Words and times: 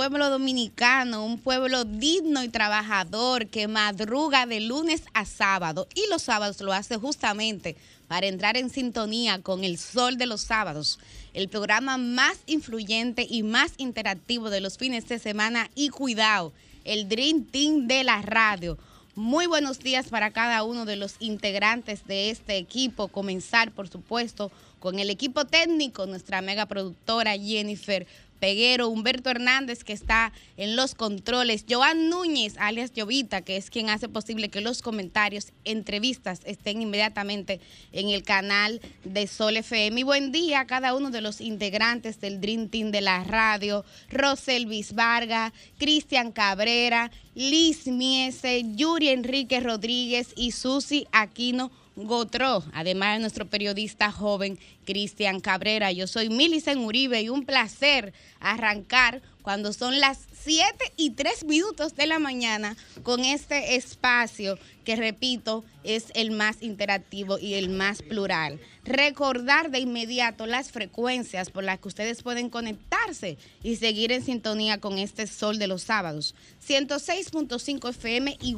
Pueblo 0.00 0.30
dominicano, 0.30 1.26
un 1.26 1.38
pueblo 1.38 1.84
digno 1.84 2.42
y 2.42 2.48
trabajador 2.48 3.48
que 3.48 3.68
madruga 3.68 4.46
de 4.46 4.60
lunes 4.60 5.02
a 5.12 5.26
sábado 5.26 5.88
y 5.94 6.08
los 6.08 6.22
sábados 6.22 6.62
lo 6.62 6.72
hace 6.72 6.96
justamente 6.96 7.76
para 8.08 8.26
entrar 8.26 8.56
en 8.56 8.70
sintonía 8.70 9.42
con 9.42 9.62
el 9.62 9.76
sol 9.76 10.16
de 10.16 10.24
los 10.24 10.40
sábados, 10.40 10.98
el 11.34 11.50
programa 11.50 11.98
más 11.98 12.38
influyente 12.46 13.26
y 13.28 13.42
más 13.42 13.74
interactivo 13.76 14.48
de 14.48 14.62
los 14.62 14.78
fines 14.78 15.06
de 15.06 15.18
semana 15.18 15.68
y 15.74 15.90
cuidado, 15.90 16.54
el 16.86 17.06
Dream 17.10 17.44
Team 17.44 17.86
de 17.86 18.02
la 18.02 18.22
radio. 18.22 18.78
Muy 19.16 19.44
buenos 19.44 19.80
días 19.80 20.08
para 20.08 20.30
cada 20.30 20.62
uno 20.62 20.86
de 20.86 20.96
los 20.96 21.16
integrantes 21.18 22.06
de 22.06 22.30
este 22.30 22.56
equipo. 22.56 23.08
Comenzar, 23.08 23.70
por 23.72 23.88
supuesto, 23.88 24.50
con 24.78 24.98
el 24.98 25.10
equipo 25.10 25.44
técnico, 25.44 26.06
nuestra 26.06 26.40
mega 26.40 26.64
productora 26.64 27.36
Jennifer 27.36 28.06
Peguero, 28.40 28.88
Humberto 28.88 29.30
Hernández, 29.30 29.84
que 29.84 29.92
está 29.92 30.32
en 30.56 30.74
los 30.74 30.94
controles, 30.94 31.64
Joan 31.68 32.08
Núñez, 32.08 32.54
alias 32.58 32.92
Jovita, 32.96 33.42
que 33.42 33.56
es 33.56 33.70
quien 33.70 33.90
hace 33.90 34.08
posible 34.08 34.48
que 34.48 34.60
los 34.60 34.82
comentarios, 34.82 35.52
entrevistas 35.64 36.40
estén 36.44 36.82
inmediatamente 36.82 37.60
en 37.92 38.08
el 38.08 38.22
canal 38.22 38.80
de 39.04 39.26
Sol 39.26 39.56
FM. 39.56 40.00
Y 40.00 40.04
buen 40.04 40.32
día 40.32 40.60
a 40.60 40.66
cada 40.66 40.94
uno 40.94 41.10
de 41.10 41.20
los 41.20 41.40
integrantes 41.40 42.20
del 42.20 42.40
Dream 42.40 42.68
Team 42.68 42.90
de 42.90 43.02
la 43.02 43.22
radio, 43.24 43.84
Roselvis 44.10 44.94
Vargas, 44.94 45.52
Cristian 45.78 46.32
Cabrera, 46.32 47.10
Liz 47.34 47.86
Miese, 47.86 48.64
Yuri 48.74 49.10
Enrique 49.10 49.60
Rodríguez 49.60 50.32
y 50.34 50.52
Susi 50.52 51.06
Aquino 51.12 51.70
Gotró, 52.06 52.64
además 52.72 53.14
de 53.16 53.20
nuestro 53.20 53.46
periodista 53.46 54.10
joven 54.10 54.58
Cristian 54.84 55.40
Cabrera. 55.40 55.92
Yo 55.92 56.06
soy 56.06 56.28
Milicen 56.28 56.78
Uribe 56.78 57.22
y 57.22 57.28
un 57.28 57.44
placer 57.44 58.12
arrancar 58.40 59.22
cuando 59.42 59.72
son 59.72 60.00
las 60.00 60.18
7 60.42 60.92
y 60.96 61.10
3 61.10 61.44
minutos 61.44 61.94
de 61.96 62.06
la 62.06 62.18
mañana 62.18 62.76
con 63.02 63.24
este 63.24 63.76
espacio 63.76 64.58
que, 64.84 64.96
repito, 64.96 65.64
es 65.84 66.06
el 66.14 66.30
más 66.30 66.62
interactivo 66.62 67.38
y 67.38 67.54
el 67.54 67.68
más 67.68 68.02
plural. 68.02 68.60
Recordar 68.84 69.70
de 69.70 69.78
inmediato 69.78 70.46
las 70.46 70.70
frecuencias 70.70 71.50
por 71.50 71.64
las 71.64 71.78
que 71.78 71.88
ustedes 71.88 72.22
pueden 72.22 72.50
conectarse 72.50 73.38
y 73.62 73.76
seguir 73.76 74.12
en 74.12 74.24
sintonía 74.24 74.78
con 74.78 74.98
este 74.98 75.26
sol 75.26 75.58
de 75.58 75.66
los 75.66 75.82
sábados. 75.82 76.34
106.5 76.66 77.90
FM 77.90 78.38
y 78.40 78.54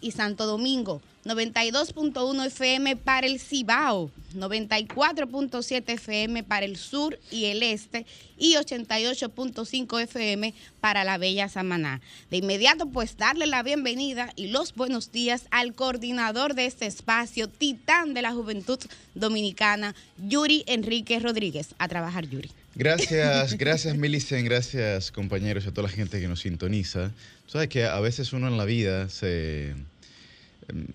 y 0.00 0.12
Santo 0.12 0.46
Domingo. 0.46 1.00
92.1 1.26 2.46
FM 2.46 2.94
para 2.96 3.26
el 3.26 3.40
Cibao, 3.40 4.12
94.7 4.36 5.94
FM 5.94 6.44
para 6.44 6.64
el 6.64 6.76
sur 6.76 7.18
y 7.32 7.46
el 7.46 7.64
este 7.64 8.06
y 8.38 8.54
88.5 8.54 10.02
FM 10.02 10.54
para 10.80 11.02
la 11.02 11.18
Bella 11.18 11.48
Samaná. 11.48 12.00
De 12.30 12.36
inmediato, 12.36 12.86
pues 12.86 13.16
darle 13.16 13.48
la 13.48 13.64
bienvenida 13.64 14.32
y 14.36 14.48
los 14.48 14.74
buenos 14.74 15.10
días 15.10 15.46
al 15.50 15.74
coordinador 15.74 16.54
de 16.54 16.66
este 16.66 16.86
espacio, 16.86 17.48
titán 17.48 18.14
de 18.14 18.22
la 18.22 18.32
juventud 18.32 18.78
dominicana, 19.16 19.96
Yuri 20.28 20.62
Enrique 20.68 21.18
Rodríguez. 21.18 21.74
A 21.78 21.88
trabajar, 21.88 22.28
Yuri. 22.28 22.50
Gracias, 22.78 23.56
gracias 23.56 23.96
Milicen, 23.96 24.44
gracias 24.44 25.10
compañeros 25.10 25.64
y 25.64 25.68
a 25.68 25.72
toda 25.72 25.88
la 25.88 25.94
gente 25.94 26.20
que 26.20 26.28
nos 26.28 26.40
sintoniza. 26.40 27.10
Sabes 27.46 27.68
que 27.68 27.86
a 27.86 27.98
veces 28.00 28.34
uno 28.34 28.48
en 28.48 28.58
la 28.58 28.66
vida 28.66 29.08
se 29.08 29.74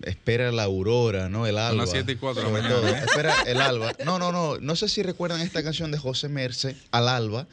espera 0.04 0.52
la 0.52 0.62
aurora, 0.62 1.28
¿no? 1.28 1.44
El 1.44 1.58
alba. 1.58 1.70
Son 1.70 1.78
las 1.78 1.90
7 1.90 2.12
y 2.12 2.16
4 2.16 2.40
de 2.40 2.52
la 2.52 2.62
mañana. 2.62 2.90
¿eh? 2.90 3.04
Espera 3.04 3.34
el 3.48 3.60
alba. 3.60 3.92
No, 4.04 4.20
no, 4.20 4.30
no. 4.30 4.58
No 4.58 4.76
sé 4.76 4.88
si 4.88 5.02
recuerdan 5.02 5.40
esta 5.40 5.64
canción 5.64 5.90
de 5.90 5.98
José 5.98 6.28
Merce, 6.28 6.76
Al 6.92 7.08
alba, 7.08 7.48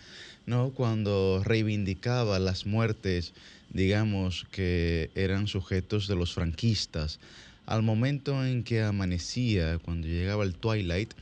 ¿no? 0.46 0.70
Cuando 0.76 1.42
reivindicaba 1.44 2.38
las 2.38 2.68
muertes, 2.68 3.34
digamos, 3.72 4.46
que 4.52 5.10
eran 5.16 5.48
sujetos 5.48 6.08
de 6.08 6.16
los 6.16 6.36
franquistas. 6.36 7.20
Al 7.66 7.82
momento 7.82 8.46
en 8.46 8.64
que 8.64 8.84
amanecía, 8.84 9.80
cuando 9.80 10.08
llegaba 10.08 10.44
el 10.44 10.54
twilight, 10.54 11.14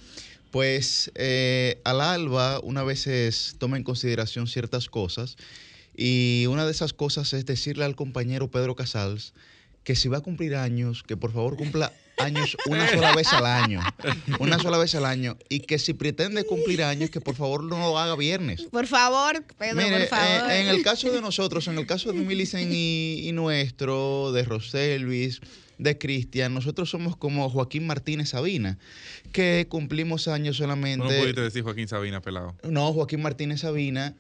pues 0.58 1.12
eh, 1.14 1.80
al 1.84 2.02
alba 2.02 2.60
una 2.64 2.82
vez 2.82 3.56
toma 3.60 3.78
en 3.78 3.84
consideración 3.84 4.48
ciertas 4.48 4.90
cosas 4.90 5.38
y 5.96 6.46
una 6.50 6.66
de 6.66 6.72
esas 6.72 6.94
cosas 6.94 7.32
es 7.34 7.46
decirle 7.46 7.86
al 7.86 7.96
compañero 7.96 8.50
Pedro 8.50 8.76
Casals 8.76 9.36
que 9.84 9.96
si 9.96 10.10
va 10.10 10.18
a 10.18 10.22
cumplir 10.22 10.56
años, 10.56 11.04
que 11.04 11.16
por 11.16 11.32
favor 11.32 11.58
cumpla 11.58 11.94
años 12.18 12.58
una 12.66 12.90
sola 12.90 13.14
vez 13.14 13.32
al 13.34 13.46
año. 13.46 13.82
Una 14.40 14.58
sola 14.58 14.80
vez 14.80 14.96
al 14.96 15.06
año. 15.06 15.38
Y 15.48 15.60
que 15.60 15.78
si 15.78 15.94
pretende 15.94 16.44
cumplir 16.44 16.82
años, 16.82 17.12
que 17.12 17.22
por 17.22 17.36
favor 17.36 17.64
no 17.64 17.78
lo 17.78 18.00
haga 18.00 18.16
viernes. 18.16 18.64
Por 18.72 18.88
favor, 18.88 19.44
Pedro, 19.60 19.76
por 19.76 20.02
eh, 20.02 20.08
favor. 20.08 20.52
en 20.52 20.70
el 20.70 20.82
caso 20.82 21.12
de 21.12 21.22
nosotros, 21.22 21.68
en 21.68 21.78
el 21.78 21.86
caso 21.86 22.12
de 22.12 22.20
Milicen 22.20 22.70
y, 22.74 23.30
nuestro, 23.34 24.32
de 24.32 24.44
Roselvis, 24.44 25.40
de 25.78 25.98
Cristian, 25.98 26.54
nosotros 26.54 26.90
somos 26.90 27.16
como 27.16 27.50
Joaquín 27.50 27.86
Martínez 27.86 28.30
Sabina, 28.30 28.78
que 29.32 29.68
cumplimos 29.70 30.28
años 30.28 30.58
solamente. 30.58 31.06
No 31.06 31.10
pudiste 31.10 31.42
decir 31.42 31.64
Joaquín 31.64 31.88
Sabina, 31.88 32.22
pelado. 32.22 32.56
No, 32.64 32.92
Joaquín 32.94 33.22
Martínez 33.22 33.62
Sabina 33.62 34.16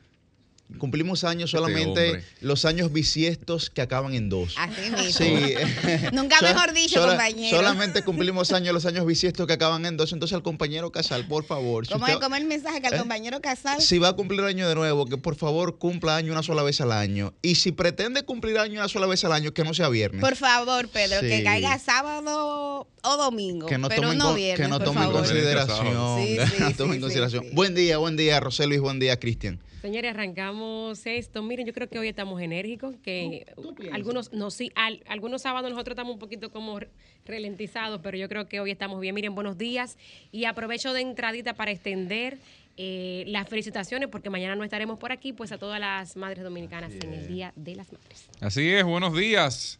Cumplimos 0.80 1.24
años 1.24 1.50
este 1.50 1.58
solamente 1.58 2.24
los 2.42 2.66
años 2.66 2.92
bisiestos 2.92 3.70
que 3.70 3.82
acaban 3.82 4.14
en 4.14 4.28
dos. 4.30 4.56
Así 4.58 4.82
mismo. 4.92 5.12
Sí. 5.12 5.56
Nunca 6.12 6.42
mejor 6.42 6.74
dicho, 6.74 7.02
compañero. 7.02 7.56
Solamente 7.56 8.02
cumplimos 8.06 8.52
años 8.52 8.74
los 8.74 8.86
años 8.86 9.06
bisiestos 9.06 9.48
que 9.48 9.54
acaban 9.54 9.86
en 9.86 9.96
dos. 9.96 10.12
Entonces 10.12 10.36
al 10.36 10.44
compañero 10.44 10.92
Casal, 10.92 11.26
por 11.26 11.46
favor. 11.46 11.88
¿Cómo 11.88 12.06
es 12.06 12.18
el 12.42 12.46
mensaje 12.46 12.82
que 12.82 12.88
al 12.88 12.96
¿Eh? 12.96 13.00
compañero 13.00 13.42
Casal? 13.42 13.82
Si 13.82 13.98
va 13.98 14.10
a 14.10 14.14
cumplir 14.14 14.42
año 14.42 14.68
de 14.68 14.76
nuevo, 14.76 15.06
que 15.06 15.18
por 15.18 15.36
favor 15.36 15.78
cumpla 15.78 16.18
año 16.18 16.34
una 16.34 16.44
sola 16.44 16.64
vez 16.64 16.82
al 16.82 16.92
año. 16.92 17.34
Y 17.42 17.56
si 17.56 17.72
pretende 17.72 18.24
cumplir 18.24 18.58
año 18.60 18.80
una 18.80 18.90
sola 18.90 19.08
vez 19.08 19.24
al 19.24 19.32
año, 19.32 19.54
que 19.54 19.64
no 19.64 19.74
sea 19.74 19.88
viernes. 19.88 20.22
Por 20.22 20.36
favor, 20.36 20.90
Pedro, 20.90 21.22
que 21.22 21.44
caiga 21.44 21.80
sábado 21.80 22.88
o 23.04 23.18
domingo. 23.18 23.68
Que 23.68 23.78
no 23.78 23.88
pero 23.88 24.14
no 24.14 24.34
viernes, 24.34 24.68
Que 24.68 24.70
no 24.70 24.80
tome 24.80 25.06
en 25.06 25.12
consideración. 25.12 26.22
Sí, 26.22 26.38
sí, 26.58 26.74
tome 26.74 26.96
en 26.96 27.02
consideración. 27.02 27.46
Buen 27.54 27.74
día, 27.74 27.98
buen 27.98 28.18
día, 28.18 28.40
Rosel 28.42 28.70
Luis, 28.70 28.82
buen 28.82 29.00
día, 29.00 29.18
Cristian. 29.18 29.62
Señores, 29.82 30.12
arrancamos 30.12 31.06
esto. 31.06 31.44
Miren, 31.44 31.68
yo 31.68 31.74
creo 31.74 31.88
que 31.88 32.00
hoy 32.00 32.08
estamos 32.08 32.42
enérgicos, 32.42 32.96
que 33.04 33.46
algunos, 33.92 34.34
no, 34.34 34.50
sí, 34.50 34.72
algunos 35.08 35.44
sábados 35.44 35.70
nosotros 35.70 35.94
estamos 35.94 36.14
un 36.14 36.20
poquito 36.20 36.52
como 36.52 36.80
ralentizados, 37.26 38.02
pero 38.02 38.18
yo 38.18 38.28
creo 38.28 38.48
que 38.48 38.60
hoy 38.60 38.72
estamos 38.72 39.00
bien. 39.00 39.14
Miren, 39.14 39.36
buenos 39.36 39.58
días 39.58 39.98
y 40.32 40.46
aprovecho 40.46 40.94
de 40.94 41.02
entradita 41.02 41.54
para 41.54 41.72
extender 41.72 42.38
eh, 42.76 43.24
las 43.28 43.48
felicitaciones 43.48 44.10
porque 44.10 44.30
mañana 44.30 44.56
no 44.56 44.64
estaremos 44.64 44.98
por 44.98 45.12
aquí, 45.12 45.34
pues 45.34 45.52
a 45.52 45.58
todas 45.58 45.80
las 45.80 46.16
madres 46.16 46.44
dominicanas 46.44 46.94
en 46.94 47.14
el 47.14 47.28
Día 47.28 47.54
de 47.56 47.76
las 47.76 47.92
Madres. 47.92 48.30
Así 48.40 48.70
es, 48.70 48.84
buenos 48.84 49.16
días 49.16 49.80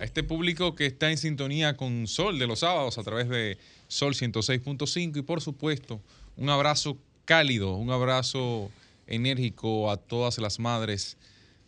a 0.00 0.04
este 0.04 0.22
público 0.22 0.74
que 0.74 0.86
está 0.86 1.10
en 1.10 1.18
sintonía 1.18 1.76
con 1.76 2.06
Sol 2.06 2.38
de 2.38 2.46
los 2.46 2.60
sábados 2.60 2.98
a 2.98 3.02
través 3.02 3.28
de 3.28 3.58
Sol 3.88 4.14
106.5 4.14 5.18
y 5.18 5.22
por 5.22 5.40
supuesto 5.40 6.00
un 6.36 6.50
abrazo 6.50 6.98
cálido, 7.24 7.74
un 7.74 7.90
abrazo 7.90 8.70
enérgico 9.06 9.90
a 9.90 9.96
todas 9.96 10.38
las 10.38 10.58
madres. 10.58 11.16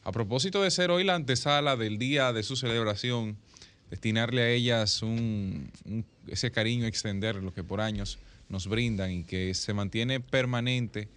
A 0.04 0.12
propósito 0.12 0.62
de 0.62 0.70
ser 0.70 0.90
hoy 0.90 1.04
la 1.04 1.14
antesala 1.14 1.76
del 1.76 1.98
día 1.98 2.32
de 2.32 2.42
su 2.42 2.56
celebración, 2.56 3.36
destinarle 3.90 4.42
a 4.42 4.50
ellas 4.50 5.02
un, 5.02 5.70
ese 6.26 6.50
cariño, 6.50 6.86
extender 6.86 7.36
lo 7.36 7.52
que 7.52 7.64
por 7.64 7.80
años 7.80 8.18
nos 8.48 8.66
brindan 8.66 9.10
y 9.10 9.24
que 9.24 9.54
se 9.54 9.74
mantiene 9.74 10.20
permanente 10.20 11.08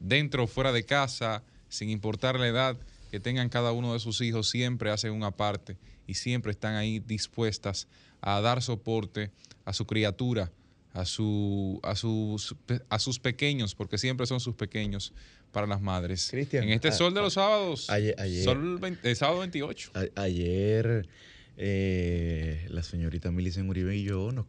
dentro 0.00 0.44
o 0.44 0.46
fuera 0.46 0.72
de 0.72 0.84
casa, 0.84 1.42
sin 1.68 1.90
importar 1.90 2.38
la 2.38 2.48
edad 2.48 2.76
que 3.10 3.20
tengan 3.20 3.48
cada 3.48 3.72
uno 3.72 3.92
de 3.92 4.00
sus 4.00 4.20
hijos, 4.20 4.48
siempre 4.48 4.90
hacen 4.90 5.12
una 5.12 5.30
parte 5.30 5.76
y 6.06 6.14
siempre 6.14 6.52
están 6.52 6.76
ahí 6.76 6.98
dispuestas 6.98 7.86
a 8.20 8.40
dar 8.40 8.62
soporte 8.62 9.30
a 9.64 9.72
su 9.72 9.86
criatura, 9.86 10.50
a, 10.92 11.04
su, 11.04 11.80
a, 11.82 11.94
sus, 11.94 12.54
a 12.88 12.98
sus 12.98 13.18
pequeños, 13.18 13.74
porque 13.74 13.98
siempre 13.98 14.26
son 14.26 14.40
sus 14.40 14.54
pequeños, 14.54 15.12
para 15.52 15.66
las 15.66 15.80
madres. 15.80 16.32
en 16.32 16.70
este 16.70 16.90
sol 16.90 17.14
de 17.14 17.20
los 17.20 17.34
sábados, 17.34 17.88
ayer, 17.90 18.16
sol 18.42 18.80
el 19.02 19.16
sábado 19.16 19.40
28. 19.40 19.92
ayer 20.16 21.06
eh, 21.64 22.66
la 22.70 22.82
señorita 22.82 23.30
Milicen 23.30 23.68
Uribe 23.68 23.96
y 23.96 24.02
yo 24.02 24.32
nos, 24.32 24.46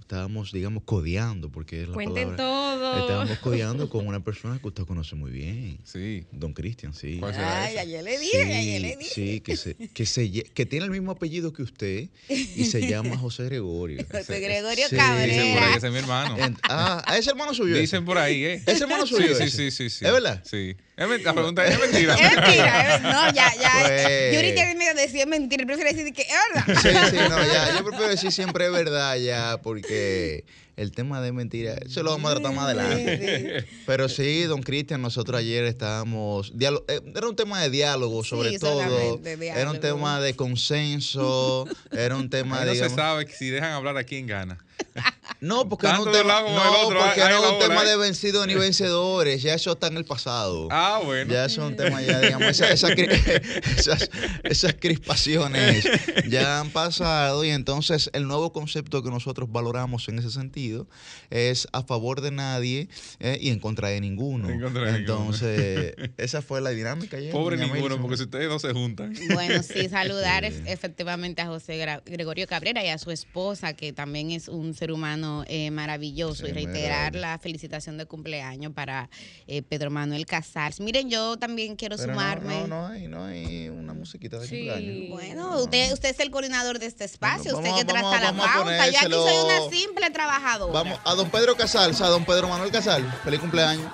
estábamos, 0.00 0.50
digamos, 0.50 0.82
codeando, 0.82 1.48
porque 1.48 1.82
es 1.82 1.88
la 1.88 1.94
Cuenten 1.94 2.34
todo. 2.34 3.00
Estábamos 3.00 3.38
codeando 3.38 3.88
con 3.88 4.08
una 4.08 4.18
persona 4.24 4.58
que 4.58 4.66
usted 4.66 4.82
conoce 4.84 5.14
muy 5.14 5.30
bien. 5.30 5.78
Sí. 5.84 6.24
Don 6.32 6.52
Cristian, 6.52 6.92
sí. 6.92 7.20
Ay, 7.22 7.76
ayer 7.76 8.02
le 8.02 8.18
dije, 8.18 8.44
sí, 8.44 8.52
ayer 8.52 8.82
le 8.82 8.96
dije. 8.96 9.14
Sí, 9.14 9.40
que, 9.42 9.56
se, 9.56 9.76
que, 9.76 10.06
se, 10.06 10.28
que 10.42 10.66
tiene 10.66 10.86
el 10.86 10.90
mismo 10.90 11.12
apellido 11.12 11.52
que 11.52 11.62
usted 11.62 12.08
y 12.28 12.64
se 12.64 12.80
llama 12.88 13.16
José 13.16 13.44
Gregorio. 13.44 14.04
José 14.10 14.40
Gregorio 14.40 14.86
Cabrera. 14.90 15.26
Dicen 15.26 15.54
por 15.54 15.62
ahí 15.62 15.74
ese 15.76 15.86
es 15.86 15.92
mi 15.92 15.98
hermano. 16.00 16.36
ah, 16.64 17.14
ese 17.16 17.30
hermano 17.30 17.54
suyo. 17.54 17.76
Dicen 17.76 18.04
por 18.04 18.18
ahí, 18.18 18.44
¿eh? 18.44 18.62
Ese 18.66 18.82
hermano 18.82 19.06
suyo. 19.06 19.36
Sí, 19.36 19.50
sí, 19.50 19.70
sí, 19.70 19.88
sí. 19.88 20.04
¿Es 20.04 20.12
verdad? 20.12 20.42
Sí. 20.44 20.74
La 20.96 21.32
pregunta 21.32 21.66
es 21.66 21.78
mentira. 21.80 22.14
Es 22.14 22.36
mentira. 22.36 22.98
no, 23.00 23.32
ya, 23.32 23.52
ya. 23.60 23.72
Pues... 23.80 24.34
Yuri 24.34 24.54
tiene 24.54 24.74
miedo 24.76 24.94
de 24.94 25.02
decir 25.02 25.26
mentira. 25.26 25.66
Prefiero 25.66 25.90
decir 25.90 26.12
que 26.12 26.22
es 26.22 26.28
verdad. 26.54 26.80
Sí, 26.80 27.16
sí, 27.16 27.22
no, 27.28 27.44
ya. 27.44 27.76
Yo 27.76 27.84
prefiero 27.84 28.08
decir 28.08 28.32
siempre 28.32 28.66
es 28.66 28.72
verdad 28.72 29.16
ya, 29.16 29.58
porque 29.62 30.44
el 30.76 30.90
tema 30.92 31.20
de 31.20 31.32
mentira, 31.32 31.74
eso 31.74 32.02
lo 32.02 32.10
vamos 32.10 32.30
a 32.30 32.34
tratar 32.34 32.54
más 32.54 32.64
adelante. 32.66 33.64
Pero 33.86 34.08
sí, 34.08 34.42
don 34.44 34.62
Cristian, 34.62 35.00
nosotros 35.02 35.38
ayer 35.38 35.64
estábamos. 35.64 36.52
eh, 36.58 37.00
Era 37.14 37.28
un 37.28 37.36
tema 37.36 37.60
de 37.62 37.70
diálogo, 37.70 38.24
sobre 38.24 38.50
Sí, 38.50 38.58
todo. 38.58 39.20
Era 39.24 39.70
un 39.70 39.80
tema 39.80 40.20
de 40.20 40.34
consenso. 40.36 41.66
Era 41.90 42.16
un 42.16 42.30
tema 42.30 42.60
de. 42.64 42.74
no 42.74 42.88
se 42.88 42.94
sabe 42.94 43.26
si 43.28 43.50
dejan 43.50 43.72
hablar 43.72 43.96
a 43.96 44.04
quién 44.04 44.26
gana. 44.26 44.58
No, 45.40 45.68
porque 45.68 45.86
no 45.88 45.92
es 45.94 46.00
un 46.06 46.12
tema, 46.12 46.40
no, 46.40 46.80
otro, 46.86 46.98
porque 47.00 47.20
no 47.28 47.52
un 47.52 47.58
tema 47.58 47.84
de 47.84 47.96
vencidos 47.98 48.46
ni 48.46 48.54
vencedores. 48.54 49.42
Ya 49.42 49.52
eso 49.52 49.72
está 49.72 49.88
en 49.88 49.98
el 49.98 50.06
pasado. 50.06 50.68
Ah, 50.70 51.02
bueno. 51.04 51.30
Ya 51.30 51.44
eso 51.44 51.62
es 51.64 51.70
un 51.70 51.76
tema, 51.76 52.00
ya 52.00 52.18
digamos, 52.20 52.48
esa- 52.48 52.70
esa 52.70 52.88
esas, 53.76 54.08
esas 54.42 54.74
crispaciones 54.80 55.84
ya 56.30 56.60
han 56.60 56.70
pasado 56.70 57.44
y 57.44 57.50
entonces 57.50 58.08
el 58.14 58.26
nuevo 58.26 58.52
concepto 58.54 59.02
que 59.02 59.10
nosotros 59.10 59.50
valoramos 59.52 60.08
en 60.08 60.18
ese 60.18 60.30
sentido 60.30 60.63
es 61.30 61.68
a 61.72 61.82
favor 61.82 62.20
de 62.20 62.30
nadie 62.30 62.88
eh, 63.20 63.38
y 63.40 63.50
en 63.50 63.58
contra 63.60 63.88
de 63.88 64.00
ninguno. 64.00 64.48
En 64.48 64.60
contra 64.60 64.82
de 64.84 64.98
ninguno. 65.00 65.14
entonces, 65.18 65.94
esa 66.16 66.42
fue 66.42 66.60
la 66.60 66.70
dinámica 66.70 67.16
ayer. 67.16 67.32
Pobre 67.32 67.56
ninguno, 67.56 68.00
porque 68.00 68.16
si 68.16 68.24
ustedes 68.24 68.48
no 68.48 68.58
se 68.58 68.72
juntan. 68.72 69.14
Bueno, 69.32 69.62
sí, 69.62 69.88
saludar 69.90 70.44
ef- 70.44 70.62
efectivamente 70.66 71.42
a 71.42 71.46
José 71.46 71.84
Gregorio 72.06 72.46
Cabrera 72.46 72.84
y 72.84 72.88
a 72.88 72.98
su 72.98 73.10
esposa, 73.10 73.72
que 73.74 73.92
también 73.92 74.30
es 74.30 74.48
un 74.48 74.74
ser 74.74 74.92
humano 74.92 75.44
eh, 75.48 75.70
maravilloso, 75.70 76.44
Sí, 76.44 76.50
y 76.50 76.52
reiterar 76.52 77.14
la 77.14 77.38
felicitación 77.38 77.98
de 77.98 78.06
cumpleaños 78.06 78.72
para 78.72 79.08
eh, 79.46 79.62
Pedro 79.62 79.90
Manuel 79.90 80.26
Casals. 80.26 80.80
Miren, 80.80 81.10
yo 81.10 81.36
también 81.36 81.76
quiero 81.76 81.96
Pero 81.96 82.12
sumarme. 82.12 82.60
No, 82.62 82.66
no, 82.68 82.86
hay, 82.88 83.08
no 83.08 83.24
hay 83.24 83.68
una 83.68 83.94
musiquita 83.94 84.38
de 84.38 84.46
Sí. 84.46 84.56
cumpleaños. 84.68 85.10
Bueno, 85.10 85.62
usted, 85.62 85.92
usted 85.92 86.10
es 86.10 86.20
el 86.20 86.30
coordinador 86.30 86.78
de 86.78 86.86
este 86.86 87.04
espacio, 87.04 87.52
Bueno, 87.54 87.58
usted 87.58 87.70
vamos- 87.70 87.84
que 87.84 87.92
vamos- 87.92 88.10
trata 88.20 88.32
la 88.32 88.38
pauta. 88.54 88.90
Yo 88.90 88.98
aquí 88.98 89.12
soy 89.12 89.44
una 89.44 89.70
simple 89.70 90.10
trabajadora. 90.10 90.53
Vamos 90.58 91.00
a 91.04 91.14
don 91.14 91.28
Pedro 91.30 91.56
Casals, 91.56 92.00
a 92.00 92.08
don 92.08 92.24
Pedro 92.24 92.48
Manuel 92.48 92.70
Casal. 92.70 93.02
Feliz 93.24 93.40
cumpleaños. 93.40 93.90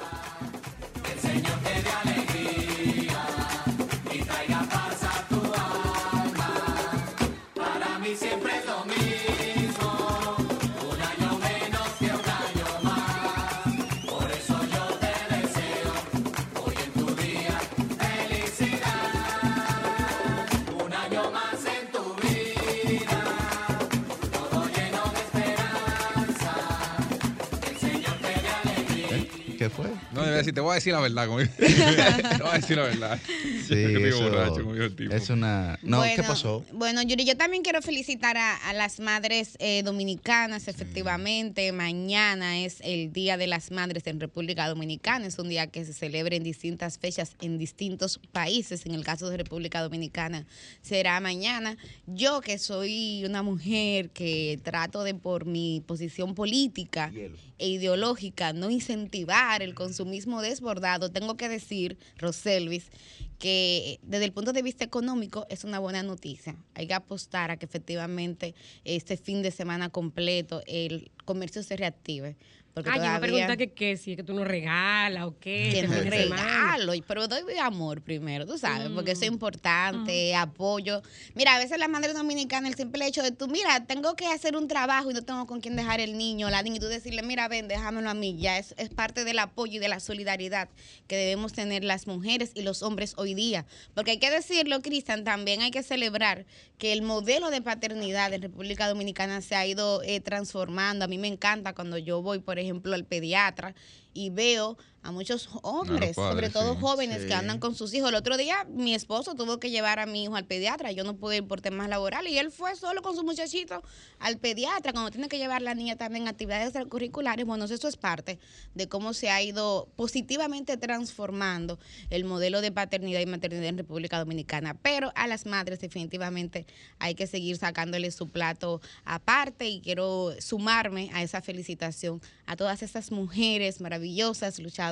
Decir, 30.41 30.55
te 30.55 30.61
voy 30.61 30.73
a 30.73 30.75
decir 30.75 30.93
la 30.93 31.01
verdad. 31.01 31.27
Como... 31.27 31.39
te 31.57 32.43
voy 32.43 32.51
a 32.51 32.59
decir 32.59 32.77
la 32.77 32.83
verdad. 32.85 33.21
Sí, 33.67 33.75
eso 33.75 34.23
borracho, 34.23 34.75
el 34.75 34.97
tipo. 34.97 35.15
es 35.15 35.31
una... 35.31 35.79
No, 35.83 36.03
¿qué 36.03 36.09
Bueno, 36.09 36.25
pasó? 36.25 36.65
Bueno, 36.73 37.03
Yuri, 37.03 37.25
yo 37.25 37.37
también 37.37 37.63
quiero 37.63 37.83
felicitar 37.83 38.37
a, 38.37 38.57
a 38.57 38.73
las 38.73 39.01
madres 39.01 39.57
eh, 39.59 39.83
dominicanas, 39.83 40.69
efectivamente. 40.69 41.73
Mañana 41.73 42.59
es 42.61 42.79
el 42.83 43.13
Día 43.13 43.37
de 43.37 43.47
las 43.47 43.71
Madres 43.71 44.07
en 44.07 44.21
República 44.21 44.69
Dominicana. 44.69 45.27
Es 45.27 45.39
un 45.39 45.49
día 45.49 45.67
que 45.67 45.85
se 45.85 45.93
celebra 45.93 46.37
en 46.37 46.43
distintas 46.43 46.99
fechas 46.99 47.37
en 47.41 47.59
distintos 47.59 48.21
países. 48.33 48.87
En 48.87 48.95
el 48.95 49.05
caso 49.05 49.29
de 49.29 49.37
República 49.37 49.83
Dominicana 49.83 50.47
será 50.83 51.21
mañana. 51.21 51.77
Yo 52.07 52.41
que 52.41 52.59
soy 52.59 53.25
una 53.25 53.43
mujer 53.43 54.11
que 54.11 54.59
trato 54.63 55.05
de 55.05 55.15
por 55.15 55.45
mi 55.45 55.83
posición 55.87 56.35
política 56.35 57.13
e 57.61 57.69
ideológica 57.69 58.53
no 58.53 58.71
incentivar 58.71 59.63
el 59.63 59.75
consumismo 59.75 60.41
desbordado, 60.41 61.11
tengo 61.11 61.37
que 61.37 61.49
decir, 61.49 61.99
Roselvis, 62.17 62.91
que 63.39 64.01
desde 64.03 64.25
el 64.25 64.33
punto 64.33 64.53
de 64.53 64.63
vista 64.63 64.85
económico 64.85 65.47
es 65.51 65.65
una 65.65 65.79
buena 65.79 66.03
noticia. 66.03 66.57
Hay 66.75 66.87
que 66.87 66.95
apostar 66.95 67.51
a 67.51 67.59
que 67.59 67.67
efectivamente 67.67 68.55
este 68.85 69.17
fin 69.17 69.43
de 69.43 69.51
semana 69.51 69.91
completo 69.91 70.63
el 70.67 71.11
comercio 71.25 71.63
se 71.63 71.77
reactive. 71.77 72.37
Porque 72.73 72.89
Ah, 72.89 72.95
yo 72.95 73.01
me 73.03 73.07
todavía 73.09 73.21
pregunta 73.21 73.57
que 73.57 73.73
qué, 73.73 73.97
si 73.97 74.13
es 74.13 74.17
que 74.17 74.23
tú 74.23 74.33
nos 74.33 74.47
regalas 74.47 75.25
o 75.25 75.37
qué. 75.41 75.71
que 75.73 75.89
no 75.89 75.95
regalo, 76.03 76.93
pero 77.07 77.27
doy 77.27 77.43
amor 77.61 78.01
primero, 78.01 78.47
tú 78.47 78.59
sabes, 78.59 78.89
porque 78.91 79.11
Mm. 79.11 79.15
eso 79.15 79.25
es 79.25 79.31
importante, 79.31 80.35
apoyo. 80.37 81.03
Mira, 81.35 81.57
a 81.57 81.59
veces 81.59 81.79
las 81.79 81.89
madres 81.89 82.15
dominicanas, 82.15 82.71
el 82.71 82.77
simple 82.77 83.07
hecho 83.07 83.23
de 83.23 83.33
tú, 83.33 83.49
mira, 83.49 83.85
tengo 83.87 84.15
que 84.15 84.27
hacer 84.27 84.57
un 84.57 84.69
trabajo 84.69 85.11
y 85.11 85.15
no 85.15 85.23
tengo 85.23 85.47
con 85.47 85.61
quién 85.61 85.75
dejar 85.77 86.01
el 86.01 86.17
niño, 86.17 86.49
la 86.49 86.63
niña, 86.63 86.77
y 86.77 86.81
tú 86.81 86.87
decirle, 86.87 87.23
mira, 87.23 87.49
ven, 87.49 87.67
déjamelo 87.69 88.09
a 88.09 88.15
mí, 88.15 88.37
ya 88.39 88.59
es, 88.59 88.75
es 88.79 88.89
parte 88.89 89.25
del 89.25 89.39
apoyo 89.41 89.75
y 89.75 89.79
de 89.79 89.89
la 89.89 89.99
solidaridad 90.01 90.69
que 91.09 91.17
debemos 91.17 91.53
tener 91.53 91.83
las 91.85 92.07
mujeres 92.07 92.53
y 92.55 92.63
los 92.63 92.83
hombres 92.83 93.15
hoy 93.17 93.35
día. 93.35 93.67
Porque 93.95 94.13
hay 94.13 94.19
que 94.19 94.31
decirlo, 94.31 94.81
Cristian, 94.81 95.25
también 95.25 95.61
hay 95.63 95.71
que 95.73 95.83
celebrar 95.83 96.47
que 96.79 96.93
el 96.93 97.03
modelo 97.03 97.51
de 97.51 97.61
paternidad 97.63 98.33
en 98.33 98.43
República 98.43 98.89
Dominicana 98.89 99.41
se 99.43 99.55
ha 99.57 99.67
ido 99.67 100.03
eh, 100.03 100.21
transformando. 100.21 101.05
A 101.05 101.09
mí 101.09 101.19
me 101.19 101.29
encanta 101.29 101.75
cuando 101.75 101.99
yo 101.99 102.23
voy, 102.23 102.39
por 102.39 102.59
ejemplo, 102.59 102.70
al 102.95 103.05
pediatra 103.05 103.75
y 104.15 104.31
veo 104.31 104.77
a 105.03 105.13
muchos 105.13 105.49
hombres, 105.63 106.15
padres, 106.15 106.35
sobre 106.35 106.51
todo 106.51 106.75
sí. 106.75 106.81
jóvenes 106.81 107.23
Sí. 107.23 107.29
que 107.29 107.35
andan 107.35 107.59
con 107.59 107.75
sus 107.75 107.95
hijos. 107.95 108.11
El 108.11 108.17
otro 108.17 108.37
día 108.37 108.67
mi 108.69 108.95
esposo 108.95 109.35
tuvo 109.35 109.59
que 109.59 109.71
llevar 109.71 109.99
a 109.99 110.05
mi 110.07 110.25
hijo 110.25 110.37
al 110.37 110.45
pediatra, 110.45 110.93
yo 110.93 111.05
no 111.05 111.17
pude 111.17 111.39
ir 111.39 111.47
por 111.47 111.61
temas 111.63 111.89
laborales 111.89 112.33
y 112.33 112.39
él 112.39 112.51
fue 112.51 112.77
solo 112.77 113.01
con 113.01 113.17
su 113.17 113.23
muchachito 113.23 113.83
al 114.19 114.37
pediatra, 114.39 114.93
cuando 114.93 115.11
tiene 115.11 115.29
que 115.29 115.39
llevar 115.39 115.63
la 115.63 115.75
niña 115.75 115.97
también 115.97 116.27
a 116.27 116.33
actividades 116.33 116.75
curriculares. 116.89 117.47
Bueno, 117.47 117.65
eso 117.65 117.89
es 117.89 117.97
parte 117.97 118.39
de 118.75 118.89
cómo 118.89 119.15
se 119.15 119.31
ha 119.31 119.43
ido 119.43 119.89
positivamente 119.97 120.77
transformando 120.77 121.79
el 122.11 122.25
modelo 122.25 122.61
de 122.61 122.71
paternidad 122.73 123.21
y 123.21 123.27
maternidad 123.27 123.65
en 123.67 123.79
República 123.79 124.19
Dominicana. 124.19 124.75
Pero 124.75 125.13
a 125.15 125.27
las 125.27 125.47
madres 125.47 125.81
definitivamente 125.81 126.67
hay 126.99 127.15
que 127.15 127.27
seguir 127.27 127.57
sacándole 127.57 128.11
su 128.11 128.29
plato 128.29 128.81
aparte 129.05 129.69
y 129.69 129.81
quiero 129.81 130.35
sumarme 130.41 131.11
a 131.15 131.23
esa 131.23 131.41
felicitación 131.41 132.21
a 132.47 132.57
todas 132.57 132.83
estas 132.83 133.13
mujeres 133.13 133.81
maravillosas, 133.81 134.59
luchadoras 134.59 134.90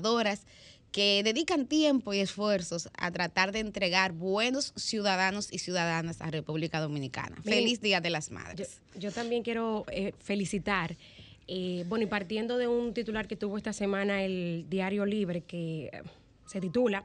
que 0.92 1.22
dedican 1.22 1.66
tiempo 1.66 2.14
y 2.14 2.20
esfuerzos 2.20 2.88
a 2.96 3.10
tratar 3.10 3.52
de 3.52 3.60
entregar 3.60 4.12
buenos 4.12 4.72
ciudadanos 4.76 5.52
y 5.52 5.58
ciudadanas 5.58 6.20
a 6.20 6.30
República 6.30 6.80
Dominicana. 6.80 7.36
Miren, 7.44 7.60
Feliz 7.60 7.80
Día 7.80 8.00
de 8.00 8.10
las 8.10 8.28
Yo, 8.28 8.34
Madres. 8.34 8.80
yo 8.96 9.12
también 9.12 9.42
quiero 9.42 9.84
eh, 9.90 10.12
felicitar, 10.18 10.96
eh, 11.46 11.84
bueno, 11.88 12.04
y 12.04 12.06
partiendo 12.08 12.56
de 12.58 12.68
un 12.68 12.94
titular 12.94 13.28
que 13.28 13.36
tuvo 13.36 13.58
esta 13.58 13.72
semana 13.72 14.22
el 14.22 14.66
Diario 14.68 15.04
Libre, 15.04 15.42
que 15.42 15.90
eh, 15.92 16.02
se 16.46 16.60
titula 16.60 17.04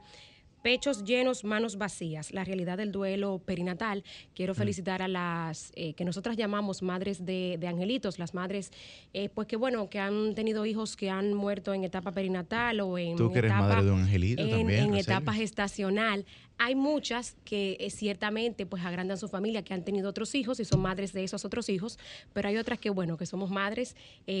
Pechos 0.64 1.04
llenos, 1.04 1.44
manos 1.44 1.76
vacías, 1.76 2.32
la 2.32 2.42
realidad 2.42 2.78
del 2.78 2.90
duelo 2.90 3.38
perinatal. 3.38 4.02
Quiero 4.34 4.54
felicitar 4.54 5.02
a 5.02 5.08
las 5.08 5.72
eh, 5.76 5.92
que 5.92 6.06
nosotras 6.06 6.38
llamamos 6.38 6.80
madres 6.82 7.26
de, 7.26 7.58
de 7.60 7.68
angelitos, 7.68 8.18
las 8.18 8.32
madres, 8.32 8.72
eh, 9.12 9.28
pues 9.28 9.46
que 9.46 9.56
bueno, 9.56 9.90
que 9.90 9.98
han 9.98 10.34
tenido 10.34 10.64
hijos 10.64 10.96
que 10.96 11.10
han 11.10 11.34
muerto 11.34 11.74
en 11.74 11.84
etapa 11.84 12.12
perinatal 12.12 12.80
o 12.80 12.96
en 12.96 13.14
Tú 13.14 13.30
que 13.30 13.40
eres 13.40 13.50
etapa, 13.50 13.68
madre 13.68 13.84
de 13.84 13.90
un 13.90 14.00
angelito 14.00 14.42
en, 14.42 14.50
también, 14.52 14.84
en 14.84 14.94
etapa 14.94 15.34
gestacional. 15.34 16.24
Hay 16.56 16.74
muchas 16.74 17.36
que 17.44 17.76
eh, 17.78 17.90
ciertamente 17.90 18.64
pues 18.64 18.86
agrandan 18.86 19.18
su 19.18 19.28
familia, 19.28 19.62
que 19.62 19.74
han 19.74 19.84
tenido 19.84 20.08
otros 20.08 20.34
hijos 20.34 20.60
y 20.60 20.64
son 20.64 20.80
madres 20.80 21.12
de 21.12 21.24
esos 21.24 21.44
otros 21.44 21.68
hijos, 21.68 21.98
pero 22.32 22.48
hay 22.48 22.56
otras 22.56 22.78
que 22.78 22.88
bueno, 22.88 23.18
que 23.18 23.26
somos 23.26 23.50
madres 23.50 23.96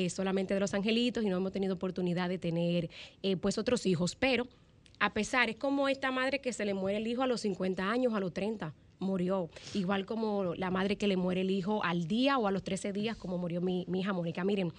solamente 0.08 0.54
de 0.54 0.60
los 0.60 0.72
angelitos 0.72 1.22
y 1.22 1.28
no 1.28 1.36
hemos 1.36 1.52
tenido 1.52 1.74
oportunidad 1.74 2.30
de 2.30 2.38
tener 2.38 2.88
pues 3.42 3.58
otros 3.58 3.84
hijos, 3.84 4.16
pero 4.16 4.48
a 5.00 5.12
pesar, 5.12 5.50
es 5.50 5.56
como 5.56 5.88
esta 5.88 6.10
madre 6.10 6.40
que 6.40 6.52
se 6.52 6.64
le 6.64 6.74
muere 6.74 6.98
el 6.98 7.06
hijo 7.06 7.22
a 7.22 7.26
los 7.26 7.40
50 7.42 7.90
años, 7.90 8.14
a 8.14 8.20
los 8.20 8.32
30, 8.32 8.74
murió. 9.00 9.50
Igual 9.74 10.06
como 10.06 10.54
la 10.54 10.70
madre 10.70 10.96
que 10.96 11.06
le 11.08 11.16
muere 11.16 11.42
el 11.42 11.50
hijo 11.50 11.84
al 11.84 12.06
día 12.06 12.38
o 12.38 12.46
a 12.46 12.50
los 12.50 12.62
13 12.62 12.92
días, 12.92 13.16
como 13.16 13.36
murió 13.36 13.60
mi, 13.60 13.84
hija 13.92 14.12
Mónica. 14.14 14.44
Miren, 14.44 14.72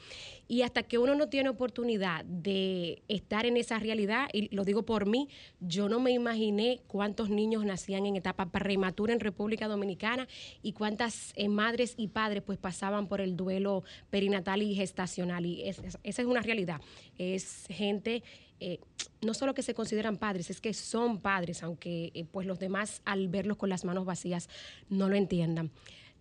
y 0.48 0.62
hasta 0.63 0.81
que 0.84 0.98
uno 0.98 1.13
no 1.15 1.27
tiene 1.29 1.50
oportunidad 1.50 2.24
de 2.25 3.03
estar 3.07 3.45
en 3.45 3.57
esa 3.57 3.77
realidad, 3.77 4.27
y 4.34 4.53
lo 4.55 4.63
digo 4.63 4.84
por 4.84 5.05
mí, 5.05 5.27
yo 5.60 5.89
no 5.89 6.00
me 6.00 6.12
imaginé 6.12 6.79
cuántos 6.88 7.29
niños 7.29 7.65
nacían 7.65 8.05
en 8.07 8.15
etapa 8.15 8.48
prematura 8.48 9.13
en 9.13 9.19
República 9.19 9.67
Dominicana 9.67 10.27
y 10.63 10.72
cuántas 10.72 11.34
eh, 11.36 11.48
madres 11.50 11.93
y 11.98 12.07
padres 12.07 12.41
pues 12.41 12.57
pasaban 12.57 13.07
por 13.07 13.22
el 13.22 13.36
duelo 13.36 13.84
perinatal 14.10 14.62
y 14.63 14.74
gestacional. 14.75 15.45
Y 15.45 15.62
es- 15.67 15.79
es- 15.79 15.98
esa 16.03 16.22
es 16.22 16.27
una 16.27 16.41
realidad. 16.41 16.81
Es 17.19 17.65
gente 17.69 18.24
eh, 18.59 18.79
no 19.21 19.33
solo 19.33 19.53
que 19.53 19.63
se 19.63 19.74
consideran 19.74 20.17
padres, 20.17 20.50
es 20.50 20.62
que 20.62 20.74
son 20.74 21.19
padres, 21.19 21.63
aunque 21.63 22.12
eh, 22.13 22.25
pues 22.31 22.47
los 22.47 22.59
demás 22.59 23.01
al 23.05 23.27
verlos 23.27 23.57
con 23.57 23.69
las 23.69 23.85
manos 23.85 24.05
vacías 24.05 24.50
no 24.89 25.09
lo 25.09 25.15
entiendan. 25.15 25.71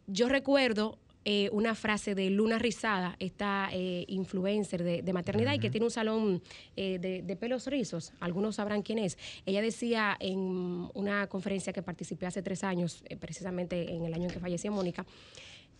Yo 0.06 0.28
recuerdo 0.28 0.98
eh, 1.26 1.48
una 1.52 1.74
frase 1.74 2.14
de 2.14 2.28
Luna 2.28 2.58
Rizada, 2.58 3.16
esta 3.18 3.70
eh, 3.72 4.04
influencer 4.08 4.82
de, 4.82 5.12
maternidad 5.14 5.54
y 5.54 5.58
que 5.58 5.70
tiene 5.70 5.86
un 5.86 5.90
salón 5.90 6.42
eh, 6.76 6.98
de, 6.98 7.22
de, 7.22 7.36
pelos 7.36 7.66
rizos. 7.66 8.12
Algunos 8.20 8.56
sabrán 8.56 8.82
quién 8.82 8.98
es. 8.98 9.16
Ella 9.46 9.62
decía 9.62 10.18
en 10.20 10.90
una 10.92 11.26
conferencia 11.28 11.72
que 11.72 11.80
participé 11.80 12.26
hace 12.26 12.42
tres 12.42 12.62
años, 12.62 13.02
precisamente 13.20 13.94
en 13.94 14.04
el 14.04 14.12
año 14.12 14.24
en 14.24 14.30
que 14.32 14.38
falleció 14.38 14.70
Mónica, 14.70 15.06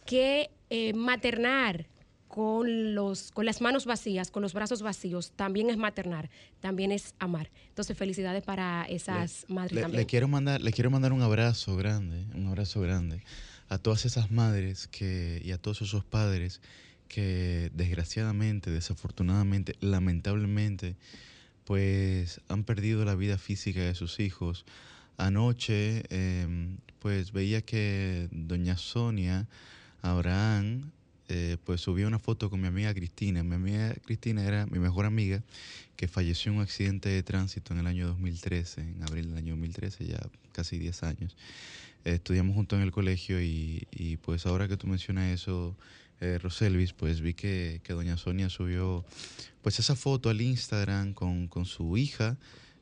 que 0.07 0.51
maternar 0.95 1.87
con, 2.35 2.97
los, 2.97 3.31
con 3.31 3.47
las 3.47 3.61
manos 3.61 3.87
vacías, 3.87 4.33
con 4.33 4.43
los 4.43 4.55
brazos 4.55 4.83
vacíos, 4.83 5.31
también 5.37 5.71
es 5.71 5.77
maternar, 5.77 6.31
también 6.59 6.91
es 6.91 7.15
amar. 7.21 7.49
Entonces, 7.69 7.97
felicidades 7.97 8.43
para 8.43 8.87
esas 8.87 9.47
madres 9.47 9.81
también. 9.81 10.01
Le 10.01 10.07
quiero, 10.07 10.27
mandar, 10.27 10.61
le 10.61 10.73
quiero 10.73 10.91
mandar 10.91 11.13
un 11.13 11.23
abrazo 11.23 11.77
grande, 11.77 12.27
un 12.35 12.49
abrazo 12.49 12.81
grande 12.81 13.23
a 13.69 13.79
todas 13.79 14.05
esas 14.05 14.33
madres 14.33 14.89
que, 14.89 15.41
y 15.45 15.53
a 15.53 15.59
todos 15.59 15.83
esos 15.83 16.05
padres 16.05 16.61
que 17.07 17.71
desgraciadamente, 17.73 18.73
desafortunadamente, 18.73 19.77
lamentablemente, 19.79 20.97
pues 21.65 22.41
han 22.49 22.65
perdido 22.65 23.05
la 23.05 23.15
vida 23.15 23.39
física 23.39 23.81
de 23.81 23.95
sus 23.95 24.19
hijos. 24.19 24.65
Anoche, 25.19 26.03
em, 26.11 26.79
pues 26.99 27.31
veía 27.31 27.63
que 27.63 28.27
doña 28.33 28.77
Sonia 28.77 29.47
Abraham 30.03 30.91
eh, 31.29 31.57
pues 31.65 31.81
subí 31.81 32.05
una 32.05 32.19
foto 32.19 32.51
con 32.51 32.61
mi 32.61 32.69
amiga 32.69 32.93
Cristina. 32.93 33.43
Mi 33.43 33.55
amiga 33.55 33.95
Cristina 34.05 34.45
era 34.45 34.67
mi 34.67 34.79
mejor 34.79 35.07
amiga 35.07 35.43
que 35.97 36.07
falleció 36.07 36.53
en 36.53 36.59
un 36.59 36.63
accidente 36.63 37.09
de 37.09 37.23
tránsito 37.23 37.73
en 37.73 37.81
el 37.81 37.87
año 37.87 38.09
2013, 38.09 38.81
en 38.83 39.03
abril 39.03 39.29
del 39.29 39.39
año 39.39 39.53
2013, 39.53 40.07
ya 40.07 40.21
casi 40.53 40.79
10 40.79 41.03
años. 41.05 41.37
estudiamos 42.05 42.55
juntos 42.55 42.77
en 42.77 42.83
el 42.83 42.93
colegio 42.93 43.41
y, 43.41 44.19
pues 44.23 44.45
ahora 44.45 44.69
que 44.69 44.77
tú 44.77 44.87
mencionas 44.87 45.33
eso, 45.33 45.77
eh, 46.21 46.39
Roselvis, 46.43 46.93
pues 46.93 47.21
vi 47.21 47.33
que, 47.33 47.81
doña 47.89 48.17
Sonia 48.17 48.51
subió 48.51 49.05
pues 49.63 49.79
esa 49.79 49.97
foto 49.97 50.29
al 50.29 50.43
Instagram 50.43 51.15
con, 51.15 51.49
su 51.65 51.97
hija, 51.97 52.37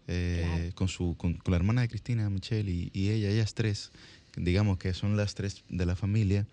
eh, 0.09 0.73
con, 0.75 0.89
su, 0.89 1.17
con, 1.17 1.39
la 1.47 1.57
hermana 1.57 1.83
de 1.83 1.89
Cristina, 1.89 2.29
Michelle, 2.29 2.71
y, 2.71 2.91
y 2.93 3.11
ella, 3.11 3.31
ellas 3.31 3.55
tres, 3.55 3.93
digamos 4.37 4.79
que 4.79 4.95
son 4.95 5.17
las 5.17 5.37
tres 5.37 5.63
de 5.69 5.87
la 5.87 5.95
familia 5.95 6.47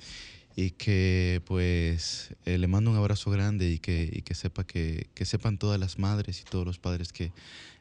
y 0.59 0.71
que 0.71 1.41
pues 1.45 2.35
eh, 2.45 2.57
le 2.57 2.67
mando 2.67 2.91
un 2.91 2.97
abrazo 2.97 3.31
grande 3.31 3.71
y 3.71 3.79
que, 3.79 4.09
y 4.11 4.23
que 4.23 4.35
sepa 4.35 4.65
que, 4.65 5.07
que, 5.13 5.23
sepan 5.23 5.57
todas 5.57 5.79
las 5.79 5.99
madres 5.99 6.41
y 6.41 6.43
todos 6.43 6.65
los 6.65 6.79
padres 6.79 7.13
que 7.13 7.31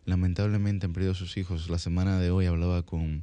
lamentablemente 0.04 0.86
han 0.86 0.92
perdido 0.92 1.10
a 1.10 1.16
sus 1.16 1.36
hijos. 1.38 1.68
La 1.70 1.80
semana 1.80 2.20
de 2.20 2.30
hoy 2.30 2.46
hablaba 2.46 2.84
con, 2.84 3.20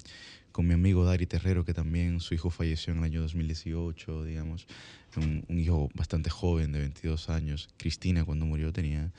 con 0.51 0.67
mi 0.67 0.73
amigo 0.73 1.05
Dari 1.05 1.25
Terrero, 1.25 1.63
que 1.63 1.73
también 1.73 2.19
su 2.19 2.33
hijo 2.33 2.49
falleció 2.49 2.91
en 2.91 2.99
el 2.99 3.05
año 3.05 3.21
2018, 3.21 4.25
digamos, 4.25 4.67
un, 5.15 5.45
hijo 5.57 5.89
bastante 5.93 6.29
joven 6.29 6.73
de 6.73 6.79
22 6.79 7.29
años. 7.29 7.69
Cristina 7.77 8.25
cuando 8.25 8.45
murió 8.45 8.73
tenía 8.73 9.09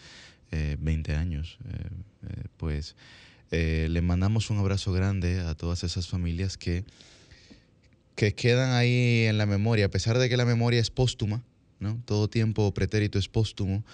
20 0.50 1.12
eh, 1.12 1.16
años. 1.16 1.56
Eh, 2.28 2.44
pues 2.58 2.94
le 3.50 4.02
mandamos 4.02 4.50
un 4.50 4.58
abrazo 4.58 4.92
grande 4.92 5.40
a 5.40 5.54
todas 5.54 5.82
esas 5.82 6.08
familias 6.08 6.58
que 6.58 6.84
que 8.16 8.34
quedan 8.34 8.72
ahí 8.72 9.26
en 9.26 9.38
la 9.38 9.46
memoria, 9.46 9.86
a 9.86 9.90
pesar 9.90 10.18
de 10.18 10.28
que 10.28 10.36
la 10.36 10.46
memoria 10.46 10.80
es 10.80 10.90
póstuma, 10.90 11.44
¿no? 11.78 12.02
Todo 12.06 12.28
tiempo 12.28 12.72
pretérito 12.72 13.18
es 13.18 13.28
póstumo. 13.28 13.84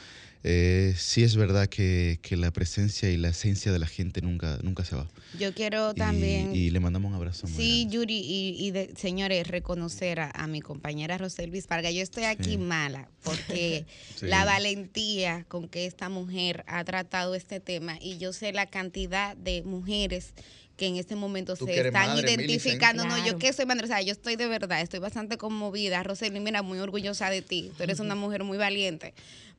Eh, 0.45 0.95
sí 0.97 1.23
es 1.23 1.37
verdad 1.37 1.69
que, 1.69 2.19
la 2.31 2.51
presencia 2.51 3.11
y 3.11 3.17
la 3.17 3.29
esencia 3.29 3.71
de 3.71 3.79
la 3.79 3.87
gente 3.87 4.23
nunca, 4.23 4.59
nunca 4.63 4.85
se 4.85 4.97
va. 4.97 5.09
Yo 5.39 5.53
quiero 5.55 5.95
también... 5.95 6.55
Y 6.55 6.71
le 6.71 6.81
mandamos 6.81 7.11
un 7.11 7.15
abrazo. 7.15 7.47
Sí, 7.47 7.87
Yuri, 7.89 8.19
y, 8.19 8.73
señores, 8.97 9.47
reconocer 9.47 10.21
a, 10.21 10.47
mi 10.49 10.61
compañera 10.61 11.19
Roselvis 11.19 11.69
Vargas. 11.69 11.95
Yo 11.95 12.03
estoy 12.03 12.25
aquí 12.25 12.59
mala 12.59 13.09
porque 13.23 13.87
la 14.21 14.45
valentía 14.45 15.45
con 15.49 15.69
que 15.69 15.87
esta 15.87 16.09
mujer 16.09 16.65
ha 16.67 16.83
tratado 16.85 17.35
este 17.35 17.61
tema 17.61 17.99
y 18.01 18.19
yo 18.19 18.33
sé 18.33 18.53
la 18.53 18.67
cantidad 18.67 19.37
de 19.37 19.63
mujeres 19.63 20.35
que 20.77 20.87
en 20.87 20.97
este 20.97 21.17
momento 21.17 21.57
se 21.57 21.87
están 21.87 22.19
identificando. 22.19 23.05
No, 23.05 23.25
yo 23.27 23.39
que 23.39 23.53
soy 23.53 23.67
madre, 23.67 23.85
o 23.85 23.87
sea, 23.87 24.03
yo 24.03 24.13
estoy 24.13 24.37
de 24.37 24.47
verdad, 24.47 24.81
estoy 24.81 25.01
bastante 25.01 25.37
conmovida. 25.37 26.03
Roseli, 26.03 26.41
mira, 26.41 26.63
muy 26.63 26.79
orgullosa 26.79 27.31
de 27.31 27.43
ti. 27.43 27.71
Tú 27.77 27.83
eres 27.83 28.01
una 28.01 28.15
mujer 28.15 28.45
muy 28.45 28.59
valiente 28.59 29.15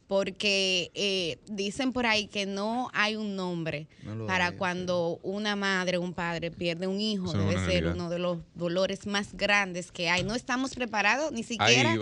porque 0.08 0.92
eh, 0.94 1.38
dicen 1.48 1.94
por 1.94 2.06
ahí 2.06 2.28
que 2.28 2.46
no 2.46 2.90
hay 2.94 3.16
un 3.16 3.36
nombre 3.36 3.88
para 4.28 4.52
cuando 4.52 5.20
una 5.24 5.56
madre 5.56 5.98
o 5.98 6.02
un 6.02 6.14
padre 6.14 6.52
pierde 6.52 6.88
un 6.88 7.00
hijo. 7.00 7.32
Debe 7.34 7.66
ser 7.66 7.88
uno 7.88 8.10
de 8.10 8.20
los 8.20 8.40
dolores 8.54 9.06
más 9.08 9.34
grandes 9.34 9.92
que 9.92 10.10
hay. 10.10 10.24
No 10.24 10.36
estamos 10.36 10.76
preparados 10.76 11.32
ni 11.32 11.44
siquiera 11.44 11.96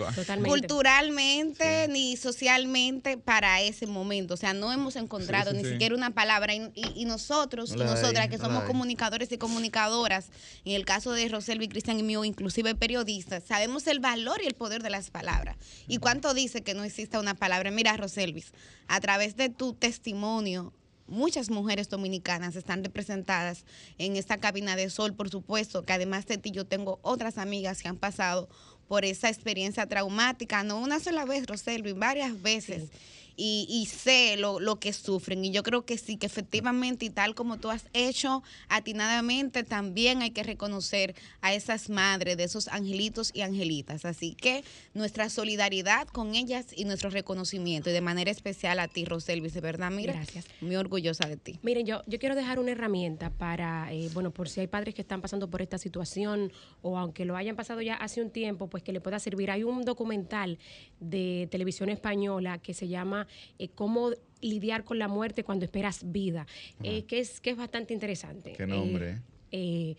culturalmente 0.44 1.88
ni 1.88 2.16
socialmente 2.16 3.18
para 3.18 3.60
ese 3.60 3.86
momento. 3.86 4.34
O 4.34 4.36
sea, 4.36 4.52
no 4.52 4.72
hemos 4.72 4.96
encontrado 4.96 5.52
ni 5.52 5.64
siquiera 5.64 5.94
una 5.94 6.10
palabra. 6.10 6.54
Y, 6.54 7.04
nosotros, 7.12 7.76
nosotras 7.76 8.28
que 8.28 8.38
somos 8.38 8.64
comunicadores 8.64 9.30
y 9.32 9.38
comunicadoras, 9.38 10.30
en 10.64 10.74
el 10.74 10.84
caso 10.84 11.12
de 11.12 11.28
Roselvi, 11.28 11.68
Cristian 11.68 11.98
y 11.98 12.02
mío, 12.02 12.24
inclusive 12.24 12.74
periodistas, 12.74 13.44
sabemos 13.44 13.86
el 13.86 14.00
valor 14.00 14.40
y 14.42 14.46
el 14.46 14.54
poder 14.54 14.82
de 14.82 14.90
las 14.90 15.10
palabras. 15.10 15.56
¿Y 15.88 15.98
cuánto 15.98 16.34
dice 16.34 16.62
que 16.62 16.74
no 16.74 16.84
exista 16.84 17.20
una 17.20 17.34
palabra? 17.34 17.70
Mira, 17.70 17.91
Roselvis, 17.96 18.52
a 18.88 19.00
través 19.00 19.36
de 19.36 19.48
tu 19.48 19.74
testimonio, 19.74 20.72
muchas 21.06 21.50
mujeres 21.50 21.88
dominicanas 21.88 22.56
están 22.56 22.82
representadas 22.82 23.64
en 23.98 24.16
esta 24.16 24.38
cabina 24.38 24.76
de 24.76 24.90
sol, 24.90 25.14
por 25.14 25.30
supuesto, 25.30 25.82
que 25.82 25.92
además 25.92 26.26
de 26.26 26.38
ti 26.38 26.50
yo 26.50 26.66
tengo 26.66 26.98
otras 27.02 27.38
amigas 27.38 27.82
que 27.82 27.88
han 27.88 27.98
pasado 27.98 28.48
por 28.88 29.04
esa 29.04 29.28
experiencia 29.28 29.86
traumática, 29.86 30.64
no 30.64 30.78
una 30.78 31.00
sola 31.00 31.24
vez, 31.24 31.46
Roselvis, 31.46 31.94
varias 31.94 32.40
veces 32.42 32.90
y, 33.36 33.88
sé 33.90 34.36
lo, 34.36 34.60
lo, 34.60 34.78
que 34.78 34.92
sufren. 34.92 35.44
Y 35.44 35.50
yo 35.50 35.62
creo 35.62 35.84
que 35.84 35.98
sí, 35.98 36.16
que 36.16 36.26
efectivamente, 36.26 37.06
y 37.06 37.10
tal 37.10 37.34
como 37.34 37.58
tú 37.58 37.70
has 37.70 37.86
hecho 37.92 38.42
atinadamente, 38.68 39.62
también 39.64 40.22
hay 40.22 40.30
que 40.30 40.42
reconocer 40.42 41.14
a 41.40 41.54
esas 41.54 41.88
madres 41.88 42.36
de 42.36 42.44
esos 42.44 42.68
angelitos 42.68 43.30
y 43.34 43.42
angelitas. 43.42 44.04
Así 44.04 44.34
que 44.34 44.64
nuestra 44.94 45.28
solidaridad 45.28 46.08
con 46.08 46.34
ellas 46.34 46.66
y 46.76 46.84
nuestro 46.84 47.10
reconocimiento, 47.10 47.90
y 47.90 47.92
de 47.92 48.00
manera 48.00 48.30
especial 48.30 48.78
a 48.78 48.88
ti, 48.88 49.04
Roselvis, 49.04 49.54
de 49.54 49.60
verdad, 49.60 49.90
mira, 49.90 50.12
Gracias. 50.14 50.46
muy 50.60 50.76
orgullosa 50.76 51.26
de 51.28 51.36
ti. 51.36 51.58
Miren, 51.62 51.86
yo, 51.86 52.02
yo 52.06 52.18
quiero 52.18 52.34
dejar 52.34 52.58
una 52.58 52.72
herramienta 52.72 53.30
para, 53.30 53.92
eh, 53.92 54.08
bueno, 54.12 54.30
por 54.30 54.48
si 54.48 54.60
hay 54.60 54.66
padres 54.66 54.94
que 54.94 55.02
están 55.02 55.20
pasando 55.20 55.48
por 55.48 55.62
esta 55.62 55.78
situación 55.78 56.52
o 56.82 56.98
aunque 56.98 57.24
lo 57.24 57.36
hayan 57.36 57.56
pasado 57.56 57.80
ya 57.80 57.94
hace 57.94 58.22
un 58.22 58.30
tiempo, 58.30 58.68
pues 58.68 58.82
que 58.82 58.92
le 58.92 59.00
pueda 59.00 59.18
servir. 59.18 59.50
Hay 59.50 59.64
un 59.64 59.84
documental 59.84 60.58
de 61.00 61.48
televisión 61.50 61.88
española 61.88 62.58
que 62.58 62.74
se 62.74 62.88
llama 62.88 63.21
eh, 63.58 63.68
cómo 63.68 64.10
lidiar 64.40 64.84
con 64.84 64.98
la 64.98 65.08
muerte 65.08 65.44
cuando 65.44 65.64
esperas 65.64 66.10
vida, 66.10 66.46
eh, 66.82 67.04
que, 67.04 67.20
es, 67.20 67.40
que 67.40 67.50
es 67.50 67.56
bastante 67.56 67.94
interesante. 67.94 68.52
Qué 68.52 68.66
nombre. 68.66 69.20
Eh, 69.50 69.96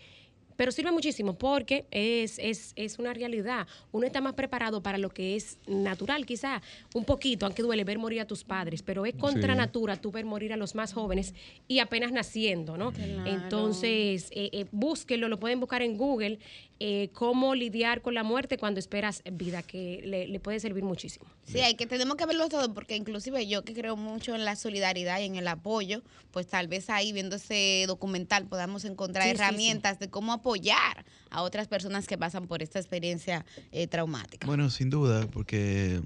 pero 0.56 0.72
sirve 0.72 0.92
muchísimo 0.92 1.34
porque 1.34 1.86
es, 1.90 2.38
es, 2.38 2.72
es, 2.76 2.98
una 2.98 3.12
realidad. 3.12 3.66
Uno 3.92 4.06
está 4.06 4.20
más 4.20 4.34
preparado 4.34 4.82
para 4.82 4.98
lo 4.98 5.10
que 5.10 5.36
es 5.36 5.58
natural, 5.66 6.26
quizá 6.26 6.62
un 6.94 7.04
poquito, 7.04 7.46
aunque 7.46 7.62
duele 7.62 7.84
ver 7.84 7.98
morir 7.98 8.20
a 8.20 8.26
tus 8.26 8.44
padres, 8.44 8.82
pero 8.82 9.04
es 9.06 9.14
contra 9.14 9.54
natura 9.54 9.96
tú 9.96 10.12
ver 10.12 10.24
morir 10.24 10.52
a 10.52 10.56
los 10.56 10.74
más 10.74 10.92
jóvenes 10.92 11.34
y 11.66 11.80
apenas 11.80 12.12
naciendo, 12.12 12.76
¿no? 12.76 12.92
Entonces, 13.26 14.28
eh, 14.30 14.50
eh, 14.52 14.66
búsquenlo, 14.70 15.28
lo 15.28 15.40
pueden 15.40 15.60
buscar 15.60 15.82
en 15.82 15.96
Google, 15.96 16.38
eh, 16.86 17.08
cómo 17.14 17.54
lidiar 17.54 18.02
con 18.02 18.12
la 18.12 18.22
muerte 18.24 18.58
cuando 18.58 18.78
esperas 18.78 19.22
vida, 19.32 19.62
que 19.62 20.02
le, 20.04 20.38
puede 20.38 20.60
servir 20.60 20.84
muchísimo. 20.84 21.24
Sí, 21.46 21.60
hay 21.60 21.76
que 21.76 21.86
tenemos 21.86 22.16
que 22.16 22.26
verlo 22.26 22.46
todo, 22.50 22.74
porque 22.74 22.94
inclusive 22.94 23.46
yo 23.46 23.64
que 23.64 23.72
creo 23.72 23.96
mucho 23.96 24.34
en 24.34 24.44
la 24.44 24.54
solidaridad 24.54 25.18
y 25.20 25.24
en 25.24 25.36
el 25.36 25.48
apoyo, 25.48 26.02
pues 26.30 26.46
tal 26.46 26.68
vez 26.68 26.90
ahí 26.90 27.14
viendo 27.14 27.36
ese 27.36 27.86
documental 27.88 28.48
podamos 28.48 28.84
encontrar 28.84 29.26
herramientas 29.28 29.98
de 29.98 30.10
cómo 30.10 30.34
apoyar 30.34 31.06
a 31.30 31.40
otras 31.40 31.68
personas 31.68 32.06
que 32.06 32.18
pasan 32.18 32.48
por 32.48 32.62
esta 32.62 32.80
experiencia 32.80 33.46
eh, 33.72 33.86
traumática. 33.86 34.46
Bueno, 34.46 34.68
sin 34.68 34.90
duda, 34.90 35.26
porque, 35.28 36.02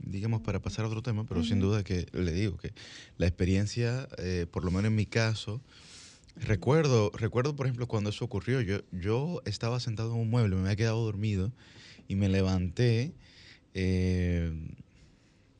digamos, 0.00 0.40
para 0.40 0.58
pasar 0.58 0.84
a 0.84 0.88
otro 0.88 1.02
tema, 1.02 1.24
pero 1.28 1.44
sin 1.44 1.60
duda 1.60 1.84
que 1.84 2.06
le 2.12 2.32
digo 2.32 2.56
que 2.56 2.72
la 3.18 3.28
experiencia, 3.28 4.08
eh, 4.18 4.46
por 4.50 4.64
lo 4.64 4.72
menos 4.72 4.86
en 4.86 4.96
mi 4.96 5.06
caso, 5.06 5.60
recuerdo, 6.36 7.10
recuerdo, 7.14 7.56
por 7.56 7.66
ejemplo, 7.66 7.86
cuando 7.88 8.10
eso 8.10 8.24
ocurrió, 8.24 8.60
yo, 8.60 8.80
yo 8.92 9.42
estaba 9.44 9.80
sentado 9.80 10.14
en 10.14 10.20
un 10.20 10.30
mueble, 10.30 10.56
me 10.56 10.62
había 10.62 10.76
quedado 10.76 11.04
dormido 11.04 11.52
y 12.08 12.16
me 12.16 12.28
levanté. 12.28 13.12
Eh, 13.74 14.52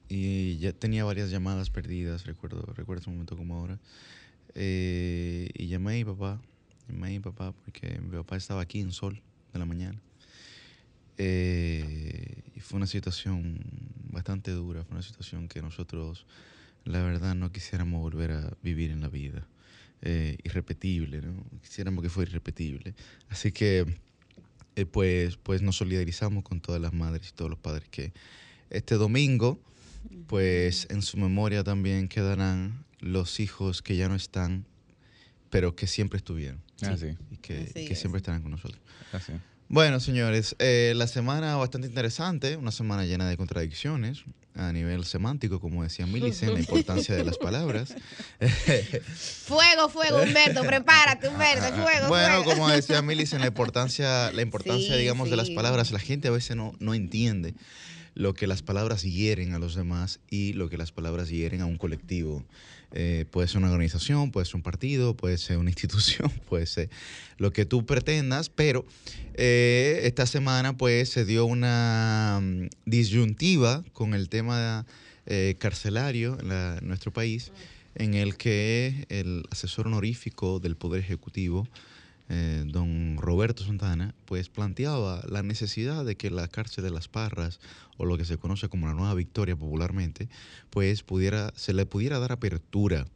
y 0.08 0.58
ya 0.58 0.72
tenía 0.72 1.04
varias 1.04 1.30
llamadas 1.30 1.70
perdidas, 1.70 2.26
recuerdo, 2.26 2.62
recuerdo 2.74 3.00
ese 3.00 3.10
momento 3.10 3.36
como 3.36 3.56
ahora. 3.56 3.78
y 4.54 5.66
llamé 5.68 5.92
a 5.92 5.94
mi 5.96 6.04
papá 6.04 6.40
mi 6.88 7.20
papá, 7.20 7.52
porque 7.52 8.00
mi 8.00 8.16
papá 8.16 8.36
estaba 8.36 8.60
aquí 8.62 8.80
en 8.80 8.92
sol 8.92 9.20
de 9.52 9.58
la 9.58 9.64
mañana. 9.64 10.00
Eh, 11.18 12.42
y 12.54 12.60
fue 12.60 12.78
una 12.78 12.86
situación 12.86 13.60
bastante 14.10 14.50
dura, 14.50 14.84
fue 14.84 14.94
una 14.94 15.02
situación 15.02 15.48
que 15.48 15.62
nosotros, 15.62 16.26
la 16.84 17.02
verdad, 17.02 17.34
no 17.34 17.52
quisiéramos 17.52 18.00
volver 18.00 18.32
a 18.32 18.56
vivir 18.62 18.90
en 18.90 19.00
la 19.00 19.08
vida. 19.08 19.46
Eh, 20.04 20.36
irrepetible, 20.42 21.22
¿no? 21.22 21.44
Quisiéramos 21.62 22.02
que 22.02 22.10
fuera 22.10 22.28
irrepetible. 22.30 22.94
Así 23.28 23.52
que 23.52 23.86
eh, 24.74 24.84
pues, 24.84 25.36
pues 25.36 25.62
nos 25.62 25.76
solidarizamos 25.76 26.42
con 26.42 26.60
todas 26.60 26.80
las 26.80 26.92
madres 26.92 27.28
y 27.28 27.32
todos 27.32 27.48
los 27.48 27.58
padres 27.60 27.88
que 27.88 28.12
este 28.70 28.96
domingo, 28.96 29.60
pues 30.26 30.88
en 30.90 31.02
su 31.02 31.18
memoria 31.18 31.62
también 31.62 32.08
quedarán 32.08 32.84
los 32.98 33.38
hijos 33.38 33.80
que 33.80 33.96
ya 33.96 34.08
no 34.08 34.16
están, 34.16 34.66
pero 35.50 35.76
que 35.76 35.86
siempre 35.86 36.16
estuvieron. 36.16 36.60
Ah, 36.82 36.96
sí. 36.96 37.16
Y 37.30 37.36
que, 37.36 37.58
Así 37.58 37.72
que 37.86 37.92
es. 37.92 37.98
siempre 37.98 38.16
estarán 38.18 38.42
con 38.42 38.50
nosotros. 38.50 38.80
Así. 39.12 39.34
Bueno, 39.68 40.00
señores, 40.00 40.56
eh, 40.58 40.94
la 40.96 41.06
semana 41.06 41.54
bastante 41.54 41.86
interesante, 41.86 42.56
una 42.56 42.72
semana 42.72 43.04
llena 43.04 43.28
de 43.28 43.36
contradicciones 43.36 44.24
a 44.54 44.72
nivel 44.72 45.04
semántico, 45.04 45.60
como 45.60 45.82
decía 45.82 46.06
Millicent, 46.06 46.52
la 46.52 46.60
importancia 46.60 47.14
de 47.14 47.24
las 47.24 47.38
palabras. 47.38 47.94
Fuego, 49.46 49.88
fuego, 49.88 50.22
Humberto, 50.22 50.62
prepárate, 50.66 51.28
Humberto, 51.28 51.74
fuego, 51.82 52.08
bueno, 52.08 52.42
fuego. 52.42 52.44
como 52.44 52.68
decía 52.68 53.02
Millicent, 53.02 53.40
la 53.40 53.48
importancia, 53.48 54.30
la 54.32 54.42
importancia 54.42 54.94
Sí, 54.94 55.00
digamos, 55.00 55.30
de 55.30 55.36
las 55.36 55.50
palabras, 55.50 55.90
la 55.92 55.98
gente 55.98 56.28
a 56.28 56.32
veces 56.32 56.56
no, 56.56 56.74
no 56.80 56.94
entiende 56.94 57.54
lo 58.14 58.34
que 58.34 58.46
las 58.46 58.62
palabras 58.62 59.02
hieren 59.02 59.54
a 59.54 59.58
los 59.58 59.74
demás 59.74 60.20
y 60.28 60.52
lo 60.52 60.68
que 60.68 60.76
las 60.76 60.92
palabras 60.92 61.30
hieren 61.30 61.62
a 61.62 61.66
un 61.66 61.78
colectivo. 61.78 62.44
Eh, 62.94 63.24
puede 63.30 63.48
ser 63.48 63.58
una 63.58 63.70
organización, 63.70 64.30
puede 64.30 64.44
ser 64.44 64.56
un 64.56 64.62
partido, 64.62 65.16
puede 65.16 65.38
ser 65.38 65.58
una 65.58 65.70
institución, 65.74 66.30
puede 66.48 66.66
ser 66.66 66.90
lo 67.38 67.52
que 67.52 67.64
tú 67.64 67.86
pretendas, 67.86 68.48
pero 68.50 68.84
eh, 69.34 70.00
esta 70.04 70.26
semana 70.26 70.76
pues 70.76 71.08
se 71.08 71.24
dio 71.24 71.46
una 71.46 72.40
mm, 72.42 72.68
disyuntiva 72.84 73.82
con 73.92 74.14
el 74.14 74.28
tema 74.28 74.86
eh, 75.26 75.56
carcelario 75.58 76.38
en, 76.40 76.52
en 76.52 76.86
nuestro 76.86 77.12
país, 77.12 77.52
en 77.94 78.14
el 78.14 78.36
que 78.36 79.06
el 79.08 79.44
asesor 79.50 79.86
honorífico 79.86 80.60
del 80.60 80.76
Poder 80.76 81.00
Ejecutivo, 81.00 81.66
eh, 82.28 82.64
don 82.66 83.16
Roberto 83.18 83.64
Santana, 83.64 84.14
pues 84.24 84.48
planteaba 84.48 85.22
la 85.28 85.42
necesidad 85.42 86.04
de 86.04 86.16
que 86.16 86.30
la 86.30 86.48
cárcel 86.48 86.84
de 86.84 86.90
las 86.90 87.08
Parras, 87.08 87.60
o 87.98 88.04
lo 88.04 88.16
que 88.16 88.24
se 88.24 88.38
conoce 88.38 88.68
como 88.68 88.86
la 88.86 88.94
Nueva 88.94 89.14
Victoria 89.14 89.56
popularmente, 89.56 90.28
pues 90.70 91.02
pudiera, 91.02 91.52
se 91.56 91.72
le 91.72 91.86
pudiera 91.86 92.18
dar 92.18 92.32
apertura 92.32 93.06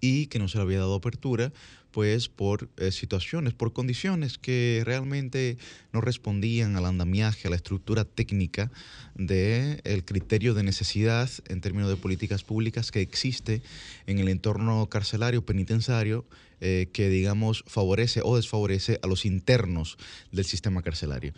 y 0.00 0.26
que 0.26 0.38
no 0.38 0.48
se 0.48 0.58
le 0.58 0.62
había 0.62 0.78
dado 0.78 0.94
apertura 0.94 1.52
pues 1.90 2.28
por 2.28 2.68
eh, 2.76 2.92
situaciones, 2.92 3.54
por 3.54 3.72
condiciones 3.72 4.38
que 4.38 4.82
realmente 4.84 5.58
no 5.92 6.00
respondían 6.00 6.76
al 6.76 6.86
andamiaje, 6.86 7.48
a 7.48 7.50
la 7.50 7.56
estructura 7.56 8.04
técnica 8.04 8.70
del 9.14 9.80
el 9.84 10.04
criterio 10.04 10.54
de 10.54 10.62
necesidad 10.62 11.30
en 11.48 11.60
términos 11.60 11.88
de 11.88 11.96
políticas 11.96 12.44
públicas 12.44 12.90
que 12.90 13.00
existe 13.00 13.62
en 14.06 14.18
el 14.18 14.28
entorno 14.28 14.88
carcelario 14.88 15.44
penitenciario 15.44 16.24
eh, 16.60 16.88
que 16.92 17.08
digamos 17.08 17.64
favorece 17.66 18.20
o 18.24 18.36
desfavorece 18.36 18.98
a 19.02 19.06
los 19.06 19.24
internos 19.24 19.96
del 20.32 20.44
sistema 20.44 20.82
carcelario. 20.82 21.32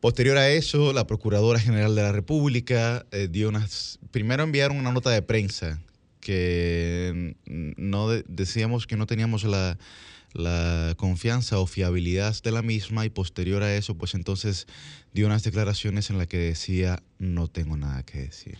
Posterior 0.00 0.38
a 0.38 0.48
eso, 0.48 0.92
la 0.92 1.06
Procuradora 1.06 1.58
General 1.58 1.94
de 1.94 2.02
la 2.02 2.12
República 2.12 3.04
eh, 3.10 3.28
dio 3.28 3.48
unas. 3.48 3.98
Primero 4.12 4.44
enviaron 4.44 4.76
una 4.76 4.92
nota 4.92 5.10
de 5.10 5.22
prensa 5.22 5.80
que 6.32 7.34
mm, 7.46 7.70
no 7.78 8.10
de- 8.10 8.22
decíamos 8.28 8.86
que 8.86 8.96
no 8.98 9.06
teníamos 9.06 9.44
la, 9.44 9.78
la 10.34 10.94
confianza 10.98 11.58
o 11.58 11.66
fiabilidad 11.66 12.36
de 12.42 12.52
la 12.52 12.60
misma 12.60 13.06
y 13.06 13.08
posterior 13.10 13.62
a 13.62 13.74
eso, 13.74 13.94
pues 13.96 14.14
entonces 14.14 14.66
dio 15.14 15.24
unas 15.26 15.42
declaraciones 15.42 16.10
en 16.10 16.18
las 16.18 16.26
que 16.26 16.36
decía 16.36 17.02
no 17.18 17.48
tengo 17.48 17.78
nada 17.78 18.02
que 18.02 18.18
decir. 18.20 18.58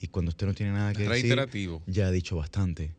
Y 0.00 0.08
cuando 0.08 0.30
usted 0.30 0.48
no 0.48 0.54
tiene 0.54 0.72
nada 0.72 0.92
que 0.92 1.04
decir, 1.22 1.30
ya 1.86 2.08
ha 2.08 2.10
dicho 2.10 2.34
bastante. 2.36 2.90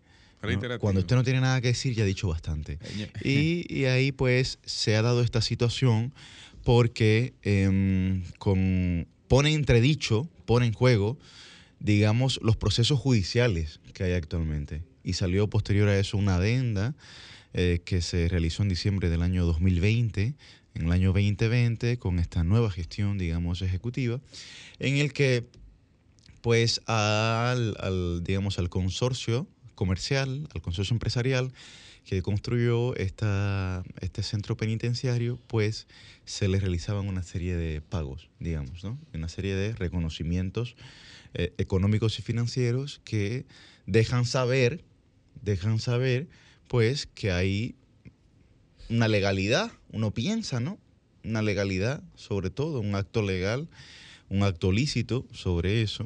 Cuando 0.80 1.02
usted 1.02 1.16
no 1.18 1.24
tiene 1.26 1.42
nada 1.42 1.60
que 1.60 1.68
decir, 1.70 1.94
ya 1.94 2.04
ha 2.04 2.08
dicho 2.08 2.30
bastante. 2.30 2.80
Y, 3.22 3.66
y 3.70 3.86
ahí 3.86 4.14
pues 4.14 4.60
se 4.64 4.96
ha 4.96 5.02
dado 5.02 5.22
esta 5.22 5.42
situación 5.42 6.14
porque 6.64 7.34
em, 7.44 8.24
con, 8.40 9.06
pone 9.28 9.54
entredicho, 9.54 10.30
pone 10.46 10.68
en 10.68 10.74
juego, 10.74 11.18
digamos, 11.84 12.40
los 12.42 12.56
procesos 12.56 12.98
judiciales 12.98 13.82
que 13.94 14.06
hay 14.06 14.14
actualmente. 14.14 14.82
Y 15.04 15.14
salió 15.14 15.50
posterior 15.50 15.90
a 15.90 16.00
eso 16.00 16.18
una 16.18 16.36
adenda 16.36 16.96
eh, 17.54 17.82
que 17.84 18.02
se 18.02 18.30
realizó 18.30 18.64
en 18.64 18.70
diciembre 18.70 19.10
del 19.10 19.22
año 19.22 19.46
2020, 19.46 20.34
en 20.76 20.82
el 20.82 20.92
año 20.92 21.10
2020, 21.10 22.00
con 22.00 22.20
esta 22.20 22.46
nueva 22.46 22.72
gestión, 22.72 23.18
digamos, 23.18 23.62
ejecutiva, 23.62 24.22
en 24.80 24.96
el 24.98 25.12
que 25.12 25.46
pues 26.42 26.82
al, 26.88 27.76
al, 27.80 28.24
digamos, 28.24 28.60
al 28.60 28.70
consorcio 28.70 29.46
comercial, 29.76 30.48
al 30.56 30.62
consorcio 30.62 30.94
empresarial 30.94 31.52
que 32.06 32.22
construyó 32.22 32.96
esta, 32.96 33.84
este 34.02 34.24
centro 34.24 34.58
penitenciario, 34.58 35.40
pues 35.48 35.88
se 36.26 36.48
le 36.48 36.60
realizaban 36.60 37.08
una 37.08 37.24
serie 37.24 37.56
de 37.56 37.82
pagos, 37.82 38.30
digamos, 38.40 38.84
¿no? 38.84 38.98
Una 39.14 39.30
serie 39.30 39.56
de 39.56 39.74
reconocimientos 39.74 40.76
eh, 41.34 41.54
económicos 41.58 42.20
y 42.20 42.22
financieros 42.22 43.02
que 43.04 43.46
dejan 43.86 44.26
saber, 44.26 44.84
dejan 45.42 45.80
saber, 45.80 46.28
pues, 46.68 47.08
que 47.08 47.32
hay 47.32 47.76
una 48.90 49.08
legalidad, 49.08 49.72
uno 49.92 50.12
piensa, 50.12 50.60
¿no? 50.60 50.78
Una 51.24 51.42
legalidad, 51.42 52.04
sobre 52.16 52.50
todo, 52.50 52.80
un 52.80 52.96
acto 52.96 53.22
legal, 53.22 53.70
un 54.30 54.44
acto 54.44 54.72
lícito 54.72 55.26
sobre 55.32 55.82
eso, 55.82 56.06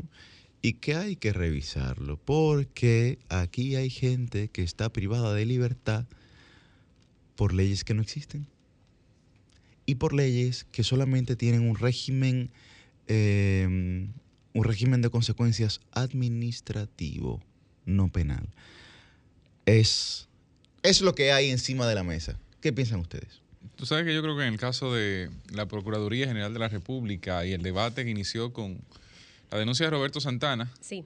y 0.62 0.74
que 0.74 0.96
hay 0.96 1.16
que 1.16 1.34
revisarlo, 1.34 2.18
porque 2.18 3.20
aquí 3.30 3.76
hay 3.76 3.90
gente 3.90 4.50
que 4.50 4.64
está 4.64 4.92
privada 4.92 5.34
de 5.34 5.46
libertad 5.46 6.06
por 7.36 7.54
leyes 7.54 7.84
que 7.84 7.94
no 7.94 8.02
existen 8.02 8.48
y 9.86 9.96
por 9.96 10.14
leyes 10.14 10.66
que 10.72 10.84
solamente 10.84 11.36
tienen 11.36 11.62
un 11.62 11.78
régimen, 11.78 12.52
eh, 13.08 14.08
un 14.58 14.64
régimen 14.64 15.04
de 15.04 15.12
consecuencias 15.12 15.82
administrativo, 15.92 17.40
no 17.86 18.12
penal. 18.12 18.50
Es, 19.68 20.28
es 20.82 21.02
lo 21.02 21.14
que 21.14 21.32
hay 21.32 21.52
encima 21.52 21.86
de 21.86 21.94
la 21.94 22.04
mesa. 22.04 22.40
¿Qué 22.60 22.74
piensan 22.74 23.00
ustedes? 23.00 23.42
Tú 23.76 23.86
sabes 23.86 24.06
que 24.06 24.16
yo 24.16 24.24
creo 24.24 24.36
que 24.36 24.48
en 24.48 24.54
el 24.54 24.60
caso 24.60 24.92
de 24.96 25.30
la 25.52 25.68
Procuraduría 25.68 26.26
General 26.26 26.52
de 26.54 26.60
la 26.60 26.70
República 26.70 27.46
y 27.46 27.54
el 27.54 27.62
debate 27.62 28.04
que 28.04 28.10
inició 28.10 28.52
con 28.52 28.80
la 29.52 29.60
denuncia 29.60 29.86
de 29.86 29.92
Roberto 29.92 30.20
Santana 30.22 30.74
Sí. 30.82 31.06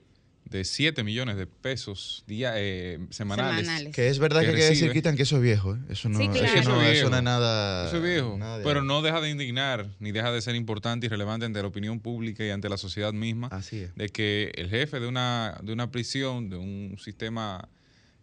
De 0.52 0.66
7 0.66 1.04
millones 1.06 1.38
de 1.38 1.48
pesos 1.48 2.26
día, 2.28 2.54
eh, 2.58 3.00
semanales. 3.10 3.62
Semanales. 3.66 3.96
Que 3.96 4.10
es 4.10 4.20
verdad 4.20 4.42
que 4.42 4.48
que, 4.48 4.52
hay 4.52 4.58
que 4.58 4.70
decir. 4.70 4.90
Cristian, 4.92 5.16
que 5.16 5.24
eso 5.24 5.38
es 5.38 5.42
viejo. 5.42 5.76
¿eh? 5.76 5.80
Eso 5.90 6.10
no, 6.10 6.18
Sí, 6.18 6.26
eso 6.26 6.34
no, 6.34 6.36
Eso 6.36 6.46
es 6.46 6.60
eso 6.60 6.70
no 6.70 6.80
viejo. 6.82 7.16
es 7.16 7.24
nada. 7.24 7.88
Eso 7.88 7.98
es 7.98 8.04
viejo, 8.04 8.38
nada 8.38 8.58
de 8.58 8.64
pero 8.66 8.84
no 8.84 9.02
deja 9.02 9.22
de 9.22 9.30
indignar 9.30 9.88
ni 10.00 10.12
deja 10.12 10.30
de 10.32 10.42
ser 10.42 10.56
importante 10.56 11.06
y 11.06 11.10
relevante 11.10 11.46
ante 11.46 11.62
la 11.62 11.68
opinión 11.70 12.02
pública 12.02 12.46
y 12.46 12.50
ante 12.50 12.68
la 12.68 12.78
sociedad 12.78 13.14
misma 13.14 13.48
Así 13.48 13.78
es. 13.80 13.96
de 13.96 14.10
que 14.10 14.52
el 14.56 14.70
jefe 14.70 15.00
de 15.00 15.08
una, 15.08 15.58
de 15.64 15.72
una 15.72 15.90
prisión, 15.90 16.50
de 16.50 16.58
un 16.58 16.98
sistema 17.02 17.70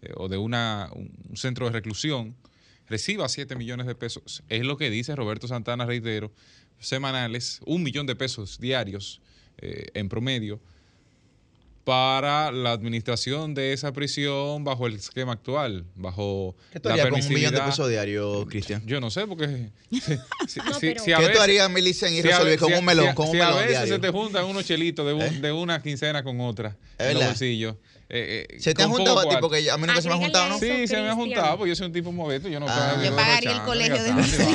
eh, 0.02 0.12
o 0.14 0.28
de 0.28 0.36
una, 0.36 0.90
un 0.92 1.34
centro 1.34 1.64
de 1.64 1.72
reclusión, 1.72 2.36
reciba 2.88 3.26
7 3.26 3.56
millones 3.56 3.86
de 3.86 3.94
pesos. 3.94 4.42
Es 4.50 4.66
lo 4.66 4.76
que 4.76 4.90
dice 4.90 5.16
Roberto 5.16 5.48
Santana, 5.48 5.86
reitero, 5.86 6.30
semanales, 6.78 7.60
un 7.64 7.82
millón 7.82 8.06
de 8.06 8.16
pesos 8.16 8.60
diarios 8.60 9.22
eh, 9.56 9.86
en 9.94 10.10
promedio 10.10 10.60
para 11.88 12.52
la 12.52 12.72
administración 12.72 13.54
de 13.54 13.72
esa 13.72 13.94
prisión 13.94 14.62
bajo 14.62 14.86
el 14.86 14.96
esquema 14.96 15.32
actual, 15.32 15.86
bajo 15.94 16.54
¿Qué 16.70 16.80
tú 16.80 16.88
la 16.90 16.96
harías 16.96 17.08
con 17.08 17.18
un 17.24 17.28
millón 17.32 17.54
de 17.54 17.62
pesos 17.62 17.88
diarios, 17.88 18.44
Cristian? 18.50 18.82
Yo 18.84 19.00
no 19.00 19.10
sé, 19.10 19.26
porque 19.26 19.70
si, 19.90 19.98
si- 20.00 20.60
No, 20.60 20.74
si- 20.74 20.80
pero- 20.80 21.02
si 21.02 21.12
a 21.14 21.16
¿Qué 21.16 21.22
veces- 21.22 21.36
tú 21.38 21.42
harías, 21.42 21.70
Milicen, 21.70 22.12
y 22.12 22.20
si 22.20 22.28
a 22.28 22.32
resolver 22.32 22.50
ve- 22.52 22.58
con 22.58 22.74
un 22.74 22.84
melón, 22.84 23.14
con 23.14 23.28
un 23.28 23.32
si 23.32 23.40
a 23.40 23.44
melón 23.46 23.58
veces 23.60 23.70
diario? 23.70 23.94
se 23.94 24.00
te 24.00 24.08
juntan 24.10 24.44
unos 24.44 24.66
chelitos 24.66 25.06
de, 25.06 25.14
un- 25.14 25.22
¿Eh? 25.22 25.38
de 25.40 25.50
una 25.50 25.80
quincena 25.82 26.22
con 26.22 26.38
otra 26.42 26.76
¿Es 26.98 27.06
en 27.06 27.06
los 27.06 27.14
verdad? 27.14 27.26
bolsillos. 27.28 27.76
Eh, 28.10 28.46
eh, 28.50 28.58
¿Se 28.58 28.72
te 28.72 28.82
han 28.82 28.88
con 28.88 28.96
juntado 28.98 29.20
a 29.20 29.28
ti? 29.28 29.36
Porque 29.38 29.70
a 29.70 29.76
mí 29.76 29.86
nunca 29.86 30.00
se 30.00 30.08
me 30.08 30.14
han 30.14 30.20
Agrégale 30.22 30.24
juntado, 30.24 30.48
¿no? 30.48 30.58
Sí, 30.58 30.86
se 30.86 30.96
me 31.02 31.08
ha 31.10 31.14
juntado, 31.14 31.58
porque 31.58 31.68
yo 31.68 31.76
soy 31.76 31.86
un 31.88 31.92
tipo 31.92 32.10
modesto, 32.10 32.48
yo 32.48 32.58
no 32.58 32.66
Ah. 32.66 32.92
puedo 32.96 33.04
Yo 33.10 33.14
pagaría 33.16 33.52
el 33.52 33.62
colegio 33.62 34.02
de 34.02 34.12
mis 34.14 34.32
hijos. 34.40 34.48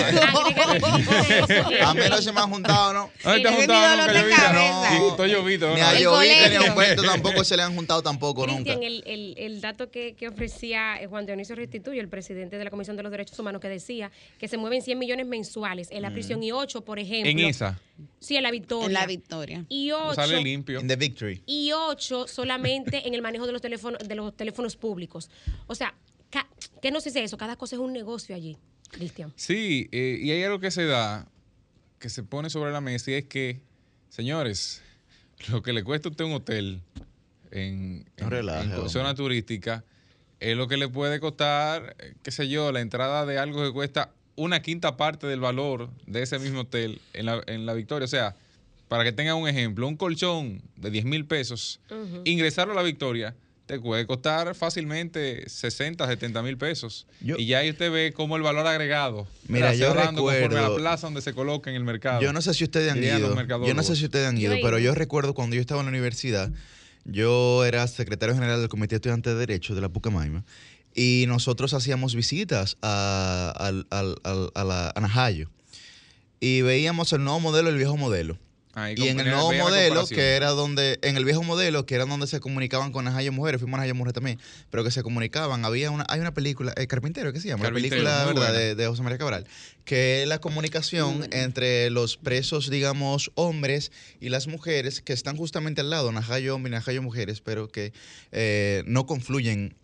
A 1.82 1.94
mí 1.94 2.02
no 2.10 2.18
se 2.22 2.32
me 2.32 2.39
han 2.39 2.50
juntado, 2.50 2.94
¿no? 2.94 3.12
¿Dónde 3.24 3.42
te 3.42 3.48
has 3.48 3.54
Ese 3.54 3.62
juntado 3.68 3.98
nunca, 4.08 4.36
cabeza. 4.36 4.89
Sí, 4.89 5.04
estoy 5.10 5.32
llovito. 5.32 5.74
Ni 5.76 5.82
¿no? 5.82 5.88
a 5.88 5.92
El 5.96 6.04
Llovita 6.04 6.50
ni 6.50 6.56
a. 6.56 6.72
Humberto 6.72 7.04
tampoco 7.04 7.44
se 7.44 7.56
le 7.58 7.63
han 7.63 7.76
juntado 7.76 8.02
tampoco 8.02 8.48
nunca. 8.48 8.76
Cristian, 8.76 8.84
el, 8.84 9.04
el, 9.06 9.36
el 9.38 9.62
dato 9.62 9.92
que, 9.92 10.16
que 10.16 10.28
ofrecía 10.30 11.00
eh, 11.02 11.08
Juan 11.08 11.26
Dionisio 11.26 11.56
Restituyo, 11.56 12.02
el 12.02 12.10
presidente 12.10 12.58
de 12.58 12.63
la 12.63 12.70
Comisión 12.72 12.98
de 12.98 13.04
los 13.04 13.12
Derechos 13.12 13.38
Humanos, 13.38 13.62
que 13.62 13.70
decía 13.70 14.12
que 14.39 14.48
se 14.48 14.58
mueven 14.58 14.82
100 14.82 14.98
millones 14.98 15.28
mensuales 15.28 15.89
en 15.92 16.02
la 16.02 16.12
prisión 16.12 16.42
y 16.44 16.52
8, 16.52 16.82
por 16.82 16.98
ejemplo. 17.00 17.30
En 17.30 17.39
esa, 17.39 17.80
Sí, 18.19 18.36
en 18.36 18.43
la 18.43 18.51
Victoria. 18.51 18.88
En 18.88 18.93
la 18.93 19.06
victoria. 19.06 19.65
Y 19.69 19.91
8. 19.91 20.15
sale 20.15 20.41
limpio. 20.41 20.79
In 20.79 20.88
the 20.88 20.95
victory. 20.95 21.43
y 21.45 21.71
ocho 21.73 22.27
solamente 22.27 23.08
en 23.08 23.13
el 23.13 23.21
manejo 23.21 23.45
de 23.45 23.51
los 23.51 23.62
teléfonos 23.62 23.99
de 24.08 24.15
los 24.15 24.36
teléfonos 24.36 24.75
públicos. 24.75 25.29
O 25.67 25.75
sea, 25.75 25.93
¿qué 26.82 26.91
nos 26.91 27.03
dice 27.03 27.23
eso? 27.23 27.38
Cada 27.38 27.56
cosa 27.56 27.75
es 27.75 27.79
un 27.82 27.93
negocio 27.93 28.36
allí, 28.36 28.58
Cristian. 28.89 29.32
Sí, 29.36 29.89
eh, 29.91 30.17
y 30.21 30.32
hay 30.32 30.43
algo 30.43 30.60
que 30.60 30.71
se 30.71 30.86
da, 30.86 31.27
que 31.99 32.10
se 32.10 32.23
pone 32.23 32.49
sobre 32.49 32.71
la 32.71 32.82
mesa, 32.82 33.12
y 33.12 33.15
es 33.15 33.25
que, 33.25 33.62
señores, 34.10 34.82
lo 35.49 35.62
que 35.62 35.71
le 35.73 35.84
cuesta 35.84 36.10
a 36.10 36.12
usted 36.12 36.25
un 36.25 36.34
hotel 36.34 36.82
en, 37.51 37.99
No 37.99 38.25
en- 38.25 38.29
relaje, 38.32 38.65
en 38.65 38.73
hombre. 38.73 38.89
zona 38.89 39.13
turística 39.13 39.84
es 40.39 40.58
lo 40.58 40.67
que 40.67 40.77
le 40.77 40.88
puede 40.89 41.19
costar, 41.19 41.95
eh, 41.99 42.15
qué 42.23 42.32
sé 42.32 42.49
yo, 42.49 42.71
la 42.71 42.82
entrada 42.82 43.25
de 43.25 43.38
algo 43.38 43.63
que 43.63 43.71
cuesta 43.71 44.12
una 44.36 44.62
quinta 44.62 44.98
parte 44.98 45.28
del 45.28 45.39
valor 45.39 45.89
de 46.08 46.22
ese 46.24 46.39
mismo 46.39 46.62
hotel 46.62 47.02
en 47.13 47.26
la, 47.28 47.43
en 47.48 47.65
la 47.65 47.74
Victoria. 47.74 48.06
O 48.06 48.08
sea, 48.10 48.36
para 48.88 49.04
que 49.04 49.12
tengan 49.12 49.36
un 49.38 49.48
ejemplo, 49.48 49.88
un 49.88 49.96
colchón 49.98 50.62
de 50.78 50.89
10 50.91 51.06
mil 51.06 51.26
pesos, 51.26 51.80
ingresarlo 52.26 52.74
a 52.74 52.76
la 52.76 52.84
Victoria 52.84 53.36
te 53.65 53.80
puede 53.80 54.06
costar 54.06 54.54
fácilmente 54.56 55.48
60, 55.50 56.06
70 56.06 56.43
mil 56.43 56.58
pesos. 56.58 57.08
Yo- 57.22 57.38
y 57.38 57.46
ya 57.46 57.60
ahí 57.60 57.69
usted 57.69 57.89
ve 57.91 58.12
cómo 58.13 58.36
el 58.36 58.41
valor 58.43 58.67
agregado 58.67 59.26
Mira, 59.48 59.72
se 59.72 59.78
yo 59.80 59.96
va 59.96 60.04
dando 60.06 60.22
conforme 60.24 60.46
a 60.46 60.50
la 60.50 60.62
recuerdo- 60.67 60.76
plaza 60.76 61.08
donde 61.08 61.22
se 61.22 61.34
coloca 61.34 61.69
en 61.69 61.78
el 61.78 61.84
mercado. 61.86 62.22
Yo 62.22 62.34
no 62.34 62.41
sé 62.41 62.54
si 62.54 62.65
ustedes 62.65 62.91
han 62.91 63.02
ido. 63.02 63.34
Yo 63.65 63.74
no 63.74 63.84
sé 63.84 63.96
si 63.96 64.04
ustedes 64.06 64.28
han 64.28 64.38
ido, 64.38 64.56
pero 64.62 64.80
yo 64.80 64.93
recuerdo 64.93 65.34
cuando 65.34 65.56
yo 65.56 65.62
estaba 65.62 65.80
en 65.80 65.86
la 65.86 65.91
universidad, 65.91 66.52
yo 67.06 67.65
era 67.65 67.88
secretario 67.88 68.36
general 68.36 68.60
del 68.60 68.69
Comité 68.69 68.96
Estudiante 68.96 69.30
de 69.30 69.36
Derecho 69.36 69.76
de 69.76 69.82
la 69.82 69.89
Pucamaima 69.89 70.43
y 70.95 71.25
nosotros 71.27 71.73
hacíamos 71.73 72.15
visitas 72.15 72.77
a, 72.82 73.53
al- 73.58 73.88
al- 73.89 74.17
al- 74.23 74.51
a 74.56 74.63
la 74.63 74.91
a 74.95 75.01
Najayo 75.01 75.49
y 76.39 76.62
veíamos 76.62 77.13
el 77.13 77.23
nuevo 77.23 77.39
modelo 77.39 77.69
y 77.69 77.71
el 77.73 77.77
viejo 77.77 77.97
modelo. 77.97 78.38
Y 79.03 79.08
en 79.10 79.19
el 79.19 79.25
nuevo 79.36 79.51
modelo, 79.69 80.01
que 80.15 80.32
era 80.36 80.49
donde, 80.49 80.97
en 81.03 81.15
el 81.15 81.25
viejo 81.25 81.43
modelo, 81.43 81.86
que 81.86 81.93
era 81.93 82.06
donde 82.06 82.25
se 82.25 82.39
comunicaban 82.39 82.91
con 82.91 83.06
Najayo 83.06 83.32
Mujeres, 83.32 83.62
fuimos 83.62 83.75
a 83.75 83.82
Najayo 83.82 83.93
Mujeres 83.93 84.15
también, 84.15 84.39
pero 84.71 84.84
que 84.84 84.89
se 84.89 85.03
comunicaban, 85.03 85.63
había 85.63 85.91
una, 85.91 86.06
hay 86.10 86.19
una 86.19 86.34
película, 86.34 86.73
eh, 86.75 86.88
Carpintero, 86.88 87.32
¿qué 87.32 87.39
se 87.39 87.49
llama? 87.49 87.62
Carpintero, 87.65 88.01
la 88.03 88.23
película. 88.34 88.51
De, 88.51 88.73
de 88.75 88.88
José 88.88 89.03
María 89.03 89.19
Cabral, 89.19 89.45
que 89.86 90.23
es 90.23 90.27
la 90.27 90.39
comunicación 90.39 91.21
entre 91.32 91.91
los 91.91 92.17
presos, 92.17 92.71
digamos, 92.71 93.32
hombres 93.36 93.91
y 94.19 94.29
las 94.29 94.47
mujeres 94.47 95.01
que 95.01 95.13
están 95.13 95.38
justamente 95.38 95.82
al 95.82 95.91
lado, 95.91 96.12
Najayo 96.12 96.56
hombre 96.56 96.71
y 96.71 96.73
Najayo 96.73 97.03
mujeres, 97.03 97.41
pero 97.41 97.67
que 97.69 97.93
eh, 98.32 98.82
no 98.88 99.06
confluyen 99.06 99.75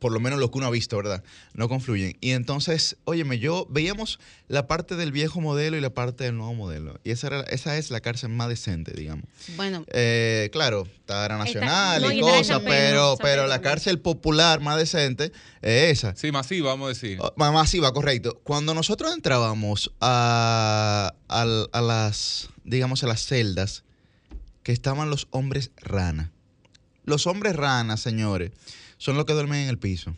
por 0.00 0.10
lo 0.12 0.18
menos 0.18 0.40
lo 0.40 0.50
que 0.50 0.58
uno 0.58 0.66
ha 0.66 0.70
visto, 0.70 0.96
¿verdad? 0.96 1.22
No 1.54 1.68
confluyen. 1.68 2.16
Y 2.20 2.30
entonces, 2.32 2.96
óyeme, 3.04 3.38
yo 3.38 3.66
veíamos 3.70 4.18
la 4.48 4.66
parte 4.66 4.96
del 4.96 5.12
viejo 5.12 5.40
modelo 5.40 5.76
y 5.76 5.80
la 5.80 5.90
parte 5.90 6.24
del 6.24 6.36
nuevo 6.36 6.54
modelo. 6.54 6.98
Y 7.04 7.10
esa, 7.12 7.28
era, 7.28 7.40
esa 7.42 7.76
es 7.76 7.90
la 7.92 8.00
cárcel 8.00 8.30
más 8.30 8.48
decente, 8.48 8.92
digamos. 8.92 9.26
Bueno, 9.56 9.84
Eh, 9.92 10.48
claro, 10.52 10.88
está 11.00 11.28
la 11.28 11.38
nacional 11.38 12.02
no, 12.02 12.10
y 12.10 12.20
cosas, 12.20 12.60
pero, 12.66 13.16
pero 13.20 13.46
la 13.46 13.60
cárcel 13.60 14.00
popular 14.00 14.60
más 14.60 14.76
decente 14.78 15.32
es 15.62 15.98
esa. 15.98 16.16
Sí, 16.16 16.32
masiva, 16.32 16.70
vamos 16.70 16.86
a 16.86 16.88
decir. 16.88 17.18
Oh, 17.20 17.32
ma- 17.36 17.52
Masiva, 17.52 17.92
correcto. 17.92 18.40
Cuando 18.42 18.72
nosotros 18.74 19.12
entrábamos 19.14 19.92
a, 20.00 21.12
a 21.28 21.80
las, 21.82 22.48
digamos, 22.64 23.04
a 23.04 23.06
las 23.06 23.24
celdas 23.26 23.84
que 24.62 24.72
estaban 24.72 25.10
los 25.10 25.28
hombres 25.30 25.70
rana. 25.76 26.32
Los 27.04 27.26
hombres 27.26 27.56
rana, 27.56 27.96
señores, 27.96 28.52
son 29.00 29.16
los 29.16 29.24
que 29.24 29.32
duermen 29.32 29.60
en 29.62 29.68
el 29.70 29.78
piso. 29.78 30.14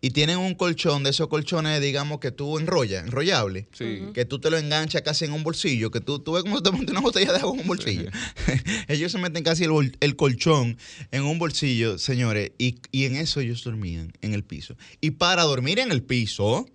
Y 0.00 0.10
tienen 0.10 0.36
un 0.36 0.54
colchón 0.54 1.02
de 1.02 1.10
esos 1.10 1.28
colchones, 1.28 1.80
digamos, 1.80 2.18
que 2.20 2.30
tú 2.30 2.58
enrollas, 2.58 3.06
enrollable. 3.06 3.68
Sí. 3.72 4.02
Que 4.12 4.26
tú 4.26 4.38
te 4.38 4.50
lo 4.50 4.58
enganchas 4.58 5.00
casi 5.00 5.24
en 5.24 5.32
un 5.32 5.42
bolsillo, 5.42 5.90
que 5.90 6.00
tú, 6.00 6.18
tú 6.18 6.32
ves 6.32 6.42
cómo 6.42 6.62
te 6.62 6.70
montas 6.72 6.90
una 6.90 7.00
botella 7.00 7.32
de 7.32 7.38
agua 7.38 7.54
en 7.54 7.60
un 7.60 7.66
bolsillo. 7.66 8.10
ellos 8.88 9.12
se 9.12 9.16
meten 9.18 9.42
casi 9.44 9.64
el, 9.64 9.70
bol- 9.70 9.96
el 10.00 10.14
colchón 10.16 10.76
en 11.10 11.22
un 11.22 11.38
bolsillo, 11.38 11.96
señores, 11.96 12.50
y, 12.58 12.80
y 12.92 13.04
en 13.06 13.16
eso 13.16 13.40
ellos 13.40 13.64
dormían, 13.64 14.12
en 14.20 14.34
el 14.34 14.44
piso. 14.44 14.76
Y 15.00 15.12
para 15.12 15.44
dormir 15.44 15.78
en 15.78 15.90
el 15.90 16.02
piso, 16.02 16.66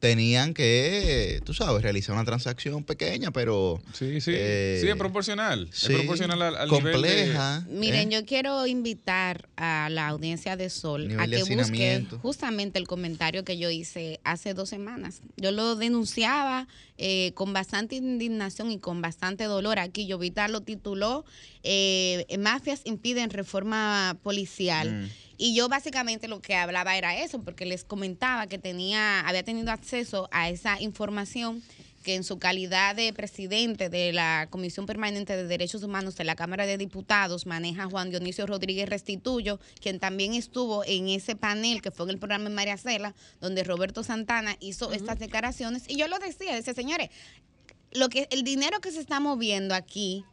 tenían 0.00 0.54
que, 0.54 1.40
tú 1.44 1.54
sabes, 1.54 1.82
realizar 1.82 2.14
una 2.14 2.24
transacción 2.24 2.84
pequeña, 2.84 3.32
pero 3.32 3.80
Sí, 3.92 4.20
sí. 4.20 4.30
Eh, 4.34 4.78
sí, 4.80 4.88
es 4.88 4.96
proporcional. 4.96 5.68
sí, 5.72 5.86
es 5.92 5.98
proporcional 5.98 6.40
al, 6.40 6.56
al 6.56 6.68
nivel 6.68 6.84
de- 6.84 6.92
compleja. 6.92 7.66
Miren, 7.68 8.12
¿eh? 8.12 8.14
yo 8.14 8.24
quiero 8.24 8.66
invitar 8.66 9.48
a 9.56 9.88
la 9.90 10.06
audiencia 10.08 10.56
de 10.56 10.70
Sol 10.70 11.08
Nivel 11.08 11.20
a 11.20 11.26
que 11.26 11.54
busque 11.54 12.06
justamente 12.22 12.78
el 12.78 12.86
comentario 12.86 13.44
que 13.44 13.58
yo 13.58 13.70
hice 13.70 14.20
hace 14.22 14.54
dos 14.54 14.68
semanas. 14.68 15.20
Yo 15.36 15.50
lo 15.50 15.74
denunciaba 15.74 16.68
eh, 16.96 17.32
con 17.34 17.52
bastante 17.52 17.96
indignación 17.96 18.70
y 18.70 18.78
con 18.78 19.02
bastante 19.02 19.44
dolor. 19.44 19.78
Aquí 19.80 20.06
yo 20.06 20.18
Vital 20.18 20.52
lo 20.52 20.60
tituló 20.60 21.24
eh, 21.64 22.24
Mafias 22.38 22.82
impiden 22.84 23.30
reforma 23.30 24.16
policial. 24.22 24.92
Mm. 24.92 25.08
Y 25.38 25.54
yo 25.54 25.68
básicamente 25.68 26.26
lo 26.26 26.42
que 26.42 26.56
hablaba 26.56 26.96
era 26.96 27.16
eso, 27.16 27.40
porque 27.40 27.64
les 27.64 27.84
comentaba 27.84 28.48
que 28.48 28.58
tenía, 28.58 29.20
había 29.20 29.44
tenido 29.44 29.70
acceso 29.70 30.28
a 30.32 30.50
esa 30.50 30.80
información 30.82 31.62
que 32.02 32.16
en 32.16 32.24
su 32.24 32.38
calidad 32.38 32.96
de 32.96 33.12
presidente 33.12 33.88
de 33.88 34.12
la 34.12 34.48
Comisión 34.50 34.86
Permanente 34.86 35.36
de 35.36 35.46
Derechos 35.46 35.82
Humanos 35.82 36.16
de 36.16 36.24
la 36.24 36.36
Cámara 36.36 36.66
de 36.66 36.78
Diputados 36.78 37.46
maneja 37.46 37.86
Juan 37.86 38.10
Dionisio 38.10 38.46
Rodríguez 38.46 38.88
Restituyo, 38.88 39.60
quien 39.80 40.00
también 40.00 40.34
estuvo 40.34 40.84
en 40.84 41.08
ese 41.08 41.36
panel 41.36 41.82
que 41.82 41.90
fue 41.90 42.06
en 42.06 42.10
el 42.10 42.18
programa 42.18 42.46
en 42.46 42.54
María 42.54 42.76
Cela, 42.76 43.14
donde 43.40 43.62
Roberto 43.62 44.02
Santana 44.02 44.56
hizo 44.58 44.92
estas 44.92 45.18
declaraciones. 45.18 45.84
Y 45.86 45.96
yo 45.96 46.08
lo 46.08 46.18
decía, 46.18 46.54
decía, 46.54 46.74
señores, 46.74 47.10
lo 47.92 48.08
que 48.08 48.26
el 48.30 48.42
dinero 48.42 48.80
que 48.80 48.90
se 48.90 49.00
está 49.00 49.20
moviendo 49.20 49.74
aquí 49.74 50.24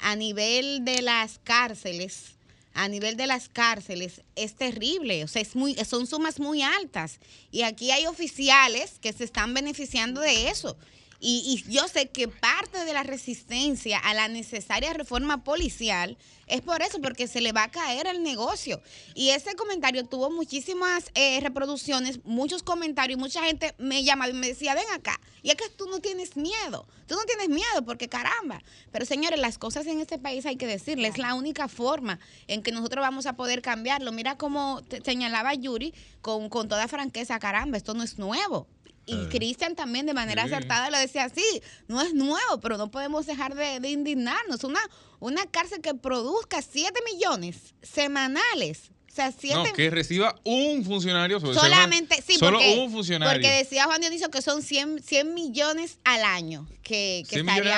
a 0.00 0.16
nivel 0.16 0.84
de 0.84 1.02
las 1.02 1.40
cárceles, 1.42 2.35
a 2.76 2.88
nivel 2.88 3.16
de 3.16 3.26
las 3.26 3.48
cárceles 3.48 4.22
es 4.36 4.54
terrible, 4.54 5.24
o 5.24 5.28
sea, 5.28 5.42
es 5.42 5.56
muy 5.56 5.74
son 5.84 6.06
sumas 6.06 6.38
muy 6.38 6.62
altas 6.62 7.18
y 7.50 7.62
aquí 7.62 7.90
hay 7.90 8.06
oficiales 8.06 8.98
que 9.00 9.12
se 9.12 9.24
están 9.24 9.54
beneficiando 9.54 10.20
de 10.20 10.48
eso. 10.48 10.76
Y, 11.20 11.62
y 11.66 11.72
yo 11.72 11.88
sé 11.88 12.08
que 12.10 12.28
parte 12.28 12.84
de 12.84 12.92
la 12.92 13.02
resistencia 13.02 13.98
a 13.98 14.12
la 14.14 14.28
necesaria 14.28 14.92
reforma 14.92 15.44
policial 15.44 16.16
es 16.46 16.60
por 16.60 16.80
eso, 16.82 17.00
porque 17.00 17.26
se 17.26 17.40
le 17.40 17.50
va 17.52 17.64
a 17.64 17.70
caer 17.70 18.06
el 18.06 18.22
negocio. 18.22 18.80
Y 19.14 19.30
ese 19.30 19.54
comentario 19.56 20.04
tuvo 20.04 20.30
muchísimas 20.30 21.10
eh, 21.14 21.40
reproducciones, 21.40 22.24
muchos 22.24 22.62
comentarios, 22.62 23.18
y 23.18 23.20
mucha 23.20 23.42
gente 23.42 23.74
me 23.78 24.04
llamaba 24.04 24.30
y 24.30 24.34
me 24.34 24.46
decía, 24.48 24.74
ven 24.74 24.84
acá, 24.94 25.20
y 25.42 25.50
es 25.50 25.56
que 25.56 25.68
tú 25.70 25.86
no 25.88 25.98
tienes 26.00 26.36
miedo, 26.36 26.86
tú 27.08 27.14
no 27.16 27.24
tienes 27.24 27.48
miedo 27.48 27.84
porque 27.84 28.08
caramba. 28.08 28.62
Pero 28.92 29.04
señores, 29.06 29.40
las 29.40 29.58
cosas 29.58 29.86
en 29.86 30.00
este 30.00 30.18
país 30.18 30.46
hay 30.46 30.56
que 30.56 30.66
decirles, 30.68 31.14
es 31.14 31.18
la 31.18 31.34
única 31.34 31.66
forma 31.66 32.20
en 32.46 32.62
que 32.62 32.70
nosotros 32.72 33.02
vamos 33.02 33.26
a 33.26 33.32
poder 33.34 33.60
cambiarlo. 33.62 34.12
Mira 34.12 34.36
cómo 34.38 34.82
te- 34.88 35.02
señalaba 35.02 35.54
Yuri 35.54 35.94
con, 36.20 36.48
con 36.48 36.68
toda 36.68 36.86
franqueza, 36.88 37.38
caramba, 37.40 37.76
esto 37.76 37.94
no 37.94 38.02
es 38.04 38.18
nuevo. 38.18 38.68
Y 39.06 39.26
Cristian 39.26 39.76
también 39.76 40.04
de 40.06 40.14
manera 40.14 40.42
Sí. 40.46 40.52
acertada 40.52 40.90
le 40.90 40.98
decía, 40.98 41.28
sí, 41.28 41.44
no 41.86 42.02
es 42.02 42.12
nuevo, 42.12 42.58
pero 42.60 42.76
no 42.76 42.90
podemos 42.90 43.24
dejar 43.26 43.54
de, 43.54 43.78
de 43.80 43.88
indignarnos. 43.90 44.64
Una, 44.64 44.80
una 45.20 45.46
cárcel 45.46 45.80
que 45.80 45.94
produzca 45.94 46.60
7 46.60 46.92
millones 47.12 47.74
semanales. 47.82 48.90
O 49.10 49.14
sea, 49.16 49.32
7 49.32 49.54
No, 49.54 49.72
que 49.72 49.88
reciba 49.90 50.34
un 50.44 50.84
funcionario. 50.84 51.40
Solamente, 51.40 52.22
sí, 52.26 52.34
Solo 52.36 52.58
porque, 52.58 52.78
un 52.78 52.90
funcionario. 52.92 53.32
porque 53.40 53.56
decía 53.56 53.84
Juan 53.84 54.00
Dionisio 54.00 54.28
que 54.30 54.42
son 54.42 54.62
100, 54.62 55.02
100 55.02 55.32
millones 55.34 55.98
al 56.04 56.22
año 56.24 56.66
que, 56.82 57.22
que 57.28 57.36
100 57.36 57.46
millones 57.46 57.72
estaría 57.72 57.76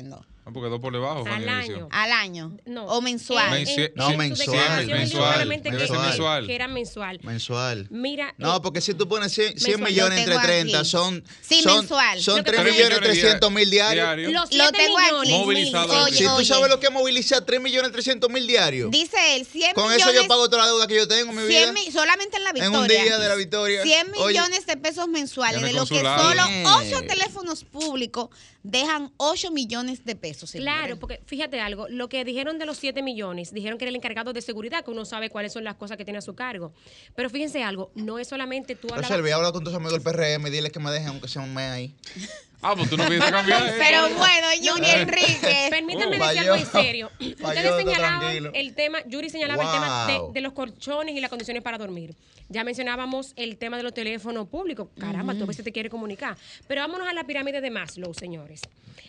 año. 0.00 0.26
Ah, 0.46 0.50
porque 0.52 0.68
dos 0.68 0.78
por 0.78 0.92
debajo. 0.92 1.24
Al 1.26 1.48
año. 1.48 1.88
Al 1.90 2.12
año. 2.12 2.54
No. 2.66 2.84
O 2.84 3.00
mensual. 3.00 3.56
En- 3.56 3.66
en- 3.66 3.76
Mensu- 3.76 3.92
No, 3.94 4.04
en 4.08 4.12
su 4.12 4.18
mensual. 4.18 4.86
Mensual. 4.86 5.46
mensual. 5.48 6.46
Que 6.46 6.54
era 6.54 6.68
mensual. 6.68 7.18
mensual. 7.22 7.86
Mira, 7.90 8.34
No, 8.36 8.56
eh, 8.56 8.60
porque 8.62 8.82
si 8.82 8.92
tú 8.92 9.08
pones 9.08 9.32
100, 9.32 9.58
100 9.58 9.80
Mensual. 9.80 9.90
millones 9.90 10.18
Lo 10.18 10.20
entre 10.20 10.34
tengo 10.34 10.46
30, 10.46 10.78
aquí. 10.80 10.88
son, 10.90 11.24
Sí, 11.40 11.62
son, 11.62 11.78
mensual. 11.78 12.20
son 12.20 12.36
Lo 12.38 12.44
que 12.44 12.50
3 12.50 12.60
pasa 12.60 12.68
es 12.68 12.76
millones 12.76 12.98
que- 12.98 13.04
300 13.06 13.50
mil 13.52 13.70
diarios. 13.70 14.04
Diario. 14.06 14.30
los 14.32 14.42
Lo 14.42 14.64
7 14.64 14.78
tengo 14.78 14.98
aquí. 14.98 15.30
Movilizado. 15.30 16.04
Oye, 16.04 16.16
Si 16.18 16.24
tú 16.26 16.44
sabes 16.44 16.68
lo 16.68 16.78
que 16.78 16.86
es 16.88 16.92
movilizar 16.92 17.40
3 17.42 17.60
millones 17.62 17.90
300 17.92 18.28
mil 18.30 18.46
diarios, 18.46 18.90
Dice 18.90 19.16
él, 19.36 19.46
100 19.46 19.72
con 19.74 19.84
millones. 19.84 20.06
eso 20.06 20.12
yo 20.22 20.28
pago 20.28 20.50
toda 20.50 20.64
la 20.64 20.68
deuda 20.68 20.86
que 20.86 20.96
yo 20.96 21.08
tengo 21.08 21.30
en 21.32 21.36
mi 21.38 21.46
100 21.54 21.72
vida. 21.72 21.90
solamente 21.90 22.36
en 22.36 22.44
la 22.44 22.50
En 22.50 22.54
victoria. 22.56 22.80
un 22.80 22.88
día 23.06 23.18
de 23.18 23.28
la 23.28 23.34
victoria. 23.34 23.82
100 23.82 24.08
Oye. 24.16 24.26
millones 24.38 24.66
de 24.66 24.76
pesos 24.76 25.08
mensuales, 25.08 25.62
de 25.62 25.72
lo 25.72 25.86
que 25.86 26.00
solo 26.00 26.46
Bien. 26.48 26.66
8 26.66 27.00
teléfonos 27.08 27.33
públicos 27.64 28.30
dejan 28.62 29.12
8 29.18 29.50
millones 29.50 30.04
de 30.04 30.16
pesos. 30.16 30.50
señores. 30.50 30.72
Claro, 30.72 30.98
porque 30.98 31.20
fíjate 31.26 31.60
algo, 31.60 31.86
lo 31.88 32.08
que 32.08 32.24
dijeron 32.24 32.58
de 32.58 32.66
los 32.66 32.78
7 32.78 33.02
millones, 33.02 33.52
dijeron 33.52 33.78
que 33.78 33.84
era 33.84 33.90
el 33.90 33.96
encargado 33.96 34.32
de 34.32 34.40
seguridad, 34.40 34.84
que 34.84 34.90
uno 34.90 35.04
sabe 35.04 35.30
cuáles 35.30 35.52
son 35.52 35.64
las 35.64 35.76
cosas 35.76 35.96
que 35.96 36.04
tiene 36.04 36.18
a 36.18 36.22
su 36.22 36.34
cargo. 36.34 36.72
Pero 37.14 37.28
fíjense 37.30 37.62
algo, 37.62 37.90
no 37.94 38.18
es 38.18 38.28
solamente 38.28 38.74
tú 38.74 38.88
Pero 38.88 38.96
hablar. 38.96 39.10
Selvi, 39.10 39.30
habla 39.30 39.52
con 39.52 39.62
tus 39.62 39.74
amigos 39.74 39.92
del 39.92 40.02
PRM 40.02 40.46
y 40.46 40.50
dile 40.50 40.70
que 40.70 40.80
me 40.80 40.90
dejen 40.90 41.08
aunque 41.08 41.28
sea 41.28 41.42
un 41.42 41.52
mes 41.52 41.70
ahí. 41.70 41.94
Ah, 42.62 42.74
pues 42.76 42.88
tú 42.88 42.96
no 42.96 43.06
piensas 43.06 43.30
cambiar. 43.30 43.62
eso. 43.66 43.74
Pero 43.78 44.00
bueno, 44.16 44.46
Yuri 44.62 44.90
Enrique. 44.90 45.66
Permítanme 45.70 46.16
Uh, 46.18 46.22
decir 46.24 46.38
algo 46.40 46.54
en 46.54 46.66
serio. 46.66 47.10
Ustedes 47.20 47.36
Falló, 47.40 47.76
señalaban 47.78 48.20
tranquilo. 48.20 48.50
el 48.54 48.74
tema, 48.74 48.98
Yuri 49.06 49.28
señalaba 49.30 49.62
el 49.62 49.70
tema 49.70 50.30
de, 50.32 50.40
los 50.40 50.52
colchones 50.52 51.14
y 51.14 51.20
las 51.20 51.28
condiciones 51.30 51.62
para 51.62 51.76
dormir. 51.78 52.14
Ya 52.48 52.64
mencionábamos 52.64 53.32
el 53.36 53.56
tema 53.58 53.76
de 53.76 53.82
los 53.82 53.92
teléfonos 53.94 54.48
públicos. 54.48 54.88
Caramba, 54.98 55.34
tú 55.34 55.44
a 55.44 55.46
veces 55.46 55.64
te 55.64 55.72
quieres 55.72 55.90
comunicar. 55.90 56.36
Pero 56.66 56.80
vámonos 56.80 57.06
a 57.08 57.12
la 57.12 57.24
pirámide 57.24 57.60
de 57.60 57.70
Maslow, 57.70 58.14
señores. 58.14 58.62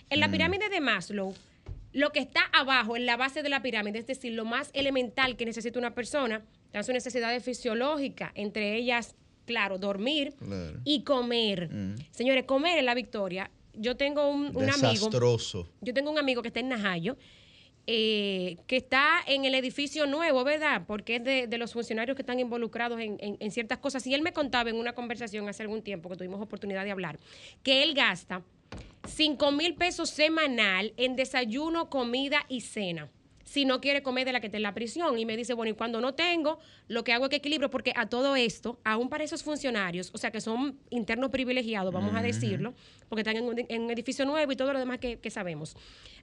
En 0.09 0.19
Mm. 0.19 0.21
la 0.21 0.29
pirámide 0.31 0.69
de 0.69 0.81
Maslow, 0.81 1.33
lo 1.93 2.11
que 2.11 2.19
está 2.19 2.41
abajo, 2.51 2.97
en 2.97 3.05
la 3.05 3.15
base 3.15 3.41
de 3.41 3.49
la 3.49 3.61
pirámide, 3.61 3.99
es 3.99 4.07
decir, 4.07 4.33
lo 4.33 4.43
más 4.45 4.69
elemental 4.73 5.37
que 5.37 5.45
necesita 5.45 5.79
una 5.79 5.93
persona, 5.95 6.41
están 6.65 6.83
sus 6.83 6.93
necesidades 6.93 7.41
fisiológicas, 7.43 8.31
entre 8.35 8.75
ellas, 8.75 9.15
claro, 9.45 9.77
dormir 9.77 10.33
Claro. 10.37 10.79
y 10.83 11.03
comer. 11.03 11.69
Señores, 12.11 12.43
comer 12.45 12.77
es 12.79 12.83
la 12.83 12.93
victoria. 12.93 13.49
Yo 13.73 13.95
tengo 13.97 14.29
un, 14.29 14.55
un 14.55 14.69
amigo 14.69 15.09
yo 15.81 15.93
tengo 15.93 16.09
un 16.11 16.17
amigo 16.17 16.41
que 16.41 16.47
está 16.49 16.59
en 16.61 16.69
Najayo 16.69 17.17
eh, 17.87 18.57
que 18.65 18.77
está 18.77 19.19
en 19.27 19.45
el 19.45 19.53
edificio 19.53 20.07
nuevo, 20.07 20.43
¿verdad? 20.43 20.83
Porque 20.87 21.17
es 21.17 21.23
de, 21.23 21.45
de 21.47 21.57
los 21.59 21.73
funcionarios 21.73 22.15
que 22.15 22.23
están 22.23 22.39
involucrados 22.39 22.99
en, 22.99 23.17
en- 23.19 23.37
en 23.39 23.51
ciertas 23.51 23.77
cosas. 23.77 24.07
Y 24.07 24.13
él 24.15 24.21
me 24.23 24.33
contaba 24.33 24.69
en 24.71 24.77
una 24.77 24.93
conversación 24.93 25.47
hace 25.49 25.61
algún 25.61 25.83
tiempo 25.83 26.09
que 26.09 26.15
tuvimos 26.17 26.41
oportunidad 26.41 26.83
de 26.83 26.91
hablar, 26.91 27.19
que 27.61 27.83
él 27.83 27.93
gasta 27.93 28.41
5 29.07 29.51
mil 29.51 29.75
pesos 29.75 30.09
semanal 30.09 30.93
en 30.97 31.15
desayuno, 31.15 31.89
comida 31.91 32.45
y 32.49 32.61
cena. 32.61 33.11
Si 33.45 33.63
no 33.63 33.79
quiere 33.79 34.03
comer 34.03 34.25
de 34.25 34.33
la 34.33 34.41
que 34.41 34.47
está 34.47 34.57
en 34.57 34.63
la 34.63 34.73
prisión. 34.73 35.17
Y 35.17 35.25
me 35.25 35.37
dice, 35.37 35.53
bueno, 35.53 35.71
y 35.71 35.75
cuando 35.75 36.01
no 36.01 36.13
tengo, 36.13 36.59
lo 36.87 37.03
que 37.03 37.13
hago 37.13 37.25
es 37.25 37.29
que 37.29 37.37
equilibrio, 37.37 37.69
porque 37.69 37.93
a 37.95 38.07
todo 38.09 38.35
esto, 38.35 38.79
aún 38.83 39.07
para 39.07 39.23
esos 39.23 39.43
funcionarios, 39.43 40.11
o 40.13 40.17
sea, 40.17 40.31
que 40.31 40.41
son 40.41 40.77
internos 40.89 41.29
privilegiados, 41.29 41.93
vamos 41.93 42.13
a 42.15 42.21
decirlo, 42.21 42.73
porque 43.07 43.21
están 43.21 43.37
en 43.37 43.45
un, 43.45 43.65
en 43.69 43.83
un 43.83 43.91
edificio 43.91 44.25
nuevo 44.25 44.51
y 44.51 44.55
todo 44.55 44.73
lo 44.73 44.79
demás 44.79 44.99
que, 44.99 45.19
que 45.19 45.29
sabemos. 45.29 45.77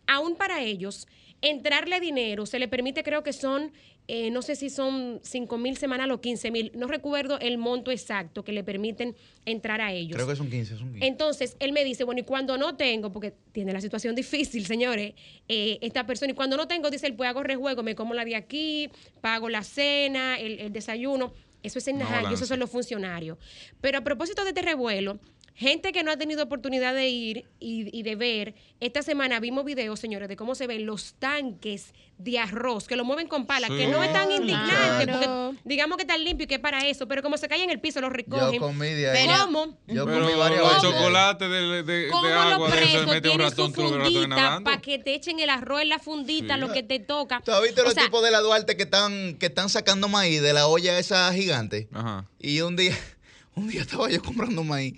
Aún 0.06 0.36
para 0.36 0.60
ellos, 0.60 1.06
entrarle 1.42 2.00
dinero, 2.00 2.46
se 2.46 2.58
le 2.58 2.68
permite, 2.68 3.02
creo 3.02 3.22
que 3.22 3.32
son, 3.32 3.72
eh, 4.08 4.30
no 4.30 4.42
sé 4.42 4.56
si 4.56 4.70
son 4.70 5.20
5 5.22 5.58
mil 5.58 5.76
semanal 5.76 6.10
o 6.12 6.20
15 6.20 6.50
mil, 6.50 6.72
no 6.74 6.86
recuerdo 6.86 7.38
el 7.40 7.58
monto 7.58 7.90
exacto 7.90 8.44
que 8.44 8.52
le 8.52 8.64
permiten 8.64 9.16
entrar 9.44 9.80
a 9.80 9.92
ellos. 9.92 10.14
Creo 10.14 10.28
que 10.28 10.36
son 10.36 10.48
15, 10.48 10.78
son 10.78 10.92
15. 10.92 11.06
Entonces, 11.06 11.56
él 11.58 11.72
me 11.72 11.84
dice, 11.84 12.04
bueno, 12.04 12.20
y 12.20 12.24
cuando 12.24 12.56
no 12.56 12.76
tengo, 12.76 13.12
porque 13.12 13.34
tiene 13.52 13.72
la 13.72 13.80
situación 13.80 14.14
difícil, 14.22 14.64
señores, 14.66 15.14
eh, 15.48 15.78
esta 15.82 16.06
persona, 16.06 16.32
y 16.32 16.34
cuando 16.34 16.56
no 16.56 16.68
tengo, 16.68 16.90
dice 16.90 17.08
él, 17.08 17.14
pues 17.14 17.28
hago 17.28 17.42
rejuego, 17.42 17.82
me 17.82 17.94
como 17.94 18.14
la 18.14 18.24
de 18.24 18.36
aquí, 18.36 18.88
pago 19.20 19.48
la 19.48 19.64
cena, 19.64 20.38
el, 20.38 20.60
el 20.60 20.72
desayuno. 20.72 21.34
Eso 21.62 21.78
es 21.78 21.86
en 21.86 21.98
Najayo, 21.98 22.30
esos 22.30 22.48
son 22.48 22.58
los 22.58 22.70
funcionarios. 22.70 23.38
Pero 23.80 23.98
a 23.98 24.00
propósito 24.00 24.42
de 24.42 24.48
este 24.48 24.62
revuelo, 24.62 25.20
gente 25.54 25.92
que 25.92 26.02
no 26.02 26.10
ha 26.10 26.16
tenido 26.16 26.42
oportunidad 26.44 26.94
de 26.94 27.08
ir 27.08 27.44
y, 27.60 27.96
y 27.96 28.02
de 28.02 28.16
ver, 28.16 28.54
esta 28.80 29.02
semana 29.02 29.38
vimos 29.38 29.64
videos, 29.64 30.00
señores, 30.00 30.28
de 30.28 30.36
cómo 30.36 30.54
se 30.54 30.66
ven 30.66 30.86
los 30.86 31.14
tanques 31.18 31.92
de 32.18 32.38
arroz, 32.38 32.86
que 32.86 32.96
lo 32.96 33.04
mueven 33.04 33.26
con 33.26 33.46
pala, 33.46 33.66
Sí. 33.68 33.76
que 33.76 33.86
no 33.88 34.02
es 34.02 34.12
tan 34.12 34.30
indignante, 34.30 35.04
Claro. 35.04 35.12
porque 35.52 35.60
digamos 35.64 35.96
que 35.96 36.02
están 36.02 36.22
limpio 36.24 36.44
y 36.44 36.46
que 36.46 36.54
es 36.54 36.60
para 36.60 36.86
eso, 36.86 37.06
pero 37.08 37.22
como 37.22 37.36
se 37.36 37.48
cae 37.48 37.62
en 37.64 37.70
el 37.70 37.80
piso, 37.80 38.00
lo 38.00 38.08
recogen. 38.10 38.54
Yo 38.54 38.60
comí 38.60 38.88
de 38.88 39.10
ahí. 39.10 39.26
Pero- 39.26 39.44
¿Cómo? 39.44 39.66
Yo 39.88 40.04
Pero 40.06 40.20
comí 40.20 40.32
los 40.36 40.48
de 40.50 40.56
ahí. 40.56 40.80
chocolates 40.80 41.50
de, 41.50 41.56
de- 41.56 41.82
de 41.82 42.08
¿Cómo 42.10 42.26
agua 42.28 42.68
los 42.68 42.72
de 42.72 42.78
eso 42.78 42.86
presos 42.90 43.00
le 43.06 43.12
mete 43.14 43.28
un 43.28 43.34
tienen 43.36 43.50
ratón, 43.50 43.74
su 43.74 43.80
fundita 43.82 44.60
para 44.64 44.80
que 44.80 44.98
te 44.98 45.14
echen 45.14 45.38
el 45.40 45.50
arroz 45.50 45.82
en 45.82 45.88
la 45.90 45.98
fundita, 45.98 46.54
Sí. 46.54 46.60
lo 46.60 46.72
que 46.72 46.82
te 46.82 46.98
toca? 47.00 47.40
¿Tú 47.44 47.52
has 47.52 47.62
visto 47.62 47.82
O 47.82 47.84
los 47.84 47.94
sea, 47.94 48.04
tipos 48.04 48.22
de 48.22 48.30
la 48.30 48.40
Duarte 48.40 48.76
que 48.76 48.84
están, 48.84 49.34
que 49.38 49.46
están 49.46 49.68
sacando 49.68 50.08
maíz 50.08 50.40
de 50.42 50.52
la 50.52 50.66
olla 50.66 50.98
esa 50.98 51.32
gigante? 51.34 51.88
Ajá. 51.92 52.26
Y 52.38 52.60
un 52.60 52.76
día, 52.76 52.96
un 53.54 53.68
día 53.68 53.82
estaba 53.82 54.08
yo 54.10 54.22
comprando 54.22 54.62
maíz 54.64 54.94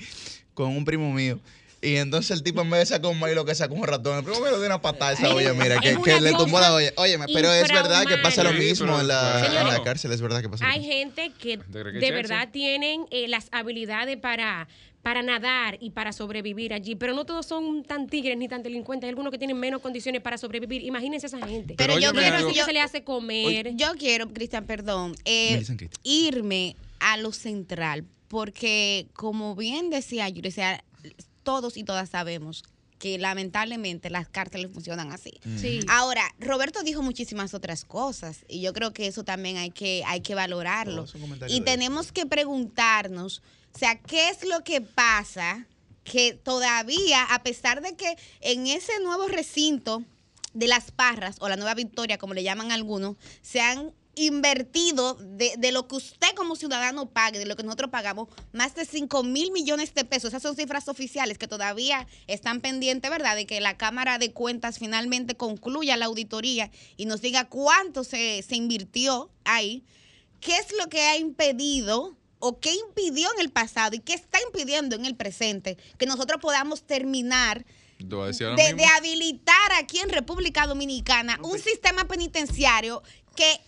con 0.54 0.68
un 0.76 0.84
primo 0.84 1.12
mío. 1.12 1.38
Y 1.82 1.96
entonces 1.96 2.30
el 2.30 2.42
tipo 2.42 2.62
en 2.62 2.70
vez 2.70 2.80
de 2.80 2.86
sacar 2.86 3.10
un 3.10 3.18
maíz 3.20 3.34
lo 3.34 3.44
que 3.44 3.54
sacó 3.54 3.74
un 3.74 3.86
ratón. 3.86 4.16
El 4.16 4.24
primo 4.24 4.40
me 4.40 4.50
lo 4.50 4.56
dio 4.56 4.64
una 4.66 4.80
patada 4.80 5.10
a 5.10 5.14
esa 5.14 5.34
olla, 5.34 5.52
mira, 5.52 5.78
que, 5.80 6.18
le 6.18 6.32
tumbó 6.32 6.58
la 6.58 6.72
olla. 6.72 6.90
Óyeme, 6.96 7.26
pero 7.30 7.52
es 7.52 7.68
verdad 7.68 8.06
que 8.06 8.16
pasa 8.18 8.42
lo 8.42 8.52
mismo 8.54 8.74
Sí, 8.74 8.82
pero- 8.84 9.00
en, 9.00 9.08
la, 9.08 9.46
en 9.46 9.54
la 9.54 9.60
Señores, 9.60 9.80
cárcel, 9.80 10.12
es 10.12 10.20
verdad 10.22 10.40
que 10.40 10.48
pasa 10.48 10.64
lo 10.64 10.70
Hay 10.72 10.78
mismo. 10.80 10.94
gente 10.94 11.32
que 11.38 11.58
de 11.58 12.10
verdad 12.10 12.48
tienen 12.50 13.04
eh, 13.10 13.28
las 13.28 13.48
habilidades 13.52 14.16
para, 14.16 14.66
para 15.02 15.20
nadar 15.20 15.76
y 15.78 15.90
para 15.90 16.14
sobrevivir 16.14 16.72
allí, 16.72 16.94
pero 16.94 17.12
no 17.12 17.26
todos 17.26 17.44
son 17.44 17.84
tan 17.84 18.06
tigres 18.06 18.38
ni 18.38 18.48
tan 18.48 18.62
delincuentes. 18.62 19.04
Hay 19.06 19.10
algunos 19.10 19.30
que 19.30 19.36
tienen 19.36 19.58
menos 19.60 19.82
condiciones 19.82 20.22
para 20.22 20.38
sobrevivir. 20.38 20.82
Imagínense 20.84 21.26
esa 21.26 21.46
gente. 21.46 21.74
Pero 21.76 21.98
yo 21.98 22.12
quiero-. 22.14 22.36
Así 22.48 22.54
que 22.54 22.64
se 22.64 22.72
le 22.72 22.80
hace 22.80 23.04
comer. 23.04 23.72
Yo 23.76 23.92
quiero, 23.98 24.32
Cristian, 24.32 24.64
perdón, 24.64 25.14
eh, 25.26 25.62
irme 26.02 26.76
a 27.00 27.18
lo 27.18 27.32
central, 27.32 28.06
porque 28.34 29.06
como 29.12 29.54
bien 29.54 29.90
decía 29.90 30.28
yo, 30.28 30.42
decía, 30.42 30.82
todos 31.44 31.76
y 31.76 31.84
todas 31.84 32.10
sabemos 32.10 32.64
que 32.98 33.16
lamentablemente 33.16 34.10
las 34.10 34.28
cárceles 34.28 34.72
funcionan 34.72 35.12
así. 35.12 35.38
Sí. 35.56 35.78
Ahora, 35.88 36.34
Roberto 36.40 36.82
dijo 36.82 37.00
muchísimas 37.00 37.54
otras 37.54 37.84
cosas 37.84 38.44
y 38.48 38.60
yo 38.60 38.72
creo 38.72 38.92
que 38.92 39.06
eso 39.06 39.22
también 39.22 39.56
hay 39.58 39.70
que, 39.70 40.02
hay 40.04 40.20
que 40.20 40.34
valorarlo. 40.34 41.06
Y 41.46 41.60
tenemos 41.60 42.10
que 42.10 42.26
preguntarnos, 42.26 43.40
o 43.72 43.78
sea, 43.78 44.00
¿qué 44.00 44.30
es 44.30 44.44
lo 44.44 44.64
que 44.64 44.80
pasa 44.80 45.68
que 46.02 46.32
todavía, 46.34 47.22
a 47.22 47.44
pesar 47.44 47.82
de 47.82 47.94
que 47.94 48.16
en 48.40 48.66
ese 48.66 48.98
nuevo 49.04 49.28
recinto 49.28 50.02
de 50.54 50.66
las 50.66 50.90
Parras, 50.90 51.36
o 51.38 51.48
la 51.48 51.54
Nueva 51.54 51.74
Victoria, 51.74 52.18
como 52.18 52.34
le 52.34 52.42
llaman 52.42 52.72
algunos, 52.72 53.14
se 53.42 53.60
han 53.60 53.92
invertido 54.16 55.14
de, 55.14 55.54
de 55.58 55.72
lo 55.72 55.88
que 55.88 55.96
usted 55.96 56.28
como 56.34 56.56
ciudadano 56.56 57.10
pague, 57.10 57.38
de 57.38 57.46
lo 57.46 57.56
que 57.56 57.62
nosotros 57.62 57.90
pagamos, 57.90 58.28
más 58.52 58.74
de 58.74 58.84
5 58.84 59.22
mil 59.22 59.52
millones 59.52 59.94
de 59.94 60.04
pesos. 60.04 60.28
Esas 60.28 60.42
son 60.42 60.56
cifras 60.56 60.88
oficiales 60.88 61.38
que 61.38 61.48
todavía 61.48 62.06
están 62.26 62.60
pendientes, 62.60 63.10
¿verdad? 63.10 63.36
De 63.36 63.46
que 63.46 63.60
la 63.60 63.76
Cámara 63.76 64.18
de 64.18 64.32
Cuentas 64.32 64.78
finalmente 64.78 65.34
concluya 65.36 65.96
la 65.96 66.06
auditoría 66.06 66.70
y 66.96 67.06
nos 67.06 67.20
diga 67.20 67.48
cuánto 67.48 68.04
se, 68.04 68.42
se 68.42 68.56
invirtió 68.56 69.30
ahí. 69.44 69.84
¿Qué 70.40 70.56
es 70.56 70.66
lo 70.78 70.88
que 70.88 71.00
ha 71.00 71.16
impedido 71.16 72.16
o 72.38 72.60
qué 72.60 72.74
impidió 72.74 73.28
en 73.34 73.40
el 73.40 73.50
pasado 73.50 73.96
y 73.96 74.00
qué 74.00 74.12
está 74.12 74.38
impidiendo 74.46 74.96
en 74.96 75.06
el 75.06 75.16
presente 75.16 75.78
que 75.96 76.04
nosotros 76.04 76.40
podamos 76.42 76.82
terminar 76.82 77.64
de 77.98 78.84
habilitar 78.96 79.72
aquí 79.78 79.98
en 79.98 80.10
República 80.10 80.66
Dominicana 80.66 81.38
un 81.42 81.58
sistema 81.58 82.04
penitenciario 82.04 83.02
que 83.34 83.60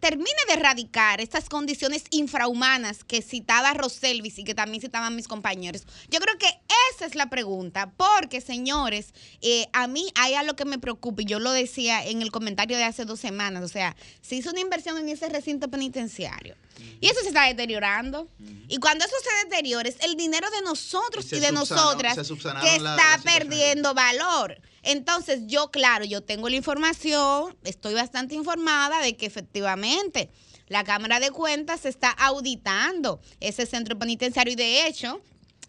termine 0.00 0.28
de 0.48 0.54
erradicar 0.54 1.20
estas 1.20 1.48
condiciones 1.48 2.04
infrahumanas 2.10 3.04
que 3.04 3.22
citaba 3.22 3.74
Roselvis 3.74 4.38
y 4.38 4.44
que 4.44 4.54
también 4.54 4.80
citaban 4.80 5.16
mis 5.16 5.28
compañeros. 5.28 5.82
Yo 6.08 6.20
creo 6.20 6.36
que 6.38 6.46
esa 6.94 7.06
es 7.06 7.14
la 7.14 7.28
pregunta, 7.30 7.90
porque 7.96 8.40
señores, 8.40 9.12
eh, 9.40 9.66
a 9.72 9.86
mí 9.86 10.10
hay 10.14 10.34
algo 10.34 10.54
que 10.56 10.64
me 10.64 10.78
preocupa 10.78 11.22
y 11.22 11.24
yo 11.24 11.38
lo 11.40 11.50
decía 11.52 12.04
en 12.06 12.22
el 12.22 12.30
comentario 12.30 12.76
de 12.76 12.84
hace 12.84 13.04
dos 13.04 13.20
semanas, 13.20 13.62
o 13.64 13.68
sea, 13.68 13.96
se 14.22 14.36
hizo 14.36 14.50
una 14.50 14.60
inversión 14.60 14.98
en 14.98 15.08
ese 15.08 15.28
recinto 15.28 15.68
penitenciario 15.68 16.56
y 17.00 17.08
eso 17.08 17.20
se 17.22 17.28
está 17.28 17.44
deteriorando. 17.46 18.28
Y 18.68 18.78
cuando 18.78 19.04
eso 19.04 19.14
se 19.22 19.46
deteriora, 19.48 19.88
es 19.88 19.96
el 20.00 20.14
dinero 20.16 20.48
de 20.50 20.62
nosotros 20.62 21.26
Y 21.32 21.40
de 21.40 21.48
subsanó- 21.48 21.52
nosotras 21.54 22.14
que 22.62 22.76
está 22.76 22.96
la 22.96 23.20
perdiendo 23.24 23.94
valor. 23.94 24.60
Entonces, 24.90 25.42
yo, 25.46 25.70
claro, 25.70 26.06
yo 26.06 26.22
tengo 26.22 26.48
la 26.48 26.56
información, 26.56 27.54
estoy 27.62 27.92
bastante 27.92 28.34
informada 28.34 29.02
de 29.02 29.18
que 29.18 29.26
efectivamente 29.26 30.30
la 30.66 30.82
Cámara 30.82 31.20
de 31.20 31.30
Cuentas 31.30 31.84
está 31.84 32.08
auditando 32.10 33.20
ese 33.38 33.66
centro 33.66 33.98
penitenciario 33.98 34.54
y 34.54 34.56
de 34.56 34.86
hecho, 34.86 35.20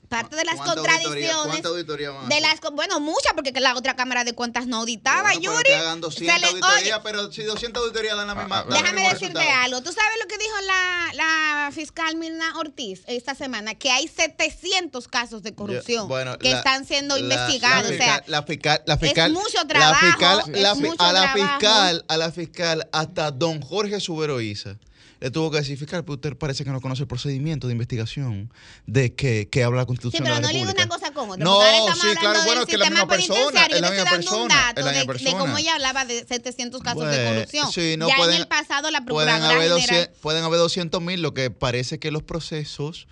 parte 0.09 0.35
de 0.35 0.43
las 0.43 0.55
¿Cuánta 0.55 0.73
auditoría- 0.73 0.97
contradicciones 1.03 1.45
¿Cuánta 1.47 1.69
auditoría 1.69 2.09
van 2.11 2.25
a 2.25 2.27
de 2.35 2.41
las 2.41 2.59
bueno, 2.73 2.99
muchas 2.99 3.33
porque 3.33 3.53
que 3.53 3.59
la 3.59 3.75
otra 3.75 3.95
Cámara 3.95 4.23
de 4.23 4.33
Cuentas 4.33 4.67
no 4.67 4.77
auditaba, 4.77 5.21
Bueno, 5.21 5.39
Yuri. 5.41 5.63
que 5.63 5.75
hagan 5.75 6.01
200 6.01 6.35
Se 6.35 6.41
le- 6.41 6.47
auditorías, 6.47 6.81
oye, 6.97 7.03
pero 7.03 7.31
si 7.31 7.43
200 7.43 7.81
auditorías 7.83 8.17
dan 8.17 8.27
la 8.27 8.35
misma. 8.35 8.59
Ah, 8.59 8.63
dan 8.67 8.77
el 8.77 8.81
Déjame 8.83 9.01
decirte 9.03 9.27
resultado. 9.39 9.63
algo. 9.63 9.81
¿Tú 9.83 9.93
sabes 9.93 10.17
lo 10.21 10.27
que 10.27 10.37
dijo 10.37 10.55
la, 10.65 11.09
la 11.13 11.71
fiscal 11.71 12.15
Mirna 12.17 12.57
Ortiz 12.57 13.03
esta 13.07 13.35
semana? 13.35 13.75
Que 13.75 13.91
hay 13.91 14.07
700 14.07 15.07
casos 15.07 15.43
de 15.43 15.53
corrupción 15.53 16.03
Yo- 16.03 16.07
bueno, 16.07 16.37
que 16.39 16.49
la- 16.51 16.57
están 16.57 16.85
siendo 16.85 17.15
la- 17.15 17.21
investigados. 17.21 17.89
La, 17.89 17.95
o 17.95 17.97
sea, 17.97 18.13
fiscal, 18.15 18.23
la 18.27 18.43
fiscal, 18.43 18.83
la 18.85 18.97
fiscal, 18.97 19.31
mucho 19.31 19.57
la 19.61 19.67
trabajo, 19.67 20.05
fiscal- 20.07 20.43
es 20.55 20.61
la 20.61 20.75
fi- 20.75 20.81
mucho 20.81 21.03
a 21.03 21.13
la 21.13 21.21
trabajo. 21.33 21.37
fiscal, 21.59 22.05
a 22.07 22.17
la 22.17 22.31
fiscal, 22.31 22.89
hasta 22.91 23.31
don 23.31 23.61
Jorge 23.61 23.99
Subero 23.99 24.41
Isa 24.41 24.77
le 25.21 25.31
tuvo 25.31 25.51
que 25.51 25.57
decir, 25.57 25.77
fiscal, 25.77 26.03
pero 26.05 26.15
usted 26.15 26.37
parece 26.37 26.63
que 26.63 26.69
no 26.71 26.79
conoce 26.81 27.01
el 27.03 27.07
procedimiento 27.07 27.67
de 27.67 27.73
investigación 27.73 28.53
de 28.85 29.13
que, 29.13 29.49
que 29.49 29.63
habla 29.63 29.77
la 29.79 29.83
sí, 29.83 29.87
Constitución 29.87 30.23
pero 30.23 30.35
de 30.35 30.41
la 30.41 30.47
no 30.47 30.53
República. 30.53 30.83
una 30.85 30.87
cosa 30.89 31.13
cómoda. 31.13 31.43
No, 31.43 31.59
sí, 31.95 32.07
claro, 32.19 32.39
bueno, 32.45 32.61
del 32.61 32.67
que 32.67 32.73
es 32.75 32.79
la 32.79 32.89
misma 32.89 33.07
persona, 33.07 33.65
es 33.65 33.81
la 33.81 33.91
misma 33.91 34.05
persona, 34.09 34.73
es 34.75 34.85
la 34.85 34.91
de, 34.91 34.97
misma 34.99 35.13
de 35.13 35.19
persona. 35.19 35.37
cómo 35.39 35.57
ella 35.57 35.73
hablaba 35.75 36.05
de 36.05 36.25
700 36.25 36.81
casos 36.81 37.09
de 37.11 37.25
corrupción. 37.25 37.71
sí, 37.71 37.95
no 37.97 38.07
ya 38.07 38.15
pueden- 38.15 38.35
en 38.35 38.41
el 38.41 38.47
pasado 38.47 38.89
la 38.91 39.03
Pueden 39.03 39.05
Procuradora 39.39 39.49
haber, 39.55 39.69
General... 39.71 39.79
200, 40.05 40.17
pueden 40.21 40.43
haber 40.43 40.59
200 40.59 41.01
mil, 41.01 41.21
lo 41.21 41.33
que 41.33 41.51
parece 41.51 41.99
que 41.99 42.11
los 42.11 42.23
procesos 42.23 43.07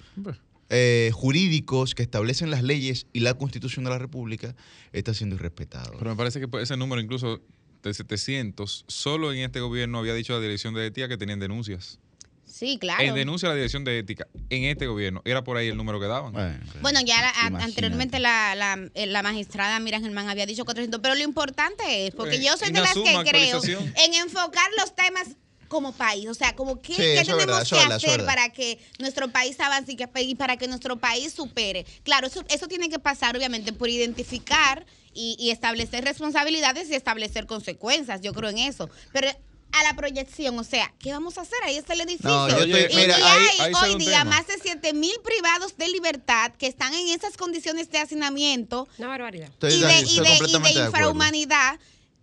eh, 0.69 1.11
jurídicos 1.13 1.95
que 1.95 2.03
establecen 2.03 2.51
las 2.51 2.61
leyes 2.63 3.05
y 3.13 3.21
la 3.21 3.33
constitución 3.33 3.83
de 3.85 3.91
la 3.91 3.97
República 3.99 4.55
está 4.93 5.13
siendo 5.13 5.35
irrespetado. 5.35 5.93
Pero 5.97 6.11
me 6.11 6.15
parece 6.17 6.39
que 6.39 6.47
ese 6.61 6.75
número 6.77 7.01
incluso 7.01 7.41
de 7.83 7.93
700, 7.93 8.85
solo 8.87 9.31
en 9.33 9.39
este 9.39 9.59
gobierno 9.59 9.99
había 9.99 10.13
dicho 10.13 10.33
la 10.33 10.39
dirección 10.39 10.73
de 10.73 10.85
ética 10.87 11.07
que 11.07 11.17
tenían 11.17 11.39
denuncias. 11.39 11.99
Sí, 12.45 12.77
claro. 12.79 13.03
En 13.03 13.13
denuncia 13.13 13.47
a 13.47 13.51
la 13.51 13.55
dirección 13.55 13.83
de 13.83 13.99
ética, 13.99 14.25
en 14.49 14.63
este 14.63 14.87
gobierno, 14.87 15.21
era 15.25 15.43
por 15.43 15.57
ahí 15.57 15.67
el 15.67 15.77
número 15.77 15.99
que 15.99 16.07
daban. 16.07 16.31
Bueno, 16.33 16.57
Bueno, 16.81 16.99
ya 17.05 17.21
la- 17.21 17.29
a- 17.29 17.63
anteriormente 17.63 18.19
la, 18.19 18.55
la, 18.55 18.89
eh, 18.95 19.05
la 19.05 19.21
magistrada 19.21 19.79
Miriam 19.79 20.01
Germán 20.01 20.27
había 20.29 20.45
dicho 20.45 20.65
400, 20.65 20.99
pero 21.01 21.13
lo 21.15 21.21
importante 21.23 22.07
es, 22.07 22.15
porque 22.15 22.37
Eh, 22.37 22.43
yo 22.43 22.57
soy 22.57 22.71
de 22.71 22.79
las 22.81 22.93
que 22.93 23.15
creo 23.29 23.61
en 23.63 24.13
enfocar 24.15 24.67
los 24.77 24.95
temas 24.95 25.27
como 25.67 25.91
país, 25.93 26.27
o 26.27 26.33
sea, 26.33 26.55
como 26.55 26.81
qué, 26.81 26.93
Sí, 26.93 27.01
tenemos 27.01 27.37
verdad, 27.37 27.65
que 27.67 27.75
verdad, 27.75 27.91
hacer 27.97 28.25
para 28.25 28.49
que 28.53 28.79
nuestro 28.99 29.27
país 29.29 29.59
avance 29.59 29.91
y, 29.91 29.95
que, 29.95 30.07
y 30.21 30.35
para 30.35 30.57
que 30.57 30.67
nuestro 30.67 30.97
país 30.97 31.33
supere. 31.33 31.85
Claro, 32.03 32.27
eso, 32.27 32.43
eso 32.49 32.67
tiene 32.67 32.89
que 32.89 32.99
pasar 32.99 33.35
obviamente 33.37 33.73
por 33.73 33.89
identificar 33.89 34.85
y, 35.13 35.35
y 35.39 35.49
establecer 35.51 36.03
responsabilidades 36.03 36.89
y 36.89 36.95
establecer 36.95 37.45
consecuencias, 37.47 38.21
yo 38.21 38.33
creo 38.33 38.49
en 38.49 38.59
eso, 38.59 38.89
pero 39.13 39.29
a 39.73 39.83
la 39.83 39.93
proyección, 39.95 40.57
o 40.57 40.63
sea, 40.63 40.93
¿qué 40.97 41.11
vamos 41.11 41.37
a 41.37 41.41
hacer? 41.41 41.57
Ahí 41.65 41.75
está 41.75 41.93
el 41.93 42.01
edificio. 42.01 42.29
No, 42.29 42.47
yo 42.49 42.57
Oye, 42.59 42.83
estoy, 42.85 42.97
Y, 42.97 43.01
mira, 43.01 43.19
y 43.19 43.21
ahí, 43.21 43.47
hay 43.59 43.73
ahí 43.75 43.91
hoy 43.91 43.95
día 43.97 44.23
más 44.23 44.47
de 44.47 44.53
7 44.61 44.93
mil 44.93 45.11
privados 45.25 45.75
de 45.77 45.89
libertad 45.89 46.53
que 46.57 46.67
están 46.67 46.93
en 46.93 47.09
esas 47.09 47.35
condiciones 47.35 47.91
de 47.91 47.97
hacinamiento 47.99 48.87
Una 48.97 49.09
barbaridad. 49.09 49.49
y 49.61 49.65
de- 49.67 49.75
y 49.75 49.79
de- 49.81 49.99
y 49.99 50.15
de 50.15 50.25
completamente 50.29 50.81
de 50.83 50.91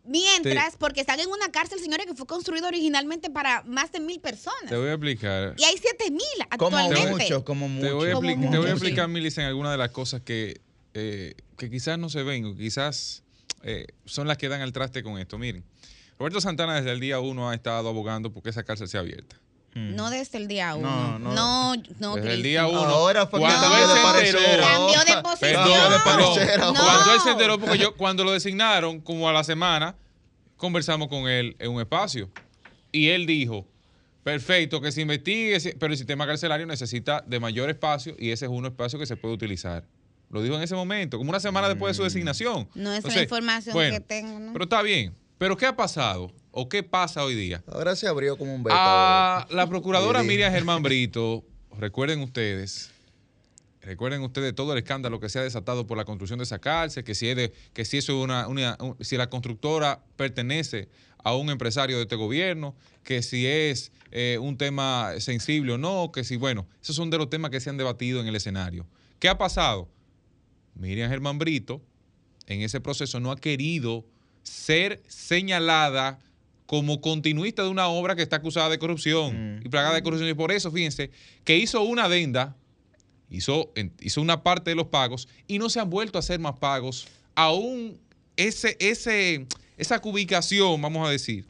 Mientras, 0.06 0.76
porque 0.76 1.00
están 1.00 1.18
en 1.20 1.28
una 1.28 1.50
cárcel, 1.50 1.78
señores, 1.80 2.06
que 2.06 2.14
fue 2.14 2.26
construida 2.26 2.68
originalmente 2.68 3.30
para 3.30 3.62
más 3.62 3.90
de 3.92 4.00
mil 4.00 4.20
personas. 4.20 4.68
Te 4.68 4.76
voy 4.76 4.88
a 4.88 4.92
explicar. 4.92 5.54
Y 5.56 5.64
hay 5.64 5.76
siete 5.78 6.10
mil 6.10 6.20
Como 6.58 6.76
actualmente. 6.76 7.24
mucho, 7.24 7.44
como 7.44 7.66
Te 7.80 7.90
voy 7.92 8.10
a, 8.10 8.14
mucho. 8.14 8.26
expli- 8.26 8.34
Como 8.34 8.50
te 8.50 8.58
voy 8.58 8.66
a 8.68 8.72
mucho. 8.72 8.84
explicar, 8.84 9.08
Milis, 9.08 9.38
en 9.38 9.44
algunas 9.46 9.72
de 9.72 9.78
las 9.78 9.90
cosas 9.90 10.20
que, 10.20 10.60
eh, 10.92 11.34
que 11.56 11.70
quizás 11.70 11.98
no 11.98 12.08
se 12.10 12.22
ven 12.22 12.44
o 12.44 12.54
quizás 12.54 13.22
eh, 13.62 13.86
son 14.04 14.28
las 14.28 14.36
que 14.36 14.48
dan 14.50 14.60
al 14.60 14.72
traste 14.72 15.02
con 15.02 15.18
esto. 15.18 15.38
Miren, 15.38 15.64
Roberto 16.18 16.40
Santana 16.40 16.74
desde 16.76 16.92
el 16.92 17.00
día 17.00 17.18
uno 17.20 17.48
ha 17.48 17.54
estado 17.54 17.88
abogando 17.88 18.30
porque 18.32 18.50
esa 18.50 18.62
cárcel 18.62 18.88
sea 18.88 19.00
abierta. 19.00 19.40
No 19.74 20.10
desde 20.10 20.38
el 20.38 20.46
día 20.48 20.74
uno. 20.74 21.18
No, 21.18 21.18
No, 21.18 21.34
no. 21.76 21.82
no, 21.98 22.14
Desde 22.16 22.34
el 22.34 22.42
día 22.42 22.66
uno. 22.66 22.78
Ahora 22.80 23.26
fue 23.26 23.40
que 23.40 23.46
cuando 23.46 23.60
cambió 23.60 23.82
él 23.84 23.88
de 24.20 24.26
se 24.30 24.37
enteró- 24.38 24.62
Cambió 24.66 25.04
de 25.16 25.22
posición. 25.22 25.56
Ahora. 25.56 26.02
Cuando 26.04 27.14
él 27.14 27.20
se 27.20 27.26
No. 27.26 27.32
enteró, 27.32 27.58
porque 27.58 27.78
yo 27.78 27.94
cuando 27.96 28.24
lo 28.24 28.32
designaron, 28.32 29.00
como 29.00 29.28
a 29.28 29.32
la 29.32 29.42
semana, 29.44 29.96
conversamos 30.56 31.08
con 31.08 31.28
él 31.28 31.56
en 31.58 31.70
un 31.72 31.80
espacio. 31.80 32.30
Y 32.92 33.08
él 33.08 33.26
dijo, 33.26 33.66
perfecto, 34.22 34.80
que 34.80 34.92
se 34.92 35.00
investigue, 35.02 35.74
pero 35.78 35.92
el 35.92 35.98
sistema 35.98 36.26
carcelario 36.26 36.66
necesita 36.66 37.22
de 37.26 37.40
mayor 37.40 37.68
espacio 37.68 38.14
y 38.18 38.30
ese 38.30 38.44
es 38.46 38.50
un 38.50 38.64
espacio 38.66 38.98
que 38.98 39.06
se 39.06 39.16
puede 39.16 39.34
utilizar. 39.34 39.84
Lo 40.30 40.42
dijo 40.42 40.54
en 40.56 40.62
ese 40.62 40.74
momento, 40.74 41.18
como 41.18 41.30
una 41.30 41.40
semana 41.40 41.68
después 41.68 41.90
de 41.90 41.94
su 41.96 42.02
designación. 42.04 42.68
No 42.74 42.90
es 42.92 42.96
Entonces, 42.98 43.16
la 43.16 43.22
información 43.24 43.72
bueno, 43.74 43.94
que 43.96 44.00
tengo, 44.00 44.38
¿no? 44.40 44.52
Pero 44.52 44.64
está 44.64 44.82
bien. 44.82 45.14
Pero 45.38 45.56
¿qué 45.56 45.66
ha 45.66 45.76
pasado? 45.76 46.32
¿O 46.56 46.68
qué 46.68 46.82
pasa 46.84 47.24
hoy 47.24 47.34
día? 47.34 47.62
Ahora 47.66 47.96
se 47.96 48.06
abrió 48.06 48.36
como 48.36 48.54
un 48.54 48.62
beta. 48.62 49.38
A 49.40 49.46
la 49.50 49.66
procuradora. 49.68 50.22
Miriam 50.22 50.52
Germán 50.52 50.82
Brito, 50.84 51.44
recuerden 51.78 52.20
ustedes, 52.20 52.90
recuerden 53.82 54.22
ustedes 54.22 54.54
todo 54.54 54.72
el 54.72 54.78
escándalo 54.78 55.18
que 55.18 55.28
se 55.28 55.40
ha 55.40 55.42
desatado 55.42 55.86
por 55.86 55.96
la 55.98 56.04
construcción 56.04 56.38
de 56.38 56.44
esa 56.44 56.60
cárcel, 56.60 57.02
que 57.02 57.16
si, 57.16 57.28
es 57.28 57.36
de, 57.36 57.52
que 57.72 57.84
si 57.84 57.98
eso 57.98 58.12
es 58.12 58.24
una, 58.24 58.46
una- 58.46 58.76
un- 58.80 58.96
si 59.00 59.16
la 59.16 59.28
constructora 59.28 60.00
pertenece 60.16 60.88
a 61.24 61.34
un 61.34 61.50
empresario 61.50 61.96
de 61.96 62.02
este 62.02 62.14
gobierno, 62.16 62.76
que 63.02 63.22
si 63.22 63.46
es 63.48 63.90
eh, 64.12 64.38
un 64.40 64.56
tema 64.56 65.12
sensible 65.18 65.72
o 65.72 65.78
no, 65.78 66.12
que 66.12 66.22
si, 66.22 66.36
bueno, 66.36 66.68
esos 66.82 66.94
son 66.94 67.10
de 67.10 67.18
los 67.18 67.30
temas 67.30 67.50
que 67.50 67.58
se 67.60 67.70
han 67.70 67.78
debatido 67.78 68.20
en 68.20 68.28
el 68.28 68.36
escenario. 68.36 68.86
¿Qué 69.18 69.28
ha 69.28 69.36
pasado? 69.38 69.88
Miriam 70.76 71.10
Germán 71.10 71.38
Brito, 71.38 71.82
en 72.46 72.60
ese 72.60 72.80
proceso, 72.80 73.18
no 73.18 73.32
ha 73.32 73.36
querido 73.36 74.04
ser 74.44 75.02
señalada 75.08 76.20
como 76.66 77.00
continuista 77.00 77.62
de 77.62 77.68
una 77.68 77.88
obra 77.88 78.16
que 78.16 78.22
está 78.22 78.37
acusada 78.37 78.68
de 78.70 78.79
corrupción 78.79 79.61
y 79.64 79.68
plagada 79.68 79.94
de 79.94 80.03
corrupción. 80.03 80.29
Y 80.31 80.35
por 80.35 80.50
eso, 80.53 80.70
fíjense, 80.70 81.11
que 81.44 81.59
hizo 81.59 81.83
una 81.83 82.05
adenda, 82.05 82.57
hizo, 83.31 83.72
hizo 84.00 84.20
una 84.22 84.42
parte 84.42 84.70
de 84.70 84.77
los 84.77 84.87
pagos 84.87 85.29
y 85.46 85.59
no 85.59 85.68
se 85.68 85.81
han 85.81 85.90
vuelto 85.90 86.18
a 86.18 86.20
hacer 86.20 86.40
más 86.40 86.57
pagos. 86.59 87.07
Aún 87.35 87.98
ese, 88.37 88.77
ese, 88.81 89.46
esa 89.77 90.00
cubicación, 90.00 90.81
vamos 90.81 91.07
a 91.07 91.11
decir, 91.11 91.44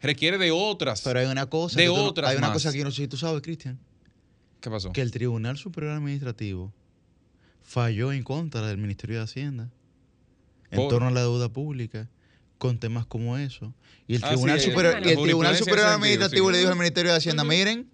requiere 0.00 0.38
de 0.38 0.50
otras. 0.50 1.02
Pero 1.02 1.20
hay 1.20 1.26
una 1.26 1.46
cosa. 1.46 1.76
De 1.76 1.82
que 1.84 1.88
tú 1.88 1.96
no- 1.96 2.04
otras 2.04 2.30
Hay 2.30 2.36
una 2.36 2.48
más. 2.48 2.54
cosa 2.56 2.72
que 2.72 2.78
yo 2.78 2.84
no 2.84 2.90
sé 2.90 3.02
si 3.02 3.08
tú 3.08 3.16
sabes, 3.16 3.42
Cristian. 3.42 3.78
¿Qué 4.60 4.70
pasó? 4.70 4.92
Que 4.92 5.00
el 5.02 5.10
Tribunal 5.10 5.56
Superior 5.56 5.92
Administrativo 5.92 6.72
falló 7.62 8.12
en 8.12 8.22
contra 8.22 8.66
del 8.66 8.78
Ministerio 8.78 9.16
de 9.18 9.22
Hacienda 9.24 9.70
en 10.70 10.76
Por- 10.78 10.88
torno 10.88 11.08
a 11.08 11.10
la 11.10 11.20
deuda 11.20 11.48
pública 11.48 12.08
con 12.58 12.78
temas 12.78 13.06
como 13.06 13.38
eso. 13.38 13.72
Y 14.06 14.16
el 14.16 14.24
Ah, 14.24 14.28
Tribunal 14.28 14.60
sí, 14.60 14.70
Superior, 14.70 15.00
y 15.06 15.10
el 15.10 15.22
Tribunal 15.22 15.56
Superior 15.56 15.86
Administrativo 15.88 16.50
le 16.50 16.58
dijo 16.58 16.70
al 16.70 16.78
Ministerio 16.78 17.12
de 17.12 17.18
Hacienda, 17.18 17.44
miren, 17.44 17.88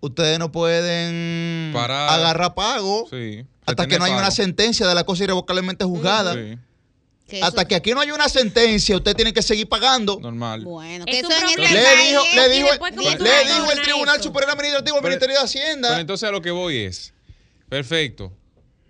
ustedes 0.00 0.38
no 0.38 0.50
pueden 0.52 1.72
Parar. 1.72 2.10
agarrar 2.10 2.54
pago 2.54 3.06
Sí. 3.10 3.44
hasta 3.66 3.86
que 3.86 3.98
no 3.98 4.04
haya 4.04 4.16
una 4.16 4.30
sentencia 4.30 4.86
de 4.86 4.94
la 4.94 5.04
cosa 5.04 5.24
irrevocablemente 5.24 5.84
juzgada. 5.84 6.34
Sí, 6.34 6.58
Que 7.26 7.38
eso- 7.38 7.46
Hasta 7.46 7.64
que 7.66 7.74
aquí 7.74 7.92
no 7.92 8.00
haya 8.00 8.12
una 8.14 8.28
sentencia, 8.28 8.94
usted 8.96 9.14
tiene 9.16 9.32
que 9.32 9.40
seguir 9.40 9.66
pagando. 9.66 10.18
normal. 10.20 10.62
Bueno, 10.62 11.06
que 11.06 11.20
eso. 11.20 11.28
Le 11.30 11.36
dijo, 11.36 11.62
es- 11.62 11.70
le 11.72 11.78
dijo, 12.04 12.22
le 12.36 13.44
dijo 13.44 13.72
el 13.72 13.80
Tribunal 13.82 14.16
eso. 14.16 14.24
Superior 14.24 14.50
Administrativo 14.50 14.98
al 14.98 15.02
Ministerio 15.04 15.36
de 15.38 15.42
Hacienda. 15.42 15.88
Pero 15.88 16.00
entonces 16.02 16.28
a 16.28 16.32
lo 16.32 16.42
que 16.42 16.50
voy 16.50 16.76
es, 16.76 17.14
perfecto, 17.70 18.30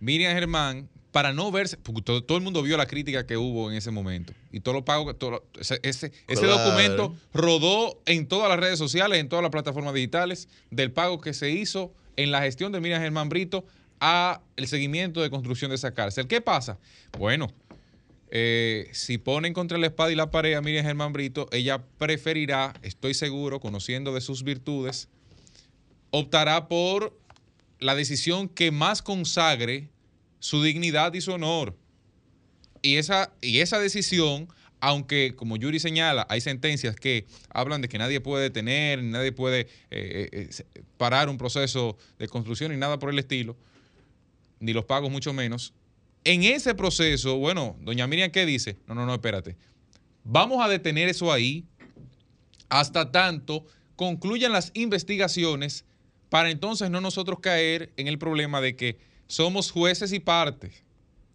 Miriam 0.00 0.32
Germán, 0.34 0.88
para 1.14 1.32
no 1.32 1.52
verse, 1.52 1.76
porque 1.76 2.02
todo, 2.02 2.24
todo 2.24 2.36
el 2.38 2.42
mundo 2.42 2.60
vio 2.60 2.76
la 2.76 2.86
crítica 2.86 3.24
que 3.24 3.36
hubo 3.36 3.70
en 3.70 3.76
ese 3.76 3.92
momento 3.92 4.32
y 4.50 4.58
todos 4.58 4.74
los 4.74 4.82
pagos, 4.82 5.16
todo 5.16 5.44
ese, 5.60 5.78
ese, 5.84 6.10
ese 6.26 6.42
Claro. 6.42 6.58
documento 6.58 7.14
rodó 7.32 8.02
en 8.06 8.26
todas 8.26 8.48
las 8.48 8.58
redes 8.58 8.80
sociales, 8.80 9.20
en 9.20 9.28
todas 9.28 9.44
las 9.44 9.52
plataformas 9.52 9.94
digitales, 9.94 10.48
del 10.72 10.90
pago 10.90 11.20
que 11.20 11.32
se 11.32 11.52
hizo 11.52 11.94
en 12.16 12.32
la 12.32 12.42
gestión 12.42 12.72
de 12.72 12.80
Miriam 12.80 13.00
Germán 13.00 13.28
Brito 13.28 13.64
a 14.00 14.40
el 14.56 14.66
seguimiento 14.66 15.22
de 15.22 15.30
construcción 15.30 15.68
de 15.68 15.76
esa 15.76 15.94
cárcel. 15.94 16.26
¿Qué 16.26 16.40
pasa? 16.40 16.78
Bueno, 17.16 17.46
eh, 18.32 18.88
si 18.90 19.16
ponen 19.16 19.54
contra 19.54 19.78
la 19.78 19.86
espada 19.86 20.10
y 20.10 20.16
la 20.16 20.32
pared 20.32 20.54
a 20.54 20.62
Miriam 20.62 20.84
Germán 20.84 21.12
Brito, 21.12 21.46
ella 21.52 21.80
preferirá, 21.96 22.74
estoy 22.82 23.14
seguro, 23.14 23.60
conociendo 23.60 24.12
de 24.12 24.20
sus 24.20 24.42
virtudes, 24.42 25.08
optará 26.10 26.66
por 26.66 27.16
la 27.78 27.94
decisión 27.94 28.48
que 28.48 28.72
más 28.72 29.00
consagre 29.00 29.93
su 30.44 30.62
dignidad 30.62 31.14
y 31.14 31.22
su 31.22 31.32
honor. 31.32 31.74
Y 32.82 32.96
esa, 32.96 33.32
y 33.40 33.60
esa 33.60 33.78
decisión, 33.78 34.46
aunque 34.78 35.32
como 35.34 35.56
Yuri 35.56 35.80
señala, 35.80 36.26
hay 36.28 36.42
sentencias 36.42 36.96
que 36.96 37.24
hablan 37.48 37.80
de 37.80 37.88
que 37.88 37.96
nadie 37.96 38.20
puede 38.20 38.42
detener, 38.42 39.02
nadie 39.02 39.32
puede 39.32 39.60
eh, 39.60 39.68
eh, 39.90 40.28
eh, 40.50 40.82
parar 40.98 41.30
un 41.30 41.38
proceso 41.38 41.96
de 42.18 42.28
construcción 42.28 42.74
y 42.74 42.76
nada 42.76 42.98
por 42.98 43.08
el 43.08 43.18
estilo, 43.18 43.56
ni 44.60 44.74
los 44.74 44.84
pagos 44.84 45.10
mucho 45.10 45.32
menos. 45.32 45.72
En 46.24 46.42
ese 46.42 46.74
proceso, 46.74 47.38
bueno, 47.38 47.78
doña 47.80 48.06
Miriam, 48.06 48.30
¿qué 48.30 48.44
dice? 48.44 48.76
No, 48.86 48.94
no, 48.94 49.06
no, 49.06 49.14
espérate. 49.14 49.56
Vamos 50.24 50.62
a 50.62 50.68
detener 50.68 51.08
eso 51.08 51.32
ahí 51.32 51.64
hasta 52.68 53.10
tanto 53.10 53.64
concluyan 53.96 54.52
las 54.52 54.72
investigaciones 54.74 55.86
para 56.28 56.50
entonces 56.50 56.90
no 56.90 57.00
nosotros 57.00 57.40
caer 57.40 57.94
en 57.96 58.08
el 58.08 58.18
problema 58.18 58.60
de 58.60 58.76
que 58.76 59.13
somos 59.26 59.70
jueces 59.70 60.12
y 60.12 60.20
partes. 60.20 60.82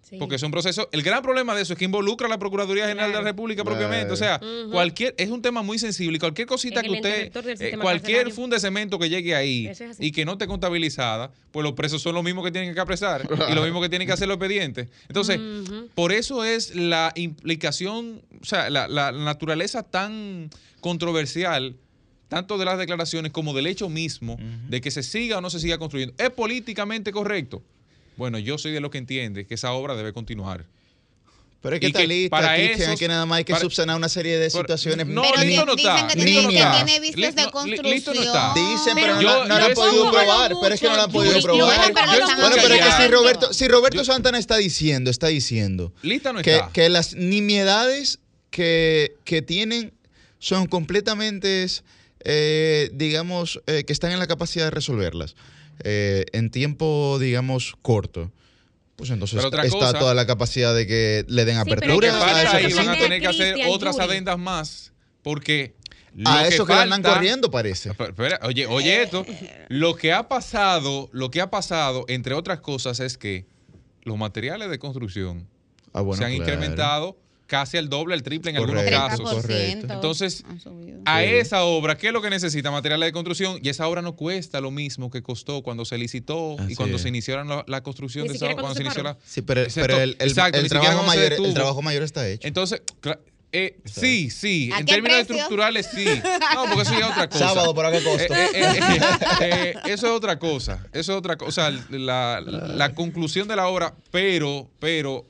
Sí. 0.01 0.15
Porque 0.17 0.37
es 0.37 0.41
un 0.41 0.49
proceso. 0.49 0.89
El 0.91 1.03
gran 1.03 1.21
problema 1.21 1.53
de 1.55 1.61
eso 1.61 1.73
es 1.73 1.77
que 1.77 1.85
involucra 1.85 2.25
a 2.25 2.29
la 2.31 2.39
Procuraduría 2.39 2.87
General 2.87 3.11
de 3.11 3.17
la. 3.17 3.21
República 3.21 3.61
Claro. 3.61 3.77
propiamente. 3.77 4.11
O 4.11 4.15
sea, 4.15 4.41
cualquier 4.71 5.13
es 5.19 5.29
un 5.29 5.43
tema 5.43 5.61
muy 5.61 5.77
sensible 5.77 6.15
y 6.15 6.19
cualquier 6.19 6.47
cosita 6.47 6.79
Es 6.79 6.87
que 6.87 6.91
usted, 6.91 7.61
eh, 7.61 7.77
cualquier 7.79 8.31
funda 8.31 8.55
de 8.55 8.59
cemento 8.59 8.97
que 8.97 9.07
llegue 9.07 9.35
ahí 9.35 9.67
es 9.67 9.79
y 9.99 10.11
que 10.11 10.25
no 10.25 10.31
esté 10.31 10.47
contabilizada, 10.47 11.31
pues 11.51 11.63
los 11.63 11.73
presos 11.73 12.01
son 12.01 12.15
los 12.15 12.23
mismos 12.23 12.43
que 12.43 12.49
tienen 12.51 12.73
que 12.73 12.79
apresar 12.79 13.27
y 13.51 13.53
lo 13.53 13.61
mismo 13.61 13.79
que 13.81 13.89
tienen 13.89 14.07
que 14.07 14.13
hacer 14.13 14.27
los 14.27 14.37
expedientes. 14.37 14.87
Entonces, 15.09 15.39
por 15.93 16.11
eso 16.11 16.43
es 16.43 16.73
la 16.73 17.11
implicación, 17.15 18.23
o 18.41 18.45
sea, 18.45 18.71
la, 18.71 18.87
la 18.87 19.11
naturaleza 19.11 19.83
tan 19.83 20.49
controversial, 20.79 21.75
tanto 22.29 22.57
de 22.57 22.65
las 22.65 22.79
declaraciones 22.79 23.31
como 23.31 23.53
del 23.53 23.67
hecho 23.67 23.89
mismo, 23.89 24.37
de 24.69 24.81
que 24.81 24.89
se 24.89 25.03
siga 25.03 25.37
o 25.37 25.41
no 25.41 25.51
se 25.51 25.59
siga 25.59 25.77
construyendo. 25.77 26.15
¿Es 26.17 26.31
políticamente 26.31 27.11
correcto? 27.11 27.61
Bueno, 28.19 28.37
yo 28.37 28.57
soy 28.59 28.71
de 28.73 28.81
los 28.81 28.91
que 28.91 28.99
entiende 28.99 29.47
que 29.47 29.55
esa 29.55 29.71
obra 29.71 29.95
debe 29.95 30.13
continuar. 30.13 30.65
Pero 31.61 31.75
es 31.75 31.81
que 31.81 31.87
Y 31.87 31.89
está 31.89 31.99
que 32.01 32.07
lista, 32.07 32.29
para 32.37 32.55
Cristian, 32.55 32.81
esos- 32.81 32.93
es 32.93 32.99
que 32.99 33.07
nada 33.09 33.25
más 33.25 33.39
hay 33.39 33.43
que 33.43 33.51
para- 33.51 33.61
subsanar 33.63 33.97
una 33.97 34.07
serie 34.07 34.37
de 34.37 34.49
situaciones. 34.49 35.07
no, 35.07 35.23
Pero 35.23 35.43
listo 35.43 35.61
di- 35.61 35.65
no 35.65 35.73
está. 35.75 35.93
dicen 35.93 36.07
que 36.07 36.15
tiene, 36.15 36.41
no 36.43 36.49
que 36.49 36.55
está. 36.57 36.85
tiene 36.85 36.99
vistas 37.01 37.35
de 37.35 37.41
no, 37.43 37.51
construcción. 37.51 37.93
listo 37.95 38.13
no 38.13 38.21
está. 38.23 38.53
Dicen, 38.53 38.95
pero, 38.95 38.95
Pero 38.95 39.15
no, 39.15 39.21
yo- 39.21 39.29
no, 39.39 39.45
no 39.47 39.59
yo 39.59 39.65
han 39.65 39.73
podido 39.73 40.05
no 40.05 40.11
probar. 40.11 40.53
Pero 40.61 40.73
es 40.75 40.79
que 40.81 40.87
no 40.89 40.95
lo 40.95 41.01
han 41.01 41.11
podido 41.11 41.41
probar. 41.41 41.65
bueno, 41.65 41.93
pero 41.93 42.07
Bueno, 42.41 42.55
pero 42.61 42.73
es 42.75 42.81
que 42.85 42.91
si. 43.03 43.07
Roberto, 43.09 43.53
si 43.53 43.67
Roberto 43.67 43.97
Yo- 43.97 44.05
Santana 44.05 44.37
está 44.39 44.55
diciendo, 44.57 45.09
está 45.11 45.27
diciendo 45.27 45.91
Lista 46.01 46.31
no 46.33 46.41
que, 46.41 46.55
está. 46.55 46.69
que 46.71 46.87
las 46.87 47.15
nimiedades 47.15 48.19
que, 48.51 49.15
que 49.25 49.41
tienen 49.41 49.91
son 50.39 50.65
completamente, 50.67 51.65
eh, 52.23 52.89
digamos, 52.93 53.59
eh, 53.67 53.83
que 53.85 53.91
están 53.91 54.11
en 54.13 54.19
la 54.19 54.27
capacidad 54.27 54.63
de 54.65 54.71
resolverlas 54.71 55.35
eh, 55.83 56.25
en 56.33 56.49
tiempo, 56.51 57.17
digamos, 57.19 57.75
corto. 57.81 58.31
Pues 58.95 59.09
entonces 59.11 59.41
está 59.43 59.67
cosa- 59.69 59.97
toda 59.97 60.13
la 60.13 60.25
capacidad 60.27 60.75
de 60.75 60.85
que 60.85 61.25
le 61.29 61.45
den 61.45 61.55
Sí, 61.55 61.61
apertura 61.61 62.07
hay 62.13 62.19
falta 62.19 62.35
a 62.37 62.43
ese 62.59 62.67
ahí 62.67 62.73
van 62.73 62.89
a 62.89 62.97
tener 62.97 63.21
que 63.21 63.27
hacer 63.27 63.55
otras 63.69 63.97
adendas 63.99 64.37
más, 64.37 64.91
porque 65.23 65.73
lo 66.13 66.29
A 66.29 66.45
eso 66.47 66.65
que 66.65 66.73
le 66.73 66.79
andan 66.81 67.01
falta- 67.01 67.13
corriendo, 67.17 67.49
parece. 67.49 67.91
Espera, 67.91 68.39
Oye, 68.43 68.65
oye 68.65 69.03
esto. 69.03 69.25
Lo 69.69 69.95
que 69.95 70.11
ha 70.11 70.27
pasado, 70.27 71.07
lo 71.13 71.31
que 71.31 71.39
ha 71.39 71.49
pasado, 71.49 72.03
entre 72.09 72.33
otras 72.33 72.59
cosas, 72.59 72.99
es 72.99 73.17
que 73.17 73.45
los 74.03 74.17
materiales 74.17 74.69
de 74.69 74.79
construcción 74.79 75.47
Ah, 75.93 76.01
bueno, 76.01 76.17
se 76.17 76.25
han 76.25 76.35
claro. 76.35 76.51
incrementado 76.53 77.17
casi 77.49 77.77
al 77.77 77.89
doble, 77.89 78.13
al 78.13 78.23
triple 78.23 78.51
en 78.51 78.57
algunos 78.57 78.83
Correcto, 78.83 79.07
casos. 79.07 79.33
correcto. 79.33 79.93
Entonces. 79.93 80.43
A 81.05 81.23
esa 81.23 81.63
obra, 81.63 81.97
¿qué 81.97 82.07
es 82.07 82.13
lo 82.13 82.21
que 82.21 82.29
necesita? 82.29 82.69
Materiales 82.71 83.07
de 83.07 83.11
construcción. 83.11 83.59
Y 83.63 83.69
esa 83.69 83.87
obra 83.87 84.01
no 84.01 84.15
cuesta 84.15 84.61
lo 84.61 84.69
mismo 84.69 85.09
que 85.09 85.23
costó 85.23 85.63
cuando 85.63 85.83
se 85.83 85.97
licitó 85.97 86.55
y 86.59 86.61
Así 86.63 86.75
cuando 86.75 86.97
es. 86.97 87.01
se 87.01 87.09
inició 87.09 87.43
la, 87.43 87.63
la 87.67 87.81
construcción 87.81 88.23
Ni 88.25 88.29
de 88.29 88.35
esa 88.35 88.45
obra. 88.45 88.55
Cuando 88.57 88.75
se 88.75 88.83
inició 88.83 89.03
la, 89.03 89.17
Sí, 89.25 89.41
pero, 89.41 89.63
pero 89.73 89.99
el, 89.99 90.15
el- 90.19 90.27
exacto, 90.29 90.59
el 90.59 90.69
trabajo 90.69 91.03
mayor, 91.03 91.33
el 91.33 91.53
trabajo 91.53 91.81
mayor 91.81 92.03
está 92.03 92.27
hecho. 92.27 92.47
Entonces, 92.47 92.81
eh, 93.51 93.79
sí, 93.85 94.29
sí, 94.29 94.69
¿A 94.71 94.79
en 94.79 94.85
términos 94.85 95.17
precio? 95.17 95.35
estructurales 95.35 95.89
sí. 95.91 96.05
No, 96.53 96.65
porque 96.65 96.83
eso 96.83 96.91
ya 96.91 97.05
es 97.07 97.11
otra 97.11 97.27
cosa. 97.29 97.47
Sábado, 97.47 97.73
¿por 97.73 97.85
a 97.87 97.91
qué 97.91 97.97
Eh, 97.97 98.03
costo? 98.03 98.33
eh, 98.35 98.49
eh, 98.53 98.79
eh, 98.79 98.99
eh, 99.41 99.73
eso 99.85 100.05
es 100.07 100.13
otra 100.13 100.37
cosa. 100.37 100.85
Eso 100.93 101.13
es 101.13 101.17
otra 101.17 101.35
cosa. 101.37 101.49
O 101.49 101.51
sea, 101.71 101.85
la, 101.89 102.41
la 102.41 102.93
conclusión 102.93 103.47
de 103.47 103.55
la 103.55 103.67
obra, 103.67 103.95
pero, 104.11 104.69
pero 104.79 105.25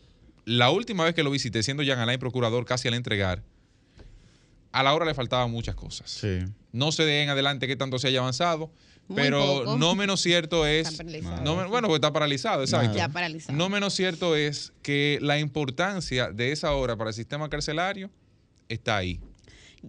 la 0.50 0.70
última 0.72 1.04
vez 1.04 1.14
que 1.16 1.24
lo 1.24 1.32
visité, 1.32 1.62
siendo 1.64 1.84
Jean 1.84 2.00
Alain 2.00 2.20
procurador 2.20 2.66
casi 2.66 2.88
al 2.88 2.94
entregar, 2.96 3.44
a 4.72 4.84
la 4.84 4.94
hora 4.94 5.06
le 5.06 5.14
faltaban 5.14 5.50
muchas 5.52 5.76
cosas. 5.76 6.10
Sí. 6.10 6.40
No 6.72 6.92
sé 6.92 7.04
de 7.04 7.24
en 7.24 7.30
adelante 7.30 7.68
qué 7.68 7.76
tanto 7.76 7.98
se 8.00 8.08
haya 8.08 8.20
avanzado, 8.20 8.72
Muy 9.08 9.22
pero 9.24 9.40
poco. 9.64 9.78
no 9.78 9.96
menos 9.96 10.22
cierto 10.22 10.66
Está 10.68 10.90
es. 10.92 10.98
paralizado. 10.98 11.42
no 11.44 11.56
bueno, 11.70 11.88
porque 11.88 11.96
está 11.96 12.14
paralizado, 12.14 12.62
exacto. 12.64 12.96
Ya 12.98 13.10
paralizado. 13.10 13.58
No 13.58 13.70
menos 13.70 13.94
cierto 13.96 14.36
es 14.36 14.74
que 14.84 15.18
la 15.22 15.40
importancia 15.40 16.30
de 16.32 16.52
esa 16.52 16.74
obra 16.74 16.96
para 16.98 17.10
el 17.10 17.16
sistema 17.16 17.50
carcelario 17.50 18.12
está 18.68 18.98
ahí. 18.98 19.20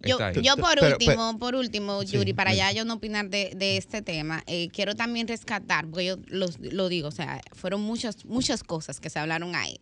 Yo, 0.04 0.18
yo 0.40 0.56
por 0.56 0.78
Pero- 0.78 0.92
último, 0.96 1.38
por 1.38 1.54
último, 1.56 2.02
Sí, 2.02 2.12
Yuri, 2.12 2.32
para 2.32 2.54
ya 2.54 2.70
yo 2.70 2.84
no 2.84 2.94
opinar 2.94 3.28
de, 3.28 3.52
de 3.56 3.76
este 3.76 4.02
tema, 4.02 4.44
eh, 4.46 4.68
quiero 4.72 4.94
también 4.94 5.26
rescatar, 5.26 5.86
porque 5.88 6.04
yo 6.06 6.16
los- 6.28 6.60
lo 6.60 6.88
digo, 6.88 7.08
o 7.08 7.10
sea, 7.10 7.40
fueron 7.52 7.80
muchas, 7.80 8.24
muchas 8.24 8.62
cosas 8.62 9.00
que 9.00 9.10
se 9.10 9.18
hablaron 9.18 9.56
ahí. 9.56 9.80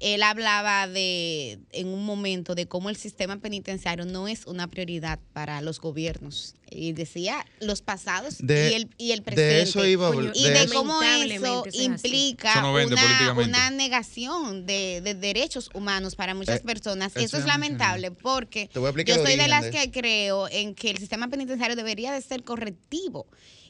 Él 0.00 0.22
hablaba 0.22 0.86
de, 0.86 1.58
en 1.72 1.88
un 1.88 2.04
momento, 2.04 2.54
de 2.54 2.66
cómo 2.66 2.90
el 2.90 2.96
sistema 2.96 3.38
penitenciario 3.38 4.04
no 4.04 4.28
es 4.28 4.46
una 4.46 4.68
prioridad 4.68 5.18
para 5.32 5.60
los 5.62 5.80
gobiernos. 5.80 6.54
Y 6.70 6.92
decía 6.92 7.46
los 7.60 7.80
pasados 7.80 8.36
De- 8.40 8.70
y, 8.70 8.74
el, 8.74 8.88
y 8.98 9.12
el 9.12 9.18
de 9.20 9.22
presente. 9.24 9.62
eso 9.62 9.86
iba 9.86 10.06
a 10.06 10.10
hablar- 10.10 10.32
y 10.34 10.42
de 10.44 10.50
de 10.50 10.68
cómo 10.68 11.00
eso 11.02 11.64
implica 11.72 12.52
Eso 12.52 12.60
no 12.62 12.72
vende 12.74 12.94
una, 12.96 13.32
una 13.32 13.70
negación 13.70 14.66
de, 14.66 15.00
de 15.00 15.14
derechos 15.14 15.70
humanos 15.74 16.16
para 16.16 16.34
muchas 16.34 16.60
Eh, 16.60 16.64
personas. 16.64 17.12
eso 17.16 17.24
Eso 17.24 17.38
es 17.38 17.46
lamentable 17.46 18.10
porque 18.10 18.68
yo 19.06 19.14
soy 19.14 19.36
de 19.36 19.48
las 19.48 19.64
de 19.64 19.70
que 19.70 19.90
creo 19.92 20.48
en 20.50 20.74
que 20.74 20.90
el 20.90 20.98
sistema 20.98 21.28
penitenciario 21.28 21.76
debería 21.76 22.12
de 22.12 22.20
ser 22.20 22.42
correctivo. 22.42 23.26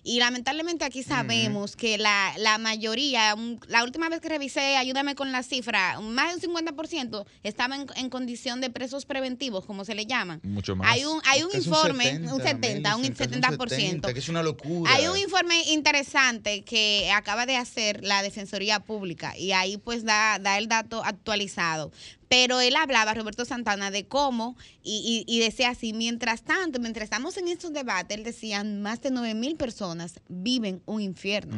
Y 0.09 0.21
lamentablemente 0.21 0.85
aquí 0.85 1.03
sabemos 1.03 1.75
que 1.75 1.99
la, 1.99 2.33
la 2.39 2.59
mayoría, 2.59 3.35
un- 3.35 3.59
la 3.67 3.83
última 3.83 4.09
vez 4.09 4.21
que 4.21 4.29
revisé, 4.29 4.77
ayúdame 4.77 5.17
con 5.17 5.33
la 5.33 5.43
cifra, 5.43 5.99
más 6.01 6.41
de 6.41 6.47
un 6.47 6.55
50% 6.55 7.27
estaba 7.43 7.75
en, 7.75 7.87
en 7.97 8.09
condición 8.09 8.61
de 8.61 8.71
presos 8.71 9.05
preventivos, 9.05 9.65
como 9.65 9.85
se 9.85 9.97
le 9.97 10.07
llaman. 10.07 10.41
Mucho 10.45 10.77
más. 10.77 10.93
Hay 10.93 11.05
un, 11.05 11.21
hay 11.25 11.43
un 11.43 11.51
Es 11.53 11.67
informe, 11.67 12.21
un 12.31 12.41
70, 12.41 12.95
un 12.97 13.03
Melissa, 13.03 13.25
es 13.25 13.31
70%. 13.33 14.13
que 14.13 14.19
es 14.21 14.29
una 14.29 14.45
locura. 14.45 14.93
Hay 14.95 15.09
un 15.09 15.19
informe 15.19 15.61
interesante 15.73 16.63
que 16.63 17.11
acaba 17.13 17.45
de 17.45 17.57
hacer 17.57 18.05
la 18.05 18.23
Defensoría 18.23 18.79
Pública 18.79 19.37
y 19.37 19.51
ahí 19.53 19.77
pues 19.77 20.05
da, 20.05 20.39
da 20.39 20.57
el 20.59 20.69
dato 20.69 21.03
actualizado. 21.05 21.91
Pero 22.29 22.61
él 22.61 22.75
hablaba, 22.77 23.15
Roberto 23.15 23.45
Santana, 23.45 23.91
de 23.91 24.07
cómo, 24.07 24.57
y, 24.83 25.25
y- 25.29 25.33
y 25.37 25.39
decía 25.41 25.71
así, 25.71 25.93
mientras 25.93 26.43
tanto, 26.43 26.81
mientras 26.81 27.05
estamos 27.05 27.37
en 27.37 27.49
estos 27.49 27.73
debates, 27.73 28.17
él 28.17 28.25
decía, 28.25 28.65
más 28.65 29.01
de 29.03 29.11
9 29.11 29.35
mil 29.35 29.57
personas 29.57 30.21
viven 30.29 30.83
un 30.87 31.01
infierno. 31.01 31.57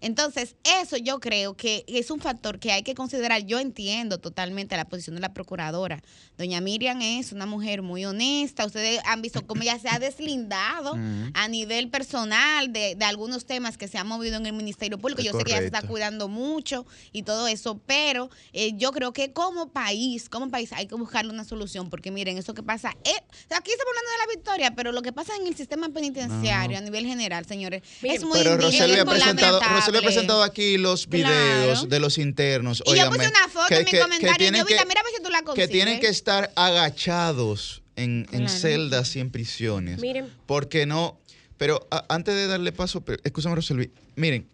Entonces, 0.00 0.56
eso 0.80 0.96
yo 0.96 1.20
creo 1.20 1.54
que 1.56 1.84
es 1.88 2.10
un 2.10 2.20
factor 2.20 2.58
que 2.58 2.72
hay 2.72 2.82
que 2.82 2.94
considerar. 2.94 3.44
Yo 3.44 3.58
entiendo 3.58 4.18
totalmente 4.18 4.76
la 4.76 4.84
posición 4.84 5.16
de 5.16 5.20
la 5.20 5.32
procuradora. 5.34 6.02
Doña 6.38 6.60
Miriam 6.60 7.00
es 7.02 7.32
una 7.32 7.46
mujer 7.46 7.82
muy 7.82 8.04
honesta. 8.04 8.64
Ustedes 8.66 9.00
han 9.04 9.22
visto 9.22 9.46
cómo 9.46 9.62
ella 9.62 9.78
se 9.78 9.88
ha 9.88 9.98
deslindado 9.98 10.92
a 11.34 11.48
nivel 11.48 11.88
personal 11.90 12.72
de, 12.72 12.94
de 12.94 13.04
algunos 13.04 13.46
temas 13.46 13.76
que 13.76 13.88
se 13.88 13.98
han 13.98 14.06
movido 14.06 14.36
en 14.36 14.46
el 14.46 14.52
Ministerio 14.52 14.98
Público. 14.98 15.20
Es 15.20 15.26
Yo 15.26 15.32
sé 15.38 15.44
que 15.44 15.50
ella 15.52 15.60
se 15.60 15.66
está 15.66 15.82
cuidando 15.88 16.28
mucho 16.28 16.86
y 17.12 17.22
todo 17.22 17.48
eso, 17.48 17.80
pero 17.86 18.30
eh, 18.52 18.72
yo 18.76 18.92
creo 18.92 19.12
que 19.12 19.32
como 19.32 19.68
país, 19.70 20.05
como 20.30 20.50
país, 20.50 20.72
hay 20.72 20.86
que 20.86 20.94
buscarle 20.94 21.32
una 21.32 21.44
solución, 21.44 21.90
porque 21.90 22.10
miren, 22.10 22.38
eso 22.38 22.54
que 22.54 22.62
pasa, 22.62 22.90
eh, 23.04 23.10
aquí 23.10 23.70
estamos 23.70 23.92
hablando 23.92 24.10
de 24.12 24.18
la 24.18 24.34
victoria, 24.34 24.74
pero 24.74 24.92
lo 24.92 25.02
que 25.02 25.12
pasa 25.12 25.34
en 25.36 25.46
el 25.46 25.56
sistema 25.56 25.88
penitenciario 25.90 26.78
a 26.78 26.80
nivel 26.80 27.06
general, 27.06 27.44
señores, 27.46 27.82
Miren, 28.02 28.16
es 28.16 28.24
muy 28.24 28.38
Pero 28.38 28.56
Roselio 28.56 28.94
es 28.96 29.00
ha 29.02 29.04
presentado. 29.04 29.60
Roselio 29.60 30.00
ha 30.00 30.02
presentado 30.02 30.42
aquí 30.42 30.78
los 30.78 31.08
videos 31.08 31.80
Claro. 31.80 31.86
de 31.86 32.00
los 32.00 32.18
internos. 32.18 32.82
Y 32.86 32.96
yo 32.96 33.08
puse 33.10 33.28
una 33.28 33.48
foto 33.48 33.66
que- 33.68 33.74
en 33.76 33.84
mi 33.84 33.90
que- 33.90 33.96
que 33.96 34.02
comentario 34.02 34.46
yo 34.52 34.64
vi, 34.64 34.74
que- 34.76 34.84
mira 34.86 35.00
a 35.00 35.04
ver 35.04 35.12
si 35.16 35.22
tú 35.22 35.30
la 35.30 35.38
que 35.40 35.44
consigues. 35.44 35.70
tienen 35.70 36.00
que 36.00 36.08
estar 36.08 36.52
agachados 36.56 37.82
en, 37.96 38.26
en 38.32 38.44
Claro. 38.44 38.48
celdas 38.48 39.16
y 39.16 39.20
en 39.20 39.30
prisiones. 39.30 39.98
Miren. 40.00 40.32
Porque 40.46 40.86
no. 40.86 41.18
Pero 41.58 41.86
a- 41.90 42.04
antes 42.08 42.34
de 42.34 42.46
darle 42.46 42.70
paso, 42.72 43.02
escúchame, 43.24 43.54
Roselvi. 43.54 43.90
Miren, 44.14 44.46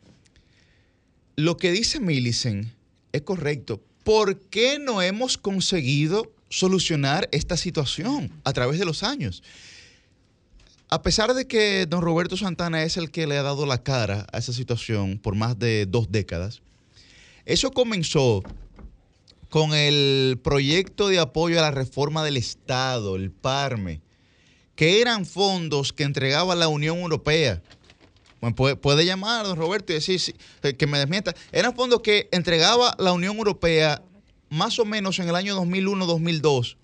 lo 1.37 1.57
que 1.57 1.73
dice 1.73 1.99
Millicent 2.01 2.69
es 3.13 3.23
correcto. 3.23 3.83
¿Por 4.05 4.39
qué 4.39 4.79
no 4.79 5.01
hemos 5.03 5.39
conseguido 5.39 6.33
solucionar 6.49 7.29
esta 7.33 7.57
situación 7.57 8.33
a 8.45 8.53
través 8.53 8.79
de 8.79 8.85
los 8.85 9.03
años? 9.03 9.43
A 10.89 11.03
pesar 11.03 11.33
de 11.35 11.47
que 11.47 11.87
don 11.87 12.03
Roberto 12.03 12.37
Santana 12.37 12.83
es 12.83 12.97
el 12.97 13.11
que 13.11 13.27
le 13.27 13.39
ha 13.39 13.43
dado 13.43 13.65
la 13.65 13.83
cara 13.83 14.27
a 14.33 14.39
esa 14.39 14.53
situación 14.53 15.19
por 15.19 15.35
más 15.35 15.59
de 15.59 15.87
dos 15.87 16.11
décadas, 16.11 16.61
eso 17.47 17.71
comenzó 17.71 18.43
con 19.49 19.75
el 19.75 20.41
proyecto 20.43 21.09
de 21.09 21.19
apoyo 21.19 21.59
a 21.59 21.63
la 21.63 21.71
reforma 21.71 22.25
del 22.25 22.37
Estado, 22.37 23.17
el 23.17 23.31
PARME, 23.31 24.01
que 24.75 25.01
eran 25.01 25.27
fondos 25.27 25.93
que 25.93 26.05
entregaba 26.05 26.55
la 26.55 26.69
Unión 26.69 26.99
Europea. 26.99 27.63
Puede, 28.51 28.75
puede 28.75 29.07
llamar, 29.07 29.47
don 29.47 29.57
Roberto, 29.57 29.93
y 29.93 29.97
decir 29.97 30.19
sí, 30.19 30.35
que 30.77 30.87
me 30.89 30.99
desmienta. 30.99 31.33
Eran 31.53 31.75
fondos 31.75 32.01
que 32.01 32.29
entregaba 32.33 32.97
la 32.99 33.13
Unión 33.13 33.37
Europea 33.37 34.03
más 34.49 34.79
o 34.79 34.85
menos 34.85 35.19
en 35.21 35.29
el 35.29 35.37
año 35.37 35.57
2001-2002, 35.63 36.77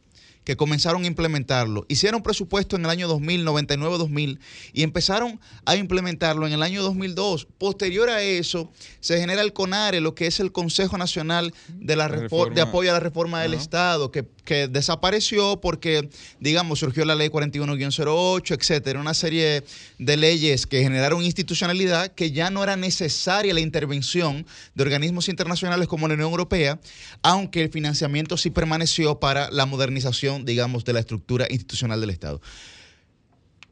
que 0.49 0.57
comenzaron 0.57 1.05
a 1.05 1.07
implementarlo. 1.07 1.85
Hicieron 1.91 2.23
presupuesto 2.23 2.77
en 2.77 2.87
el 2.87 2.91
año 2.91 3.07
2000, 3.07 3.47
99-2000, 3.47 4.39
y 4.73 4.83
empezaron 4.83 5.39
a 5.67 5.77
implementarlo 5.77 6.47
en 6.47 6.55
el 6.55 6.63
año 6.63 6.83
2002. 6.83 7.49
Posterior 7.59 8.09
a 8.09 8.23
eso, 8.23 8.73
se 9.01 9.21
genera 9.21 9.43
el 9.43 9.53
CONARE, 9.53 10.01
lo 10.01 10.15
que 10.15 10.27
es 10.27 10.41
el 10.41 10.51
Consejo 10.51 10.97
Nacional 10.97 11.53
de, 11.69 11.97
la 11.97 12.09
La 12.09 12.17
de 12.17 12.61
Apoyo 12.63 12.89
a 12.89 12.95
la 12.95 13.01
Reforma 13.01 13.43
del. 13.43 13.53
Estado, 13.53 14.11
que, 14.11 14.25
que 14.47 14.69
desapareció 14.69 15.61
porque, 15.61 16.09
digamos, 16.41 16.79
surgió 16.79 17.05
la 17.05 17.15
ley 17.15 17.29
41-08, 17.29 18.57
etcétera, 18.59 19.01
una 19.01 19.13
serie 19.13 19.65
de 19.99 20.17
leyes 20.17 20.67
que 20.67 20.81
generaron 20.81 21.23
institucionalidad 21.23 22.15
que 22.15 22.31
ya 22.31 22.49
no 22.49 22.63
era 22.63 22.77
necesaria 22.77 23.53
la 23.53 23.61
intervención 23.61 24.47
de 24.75 24.83
organismos 24.83 25.29
internacionales 25.29 25.89
como 25.89 26.09
la 26.09 26.15
Unión 26.15 26.31
Europea, 26.31 26.81
aunque 27.21 27.65
el 27.65 27.71
financiamiento 27.71 28.39
sí 28.39 28.49
permaneció 28.49 29.21
para 29.21 29.51
la 29.51 29.67
modernización, 29.67 30.38
digamos, 30.45 30.85
de 30.85 30.93
la 30.93 31.01
estructura 31.01 31.47
institucional 31.51 32.01
del 32.01 32.11
Estado. 32.11 32.41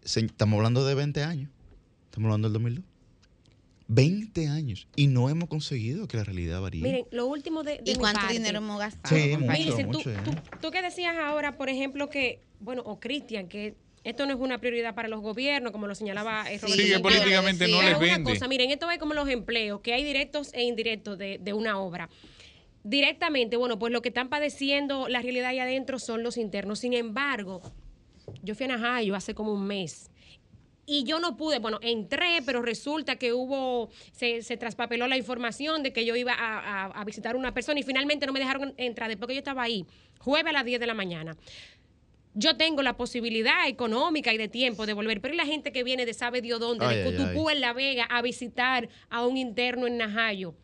Se- 0.05 0.21
Estamos 0.21 0.57
hablando 0.59 0.85
de 0.85 0.95
20 0.95 1.23
años, 1.23 1.51
estamos 2.07 2.27
hablando 2.29 2.49
del 2.49 2.53
2002. 2.55 2.85
20 3.89 4.49
años 4.49 4.89
y 4.97 5.07
no 5.07 5.31
hemos 5.31 5.49
conseguido 5.49 6.09
que 6.09 6.17
la 6.17 6.25
realidad 6.25 6.61
varíe. 6.61 6.83
Miren, 6.83 7.05
lo 7.13 7.27
último 7.27 7.63
de, 7.63 7.75
de 7.79 7.83
¿Y 7.85 7.95
mi 7.95 8.01
cuánto 8.01 8.21
parte. 8.21 8.35
dinero 8.35 8.59
hemos 8.59 8.81
gastado? 8.81 9.15
Sí, 9.15 9.37
mucho. 9.37 9.53
Millicent, 9.53 9.93
tú, 9.93 10.01
¿eh? 10.01 10.17
tú, 10.25 10.33
tú 10.61 10.71
que 10.73 10.83
decías 10.83 11.15
ahora, 11.17 11.57
por 11.57 11.69
ejemplo, 11.69 12.11
que, 12.11 12.41
bueno, 12.59 12.83
o 12.85 12.99
Cristian, 12.99 13.47
que 13.49 13.77
esto 14.03 14.27
no 14.27 14.33
es 14.33 14.41
una 14.41 14.59
prioridad 14.59 14.95
para 14.97 15.07
los 15.07 15.21
gobiernos, 15.21 15.71
como 15.71 15.87
lo 15.87 15.95
señalaba 15.95 16.51
eh, 16.51 16.59
Sí, 16.59 16.67
Roberto 16.67 16.83
Sí, 16.83 16.91
que 16.91 16.99
políticamente 16.99 17.69
no 17.69 17.81
les 17.81 17.99
vende. 18.01 18.33
cosa, 18.33 18.49
miren, 18.49 18.71
esto 18.73 18.91
es 18.91 18.99
como 18.99 19.15
los 19.15 19.29
empleos, 19.29 19.81
que 19.83 19.95
hay 19.95 20.03
directos 20.03 20.51
e 20.53 20.65
indirectos 20.65 21.17
de, 21.17 21.39
de 21.41 21.53
una 21.53 21.79
obra. 21.79 22.09
Directamente, 22.89 23.57
bueno, 23.57 23.81
pues 23.81 23.93
lo 23.93 24.01
que 24.01 24.11
están 24.11 24.29
padeciendo 24.29 25.09
la 25.09 25.21
realidad 25.21 25.49
ahí 25.49 25.59
adentro 25.59 25.99
son 25.99 26.23
los 26.23 26.37
internos. 26.37 26.79
Sin 26.79 26.93
embargo, 26.93 27.61
yo 28.45 28.55
fui 28.55 28.67
a 28.67 28.69
Najayo 28.69 29.17
hace 29.17 29.35
como 29.35 29.53
un 29.53 29.67
mes. 29.67 30.09
Y 30.87 31.03
yo 31.03 31.19
no 31.19 31.37
pude, 31.37 31.59
bueno, 31.59 31.81
entré, 31.83 32.39
pero 32.47 32.63
resulta 32.63 33.17
que 33.17 33.33
hubo, 33.33 33.91
se, 34.13 34.43
se 34.43 34.57
traspapeló 34.57 35.09
la 35.09 35.17
información 35.17 35.83
de 35.83 35.93
que 35.93 36.05
yo 36.05 36.15
iba 36.15 36.33
a, 36.33 36.59
a- 36.61 37.01
a 37.01 37.05
visitar 37.05 37.35
a 37.35 37.39
una 37.39 37.53
persona 37.53 37.81
y 37.81 37.83
finalmente 37.83 38.25
no 38.25 38.33
me 38.33 38.39
dejaron 38.39 38.73
entrar 38.77 39.09
después 39.09 39.27
que 39.27 39.35
yo 39.35 39.39
estaba 39.41 39.65
ahí, 39.65 39.85
jueves 40.21 40.51
a 40.51 40.53
las 40.53 40.65
10 40.65 40.79
de 40.79 40.87
la 40.87 40.95
mañana. 40.95 41.37
Yo 42.35 42.57
tengo 42.57 42.83
la 42.83 42.97
posibilidad 42.97 43.67
económica 43.67 44.33
y 44.33 44.39
de 44.39 44.47
tiempo 44.47 44.87
de 44.87 44.93
volver, 44.93 45.21
pero 45.21 45.35
¿y 45.35 45.37
la 45.37 45.47
gente 45.47 45.73
que 45.73 45.83
viene 45.83 46.07
de 46.07 46.15
sabe 46.15 46.41
Dios 46.41 46.61
dónde, 46.61 46.85
Ay, 46.87 46.99
de 46.99 47.03
ay, 47.09 47.31
ay. 47.35 47.55
en 47.57 47.61
La 47.61 47.73
Vega 47.73 48.05
a 48.05 48.23
visitar 48.23 48.89
a 49.11 49.27
un 49.27 49.37
interno 49.39 49.89
en 49.89 49.97
Najayo? 49.97 50.55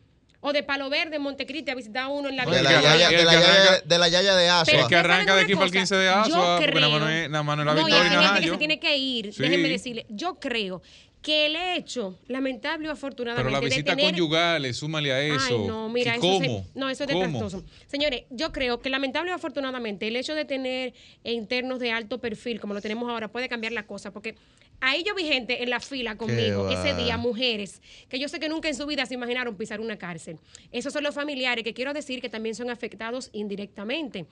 O 0.45 0.51
de 0.51 0.61
Palo 0.61 0.89
Verde, 0.89 1.19
Montecristi, 1.19 1.71
a 1.71 1.75
visitar 1.75 2.03
a 2.03 2.07
uno 2.09 2.27
en 2.27 2.35
La 2.35 2.43
Oye, 2.43 2.57
de, 2.57 2.63
la 2.63 2.69
de, 2.69 2.75
la 2.75 2.81
el 2.81 2.99
yaya, 3.39 3.81
de 3.85 3.97
la 3.97 4.07
yaya 4.09 4.35
de 4.35 4.49
Asua. 4.49 4.79
Es 4.81 4.85
que 4.87 4.95
arranca 4.97 5.35
de 5.35 5.41
aquí 5.43 5.53
para 5.53 5.65
el 5.65 5.71
cosa, 5.71 5.79
15 5.79 5.95
de 5.95 6.09
Asua, 6.09 6.59
porque 6.59 6.71
nada 6.81 6.89
más 6.89 6.99
no 6.99 7.05
creo- 7.07 7.23
es- 7.23 7.29
no 7.57 7.63
la 7.65 7.73
No, 7.73 7.79
y 7.79 7.83
victoria 7.85 8.03
hay 8.11 8.15
y 8.17 8.27
gente 8.27 8.41
que 8.41 8.49
se 8.51 8.57
tiene 8.57 8.79
que 8.79 8.97
ir. 8.97 9.33
Déjenme 9.33 9.69
decirle, 9.69 10.05
yo 10.09 10.35
creo 10.39 10.81
que 11.23 11.45
el 11.47 11.55
hecho, 11.55 12.19
lamentable 12.27 12.87
o 12.89 12.91
afortunadamente, 12.91 13.43
Pero 13.49 13.51
la 13.51 13.59
de 13.61 13.65
visita 13.65 13.95
tener- 13.95 14.11
conyugal, 14.11 14.73
súmale 14.75 15.11
a 15.13 15.21
eso. 15.23 15.57
Ay, 15.61 15.67
no, 15.67 15.89
mira, 15.89 16.13
¿Y 16.15 16.19
eso 16.19 16.39
se- 16.39 16.45
¿Cómo? 16.45 16.67
no, 16.75 16.89
eso 16.89 17.05
es 17.05 17.09
desastroso. 17.09 17.63
Señores, 17.87 18.25
yo 18.29 18.51
creo 18.51 18.79
que 18.81 18.89
lamentable 18.91 19.31
o 19.31 19.33
afortunadamente 19.33 20.07
el 20.07 20.15
hecho 20.17 20.35
de 20.35 20.45
tener 20.45 20.93
internos 21.23 21.79
de 21.79 21.91
alto 21.91 22.19
perfil, 22.19 22.59
como 22.59 22.73
lo 22.75 22.81
tenemos 22.81 23.09
ahora, 23.09 23.29
puede 23.29 23.47
cambiar 23.49 23.71
la 23.73 23.87
cosa, 23.87 24.11
porque 24.11 24.35
ahí 24.81 25.03
yo 25.03 25.15
vi 25.15 25.23
gente 25.23 25.63
en 25.63 25.69
la 25.69 25.79
fila 25.79 26.17
conmigo 26.17 26.69
ese 26.69 26.93
día, 26.93 27.15
mujeres, 27.17 27.81
que 28.09 28.19
yo 28.19 28.27
sé 28.27 28.39
que 28.41 28.49
nunca 28.49 28.67
en 28.67 28.75
su 28.75 28.85
vida 28.85 29.05
se 29.05 29.13
imaginaron 29.13 29.55
pisar 29.55 29.79
una 29.79 29.97
cárcel. 29.97 30.37
Esos 30.73 30.91
son 30.91 31.03
los 31.03 31.15
familiares 31.15 31.63
que 31.63 31.73
quiero 31.73 31.93
decir 31.93 32.19
que 32.21 32.27
también 32.27 32.53
son 32.53 32.69
afectados 32.69 33.29
indirectamente. 33.31 34.25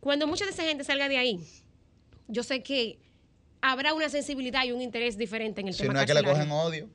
Cuando 0.00 0.26
mucha 0.26 0.44
de 0.44 0.50
esa 0.50 0.64
gente 0.64 0.84
salga 0.84 1.08
de 1.08 1.16
ahí, 1.16 1.40
yo 2.28 2.42
sé 2.42 2.62
que 2.62 2.98
habrá 3.70 3.94
una 3.94 4.10
sensibilidad 4.10 4.64
y 4.64 4.72
un 4.72 4.82
interés 4.82 5.16
diferente 5.16 5.62
en 5.62 5.68
el 5.68 5.74
Si 5.74 5.82
tema 5.82 5.94
no 5.94 6.00
es 6.00 6.06
que 6.06 6.14
le 6.14 6.22
cogen 6.22 6.50
odio. 6.50 6.88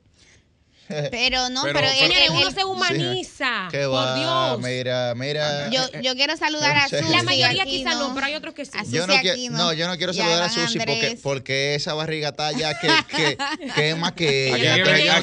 Pero 1.10 1.48
no, 1.50 1.62
Pero- 1.64 1.78
él- 1.80 2.12
uno 2.30 2.48
él- 2.48 2.54
se 2.54 2.64
humaniza. 2.64 3.68
¿Qué 3.70 3.84
por 3.84 3.94
va? 3.94 4.14
Dios. 4.56 4.60
Mira, 4.60 5.14
mira. 5.14 5.70
yo, 5.70 5.82
yo 6.02 6.14
quiero 6.14 6.36
saludar 6.36 6.76
a 6.76 6.88
Sí. 6.90 6.96
Susi. 6.98 7.10
La 7.12 7.22
mayoría 7.22 7.62
aquí 7.62 7.78
quizás 7.78 7.96
no, 7.96 8.14
pero 8.14 8.26
hay 8.26 8.34
otros 8.34 8.54
que 8.54 8.64
sí. 8.64 8.72
A 8.74 8.82
Yo 8.84 9.06
no, 9.06 9.12
Susi 9.14 9.20
quiero, 9.22 9.34
aquí 9.34 9.48
no. 9.48 9.58
no. 9.58 9.72
yo 9.72 9.86
no 9.88 9.96
quiero 9.96 10.12
saludar 10.12 10.42
a 10.42 10.48
Susi 10.48 10.78
porque, 10.78 11.18
porque 11.22 11.74
esa 11.74 11.94
barriga 11.94 12.28
está 12.30 12.52
ya 12.52 12.74
que, 12.80 12.88
que, 13.16 13.38
que 13.74 13.90
es 13.90 13.96
más 13.96 14.12
que 14.12 14.50
Aquí 14.52 14.62
ella. 14.62 14.74
aquí 14.74 14.82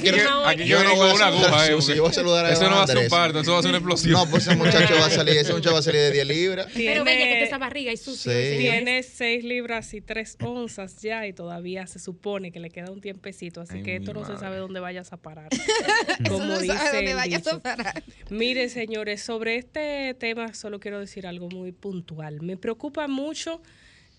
quiero- 0.09 0.45
aquí 0.45 0.49
hay 0.49 0.57
que 0.57 0.67
yo 0.67 0.83
no 0.83 0.95
voy 0.95 1.09
a 1.09 1.13
una 1.13 1.27
aguja, 1.27 1.63
a 1.63 1.67
Susi, 1.67 1.95
yo 1.95 2.01
voy 2.03 2.11
a 2.11 2.13
saludar 2.13 2.45
a 2.45 2.51
Eso 2.51 2.69
no 2.69 2.77
va 2.77 2.83
a 2.83 2.87
ser 2.87 2.97
un 2.97 3.09
parto, 3.09 3.39
eso 3.41 3.51
va 3.53 3.59
a 3.59 3.61
ser 3.61 3.69
una 3.69 3.77
explosión. 3.79 4.13
No, 4.13 4.25
pues 4.29 4.47
ese 4.47 4.55
muchacho 4.55 4.93
va 4.99 5.05
a 5.07 5.09
salir, 5.09 5.37
ese 5.37 5.53
muchacho 5.53 5.73
va 5.73 5.79
a 5.79 5.83
salir 5.83 6.01
de 6.01 6.11
10 6.11 6.27
libras. 6.27 6.67
Pero 6.73 7.03
bella 7.03 7.25
que 7.25 7.43
esa 7.43 7.57
barriga 7.57 7.91
y. 7.91 7.97
Sí. 7.97 8.15
señores. 8.15 8.57
Tiene 8.59 9.03
6 9.03 9.43
libras 9.43 9.93
y 9.93 10.01
3 10.01 10.37
onzas 10.43 11.01
ya 11.01 11.25
y 11.27 11.33
todavía 11.33 11.85
se 11.87 11.99
supone 11.99 12.51
que 12.51 12.59
le 12.59 12.69
queda 12.69 12.91
un 12.91 13.01
tiempecito, 13.01 13.61
así 13.61 13.77
Ay, 13.77 13.83
que 13.83 13.95
esto 13.97 14.13
no 14.13 14.25
se 14.25 14.37
sabe 14.37 14.57
dónde 14.57 14.79
vayas 14.79 15.11
a 15.13 15.17
parar. 15.17 15.49
Como 16.29 16.45
no 16.45 16.59
dice 16.59 16.73
a. 16.73 18.03
Mire, 18.29 18.69
señores, 18.69 19.21
sobre 19.21 19.57
este 19.57 20.15
tema 20.19 20.53
solo 20.53 20.79
quiero 20.79 20.99
decir 20.99 21.27
algo 21.27 21.49
muy 21.49 21.71
puntual. 21.71 22.41
Me 22.41 22.57
preocupa 22.57 23.07
mucho 23.07 23.61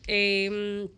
eh, 0.06 0.88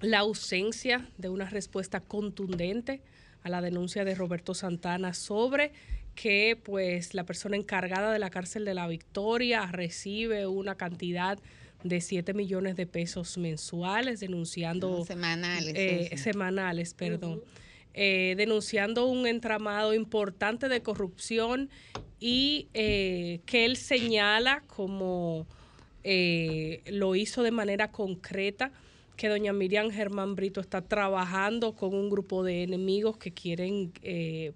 la 0.00 0.20
ausencia 0.20 1.08
de 1.18 1.28
una 1.28 1.48
respuesta 1.48 2.00
contundente 2.00 3.02
a 3.42 3.48
la 3.48 3.60
denuncia 3.60 4.04
de 4.04 4.14
Roberto 4.14 4.54
Santana 4.54 5.14
sobre 5.14 5.72
que 6.14 6.58
pues 6.62 7.14
la 7.14 7.24
persona 7.24 7.56
encargada 7.56 8.12
de 8.12 8.18
la 8.18 8.30
cárcel 8.30 8.64
de 8.64 8.74
la 8.74 8.86
Victoria 8.86 9.66
recibe 9.66 10.46
una 10.46 10.76
cantidad 10.76 11.38
de 11.82 12.00
7 12.00 12.32
millones 12.32 12.76
de 12.76 12.86
pesos 12.86 13.36
mensuales 13.36 14.20
denunciando 14.20 15.04
Semanales. 15.04 15.74
eh, 15.76 16.16
semanales, 16.16 16.94
perdón, 16.94 17.42
eh, 17.96 18.34
denunciando 18.36 19.06
un 19.06 19.24
entramado 19.26 19.94
importante 19.94 20.68
de 20.68 20.82
corrupción 20.82 21.70
y 22.18 22.66
eh, 22.74 23.38
que 23.46 23.64
él 23.64 23.76
señala 23.76 24.64
como 24.66 25.46
eh, 26.02 26.82
lo 26.86 27.14
hizo 27.14 27.44
de 27.44 27.52
manera 27.52 27.92
concreta 27.92 28.72
que 29.16 29.28
doña 29.28 29.52
Miriam 29.52 29.92
Germán 29.92 30.34
Brito 30.34 30.60
está 30.60 30.82
trabajando 30.82 31.76
con 31.76 31.94
un 31.94 32.10
grupo 32.10 32.42
de 32.42 32.64
enemigos 32.64 33.16
que 33.16 33.32
quieren 33.32 33.92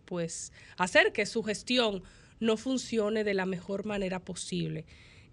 pues 0.05 0.53
hacer 0.77 1.13
que 1.13 1.25
su 1.25 1.45
gestión 1.45 2.03
no 2.41 2.57
funcione 2.57 3.23
de 3.23 3.35
la 3.35 3.47
mejor 3.47 3.85
manera 3.85 4.19
posible. 4.19 4.85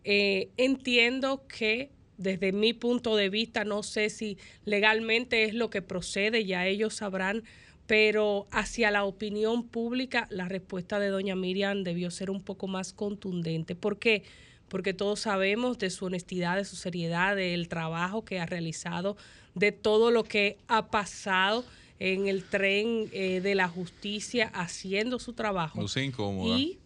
Entiendo 0.04 1.48
que 1.48 1.90
desde 2.18 2.52
mi 2.52 2.74
punto 2.74 3.16
de 3.16 3.30
vista, 3.30 3.64
no 3.64 3.84
sé 3.84 4.10
si 4.10 4.38
legalmente 4.64 5.44
es 5.44 5.54
lo 5.54 5.70
que 5.70 5.82
procede, 5.82 6.46
ya 6.46 6.66
ellos 6.68 6.96
sabrán, 6.96 7.44
pero 7.88 8.48
hacia 8.52 8.92
la 8.92 9.04
opinión 9.04 9.64
pública 9.64 10.28
la 10.30 10.48
respuesta 10.48 11.00
de 11.00 11.10
doña 11.10 11.36
Miriam 11.36 11.84
debió 11.84 12.10
ser 12.12 12.30
un 12.30 12.42
poco 12.42 12.68
más 12.68 12.94
contundente. 12.94 13.76
¿Por 13.76 14.00
qué? 14.00 14.24
Porque 14.68 14.94
todos 14.94 15.20
sabemos 15.20 15.78
de 15.78 15.90
su 15.90 16.06
honestidad, 16.06 16.56
de 16.56 16.66
su 16.66 16.76
seriedad, 16.76 17.36
del 17.36 17.68
trabajo 17.68 18.26
que 18.26 18.40
ha 18.40 18.46
realizado, 18.46 19.16
de 19.54 19.72
todo 19.72 20.10
lo 20.12 20.24
que 20.24 20.58
ha 20.68 20.88
pasado 20.88 21.64
en 22.00 22.28
el 22.28 22.44
tren 22.44 23.10
eh, 23.14 23.40
de 23.42 23.56
la 23.56 23.68
justicia 23.68 24.52
haciendo 24.54 25.20
su 25.20 25.34
trabajo. 25.34 25.80
Lucía 25.82 26.04
incómoda. 26.04 26.58
Y, 26.58 26.80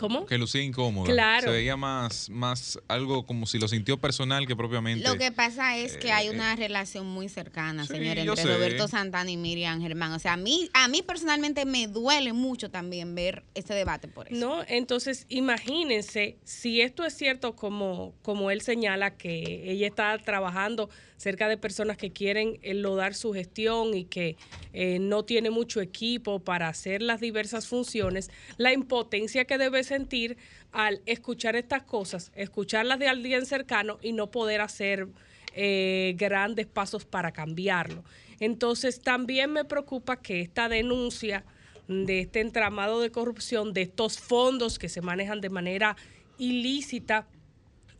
¿Cómo? 0.00 0.24
Que 0.24 0.38
lucía 0.38 0.62
incómoda. 0.62 1.12
Claro. 1.12 1.48
Se 1.48 1.50
veía 1.50 1.76
más, 1.76 2.30
más 2.30 2.78
algo 2.88 3.26
como 3.26 3.46
si 3.46 3.58
lo 3.58 3.68
sintió 3.68 3.98
personal 3.98 4.46
que 4.46 4.56
propiamente. 4.56 5.06
Lo 5.06 5.18
que 5.18 5.30
pasa 5.30 5.76
es 5.76 5.98
que 5.98 6.10
hay 6.10 6.28
eh, 6.28 6.30
una 6.30 6.56
relación 6.56 7.06
muy 7.06 7.28
cercana, 7.28 7.82
sí, 7.82 7.92
señor, 7.92 8.16
entre 8.16 8.36
sé. 8.36 8.48
Roberto 8.48 8.88
Santana 8.88 9.30
y 9.30 9.36
Miriam 9.36 9.78
Germán. 9.82 10.12
O 10.12 10.18
sea, 10.18 10.32
a 10.32 10.36
mí, 10.38 10.70
a 10.72 10.88
mí 10.88 11.02
personalmente 11.02 11.66
me 11.66 11.86
duele 11.86 12.32
mucho 12.32 12.70
también 12.70 13.14
ver 13.14 13.44
este 13.54 13.74
debate 13.74 14.08
por 14.08 14.28
eso. 14.28 14.36
No, 14.36 14.64
entonces 14.68 15.26
imagínense 15.28 16.38
si 16.44 16.80
esto 16.80 17.04
es 17.04 17.14
cierto 17.14 17.54
como, 17.54 18.14
como 18.22 18.50
él 18.50 18.62
señala 18.62 19.18
que 19.18 19.70
ella 19.70 19.86
está 19.86 20.16
trabajando 20.16 20.88
cerca 21.20 21.48
de 21.48 21.58
personas 21.58 21.98
que 21.98 22.12
quieren 22.12 22.58
enlodar 22.62 23.14
su 23.14 23.34
gestión 23.34 23.94
y 23.94 24.04
que 24.04 24.36
eh, 24.72 24.98
no 24.98 25.24
tiene 25.26 25.50
mucho 25.50 25.82
equipo 25.82 26.38
para 26.38 26.68
hacer 26.68 27.02
las 27.02 27.20
diversas 27.20 27.66
funciones, 27.66 28.30
la 28.56 28.72
impotencia 28.72 29.44
que 29.44 29.58
debe 29.58 29.84
sentir 29.90 30.38
al 30.72 31.02
escuchar 31.04 31.56
estas 31.56 31.82
cosas, 31.82 32.32
escucharlas 32.34 32.98
de 32.98 33.08
alguien 33.08 33.44
cercano 33.44 33.98
y 34.00 34.12
no 34.12 34.30
poder 34.30 34.60
hacer 34.60 35.08
eh, 35.54 36.14
grandes 36.16 36.66
pasos 36.66 37.04
para 37.04 37.32
cambiarlo. 37.32 38.04
Entonces 38.38 39.00
también 39.00 39.52
me 39.52 39.64
preocupa 39.64 40.22
que 40.22 40.40
esta 40.40 40.68
denuncia 40.68 41.44
de 41.88 42.20
este 42.20 42.40
entramado 42.40 43.00
de 43.00 43.10
corrupción, 43.10 43.72
de 43.72 43.82
estos 43.82 44.18
fondos 44.18 44.78
que 44.78 44.88
se 44.88 45.00
manejan 45.00 45.40
de 45.40 45.50
manera 45.50 45.96
ilícita 46.38 47.26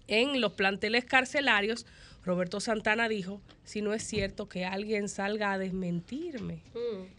en 0.06 0.40
los 0.40 0.52
planteles 0.52 1.04
carcelarios, 1.04 1.86
Roberto 2.24 2.60
Santana 2.60 3.08
dijo, 3.08 3.40
si 3.64 3.80
no 3.80 3.94
es 3.94 4.02
cierto 4.02 4.48
que 4.48 4.64
alguien 4.64 5.08
salga 5.08 5.52
a 5.52 5.58
desmentirme. 5.58 6.62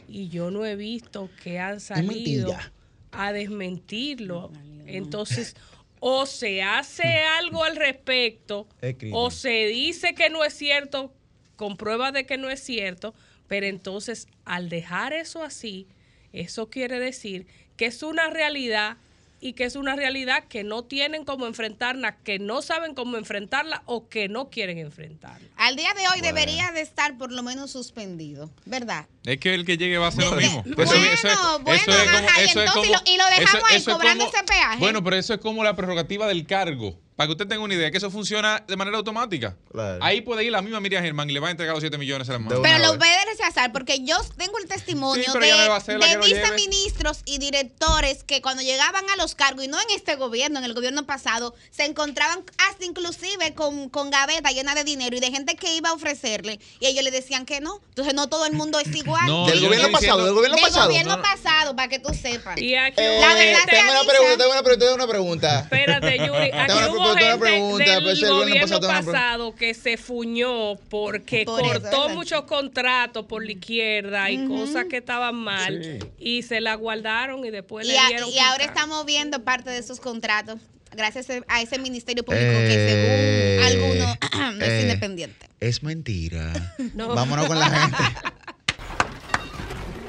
Y 0.07 0.29
yo 0.29 0.51
no 0.51 0.65
he 0.65 0.75
visto 0.75 1.29
que 1.43 1.59
han 1.59 1.79
salido 1.79 2.13
mentira. 2.13 2.73
A 3.11 3.33
desmentirlo. 3.33 4.51
Entonces, 4.85 5.55
o 5.99 6.25
se 6.25 6.61
hace 6.61 7.03
algo 7.39 7.63
al 7.63 7.75
respecto, 7.75 8.67
o 9.11 9.31
se 9.31 9.67
dice 9.67 10.13
que 10.13 10.29
no 10.29 10.43
es 10.43 10.53
cierto, 10.53 11.13
con 11.55 11.77
pruebas 11.77 12.11
de 12.13 12.25
que 12.25 12.37
no 12.37 12.49
es 12.49 12.61
cierto, 12.61 13.13
pero 13.47 13.65
entonces 13.65 14.27
al 14.45 14.69
dejar 14.69 15.13
eso 15.13 15.43
así, 15.43 15.87
eso 16.33 16.69
quiere 16.69 16.99
decir 16.99 17.45
que 17.77 17.85
es 17.85 18.01
una 18.03 18.29
realidad 18.29 18.97
y 19.41 19.53
que 19.53 19.65
es 19.65 19.75
una 19.75 19.95
realidad 19.95 20.45
que 20.47 20.63
no 20.63 20.83
tienen 20.83 21.25
cómo 21.25 21.47
enfrentarla, 21.47 22.15
que 22.17 22.37
no 22.37 22.61
saben 22.61 22.93
cómo 22.93 23.17
enfrentarla 23.17 23.81
o 23.87 24.07
que 24.07 24.29
no 24.29 24.49
quieren 24.49 24.77
enfrentarla. 24.77 25.47
Al 25.57 25.75
día 25.75 25.93
de 25.95 26.07
hoy 26.07 26.21
debería 26.21 26.71
de 26.71 26.81
estar 26.81 27.17
por 27.17 27.31
lo 27.31 27.41
menos 27.41 27.71
suspendido, 27.71 28.51
¿verdad? 28.65 29.07
Es 29.23 29.37
que 29.39 29.53
el 29.53 29.65
que 29.65 29.77
llegue 29.77 29.97
va 29.99 30.07
a 30.07 30.09
hacer 30.09 30.25
lo 30.25 30.35
mismo. 30.35 30.63
Eso- 30.65 30.75
bueno, 30.75 30.93
eso 30.93 31.27
es- 31.27 31.37
bueno, 31.61 31.79
eso 31.79 31.91
es 31.91 32.07
como- 32.11 32.27
ajá, 32.27 32.41
y 32.43 32.91
lo- 32.91 33.13
y 33.13 33.17
lo 33.17 33.25
dejamos 33.25 33.53
eso- 33.55 33.65
ahí 33.67 33.75
eso 33.77 33.91
es 33.91 33.95
cobrando 33.97 34.25
como- 34.25 34.35
ese 34.37 34.43
peaje. 34.45 34.77
Bueno, 34.79 35.03
pero 35.03 35.15
eso 35.15 35.33
es 35.35 35.39
como 35.39 35.63
la 35.63 35.75
prerrogativa 35.75 36.25
del 36.27 36.45
cargo. 36.47 36.99
Para 37.15 37.27
que 37.27 37.31
usted 37.33 37.47
tenga 37.47 37.61
una 37.63 37.75
idea, 37.75 37.91
que 37.91 37.97
eso 37.97 38.09
funciona 38.09 38.63
de 38.67 38.75
manera 38.75 38.97
automática. 38.97 39.55
Claro. 39.71 39.99
Ahí 40.03 40.21
puede 40.21 40.43
ir 40.43 40.51
la 40.51 40.63
misma 40.63 40.79
Miriam 40.79 41.03
Germán 41.03 41.29
y 41.29 41.33
le 41.33 41.39
va 41.39 41.49
a 41.49 41.51
entregar 41.51 41.75
los 41.75 41.81
7 41.83 41.99
millones 41.99 42.27
a 42.29 42.31
la 42.33 42.39
mano. 42.39 42.55
De 42.55 42.61
Pero 42.63 42.79
lo 42.79 42.91
vez. 42.93 42.97
puede 42.97 43.25
rechazar 43.25 43.71
porque 43.71 44.03
yo 44.03 44.17
tengo 44.37 44.57
el 44.57 44.67
testimonio 44.67 45.23
Sí, 45.31 45.37
de, 45.39 45.51
a 45.51 45.79
ser 45.81 45.99
de 45.99 46.17
viceministros 46.17 47.21
y 47.25 47.37
directores 47.37 48.23
que 48.23 48.41
cuando 48.41 48.63
llegaban 48.63 49.07
a 49.09 49.15
los 49.17 49.35
cargos, 49.35 49.63
y 49.63 49.67
no 49.67 49.79
en 49.79 49.87
este 49.95 50.15
gobierno, 50.15 50.57
en 50.57 50.65
el 50.65 50.73
gobierno 50.73 51.05
pasado, 51.05 51.53
se 51.69 51.85
encontraban 51.85 52.43
hasta 52.57 52.85
inclusive 52.85 53.53
con, 53.53 53.89
con 53.89 54.09
gaveta 54.09 54.49
llena 54.49 54.73
de 54.73 54.83
dinero 54.83 55.15
y 55.15 55.19
de 55.19 55.29
gente 55.29 55.55
que 55.55 55.75
iba 55.75 55.89
a 55.89 55.93
ofrecerle 55.93 56.59
y 56.79 56.87
ellos 56.87 57.03
le 57.03 57.11
decían 57.11 57.45
que 57.45 57.61
no. 57.61 57.81
Entonces 57.89 58.15
no 58.15 58.29
todo 58.29 58.47
el 58.47 58.53
mundo 58.53 58.79
es 58.79 58.87
igual. 58.95 59.10
No, 59.25 59.45
Del 59.47 59.59
gobierno 59.61 59.91
pasado, 59.91 59.99
diciendo- 59.99 60.25
del 60.25 60.33
gobierno 60.33 60.55
Del 60.55 60.65
pasado. 60.65 60.87
gobierno 60.87 61.11
No, 61.11 61.17
no. 61.17 61.23
pasado, 61.23 61.75
para 61.75 61.87
que 61.87 61.99
tú 61.99 62.13
sepas. 62.13 62.59
Y 62.61 62.75
aquí 62.75 63.01
Eh, 63.01 63.19
La 63.21 63.27
verdad 63.33 63.57
gente- 63.59 63.71
tengo 63.75 63.91
una 63.91 64.03
pregunta, 64.03 64.37
tengo 64.37 64.51
una 64.51 64.63
pregunta, 64.63 64.85
tengo 64.85 64.95
una 64.95 65.07
pregunta. 65.07 65.59
Espérate, 65.61 66.17
Yuri. 66.17 66.29
Aquí 66.31 66.51
Tengo 66.51 66.79
una 66.79 66.87
hubo 66.89 67.13
pregunta, 67.13 67.15
tengo 67.15 67.15
una 67.15 67.15
gente 67.15 67.39
pregunta, 67.39 67.83
del 67.91 68.03
pues, 68.03 68.19
gobierno 68.19 68.37
gobierno 68.39 68.61
pasado, 68.61 68.79
tengo 68.81 68.91
una 68.91 68.99
pregunta. 69.01 69.19
pasado 69.21 69.55
que 69.55 69.73
se 69.73 69.97
fuñó 69.97 70.75
porque 70.89 71.45
Por 71.45 71.61
eso, 71.61 71.69
cortó 71.71 72.01
¿verdad? 72.01 72.15
muchos 72.15 72.41
contratos 72.43 73.25
por 73.25 73.45
la 73.45 73.51
izquierda 73.51 74.29
y 74.31 74.47
cosas 74.47 74.85
que 74.89 74.97
estaban 74.97 75.35
mal 75.35 75.81
Sí. 75.83 75.99
y 76.19 76.43
se 76.43 76.61
la 76.61 76.75
guardaron 76.75 77.45
y 77.45 77.51
después 77.51 77.85
Y, 77.87 77.91
le 77.91 77.99
a- 77.99 78.07
dieron 78.07 78.29
y 78.29 78.39
ahora 78.39 78.63
estamos 78.65 79.05
viendo 79.05 79.43
parte 79.43 79.69
de 79.69 79.77
esos 79.79 79.99
contratos 79.99 80.59
gracias 80.93 81.27
a 81.47 81.61
ese 81.61 81.79
Ministerio 81.79 82.23
Público 82.23 82.45
que 82.45 82.73
Eh, 82.73 83.59
según 83.61 83.81
algunos 83.81 84.17
no 84.59 84.65
es 84.65 84.69
eh, 84.69 84.81
independiente. 84.81 85.47
Es 85.59 85.83
mentira. 85.83 86.51
No. 86.95 87.15
Vámonos 87.15 87.45
con 87.47 87.59
la 87.59 87.69
gente. 87.69 87.97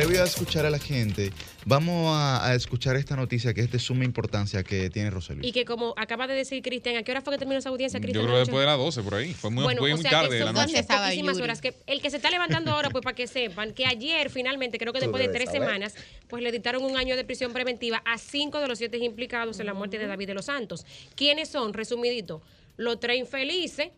Previo 0.00 0.22
a 0.22 0.26
escuchar 0.26 0.64
a 0.64 0.70
la 0.70 0.78
gente, 0.78 1.30
vamos 1.66 2.16
a, 2.16 2.46
a 2.46 2.54
escuchar 2.54 2.96
esta 2.96 3.16
noticia 3.16 3.52
que 3.52 3.60
es 3.60 3.70
de 3.70 3.78
suma 3.78 4.04
importancia 4.04 4.62
que 4.62 4.88
tiene 4.88 5.10
Roselio. 5.10 5.46
Y 5.46 5.52
que 5.52 5.66
como 5.66 5.92
acaba 5.98 6.26
de 6.26 6.32
decir 6.34 6.62
Cristian, 6.62 6.96
¿a 6.96 7.02
qué 7.02 7.10
hora 7.12 7.20
fue 7.20 7.34
que 7.34 7.38
terminó 7.38 7.58
esa 7.58 7.68
audiencia, 7.68 7.98
Yo 7.98 8.02
Cristian? 8.02 8.24
creo 8.24 8.34
que 8.36 8.40
después 8.40 8.60
de 8.60 8.66
las 8.66 8.78
12 8.78 9.02
por 9.02 9.14
ahí. 9.16 9.34
Fue 9.34 9.50
muy, 9.50 9.62
Bueno, 9.64 9.80
fue 9.80 9.92
o 9.92 9.96
muy 9.96 10.02
sea, 10.02 10.10
tarde 10.10 10.28
que 10.30 10.34
de 10.36 10.40
la 10.40 10.46
son 10.46 10.54
noche. 10.54 11.42
horas. 11.42 11.60
Que 11.60 11.74
el 11.86 12.00
que 12.00 12.08
se 12.08 12.16
está 12.16 12.30
levantando 12.30 12.70
ahora, 12.70 12.88
pues 12.88 13.04
para 13.04 13.14
que 13.14 13.26
sepan 13.26 13.74
que 13.74 13.84
ayer 13.84 14.30
finalmente, 14.30 14.78
creo 14.78 14.94
que 14.94 15.00
después 15.00 15.22
de 15.22 15.32
tres 15.32 15.50
semanas, 15.50 15.94
pues 16.28 16.42
le 16.42 16.50
dictaron 16.50 16.82
un 16.82 16.96
año 16.96 17.14
de 17.14 17.24
prisión 17.24 17.52
preventiva 17.52 18.02
a 18.06 18.16
cinco 18.16 18.58
de 18.60 18.68
los 18.68 18.78
siete 18.78 18.96
implicados 18.98 19.60
en 19.60 19.66
la 19.66 19.74
muerte 19.74 19.98
de 19.98 20.06
David 20.06 20.28
de 20.28 20.34
los 20.34 20.46
Santos. 20.46 20.86
¿Quiénes 21.14 21.50
son? 21.50 21.74
Resumidito, 21.74 22.40
los 22.78 22.98
tres 23.00 23.18
infelices. 23.18 23.88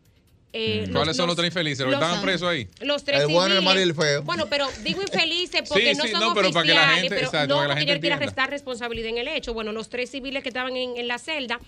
Eh, 0.55 0.87
Mm. 0.89 0.93
¿Cuáles 0.93 1.17
son 1.17 1.27
los 1.27 1.37
tres 1.37 1.47
infelices? 1.47 1.81
¿Los 1.81 1.89
que 1.91 1.95
estaban 1.95 2.23
presos 2.23 2.49
ahí? 2.49 2.69
Los 2.81 3.05
tres 3.05 3.23
El 3.23 3.29
bueno, 3.29 3.55
el 3.55 3.63
malo 3.63 3.81
y 3.81 3.85
el 3.85 3.95
feo. 3.95 4.23
Bueno, 4.23 4.47
pero 4.51 4.69
digo 4.83 5.01
infelices 5.13 5.63
porque 5.69 5.93
Sí, 5.93 5.99
no 5.99 6.05
sí, 6.05 6.11
son 6.11 6.21
no, 6.21 6.35
pero 6.35 6.51
para 6.53 6.67
que 6.67 6.75
la 6.75 6.81
oficiales, 6.83 7.01
gente- 7.03 7.15
pero 7.17 7.27
exacto, 7.29 7.49
no 7.49 7.55
para 7.57 7.63
que 7.63 7.69
la 7.69 7.75
porque 7.75 7.87
yo 7.87 7.93
gente 7.95 8.01
quiera 8.01 8.17
restar 8.17 8.51
responsabilidad 8.51 9.09
en 9.09 9.19
el 9.19 9.29
hecho. 9.29 9.55
Bueno, 9.55 9.73
los 9.73 9.89
tres 9.89 10.11
civiles 10.11 10.43
que 10.43 10.49
estaban 10.51 10.77
en, 10.77 10.97
en 10.97 11.09
la 11.09 11.19
celda 11.19 11.59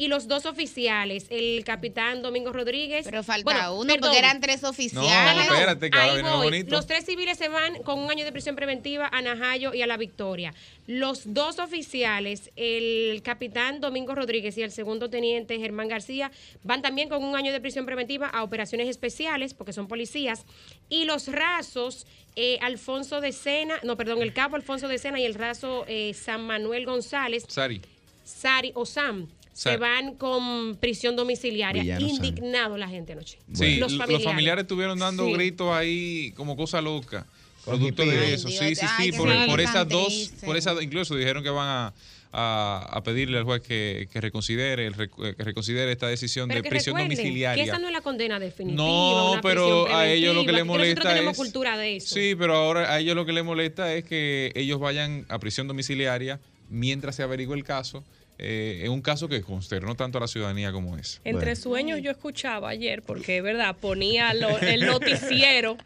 y 0.00 0.08
los 0.08 0.28
dos 0.28 0.46
oficiales, 0.46 1.26
el 1.28 1.62
capitán 1.62 2.22
Domingo 2.22 2.54
Rodríguez. 2.54 3.04
Pero 3.04 3.22
falta 3.22 3.44
Bueno, 3.44 3.74
uno, 3.74 3.92
perdón. 3.92 4.00
porque 4.08 4.18
eran 4.18 4.40
tres 4.40 4.62
No, 4.62 4.70
oficiales. 4.70 5.44
espérate, 5.44 5.90
que 5.90 5.98
ahora 5.98 6.14
viene 6.14 6.30
lo 6.30 6.38
bonito. 6.38 6.70
Los 6.70 6.86
tres 6.86 7.04
civiles 7.04 7.36
se 7.36 7.48
van 7.48 7.82
con 7.82 7.98
un 7.98 8.10
año 8.10 8.24
de 8.24 8.32
prisión 8.32 8.56
preventiva 8.56 9.10
a 9.12 9.20
Najayo 9.20 9.74
y 9.74 9.82
a 9.82 9.86
la 9.86 9.98
Victoria. 9.98 10.54
Los 10.86 11.34
dos 11.34 11.58
oficiales, 11.58 12.50
el 12.56 13.20
capitán 13.22 13.82
Domingo 13.82 14.14
Rodríguez 14.14 14.56
y 14.56 14.62
el 14.62 14.70
segundo 14.72 15.10
teniente 15.10 15.58
Germán 15.58 15.88
García, 15.88 16.30
van 16.62 16.80
también 16.80 17.10
con 17.10 17.22
un 17.22 17.36
año 17.36 17.52
de 17.52 17.60
prisión 17.60 17.84
preventiva 17.84 18.26
a 18.26 18.42
operaciones 18.42 18.88
especiales, 18.88 19.52
porque 19.52 19.74
son 19.74 19.86
policías. 19.86 20.46
Y 20.88 21.04
los 21.04 21.28
rasos, 21.28 22.06
eh, 22.36 22.58
Alfonso 22.62 23.20
de 23.20 23.32
Sena, 23.32 23.74
no, 23.82 23.98
perdón, 23.98 24.22
el 24.22 24.32
cabo 24.32 24.56
Alfonso 24.56 24.88
de 24.88 24.96
Sena 24.96 25.20
y 25.20 25.26
el 25.26 25.34
raso 25.34 25.84
eh, 25.88 26.14
San 26.14 26.40
Manuel 26.46 26.86
González, 26.86 27.44
Sari. 27.46 27.82
Sari 28.24 28.72
o 28.74 28.86
Sam. 28.86 29.28
Se 29.62 29.76
van 29.76 30.14
con 30.14 30.76
prisión 30.76 31.16
domiciliaria. 31.16 32.00
Indignado 32.00 32.76
la 32.78 32.88
gente 32.88 33.12
anoche. 33.12 33.38
Sí, 33.52 33.76
los 33.76 33.92
los 33.92 33.98
familiares. 33.98 34.24
familiares, 34.24 34.62
estuvieron 34.62 34.98
dando 34.98 35.26
Sí. 35.26 35.32
gritos 35.34 35.70
ahí 35.72 36.32
como 36.36 36.56
cosa 36.56 36.80
loca. 36.80 37.26
Producto 37.64 38.02
de 38.06 38.34
eso. 38.34 38.48
Sí, 38.48 38.74
sí, 38.74 38.86
ay, 38.98 39.12
sí. 39.12 39.18
Por, 39.18 39.30
sí, 39.30 39.36
por 39.46 39.60
tan 39.60 39.68
esas 39.68 39.88
dos, 39.88 40.32
por 40.44 40.56
esas 40.56 40.74
dos, 40.74 40.82
incluso 40.82 41.14
dijeron 41.14 41.42
que 41.42 41.50
van 41.50 41.68
a, 41.68 41.92
a, 42.32 42.88
a 42.90 43.02
pedirle 43.02 43.36
al 43.36 43.44
juez 43.44 43.60
que, 43.60 44.08
que 44.10 44.18
reconsidere, 44.22 44.86
el 44.86 44.94
recu- 44.94 45.36
que 45.36 45.44
reconsidere 45.44 45.92
esta 45.92 46.08
decisión 46.08 46.48
Pero 46.48 46.60
de 46.60 46.62
que 46.62 46.70
prisión 46.70 46.96
domiciliaria. 46.96 47.62
Que 47.62 47.68
esa 47.68 47.78
no 47.78 47.88
es 47.88 47.92
la 47.92 48.00
condena 48.00 48.40
definitiva. 48.40 48.82
No, 48.82 49.32
una 49.32 49.40
pero 49.42 49.94
a 49.94 50.08
ellos 50.08 50.34
lo 50.34 50.46
que 50.46 50.52
les 50.52 50.64
molesta 50.64 50.94
nosotros 51.00 51.12
tenemos 51.14 51.32
es. 51.32 51.38
cultura 51.38 51.76
de 51.76 51.96
eso. 51.96 52.14
Sí, 52.14 52.34
pero 52.38 52.54
ahora 52.56 52.94
a 52.94 52.98
ellos 52.98 53.14
lo 53.14 53.26
que 53.26 53.32
les 53.34 53.44
molesta 53.44 53.92
es 53.94 54.04
que 54.04 54.52
ellos 54.54 54.80
vayan 54.80 55.26
a 55.28 55.38
prisión 55.38 55.68
domiciliaria 55.68 56.40
mientras 56.70 57.14
se 57.16 57.22
averigua 57.22 57.54
el 57.56 57.64
caso. 57.64 58.02
Eh, 58.42 58.80
en 58.86 58.90
un 58.92 59.02
caso 59.02 59.28
que 59.28 59.42
consternó 59.42 59.94
tanto 59.96 60.16
a 60.16 60.22
la 60.22 60.26
ciudadanía 60.28 60.72
como 60.72 60.96
es. 60.96 61.20
Entre 61.24 61.44
Bueno. 61.44 61.56
sueños 61.60 62.00
yo 62.02 62.10
escuchaba 62.10 62.70
ayer, 62.70 63.02
porque 63.02 63.36
es 63.38 63.42
verdad, 63.42 63.76
ponía 63.78 64.32
lo- 64.32 64.58
el 64.58 64.86
noticiero 64.86 65.76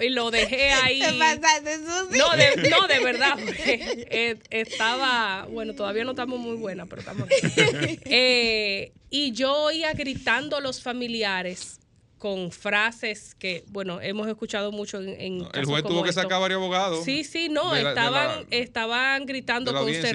y 0.00 0.08
lo 0.10 0.30
dejé 0.30 0.70
ahí. 0.84 1.00
Pasaste. 1.00 1.78
No, 2.16 2.30
de, 2.36 2.68
no, 2.70 2.86
de 2.86 3.00
verdad. 3.04 3.34
porque, 3.44 4.06
eh, 4.10 4.36
estaba, 4.50 5.46
bueno, 5.50 5.74
todavía 5.74 6.04
no 6.04 6.12
estamos 6.12 6.38
muy 6.38 6.56
buenas, 6.56 6.86
pero 6.88 7.00
estamos 7.00 7.24
aquí. 7.24 7.98
Eh, 8.04 8.92
y 9.10 9.32
yo 9.32 9.52
oía 9.64 9.92
gritando 9.92 10.56
a 10.56 10.60
los 10.60 10.80
familiares 10.82 11.80
con 12.18 12.50
frases 12.50 13.34
que, 13.34 13.62
bueno, 13.68 14.00
hemos 14.00 14.26
escuchado 14.26 14.72
mucho 14.72 14.98
en, 15.00 15.08
en 15.20 15.34
El 15.52 15.64
juez 15.66 15.82
como 15.82 15.82
tuvo 15.82 16.02
que 16.04 16.12
sacar 16.12 16.40
varios 16.40 16.58
abogados. 16.58 17.04
Sí, 17.04 17.24
sí, 17.24 17.48
no, 17.50 17.74
la- 17.74 17.88
estaban, 17.90 18.28
la- 18.50 18.56
estaban 18.56 19.26
gritando 19.26 19.72
audiencia. 19.80 20.12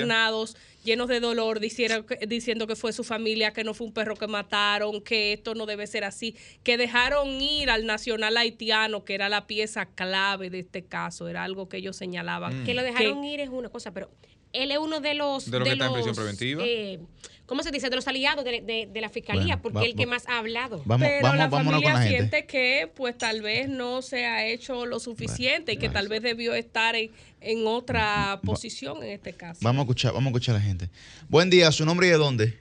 Llenos 0.84 1.08
de 1.08 1.20
dolor, 1.20 1.60
diciendo 1.60 2.06
que, 2.06 2.26
diciendo 2.28 2.68
que 2.68 2.76
fue 2.76 2.94
su 2.94 3.04
familia, 3.04 3.54
que 3.54 3.64
no 3.64 3.74
fue 3.74 3.88
un 3.88 3.94
perro 3.94 4.16
que 4.16 4.28
mataron, 4.28 5.02
que 5.02 5.34
esto 5.34 5.54
no 5.56 5.66
debe 5.66 5.88
ser 5.88 6.04
así, 6.04 6.36
que 6.64 6.78
dejaron 6.78 7.30
ir 7.42 7.70
al 7.70 7.86
nacional 7.86 8.38
haitiano, 8.38 9.04
que 9.06 9.14
era 9.16 9.30
la 9.30 9.48
pieza 9.48 9.86
clave 9.86 10.50
de 10.50 10.60
este 10.60 10.84
caso, 10.84 11.28
era 11.28 11.44
algo 11.44 11.70
que 11.70 11.78
ellos 11.78 11.96
señalaban. 11.96 12.64
Que 12.66 12.74
lo 12.74 12.84
dejaron 12.84 13.22
Que- 13.22 13.28
ir 13.28 13.40
es 13.40 13.50
una 13.50 13.70
cosa, 13.70 13.94
pero 13.94 14.10
él 14.54 14.72
es 14.72 14.78
uno 14.78 14.99
de 15.02 15.14
los. 15.16 15.49
De 15.49 15.60
los 15.60 15.68
que 15.68 15.74
está 15.74 15.86
en 15.86 15.91
los, 15.91 16.02
prisión 16.04 16.16
preventiva. 16.16 16.64
eh, 16.66 16.99
¿Cómo 17.45 17.64
se 17.64 17.72
dice? 17.72 17.89
De 17.89 17.97
los 17.97 18.08
aliados 18.08 18.45
de, 18.45 18.62
de- 18.62 18.88
de 18.89 19.02
la 19.02 19.10
fiscalía, 19.10 19.58
Bueno, 19.58 19.62
porque 19.62 19.80
va- 19.80 19.86
el 19.86 19.95
que 19.95 20.06
más 20.06 20.26
ha 20.30 20.38
hablado. 20.38 20.82
Vamos, 20.86 21.06
pero 21.06 21.22
vamos, 21.24 21.38
la 21.38 21.49
familia 21.49 21.93
la 21.93 21.99
gente. 22.02 22.18
siente 22.18 22.45
que 22.45 22.89
pues 22.95 23.18
tal 23.18 23.41
vez 23.41 23.68
no 23.68 24.02
se 24.02 24.26
ha 24.26 24.45
hecho 24.47 24.86
lo 24.86 25.02
suficiente 25.02 25.74
y 25.74 25.78
que 25.78 25.89
tal 25.89 26.08
vez 26.08 26.22
debió 26.22 26.54
estar 26.54 26.95
en, 26.95 27.12
en 27.41 27.68
otra 27.68 28.39
posición 28.45 29.04
en 29.04 29.10
este 29.12 29.34
caso. 29.34 29.60
Vamos 29.64 29.80
a 29.82 29.84
escuchar, 29.84 30.14
vamos 30.14 30.28
a 30.28 30.30
escuchar 30.30 30.56
a 30.56 30.60
la 30.60 30.64
gente. 30.64 30.89
Buen 31.28 31.49
día, 31.49 31.70
su 31.74 31.84
nombre 31.86 32.08
y 32.08 32.12
de 32.12 32.16
dónde. 32.18 32.58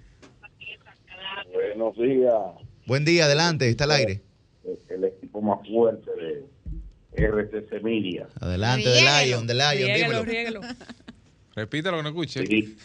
Buenos 1.53 1.97
días, 1.97 2.35
Buen 2.87 3.05
día, 3.05 3.27
adelante, 3.27 3.69
está 3.69 3.85
al 3.85 3.93
aire. 3.93 4.21
el, 4.65 4.79
el 4.97 5.05
equipo 5.05 5.41
más 5.41 5.61
fuerte 5.69 6.11
de 6.19 7.27
RCC 7.27 7.83
Media. 7.83 8.27
Adelante, 8.41 8.89
de. 8.89 9.01
Lion, 9.03 9.47
de 9.47 9.55
Lion, 9.55 10.25
dímelo. 10.25 10.61
Repítalo 11.55 11.97
que 11.97 12.03
no 12.05 12.09
escuche. 12.11 12.47
Sí. 12.47 12.77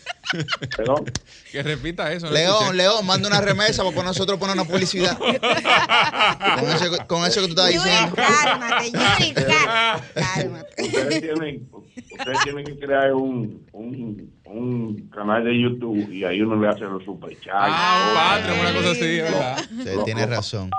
Perdón, 0.76 1.06
Que 1.52 1.62
repita 1.62 2.12
eso. 2.12 2.26
no 2.28 2.32
León, 2.34 2.56
escuché. 2.62 2.78
León, 2.78 3.06
manda 3.06 3.28
una 3.28 3.40
remesa 3.42 3.84
para 3.84 4.04
nosotros 4.04 4.40
poner 4.40 4.56
una 4.56 4.66
publicidad. 4.66 5.18
con, 5.20 6.70
eso, 6.70 7.08
con 7.08 7.26
eso 7.26 7.42
que 7.42 7.48
tú 7.48 7.54
estás 7.54 7.70
diciendo. 7.70 8.16
cálmate, 8.16 8.92
Yuri, 8.92 9.34
cá- 9.34 10.02
cálmate. 10.16 10.84
ustedes 10.84 11.22
tienen, 11.22 11.70
ustedes 11.72 12.38
tienen 12.44 12.66
que 12.66 12.80
crear 12.80 13.14
un, 13.14 13.66
un, 13.72 14.34
un 14.46 15.10
canal 15.10 15.44
de 15.46 15.62
YouTube 15.62 16.10
y 16.12 16.24
ahí 16.24 16.42
uno 16.42 16.60
le 16.60 16.68
hace 16.68 16.82
los 16.82 17.04
superchats. 17.04 17.54
Ah, 17.72 18.40
Patreon, 18.42 18.60
una 18.62 18.74
cosa 18.74 18.92
así. 18.92 19.18
¿verdad? 19.20 19.66
Sí, 19.70 19.90
tienes 20.06 20.28
razón. 20.30 20.72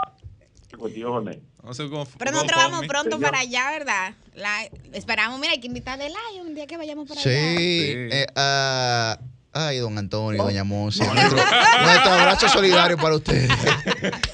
Cuestiones. 0.76 1.38
No 1.66 1.74
sé 1.74 1.88
cómo. 1.90 2.06
Pero 2.16 2.30
nosotros 2.30 2.56
vamos 2.62 2.86
pronto 2.86 3.18
para 3.18 3.40
allá, 3.40 3.72
¿verdad? 3.72 4.14
La, 4.36 4.62
esperamos, 4.92 5.40
mira, 5.40 5.52
hay 5.52 5.58
que 5.60 5.66
invitar 5.66 6.00
a 6.00 6.08
Lion 6.08 6.46
un 6.46 6.54
día 6.54 6.64
que 6.68 6.76
vayamos 6.76 7.08
para 7.08 7.20
Sí, 7.20 7.28
allá. 7.28 7.56
eh, 7.58 8.26
ah, 8.36 9.18
ay, 9.56 9.78
don 9.78 9.96
Antonio, 9.98 10.42
doña 10.42 10.64
Monse. 10.64 11.04
Nuestro, 11.04 11.36
nuestro 11.36 12.12
abrazo 12.12 12.48
solidario 12.48 12.96
para 12.96 13.14
ustedes. 13.16 13.50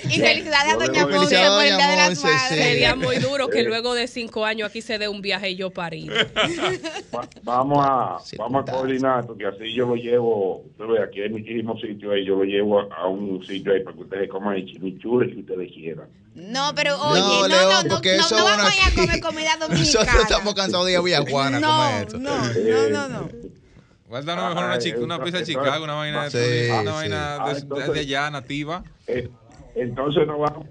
Y 0.05 0.19
felicidades 0.21 0.73
a 0.75 0.77
Doña 0.77 1.07
le- 1.07 1.17
Monse 1.17 1.37
a 1.37 1.49
por 1.51 1.63
el 1.63 1.77
Día 1.77 1.89
de 1.91 1.97
las 1.97 2.23
Madres. 2.23 2.41
sí. 2.49 2.55
Sería 2.55 2.95
muy 2.97 3.17
duro 3.17 3.49
que 3.49 3.63
luego 3.63 3.95
de 3.95 4.07
cinco 4.09 4.45
años 4.45 4.69
aquí 4.69 4.83
se 4.83 4.99
dé 4.99 5.09
un 5.09 5.23
viaje 5.23 5.51
y 5.51 5.57
yo 5.57 5.71
parido. 5.71 6.15
Va- 7.15 7.29
vamos 7.43 7.79
a 7.87 8.19
Sí, 8.25 8.37
vamos 8.37 8.65
a 8.69 8.73
coordinar 8.73 9.27
porque 9.27 9.47
así 9.47 9.73
yo 9.75 9.87
lo 9.87 9.95
llevo 9.97 10.63
usted 10.67 10.85
ve 10.87 11.03
aquí 11.03 11.21
hay 11.23 11.31
muchísimos 11.31 11.81
sitios 11.81 12.13
ahí 12.13 12.25
yo 12.25 12.37
lo 12.37 12.45
llevo 12.45 12.81
a, 12.81 12.87
a 12.95 13.07
un 13.09 13.45
sitio 13.47 13.73
ahí 13.73 13.83
para 13.83 13.97
que 13.97 14.03
ustedes 14.03 14.29
coman 14.31 14.57
el 14.57 14.67
chimichurri 14.67 15.33
que 15.35 15.41
ustedes 15.41 15.71
quieran 15.73 16.07
No, 16.35 16.73
pero 16.75 17.01
oye, 17.01 17.21
no, 17.21 17.41
no, 17.43 17.49
León, 17.49 17.87
no, 17.89 17.95
porque 17.95 18.17
no, 18.17 18.25
eso 18.27 18.37
no 18.37 18.45
vamos 18.45 18.73
a 18.79 18.87
a 18.87 18.95
comer 18.95 19.21
comida 19.21 19.57
dominicana. 19.61 20.05
Nosotros 20.05 20.23
estamos 20.23 20.55
cansados 20.55 20.87
de 20.87 20.93
ir 20.93 20.99
a 20.99 21.01
Villajuana 21.03 21.57
a 21.57 21.61
no, 21.61 21.69
comer 21.77 22.03
esto. 22.07 22.19
no, 22.19 22.89
no, 22.91 23.09
no, 23.09 23.09
no. 23.09 23.29
Guárdanos 24.13 24.49
mejor 24.51 24.65
una, 24.67 24.75
Ah, 24.75 24.79
chica, 24.79 24.99
una 24.99 25.17
eh, 25.17 25.21
pizza 25.25 25.39
de 25.39 25.45
Chicago, 25.45 25.85
una 25.85 25.95
vaina, 25.95 26.29
Sí, 26.29 26.37
de, 26.37 26.69
una 26.71 26.81
sí. 26.83 26.87
vaina 26.99 27.35
Ah, 27.37 27.53
de, 27.55 27.61
entonces- 27.61 27.93
de 27.95 28.01
allá, 28.01 28.31
nativa. 28.31 28.83
Eh, 29.07 29.31
entonces 29.75 30.27
nos 30.27 30.39
vamos 30.39 30.67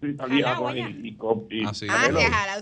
italiano 0.00 0.54
Jalao 0.66 0.74
y, 0.76 0.80
y, 0.80 1.08
y- 1.50 1.64
Ah, 1.66 1.74
sí. 1.74 1.86
Ah, 1.90 2.60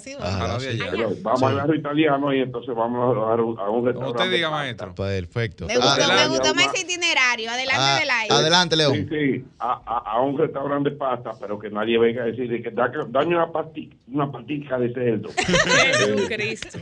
sí, 0.61 0.71
sí. 0.73 0.79
vamos 1.23 1.43
al 1.45 1.55
barrio 1.57 1.75
italiano 1.77 2.35
y 2.35 2.41
entonces 2.41 2.75
vamos 2.75 3.17
a, 3.17 3.21
dar 3.31 3.41
un- 3.41 3.59
a 3.59 3.71
un 3.71 3.87
restaurante 3.87 4.19
usted 4.23 4.33
diga, 4.35 4.51
maestro. 4.51 4.95
Perfecto. 4.97 5.67
Me 5.67 5.77
gustó, 5.77 5.91
Ah, 5.91 6.17
me 6.23 6.29
gustó 6.29 6.55
más 6.57 6.67
ese 6.75 6.83
itinerario. 6.85 7.49
Adelante 7.51 7.81
ah, 7.85 7.99
del 8.01 8.11
aire. 8.11 8.35
adelante, 8.35 8.75
Sí, 8.77 8.83
León. 8.83 9.09
sí, 9.11 9.45
a, 9.61 9.81
a, 9.87 9.99
a 10.13 10.21
un 10.23 10.39
restaurante 10.39 10.91
de 10.91 10.97
pasta, 10.97 11.33
pero 11.41 11.57
que 11.61 11.71
nadie 11.71 11.99
venga 11.99 12.23
a 12.23 12.27
decir 12.27 12.49
que 12.63 12.71
da- 12.73 12.91
dame 13.09 13.37
una 13.37 13.51
pastica, 13.53 13.97
una 14.09 14.31
pastica 14.33 14.79
de 14.81 14.93
cerdo. 14.93 15.29
Jesucristo. 15.37 16.79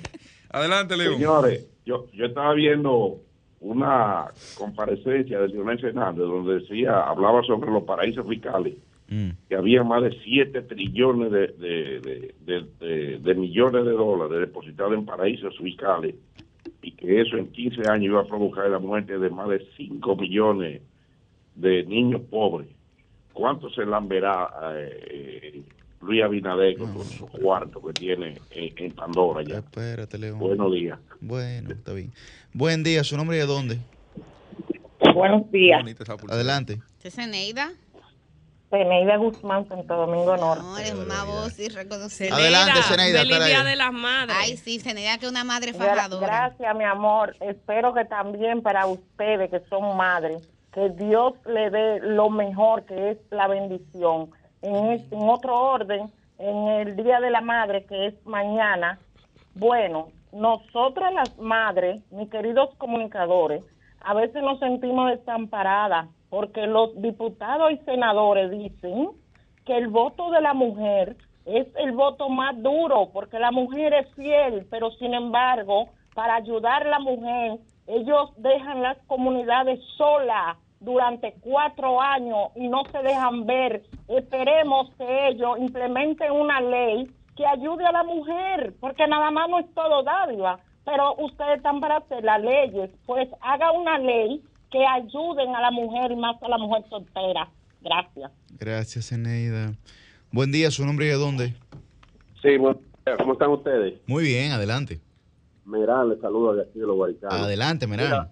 Adelante, 0.50 0.96
León. 0.96 1.14
Señores, 1.14 1.68
yo, 1.86 2.06
yo 2.12 2.26
estaba 2.26 2.54
viendo 2.54 3.18
una 3.60 4.26
comparecencia 4.56 5.40
de 5.40 5.48
Leonel 5.48 5.80
Fernández 5.80 6.24
donde 6.24 6.60
decía, 6.60 7.00
hablaba 7.00 7.42
sobre 7.42 7.70
los 7.70 7.84
paraísos 7.84 8.26
fiscales, 8.26 8.74
Mm. 9.10 9.30
que 9.48 9.56
había 9.56 9.82
más 9.82 10.04
de 10.04 10.16
7 10.22 10.62
trillones 10.62 11.32
de, 11.32 11.48
de, 12.38 13.34
millones 13.34 13.84
de 13.84 13.90
dólares 13.90 14.38
depositados 14.38 14.94
en 14.94 15.04
paraísos 15.04 15.58
fiscales 15.58 16.14
y 16.80 16.92
que 16.92 17.20
eso 17.20 17.36
en 17.36 17.50
15 17.50 17.88
años 17.90 18.04
iba 18.04 18.20
a 18.20 18.26
provocar 18.26 18.70
la 18.70 18.78
muerte 18.78 19.18
de 19.18 19.30
más 19.30 19.48
de 19.48 19.66
5 19.76 20.14
millones 20.14 20.82
de 21.56 21.84
niños 21.86 22.22
pobres. 22.30 22.68
¿Cuánto 23.32 23.68
se 23.70 23.84
lamberá 23.84 24.48
eh, 24.76 25.60
Luis 26.00 26.22
Abinader 26.22 26.78
con 26.78 27.04
su 27.04 27.26
cuarto 27.26 27.80
que 27.82 27.92
tiene 27.92 28.40
en, 28.50 28.72
en 28.76 28.92
Pandora 28.92 29.42
ya? 29.42 29.58
Espérate, 29.58 30.18
León. 30.18 30.38
Buenos 30.38 30.72
días. 30.72 30.98
Bueno, 31.20 31.70
está 31.72 31.92
bien. 31.92 32.12
Buen 32.52 32.82
día, 32.82 33.04
su 33.04 33.16
nombre 33.16 33.36
y 33.36 33.40
de 33.40 33.46
dónde. 33.46 33.78
Buenos 35.14 35.50
días. 35.50 35.80
Bonita 35.80 36.02
esa 36.02 36.16
pulsera. 36.16 36.34
Adelante. 36.34 36.80
¿Ese 37.02 37.20
es 37.22 37.28
Neida? 37.28 37.72
Zeneida 38.70 39.16
Guzmán, 39.16 39.68
Santo 39.68 39.94
Domingo 39.94 40.36
Norte. 40.36 40.62
No, 40.62 40.78
eres 40.78 40.94
una 40.94 41.24
voz 41.24 41.58
irreconocible. 41.58 42.34
Adelante, 42.34 42.82
Zeneida, 42.82 43.20
Feliz 43.20 43.44
Día 43.46 43.64
de 43.64 43.76
las 43.76 43.92
Madres. 43.92 44.36
Ay, 44.38 44.56
sí, 44.56 44.78
Zeneida 44.78 45.18
que 45.18 45.26
es 45.26 45.30
una 45.30 45.44
madre 45.44 45.74
fajadora. 45.74 46.26
Gracias, 46.26 46.76
mi 46.76 46.84
amor. 46.84 47.36
Espero 47.40 47.92
que 47.92 48.04
también 48.04 48.62
para 48.62 48.86
ustedes 48.86 49.50
que 49.50 49.60
son 49.68 49.96
madres, 49.96 50.48
que 50.72 50.88
Dios 50.90 51.34
le 51.46 51.70
dé 51.70 51.98
lo 52.00 52.30
mejor 52.30 52.84
que 52.84 53.10
es 53.10 53.18
la 53.30 53.48
bendición. 53.48 54.30
En, 54.62 54.90
en 55.10 55.28
otro 55.28 55.58
orden, 55.58 56.10
en 56.38 56.68
el 56.68 56.96
Día 56.96 57.20
de 57.20 57.30
la 57.30 57.40
Madre, 57.40 57.84
que 57.84 58.06
es 58.06 58.26
mañana, 58.26 58.98
bueno, 59.54 60.08
nosotras 60.32 61.12
las 61.12 61.38
madres, 61.38 62.02
mis 62.10 62.30
queridos 62.30 62.74
comunicadores, 62.76 63.62
a 64.00 64.14
veces 64.14 64.42
nos 64.42 64.58
sentimos 64.58 65.10
desamparadas 65.10 66.08
porque 66.30 66.66
los 66.66 67.00
diputados 67.02 67.72
y 67.72 67.78
senadores 67.78 68.50
dicen 68.50 69.10
que 69.66 69.76
el 69.76 69.88
voto 69.88 70.30
de 70.30 70.40
la 70.40 70.54
mujer 70.54 71.16
es 71.44 71.66
el 71.76 71.92
voto 71.92 72.28
más 72.28 72.60
duro 72.62 73.10
porque 73.12 73.38
la 73.38 73.50
mujer 73.50 73.92
es 73.92 74.14
fiel, 74.14 74.66
pero 74.70 74.90
sin 74.92 75.14
embargo, 75.14 75.88
para 76.14 76.36
ayudar 76.36 76.86
a 76.86 76.90
la 76.90 76.98
mujer, 77.00 77.58
ellos 77.86 78.30
dejan 78.36 78.82
las 78.82 78.98
comunidades 79.06 79.80
solas 79.96 80.56
durante 80.80 81.34
cuatro 81.40 82.00
años 82.00 82.48
y 82.56 82.68
no 82.68 82.82
se 82.90 82.98
dejan 82.98 83.46
ver. 83.46 83.84
Esperemos 84.08 84.90
que 84.96 85.28
ellos 85.28 85.58
implementen 85.58 86.32
una 86.32 86.60
ley 86.60 87.10
que 87.36 87.46
ayude 87.46 87.86
a 87.86 87.92
la 87.92 88.02
mujer, 88.02 88.74
porque 88.80 89.06
nada 89.06 89.30
más 89.30 89.48
no 89.48 89.60
es 89.60 89.74
todo 89.74 90.02
dádiva, 90.02 90.58
pero 90.84 91.14
ustedes 91.16 91.58
están 91.58 91.80
para 91.80 91.98
hacer 91.98 92.24
las 92.24 92.42
leyes, 92.42 92.90
pues 93.06 93.28
haga 93.40 93.70
una 93.72 93.98
ley 93.98 94.42
que 94.70 94.84
ayuden 94.86 95.54
a 95.54 95.60
la 95.60 95.70
mujer 95.70 96.12
y 96.12 96.16
más 96.16 96.42
a 96.42 96.48
la 96.48 96.58
mujer 96.58 96.84
soltera. 96.88 97.48
Gracias. 97.80 98.32
Gracias, 98.58 99.12
Eneida. 99.12 99.72
Buen 100.32 100.52
día, 100.52 100.70
¿su 100.70 100.84
nombre 100.84 101.06
y 101.06 101.08
de 101.08 101.14
dónde? 101.14 101.54
Sí, 102.42 102.56
bueno, 102.56 102.78
¿cómo 103.18 103.32
están 103.32 103.50
ustedes? 103.50 104.00
Muy 104.06 104.24
bien, 104.24 104.52
adelante. 104.52 105.00
Merán, 105.64 106.08
les 106.08 106.20
saludo 106.20 106.54
de 106.54 106.62
aquí 106.62 106.78
de 106.78 106.86
los 106.86 106.96
Guaricanos. 106.96 107.40
Adelante, 107.40 107.86
Merán. 107.86 108.06
Mira, 108.06 108.30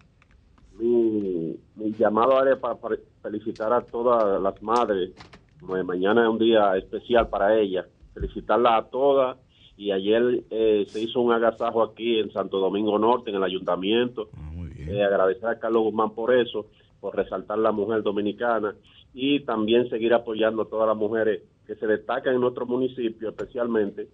mi, 0.78 1.56
mi 1.76 1.92
llamado 1.92 2.42
era 2.44 2.56
para, 2.56 2.76
para 2.76 2.96
felicitar 3.22 3.72
a 3.72 3.80
todas 3.80 4.40
las 4.40 4.62
madres. 4.62 5.12
Mañana 5.60 6.22
es 6.22 6.28
un 6.28 6.38
día 6.38 6.76
especial 6.76 7.28
para 7.28 7.58
ellas. 7.58 7.86
Felicitarlas 8.14 8.84
a 8.84 8.88
todas. 8.88 9.36
Y 9.76 9.92
ayer 9.92 10.44
eh, 10.50 10.86
se 10.88 11.00
hizo 11.00 11.20
un 11.20 11.32
agasajo 11.32 11.82
aquí 11.82 12.18
en 12.18 12.32
Santo 12.32 12.58
Domingo 12.58 12.98
Norte, 12.98 13.30
en 13.30 13.36
el 13.36 13.44
ayuntamiento. 13.44 14.28
Eh, 14.76 15.02
agradecer 15.02 15.46
a 15.46 15.58
Carlos 15.58 15.82
Guzmán 15.82 16.14
por 16.14 16.34
eso, 16.34 16.66
por 17.00 17.14
resaltar 17.14 17.58
la 17.58 17.72
mujer 17.72 18.02
dominicana 18.02 18.74
y 19.14 19.40
también 19.40 19.88
seguir 19.88 20.14
apoyando 20.14 20.62
a 20.62 20.68
todas 20.68 20.88
las 20.88 20.96
mujeres 20.96 21.42
que 21.66 21.74
se 21.76 21.86
destacan 21.86 22.34
en 22.34 22.40
nuestro 22.40 22.66
municipio, 22.66 23.28
especialmente 23.28 24.08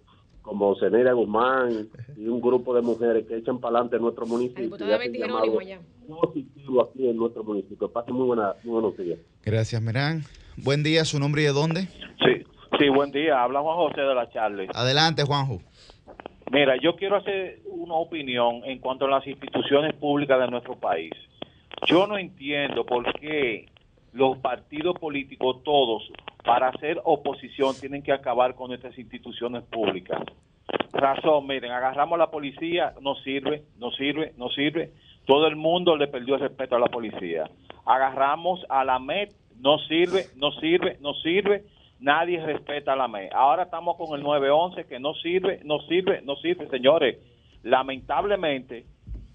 como 0.45 0.75
Zeneida 0.75 1.11
Guzmán 1.13 1.89
y 2.15 2.27
un 2.27 2.39
grupo 2.39 2.75
de 2.75 2.83
mujeres 2.83 3.25
que 3.27 3.37
echan 3.37 3.59
para 3.59 3.77
adelante 3.77 3.99
nuestro 3.99 4.27
municipio. 4.27 4.75
Allá. 4.75 5.79
positivos 6.07 6.87
aquí 6.89 7.09
en 7.09 7.17
nuestro 7.17 7.43
municipio. 7.43 7.91
Pasen 7.91 8.13
muy, 8.13 8.27
buena, 8.27 8.53
muy 8.63 8.73
buenos 8.73 8.95
días. 8.95 9.17
Gracias, 9.43 9.81
Merán. 9.81 10.21
Buen 10.55 10.83
día, 10.83 11.03
¿su 11.03 11.19
nombre 11.19 11.41
y 11.41 11.45
de 11.45 11.51
dónde? 11.51 11.81
Sí, 12.23 12.43
sí, 12.79 12.89
buen 12.89 13.11
día. 13.11 13.41
Habla 13.41 13.61
Juan 13.61 13.75
José 13.75 14.01
de 14.01 14.13
la 14.13 14.29
Charles. 14.29 14.69
Adelante, 14.75 15.23
Juanjo. 15.23 15.61
Mira, 16.51 16.75
yo 16.79 16.95
quiero 16.95 17.15
hacer 17.17 17.61
una 17.65 17.95
opinión 17.95 18.61
en 18.65 18.77
cuanto 18.77 19.05
a 19.05 19.09
las 19.09 19.25
instituciones 19.25 19.95
públicas 19.95 20.39
de 20.39 20.47
nuestro 20.47 20.75
país. 20.75 21.11
Yo 21.87 22.05
no 22.05 22.19
entiendo 22.19 22.85
por 22.85 23.11
qué 23.19 23.65
los 24.13 24.37
partidos 24.37 24.97
políticos 24.99 25.63
todos, 25.63 26.03
para 26.45 26.67
hacer 26.69 27.01
oposición, 27.03 27.73
tienen 27.79 28.03
que 28.03 28.11
acabar 28.11 28.55
con 28.55 28.69
nuestras 28.69 28.97
instituciones 28.97 29.63
públicas. 29.63 30.21
Razón, 30.93 31.47
miren, 31.47 31.71
agarramos 31.71 32.15
a 32.15 32.19
la 32.19 32.31
policía, 32.31 32.93
no 33.01 33.15
sirve, 33.15 33.63
no 33.77 33.91
sirve, 33.91 34.33
no 34.37 34.49
sirve. 34.49 34.91
Todo 35.25 35.47
el 35.47 35.55
mundo 35.55 35.97
le 35.97 36.07
perdió 36.07 36.35
el 36.35 36.41
respeto 36.41 36.75
a 36.75 36.79
la 36.79 36.87
policía. 36.87 37.49
Agarramos 37.85 38.63
a 38.69 38.85
la 38.85 38.99
MED, 38.99 39.29
no 39.59 39.79
sirve, 39.79 40.27
no 40.35 40.51
sirve, 40.51 40.97
no 41.01 41.13
sirve. 41.15 41.65
Nadie 41.99 42.39
respeta 42.45 42.93
a 42.93 42.95
la 42.95 43.07
MED. 43.07 43.29
Ahora 43.33 43.63
estamos 43.63 43.97
con 43.97 44.17
el 44.17 44.23
911 44.23 44.85
que 44.85 44.99
no 44.99 45.13
sirve, 45.15 45.61
no 45.63 45.79
sirve, 45.81 46.21
no 46.21 46.35
sirve. 46.35 46.67
Señores, 46.69 47.17
lamentablemente, 47.63 48.85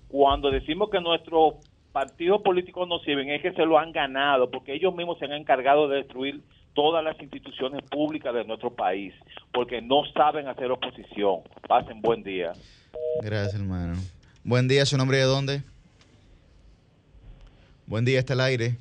cuando 0.08 0.50
decimos 0.50 0.90
que 0.90 1.00
nuestros 1.00 1.54
partidos 1.92 2.42
políticos 2.42 2.86
no 2.86 3.00
sirven, 3.00 3.30
es 3.30 3.42
que 3.42 3.52
se 3.52 3.66
lo 3.66 3.78
han 3.78 3.92
ganado, 3.92 4.50
porque 4.50 4.74
ellos 4.74 4.94
mismos 4.94 5.18
se 5.18 5.24
han 5.24 5.32
encargado 5.32 5.88
de 5.88 5.98
destruir 5.98 6.40
todas 6.74 7.04
las 7.04 7.20
instituciones 7.20 7.82
públicas 7.90 8.32
de 8.34 8.44
nuestro 8.44 8.74
país, 8.74 9.14
porque 9.52 9.80
no 9.82 10.02
saben 10.14 10.48
hacer 10.48 10.70
oposición. 10.70 11.40
Pasen 11.66 12.00
buen 12.00 12.22
día. 12.22 12.52
Gracias, 13.22 13.54
hermano. 13.54 13.94
Buen 14.44 14.68
día, 14.68 14.86
¿su 14.86 14.96
nombre 14.96 15.18
de 15.18 15.24
dónde? 15.24 15.62
Buen 17.86 18.04
día, 18.04 18.18
está 18.20 18.34
el 18.34 18.40
aire. 18.40 18.76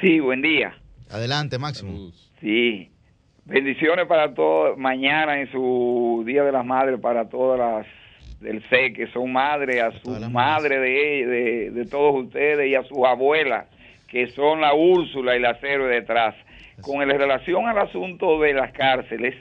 Sí, 0.00 0.20
buen 0.20 0.40
día. 0.40 0.74
Adelante, 1.10 1.58
Máximo. 1.58 2.10
Sí. 2.40 2.90
Bendiciones 3.44 4.06
para 4.06 4.32
todos. 4.34 4.78
Mañana 4.78 5.40
en 5.40 5.50
su 5.50 6.22
Día 6.24 6.44
de 6.44 6.52
las 6.52 6.64
Madres, 6.64 7.00
para 7.00 7.28
todas 7.28 7.58
las 7.58 7.86
del 8.40 8.62
C 8.68 8.92
que 8.92 9.06
son 9.12 9.32
madres, 9.32 9.82
a 9.82 9.92
su 10.00 10.10
madre 10.30 10.78
de, 10.80 11.26
de, 11.26 11.70
de 11.70 11.86
todos 11.86 12.24
ustedes 12.24 12.68
y 12.68 12.74
a 12.74 12.82
sus 12.84 13.04
abuelas, 13.06 13.66
que 14.08 14.28
son 14.28 14.60
la 14.60 14.74
Úrsula 14.74 15.36
y 15.36 15.40
la 15.40 15.56
Cero 15.60 15.86
detrás. 15.86 16.34
Con 16.80 17.02
el- 17.02 17.10
relación 17.18 17.66
al 17.68 17.78
asunto 17.78 18.40
de 18.40 18.54
las 18.54 18.72
cárceles, 18.72 19.34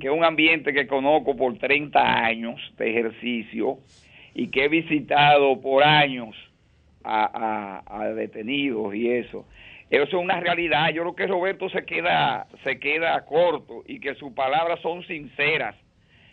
que 0.00 0.08
es 0.08 0.12
un 0.12 0.24
ambiente 0.24 0.72
que 0.72 0.86
conozco 0.86 1.36
por 1.36 1.56
30 1.58 2.24
años 2.24 2.60
de 2.78 2.90
ejercicio 2.90 3.78
y 4.34 4.48
que 4.48 4.64
he 4.64 4.68
visitado 4.68 5.60
por 5.60 5.84
años 5.84 6.34
a, 7.04 7.82
a- 7.86 8.02
a 8.02 8.08
detenidos 8.14 8.94
y 8.94 9.10
eso. 9.10 9.46
Eso 9.90 10.04
es 10.04 10.14
una 10.14 10.40
realidad. 10.40 10.88
Yo 10.90 11.02
creo 11.02 11.14
que 11.14 11.26
Roberto 11.26 11.68
se 11.68 11.84
queda, 11.84 12.46
se 12.64 12.78
queda 12.78 13.24
corto 13.26 13.82
y 13.86 14.00
que 14.00 14.14
sus 14.14 14.32
palabras 14.32 14.80
son 14.80 15.02
sinceras 15.04 15.76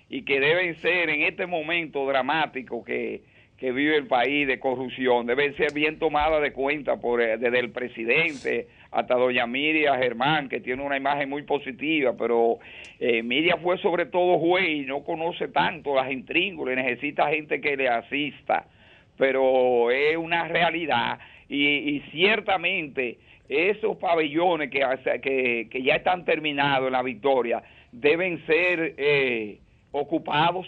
y 0.09 0.23
que 0.23 0.39
deben 0.39 0.75
ser 0.75 1.09
en 1.09 1.23
este 1.23 1.45
momento 1.45 2.05
dramático 2.07 2.83
que, 2.85 3.21
que 3.59 3.73
vive 3.73 3.97
el 3.97 4.07
país 4.07 4.47
de 4.47 4.57
corrupción, 4.57 5.25
deben 5.25 5.55
ser 5.57 5.73
bien 5.73 5.99
tomadas 5.99 6.41
de 6.41 6.53
cuenta 6.53 6.97
por 6.97 7.21
eh, 7.21 7.37
desde 7.37 7.59
el 7.59 7.71
presidente 7.71 8.67
hasta 8.91 9.15
doña 9.15 9.45
Miriam 9.45 9.99
Germán, 9.99 10.47
que 10.47 10.61
tiene 10.61 10.81
una 10.81 10.95
imagen 10.95 11.29
muy 11.29 11.43
positiva, 11.43 12.15
pero 12.17 12.59
eh, 12.99 13.21
Miriam 13.21 13.59
fue 13.61 13.77
sobre 13.79 14.05
todo 14.05 14.39
juez 14.39 14.67
y 14.69 14.81
no 14.81 15.03
conoce 15.03 15.49
tanto 15.49 15.93
las 15.93 16.09
intríngulas, 16.09 16.77
necesita 16.77 17.29
gente 17.29 17.59
que 17.59 17.75
le 17.75 17.89
asista, 17.89 18.65
pero 19.17 19.91
es 19.91 20.15
una 20.15 20.47
realidad. 20.47 21.19
Y, 21.49 22.01
ciertamente 22.11 23.17
esos 23.49 23.97
pabellones 23.97 24.69
que, 24.69 24.85
que, 25.21 25.67
que 25.69 25.83
ya 25.83 25.95
están 25.95 26.23
terminados 26.23 26.87
en 26.87 26.93
la 26.93 27.01
victoria 27.01 27.63
deben 27.91 28.45
ser 28.45 28.93
eh, 28.97 29.57
ocupados 29.91 30.67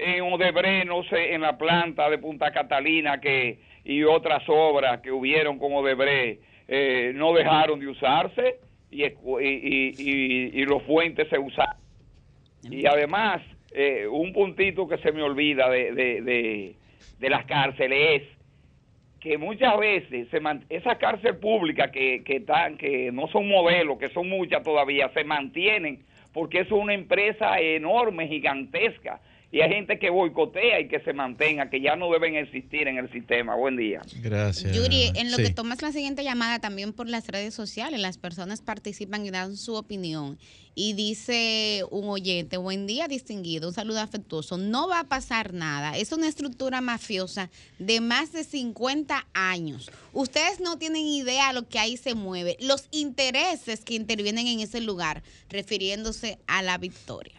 en 0.00 0.22
Odebrecht, 0.22 0.86
no 0.86 1.02
sé, 1.04 1.34
en 1.34 1.42
la 1.42 1.56
planta 1.58 2.08
de 2.10 2.18
Punta 2.18 2.50
Catalina 2.52 3.20
que 3.20 3.58
y 3.84 4.02
otras 4.04 4.42
obras 4.48 5.00
que 5.00 5.10
hubieron 5.10 5.58
con 5.58 5.72
Odebrecht 5.72 6.42
eh, 6.68 7.12
no 7.14 7.32
dejaron 7.32 7.80
de 7.80 7.88
usarse 7.88 8.56
y, 8.90 9.04
y, 9.04 9.08
y- 9.98 10.50
y- 10.60 10.64
los 10.64 10.82
fuentes 10.84 11.28
se 11.28 11.38
usaron. 11.38 11.76
Y 12.62 12.86
además, 12.86 13.40
eh, 13.72 14.06
un 14.06 14.32
puntito 14.32 14.86
que 14.88 14.98
se 14.98 15.12
me 15.12 15.22
olvida 15.22 15.68
de, 15.70 15.92
de, 15.92 16.20
de, 16.22 16.76
de 17.18 17.30
las 17.30 17.44
cárceles 17.46 18.22
es 18.22 18.28
que 19.20 19.36
muchas 19.38 19.78
veces 19.78 20.28
se 20.30 20.40
man- 20.40 20.64
esa 20.68 20.96
cárcel 20.96 21.36
pública 21.38 21.90
que, 21.90 22.22
que 22.24 22.36
están 22.36 22.76
que 22.78 23.10
no 23.12 23.28
son 23.28 23.48
modelos 23.48 23.98
que 23.98 24.08
son 24.10 24.28
muchas 24.28 24.62
todavía 24.62 25.10
se 25.14 25.24
mantienen 25.24 26.00
porque 26.32 26.60
es 26.60 26.70
una 26.72 26.94
empresa 26.94 27.60
enorme 27.60 28.28
gigantesca 28.28 29.20
y 29.52 29.60
hay 29.62 29.70
gente 29.70 29.98
que 29.98 30.10
boicotea 30.10 30.80
y 30.80 30.88
que 30.88 31.00
se 31.00 31.12
mantenga 31.12 31.68
que 31.70 31.80
ya 31.80 31.96
no 31.96 32.10
deben 32.12 32.36
existir 32.36 32.86
en 32.86 32.98
el 32.98 33.10
sistema 33.10 33.54
buen 33.56 33.76
día 33.76 34.00
Gracias. 34.22 34.74
Yuri, 34.74 35.10
en 35.16 35.30
lo 35.30 35.36
Sí. 35.38 35.44
que 35.44 35.50
tomas 35.50 35.82
la 35.82 35.90
siguiente 35.92 36.22
llamada 36.22 36.58
también 36.60 36.92
por 36.92 37.08
las 37.08 37.26
redes 37.28 37.52
sociales, 37.54 37.98
las 38.00 38.16
personas 38.18 38.60
participan 38.62 39.26
y 39.26 39.30
dan 39.30 39.56
su 39.56 39.74
opinión. 39.74 40.38
Y 40.76 40.92
dice 40.92 41.82
un 41.90 42.08
oyente, 42.08 42.56
buen 42.56 42.86
día 42.86 43.08
distinguido, 43.08 43.68
un 43.68 43.74
saludo 43.74 44.00
afectuoso, 44.00 44.56
no 44.56 44.88
va 44.88 45.00
a 45.00 45.08
pasar 45.08 45.52
nada, 45.52 45.96
es 45.98 46.12
una 46.12 46.28
estructura 46.28 46.80
mafiosa 46.80 47.50
de 47.80 48.00
más 48.00 48.32
de 48.32 48.44
50 48.44 49.26
años. 49.34 49.90
Ustedes 50.12 50.60
no 50.60 50.78
tienen 50.78 51.04
idea 51.06 51.48
de 51.48 51.54
lo 51.54 51.68
que 51.68 51.80
ahí 51.80 51.96
se 51.96 52.14
mueve, 52.14 52.56
los 52.60 52.86
intereses 52.92 53.84
que 53.84 53.94
intervienen 53.94 54.46
en 54.46 54.60
ese 54.60 54.80
lugar, 54.80 55.22
refiriéndose 55.48 56.38
a 56.46 56.62
la 56.62 56.78
victoria, 56.78 57.34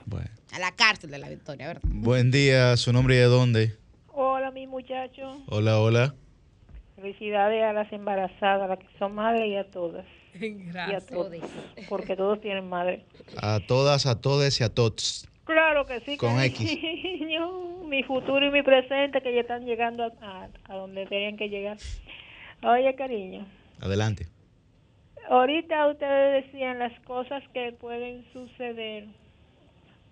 a 0.52 0.60
la 0.60 0.72
cárcel 0.76 1.12
de 1.12 1.18
la 1.20 1.30
victoria, 1.30 1.68
¿verdad? 1.68 1.82
Buen 1.86 2.32
día, 2.32 2.76
¿su 2.78 2.92
nombre 2.94 3.16
y 3.16 3.20
de 3.20 3.26
dónde? 3.26 3.78
Hola, 4.08 4.52
mi 4.52 4.68
muchacho. 4.68 5.42
Hola, 5.48 5.80
hola. 5.80 6.16
Felicidades 6.96 7.64
a 7.64 7.74
las 7.74 7.92
embarazadas, 7.94 8.64
a 8.64 8.68
las 8.68 8.80
que 8.80 8.88
son 9.00 9.16
madres 9.16 9.48
y 9.48 9.56
a 9.56 9.70
todas. 9.72 10.06
Gracias. 10.34 10.90
Y 11.10 11.14
a 11.14 11.16
todos, 11.16 11.36
porque 11.90 12.16
todos 12.16 12.42
tienen 12.42 12.68
madre. 12.70 13.06
A 13.42 13.60
todas, 13.68 14.06
a 14.06 14.20
todos 14.22 14.60
y 14.60 14.64
a 14.64 14.70
todos. 14.74 15.28
Claro 15.46 15.86
que 15.86 16.00
sí. 16.02 16.18
Con 16.18 16.40
X. 16.40 16.70
cariño. 16.76 17.62
Mi 17.92 18.04
futuro 18.04 18.46
y 18.46 18.50
mi 18.52 18.64
presente 18.64 19.22
que 19.22 19.34
ya 19.36 19.42
están 19.42 19.66
llegando 19.66 20.04
a, 20.04 20.12
a- 20.22 20.50
a 20.64 20.76
donde 20.76 21.06
tenían 21.08 21.36
que 21.36 21.50
llegar. 21.50 21.76
Oye, 22.64 22.96
cariño. 22.96 23.46
Adelante. 23.82 24.28
Ahorita 25.30 25.88
ustedes 25.90 26.46
decían 26.46 26.80
las 26.80 26.98
cosas 27.02 27.44
que 27.54 27.74
pueden 27.74 28.24
suceder 28.32 29.08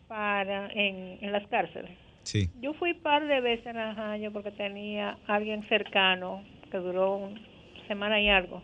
para 0.09 0.67
en, 0.73 1.19
en 1.21 1.31
las 1.31 1.47
cárceles. 1.47 1.91
Sí. 2.23 2.49
Yo 2.59 2.73
fui 2.73 2.93
par 2.93 3.25
de 3.25 3.39
veces 3.39 3.67
en 3.67 3.77
Najayo 3.77 4.33
porque 4.33 4.51
tenía 4.51 5.17
alguien 5.27 5.63
cercano 5.69 6.43
que 6.69 6.77
duró 6.77 7.15
una 7.15 7.39
semana 7.87 8.19
y 8.19 8.29
algo. 8.29 8.61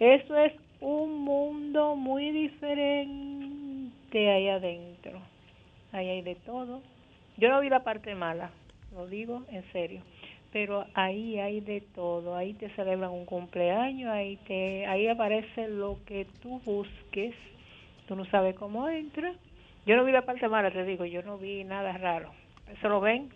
Eso 0.00 0.36
es 0.38 0.52
un 0.80 1.24
mundo 1.24 1.96
muy 1.96 2.30
diferente 2.30 3.92
ahí 4.14 4.48
adentro. 4.48 5.20
Ahí 5.92 6.08
hay 6.08 6.22
de 6.22 6.36
todo. 6.36 6.80
Yo 7.36 7.50
no 7.50 7.60
vi 7.60 7.68
la 7.68 7.84
parte 7.84 8.14
mala, 8.14 8.50
lo 8.94 9.06
digo 9.06 9.44
en 9.50 9.64
serio. 9.72 10.02
Pero 10.52 10.86
ahí 10.94 11.38
hay 11.38 11.60
de 11.60 11.82
todo. 11.94 12.36
Ahí 12.36 12.54
te 12.54 12.70
celebran 12.70 13.10
un 13.10 13.26
cumpleaños, 13.26 14.10
ahí 14.10 14.36
te, 14.46 14.86
ahí 14.86 15.08
aparece 15.08 15.68
lo 15.68 15.98
que 16.06 16.26
tú 16.42 16.60
busques. 16.64 17.34
Tú 18.06 18.16
no 18.16 18.24
sabes 18.26 18.54
cómo 18.56 18.88
entra. 18.88 19.34
Yo 19.88 19.96
no 19.96 20.04
vi 20.04 20.12
la 20.12 20.20
parte 20.20 20.46
mala, 20.50 20.70
te 20.70 20.84
digo, 20.84 21.06
yo 21.06 21.22
no 21.22 21.38
vi 21.38 21.64
nada 21.64 21.96
raro. 21.96 22.30
Eso 22.70 22.90
lo 22.90 23.00
ven 23.00 23.30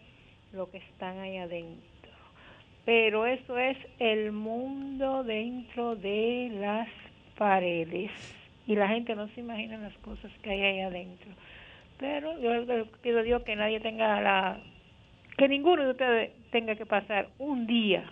lo 0.53 0.71
que 0.71 0.77
están 0.77 1.19
ahí 1.19 1.39
adentro. 1.39 2.13
Pero 2.85 3.25
eso 3.25 3.57
es 3.57 3.79
el 3.99 4.33
mundo 4.33 5.25
dentro 5.25 5.97
de 5.97 6.51
las 6.53 6.89
paredes. 7.39 8.11
Y 8.67 8.77
la 8.77 8.87
gente 8.89 9.15
no 9.15 9.29
se 9.29 9.41
imagina 9.41 9.79
las 9.79 9.97
cosas 10.01 10.31
que 10.43 10.51
hay 10.51 10.61
ahí 10.61 10.81
adentro. 10.81 11.31
Pero 11.97 12.39
yo 12.39 12.85
pido 13.01 13.21
a 13.21 13.23
Dios 13.23 13.43
que 13.45 13.57
nadie 13.57 13.81
tenga 13.81 14.21
la... 14.21 14.61
Que 15.39 15.49
ninguno 15.49 15.85
de 15.85 15.93
ustedes 15.93 16.51
tenga 16.51 16.75
que 16.75 16.85
pasar 16.85 17.31
un 17.39 17.67
día 17.67 18.05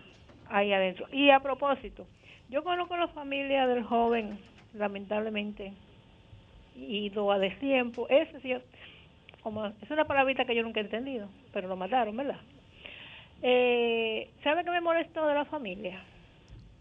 ahí 0.49 0.73
adentro. 0.73 1.09
Y 1.13 1.29
a 1.29 1.41
propósito, 1.41 2.07
yo 2.49 2.65
conozco 2.65 2.97
la 2.97 3.09
familia 3.09 3.67
del 3.67 3.85
joven, 3.85 4.39
lamentablemente, 4.73 5.75
ido 6.77 7.31
a 7.33 7.39
destiempo. 7.39 8.09
Ese 8.09 8.41
sí, 8.41 8.55
como, 9.43 9.67
es 9.67 9.91
una 9.91 10.05
palabrita 10.07 10.45
que 10.45 10.55
yo 10.55 10.63
nunca 10.63 10.81
he 10.81 10.85
entendido, 10.85 11.29
pero 11.53 11.69
lo 11.69 11.77
mataron, 11.77 12.17
¿verdad? 12.17 12.41
Eh, 13.43 14.31
¿Sabe 14.43 14.65
qué 14.65 14.71
me 14.71 14.81
molestó 14.81 15.27
de 15.27 15.35
la 15.35 15.45
familia? 15.47 16.03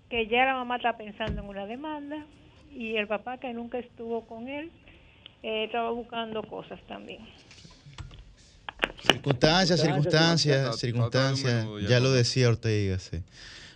Que 0.10 0.28
ya 0.28 0.46
la 0.46 0.56
mamá 0.56 0.78
está 0.78 0.98
pensando 0.98 1.42
en 1.42 1.48
una 1.48 1.66
demanda 1.66 2.26
y 2.72 2.96
el 2.96 3.08
papá 3.08 3.38
que 3.38 3.54
nunca 3.54 3.80
estuvo 3.80 4.26
con 4.26 4.48
él 4.48 4.72
eh, 5.44 5.66
estaba 5.66 5.92
buscando 5.92 6.44
cosas 6.44 6.80
también. 6.88 7.20
Circunstancias, 9.02 9.82
circunstancias, 9.82 10.80
circunstancias. 10.80 11.66
Ya 11.88 12.00
lo 12.00 12.12
decía 12.12 12.50
Ortega, 12.50 13.00
sí. 13.00 13.24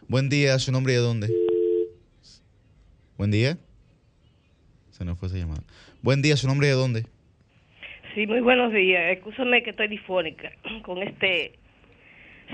Buen 0.07 0.27
día, 0.27 0.59
¿su 0.59 0.71
nombre 0.71 0.93
y 0.93 0.95
de 0.97 1.01
dónde? 1.01 1.33
Buen 3.17 3.31
día. 3.31 3.57
Se 4.93 5.03
nos 5.03 5.17
fue 5.17 5.27
esa 5.27 5.37
llamada. 5.37 5.63
Buen 6.03 6.21
día, 6.21 6.37
¿su 6.37 6.47
nombre 6.47 6.67
y 6.67 6.69
de 6.69 6.75
dónde? 6.75 7.07
Sí, 8.13 8.27
muy 8.27 8.41
buenos 8.41 8.71
días. 8.71 9.11
Escúchame 9.17 9.63
que 9.63 9.71
estoy 9.71 9.87
difónica 9.87 10.51
con 10.83 11.01
este 11.01 11.53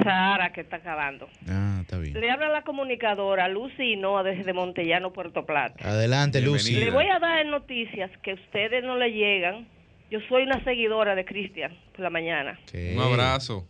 Sahara 0.02 0.54
que 0.54 0.62
está 0.62 0.78
acabando. 0.78 1.28
Ah, 1.50 1.80
está 1.82 1.98
bien. 1.98 2.18
Le 2.18 2.32
habla 2.32 2.48
la 2.48 2.62
comunicadora 2.62 3.50
Lucy 3.50 3.94
Hinoa 3.94 4.24
desde 4.24 4.54
Montellano, 4.54 5.12
Puerto 5.12 5.46
Plata. 5.46 5.86
Adelante, 5.86 6.40
Lucy. 6.40 6.76
Le 6.76 6.92
voy 6.92 7.08
a 7.08 7.20
dar 7.20 7.46
noticias 7.46 8.10
que 8.24 8.32
a 8.32 8.36
ustedes 8.36 8.86
no 8.86 8.98
le 8.98 9.12
llegan. 9.12 9.68
Yo 10.10 10.20
soy 10.30 10.44
una 10.44 10.64
seguidora 10.64 11.16
de 11.16 11.26
Cristian 11.26 11.76
por 11.92 12.00
la 12.00 12.10
mañana. 12.10 12.58
Un 12.74 13.02
abrazo. 13.02 13.68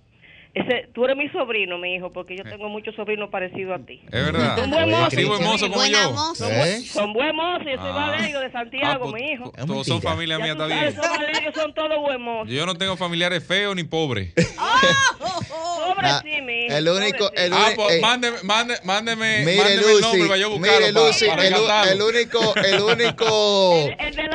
Ese, 0.52 0.90
tú 0.96 1.06
eres 1.06 1.16
mi 1.16 1.30
sobrino, 1.30 1.78
mi 1.78 1.94
hijo, 1.96 2.12
porque 2.12 2.36
yo 2.36 2.44
tengo 2.44 2.70
muchos 2.70 2.96
sobrinos 2.96 3.30
parecidos 3.30 3.80
a 3.80 3.86
ti. 3.86 4.02
Es 4.06 4.12
verdad. 4.26 4.58
Son 4.58 4.72
buen 4.72 4.90
mozo. 4.90 5.16
Buen 5.28 5.44
mozo 5.44 5.70
como 5.70 5.86
yo. 5.86 6.34
Son, 6.36 6.50
buen- 6.50 6.84
son 6.86 7.14
buen 7.14 7.36
mozo, 7.36 7.64
yo 7.66 7.76
soy 7.78 7.92
Ah. 7.92 8.08
Valerio 8.10 8.40
de 8.40 8.52
Santiago, 8.52 9.06
Ah, 9.06 9.10
pues, 9.12 9.14
mi 9.24 9.32
hijo. 9.32 9.54
Todos 9.68 9.86
son 9.88 10.02
familia 10.02 10.38
Ya 10.40 10.44
mía, 10.44 10.52
está 10.54 10.68
sabes, 10.68 10.82
bien. 10.96 11.04
Son 11.04 11.18
Valerio, 11.18 11.52
son 11.54 11.74
todos 11.76 12.00
buen 12.02 12.22
mozos. 12.22 12.50
Yo 12.52 12.66
no 12.66 12.76
tengo 12.76 12.98
familiares 12.98 13.44
feos 13.46 13.76
ni 13.76 13.84
pobres. 13.84 14.34
Pobre 15.20 16.08
Ah, 16.08 16.22
sí, 16.24 16.42
mi 16.42 16.66
hijo. 16.66 16.76
el 16.76 16.88
único, 16.90 17.32
el 17.34 17.54
Ah, 17.54 17.72
pues 17.76 17.96
ey, 17.96 18.02
mándeme, 18.02 18.38
mándeme, 18.44 18.80
mándeme, 18.84 19.40
Mire, 19.46 19.58
mándeme 19.58 19.92
el 19.92 20.02
nombre 20.02 20.18
Lucy, 20.20 20.28
para 20.30 20.40
yo 20.40 20.50
buscarlo. 20.50 20.80
mire, 20.80 20.92
Lucy, 20.94 21.26
para 21.28 21.44
el, 21.48 21.54
rescatarlo. 21.54 21.92
el 21.92 22.16
único, 22.16 22.56
el 22.56 22.82
único, 22.82 23.90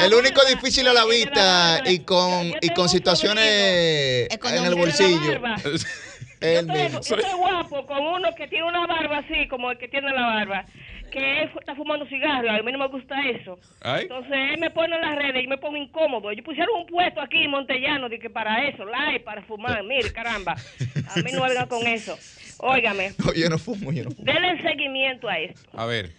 el 0.05 0.15
único 0.15 0.45
difícil 0.45 0.87
a 0.89 0.93
la 0.93 1.05
vista 1.07 1.83
y 1.87 2.01
con, 2.01 2.53
y 2.61 2.69
con 2.71 2.89
situaciones 2.89 4.29
en 4.31 4.65
el 4.65 4.75
bolsillo. 4.75 5.41
Yo 6.45 7.17
estoy 7.17 7.39
guapo 7.39 7.87
con 7.87 7.99
uno 8.07 8.35
que 8.35 8.47
tiene 8.49 8.67
una 8.67 8.87
barba 8.87 9.19
así, 9.19 9.49
como 9.49 9.71
el 9.71 9.79
que 9.79 9.89
tiene 9.89 10.11
la 10.13 10.23
barba, 10.23 10.65
que 11.11 11.43
él 11.43 11.51
está 11.59 11.75
fumando 11.75 12.07
cigarro, 12.07 12.51
a 12.51 12.63
mí 12.63 12.73
no 12.73 12.79
me 12.79 12.89
gusta 12.89 13.15
eso. 13.29 13.59
Ay. 13.81 14.03
Entonces 14.03 14.33
él 14.53 14.59
me 14.61 14.71
pone 14.71 14.95
en 14.97 15.01
las 15.03 15.17
redes 15.17 15.45
y 15.45 15.47
me 15.47 15.59
pongo 15.59 15.77
incómodo. 15.77 16.31
Ellos 16.31 16.45
pusieron 16.45 16.81
un 16.81 16.87
puesto 16.87 17.21
aquí 17.21 17.45
en 17.45 17.51
Montellano 17.51 18.09
de 18.09 18.19
que 18.19 18.29
para 18.31 18.67
eso, 18.69 18.85
live, 18.85 19.21
para 19.21 19.43
fumar, 19.43 19.83
mire, 19.85 20.13
caramba. 20.13 20.53
A 20.55 21.17
mí 21.21 21.31
no 21.33 21.43
vengan 21.43 21.69
con 21.69 21.87
eso. 21.87 22.19
Óigame, 22.59 23.13
No, 23.25 23.33
yo 23.33 23.49
no 23.49 23.59
fumo, 23.59 23.93
yo 23.93 24.05
no 24.05 24.11
fumo. 24.11 24.25
denle 24.25 24.63
seguimiento 24.63 25.29
a 25.29 25.39
esto. 25.39 25.71
A 25.73 25.87
ver. 25.87 26.11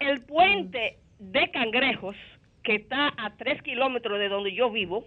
El 0.00 0.20
puente 0.22 0.98
de 1.18 1.50
Cangrejos, 1.50 2.16
que 2.62 2.76
está 2.76 3.12
a 3.16 3.36
tres 3.36 3.62
kilómetros 3.62 4.18
de 4.18 4.28
donde 4.28 4.52
yo 4.54 4.70
vivo, 4.70 5.04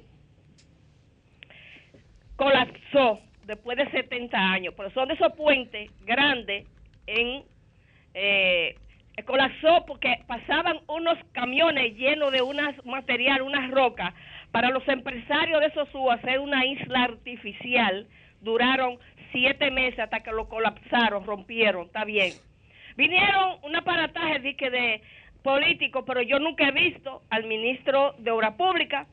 colapsó 2.36 3.20
después 3.48 3.78
de 3.78 3.90
70 3.90 4.38
años. 4.38 4.74
Pero 4.78 4.92
son 4.92 5.08
de 5.08 5.16
esos 5.16 5.34
puentes 5.34 5.90
grandes 6.06 6.68
en... 7.08 7.44
eh, 8.14 8.76
colapsó 9.26 9.84
porque 9.88 10.20
pasaban 10.28 10.80
unos 10.88 11.18
camiones 11.32 11.96
llenos 11.96 12.32
de 12.32 12.42
unas 12.42 12.74
material, 12.86 13.42
unas 13.42 13.72
rocas, 13.72 14.14
para 14.52 14.70
los 14.70 14.88
empresarios 14.88 15.60
de 15.62 15.72
Sosúa 15.72 16.16
hacer 16.16 16.40
una 16.40 16.66
isla 16.66 17.04
artificial. 17.04 18.08
Duraron 18.42 19.00
siete 19.32 19.72
meses 19.72 20.00
hasta 20.00 20.22
que 20.22 20.32
lo 20.32 20.48
colapsaron, 20.48 21.26
rompieron, 21.26 21.88
está 21.88 22.06
bien. 22.06 22.34
Vinieron 22.96 23.58
un 23.64 23.76
aparataje 23.76 24.40
de, 24.40 24.54
de 24.54 25.02
políticos, 25.44 26.04
pero 26.06 26.22
yo 26.22 26.40
nunca 26.40 26.68
he 26.68 26.72
visto 26.72 27.22
al 27.30 27.46
ministro 27.46 28.14
de 28.20 28.32
Obra 28.32 28.56
Pública. 28.56 29.08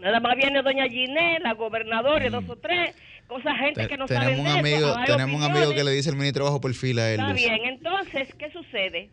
Nada 0.00 0.20
más 0.20 0.36
viene 0.36 0.62
doña 0.62 0.88
Ginés, 0.88 1.40
la 1.40 1.54
gobernadora 1.54 2.26
y 2.26 2.30
dos 2.30 2.48
o 2.48 2.56
tres, 2.56 2.94
cosas 3.28 3.56
gente 3.58 3.82
Te- 3.82 3.88
que 3.88 3.96
no 3.96 4.06
tenemos 4.06 4.36
saben 4.38 4.40
un 4.40 4.62
de 4.62 4.74
eso, 4.74 4.86
amigo, 4.88 4.98
hay 4.98 5.06
tenemos 5.06 5.36
un 5.36 5.42
amigo 5.44 5.58
opiniones. 5.68 5.78
que 5.78 5.84
le 5.84 5.90
dice 5.92 6.10
el 6.10 6.16
ministro 6.16 6.44
bajo 6.46 6.60
perfil 6.60 6.98
a 6.98 7.10
él. 7.12 7.20
Está 7.20 7.32
bien, 7.34 7.64
entonces, 7.64 8.34
¿qué 8.34 8.50
sucede? 8.50 9.10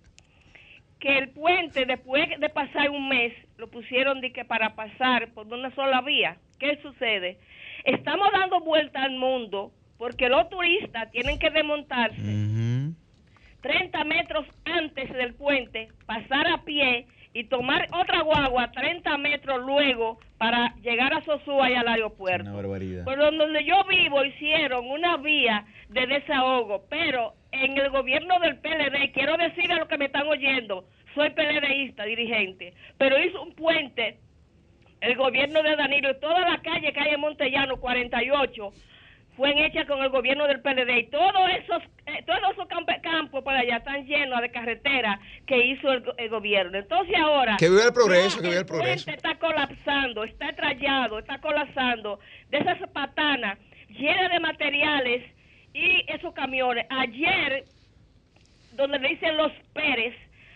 Que 0.99 1.17
el 1.19 1.29
puente, 1.29 1.85
después 1.85 2.27
de 2.39 2.49
pasar 2.49 2.89
un 2.89 3.07
mes, 3.09 3.33
lo 3.57 3.69
pusieron 3.69 4.21
de 4.21 4.31
que 4.31 4.43
para 4.45 4.75
pasar 4.75 5.31
por 5.33 5.45
una 5.47 5.73
sola 5.75 6.01
vía. 6.01 6.37
¿Qué 6.59 6.79
sucede? 6.81 7.37
Estamos 7.83 8.27
dando 8.31 8.61
vuelta 8.61 9.03
al 9.03 9.11
mundo 9.11 9.71
porque 9.97 10.29
los 10.29 10.49
turistas 10.49 11.11
tienen 11.11 11.37
que 11.37 11.49
desmontarse 11.51 12.21
30 13.61 14.03
metros 14.05 14.45
antes 14.65 15.11
del 15.13 15.33
puente, 15.33 15.89
pasar 16.05 16.47
a 16.47 16.63
pie 16.63 17.07
y 17.35 17.43
tomar 17.43 17.85
otra 17.91 18.21
guagua 18.21 18.71
30 18.71 19.17
metros 19.17 19.59
luego 19.59 20.17
para 20.37 20.73
llegar 20.75 21.13
a 21.13 21.21
Sosúa 21.25 21.69
y 21.69 21.73
al 21.73 21.85
aeropuerto. 21.85 22.49
Una 22.49 22.55
barbaridad. 22.55 23.03
Por 23.03 23.17
donde 23.17 23.65
yo 23.65 23.83
vivo 23.83 24.23
hicieron 24.23 24.89
una 24.89 25.17
vía 25.17 25.65
de 25.89 26.07
desahogo, 26.07 26.85
pero 26.89 27.33
en 27.51 27.77
el 27.77 27.89
gobierno 27.89 28.39
del 28.39 28.57
PLD, 28.59 29.11
quiero 29.13 29.35
decir 29.35 29.69
a 29.69 29.79
los 29.79 29.89
que 29.89 29.97
me 29.97 30.05
están 30.05 30.25
oyendo, 30.27 30.85
soy 31.13 31.29
PLDista, 31.31 32.05
dirigente, 32.05 32.73
pero 32.97 33.21
hizo 33.21 33.43
un 33.43 33.53
puente, 33.53 34.17
el 35.01 35.17
gobierno 35.17 35.61
de 35.61 35.75
Danilo, 35.75 36.11
y 36.11 36.19
toda 36.21 36.39
la 36.39 36.61
calle 36.61 36.93
que 36.93 36.99
hay 37.01 37.15
en 37.15 37.19
Montellano, 37.19 37.75
48, 37.81 38.71
fue 39.35 39.65
hecha 39.65 39.85
con 39.85 40.01
el 40.01 40.09
gobierno 40.09 40.47
del 40.47 40.61
PLD 40.61 40.97
y 40.97 41.07
todos 41.09 41.49
esos 41.61 41.83
eh, 42.05 42.23
todos 42.25 42.39
esos 42.53 42.67
camp- 42.67 43.01
campos 43.01 43.43
para 43.43 43.59
allá 43.59 43.77
están 43.77 44.05
llenos 44.05 44.39
de 44.41 44.49
carreteras 44.51 45.19
que 45.45 45.57
hizo 45.57 45.91
el, 45.91 46.01
go- 46.01 46.13
el 46.17 46.29
gobierno. 46.29 46.77
Entonces 46.77 47.15
ahora 47.17 47.57
Que 47.57 47.69
viva 47.69 47.83
el 47.85 47.93
progreso, 47.93 48.37
que 48.41 48.47
viva 48.49 48.59
el 48.61 48.65
progreso. 48.65 49.09
está 49.11 49.35
colapsando, 49.35 50.23
está 50.23 50.53
trallado, 50.53 51.19
está 51.19 51.39
colapsando 51.39 52.19
de 52.49 52.57
esas 52.59 52.79
patanas 52.91 53.57
llenas 53.89 54.31
de 54.31 54.39
materiales 54.39 55.23
y 55.73 56.05
esos 56.07 56.33
camiones. 56.33 56.85
Ayer, 56.89 57.65
donde 58.73 58.99
le 58.99 59.09
dicen 59.09 59.35
los 59.37 59.51
Pérez, 59.73 60.13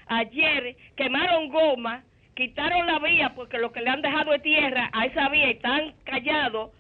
ayer 0.08 0.76
quemaron 0.96 1.50
goma, 1.50 2.04
quitaron 2.36 2.88
la 2.88 3.00
vía 3.00 3.34
porque 3.36 3.58
lo 3.58 3.72
que 3.72 3.82
le 3.82 3.90
han 3.90 4.02
dejado 4.02 4.32
de 4.32 4.40
tierra 4.40 4.90
a 4.94 5.06
esa 5.06 5.30
vía 5.30 5.48
y 5.48 5.52
están 5.52 5.94
callados. 6.06 6.72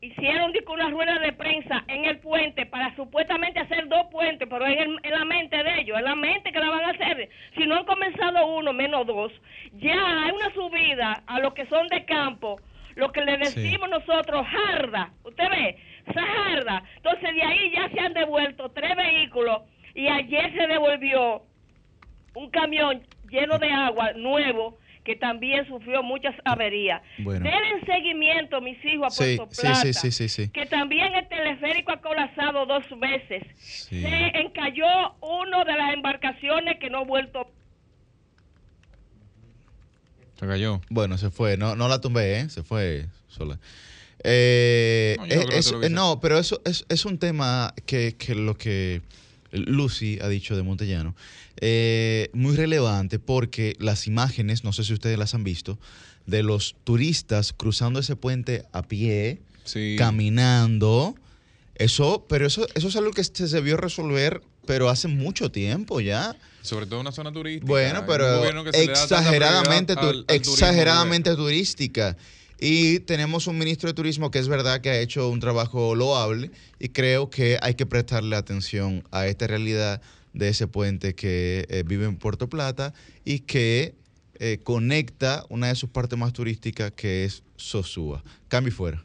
Hicieron 0.00 0.52
una 0.68 0.90
rueda 0.90 1.18
de 1.18 1.32
prensa 1.32 1.84
en 1.88 2.04
el 2.04 2.18
puente 2.18 2.66
para 2.66 2.94
supuestamente 2.96 3.60
hacer 3.60 3.88
dos 3.88 4.06
puentes, 4.10 4.46
pero 4.48 4.66
en, 4.66 4.78
el- 4.78 5.00
en 5.02 5.10
la 5.10 5.24
mente 5.24 5.56
de 5.62 5.80
ellos, 5.80 5.96
en 5.98 6.04
la 6.04 6.14
mente 6.14 6.52
que 6.52 6.58
la 6.60 6.68
van 6.70 6.84
a 6.84 6.90
hacer. 6.90 7.28
Si 7.56 7.64
no 7.66 7.76
han 7.76 7.84
comenzado 7.86 8.46
uno, 8.46 8.72
menos 8.72 9.06
dos, 9.06 9.32
ya 9.74 9.94
hay 10.24 10.30
una 10.32 10.52
subida 10.52 11.22
a 11.26 11.40
los 11.40 11.54
que 11.54 11.66
son 11.66 11.88
de 11.88 12.04
campo, 12.04 12.60
lo 12.94 13.10
que 13.12 13.24
le 13.24 13.36
decimos 13.38 13.88
nosotros, 13.88 14.46
jarda. 14.46 15.10
Usted 15.24 15.48
ve, 15.50 15.76
esa 16.06 16.22
jarda. 16.22 16.82
Entonces 16.96 17.34
de 17.34 17.42
ahí 17.42 17.70
ya 17.74 17.88
se 17.90 18.00
han 18.00 18.12
devuelto 18.12 18.70
tres 18.70 18.94
vehículos 18.96 19.62
y 19.94 20.08
ayer 20.08 20.52
se 20.52 20.66
devolvió 20.66 21.42
un 22.34 22.50
camión 22.50 23.02
lleno 23.30 23.58
de 23.58 23.70
agua 23.72 24.12
nuevo 24.14 24.76
que 25.06 25.14
también 25.16 25.66
sufrió 25.68 26.02
muchas 26.02 26.34
averías. 26.44 27.00
Bueno. 27.18 27.48
Denle 27.48 27.86
seguimiento, 27.86 28.60
mis 28.60 28.76
hijos, 28.84 29.06
a 29.18 29.24
Sí, 29.24 29.36
Puerto 29.36 29.54
sí, 29.54 29.60
Plata. 29.62 29.80
sí, 29.82 29.92
sí, 29.94 30.10
sí, 30.10 30.28
sí. 30.28 30.48
Que 30.50 30.66
también 30.66 31.14
el 31.14 31.28
teleférico 31.28 31.92
ha 31.92 32.00
colapsado 32.00 32.66
dos 32.66 32.82
veces. 32.98 33.44
Sí. 33.56 34.02
Se 34.02 34.08
encalló 34.40 35.14
uno 35.20 35.64
de 35.64 35.72
las 35.74 35.94
embarcaciones 35.94 36.78
que 36.80 36.90
no 36.90 36.98
ha 36.98 37.04
vuelto. 37.04 37.48
Se 40.38 40.46
cayó. 40.46 40.80
Bueno, 40.90 41.16
se 41.16 41.30
fue. 41.30 41.56
No, 41.56 41.76
no 41.76 41.88
la 41.88 42.00
tumbé, 42.00 42.40
¿eh? 42.40 42.48
Se 42.50 42.62
fue 42.62 43.06
sola. 43.28 43.58
Eh, 44.24 45.16
No, 45.18 45.24
es- 45.26 45.72
eh, 45.82 45.88
no, 45.90 46.20
pero 46.20 46.38
eso 46.38 46.60
es, 46.64 46.84
es 46.88 47.04
un 47.04 47.18
tema 47.18 47.72
que, 47.86 48.16
que 48.16 48.34
lo 48.34 48.56
que 48.56 49.02
Lucy 49.56 50.18
ha 50.22 50.28
dicho 50.28 50.56
de 50.56 50.62
Montellano, 50.62 51.14
eh, 51.60 52.30
muy 52.32 52.54
relevante 52.56 53.18
porque 53.18 53.76
las 53.78 54.06
imágenes, 54.06 54.62
no 54.64 54.72
sé 54.72 54.84
si 54.84 54.92
ustedes 54.92 55.18
las 55.18 55.34
han 55.34 55.44
visto, 55.44 55.78
de 56.26 56.42
los 56.42 56.74
turistas 56.84 57.52
cruzando 57.52 58.00
ese 58.00 58.16
puente 58.16 58.64
a 58.72 58.82
pie, 58.82 59.40
caminando, 59.96 61.14
eso, 61.76 62.24
pero 62.28 62.46
eso, 62.46 62.66
eso 62.74 62.88
es 62.88 62.96
algo 62.96 63.10
que 63.12 63.22
se 63.24 63.46
debió 63.48 63.76
resolver, 63.76 64.42
pero 64.66 64.88
hace 64.88 65.08
mucho 65.08 65.50
tiempo 65.50 66.00
ya. 66.00 66.36
Sobre 66.62 66.86
todo 66.86 66.96
en 66.96 67.00
una 67.02 67.12
zona 67.12 67.32
turística. 67.32 67.66
Bueno, 67.66 68.04
pero 68.06 68.42
exageradamente, 68.72 69.92
al- 69.92 70.08
al 70.08 70.24
exageradamente 70.28 71.34
turística. 71.36 72.16
Y 72.58 73.00
tenemos 73.00 73.46
un 73.46 73.58
ministro 73.58 73.88
de 73.88 73.94
turismo 73.94 74.30
que 74.30 74.38
es 74.38 74.48
verdad 74.48 74.80
que 74.80 74.90
ha 74.90 74.98
hecho 74.98 75.28
un 75.28 75.40
trabajo 75.40 75.94
loable 75.94 76.50
y 76.78 76.88
creo 76.88 77.28
que 77.28 77.58
hay 77.60 77.74
que 77.74 77.86
prestarle 77.86 78.36
atención 78.36 79.04
a 79.10 79.26
esta 79.26 79.46
realidad 79.46 80.00
de 80.32 80.48
ese 80.48 80.66
puente 80.66 81.14
que 81.14 81.66
eh, 81.68 81.82
vive 81.86 82.06
en 82.06 82.16
Puerto 82.16 82.48
Plata 82.48 82.94
y 83.24 83.40
que 83.40 83.94
eh, 84.38 84.60
conecta 84.62 85.44
una 85.48 85.68
de 85.68 85.74
sus 85.74 85.90
partes 85.90 86.18
más 86.18 86.32
turísticas 86.32 86.92
que 86.92 87.24
es 87.24 87.42
Sosúa. 87.56 88.22
Cambio 88.48 88.72
fuera. 88.72 89.04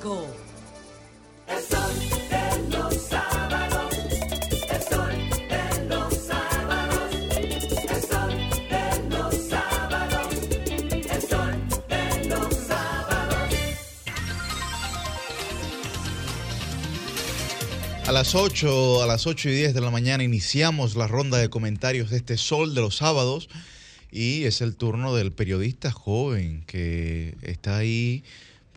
106.5. 0.00 0.26
El 1.46 1.62
sol 1.62 1.92
de 2.30 2.68
los 2.70 2.94
sábados, 2.94 3.94
el 4.70 4.82
sol 4.82 5.14
de 5.48 5.88
los 5.88 6.14
sábados, 6.14 7.10
el 7.90 8.02
sol 8.02 8.32
de 8.70 9.08
los 9.10 9.34
sábados, 9.48 10.34
el 11.10 11.22
sol 11.22 11.68
de 11.88 12.28
los 12.28 12.54
sábados. 12.54 13.54
A 18.06 18.12
las 18.12 18.34
8, 18.34 19.02
a 19.02 19.06
las 19.06 19.26
8 19.26 19.48
y 19.48 19.52
10 19.52 19.74
de 19.74 19.80
la 19.80 19.90
mañana 19.90 20.24
iniciamos 20.24 20.96
la 20.96 21.08
ronda 21.08 21.38
de 21.38 21.50
comentarios 21.50 22.10
de 22.10 22.16
este 22.16 22.36
Sol 22.36 22.74
de 22.74 22.80
los 22.80 22.96
sábados 22.96 23.48
y 24.10 24.44
es 24.44 24.60
el 24.60 24.76
turno 24.76 25.14
del 25.14 25.32
periodista 25.32 25.90
joven 25.90 26.64
que 26.66 27.36
está 27.42 27.76
ahí 27.76 28.24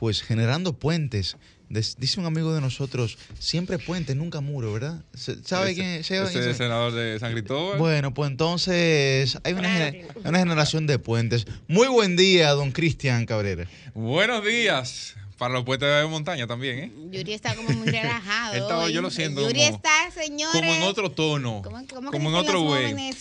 pues 0.04 0.22
generando 0.22 0.74
puentes. 0.74 1.38
Des- 1.70 1.96
dice 1.98 2.20
un 2.20 2.26
amigo 2.26 2.54
de 2.54 2.60
nosotros, 2.60 3.18
siempre 3.40 3.80
puentes, 3.80 4.18
nunca 4.18 4.42
muro, 4.42 4.74
¿verdad? 4.74 5.02
¿Sabe 5.16 5.72
Ese- 5.72 5.76
quién 5.76 5.88
es? 5.92 6.58
senador 6.58 6.92
de 6.92 7.18
San 7.20 7.32
Cristóbal. 7.32 7.80
Bueno, 7.80 8.14
pues 8.14 8.30
entonces 8.30 9.38
hay 9.46 9.54
una, 9.54 9.70
gener- 9.70 10.06
una 10.26 10.40
generación 10.40 10.88
de 10.88 11.00
puentes. 11.00 11.48
Muy 11.70 11.88
buen 11.88 12.18
día, 12.18 12.50
don 12.52 12.74
Cristian 12.74 13.26
Cabrera. 13.26 13.66
Buenos 13.94 14.44
días. 14.46 15.16
Para 15.44 15.56
los 15.56 15.66
puentes 15.66 15.90
de 15.90 16.06
montaña 16.08 16.48
también, 16.48 16.80
¿eh? 16.80 16.92
Yuri 17.12 17.34
está 17.34 17.54
como 17.54 17.68
muy 17.72 17.86
relajado. 17.92 18.54
Estaba- 18.54 18.90
yo 18.90 19.02
lo 19.02 19.12
siento 19.12 19.42
Yuri 19.42 19.60
como- 19.66 19.76
está, 19.76 20.12
señores. 20.12 20.54
Como 20.58 20.74
en 20.74 20.84
otro 20.84 21.12
tono. 21.12 21.62
¿Cómo- 21.62 21.86
cómo 21.94 22.12
como 22.12 22.30
en 22.30 22.36
otro 22.36 22.60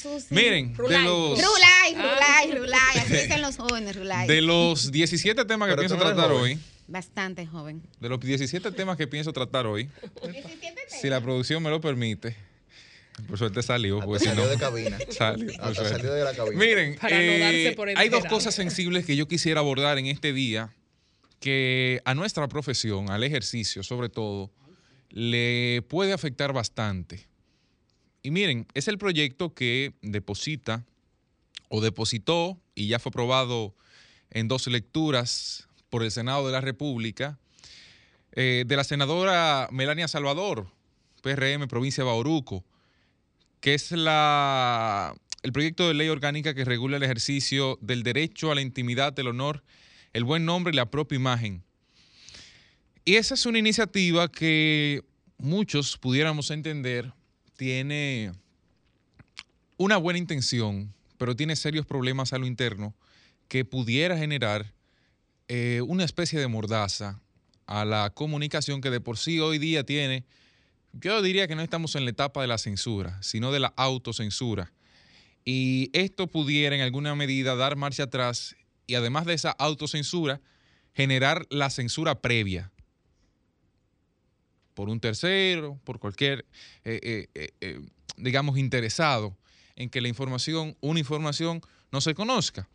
Susi? 0.01 0.27
Miren, 0.31 0.70
de 0.73 0.79
Rulay. 0.79 1.03
los, 1.05 1.31
Rulay, 1.43 1.95
rulay, 1.97 2.59
rulay. 2.61 2.99
Así 3.01 3.12
dicen 3.12 3.43
los 3.43 3.57
jóvenes, 3.57 3.97
rulay. 3.97 4.29
de 4.29 4.41
los 4.41 4.93
17 4.93 5.45
temas 5.47 5.66
que 5.66 5.73
Pero 5.73 5.81
pienso 5.83 5.97
no 5.97 6.03
tratar 6.05 6.31
joven. 6.31 6.59
hoy, 6.59 6.59
Bastante 6.87 7.45
joven. 7.45 7.83
de 7.99 8.09
los 8.09 8.20
17 8.20 8.70
temas 8.70 8.97
que 8.97 9.09
pienso 9.09 9.33
tratar 9.33 9.66
hoy, 9.66 9.89
si 11.01 11.09
la 11.09 11.20
producción 11.20 11.61
me 11.61 11.70
lo 11.70 11.81
permite, 11.81 12.37
por 13.27 13.37
suerte 13.37 13.64
salió. 13.64 13.99
Porque 13.99 14.20
si 14.20 14.27
salió 14.27 14.45
no, 14.45 14.49
de 14.49 14.59
cabina. 14.59 14.97
Salió, 15.11 15.53
salió 15.75 16.12
de 16.12 16.23
la 16.23 16.35
cabina. 16.37 16.57
Miren, 16.57 16.99
no 17.03 17.09
eh, 17.11 17.73
por 17.75 17.89
hay 17.89 18.09
dos 18.09 18.25
cosas 18.27 18.55
sensibles 18.55 19.05
que 19.05 19.16
yo 19.16 19.27
quisiera 19.27 19.59
abordar 19.59 19.99
en 19.99 20.07
este 20.07 20.33
día 20.33 20.70
que 21.43 22.01
a 22.05 22.14
nuestra 22.14 22.47
profesión, 22.49 23.11
al 23.11 23.24
ejercicio 23.24 23.82
sobre 23.82 24.09
todo, 24.09 24.53
le 25.11 25.82
puede 25.88 26.12
afectar 26.12 26.53
bastante. 26.53 27.26
Y 28.22 28.30
miren, 28.30 28.66
es 28.74 28.86
el 28.86 28.97
proyecto 28.97 29.53
que 29.53 29.93
deposita 30.03 30.86
o 31.68 31.80
depositó 31.80 32.59
y 32.76 32.86
ya 32.86 33.01
fue 33.01 33.11
aprobado 33.11 33.74
en 34.30 34.47
dos 34.47 34.68
lecturas 34.68 35.68
por 35.90 36.05
el 36.05 36.12
Senado 36.12 36.47
de 36.47 36.53
la 36.53 36.61
República 36.61 37.38
eh, 38.30 38.62
de 38.64 38.76
la 38.76 38.84
senadora 38.84 39.68
Melania 39.72 40.07
Salvador, 40.07 40.68
PRM, 41.22 41.66
provincia 41.66 42.05
de 42.05 42.11
Bauruco, 42.11 42.64
que 43.61 43.74
es 43.74 43.90
la, 43.90 45.12
el 45.43 45.53
proyecto 45.53 45.88
de 45.88 45.95
ley 45.95 46.09
orgánica 46.09 46.55
que 46.55 46.64
regula 46.64 46.99
el 46.99 47.03
ejercicio 47.03 47.78
del 47.80 48.05
derecho 48.05 48.53
a 48.53 48.55
la 48.55 48.61
intimidad, 48.61 49.18
el 49.18 49.26
honor, 49.26 49.64
el 50.13 50.25
buen 50.25 50.45
nombre 50.45 50.73
y 50.73 50.77
la 50.77 50.91
propia 50.91 51.17
imagen. 51.17 51.63
Y 53.05 53.17
esa 53.17 53.35
es 53.35 53.47
una 53.47 53.59
iniciativa 53.59 54.31
que 54.31 55.03
muchos 55.39 55.99
pudiéramos 55.99 56.51
entender 56.51 57.13
tiene 57.57 58.33
una 59.77 59.97
buena 59.97 60.19
intención, 60.19 60.93
pero 61.19 61.37
tiene 61.37 61.57
serios 61.57 61.87
problemas 61.87 62.33
a 62.33 62.39
lo 62.39 62.47
interno 62.47 62.95
que 63.49 63.65
pudiera 63.65 64.17
generar 64.17 64.73
eh, 65.49 65.83
una 65.87 66.05
especie 66.05 66.41
de 66.41 66.49
mordaza 66.49 67.21
a 67.67 67.85
la 67.85 68.11
comunicación 68.11 68.81
que 68.81 68.91
de 68.91 69.01
por 69.01 69.19
sí 69.19 69.39
hoy 69.41 69.59
día 69.59 69.85
tiene, 69.85 70.25
yo 70.93 71.23
diría 71.23 71.47
que 71.47 71.55
no 71.55 71.63
estamos 71.63 71.95
en 71.95 72.05
la 72.05 72.11
etapa 72.11 72.41
de 72.41 72.49
la 72.49 72.59
censura, 72.59 73.23
sino 73.23 73.53
de 73.53 73.61
la 73.61 73.73
autocensura. 73.77 74.73
Y 75.45 75.91
esto 75.93 76.27
pudiera 76.27 76.77
en 76.77 76.83
alguna 76.83 77.15
medida 77.15 77.57
dar 77.57 77.77
marcha 77.77 78.05
atrás 78.05 78.57
y 78.87 78.95
además 78.95 79.26
de 79.26 79.35
esa 79.35 79.51
autocensura, 79.51 80.41
generar 80.95 81.47
la 81.51 81.70
censura 81.70 82.20
previa 82.20 82.70
por 84.74 84.89
un 84.89 85.01
tercero, 85.01 85.78
por 85.85 85.99
cualquier, 85.99 86.47
eh, 86.85 87.28
eh, 87.35 87.53
eh, 87.61 87.80
digamos, 88.16 88.59
interesado 88.59 89.37
en 89.76 89.91
que 89.91 90.01
la 90.01 90.09
información, 90.09 90.76
una 90.80 90.99
información, 90.99 91.61
no 91.91 92.01
se 92.01 92.14
conozca. 92.14 92.68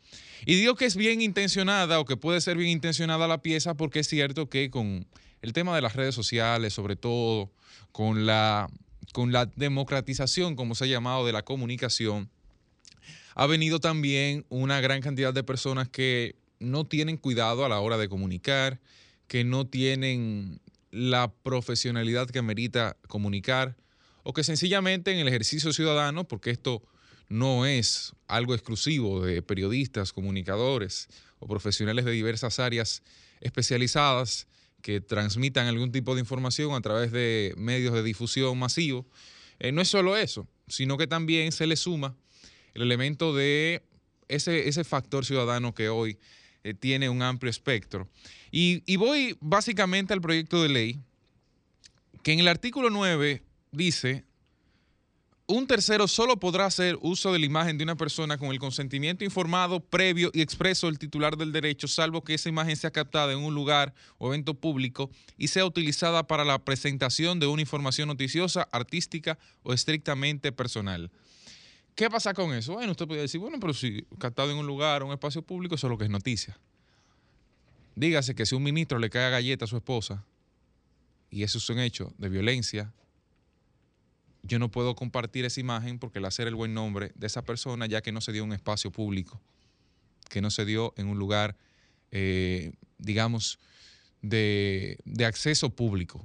Y 0.46 0.56
digo 0.56 0.76
que 0.76 0.86
es 0.86 0.96
bien 0.96 1.22
intencionada 1.22 2.00
o 2.00 2.06
que 2.06 2.18
puede 2.18 2.40
ser 2.40 2.58
bien 2.58 2.70
intencionada 2.70 3.28
la 3.28 3.42
pieza 3.42 3.74
porque 3.74 4.00
es 4.00 4.08
cierto 4.08 4.48
que 4.48 4.70
con 4.70 5.08
el 5.42 5.54
tema 5.54 5.76
de 5.76 5.82
las 5.82 5.96
redes 5.96 6.14
sociales, 6.14 6.74
sobre 6.74 6.96
todo, 6.96 7.52
con 7.92 8.26
la, 8.26 8.70
con 9.14 9.32
la 9.32 9.48
democratización, 9.48 10.56
como 10.56 10.76
se 10.76 10.84
ha 10.84 10.88
llamado, 10.88 11.26
de 11.26 11.34
la 11.34 11.44
comunicación, 11.44 12.30
ha 13.40 13.46
venido 13.46 13.80
también 13.80 14.48
una 14.50 14.82
gran 14.82 15.00
cantidad 15.00 15.32
de 15.32 15.44
personas 15.44 15.88
que 15.88 16.36
no 16.58 16.86
tienen 16.88 17.18
cuidado 17.18 17.64
a 17.64 17.70
la 17.70 17.80
hora 17.80 18.00
de 18.00 18.10
comunicar, 18.10 18.82
que 19.28 19.44
no 19.44 19.68
tienen 19.68 20.60
la 20.90 21.32
profesionalidad 21.32 22.28
que 22.32 22.42
merita 22.42 22.98
comunicar, 23.08 23.78
o 24.24 24.34
que 24.34 24.44
sencillamente 24.44 25.12
en 25.12 25.20
el 25.20 25.28
ejercicio 25.28 25.72
ciudadano, 25.72 26.28
porque 26.28 26.50
esto 26.50 26.82
no 27.30 27.68
es 27.68 28.14
algo 28.26 28.56
exclusivo 28.56 29.24
de 29.24 29.44
periodistas, 29.44 30.14
comunicadores 30.14 31.08
o 31.38 31.48
profesionales 31.48 32.06
de 32.06 32.14
diversas 32.14 32.58
áreas 32.58 33.04
especializadas 33.40 34.48
que 34.82 35.00
transmitan 35.00 35.68
algún 35.68 35.92
tipo 35.92 36.16
de 36.16 36.22
información 36.22 36.74
a 36.74 36.82
través 36.82 37.12
de 37.12 37.54
medios 37.56 37.94
de 37.94 38.02
difusión 38.02 38.58
masivos, 38.58 39.06
eh, 39.60 39.72
no 39.72 39.84
es 39.84 39.90
solo 39.90 40.18
eso, 40.18 40.48
sino 40.68 40.98
que 40.98 41.06
también 41.06 41.52
se 41.52 41.68
le 41.68 41.76
suma 41.76 42.18
el 42.78 42.84
elemento 42.84 43.34
de 43.34 43.82
ese, 44.28 44.70
ese 44.70 44.84
factor 44.84 45.26
ciudadano 45.26 45.74
que 45.74 45.90
hoy 45.90 46.20
eh, 46.64 46.76
tiene 46.76 47.10
un 47.10 47.24
amplio 47.24 47.50
espectro. 47.50 48.08
Y, 48.52 48.84
y 48.86 48.98
voy 48.98 49.36
básicamente 49.42 50.14
al 50.14 50.22
proyecto 50.22 50.62
de 50.62 50.70
ley, 50.70 51.00
que 52.22 52.34
en 52.34 52.40
el 52.40 52.48
artículo 52.48 52.92
9 52.92 53.42
dice, 53.72 54.26
un 55.48 55.66
tercero 55.66 56.08
solo 56.08 56.40
podrá 56.40 56.66
hacer 56.66 57.00
uso 57.02 57.34
de 57.34 57.40
la 57.40 57.48
imagen 57.48 57.80
de 57.80 57.84
una 57.84 57.96
persona 57.96 58.38
con 58.38 58.50
el 58.50 58.60
consentimiento 58.60 59.24
informado, 59.24 59.80
previo 59.80 60.30
y 60.34 60.42
expreso 60.42 60.86
del 60.86 61.00
titular 61.00 61.36
del 61.36 61.52
derecho, 61.52 61.88
salvo 61.88 62.24
que 62.24 62.36
esa 62.36 62.50
imagen 62.50 62.76
sea 62.76 62.92
captada 62.92 63.34
en 63.34 63.40
un 63.40 63.56
lugar 63.56 63.96
o 64.20 64.28
evento 64.28 64.54
público 64.54 65.10
y 65.36 65.48
sea 65.48 65.66
utilizada 65.66 66.28
para 66.28 66.46
la 66.46 66.60
presentación 66.60 67.40
de 67.40 67.48
una 67.48 67.62
información 67.62 68.10
noticiosa, 68.10 68.68
artística 68.72 69.40
o 69.64 69.74
estrictamente 69.74 70.52
personal. 70.52 71.10
¿Qué 71.98 72.12
pasa 72.12 72.32
con 72.36 72.54
eso? 72.54 72.74
Bueno, 72.74 72.92
usted 72.92 73.08
puede 73.08 73.22
decir, 73.22 73.40
bueno, 73.40 73.60
pero 73.60 73.74
si 73.74 74.06
captado 74.20 74.52
en 74.52 74.58
un 74.58 74.68
lugar 74.68 75.02
o 75.02 75.08
un 75.08 75.14
espacio 75.14 75.42
público, 75.42 75.74
eso 75.74 75.88
es 75.88 75.90
lo 75.90 75.98
que 75.98 76.04
es 76.04 76.12
noticia. 76.12 76.56
Dígase 77.96 78.36
que 78.36 78.46
si 78.46 78.54
un 78.54 78.62
ministro 78.62 79.00
le 79.00 79.10
cae 79.10 79.26
a 79.26 79.30
galleta 79.32 79.66
a 79.66 79.68
su 79.68 79.78
esposa 79.78 80.24
y 81.32 81.42
eso 81.42 81.58
es 81.58 81.68
un 81.72 81.80
hecho 81.80 82.14
de 82.20 82.30
violencia, 82.30 82.94
yo 84.44 84.60
no 84.60 84.70
puedo 84.70 84.94
compartir 84.94 85.44
esa 85.46 85.60
imagen 85.60 85.98
porque 85.98 86.20
le 86.20 86.28
hacer 86.28 86.48
el 86.48 86.54
buen 86.54 86.76
nombre 86.76 87.14
de 87.16 87.26
esa 87.26 87.42
persona 87.42 87.88
ya 87.88 88.04
que 88.04 88.12
no 88.12 88.22
se 88.22 88.32
dio 88.32 88.44
en 88.44 88.50
un 88.50 88.56
espacio 88.56 88.92
público, 88.92 89.42
que 90.30 90.40
no 90.40 90.52
se 90.52 90.66
dio 90.66 90.94
en 90.98 91.08
un 91.08 91.18
lugar, 91.18 91.58
eh, 92.12 92.74
digamos, 93.00 93.58
de 94.22 95.00
acceso 95.26 95.72
público. 95.72 96.24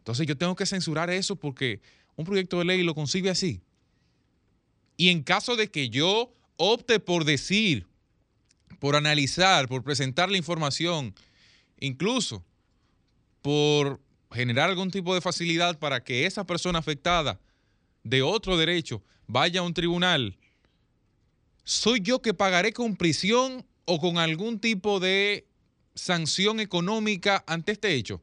Entonces 0.00 0.26
yo 0.26 0.36
tengo 0.36 0.56
que 0.56 0.66
censurar 0.66 1.08
eso 1.08 1.36
porque 1.36 1.80
un 2.16 2.26
proyecto 2.26 2.58
de 2.58 2.66
ley 2.66 2.82
lo 2.82 2.94
concibe 2.94 3.30
así. 3.30 3.62
Y 4.96 5.08
en 5.08 5.22
caso 5.22 5.56
de 5.56 5.70
que 5.70 5.88
yo 5.88 6.32
opte 6.56 7.00
por 7.00 7.24
decir, 7.24 7.86
por 8.78 8.96
analizar, 8.96 9.68
por 9.68 9.82
presentar 9.82 10.30
la 10.30 10.36
información, 10.36 11.14
incluso 11.80 12.44
por 13.42 14.00
generar 14.30 14.70
algún 14.70 14.90
tipo 14.90 15.14
de 15.14 15.20
facilidad 15.20 15.78
para 15.78 16.02
que 16.02 16.26
esa 16.26 16.44
persona 16.44 16.78
afectada 16.78 17.40
de 18.02 18.22
otro 18.22 18.56
derecho 18.56 19.02
vaya 19.26 19.60
a 19.60 19.62
un 19.64 19.74
tribunal, 19.74 20.36
¿soy 21.64 22.00
yo 22.00 22.20
que 22.20 22.34
pagaré 22.34 22.72
con 22.72 22.96
prisión 22.96 23.66
o 23.86 23.98
con 24.00 24.18
algún 24.18 24.58
tipo 24.58 25.00
de 25.00 25.46
sanción 25.94 26.60
económica 26.60 27.44
ante 27.46 27.72
este 27.72 27.94
hecho? 27.94 28.22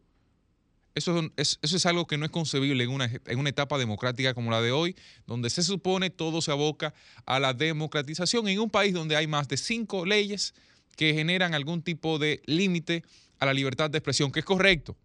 Eso 0.93 1.31
es, 1.37 1.59
eso 1.61 1.77
es 1.77 1.85
algo 1.85 2.05
que 2.05 2.17
no 2.17 2.25
es 2.25 2.31
concebible 2.31 2.83
en 2.83 2.89
una, 2.89 3.05
en 3.05 3.39
una 3.39 3.49
etapa 3.49 3.77
democrática 3.77 4.33
como 4.33 4.51
la 4.51 4.61
de 4.61 4.71
hoy, 4.71 4.95
donde 5.25 5.49
se 5.49 5.63
supone 5.63 6.09
todo 6.09 6.41
se 6.41 6.51
aboca 6.51 6.93
a 7.25 7.39
la 7.39 7.53
democratización 7.53 8.47
en 8.47 8.59
un 8.59 8.69
país 8.69 8.93
donde 8.93 9.15
hay 9.15 9.27
más 9.27 9.47
de 9.47 9.57
cinco 9.57 10.05
leyes 10.05 10.53
que 10.97 11.13
generan 11.13 11.53
algún 11.53 11.81
tipo 11.81 12.19
de 12.19 12.41
límite 12.45 13.03
a 13.39 13.45
la 13.45 13.53
libertad 13.53 13.89
de 13.89 13.97
expresión, 13.97 14.31
que 14.31 14.39
es 14.39 14.45
correcto 14.45 14.97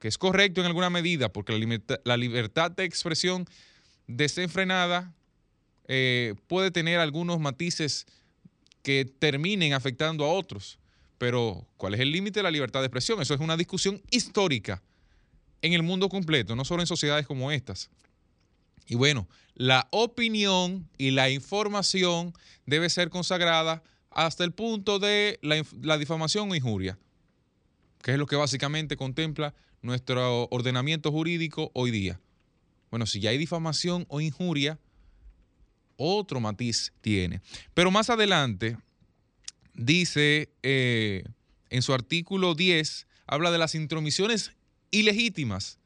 que 0.00 0.08
es 0.08 0.18
correcto 0.18 0.60
en 0.62 0.66
alguna 0.66 0.90
medida, 0.90 1.30
porque 1.30 1.52
la, 1.52 1.58
libertad, 1.58 2.00
la 2.04 2.16
libertad 2.16 2.70
de 2.70 2.84
expresión 2.84 3.46
desenfrenada 4.06 5.12
eh, 5.86 6.34
puede 6.48 6.70
tener 6.70 6.98
algunos 6.98 7.38
matices 7.38 8.06
que 8.82 9.04
terminen 9.04 9.74
afectando 9.74 10.24
a 10.24 10.32
otros. 10.32 10.79
Pero, 11.20 11.66
¿cuál 11.76 11.92
es 11.92 12.00
el 12.00 12.12
límite 12.12 12.38
de 12.38 12.44
la 12.44 12.50
libertad 12.50 12.80
de 12.80 12.86
expresión? 12.86 13.20
Eso 13.20 13.34
es 13.34 13.40
una 13.40 13.58
discusión 13.58 14.00
histórica 14.10 14.82
en 15.60 15.74
el 15.74 15.82
mundo 15.82 16.08
completo, 16.08 16.56
no 16.56 16.64
solo 16.64 16.82
en 16.82 16.86
sociedades 16.86 17.26
como 17.26 17.52
estas. 17.52 17.90
Y 18.86 18.94
bueno, 18.94 19.28
la 19.54 19.86
opinión 19.90 20.88
y 20.96 21.10
la 21.10 21.28
información 21.28 22.32
debe 22.64 22.88
ser 22.88 23.10
consagrada 23.10 23.82
hasta 24.10 24.44
el 24.44 24.52
punto 24.52 24.98
de 24.98 25.38
la, 25.42 25.62
la 25.82 25.98
difamación 25.98 26.50
o 26.50 26.54
injuria, 26.54 26.98
que 28.00 28.12
es 28.12 28.18
lo 28.18 28.24
que 28.24 28.36
básicamente 28.36 28.96
contempla 28.96 29.54
nuestro 29.82 30.48
ordenamiento 30.50 31.12
jurídico 31.12 31.70
hoy 31.74 31.90
día. 31.90 32.18
Bueno, 32.90 33.04
si 33.04 33.20
ya 33.20 33.28
hay 33.28 33.36
difamación 33.36 34.06
o 34.08 34.22
injuria, 34.22 34.78
otro 35.98 36.40
matiz 36.40 36.94
tiene. 37.02 37.42
Pero 37.74 37.90
más 37.90 38.08
adelante 38.08 38.78
dice 39.74 40.50
eh, 40.62 41.24
en 41.70 41.82
su 41.82 41.94
artículo 41.94 42.54
10, 42.54 43.06
habla 43.26 43.50
de 43.50 43.58
las 43.58 43.74
intromisiones 43.74 44.52
ilegítimas. 44.90 45.78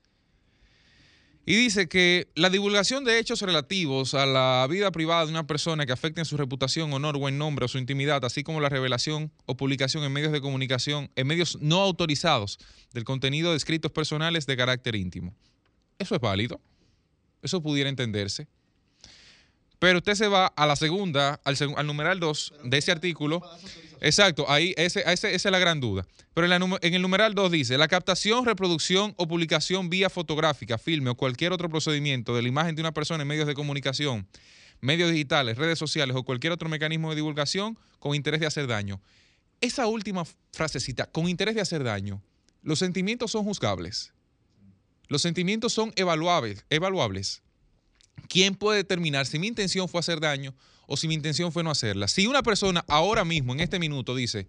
Y 1.46 1.56
dice 1.56 1.88
que 1.88 2.28
la 2.34 2.48
divulgación 2.48 3.04
de 3.04 3.18
hechos 3.18 3.42
relativos 3.42 4.14
a 4.14 4.24
la 4.24 4.66
vida 4.70 4.90
privada 4.92 5.26
de 5.26 5.30
una 5.30 5.46
persona 5.46 5.84
que 5.84 5.92
afecten 5.92 6.24
su 6.24 6.38
reputación, 6.38 6.90
honor, 6.94 7.18
buen 7.18 7.36
nombre 7.36 7.66
o 7.66 7.68
su 7.68 7.76
intimidad, 7.76 8.24
así 8.24 8.42
como 8.42 8.60
la 8.60 8.70
revelación 8.70 9.30
o 9.44 9.54
publicación 9.54 10.04
en 10.04 10.12
medios 10.12 10.32
de 10.32 10.40
comunicación, 10.40 11.10
en 11.16 11.26
medios 11.26 11.58
no 11.60 11.82
autorizados 11.82 12.58
del 12.94 13.04
contenido 13.04 13.50
de 13.50 13.58
escritos 13.58 13.92
personales 13.92 14.46
de 14.46 14.56
carácter 14.56 14.94
íntimo. 14.94 15.34
Eso 15.98 16.14
es 16.14 16.20
válido. 16.20 16.62
Eso 17.42 17.62
pudiera 17.62 17.90
entenderse. 17.90 18.48
Pero 19.84 19.98
usted 19.98 20.14
se 20.14 20.28
va 20.28 20.46
a 20.46 20.66
la 20.66 20.76
segunda, 20.76 21.42
al, 21.44 21.58
al 21.76 21.86
numeral 21.86 22.18
2 22.18 22.54
de 22.64 22.78
ese 22.78 22.90
artículo. 22.90 23.42
Exacto, 24.00 24.50
ahí 24.50 24.72
esa 24.78 25.28
es 25.28 25.44
la 25.44 25.58
gran 25.58 25.78
duda. 25.78 26.06
Pero 26.32 26.46
en, 26.50 26.94
el 26.94 27.02
numeral 27.02 27.34
2 27.34 27.52
dice, 27.52 27.76
la 27.76 27.86
captación, 27.86 28.46
reproducción 28.46 29.12
o 29.18 29.28
publicación 29.28 29.90
vía 29.90 30.08
fotográfica, 30.08 30.78
filme 30.78 31.10
o 31.10 31.16
cualquier 31.16 31.52
otro 31.52 31.68
procedimiento 31.68 32.34
de 32.34 32.40
la 32.40 32.48
imagen 32.48 32.74
de 32.74 32.80
una 32.80 32.94
persona 32.94 33.24
en 33.24 33.28
medios 33.28 33.46
de 33.46 33.52
comunicación, 33.52 34.26
medios 34.80 35.10
digitales, 35.10 35.58
redes 35.58 35.78
sociales 35.78 36.16
o 36.16 36.22
cualquier 36.22 36.54
otro 36.54 36.70
mecanismo 36.70 37.10
de 37.10 37.16
divulgación 37.16 37.78
con 37.98 38.14
interés 38.14 38.40
de 38.40 38.46
hacer 38.46 38.66
daño. 38.66 39.02
Esa 39.60 39.86
última 39.86 40.24
frasecita, 40.50 41.04
con 41.04 41.28
interés 41.28 41.56
de 41.56 41.60
hacer 41.60 41.84
daño, 41.84 42.22
los 42.62 42.78
sentimientos 42.78 43.32
son 43.32 43.44
juzgables. 43.44 44.14
Los 45.08 45.20
sentimientos 45.20 45.74
son 45.74 45.92
evaluables. 45.94 46.64
evaluables. 46.70 47.42
¿Quién 48.28 48.54
puede 48.54 48.78
determinar 48.78 49.26
si 49.26 49.38
mi 49.38 49.46
intención 49.46 49.88
fue 49.88 50.00
hacer 50.00 50.20
daño 50.20 50.54
o 50.86 50.96
si 50.96 51.08
mi 51.08 51.14
intención 51.14 51.52
fue 51.52 51.62
no 51.62 51.70
hacerla? 51.70 52.08
Si 52.08 52.26
una 52.26 52.42
persona 52.42 52.84
ahora 52.88 53.24
mismo, 53.24 53.52
en 53.52 53.60
este 53.60 53.78
minuto, 53.78 54.14
dice, 54.14 54.48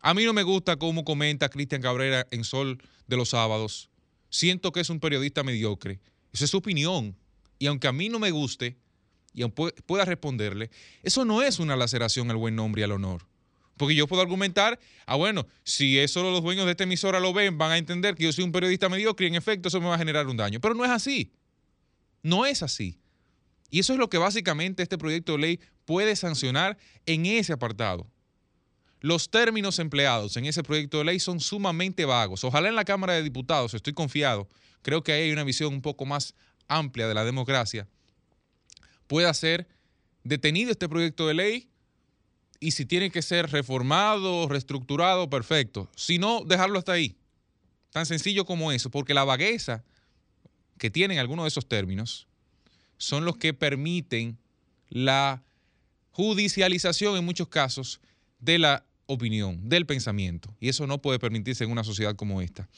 a 0.00 0.14
mí 0.14 0.24
no 0.24 0.32
me 0.32 0.42
gusta 0.42 0.76
cómo 0.76 1.04
comenta 1.04 1.48
Cristian 1.48 1.82
Cabrera 1.82 2.26
en 2.30 2.44
Sol 2.44 2.82
de 3.06 3.16
los 3.16 3.30
sábados, 3.30 3.90
siento 4.30 4.72
que 4.72 4.80
es 4.80 4.90
un 4.90 5.00
periodista 5.00 5.42
mediocre, 5.42 6.00
esa 6.32 6.44
es 6.44 6.50
su 6.50 6.58
opinión. 6.58 7.16
Y 7.58 7.66
aunque 7.66 7.86
a 7.86 7.92
mí 7.92 8.08
no 8.08 8.18
me 8.18 8.32
guste, 8.32 8.76
y 9.34 9.42
aunque 9.42 9.72
pueda 9.86 10.04
responderle, 10.04 10.70
eso 11.02 11.24
no 11.24 11.42
es 11.42 11.58
una 11.58 11.76
laceración 11.76 12.30
al 12.30 12.36
buen 12.36 12.56
nombre 12.56 12.80
y 12.80 12.84
al 12.84 12.92
honor. 12.92 13.26
Porque 13.76 13.94
yo 13.94 14.06
puedo 14.06 14.22
argumentar, 14.22 14.78
ah, 15.06 15.16
bueno, 15.16 15.46
si 15.64 15.98
eso 15.98 16.22
los 16.22 16.42
dueños 16.42 16.66
de 16.66 16.72
esta 16.72 16.84
emisora 16.84 17.20
lo 17.20 17.32
ven, 17.32 17.56
van 17.58 17.72
a 17.72 17.78
entender 17.78 18.14
que 18.14 18.24
yo 18.24 18.32
soy 18.32 18.44
un 18.44 18.52
periodista 18.52 18.88
mediocre 18.88 19.26
y 19.26 19.28
en 19.28 19.34
efecto 19.34 19.68
eso 19.68 19.80
me 19.80 19.88
va 19.88 19.94
a 19.94 19.98
generar 19.98 20.26
un 20.26 20.36
daño. 20.36 20.60
Pero 20.60 20.74
no 20.74 20.84
es 20.84 20.90
así. 20.90 21.32
No 22.22 22.44
es 22.46 22.62
así. 22.62 22.98
Y 23.72 23.78
eso 23.78 23.94
es 23.94 23.98
lo 23.98 24.10
que 24.10 24.18
básicamente 24.18 24.82
este 24.82 24.98
proyecto 24.98 25.32
de 25.32 25.38
ley 25.38 25.60
puede 25.86 26.14
sancionar 26.14 26.76
en 27.06 27.24
ese 27.24 27.54
apartado. 27.54 28.06
Los 29.00 29.30
términos 29.30 29.78
empleados 29.78 30.36
en 30.36 30.44
ese 30.44 30.62
proyecto 30.62 30.98
de 30.98 31.04
ley 31.04 31.18
son 31.18 31.40
sumamente 31.40 32.04
vagos. 32.04 32.44
Ojalá 32.44 32.68
en 32.68 32.76
la 32.76 32.84
Cámara 32.84 33.14
de 33.14 33.22
Diputados, 33.22 33.72
estoy 33.72 33.94
confiado, 33.94 34.46
creo 34.82 35.02
que 35.02 35.12
ahí 35.12 35.22
hay 35.22 35.32
una 35.32 35.42
visión 35.42 35.72
un 35.72 35.80
poco 35.80 36.04
más 36.04 36.34
amplia 36.68 37.08
de 37.08 37.14
la 37.14 37.24
democracia, 37.24 37.88
pueda 39.06 39.32
ser 39.32 39.66
detenido 40.22 40.70
este 40.70 40.86
proyecto 40.86 41.26
de 41.26 41.32
ley 41.32 41.70
y 42.60 42.72
si 42.72 42.84
tiene 42.84 43.10
que 43.10 43.22
ser 43.22 43.50
reformado, 43.50 44.48
reestructurado, 44.48 45.30
perfecto. 45.30 45.90
Si 45.96 46.18
no, 46.18 46.44
dejarlo 46.44 46.78
hasta 46.78 46.92
ahí. 46.92 47.16
Tan 47.90 48.04
sencillo 48.04 48.44
como 48.44 48.70
eso, 48.70 48.90
porque 48.90 49.14
la 49.14 49.24
vagueza 49.24 49.82
que 50.76 50.90
tienen 50.90 51.18
algunos 51.18 51.44
de 51.44 51.48
esos 51.48 51.66
términos 51.66 52.28
son 52.96 53.24
los 53.24 53.36
que 53.36 53.54
permiten 53.54 54.38
la 54.88 55.42
judicialización 56.12 57.16
en 57.16 57.24
muchos 57.24 57.48
casos 57.48 58.00
de 58.38 58.58
la 58.58 58.84
opinión, 59.06 59.68
del 59.68 59.86
pensamiento. 59.86 60.54
Y 60.60 60.68
eso 60.68 60.86
no 60.86 61.00
puede 61.00 61.18
permitirse 61.18 61.64
en 61.64 61.70
una 61.70 61.84
sociedad 61.84 62.14
como 62.16 62.42
esta. 62.42 62.68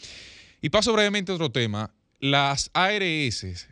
Y 0.62 0.70
paso 0.70 0.92
brevemente 0.92 1.32
a 1.32 1.34
otro 1.34 1.50
tema. 1.50 1.92
Las 2.20 2.70
ARS, 2.72 3.68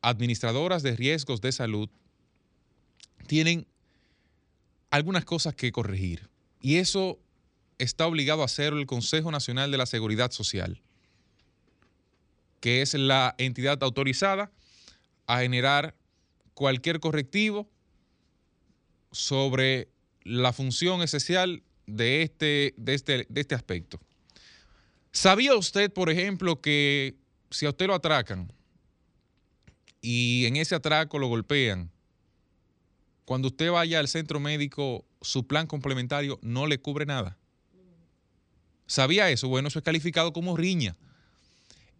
administradoras 0.00 0.82
de 0.82 0.96
riesgos 0.96 1.40
de 1.40 1.52
salud, 1.52 1.88
tienen 3.26 3.66
algunas 4.90 5.24
cosas 5.24 5.54
que 5.54 5.70
corregir. 5.70 6.28
Y 6.60 6.76
eso 6.76 7.18
está 7.78 8.06
obligado 8.06 8.42
a 8.42 8.46
hacerlo 8.46 8.80
el 8.80 8.86
Consejo 8.86 9.30
Nacional 9.30 9.70
de 9.70 9.78
la 9.78 9.86
Seguridad 9.86 10.30
Social, 10.30 10.80
que 12.60 12.82
es 12.82 12.94
la 12.94 13.34
entidad 13.38 13.82
autorizada 13.82 14.50
a 15.26 15.40
generar 15.40 15.94
cualquier 16.54 17.00
correctivo 17.00 17.68
sobre 19.10 19.88
la 20.24 20.52
función 20.52 21.02
esencial 21.02 21.62
de 21.86 22.22
este, 22.22 22.74
de 22.76 22.94
este, 22.94 23.26
de 23.28 23.40
este 23.40 23.54
aspecto. 23.54 24.00
¿Sabía 25.10 25.54
usted, 25.54 25.92
por 25.92 26.10
ejemplo, 26.10 26.60
que 26.60 27.16
si 27.50 27.66
a 27.66 27.70
usted 27.70 27.86
lo 27.86 27.94
atracan 27.94 28.52
y 30.00 30.46
en 30.46 30.56
ese 30.56 30.74
atraco 30.74 31.18
lo 31.18 31.28
golpean 31.28 31.90
cuando 33.24 33.48
usted 33.48 33.70
vaya 33.70 33.98
al 33.98 34.08
centro 34.08 34.40
médico, 34.40 35.06
su 35.20 35.46
plan 35.46 35.66
complementario 35.66 36.38
no 36.42 36.66
le 36.66 36.78
cubre 36.78 37.06
nada. 37.06 37.38
¿Sabía 38.86 39.30
eso? 39.30 39.48
Bueno, 39.48 39.68
eso 39.68 39.78
es 39.78 39.84
calificado 39.84 40.32
como 40.32 40.56
riña. 40.56 40.96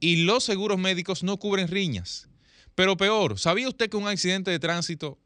Y 0.00 0.24
los 0.24 0.44
seguros 0.44 0.78
médicos 0.78 1.22
no 1.22 1.38
cubren 1.38 1.68
riñas. 1.68 2.28
Pero 2.74 2.96
peor, 2.96 3.38
¿sabía 3.38 3.68
usted 3.68 3.90
que 3.90 3.96
un 3.96 4.08
accidente 4.08 4.50
de 4.50 4.58
tránsito, 4.58 5.18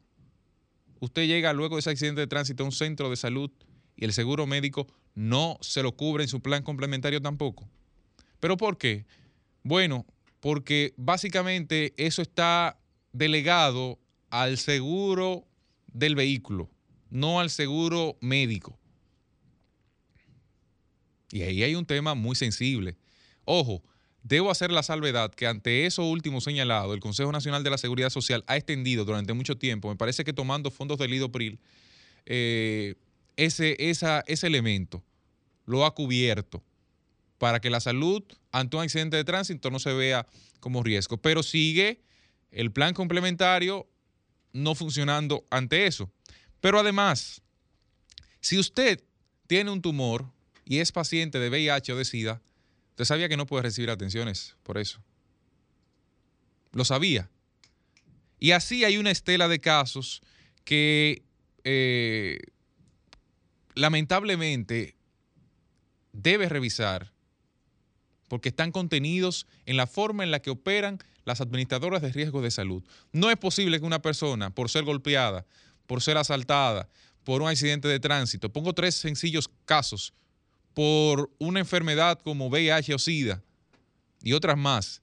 usted 0.99 1.27
llega 1.27 1.53
luego 1.53 1.75
de 1.75 1.81
ese 1.81 1.89
accidente 1.89 2.21
de 2.21 2.27
tránsito 2.27 2.63
a 2.63 2.65
un 2.65 2.71
centro 2.71 3.09
de 3.09 3.15
salud 3.15 3.51
y 3.95 4.05
el 4.05 4.13
seguro 4.13 4.45
médico 4.45 4.87
no 5.15 5.57
se 5.61 5.81
lo 5.81 5.95
cubre 5.95 6.23
en 6.23 6.29
su 6.29 6.41
plan 6.41 6.63
complementario 6.63 7.21
tampoco? 7.21 7.69
¿Pero 8.39 8.57
por 8.57 8.77
qué? 8.77 9.05
Bueno, 9.63 10.05
porque 10.39 10.93
básicamente 10.97 11.93
eso 11.97 12.21
está 12.21 12.79
delegado 13.13 13.99
al 14.29 14.57
seguro 14.57 15.47
del 15.87 16.15
vehículo, 16.15 16.69
no 17.09 17.39
al 17.39 17.49
seguro 17.49 18.17
médico. 18.21 18.77
Y 21.31 21.41
ahí 21.41 21.63
hay 21.63 21.75
un 21.75 21.85
tema 21.85 22.13
muy 22.13 22.35
sensible. 22.35 22.97
Ojo, 23.43 23.83
debo 24.27 24.51
hacer 24.51 24.71
la 24.71 24.83
salvedad 24.83 25.33
que 25.33 25.47
ante 25.47 25.85
eso 25.85 26.03
último 26.03 26.41
señalado, 26.41 26.93
el 26.93 26.99
Consejo 26.99 27.31
Nacional 27.31 27.63
de 27.63 27.69
la 27.69 27.77
Seguridad 27.77 28.09
Social 28.09 28.43
ha 28.47 28.57
extendido 28.57 29.05
durante 29.05 29.33
mucho 29.33 29.57
tiempo, 29.57 29.89
me 29.89 29.95
parece 29.95 30.23
que 30.23 30.33
tomando 30.33 30.69
fondos 30.71 30.97
del 30.97 31.13
IDOPRIL, 31.13 31.59
eh, 32.25 32.95
ese, 33.37 33.75
ese 33.79 34.47
elemento 34.47 35.03
lo 35.65 35.85
ha 35.85 35.93
cubierto 35.93 36.63
para 37.37 37.59
que 37.59 37.69
la 37.69 37.79
salud 37.79 38.23
ante 38.51 38.77
un 38.77 38.83
accidente 38.83 39.15
de 39.15 39.23
tránsito 39.23 39.69
no 39.69 39.79
se 39.79 39.93
vea 39.93 40.25
como 40.59 40.83
riesgo. 40.83 41.17
Pero 41.17 41.43
sigue 41.43 42.01
el 42.51 42.71
plan 42.71 42.93
complementario 42.93 43.87
no 44.53 44.73
funcionando 44.75 45.45
ante 45.51 45.85
eso. 45.85 46.11
Pero 46.59 46.79
además, 46.79 47.41
si 48.41 48.57
usted 48.57 49.03
tiene 49.45 49.69
un 49.69 49.81
tumor 49.81 50.25
y 50.65 50.79
es 50.79 50.91
paciente 50.91 51.39
de 51.39 51.49
VIH 51.49 51.93
o 51.93 51.97
de 51.97 52.05
SIDA, 52.05 52.41
usted 52.97 53.05
sabía 53.05 53.29
que 53.29 53.37
no 53.37 53.45
puede 53.45 53.61
recibir 53.61 53.91
atenciones 53.91 54.55
por 54.63 54.79
eso. 54.79 54.99
Lo 56.71 56.83
sabía. 56.83 57.29
Y 58.39 58.51
así 58.51 58.85
hay 58.85 58.97
una 58.97 59.11
estela 59.11 59.47
de 59.47 59.59
casos 59.59 60.23
que 60.63 61.21
eh, 61.63 62.39
lamentablemente 63.75 64.95
debe 66.11 66.49
revisar 66.49 67.13
porque 68.29 68.49
están 68.49 68.71
contenidos 68.71 69.45
en 69.67 69.77
la 69.77 69.85
forma 69.85 70.23
en 70.23 70.31
la 70.31 70.41
que 70.41 70.49
operan 70.49 70.97
las 71.23 71.39
administradoras 71.39 72.01
de 72.01 72.11
riesgos 72.11 72.41
de 72.41 72.49
salud. 72.49 72.83
No 73.11 73.29
es 73.29 73.37
posible 73.37 73.79
que 73.79 73.85
una 73.85 74.01
persona, 74.01 74.49
por 74.49 74.71
ser 74.71 74.85
golpeada, 74.85 75.45
por 75.85 76.01
ser 76.01 76.17
asaltada, 76.17 76.89
por 77.23 77.43
un 77.43 77.47
accidente 77.47 77.87
de 77.87 77.99
tránsito, 77.99 78.51
pongo 78.51 78.73
tres 78.73 78.95
sencillos 78.95 79.51
casos, 79.65 80.15
por 80.77 81.31
una 81.39 81.59
enfermedad 81.59 82.19
como 82.19 82.49
VIH 82.49 82.93
o 82.93 82.99
SIDA 82.99 83.41
y 84.21 84.33
otras 84.33 84.59
más, 84.59 85.01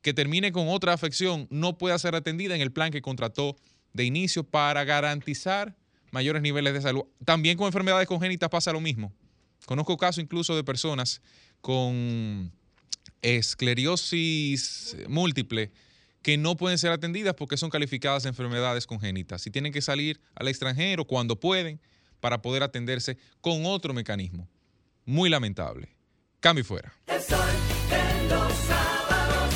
que 0.00 0.12
termine 0.12 0.50
con 0.50 0.66
otra 0.66 0.92
afección, 0.92 1.46
no 1.50 1.78
pueda 1.78 1.96
ser 2.00 2.16
atendida 2.16 2.56
en 2.56 2.60
el 2.60 2.72
plan 2.72 2.90
que 2.90 3.00
contrató 3.00 3.56
de 3.92 4.02
inicio 4.02 4.42
para 4.42 4.82
garantizar 4.82 5.76
mayores 6.10 6.42
niveles 6.42 6.74
de 6.74 6.82
salud. 6.82 7.04
También 7.24 7.56
con 7.56 7.68
enfermedades 7.68 8.08
congénitas 8.08 8.50
pasa 8.50 8.72
lo 8.72 8.80
mismo. 8.80 9.12
Conozco 9.66 9.96
casos 9.96 10.20
incluso 10.20 10.56
de 10.56 10.64
personas 10.64 11.22
con 11.60 12.50
esclerosis 13.22 14.96
múltiple 15.06 15.70
que 16.22 16.36
no 16.36 16.56
pueden 16.56 16.76
ser 16.76 16.90
atendidas 16.90 17.34
porque 17.34 17.56
son 17.56 17.70
calificadas 17.70 18.24
de 18.24 18.30
enfermedades 18.30 18.88
congénitas 18.88 19.46
y 19.46 19.52
tienen 19.52 19.72
que 19.72 19.80
salir 19.80 20.20
al 20.34 20.48
extranjero 20.48 21.04
cuando 21.04 21.38
pueden 21.38 21.80
para 22.18 22.42
poder 22.42 22.64
atenderse 22.64 23.16
con 23.40 23.64
otro 23.64 23.94
mecanismo. 23.94 24.48
Muy 25.04 25.28
lamentable. 25.28 25.88
Cambio 26.38 26.64
fuera. 26.64 26.92
El 27.08 27.20
sol 27.20 27.38
de 27.90 28.28
los 28.28 28.52
sábados. 28.52 29.54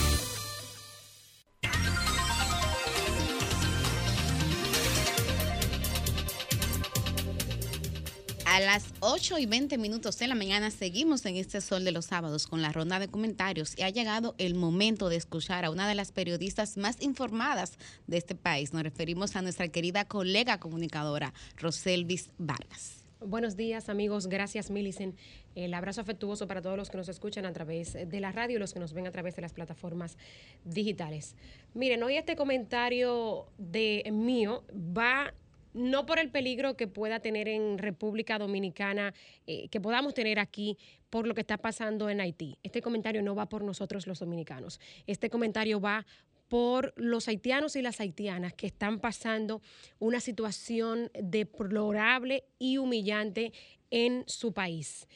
A 8.44 8.60
las 8.60 8.86
8 9.00 9.38
y 9.38 9.46
20 9.46 9.78
minutos 9.78 10.18
de 10.18 10.26
la 10.26 10.34
mañana 10.34 10.72
seguimos 10.72 11.24
en 11.26 11.36
este 11.36 11.60
sol 11.60 11.84
de 11.84 11.92
los 11.92 12.06
sábados 12.06 12.48
con 12.48 12.60
la 12.60 12.72
ronda 12.72 12.98
de 12.98 13.08
comentarios 13.08 13.78
y 13.78 13.82
ha 13.82 13.90
llegado 13.90 14.34
el 14.38 14.54
momento 14.54 15.08
de 15.08 15.16
escuchar 15.16 15.64
a 15.64 15.70
una 15.70 15.86
de 15.88 15.94
las 15.94 16.10
periodistas 16.10 16.76
más 16.76 17.00
informadas 17.00 17.78
de 18.08 18.16
este 18.16 18.34
país. 18.34 18.72
Nos 18.72 18.82
referimos 18.82 19.36
a 19.36 19.42
nuestra 19.42 19.68
querida 19.68 20.06
colega 20.06 20.58
comunicadora 20.58 21.34
Roselvis 21.56 22.30
Vargas. 22.38 23.05
Buenos 23.20 23.56
días 23.56 23.88
amigos, 23.88 24.26
gracias 24.26 24.70
Millicent. 24.70 25.16
El 25.54 25.72
abrazo 25.72 26.02
afectuoso 26.02 26.46
para 26.46 26.60
todos 26.60 26.76
los 26.76 26.90
que 26.90 26.98
nos 26.98 27.08
escuchan 27.08 27.46
a 27.46 27.52
través 27.54 27.94
de 27.94 28.20
la 28.20 28.30
radio 28.30 28.56
y 28.56 28.58
los 28.58 28.74
que 28.74 28.78
nos 28.78 28.92
ven 28.92 29.06
a 29.06 29.10
través 29.10 29.34
de 29.36 29.40
las 29.40 29.54
plataformas 29.54 30.18
digitales. 30.66 31.34
Miren, 31.72 32.02
hoy 32.02 32.18
este 32.18 32.36
comentario 32.36 33.46
de 33.56 34.04
mío 34.12 34.64
va 34.76 35.32
no 35.72 36.04
por 36.04 36.18
el 36.18 36.30
peligro 36.30 36.76
que 36.76 36.88
pueda 36.88 37.20
tener 37.20 37.48
en 37.48 37.78
República 37.78 38.38
Dominicana, 38.38 39.14
eh, 39.46 39.68
que 39.68 39.80
podamos 39.80 40.12
tener 40.12 40.38
aquí 40.38 40.76
por 41.08 41.26
lo 41.26 41.34
que 41.34 41.40
está 41.40 41.56
pasando 41.56 42.10
en 42.10 42.20
Haití. 42.20 42.58
Este 42.62 42.82
comentario 42.82 43.22
no 43.22 43.34
va 43.34 43.48
por 43.48 43.64
nosotros 43.64 44.06
los 44.06 44.18
dominicanos. 44.18 44.78
Este 45.06 45.30
comentario 45.30 45.80
va 45.80 46.04
por 46.48 46.94
los 46.96 47.28
haitianos 47.28 47.76
y 47.76 47.82
las 47.82 48.00
haitianas 48.00 48.54
que 48.54 48.66
están 48.66 49.00
pasando 49.00 49.62
una 49.98 50.20
situación 50.20 51.10
deplorable 51.14 52.44
y 52.58 52.78
humillante 52.78 53.52
en 53.90 54.24
su 54.26 54.52
país. 54.52 55.06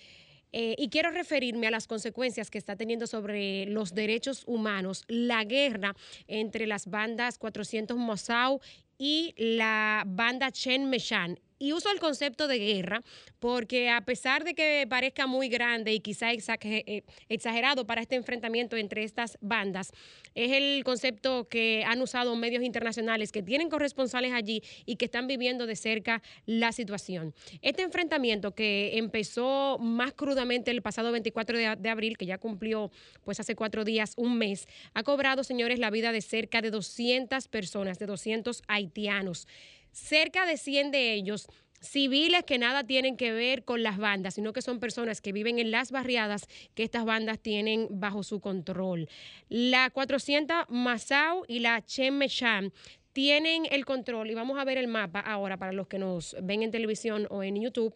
Eh, 0.53 0.75
y 0.79 0.89
quiero 0.89 1.11
referirme 1.11 1.69
a 1.69 1.71
las 1.71 1.87
consecuencias 1.87 2.51
que 2.51 2.59
está 2.59 2.75
teniendo 2.75 3.07
sobre 3.07 3.67
los 3.67 3.95
derechos 3.95 4.43
humanos 4.47 5.05
la 5.07 5.45
guerra 5.45 5.95
entre 6.27 6.67
las 6.67 6.89
bandas 6.89 7.39
400 7.39 7.97
Mossau 7.97 8.61
y 8.99 9.33
la 9.37 10.03
banda 10.07 10.51
Chen 10.51 10.91
Meshan. 10.91 11.39
Y 11.63 11.75
uso 11.75 11.91
el 11.93 12.01
concepto 12.01 12.49
de 12.49 12.59
guerra 12.59 13.03
porque 13.39 13.91
a 13.91 14.01
pesar 14.01 14.45
de 14.45 14.55
que 14.55 14.87
parezca 14.89 15.27
muy 15.27 15.51
grande 15.51 15.93
y 15.93 16.01
quizá 16.01 16.33
eh, 16.33 17.03
exagerado 17.29 17.87
para 17.87 18.01
este 18.01 18.17
enfrentamiento 18.17 18.77
entre 18.77 19.05
estas 19.05 19.37
bandas, 19.43 19.93
es 20.35 20.53
el 20.53 20.83
concepto 20.85 21.49
que 21.49 21.85
han 21.87 22.01
usado 22.01 22.35
medios 22.35 22.65
internacionales 22.65 23.31
que 23.31 23.43
tienen 23.43 23.69
corresponsales 23.69 24.33
allí 24.33 24.63
y 24.87 24.97
que 24.97 25.05
están 25.05 25.27
viviendo 25.27 25.67
de 25.67 25.77
cerca 25.77 26.23
la 26.47 26.73
situación. 26.73 27.35
Este 27.61 27.83
enfrentamiento 27.83 28.55
que 28.55 28.97
empezó 28.97 29.79
más 29.79 30.15
crudamente 30.15 30.71
el 30.71 30.81
pasado 30.81 31.13
24 31.13 31.59
de, 31.59 31.77
de 31.77 31.89
abril, 31.91 32.17
que 32.17 32.25
ya 32.25 32.39
cumplió 32.39 32.91
pues 33.23 33.39
hace 33.39 33.55
cuatro 33.55 33.85
días, 33.85 34.15
un 34.17 34.39
mes, 34.39 34.67
ha 34.95 35.03
cobrado, 35.03 35.45
señores, 35.45 35.79
la 35.79 35.91
vida 35.91 36.11
de 36.11 36.23
cerca 36.23 36.63
de 36.63 36.71
200 36.71 37.49
personas, 37.49 37.99
de 37.99 38.07
200 38.07 38.63
haitianos. 38.67 39.47
Cerca 39.93 40.47
de 40.47 40.57
100 40.57 40.91
de 40.91 41.15
ellos 41.15 41.49
civiles 41.81 42.45
que 42.45 42.59
nada 42.59 42.85
tienen 42.85 43.17
que 43.17 43.33
ver 43.33 43.65
con 43.65 43.83
las 43.83 43.99
bandas, 43.99 44.35
sino 44.35 44.53
que 44.53 44.63
son 44.63 44.81
personas 44.81 45.21
que 45.21 45.33
viven 45.33 45.59
en 45.59 45.71
las 45.71 45.91
barriadas 45.91 46.47
que 46.75 46.83
estas 46.83 47.05
bandas 47.05 47.39
tienen 47.39 47.89
bajo 47.91 48.23
su 48.23 48.41
control. 48.41 49.09
La 49.49 49.91
400 49.91 50.67
Masao 50.69 51.45
y 51.49 51.61
la 51.61 51.85
Chen 51.85 52.19
Mechan 52.19 52.73
tienen 53.13 53.67
el 53.71 53.85
control 53.85 54.31
y 54.31 54.35
vamos 54.35 54.59
a 54.59 54.65
ver 54.65 54.79
el 54.79 54.89
mapa 54.89 55.21
ahora 55.21 55.57
para 55.57 55.73
los 55.73 55.89
que 55.89 55.99
nos 55.99 56.37
ven 56.43 56.63
en 56.63 56.71
televisión 56.71 57.27
o 57.31 57.43
en 57.43 57.61
YouTube. 57.61 57.95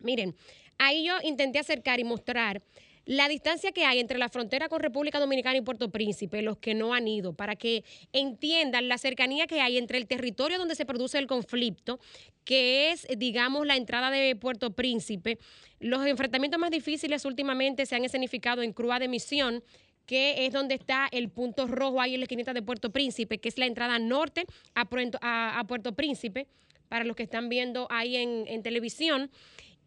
Miren, 0.00 0.36
ahí 0.78 1.04
yo 1.04 1.14
intenté 1.22 1.58
acercar 1.58 2.00
y 2.00 2.04
mostrar 2.04 2.62
la 3.08 3.26
distancia 3.26 3.72
que 3.72 3.86
hay 3.86 4.00
entre 4.00 4.18
la 4.18 4.28
frontera 4.28 4.68
con 4.68 4.80
República 4.80 5.18
Dominicana 5.18 5.56
y 5.56 5.62
Puerto 5.62 5.90
Príncipe, 5.90 6.42
los 6.42 6.58
que 6.58 6.74
no 6.74 6.92
han 6.92 7.08
ido, 7.08 7.32
para 7.32 7.56
que 7.56 7.82
entiendan 8.12 8.86
la 8.86 8.98
cercanía 8.98 9.46
que 9.46 9.62
hay 9.62 9.78
entre 9.78 9.96
el 9.96 10.06
territorio 10.06 10.58
donde 10.58 10.74
se 10.74 10.84
produce 10.84 11.16
el 11.16 11.26
conflicto, 11.26 12.00
que 12.44 12.90
es, 12.90 13.06
digamos, 13.16 13.66
la 13.66 13.76
entrada 13.76 14.10
de 14.10 14.36
Puerto 14.36 14.72
Príncipe. 14.72 15.38
Los 15.80 16.06
enfrentamientos 16.06 16.60
más 16.60 16.70
difíciles 16.70 17.24
últimamente 17.24 17.86
se 17.86 17.96
han 17.96 18.04
escenificado 18.04 18.60
en 18.60 18.74
Crua 18.74 18.98
de 18.98 19.08
Misión, 19.08 19.64
que 20.04 20.44
es 20.44 20.52
donde 20.52 20.74
está 20.74 21.08
el 21.10 21.30
punto 21.30 21.66
rojo 21.66 22.02
ahí 22.02 22.12
en 22.12 22.20
la 22.20 22.24
esquinita 22.24 22.52
de 22.52 22.60
Puerto 22.60 22.90
Príncipe, 22.90 23.38
que 23.38 23.48
es 23.48 23.56
la 23.56 23.64
entrada 23.64 23.98
norte 23.98 24.44
a 24.74 24.84
Puerto, 24.84 25.18
a- 25.22 25.64
Puerto 25.66 25.94
Príncipe, 25.94 26.46
para 26.90 27.04
los 27.04 27.16
que 27.16 27.22
están 27.22 27.48
viendo 27.48 27.86
ahí 27.88 28.16
en 28.16 28.62
televisión. 28.62 29.30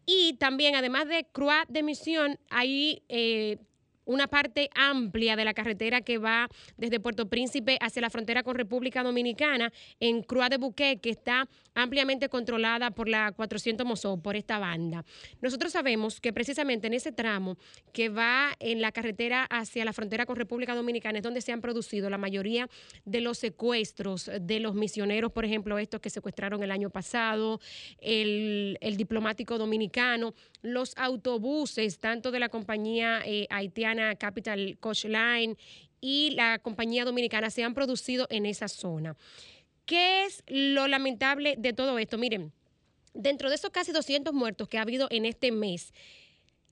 Y 0.06 0.34
también, 0.34 0.74
además 0.74 1.08
de 1.08 1.26
Croix 1.32 1.64
de 1.68 1.82
Misión, 1.82 2.38
hay 2.50 3.02
eh, 3.08 3.58
una 4.04 4.26
parte 4.26 4.70
amplia 4.74 5.36
de 5.36 5.44
la 5.44 5.54
carretera 5.54 6.00
que 6.00 6.18
va 6.18 6.48
desde 6.76 7.00
Puerto 7.00 7.28
Príncipe 7.28 7.78
hacia 7.80 8.02
la 8.02 8.10
frontera 8.10 8.42
con 8.42 8.56
República 8.56 9.02
Dominicana 9.02 9.72
en 10.00 10.22
Croix 10.22 10.50
de 10.50 10.56
Bouquet, 10.56 11.00
que 11.00 11.10
está 11.10 11.48
ampliamente 11.74 12.28
controlada 12.28 12.90
por 12.90 13.08
la 13.08 13.32
400 13.32 13.86
Mosó, 13.86 14.16
por 14.18 14.36
esta 14.36 14.58
banda. 14.58 15.04
Nosotros 15.40 15.72
sabemos 15.72 16.20
que 16.20 16.32
precisamente 16.32 16.86
en 16.86 16.94
ese 16.94 17.12
tramo 17.12 17.56
que 17.92 18.08
va 18.08 18.56
en 18.58 18.80
la 18.80 18.92
carretera 18.92 19.44
hacia 19.44 19.84
la 19.84 19.92
frontera 19.92 20.26
con 20.26 20.36
República 20.36 20.74
Dominicana 20.74 21.18
es 21.18 21.24
donde 21.24 21.40
se 21.40 21.52
han 21.52 21.60
producido 21.60 22.10
la 22.10 22.18
mayoría 22.18 22.68
de 23.04 23.20
los 23.20 23.38
secuestros 23.38 24.30
de 24.40 24.60
los 24.60 24.74
misioneros, 24.74 25.32
por 25.32 25.44
ejemplo, 25.44 25.78
estos 25.78 26.00
que 26.00 26.10
secuestraron 26.10 26.62
el 26.62 26.70
año 26.70 26.90
pasado, 26.90 27.60
el, 27.98 28.78
el 28.80 28.96
diplomático 28.96 29.58
dominicano, 29.58 30.34
los 30.62 30.96
autobuses, 30.96 31.98
tanto 31.98 32.30
de 32.30 32.40
la 32.40 32.48
compañía 32.48 33.22
eh, 33.24 33.46
haitiana 33.50 33.91
Capital 34.18 34.76
Coach 34.80 35.04
Line 35.04 35.56
y 36.00 36.30
la 36.30 36.58
compañía 36.58 37.04
dominicana 37.04 37.50
se 37.50 37.64
han 37.64 37.74
producido 37.74 38.26
en 38.30 38.46
esa 38.46 38.68
zona. 38.68 39.16
¿Qué 39.86 40.24
es 40.24 40.42
lo 40.46 40.86
lamentable 40.88 41.54
de 41.58 41.72
todo 41.72 41.98
esto? 41.98 42.18
Miren, 42.18 42.52
dentro 43.14 43.48
de 43.48 43.56
esos 43.56 43.70
casi 43.70 43.92
200 43.92 44.32
muertos 44.34 44.68
que 44.68 44.78
ha 44.78 44.82
habido 44.82 45.08
en 45.10 45.26
este 45.26 45.52
mes, 45.52 45.92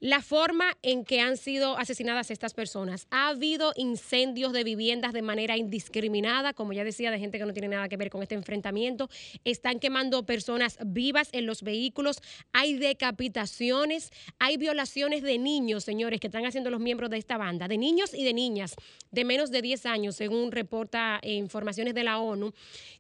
la 0.01 0.23
forma 0.23 0.77
en 0.83 1.05
que 1.05 1.21
han 1.21 1.37
sido 1.37 1.77
asesinadas 1.77 2.31
estas 2.31 2.55
personas. 2.55 3.07
Ha 3.11 3.29
habido 3.29 3.73
incendios 3.77 4.53
de 4.55 4.65
viviendas 4.65 5.13
de 5.13 5.21
manera 5.21 5.59
indiscriminada, 5.59 6.55
como 6.55 6.73
ya 6.73 6.85
decía, 6.85 7.11
de 7.11 7.19
gente 7.19 7.39
que 7.39 7.45
no 7.45 7.53
tiene 7.53 7.69
nada 7.69 7.89
que 7.89 7.99
ver 7.99 8.09
con 8.11 8.23
este 8.23 8.35
enfrentamiento. 8.35 9.11
Están 9.45 9.79
quemando 9.79 10.25
personas 10.25 10.79
vivas 10.85 11.29
en 11.33 11.45
los 11.45 11.63
vehículos. 11.63 12.23
Hay 12.53 12.75
decapitaciones, 12.75 14.11
hay 14.39 14.57
violaciones 14.57 15.23
de 15.23 15.39
niños, 15.39 15.85
señores, 15.85 16.19
que 16.19 16.29
están 16.29 16.47
haciendo 16.47 16.71
los 16.71 16.81
miembros 16.81 17.11
de 17.11 17.19
esta 17.19 17.37
banda, 17.37 17.69
de 17.69 17.77
niños 17.77 18.15
y 18.15 18.25
de 18.25 18.33
niñas 18.33 18.77
de 19.11 19.25
menos 19.25 19.51
de 19.51 19.61
10 19.61 19.87
años, 19.87 20.17
según 20.17 20.53
reporta 20.53 21.19
eh, 21.23 21.35
informaciones 21.35 21.95
de 21.95 22.05
la 22.05 22.19
ONU, 22.19 22.53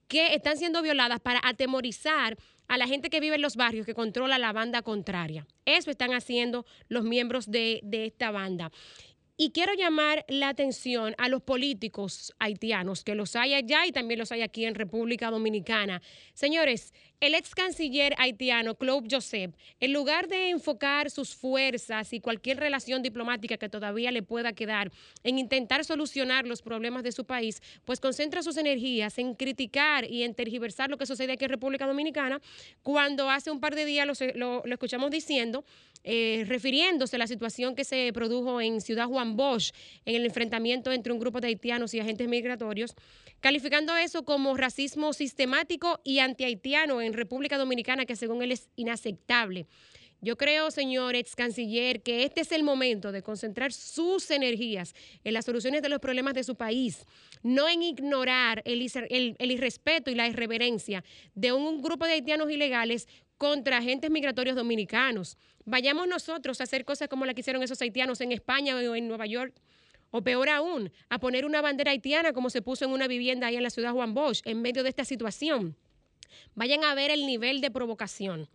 que 0.08 0.34
están 0.34 0.56
siendo 0.58 0.82
violadas 0.82 1.20
para 1.20 1.40
atemorizar 1.42 2.36
a 2.70 2.78
la 2.78 2.86
gente 2.86 3.10
que 3.10 3.18
vive 3.18 3.34
en 3.34 3.42
los 3.42 3.56
barrios 3.56 3.84
que 3.84 3.94
controla 3.94 4.38
la 4.38 4.52
banda 4.52 4.82
contraria. 4.82 5.44
Eso 5.64 5.90
están 5.90 6.12
haciendo 6.12 6.64
los 6.88 7.02
miembros 7.02 7.50
de, 7.50 7.80
de 7.82 8.06
esta 8.06 8.30
banda. 8.30 8.70
Y 9.36 9.50
quiero 9.50 9.74
llamar 9.74 10.24
la 10.28 10.50
atención 10.50 11.16
a 11.18 11.28
los 11.28 11.42
políticos 11.42 12.32
haitianos, 12.38 13.02
que 13.02 13.16
los 13.16 13.34
hay 13.34 13.54
allá 13.54 13.86
y 13.86 13.92
también 13.92 14.20
los 14.20 14.30
hay 14.30 14.42
aquí 14.42 14.66
en 14.66 14.76
República 14.76 15.32
Dominicana. 15.32 16.00
Señores, 16.32 16.94
el 17.20 17.34
ex 17.34 17.54
canciller 17.54 18.14
haitiano, 18.18 18.74
Claude 18.76 19.08
Joseph, 19.10 19.54
en 19.78 19.92
lugar 19.92 20.26
de 20.28 20.48
enfocar 20.50 21.10
sus 21.10 21.34
fuerzas 21.34 22.12
y 22.12 22.20
cualquier 22.20 22.58
relación 22.58 23.02
diplomática 23.02 23.58
que 23.58 23.68
todavía 23.68 24.10
le 24.10 24.22
pueda 24.22 24.52
quedar 24.54 24.90
en 25.22 25.38
intentar 25.38 25.84
solucionar 25.84 26.46
los 26.46 26.62
problemas 26.62 27.02
de 27.02 27.12
su 27.12 27.24
país, 27.26 27.60
pues 27.84 28.00
concentra 28.00 28.42
sus 28.42 28.56
energías 28.56 29.18
en 29.18 29.34
criticar 29.34 30.10
y 30.10 30.22
en 30.22 30.34
tergiversar 30.34 30.88
lo 30.88 30.96
que 30.96 31.04
sucede 31.06 31.32
aquí 31.32 31.44
en 31.44 31.50
República 31.50 31.86
Dominicana, 31.86 32.40
cuando 32.82 33.28
hace 33.28 33.50
un 33.50 33.60
par 33.60 33.74
de 33.74 33.84
días 33.84 34.06
lo, 34.06 34.14
lo- 34.34 34.62
lo 34.64 34.72
escuchamos 34.72 35.10
diciendo, 35.10 35.64
eh, 36.02 36.44
refiriéndose 36.48 37.16
a 37.16 37.18
la 37.18 37.26
situación 37.26 37.74
que 37.74 37.84
se 37.84 38.10
produjo 38.14 38.62
en 38.62 38.80
Ciudad 38.80 39.06
Juan 39.06 39.36
Bosch, 39.36 39.72
en 40.06 40.14
el 40.14 40.24
enfrentamiento 40.24 40.90
entre 40.92 41.12
un 41.12 41.18
grupo 41.18 41.40
de 41.40 41.48
haitianos 41.48 41.92
y 41.92 42.00
agentes 42.00 42.26
migratorios, 42.26 42.94
calificando 43.40 43.94
eso 43.96 44.24
como 44.24 44.56
racismo 44.56 45.12
sistemático 45.12 46.00
y 46.02 46.20
antihaitiano 46.20 47.02
en 47.02 47.09
República 47.14 47.58
Dominicana, 47.58 48.06
que 48.06 48.16
según 48.16 48.42
él 48.42 48.52
es 48.52 48.68
inaceptable. 48.76 49.66
Yo 50.22 50.36
creo, 50.36 50.70
señor 50.70 51.14
ex 51.14 51.34
canciller, 51.34 52.02
que 52.02 52.24
este 52.24 52.42
es 52.42 52.52
el 52.52 52.62
momento 52.62 53.10
de 53.10 53.22
concentrar 53.22 53.72
sus 53.72 54.30
energías 54.30 54.94
en 55.24 55.32
las 55.32 55.46
soluciones 55.46 55.80
de 55.80 55.88
los 55.88 55.98
problemas 55.98 56.34
de 56.34 56.44
su 56.44 56.56
país, 56.56 57.06
no 57.42 57.70
en 57.70 57.82
ignorar 57.82 58.60
el, 58.66 58.86
el- 59.08 59.50
irrespeto 59.50 60.10
y 60.10 60.14
la 60.14 60.28
irreverencia 60.28 61.02
de 61.34 61.52
un, 61.52 61.62
un 61.62 61.80
grupo 61.82 62.04
de 62.04 62.12
haitianos 62.12 62.50
ilegales 62.50 63.08
contra 63.38 63.78
agentes 63.78 64.10
migratorios 64.10 64.56
dominicanos. 64.56 65.38
Vayamos 65.64 66.06
nosotros 66.06 66.60
a 66.60 66.64
hacer 66.64 66.84
cosas 66.84 67.08
como 67.08 67.24
la 67.24 67.32
que 67.32 67.40
hicieron 67.40 67.62
esos 67.62 67.80
haitianos 67.80 68.20
en 68.20 68.32
España 68.32 68.76
o 68.76 68.94
en 68.94 69.08
Nueva 69.08 69.24
York. 69.24 69.54
O 70.10 70.22
peor 70.22 70.48
aún, 70.48 70.90
a 71.08 71.20
poner 71.20 71.46
una 71.46 71.62
bandera 71.62 71.92
haitiana 71.92 72.32
como 72.32 72.50
se 72.50 72.60
puso 72.62 72.84
en 72.84 72.90
una 72.90 73.06
vivienda 73.06 73.46
ahí 73.46 73.56
en 73.56 73.62
la 73.62 73.70
ciudad 73.70 73.92
Juan 73.92 74.12
Bosch 74.12 74.40
en 74.44 74.60
medio 74.60 74.82
de 74.82 74.88
esta 74.88 75.04
situación. 75.04 75.76
Vayan 76.54 76.84
a 76.84 76.94
ver 76.94 77.10
el 77.10 77.26
nivel 77.26 77.60
de 77.60 77.70
provocación. 77.70 78.48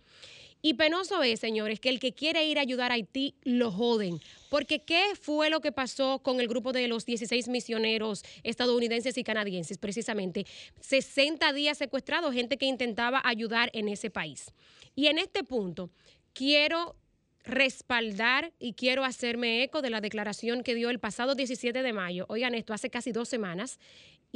Y 0.61 0.73
penoso 0.73 1.22
es, 1.22 1.41
señores, 1.41 1.80
que 1.80 1.89
el 1.89 1.99
que 1.99 2.14
quiere 2.14 2.47
ir 2.47 2.57
a 2.57 2.61
ayudar 2.61 2.91
a 2.91 2.95
Haití 2.95 3.35
lo 3.43 3.72
joden. 3.72 4.19
Porque 4.49 4.80
¿qué 4.80 5.14
fue 5.14 5.52
lo 5.52 5.61
que 5.61 5.72
pasó 5.72 6.18
con 6.23 6.39
el 6.39 6.47
grupo 6.47 6.72
de 6.72 6.88
los 6.88 7.06
16 7.06 7.49
misioneros 7.49 8.23
estadounidenses 8.41 9.15
y 9.19 9.23
canadienses? 9.23 9.77
Precisamente 9.77 10.47
60 10.80 11.53
días 11.53 11.77
secuestrados, 11.77 12.34
gente 12.34 12.57
que 12.57 12.65
intentaba 12.65 13.22
ayudar 13.23 13.69
en 13.73 13.89
ese 13.89 14.10
país. 14.10 14.53
Y 14.95 15.06
en 15.06 15.19
este 15.19 15.43
punto, 15.43 15.91
quiero 16.34 16.95
respaldar 17.43 18.52
y 18.60 18.73
quiero 18.73 19.03
hacerme 19.03 19.61
eco 19.64 19.81
de 19.81 19.91
la 19.91 20.02
declaración 20.02 20.64
que 20.64 20.73
dio 20.73 20.89
el 20.89 20.99
pasado 20.99 21.35
17 21.35 21.84
de 21.84 21.93
mayo. 21.93 22.26
Oigan 22.27 22.56
esto, 22.56 22.73
hace 22.73 22.89
casi 22.89 23.11
dos 23.11 23.30
semanas, 23.30 23.80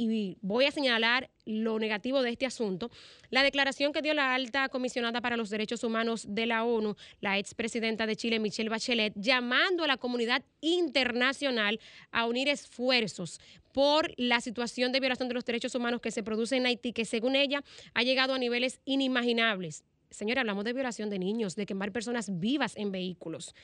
y 0.00 0.38
voy 0.40 0.64
a 0.64 0.70
señalar 0.70 1.28
lo 1.44 1.78
negativo 1.78 2.22
de 2.22 2.30
este 2.30 2.46
asunto. 2.46 2.90
La 3.28 3.42
declaración 3.42 3.92
que 3.92 4.00
dio 4.00 4.14
la 4.14 4.34
alta 4.34 4.70
comisionada 4.70 5.20
para 5.20 5.36
los 5.36 5.50
derechos 5.50 5.84
humanos 5.84 6.24
de 6.26 6.46
la 6.46 6.64
ONU, 6.64 6.96
la 7.20 7.38
expresidenta 7.38 8.06
de 8.06 8.16
Chile, 8.16 8.38
Michelle 8.38 8.70
Bachelet, 8.70 9.12
llamando 9.16 9.84
a 9.84 9.86
la 9.86 9.98
comunidad 9.98 10.42
internacional 10.62 11.80
a 12.12 12.26
unir 12.26 12.48
esfuerzos 12.48 13.40
por 13.72 14.14
la 14.16 14.40
situación 14.40 14.90
de 14.90 15.00
violación 15.00 15.28
de 15.28 15.34
los 15.34 15.44
derechos 15.44 15.74
humanos 15.74 16.00
que 16.00 16.10
se 16.10 16.22
produce 16.22 16.56
en 16.56 16.64
Haití, 16.64 16.92
que 16.92 17.04
según 17.04 17.36
ella 17.36 17.62
ha 17.92 18.02
llegado 18.02 18.32
a 18.32 18.38
niveles 18.38 18.80
inimaginables. 18.86 19.84
Señora, 20.10 20.40
hablamos 20.40 20.64
de 20.64 20.72
violación 20.72 21.10
de 21.10 21.18
niños, 21.18 21.56
de 21.56 21.66
quemar 21.66 21.92
personas 21.92 22.40
vivas 22.40 22.74
en 22.76 22.90
vehículos. 22.90 23.54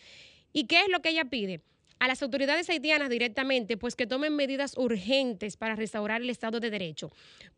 ¿Y 0.52 0.66
qué 0.66 0.80
es 0.80 0.88
lo 0.90 1.00
que 1.00 1.08
ella 1.08 1.24
pide? 1.24 1.62
A 1.98 2.08
las 2.08 2.22
autoridades 2.22 2.68
haitianas 2.68 3.08
directamente, 3.08 3.76
pues 3.78 3.96
que 3.96 4.06
tomen 4.06 4.36
medidas 4.36 4.76
urgentes 4.76 5.56
para 5.56 5.76
restaurar 5.76 6.20
el 6.20 6.28
Estado 6.28 6.60
de 6.60 6.70
Derecho, 6.70 7.10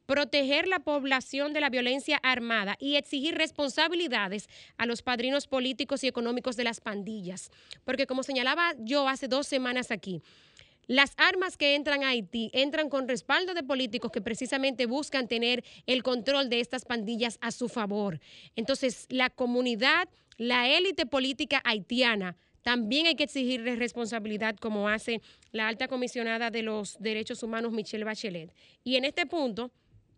proteger 0.06 0.68
la 0.68 0.78
población 0.78 1.52
de 1.52 1.60
la 1.60 1.70
violencia 1.70 2.20
armada 2.22 2.76
y 2.78 2.94
exigir 2.94 3.34
responsabilidades 3.34 4.48
a 4.76 4.86
los 4.86 5.02
padrinos 5.02 5.48
políticos 5.48 6.04
y 6.04 6.08
económicos 6.08 6.56
de 6.56 6.64
las 6.64 6.80
pandillas. 6.80 7.50
Porque 7.84 8.06
como 8.06 8.22
señalaba 8.22 8.74
yo 8.78 9.08
hace 9.08 9.26
dos 9.26 9.48
semanas 9.48 9.90
aquí, 9.90 10.22
las 10.86 11.12
armas 11.18 11.58
que 11.58 11.74
entran 11.74 12.02
a 12.02 12.08
Haití 12.08 12.50
entran 12.54 12.88
con 12.88 13.08
respaldo 13.08 13.52
de 13.52 13.62
políticos 13.62 14.10
que 14.10 14.22
precisamente 14.22 14.86
buscan 14.86 15.28
tener 15.28 15.62
el 15.86 16.02
control 16.02 16.48
de 16.48 16.60
estas 16.60 16.86
pandillas 16.86 17.38
a 17.42 17.50
su 17.50 17.68
favor. 17.68 18.20
Entonces, 18.56 19.04
la 19.10 19.28
comunidad, 19.28 20.08
la 20.38 20.66
élite 20.68 21.04
política 21.04 21.60
haitiana, 21.64 22.36
también 22.62 23.06
hay 23.06 23.14
que 23.14 23.24
exigirle 23.24 23.76
responsabilidad 23.76 24.56
como 24.56 24.88
hace 24.88 25.20
la 25.52 25.68
alta 25.68 25.88
comisionada 25.88 26.50
de 26.50 26.62
los 26.62 26.98
derechos 26.98 27.42
humanos, 27.42 27.72
Michelle 27.72 28.04
Bachelet. 28.04 28.52
Y 28.84 28.96
en 28.96 29.04
este 29.04 29.26
punto, 29.26 29.70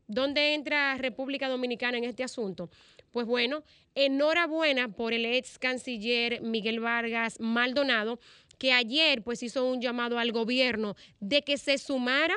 ¿dónde 0.07 0.55
entra 0.55 0.97
República 0.97 1.49
Dominicana 1.49 1.99
en 1.99 2.05
este 2.05 2.25
asunto? 2.25 2.71
Pues 3.13 3.27
bueno, 3.27 3.65
enhorabuena 3.95 4.89
por 4.89 5.13
el 5.13 5.25
ex 5.25 5.59
canciller 5.59 6.43
Miguel 6.43 6.81
Vargas 6.81 7.41
Maldonado, 7.41 8.21
que 8.59 8.73
ayer 8.73 9.23
pues 9.23 9.43
hizo 9.43 9.65
un 9.65 9.81
llamado 9.81 10.19
al 10.19 10.33
gobierno 10.33 10.95
de 11.19 11.43
que 11.43 11.57
se 11.57 11.79
sumara 11.79 12.37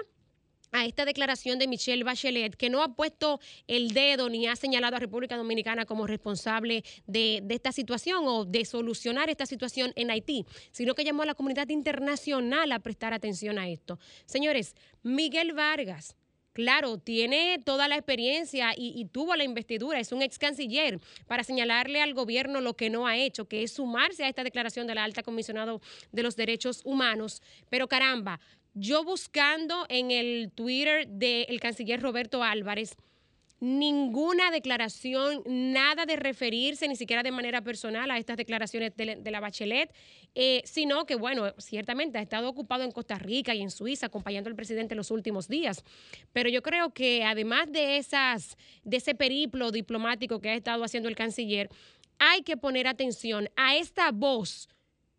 a 0.74 0.86
esta 0.86 1.06
declaración 1.06 1.60
de 1.60 1.68
Michelle 1.68 2.04
Bachelet, 2.04 2.56
que 2.56 2.70
no 2.70 2.84
ha 2.84 2.96
puesto 2.96 3.40
el 3.68 3.94
dedo 3.94 4.28
ni 4.28 4.48
ha 4.48 4.56
señalado 4.56 4.98
a 4.98 5.00
República 5.00 5.38
Dominicana 5.38 5.86
como 5.86 6.08
responsable 6.08 6.84
de, 7.08 7.44
esta 7.50 7.72
situación 7.72 8.24
o 8.28 8.44
de 8.44 8.66
solucionar 8.66 9.30
esta 9.30 9.46
situación 9.46 9.94
en 9.96 10.12
Haití, 10.12 10.46
sino 10.72 10.96
que 10.96 11.06
llamó 11.06 11.22
a 11.22 11.28
la 11.28 11.36
comunidad 11.36 11.70
internacional 11.70 12.72
a 12.72 12.80
prestar 12.80 13.14
atención 13.14 13.60
a 13.60 13.70
esto. 13.70 14.00
Señores, 14.26 14.76
Miguel 15.04 15.54
Vargas, 15.54 16.16
Claro, 16.54 17.00
tiene 17.00 17.60
toda 17.66 17.88
la 17.88 17.96
experiencia 17.96 18.74
y, 18.78 18.94
y 18.96 19.06
tuvo 19.06 19.36
la 19.36 19.44
investidura, 19.44 20.00
es 20.00 20.12
un 20.12 20.22
ex 20.22 20.38
canciller, 20.38 21.00
para 21.26 21.44
señalarle 21.44 22.00
al 22.00 22.14
gobierno 22.14 22.62
lo 22.62 22.76
que 22.76 22.92
no 22.92 23.08
ha 23.08 23.18
hecho, 23.18 23.48
que 23.48 23.64
es 23.64 23.74
sumarse 23.74 24.24
a 24.24 24.30
esta 24.30 24.44
declaración 24.44 24.86
de 24.86 24.94
la 24.94 25.04
alta 25.04 25.24
comisionado 25.24 25.82
de 26.12 26.22
los 26.22 26.36
derechos 26.36 26.82
humanos. 26.86 27.42
Pero 27.72 27.88
caramba, 27.88 28.40
yo 28.74 29.04
buscando 29.04 29.86
en 29.90 30.12
el 30.12 30.52
Twitter 30.54 31.08
del 31.08 31.60
canciller 31.60 32.02
Roberto 32.02 32.44
Álvarez, 32.44 32.96
ninguna 33.60 34.52
declaración, 34.52 35.42
nada 35.46 36.06
de 36.06 36.18
referirse 36.18 36.86
ni 36.90 36.98
siquiera 36.98 37.24
de 37.24 37.32
manera 37.32 37.62
personal 37.62 38.12
a 38.12 38.18
estas 38.18 38.36
declaraciones 38.36 38.92
de, 38.98 39.32
la- 39.32 39.40
Bachelet, 39.40 39.90
eh, 40.36 40.62
sino 40.66 41.06
que, 41.06 41.16
bueno, 41.16 41.54
ciertamente 41.60 42.18
ha 42.18 42.22
estado 42.22 42.50
ocupado 42.50 42.84
en 42.84 42.92
Costa 42.92 43.18
Rica 43.18 43.56
y 43.56 43.62
en 43.62 43.72
Suiza 43.72 44.08
acompañando 44.08 44.50
al 44.50 44.56
presidente 44.58 44.96
en 44.96 44.98
los 44.98 45.12
últimos 45.12 45.48
días. 45.48 45.82
Pero 46.34 46.50
yo 46.50 46.62
creo 46.62 46.94
que 46.94 47.24
además 47.24 47.72
de, 47.72 47.96
esas, 47.98 48.58
de 48.84 48.98
ese 48.98 49.16
periplo 49.16 49.72
diplomático 49.72 50.42
que 50.42 50.50
ha 50.50 50.56
estado 50.56 50.84
haciendo 50.84 51.08
el 51.08 51.16
canciller, 51.16 51.70
hay 52.20 52.42
que 52.42 52.58
poner 52.58 52.88
atención 52.88 53.50
a 53.56 53.78
esta 53.78 54.12
voz 54.12 54.68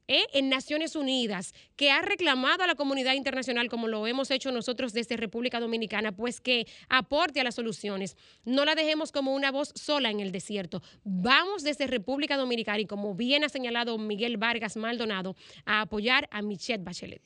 eh, 0.08 0.24
en 0.34 0.48
Naciones 0.48 0.96
Unidas, 0.96 1.54
que 1.76 1.90
ha 1.90 2.02
reclamado 2.02 2.62
a 2.62 2.66
la 2.66 2.74
comunidad 2.74 3.14
internacional, 3.14 3.68
como 3.68 3.88
lo 3.88 4.06
hemos 4.06 4.30
hecho 4.30 4.52
nosotros 4.52 4.92
desde 4.92 5.16
República 5.16 5.60
Dominicana, 5.60 6.12
pues 6.12 6.40
que 6.40 6.66
aporte 6.88 7.40
a 7.40 7.44
las 7.44 7.54
soluciones. 7.54 8.16
No 8.44 8.64
la 8.64 8.74
dejemos 8.74 9.12
como 9.12 9.34
una 9.34 9.50
voz 9.50 9.72
sola 9.74 10.10
en 10.10 10.20
el 10.20 10.32
desierto. 10.32 10.82
Vamos 11.04 11.62
desde 11.62 11.86
República 11.86 12.36
Dominicana 12.36 12.80
y 12.80 12.86
como 12.86 13.14
bien 13.14 13.44
ha 13.44 13.48
señalado 13.48 13.96
Miguel 13.98 14.36
Vargas 14.36 14.76
Maldonado, 14.76 15.36
a 15.64 15.80
apoyar 15.82 16.28
a 16.30 16.42
Michelle 16.42 16.82
Bachelet. 16.82 17.22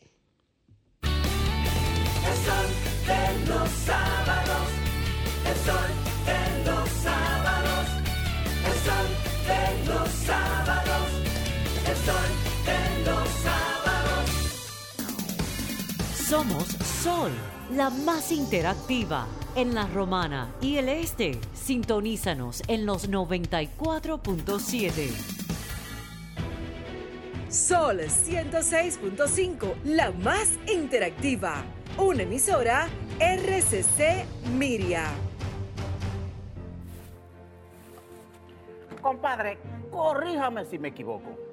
El 1.02 2.36
sol 2.44 2.66
los 3.48 3.68
sábados. 3.70 4.68
El 5.46 5.56
sol 5.64 6.08
los 9.86 10.10
sábados. 10.10 11.08
El 11.86 11.96
sol 11.96 12.47
Somos 16.28 16.68
Sol, 17.02 17.32
la 17.74 17.88
más 17.88 18.30
interactiva 18.32 19.26
en 19.54 19.74
la 19.74 19.86
Romana 19.86 20.52
y 20.60 20.76
el 20.76 20.90
Este. 20.90 21.40
Sintonízanos 21.54 22.62
en 22.68 22.84
los 22.84 23.08
94.7. 23.10 25.08
Sol 27.48 28.00
106.5, 28.00 29.74
la 29.84 30.10
más 30.10 30.58
interactiva. 30.70 31.64
Una 31.96 32.24
emisora 32.24 32.88
RCC 33.18 34.26
Miria. 34.52 35.06
Compadre, 39.00 39.56
corríjame 39.90 40.66
si 40.66 40.78
me 40.78 40.88
equivoco. 40.88 41.47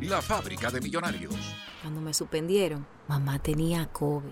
la 0.00 0.22
fábrica 0.22 0.70
de 0.70 0.80
millonarios. 0.80 1.34
Cuando 1.82 2.00
me 2.00 2.14
suspendieron, 2.14 2.86
mamá 3.08 3.38
tenía 3.38 3.86
COVID. 3.86 4.30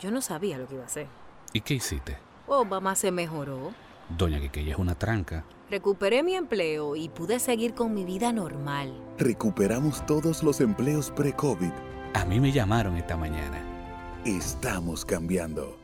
Yo 0.00 0.10
no 0.10 0.20
sabía 0.20 0.58
lo 0.58 0.66
que 0.66 0.74
iba 0.74 0.82
a 0.82 0.86
hacer. 0.86 1.06
¿Y 1.52 1.60
qué 1.60 1.74
hiciste? 1.74 2.18
Oh, 2.46 2.64
mamá 2.64 2.94
se 2.94 3.10
mejoró. 3.10 3.72
Doña 4.08 4.40
Quiqueya 4.40 4.72
es 4.72 4.78
una 4.78 4.94
tranca. 4.94 5.44
Recuperé 5.70 6.22
mi 6.22 6.34
empleo 6.34 6.96
y 6.96 7.08
pude 7.08 7.38
seguir 7.38 7.74
con 7.74 7.94
mi 7.94 8.04
vida 8.04 8.32
normal. 8.32 8.92
Recuperamos 9.18 10.04
todos 10.06 10.42
los 10.42 10.60
empleos 10.60 11.10
pre-COVID. 11.10 11.72
A 12.14 12.24
mí 12.24 12.40
me 12.40 12.52
llamaron 12.52 12.96
esta 12.96 13.16
mañana. 13.16 13.62
Estamos 14.24 15.04
cambiando. 15.04 15.78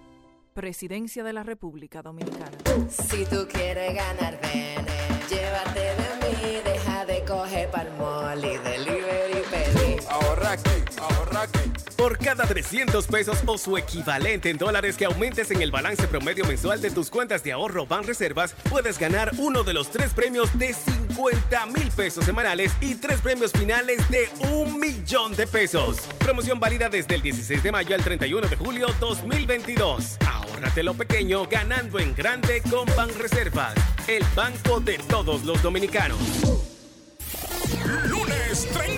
Presidencia 0.52 1.24
de 1.24 1.32
la 1.32 1.42
República 1.42 2.02
Dominicana. 2.02 2.50
Si 2.88 3.24
tú 3.26 3.46
quieres 3.50 3.94
ganar, 3.94 4.38
ven, 4.42 4.86
eh, 4.86 5.20
llévate 5.30 5.80
de 5.80 6.26
mí, 6.26 6.60
deja 6.64 7.06
de 7.06 7.24
coger 7.24 7.70
palmol 7.70 8.38
y 8.38 8.58
pedí. 8.58 8.87
Por 11.96 12.16
cada 12.16 12.46
300 12.46 13.06
pesos 13.06 13.38
o 13.44 13.58
su 13.58 13.76
equivalente 13.76 14.48
en 14.48 14.56
dólares 14.56 14.96
que 14.96 15.04
aumentes 15.04 15.50
en 15.50 15.60
el 15.60 15.70
balance 15.70 16.06
promedio 16.06 16.46
mensual 16.46 16.80
de 16.80 16.90
tus 16.90 17.10
cuentas 17.10 17.42
de 17.42 17.52
ahorro 17.52 17.86
Banreservas, 17.86 18.54
puedes 18.70 18.98
ganar 18.98 19.32
uno 19.36 19.62
de 19.62 19.74
los 19.74 19.90
tres 19.90 20.14
premios 20.14 20.56
de 20.58 20.72
50 20.72 21.66
mil 21.66 21.90
pesos 21.90 22.24
semanales 22.24 22.72
y 22.80 22.94
tres 22.94 23.20
premios 23.20 23.52
finales 23.52 24.08
de 24.08 24.30
un 24.52 24.80
millón 24.80 25.36
de 25.36 25.46
pesos. 25.46 25.98
Promoción 26.18 26.58
válida 26.58 26.88
desde 26.88 27.16
el 27.16 27.20
16 27.20 27.62
de 27.62 27.72
mayo 27.72 27.94
al 27.94 28.02
31 28.02 28.48
de 28.48 28.56
julio 28.56 28.86
2022. 29.00 30.16
Ahórrate 30.26 30.82
lo 30.82 30.94
pequeño 30.94 31.46
ganando 31.46 31.98
en 31.98 32.14
grande 32.14 32.62
con 32.70 32.86
Banreservas, 32.96 33.74
el 34.06 34.24
banco 34.34 34.80
de 34.80 34.96
todos 34.96 35.44
los 35.44 35.62
dominicanos. 35.62 36.18
Lunes 38.08 38.68
30 38.72 38.97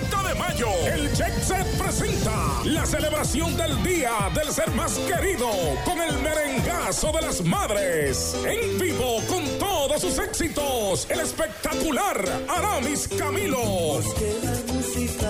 mayo, 0.61 0.87
el 0.93 1.13
Jet 1.13 1.43
Set 1.43 1.65
presenta 1.77 2.61
la 2.65 2.85
celebración 2.85 3.55
del 3.57 3.81
Día 3.83 4.11
del 4.33 4.51
Ser 4.51 4.71
Más 4.71 4.97
Querido 4.99 5.49
con 5.85 6.01
el 6.01 6.17
merengazo 6.19 7.11
de 7.11 7.21
las 7.21 7.41
madres. 7.43 8.35
En 8.45 8.79
vivo 8.79 9.17
con 9.27 9.43
todos 9.59 10.01
sus 10.01 10.17
éxitos, 10.19 11.07
el 11.09 11.19
espectacular 11.19 12.17
Aramis 12.47 13.07
Camilo. 13.07 13.99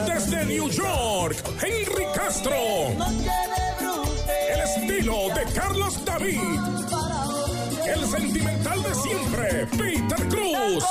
Desde 0.06 0.46
New 0.46 0.70
York, 0.70 1.38
Henry 1.62 2.06
Castro. 2.14 2.56
El 4.50 4.60
estilo 4.60 5.30
de 5.34 5.54
Carlos 5.54 6.04
David. 6.06 6.40
El 7.86 8.06
sentimental 8.08 8.84
de 8.84 8.96
siempre, 8.96 9.68
Peter 9.78 10.28
Cruz. 10.30 10.84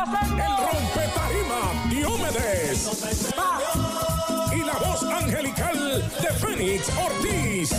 El 0.00 0.56
rompe 0.56 1.06
tarima, 1.14 1.69
Y 4.54 4.58
la 4.64 4.74
voz 4.74 5.02
angelical 5.02 6.08
de 6.20 6.28
Fénix 6.34 6.88
Ortiz. 6.96 7.72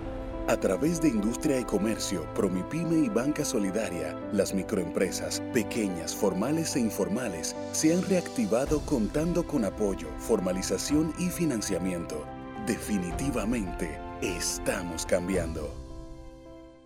A 0.47 0.57
través 0.57 0.99
de 1.01 1.07
Industria 1.07 1.59
y 1.59 1.63
Comercio, 1.63 2.25
Promipyme 2.33 3.05
y 3.05 3.09
Banca 3.09 3.45
Solidaria, 3.45 4.17
las 4.33 4.53
microempresas, 4.53 5.39
pequeñas, 5.53 6.15
formales 6.15 6.75
e 6.75 6.79
informales, 6.79 7.55
se 7.73 7.93
han 7.93 8.01
reactivado 8.03 8.81
contando 8.81 9.45
con 9.45 9.65
apoyo, 9.65 10.07
formalización 10.17 11.13
y 11.19 11.29
financiamiento. 11.29 12.25
Definitivamente, 12.65 13.99
estamos 14.21 15.05
cambiando. 15.05 15.69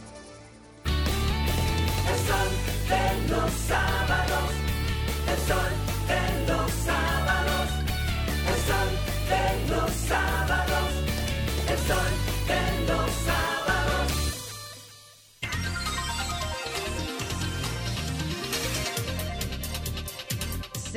El 2.28 2.34
sol 2.34 2.50
de 2.90 3.30
los 3.30 3.50
sábados. 3.66 4.50
El 5.32 5.38
sol 5.48 5.72
de 6.09 6.52
los 6.52 6.70
sábados. 6.84 7.68
El 8.50 8.59
sol 8.68 8.90
de 9.30 9.74
los 9.74 9.90
sábados. 9.92 10.90
El 11.70 11.78
sol 11.88 12.27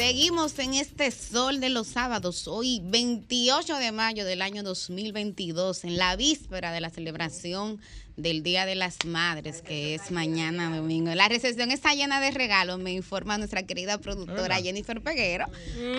Seguimos 0.02 0.58
en 0.58 0.74
este 0.74 1.12
sol 1.12 1.60
de 1.60 1.70
los 1.70 1.86
sábados, 1.86 2.48
hoy 2.48 2.82
28 2.84 3.78
de 3.78 3.92
mayo 3.92 4.26
del 4.26 4.42
año 4.42 4.64
2022, 4.64 5.84
en 5.84 5.98
la 5.98 6.16
víspera 6.16 6.72
de 6.72 6.82
la 6.82 6.90
celebración 6.90 7.80
del 8.18 8.42
Día 8.42 8.66
de 8.66 8.74
las 8.74 9.06
Madres, 9.06 9.62
que 9.62 9.94
es 9.94 10.10
mañana 10.10 10.76
domingo. 10.76 11.14
La 11.14 11.30
recepción 11.30 11.70
está 11.70 11.94
llena 11.94 12.20
de 12.20 12.32
regalos, 12.32 12.80
me 12.80 12.92
informa 12.92 13.38
nuestra 13.38 13.62
querida 13.62 14.00
productora. 14.00 14.60
Jennifer 14.60 15.04
Peguero. 15.04 15.46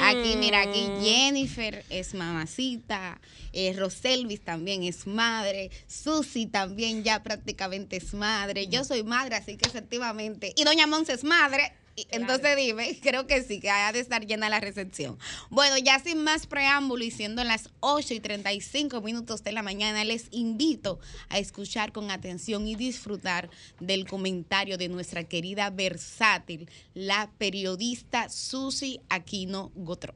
Aquí, 0.01 0.35
mira, 0.37 0.63
aquí 0.63 0.85
Jennifer 1.01 1.85
es 1.89 2.13
mamacita, 2.15 3.21
eh, 3.53 3.73
Roselvis 3.79 4.41
también 4.41 4.83
es 4.83 5.07
madre, 5.07 5.71
Susi 5.87 6.47
también 6.47 7.05
ya 7.05 7.23
prácticamente 7.23 7.99
es 7.99 8.15
madre, 8.15 8.67
yo 8.67 8.83
soy 8.83 9.05
madre, 9.05 9.37
así 9.37 9.57
que 9.57 9.69
efectivamente, 9.69 10.53
y 10.57 10.65
Doña 10.65 10.89
Monse 10.89 11.13
es 11.13 11.23
madre. 11.23 11.73
Y 11.95 12.07
Entonces 12.11 12.57
dime, 12.57 12.99
creo 13.03 13.27
que 13.27 13.43
sí, 13.43 13.61
que 13.61 13.71
ha 13.71 13.93
de 13.93 14.01
estar 14.01 14.27
llena 14.27 14.49
la 14.49 14.61
recepción. 14.61 15.19
Bueno, 15.51 15.77
ya 15.79 15.99
sin 15.99 16.23
más 16.25 16.47
preámbulo 16.47 17.05
y 17.05 17.11
siendo 17.11 17.45
las 17.45 17.69
8 17.81 18.15
y 18.15 18.21
35 18.21 19.01
minutos 19.03 19.45
de 19.45 19.53
la 19.53 19.63
mañana, 19.63 20.05
les 20.05 20.29
invito 20.31 20.99
a 21.29 21.39
escuchar 21.39 21.93
con 21.93 22.11
atención 22.11 22.67
y 22.67 22.77
disfrutar 22.77 23.51
del 23.81 24.07
comentario 24.07 24.79
de 24.79 24.89
nuestra 24.89 25.25
querida 25.25 25.71
versátil, 25.71 26.71
la 26.95 27.31
periodista 27.39 28.29
Susi 28.31 29.01
Aquino 29.11 29.71
Gotro. 29.75 30.15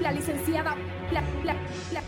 La 0.00 0.12
licenciada. 0.12 0.76
La, 1.12 1.20
la, 1.44 1.54
la, 1.92 2.02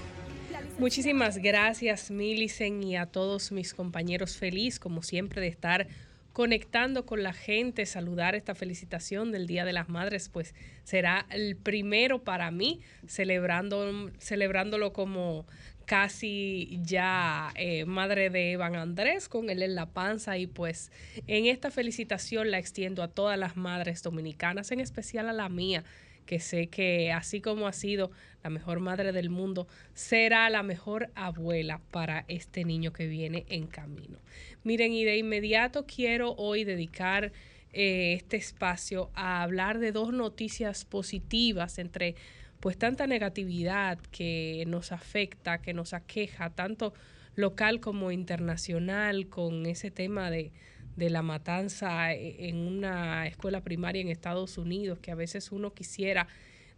Muchísimas 0.79 1.39
gracias, 1.39 2.09
Milicen, 2.11 2.85
y 2.85 2.97
a 2.97 3.07
todos 3.07 3.51
mis 3.51 3.75
compañeros 3.75 4.37
feliz, 4.37 4.79
como 4.79 5.03
siempre, 5.03 5.41
de 5.41 5.49
estar 5.49 5.89
conectando 6.39 7.05
con 7.05 7.25
la 7.25 7.33
gente, 7.33 7.85
saludar 7.85 8.37
esta 8.37 8.55
felicitación 8.55 9.33
del 9.33 9.49
Día 9.49 9.65
de 9.65 9.73
las 9.73 9.89
Madres, 9.89 10.29
pues 10.29 10.55
será 10.85 11.27
el 11.31 11.57
primero 11.57 12.23
para 12.23 12.53
mí, 12.53 12.81
celebrando, 13.09 14.13
celebrándolo 14.21 14.93
como 14.93 15.47
casi 15.85 16.79
ya 16.85 17.51
eh, 17.57 17.87
madre 17.87 18.31
de 18.31 18.53
Evan 18.53 18.77
Andrés 18.77 19.29
con 19.29 19.51
él 19.51 19.65
en 19.65 19.75
la 19.75 19.87
panza. 19.87 20.39
Y 20.39 20.47
pues 20.47 20.93
en 21.27 21.47
esta 21.47 21.73
felicitación 21.73 22.53
la 22.53 22.61
extiendo 22.61 23.03
a 23.03 23.09
todas 23.09 23.37
las 23.37 23.57
madres 23.57 24.05
dominicanas, 24.05 24.71
en 24.71 24.79
especial 24.79 25.29
a 25.29 25.33
la 25.33 25.49
mía, 25.49 25.83
que 26.29 26.41
sé 26.41 26.67
que 26.67 27.11
así 27.11 27.41
como 27.41 27.67
ha 27.67 27.73
sido 27.73 28.11
la 28.45 28.51
mejor 28.51 28.81
madre 28.81 29.13
del 29.13 29.31
mundo, 29.31 29.67
será 29.95 30.51
la 30.51 30.63
mejor 30.63 31.11
abuela 31.15 31.81
para 31.91 32.27
este 32.29 32.67
niño 32.67 32.93
que 32.93 33.07
viene 33.07 33.47
en 33.49 33.67
camino. 33.67 34.19
Miren, 34.63 34.93
y 34.93 35.05
de 35.05 35.17
inmediato 35.17 35.87
quiero 35.87 36.35
hoy 36.35 36.65
dedicar 36.65 37.33
eh, 37.73 38.13
este 38.13 38.37
espacio 38.37 39.11
a 39.15 39.43
hablar 39.43 39.79
de 39.79 39.91
dos 39.91 40.13
noticias 40.13 40.85
positivas 40.85 41.79
entre 41.79 42.15
pues 42.61 42.77
tanta 42.77 43.07
negatividad 43.07 43.99
que 44.11 44.65
nos 44.67 44.93
afecta, 44.93 45.63
que 45.63 45.73
nos 45.73 45.95
aqueja, 45.95 46.51
tanto 46.51 46.93
local 47.37 47.81
como 47.81 48.11
internacional, 48.11 49.29
con 49.29 49.65
ese 49.65 49.91
tema 49.91 50.31
de, 50.31 50.53
de 50.99 51.11
la 51.11 51.23
matanza 51.23 52.13
e- 52.13 52.49
en 52.49 52.57
una 52.57 53.27
escuela 53.27 53.63
primaria 53.63 54.03
en 54.03 54.09
Estados 54.09 54.59
Unidos, 54.59 54.99
que 54.99 55.13
a 55.13 55.15
veces 55.15 55.53
uno 55.53 55.73
quisiera 55.73 56.27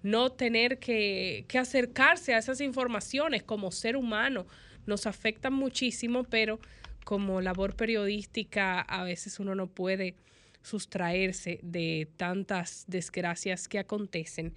no 0.02 0.30
tener 0.30 0.78
que, 0.78 1.44
que 1.48 1.58
acercarse 1.58 2.34
a 2.34 2.38
esas 2.38 2.60
informaciones 2.60 3.42
como 3.42 3.70
ser 3.72 3.96
humano. 3.96 4.46
Nos 4.86 5.06
afectan 5.06 5.54
muchísimo, 5.54 6.24
pero 6.24 6.60
como 7.04 7.40
labor 7.40 7.74
periodística 7.76 8.80
a 8.80 9.04
veces 9.04 9.40
uno 9.40 9.54
no 9.54 9.66
puede 9.66 10.14
sustraerse 10.62 11.58
de 11.62 12.06
tantas 12.18 12.84
desgracias 12.86 13.68
que 13.68 13.78
acontecen. 13.78 14.52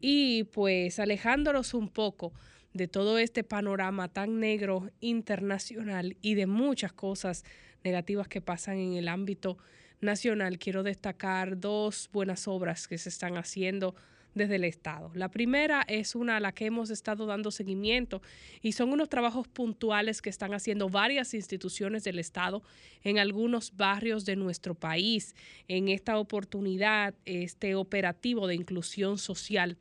Y 0.00 0.44
pues 0.44 1.00
alejándonos 1.00 1.74
un 1.74 1.88
poco 1.88 2.32
de 2.72 2.86
todo 2.86 3.18
este 3.18 3.42
panorama 3.42 4.08
tan 4.08 4.38
negro 4.38 4.88
internacional 5.00 6.16
y 6.22 6.34
de 6.34 6.46
muchas 6.46 6.92
cosas 6.92 7.44
negativas 7.84 8.28
que 8.28 8.40
pasan 8.40 8.78
en 8.78 8.94
el 8.94 9.08
ámbito 9.08 9.58
nacional, 10.00 10.58
quiero 10.58 10.82
destacar 10.82 11.58
dos 11.58 12.08
buenas 12.12 12.48
obras 12.48 12.88
que 12.88 12.98
se 12.98 13.08
están 13.08 13.36
haciendo 13.36 13.94
desde 14.34 14.56
el 14.56 14.64
Estado. 14.64 15.10
La 15.14 15.30
primera 15.30 15.82
es 15.88 16.14
una 16.14 16.36
a 16.36 16.40
la 16.40 16.52
que 16.52 16.66
hemos 16.66 16.90
estado 16.90 17.26
dando 17.26 17.50
seguimiento 17.50 18.22
y 18.62 18.72
son 18.72 18.92
unos 18.92 19.08
trabajos 19.08 19.48
puntuales 19.48 20.22
que 20.22 20.30
están 20.30 20.54
haciendo 20.54 20.88
varias 20.88 21.34
instituciones 21.34 22.04
del 22.04 22.18
Estado 22.18 22.62
en 23.02 23.18
algunos 23.18 23.76
barrios 23.76 24.24
de 24.24 24.36
nuestro 24.36 24.74
país. 24.74 25.34
En 25.68 25.88
esta 25.88 26.18
oportunidad, 26.18 27.14
este 27.24 27.74
operativo 27.74 28.46
de 28.46 28.54
inclusión 28.54 29.18
social 29.18 29.76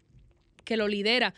que 0.65 0.77
lo 0.77 0.87
lidera 0.87 1.33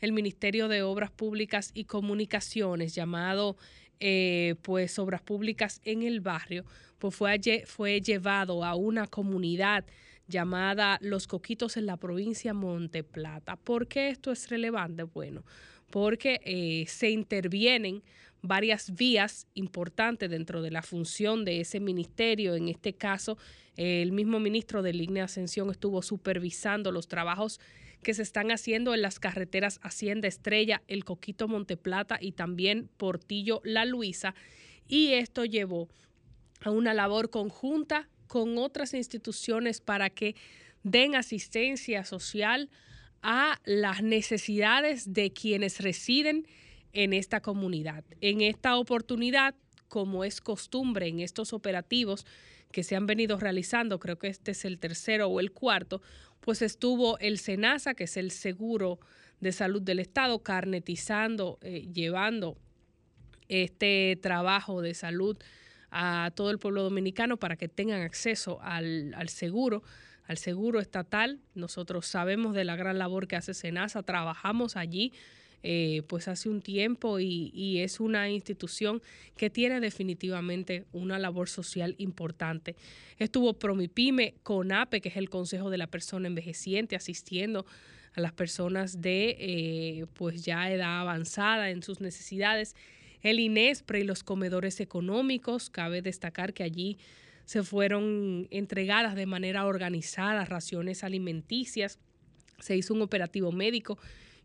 el 0.00 0.12
Ministerio 0.12 0.68
de 0.68 0.82
Obras 0.82 1.10
Públicas 1.10 1.70
y 1.72 1.84
Comunicaciones, 1.84 2.94
llamado 2.94 3.56
eh, 4.00 4.54
pues 4.62 4.98
Obras 4.98 5.22
Públicas 5.22 5.80
en 5.84 6.02
el 6.02 6.20
Barrio, 6.20 6.64
pues 6.98 7.14
fue, 7.14 7.64
fue 7.66 8.00
llevado 8.00 8.64
a 8.64 8.74
una 8.74 9.06
comunidad 9.06 9.84
llamada 10.28 10.98
Los 11.00 11.26
Coquitos 11.26 11.76
en 11.76 11.86
la 11.86 11.96
provincia 11.96 12.52
Monte 12.52 13.04
Plata. 13.04 13.56
¿Por 13.56 13.86
qué 13.86 14.08
esto 14.08 14.32
es 14.32 14.48
relevante? 14.50 15.04
Bueno, 15.04 15.44
porque 15.90 16.40
eh, 16.44 16.84
se 16.88 17.10
intervienen 17.10 18.02
varias 18.42 18.94
vías 18.94 19.46
importantes 19.54 20.30
dentro 20.30 20.62
de 20.62 20.70
la 20.70 20.82
función 20.82 21.44
de 21.44 21.60
ese 21.60 21.80
ministerio. 21.80 22.54
En 22.54 22.68
este 22.68 22.94
caso, 22.94 23.38
el 23.76 24.12
mismo 24.12 24.40
ministro 24.40 24.82
de 24.82 24.92
Línea 24.92 25.24
Ascensión 25.24 25.70
estuvo 25.70 26.02
supervisando 26.02 26.92
los 26.92 27.08
trabajos 27.08 27.60
que 28.06 28.14
se 28.14 28.22
están 28.22 28.52
haciendo 28.52 28.94
en 28.94 29.02
las 29.02 29.18
carreteras 29.18 29.80
Hacienda 29.82 30.28
Estrella, 30.28 30.80
El 30.86 31.04
Coquito 31.04 31.48
Monteplata 31.48 32.18
y 32.20 32.30
también 32.30 32.88
Portillo 32.98 33.60
La 33.64 33.84
Luisa. 33.84 34.36
Y 34.86 35.14
esto 35.14 35.44
llevó 35.44 35.88
a 36.60 36.70
una 36.70 36.94
labor 36.94 37.30
conjunta 37.30 38.08
con 38.28 38.58
otras 38.58 38.94
instituciones 38.94 39.80
para 39.80 40.08
que 40.08 40.36
den 40.84 41.16
asistencia 41.16 42.04
social 42.04 42.70
a 43.22 43.60
las 43.64 44.04
necesidades 44.04 45.12
de 45.12 45.32
quienes 45.32 45.80
residen 45.80 46.46
en 46.92 47.12
esta 47.12 47.40
comunidad. 47.40 48.04
En 48.20 48.40
esta 48.40 48.76
oportunidad, 48.76 49.56
como 49.88 50.22
es 50.22 50.40
costumbre 50.40 51.08
en 51.08 51.18
estos 51.18 51.52
operativos 51.52 52.24
que 52.70 52.82
se 52.82 52.96
han 52.96 53.06
venido 53.06 53.38
realizando, 53.38 53.98
creo 53.98 54.18
que 54.18 54.28
este 54.28 54.52
es 54.52 54.64
el 54.64 54.78
tercero 54.78 55.28
o 55.28 55.40
el 55.40 55.52
cuarto, 55.52 56.02
pues 56.40 56.62
estuvo 56.62 57.18
el 57.18 57.38
SENASA, 57.38 57.94
que 57.94 58.04
es 58.04 58.16
el 58.16 58.30
Seguro 58.30 59.00
de 59.40 59.52
Salud 59.52 59.82
del 59.82 59.98
Estado, 59.98 60.42
carnetizando, 60.42 61.58
eh, 61.62 61.88
llevando 61.92 62.56
este 63.48 64.18
trabajo 64.20 64.82
de 64.82 64.94
salud 64.94 65.36
a 65.90 66.30
todo 66.34 66.50
el 66.50 66.58
pueblo 66.58 66.82
dominicano 66.82 67.36
para 67.36 67.56
que 67.56 67.68
tengan 67.68 68.02
acceso 68.02 68.60
al, 68.62 69.14
al 69.14 69.28
seguro 69.28 69.82
al 70.26 70.38
seguro 70.38 70.80
estatal. 70.80 71.38
Nosotros 71.54 72.06
sabemos 72.06 72.54
de 72.54 72.64
la 72.64 72.76
gran 72.76 72.98
labor 72.98 73.28
que 73.28 73.36
hace 73.36 73.54
SENASA, 73.54 74.02
trabajamos 74.02 74.76
allí 74.76 75.12
eh, 75.68 76.02
pues 76.06 76.28
hace 76.28 76.48
un 76.48 76.62
tiempo 76.62 77.18
y, 77.18 77.80
es 77.80 77.98
una 77.98 78.30
institución 78.30 79.02
que 79.36 79.50
tiene 79.50 79.80
definitivamente 79.80 80.84
una 80.92 81.18
labor 81.18 81.48
social 81.48 81.96
importante. 81.98 82.76
Estuvo 83.18 83.52
Promipime, 83.54 84.34
CONAPE, 84.44 85.00
que 85.00 85.08
es 85.08 85.16
el 85.16 85.28
Consejo 85.28 85.68
de 85.68 85.78
la 85.78 85.88
Persona 85.88 86.28
Envejeciente, 86.28 86.94
asistiendo 86.94 87.66
a 88.14 88.20
las 88.20 88.32
personas 88.32 89.00
de 89.00 89.36
eh, 89.40 90.06
pues 90.14 90.44
ya 90.44 90.70
edad 90.70 91.00
avanzada 91.00 91.70
en 91.70 91.82
sus 91.82 92.00
necesidades. 92.00 92.76
El 93.20 93.40
INESPRE 93.40 93.98
y 93.98 94.04
los 94.04 94.22
comedores 94.22 94.78
económicos, 94.78 95.68
cabe 95.68 96.00
destacar 96.00 96.54
que 96.54 96.62
allí 96.62 96.96
se 97.44 97.64
fueron 97.64 98.46
entregadas 98.52 99.16
de 99.16 99.26
manera 99.26 99.66
organizada 99.66 100.44
raciones 100.44 101.02
alimenticias, 101.02 101.98
se 102.60 102.76
hizo 102.76 102.94
un 102.94 103.02
operativo 103.02 103.50
médico 103.50 103.98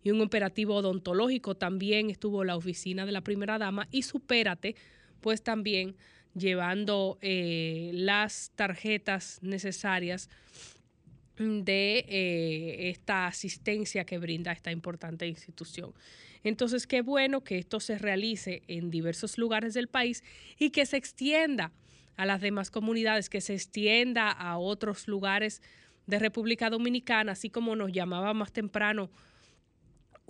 y 0.04 0.12
un 0.12 0.22
operativo 0.22 0.76
odontológico, 0.76 1.56
también 1.56 2.10
estuvo 2.10 2.44
la 2.44 2.56
oficina 2.56 3.06
de 3.06 3.12
la 3.12 3.22
primera 3.22 3.58
dama 3.58 3.88
y 3.92 4.04
Supérate, 4.04 4.76
pues 5.22 5.44
también 5.44 5.96
llevando 6.34 7.18
eh, 7.22 7.92
las 7.94 8.52
tarjetas 8.56 9.40
necesarias 9.42 10.30
de 11.38 12.06
eh, 12.08 12.90
esta 12.90 13.28
asistencia 13.28 14.06
que 14.06 14.18
brinda 14.18 14.52
esta 14.52 14.72
importante 14.72 15.28
institución. 15.28 15.94
Entonces, 16.44 16.88
qué 16.88 17.02
bueno 17.02 17.44
que 17.44 17.58
esto 17.58 17.80
se 17.80 17.98
realice 17.98 18.64
en 18.68 18.90
diversos 18.90 19.38
lugares 19.38 19.74
del 19.74 19.88
país 19.88 20.24
y 20.58 20.72
que 20.72 20.86
se 20.86 20.98
extienda 20.98 21.72
a 22.18 22.26
las 22.26 22.42
demás 22.42 22.72
comunidades, 22.72 23.30
que 23.30 23.42
se 23.42 23.54
extienda 23.54 24.30
a 24.30 24.58
otros 24.58 25.08
lugares 25.08 25.62
de 26.08 26.20
República 26.20 26.70
Dominicana, 26.70 27.34
así 27.34 27.50
como 27.50 27.76
nos 27.76 27.92
llamaba 27.92 28.34
más 28.34 28.52
temprano 28.52 29.10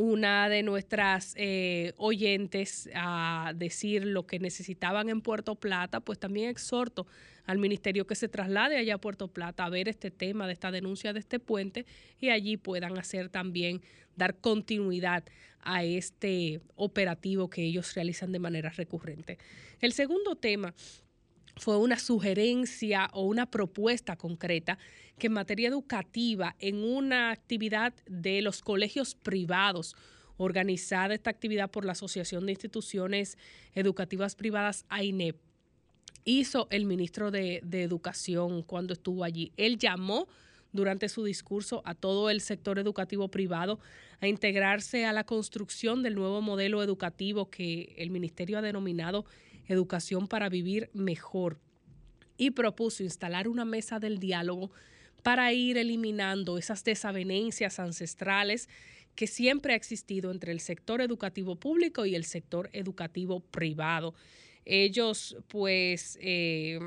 una 0.01 0.49
de 0.49 0.63
nuestras 0.63 1.35
eh, 1.37 1.93
oyentes 1.97 2.89
a 2.95 3.53
decir 3.55 4.03
lo 4.03 4.25
que 4.25 4.39
necesitaban 4.39 5.09
en 5.09 5.21
Puerto 5.21 5.53
Plata, 5.53 5.99
pues 5.99 6.17
también 6.17 6.49
exhorto 6.49 7.05
al 7.45 7.59
ministerio 7.59 8.07
que 8.07 8.15
se 8.15 8.27
traslade 8.27 8.77
allá 8.77 8.95
a 8.95 8.97
Puerto 8.97 9.27
Plata 9.27 9.63
a 9.63 9.69
ver 9.69 9.87
este 9.87 10.09
tema 10.09 10.47
de 10.47 10.53
esta 10.53 10.71
denuncia 10.71 11.13
de 11.13 11.19
este 11.19 11.39
puente 11.39 11.85
y 12.19 12.29
allí 12.29 12.57
puedan 12.57 12.97
hacer 12.97 13.29
también, 13.29 13.81
dar 14.15 14.39
continuidad 14.39 15.23
a 15.61 15.83
este 15.83 16.61
operativo 16.75 17.51
que 17.51 17.63
ellos 17.63 17.93
realizan 17.93 18.31
de 18.31 18.39
manera 18.39 18.71
recurrente. 18.71 19.37
El 19.81 19.93
segundo 19.93 20.35
tema 20.35 20.73
fue 21.61 21.77
una 21.77 21.99
sugerencia 21.99 23.07
o 23.13 23.21
una 23.21 23.45
propuesta 23.45 24.15
concreta 24.15 24.79
que 25.19 25.27
en 25.27 25.33
materia 25.33 25.69
educativa, 25.69 26.55
en 26.57 26.83
una 26.83 27.29
actividad 27.29 27.93
de 28.07 28.41
los 28.41 28.63
colegios 28.63 29.13
privados, 29.13 29.95
organizada 30.37 31.13
esta 31.13 31.29
actividad 31.29 31.69
por 31.69 31.85
la 31.85 31.91
Asociación 31.91 32.47
de 32.47 32.53
Instituciones 32.53 33.37
Educativas 33.75 34.35
Privadas, 34.35 34.85
AINEP, 34.89 35.37
hizo 36.25 36.67
el 36.71 36.85
ministro 36.85 37.29
de, 37.29 37.61
Educación 37.71 38.63
cuando 38.63 38.93
estuvo 38.93 39.23
allí. 39.23 39.51
Él 39.55 39.77
llamó 39.77 40.27
durante 40.71 41.09
su 41.09 41.23
discurso 41.23 41.83
a 41.85 41.93
todo 41.93 42.31
el 42.31 42.41
sector 42.41 42.79
educativo 42.79 43.27
privado 43.27 43.79
a 44.19 44.27
integrarse 44.27 45.05
a 45.05 45.13
la 45.13 45.25
construcción 45.25 46.01
del 46.01 46.15
nuevo 46.15 46.41
modelo 46.41 46.81
educativo 46.81 47.51
que 47.51 47.93
el 47.99 48.09
ministerio 48.09 48.57
ha 48.57 48.63
denominado 48.63 49.25
Educación 49.71 50.27
para 50.27 50.49
Vivir 50.49 50.89
Mejor 50.93 51.59
y 52.37 52.51
propuso 52.51 53.03
instalar 53.03 53.47
una 53.47 53.65
mesa 53.65 53.99
del 53.99 54.19
diálogo 54.19 54.71
para 55.23 55.53
ir 55.53 55.77
eliminando 55.77 56.57
esas 56.57 56.83
desavenencias 56.83 57.79
ancestrales 57.79 58.67
que 59.15 59.27
siempre 59.27 59.73
ha 59.73 59.75
existido 59.75 60.31
entre 60.31 60.51
el 60.51 60.59
sector 60.59 61.01
educativo 61.01 61.55
público 61.55 62.05
y 62.05 62.15
el 62.15 62.23
sector 62.23 62.69
educativo 62.73 63.39
privado. 63.39 64.15
Ellos 64.65 65.37
pues 65.47 66.17
eh, 66.21 66.79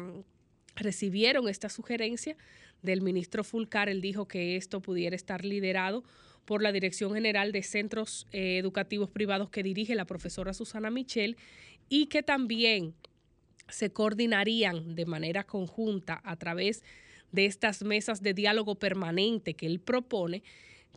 recibieron 0.75 1.49
esta 1.49 1.69
sugerencia 1.69 2.37
del 2.83 3.03
ministro 3.03 3.45
Fulcar. 3.45 3.89
Él 3.89 4.01
dijo 4.01 4.27
que 4.27 4.57
esto 4.57 4.81
pudiera 4.81 5.17
estar 5.17 5.45
liderado 5.45 6.05
por 6.45 6.63
la 6.63 6.73
Dirección 6.73 7.15
General 7.15 7.53
de 7.53 7.63
Centros 7.63 8.27
eh, 8.33 8.59
Educativos 8.59 9.11
Privados 9.11 9.51
que 9.51 9.63
dirige 9.63 9.95
la 9.95 10.05
profesora 10.05 10.53
Susana 10.53 10.91
Michel 10.91 11.37
y 11.89 12.07
que 12.07 12.23
también 12.23 12.95
se 13.69 13.93
coordinarían 13.93 14.95
de 14.95 15.07
manera 15.07 15.45
conjunta 15.45 16.21
a 16.25 16.37
través 16.37 16.83
de 17.33 17.47
estas 17.47 17.83
mesas 17.83 18.23
de 18.23 18.35
diálogo 18.35 18.77
permanente 18.77 19.55
que 19.55 19.67
él 19.67 19.81
propone, 19.81 20.43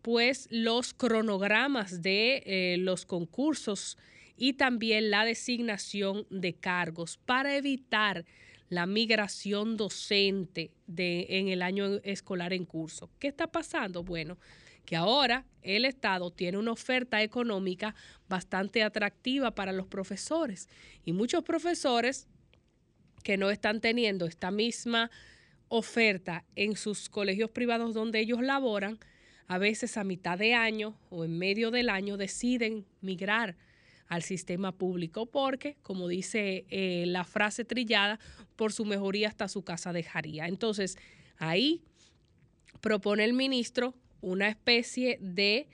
pues 0.02 0.48
los 0.52 0.94
cronogramas 0.94 2.02
de 2.02 2.44
eh, 2.46 2.78
los 2.78 3.06
concursos 3.06 3.98
y 4.38 4.54
también 4.54 5.10
la 5.10 5.26
designación 5.26 6.28
de 6.30 6.54
cargos 6.54 7.18
para 7.18 7.58
evitar 7.58 8.26
la 8.70 8.86
migración 8.86 9.78
docente 9.78 10.72
en 10.88 11.48
el 11.48 11.62
año 11.62 12.00
escolar 12.04 12.54
en 12.54 12.66
curso. 12.66 13.10
¿Qué 13.18 13.30
está 13.30 13.48
pasando? 13.48 14.04
Bueno, 14.04 14.38
que 14.88 14.96
ahora 14.96 15.46
el 15.64 15.84
Estado 15.84 16.32
tiene 16.32 16.58
una 16.58 16.72
oferta 16.72 17.22
económica 17.22 17.94
bastante 18.30 18.84
atractiva 18.84 19.52
para 19.54 19.74
los 19.74 19.86
profesores 19.86 20.70
y 21.04 21.12
muchos 21.12 21.44
profesores 21.44 22.26
que 23.22 23.36
no 23.36 23.52
están 23.52 23.82
teniendo 23.82 24.26
esta 24.26 24.50
misma 24.50 25.12
oferta 25.68 26.46
en 26.56 26.78
sus 26.78 27.10
colegios 27.10 27.52
privados 27.52 27.94
donde 27.94 28.22
ellos 28.22 28.42
laboran, 28.42 28.98
a 29.48 29.58
veces 29.58 29.98
a 29.98 30.06
mitad 30.06 30.38
de 30.38 30.54
año 30.54 30.98
o 31.10 31.26
en 31.26 31.38
medio 31.38 31.70
del 31.70 31.90
año 31.90 32.16
deciden 32.16 32.86
migrar 33.02 33.58
al 34.08 34.24
sistema 34.24 34.72
público 34.72 35.26
porque, 35.26 35.76
como 35.84 36.08
dice 36.08 36.66
eh, 36.70 37.04
la 37.08 37.26
frase 37.26 37.66
trillada, 37.66 38.22
por 38.56 38.72
su 38.72 38.86
mejoría 38.86 39.28
hasta 39.28 39.50
su 39.50 39.64
casa 39.64 39.92
dejaría. 39.92 40.48
Entonces, 40.48 40.98
ahí 41.40 41.82
propone 42.80 43.26
el 43.26 43.34
ministro 43.34 43.94
una 44.22 44.50
especie 44.50 45.18
de 45.22 45.68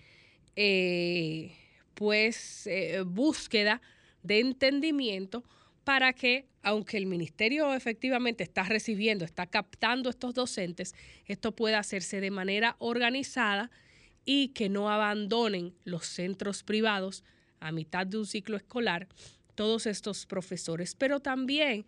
eh, 0.56 1.56
pues 1.94 2.68
eh, 2.68 3.04
búsqueda 3.06 3.82
de 4.22 4.40
entendimiento 4.40 5.44
para 5.84 6.14
que, 6.14 6.46
aunque 6.62 6.98
el 6.98 7.06
ministerio 7.06 7.74
efectivamente 7.74 8.44
está 8.44 8.64
recibiendo, 8.64 9.26
está 9.26 9.48
captando 9.48 10.10
estos 10.10 10.34
docentes, 10.34 10.96
esto 11.26 11.56
pueda 11.56 11.80
hacerse 11.80 12.22
de 12.22 12.32
manera 12.32 12.76
organizada 12.80 13.70
y 14.26 14.50
que 14.50 14.70
no 14.70 14.90
abandonen 14.90 15.74
los 15.84 16.06
centros 16.06 16.64
privados 16.64 17.24
a 17.60 17.72
mitad 17.72 18.08
de 18.08 18.18
un 18.18 18.26
ciclo 18.26 18.56
escolar 18.56 19.08
todos 19.56 19.86
estos 19.86 20.26
profesores. 20.26 20.96
Pero 20.96 21.20
también 21.20 21.86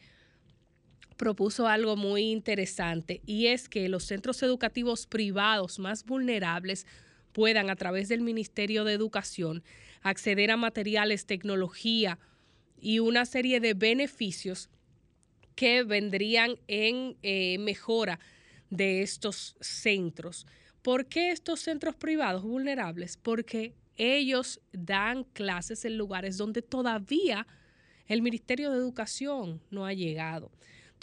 propuso 1.17 1.67
algo 1.67 1.95
muy 1.95 2.31
interesante 2.31 3.21
y 3.25 3.47
es 3.47 3.69
que 3.69 3.89
los 3.89 4.03
centros 4.03 4.41
educativos 4.43 5.07
privados 5.07 5.79
más 5.79 6.05
vulnerables 6.05 6.85
puedan 7.31 7.69
a 7.69 7.75
través 7.75 8.09
del 8.09 8.21
Ministerio 8.21 8.83
de 8.83 8.93
Educación 8.93 9.63
acceder 10.01 10.51
a 10.51 10.57
materiales, 10.57 11.25
tecnología 11.25 12.19
y 12.79 12.99
una 12.99 13.25
serie 13.25 13.59
de 13.59 13.73
beneficios 13.73 14.69
que 15.55 15.83
vendrían 15.83 16.57
en 16.67 17.17
eh, 17.23 17.57
mejora 17.59 18.19
de 18.69 19.01
estos 19.01 19.55
centros. 19.59 20.45
¿Por 20.81 21.07
qué 21.07 21.31
estos 21.31 21.61
centros 21.61 21.95
privados 21.95 22.43
vulnerables? 22.43 23.17
Porque 23.17 23.73
ellos 23.97 24.59
dan 24.71 25.23
clases 25.23 25.85
en 25.85 25.97
lugares 25.97 26.37
donde 26.37 26.61
todavía 26.61 27.47
el 28.07 28.21
Ministerio 28.21 28.71
de 28.71 28.77
Educación 28.77 29.61
no 29.71 29.85
ha 29.85 29.93
llegado. 29.93 30.51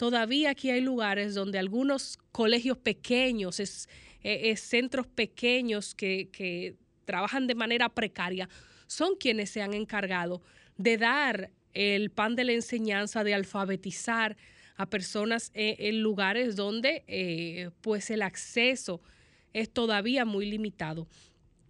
Todavía 0.03 0.49
aquí 0.49 0.69
hay 0.69 0.81
lugares 0.81 1.33
donde 1.33 1.57
algunos 1.57 2.19
colegios 2.33 2.77
pequeños, 2.77 3.61
es, 3.61 3.87
eh, 4.21 4.51
es 4.51 4.59
centros 4.59 5.07
pequeños 5.07 5.95
que, 5.95 6.75
trabajan 7.05 7.47
de 7.47 7.55
manera 7.55 7.87
precaria, 7.87 8.49
son 8.85 9.15
quienes 9.15 9.49
se 9.51 9.61
han 9.61 9.73
encargado 9.73 10.41
de 10.75 10.97
dar 10.97 11.51
el 11.73 12.09
pan 12.09 12.35
de 12.35 12.43
la 12.43 12.51
enseñanza, 12.51 13.23
de 13.23 13.33
alfabetizar 13.33 14.35
a 14.75 14.89
personas 14.89 15.51
eh, 15.53 15.77
en 15.79 16.01
lugares 16.01 16.57
donde 16.57 17.05
eh, 17.07 17.69
pues 17.79 18.09
el 18.09 18.23
acceso 18.23 18.99
es 19.53 19.69
todavía 19.69 20.25
muy 20.25 20.45
limitado. 20.47 21.07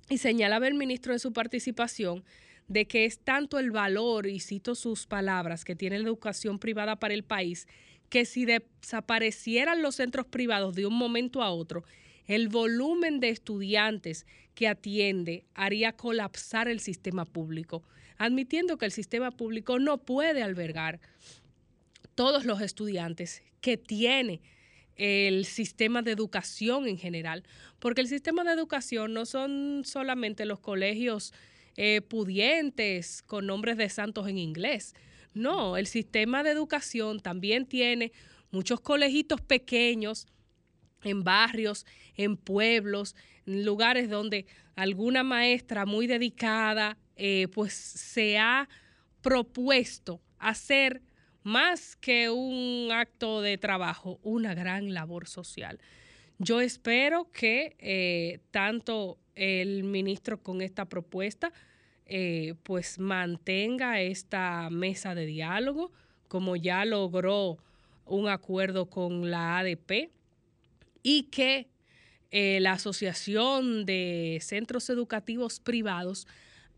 Y 0.09 0.17
señalaba 0.17 0.67
el 0.67 0.73
ministro 0.73 1.13
en 1.13 1.19
su 1.19 1.33
participación 1.33 2.23
de 2.67 2.87
que 2.87 3.05
es 3.05 3.19
tanto 3.19 3.59
el 3.59 3.69
valor, 3.69 4.25
y 4.25 4.39
cito 4.39 4.73
sus 4.73 5.05
palabras, 5.05 5.65
que 5.65 5.75
tiene 5.75 5.99
la 5.99 6.07
educación 6.07 6.57
privada 6.57 6.95
para 6.95 7.13
el 7.13 7.23
país, 7.23 7.67
que 8.13 8.25
si 8.25 8.45
desaparecieran 8.45 9.81
los 9.81 9.95
centros 9.95 10.27
privados 10.27 10.75
de 10.75 10.85
un 10.85 10.93
momento 10.93 11.41
a 11.41 11.49
otro, 11.49 11.83
el 12.27 12.47
volumen 12.47 13.19
de 13.19 13.29
estudiantes 13.29 14.27
que 14.53 14.67
atiende 14.67 15.45
haría 15.55 15.93
colapsar 15.93 16.67
el 16.67 16.79
sistema 16.79 17.25
público, 17.25 17.81
admitiendo 18.19 18.77
que 18.77 18.85
el 18.85 18.91
sistema 18.91 19.31
público 19.31 19.79
no 19.79 19.97
puede 19.97 20.43
albergar 20.43 20.99
todos 22.13 22.45
los 22.45 22.61
estudiantes 22.61 23.41
que 23.61 23.77
tiene 23.77 24.41
el 24.95 25.45
sistema 25.45 26.03
de 26.03 26.11
educación 26.11 26.87
en 26.87 26.99
general, 26.99 27.43
porque 27.79 28.01
el 28.01 28.07
sistema 28.07 28.43
de 28.43 28.51
educación 28.51 29.15
no 29.15 29.25
son 29.25 29.81
solamente 29.85 30.45
los 30.45 30.59
colegios 30.59 31.33
eh, 31.77 32.01
pudientes 32.07 33.23
con 33.23 33.47
nombres 33.47 33.75
de 33.77 33.89
santos 33.89 34.27
en 34.27 34.37
inglés, 34.37 34.93
no, 35.33 35.77
el 35.77 35.87
sistema 35.87 36.43
de 36.43 36.51
educación 36.51 37.19
también 37.19 37.65
tiene 37.65 38.11
muchos 38.51 38.81
colegitos 38.81 39.41
pequeños 39.41 40.27
en 41.03 41.23
barrios, 41.23 41.85
en 42.15 42.37
pueblos, 42.37 43.15
en 43.45 43.65
lugares 43.65 44.09
donde 44.09 44.45
alguna 44.75 45.23
maestra 45.23 45.85
muy 45.85 46.07
dedicada 46.07 46.97
eh, 47.15 47.47
pues 47.53 47.73
se 47.73 48.37
ha 48.37 48.69
propuesto 49.21 50.21
hacer 50.39 51.01
más 51.43 51.95
que 51.95 52.29
un 52.29 52.89
acto 52.91 53.41
de 53.41 53.57
trabajo, 53.57 54.19
una 54.23 54.53
gran 54.53 54.93
labor 54.93 55.27
social. 55.27 55.79
Yo 56.39 56.61
espero 56.61 57.29
que 57.31 57.75
eh, 57.79 58.39
tanto 58.51 59.19
el 59.35 59.83
ministro 59.83 60.41
con 60.41 60.61
esta 60.61 60.85
propuesta 60.85 61.51
eh, 62.05 62.55
pues 62.63 62.99
mantenga 62.99 64.01
esta 64.01 64.69
mesa 64.69 65.15
de 65.15 65.25
diálogo, 65.25 65.91
como 66.27 66.55
ya 66.55 66.83
logró 66.85 67.57
un 68.05 68.27
acuerdo 68.27 68.89
con 68.89 69.31
la 69.31 69.57
ADP, 69.59 70.09
y 71.01 71.23
que 71.23 71.67
eh, 72.31 72.59
la 72.61 72.73
Asociación 72.73 73.85
de 73.85 74.39
Centros 74.41 74.89
Educativos 74.89 75.59
Privados 75.59 76.27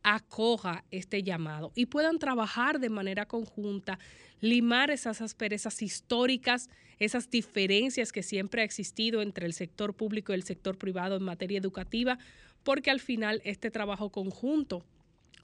acoja 0.04 0.84
este 0.92 1.24
llamado 1.24 1.72
y 1.74 1.88
puedan 1.88 2.20
trabajar 2.20 2.80
de 2.80 2.90
manera 2.90 3.26
conjunta, 3.26 3.98
limar 4.40 4.92
esas 4.92 5.22
asperezas 5.22 5.82
históricas, 5.82 6.70
esas 7.00 7.30
diferencias 7.30 8.12
que 8.12 8.22
siempre 8.22 8.62
ha 8.62 8.66
existido 8.66 9.24
entre 9.24 9.48
el 9.48 9.54
sector 9.54 9.96
público 9.96 10.32
y 10.32 10.36
el 10.36 10.44
sector 10.44 10.78
privado 10.78 11.16
en 11.16 11.24
materia 11.24 11.58
educativa, 11.58 12.20
porque 12.64 12.92
al 12.92 13.00
final 13.00 13.42
este 13.46 13.72
trabajo 13.72 14.12
conjunto 14.12 14.84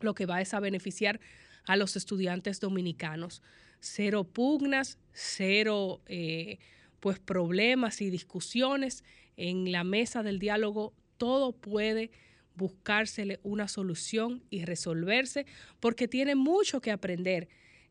lo 0.04 0.14
que 0.14 0.26
va 0.26 0.42
es 0.42 0.54
a 0.54 0.60
beneficiar 0.60 1.20
a 1.66 1.76
los 1.76 1.96
estudiantes 1.96 2.60
dominicanos. 2.60 3.42
Cero 3.80 4.24
pugnas, 4.24 5.00
cero 5.14 6.02
eh, 6.08 6.60
pues 7.00 7.20
problemas 7.20 8.02
y 8.02 8.10
discusiones. 8.10 9.04
En 9.38 9.72
la 9.72 9.84
mesa 9.84 10.24
del 10.24 10.40
diálogo 10.40 10.94
todo 11.18 11.52
puede 11.52 12.12
buscársele 12.56 13.40
una 13.44 13.68
solución 13.68 14.44
y 14.50 14.66
resolverse 14.66 15.46
porque 15.80 16.08
tiene 16.08 16.36
mucho 16.36 16.82
que 16.82 16.92
aprender. 16.92 17.48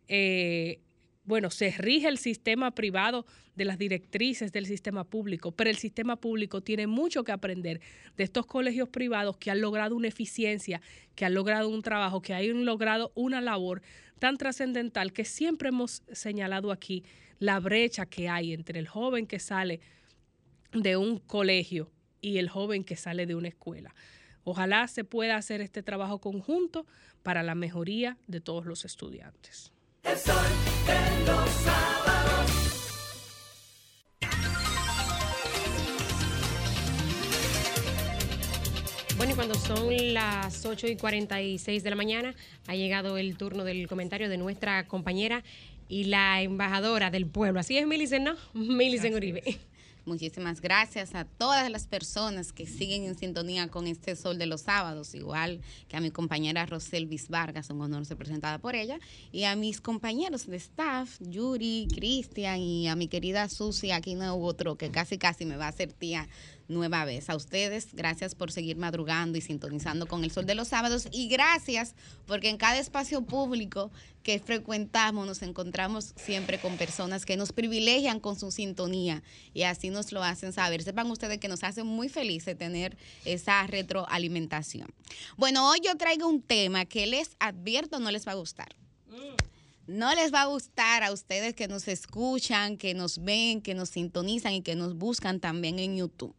Eh, 0.08 0.80
bueno, 1.24 1.50
se 1.50 1.70
rige 1.70 2.08
el 2.08 2.18
sistema 2.18 2.70
privado 2.72 3.26
de 3.54 3.64
las 3.64 3.78
directrices 3.78 4.52
del 4.52 4.66
sistema 4.66 5.04
público, 5.04 5.52
pero 5.52 5.70
el 5.70 5.76
sistema 5.76 6.16
público 6.16 6.62
tiene 6.62 6.86
mucho 6.86 7.24
que 7.24 7.32
aprender 7.32 7.80
de 8.16 8.24
estos 8.24 8.46
colegios 8.46 8.88
privados 8.88 9.36
que 9.36 9.50
han 9.50 9.60
logrado 9.60 9.96
una 9.96 10.08
eficiencia, 10.08 10.80
que 11.14 11.24
han 11.24 11.34
logrado 11.34 11.68
un 11.68 11.82
trabajo, 11.82 12.22
que 12.22 12.34
han 12.34 12.64
logrado 12.64 13.12
una 13.14 13.40
labor 13.40 13.82
tan 14.18 14.36
trascendental 14.38 15.12
que 15.12 15.24
siempre 15.24 15.68
hemos 15.68 16.02
señalado 16.12 16.72
aquí 16.72 17.04
la 17.38 17.58
brecha 17.60 18.06
que 18.06 18.28
hay 18.28 18.52
entre 18.52 18.78
el 18.78 18.88
joven 18.88 19.26
que 19.26 19.38
sale 19.38 19.80
de 20.72 20.96
un 20.96 21.18
colegio 21.18 21.90
y 22.20 22.38
el 22.38 22.48
joven 22.48 22.84
que 22.84 22.96
sale 22.96 23.26
de 23.26 23.34
una 23.34 23.48
escuela. 23.48 23.94
Ojalá 24.44 24.86
se 24.88 25.04
pueda 25.04 25.36
hacer 25.36 25.60
este 25.60 25.82
trabajo 25.82 26.18
conjunto 26.18 26.86
para 27.22 27.42
la 27.42 27.54
mejoría 27.54 28.18
de 28.26 28.40
todos 28.40 28.66
los 28.66 28.84
estudiantes. 28.84 29.72
El 30.02 30.16
sol 30.16 30.34
de 30.86 31.26
los 31.26 31.50
sábados. 31.50 32.50
Bueno, 39.16 39.32
y 39.32 39.34
cuando 39.34 39.54
son 39.54 40.14
las 40.14 40.64
8 40.64 40.86
y 40.88 40.96
46 40.96 41.82
de 41.82 41.90
la 41.90 41.96
mañana, 41.96 42.34
ha 42.66 42.74
llegado 42.74 43.18
el 43.18 43.36
turno 43.36 43.64
del 43.64 43.86
comentario 43.88 44.30
de 44.30 44.38
nuestra 44.38 44.86
compañera 44.88 45.44
y 45.88 46.04
la 46.04 46.40
embajadora 46.40 47.10
del 47.10 47.26
pueblo. 47.26 47.60
Así 47.60 47.76
es, 47.76 47.86
Milicen, 47.86 48.24
¿no? 48.24 48.36
Milicen 48.54 49.14
Uribe. 49.14 49.58
Muchísimas 50.06 50.60
gracias 50.60 51.14
a 51.14 51.24
todas 51.24 51.70
las 51.70 51.86
personas 51.86 52.52
que 52.52 52.66
siguen 52.66 53.04
en 53.04 53.18
sintonía 53.18 53.68
con 53.68 53.86
este 53.86 54.16
Sol 54.16 54.38
de 54.38 54.46
los 54.46 54.62
Sábados, 54.62 55.14
igual 55.14 55.60
que 55.88 55.96
a 55.96 56.00
mi 56.00 56.10
compañera 56.10 56.66
Roselvis 56.66 57.28
Vargas, 57.28 57.70
un 57.70 57.80
honor 57.82 58.06
ser 58.06 58.16
presentada 58.16 58.58
por 58.58 58.74
ella, 58.74 58.98
y 59.30 59.44
a 59.44 59.56
mis 59.56 59.80
compañeros 59.80 60.46
de 60.46 60.56
staff, 60.56 61.18
Yuri, 61.20 61.86
Cristian 61.94 62.58
y 62.60 62.88
a 62.88 62.96
mi 62.96 63.08
querida 63.08 63.48
Susi, 63.48 63.90
aquí 63.90 64.14
no 64.14 64.34
hubo 64.34 64.46
otro 64.46 64.76
que 64.76 64.90
casi 64.90 65.18
casi 65.18 65.44
me 65.44 65.56
va 65.56 65.66
a 65.66 65.68
hacer 65.68 65.92
tía 65.92 66.28
nueva 66.70 67.04
vez. 67.04 67.28
A 67.28 67.36
ustedes, 67.36 67.88
gracias 67.92 68.34
por 68.34 68.52
seguir 68.52 68.76
madrugando 68.76 69.36
y 69.36 69.40
sintonizando 69.40 70.06
con 70.06 70.24
el 70.24 70.30
sol 70.30 70.46
de 70.46 70.54
los 70.54 70.68
sábados 70.68 71.08
y 71.10 71.28
gracias 71.28 71.94
porque 72.26 72.48
en 72.48 72.56
cada 72.56 72.78
espacio 72.78 73.22
público 73.22 73.90
que 74.22 74.38
frecuentamos 74.38 75.26
nos 75.26 75.42
encontramos 75.42 76.14
siempre 76.16 76.58
con 76.58 76.76
personas 76.76 77.26
que 77.26 77.36
nos 77.36 77.52
privilegian 77.52 78.20
con 78.20 78.38
su 78.38 78.50
sintonía 78.50 79.22
y 79.54 79.62
así 79.62 79.90
nos 79.90 80.12
lo 80.12 80.22
hacen 80.22 80.52
saber. 80.52 80.82
Sepan 80.82 81.10
ustedes 81.10 81.38
que 81.38 81.48
nos 81.48 81.64
hace 81.64 81.84
muy 81.84 82.08
felices 82.08 82.56
tener 82.56 82.96
esa 83.24 83.66
retroalimentación. 83.66 84.88
Bueno, 85.36 85.68
hoy 85.68 85.80
yo 85.84 85.96
traigo 85.96 86.28
un 86.28 86.42
tema 86.42 86.84
que 86.84 87.06
les 87.06 87.36
advierto 87.38 87.98
no 87.98 88.10
les 88.10 88.26
va 88.26 88.32
a 88.32 88.36
gustar. 88.36 88.68
No 89.86 90.14
les 90.14 90.32
va 90.32 90.42
a 90.42 90.46
gustar 90.46 91.02
a 91.02 91.10
ustedes 91.10 91.54
que 91.54 91.66
nos 91.66 91.88
escuchan, 91.88 92.76
que 92.76 92.94
nos 92.94 93.24
ven, 93.24 93.60
que 93.60 93.74
nos 93.74 93.88
sintonizan 93.88 94.52
y 94.52 94.62
que 94.62 94.76
nos 94.76 94.94
buscan 94.94 95.40
también 95.40 95.80
en 95.80 95.96
YouTube. 95.96 96.32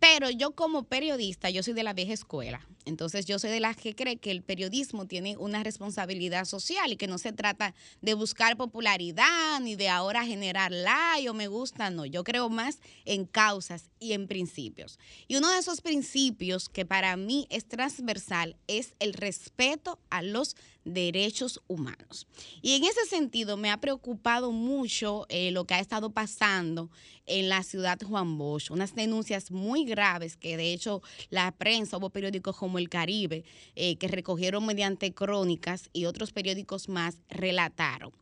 Pero 0.00 0.30
yo 0.30 0.52
como 0.52 0.84
periodista, 0.84 1.50
yo 1.50 1.62
soy 1.62 1.74
de 1.74 1.82
la 1.82 1.92
vieja 1.92 2.14
escuela. 2.14 2.66
Entonces 2.86 3.26
yo 3.26 3.38
soy 3.38 3.50
de 3.50 3.60
las 3.60 3.76
que 3.76 3.94
cree 3.94 4.16
que 4.16 4.30
el 4.30 4.42
periodismo 4.42 5.06
tiene 5.06 5.36
una 5.36 5.62
responsabilidad 5.62 6.46
social 6.46 6.90
y 6.90 6.96
que 6.96 7.06
no 7.06 7.18
se 7.18 7.32
trata 7.32 7.74
de 8.00 8.14
buscar 8.14 8.56
popularidad 8.56 9.60
ni 9.60 9.76
de 9.76 9.90
ahora 9.90 10.24
generar 10.24 10.72
like 10.72 11.28
o 11.28 11.34
me 11.34 11.48
gusta, 11.48 11.90
no. 11.90 12.06
Yo 12.06 12.24
creo 12.24 12.48
más 12.48 12.78
en 13.04 13.26
causas 13.26 13.90
y 14.00 14.14
en 14.14 14.26
principios. 14.26 14.98
Y 15.28 15.36
uno 15.36 15.50
de 15.50 15.58
esos 15.58 15.82
principios 15.82 16.70
que 16.70 16.86
para 16.86 17.16
mí 17.16 17.46
es 17.50 17.66
transversal 17.66 18.56
es 18.66 18.94
el 18.98 19.12
respeto 19.12 19.98
a 20.08 20.22
los 20.22 20.56
derechos 20.84 21.60
humanos. 21.66 22.26
Y 22.62 22.74
en 22.74 22.84
ese 22.84 23.04
sentido 23.06 23.56
me 23.56 23.70
ha 23.70 23.80
preocupado 23.80 24.52
mucho 24.52 25.26
eh, 25.28 25.50
lo 25.50 25.64
que 25.64 25.74
ha 25.74 25.80
estado 25.80 26.10
pasando 26.10 26.90
en 27.26 27.48
la 27.48 27.62
ciudad 27.62 27.98
de 27.98 28.06
Juan 28.06 28.38
Bosch, 28.38 28.70
unas 28.70 28.94
denuncias 28.94 29.50
muy 29.50 29.84
graves 29.84 30.36
que 30.36 30.56
de 30.56 30.72
hecho 30.72 31.00
la 31.28 31.52
prensa, 31.52 31.96
hubo 31.96 32.10
periódicos 32.10 32.56
como 32.56 32.78
El 32.78 32.88
Caribe, 32.88 33.44
eh, 33.76 33.96
que 33.96 34.08
recogieron 34.08 34.66
mediante 34.66 35.14
crónicas 35.14 35.90
y 35.92 36.06
otros 36.06 36.32
periódicos 36.32 36.88
más 36.88 37.18
relataron. 37.28 38.12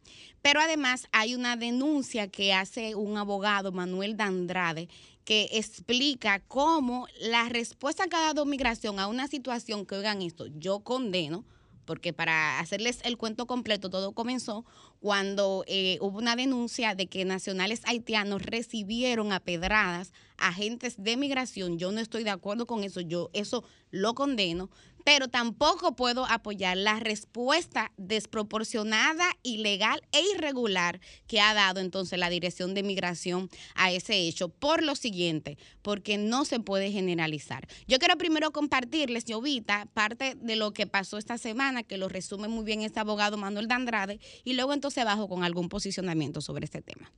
Pero 0.43 0.61
además 0.61 1.09
hay 1.13 1.35
una 1.35 1.57
denuncia 1.57 2.29
que 2.29 2.53
hace 2.53 2.95
un 2.95 3.17
abogado, 3.17 3.73
Manuel 3.73 4.17
Dandrade, 4.17 4.89
que 5.25 5.49
explica 5.53 6.41
cómo 6.41 7.07
la 7.21 7.49
respuesta 7.49 8.07
que 8.09 8.17
ha 8.17 8.21
dado 8.21 8.47
migración 8.47 8.99
a 8.99 9.09
una 9.09 9.27
situación 9.27 9.85
que, 9.85 9.97
oigan 9.97 10.23
esto, 10.23 10.47
yo 10.47 10.81
condeno, 10.81 11.45
porque 11.89 12.13
para 12.13 12.59
hacerles 12.59 13.01
el 13.03 13.17
cuento 13.17 13.47
completo, 13.47 13.89
todo 13.89 14.13
comenzó 14.13 14.67
cuando 15.01 15.65
eh, 15.67 15.99
hubo 16.01 16.19
una 16.19 16.37
denuncia 16.37 16.95
de 16.95 17.07
que 17.07 17.25
nacionales 17.25 17.83
haitianos 17.85 18.43
recibieron 18.43 19.33
a 19.33 19.41
pedradas 19.41 20.13
agentes 20.39 20.95
de 21.03 21.17
migración. 21.17 21.79
Yo 21.79 21.93
no 21.93 22.01
estoy 22.01 22.25
de 22.25 22.31
acuerdo 22.31 22.67
con 22.67 22.85
eso, 22.85 23.01
yo 23.01 23.31
eso 23.33 23.65
lo 23.91 24.15
condeno, 24.15 24.71
pero 25.05 25.29
tampoco 25.29 25.97
puedo 25.97 26.27
apoyar 26.27 26.77
la 26.77 27.01
respuesta 27.01 27.93
desproporcionada, 27.97 29.25
ilegal 29.43 30.03
e 30.13 30.21
irregular 30.35 31.01
que 31.27 31.41
ha 31.41 31.55
dado 31.55 31.81
entonces 31.81 32.19
la 32.19 32.29
Dirección 32.29 32.75
de 32.75 32.83
Migración 32.83 33.49
a 33.75 33.91
ese 33.91 34.19
hecho. 34.19 34.51
Por 34.51 34.83
lo 34.83 34.95
siguiente, 34.97 35.57
porque 35.81 36.19
no 36.19 36.45
se 36.45 36.61
puede 36.61 36.93
generalizar. 36.93 37.67
Yo 37.87 37.99
quiero 37.99 38.19
primero 38.19 38.51
compartirles, 38.51 39.25
Jovita, 39.27 39.89
parte 39.95 40.35
de 40.35 40.57
lo 40.57 40.73
que 40.73 40.87
pasó 40.87 41.17
esta 41.17 41.39
semana, 41.39 41.83
que 41.83 41.97
lo 41.97 42.11
resume 42.11 42.49
muy 42.49 42.65
bien 42.65 42.83
este 42.83 43.01
abogado 43.01 43.39
Manuel 43.39 43.67
Dandrade, 43.67 44.21
y 44.45 44.53
luego 44.53 44.75
entonces 44.75 44.88
bajo 45.05 45.29
con 45.29 45.45
algún 45.45 45.69
posicionamiento 45.69 46.41
sobre 46.41 46.65
este 46.65 46.81
tema. 46.83 47.11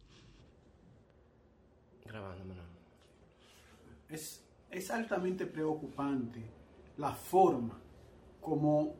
Es, 4.08 4.42
es 4.70 4.90
altamente 4.90 5.46
preocupante 5.46 6.42
la 6.98 7.12
forma 7.12 7.78
como 8.40 8.94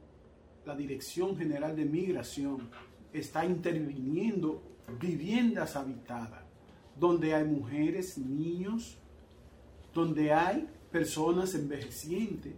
la 0.65 0.75
Dirección 0.77 1.37
General 1.37 1.75
de 1.75 1.85
Migración 1.85 2.71
está 3.13 3.45
interviniendo 3.45 4.63
viviendas 5.01 5.75
habitadas, 5.77 6.43
donde 6.97 7.35
hay 7.35 7.45
mujeres, 7.45 8.19
niños, 8.19 8.99
donde 9.93 10.33
hay 10.33 10.69
personas 10.93 11.55
envejecientes, 11.55 12.53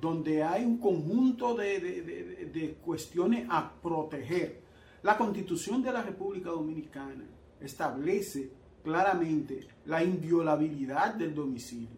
donde 0.00 0.42
hay 0.42 0.64
un 0.64 0.78
conjunto 0.78 1.54
de, 1.54 1.78
de- 1.80 2.02
de- 2.02 2.46
de 2.46 2.74
cuestiones 2.74 3.46
a 3.50 3.72
proteger. 3.82 4.60
La 5.02 5.16
Constitución 5.16 5.82
de 5.82 5.92
la 5.92 6.02
República 6.02 6.50
Dominicana 6.50 7.24
establece 7.60 8.50
claramente 8.82 9.68
la 9.86 10.02
inviolabilidad 10.02 11.14
del 11.14 11.34
domicilio. 11.34 11.96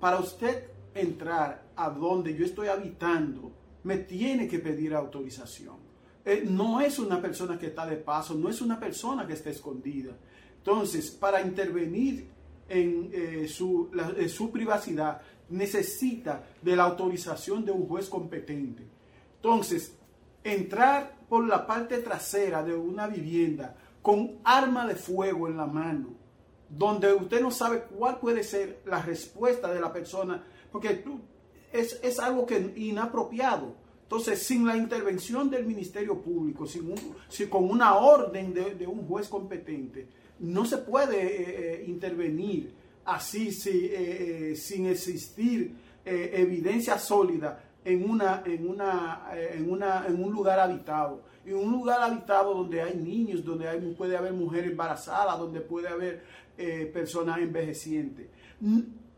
Para 0.00 0.18
usted 0.18 0.68
entrar 0.94 1.70
a 1.76 1.90
donde 1.90 2.34
yo 2.34 2.44
estoy 2.44 2.68
habitando, 2.68 3.52
me 3.84 3.98
tiene 3.98 4.48
que 4.48 4.58
pedir 4.58 4.94
autorización. 4.94 5.76
Eh, 6.24 6.44
no 6.48 6.80
es 6.80 6.98
una 6.98 7.20
persona 7.20 7.58
que 7.58 7.66
está 7.66 7.86
de 7.86 7.96
paso, 7.96 8.34
no 8.34 8.48
es 8.48 8.60
una 8.60 8.78
persona 8.78 9.26
que 9.26 9.32
está 9.32 9.50
escondida. 9.50 10.12
Entonces, 10.58 11.10
para 11.10 11.40
intervenir 11.40 12.28
en 12.68 13.10
eh, 13.12 13.48
su, 13.48 13.90
eh, 14.16 14.28
su 14.28 14.50
privacidad, 14.50 15.20
necesita 15.50 16.44
de 16.62 16.76
la 16.76 16.84
autorización 16.84 17.64
de 17.64 17.72
un 17.72 17.86
juez 17.86 18.08
competente. 18.08 18.86
Entonces, 19.36 19.96
entrar 20.44 21.16
por 21.32 21.48
la 21.48 21.66
parte 21.66 21.96
trasera 22.00 22.62
de 22.62 22.74
una 22.74 23.06
vivienda 23.06 23.74
con 24.02 24.40
arma 24.44 24.86
de 24.86 24.96
fuego 24.96 25.48
en 25.48 25.56
la 25.56 25.64
mano, 25.64 26.10
donde 26.68 27.10
usted 27.14 27.40
no 27.40 27.50
sabe 27.50 27.84
cuál 27.84 28.20
puede 28.20 28.44
ser 28.44 28.82
la 28.84 29.00
respuesta 29.00 29.72
de 29.72 29.80
la 29.80 29.90
persona, 29.90 30.44
porque 30.70 31.02
es, 31.72 31.98
es 32.02 32.18
algo 32.20 32.44
que 32.44 32.74
inapropiado. 32.76 33.74
Entonces, 34.02 34.42
sin 34.42 34.66
la 34.66 34.76
intervención 34.76 35.48
del 35.48 35.64
Ministerio 35.64 36.20
Público, 36.20 36.66
sin, 36.66 36.94
con 37.48 37.64
una 37.64 37.94
orden 37.94 38.52
de, 38.52 38.86
un 38.86 39.06
juez 39.06 39.26
competente, 39.26 40.08
no 40.40 40.66
se 40.66 40.76
puede 40.76 41.16
eh, 41.16 41.44
eh, 41.46 41.84
intervenir 41.86 42.74
así 43.06 43.48
eh, 43.64 44.54
sin 44.54 44.84
existir 44.84 45.74
evidencia 46.04 46.98
sólida 46.98 47.71
en, 47.84 48.08
una, 48.08 48.42
en, 48.44 48.68
una, 48.68 49.28
eh, 49.34 49.54
en, 49.54 49.70
una, 49.70 50.06
en 50.06 50.22
un 50.22 50.32
lugar 50.32 50.58
habitado. 50.60 51.22
En 51.44 51.56
un 51.56 51.72
lugar 51.72 52.00
habitado 52.00 52.54
donde 52.54 52.80
hay 52.80 52.96
niños, 52.96 53.44
donde 53.44 53.68
puede 53.96 54.16
haber 54.16 54.32
mujeres 54.32 54.70
embarazadas, 54.70 55.38
donde 55.38 55.60
puede 55.60 55.88
haber 55.88 56.24
eh, 56.56 56.90
personas 56.92 57.38
envejecientes. 57.38 58.28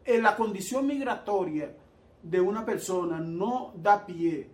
La 0.06 0.36
condición 0.36 0.86
migratoria 0.86 1.70
de 2.22 2.40
una 2.40 2.64
persona 2.64 3.20
no 3.20 3.74
da 3.76 4.04
pie 4.04 4.48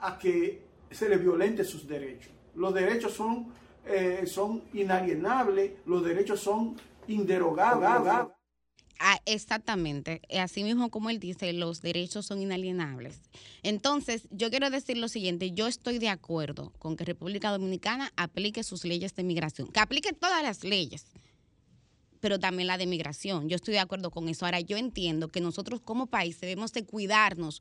a 0.00 0.18
que 0.18 0.66
se 0.90 1.08
le 1.08 1.16
violente 1.16 1.64
sus 1.64 1.88
derechos. 1.88 2.32
Los 2.54 2.74
derechos 2.74 3.12
son, 3.12 3.46
eh, 3.86 4.24
son 4.26 4.62
inalienables, 4.74 5.72
los 5.86 6.04
derechos 6.04 6.40
son 6.40 6.76
inderogables. 7.08 8.33
Ah, 8.98 9.20
exactamente. 9.26 10.22
Eh, 10.28 10.38
Así 10.38 10.62
mismo 10.62 10.90
como 10.90 11.10
él 11.10 11.18
dice, 11.18 11.52
los 11.52 11.82
derechos 11.82 12.26
son 12.26 12.40
inalienables. 12.40 13.20
Entonces, 13.62 14.28
yo 14.30 14.50
quiero 14.50 14.70
decir 14.70 14.96
lo 14.96 15.08
siguiente, 15.08 15.50
yo 15.52 15.66
estoy 15.66 15.98
de 15.98 16.08
acuerdo 16.08 16.72
con 16.78 16.96
que 16.96 17.04
República 17.04 17.50
Dominicana 17.50 18.12
aplique 18.16 18.62
sus 18.62 18.84
leyes 18.84 19.14
de 19.14 19.24
migración, 19.24 19.68
que 19.68 19.80
aplique 19.80 20.12
todas 20.12 20.42
las 20.42 20.64
leyes, 20.64 21.06
pero 22.20 22.38
también 22.38 22.68
la 22.68 22.78
de 22.78 22.86
migración. 22.86 23.48
Yo 23.48 23.56
estoy 23.56 23.74
de 23.74 23.80
acuerdo 23.80 24.10
con 24.10 24.28
eso. 24.28 24.44
Ahora, 24.46 24.60
yo 24.60 24.76
entiendo 24.76 25.28
que 25.28 25.40
nosotros 25.40 25.80
como 25.80 26.06
país 26.06 26.40
debemos 26.40 26.72
de 26.72 26.84
cuidarnos 26.84 27.60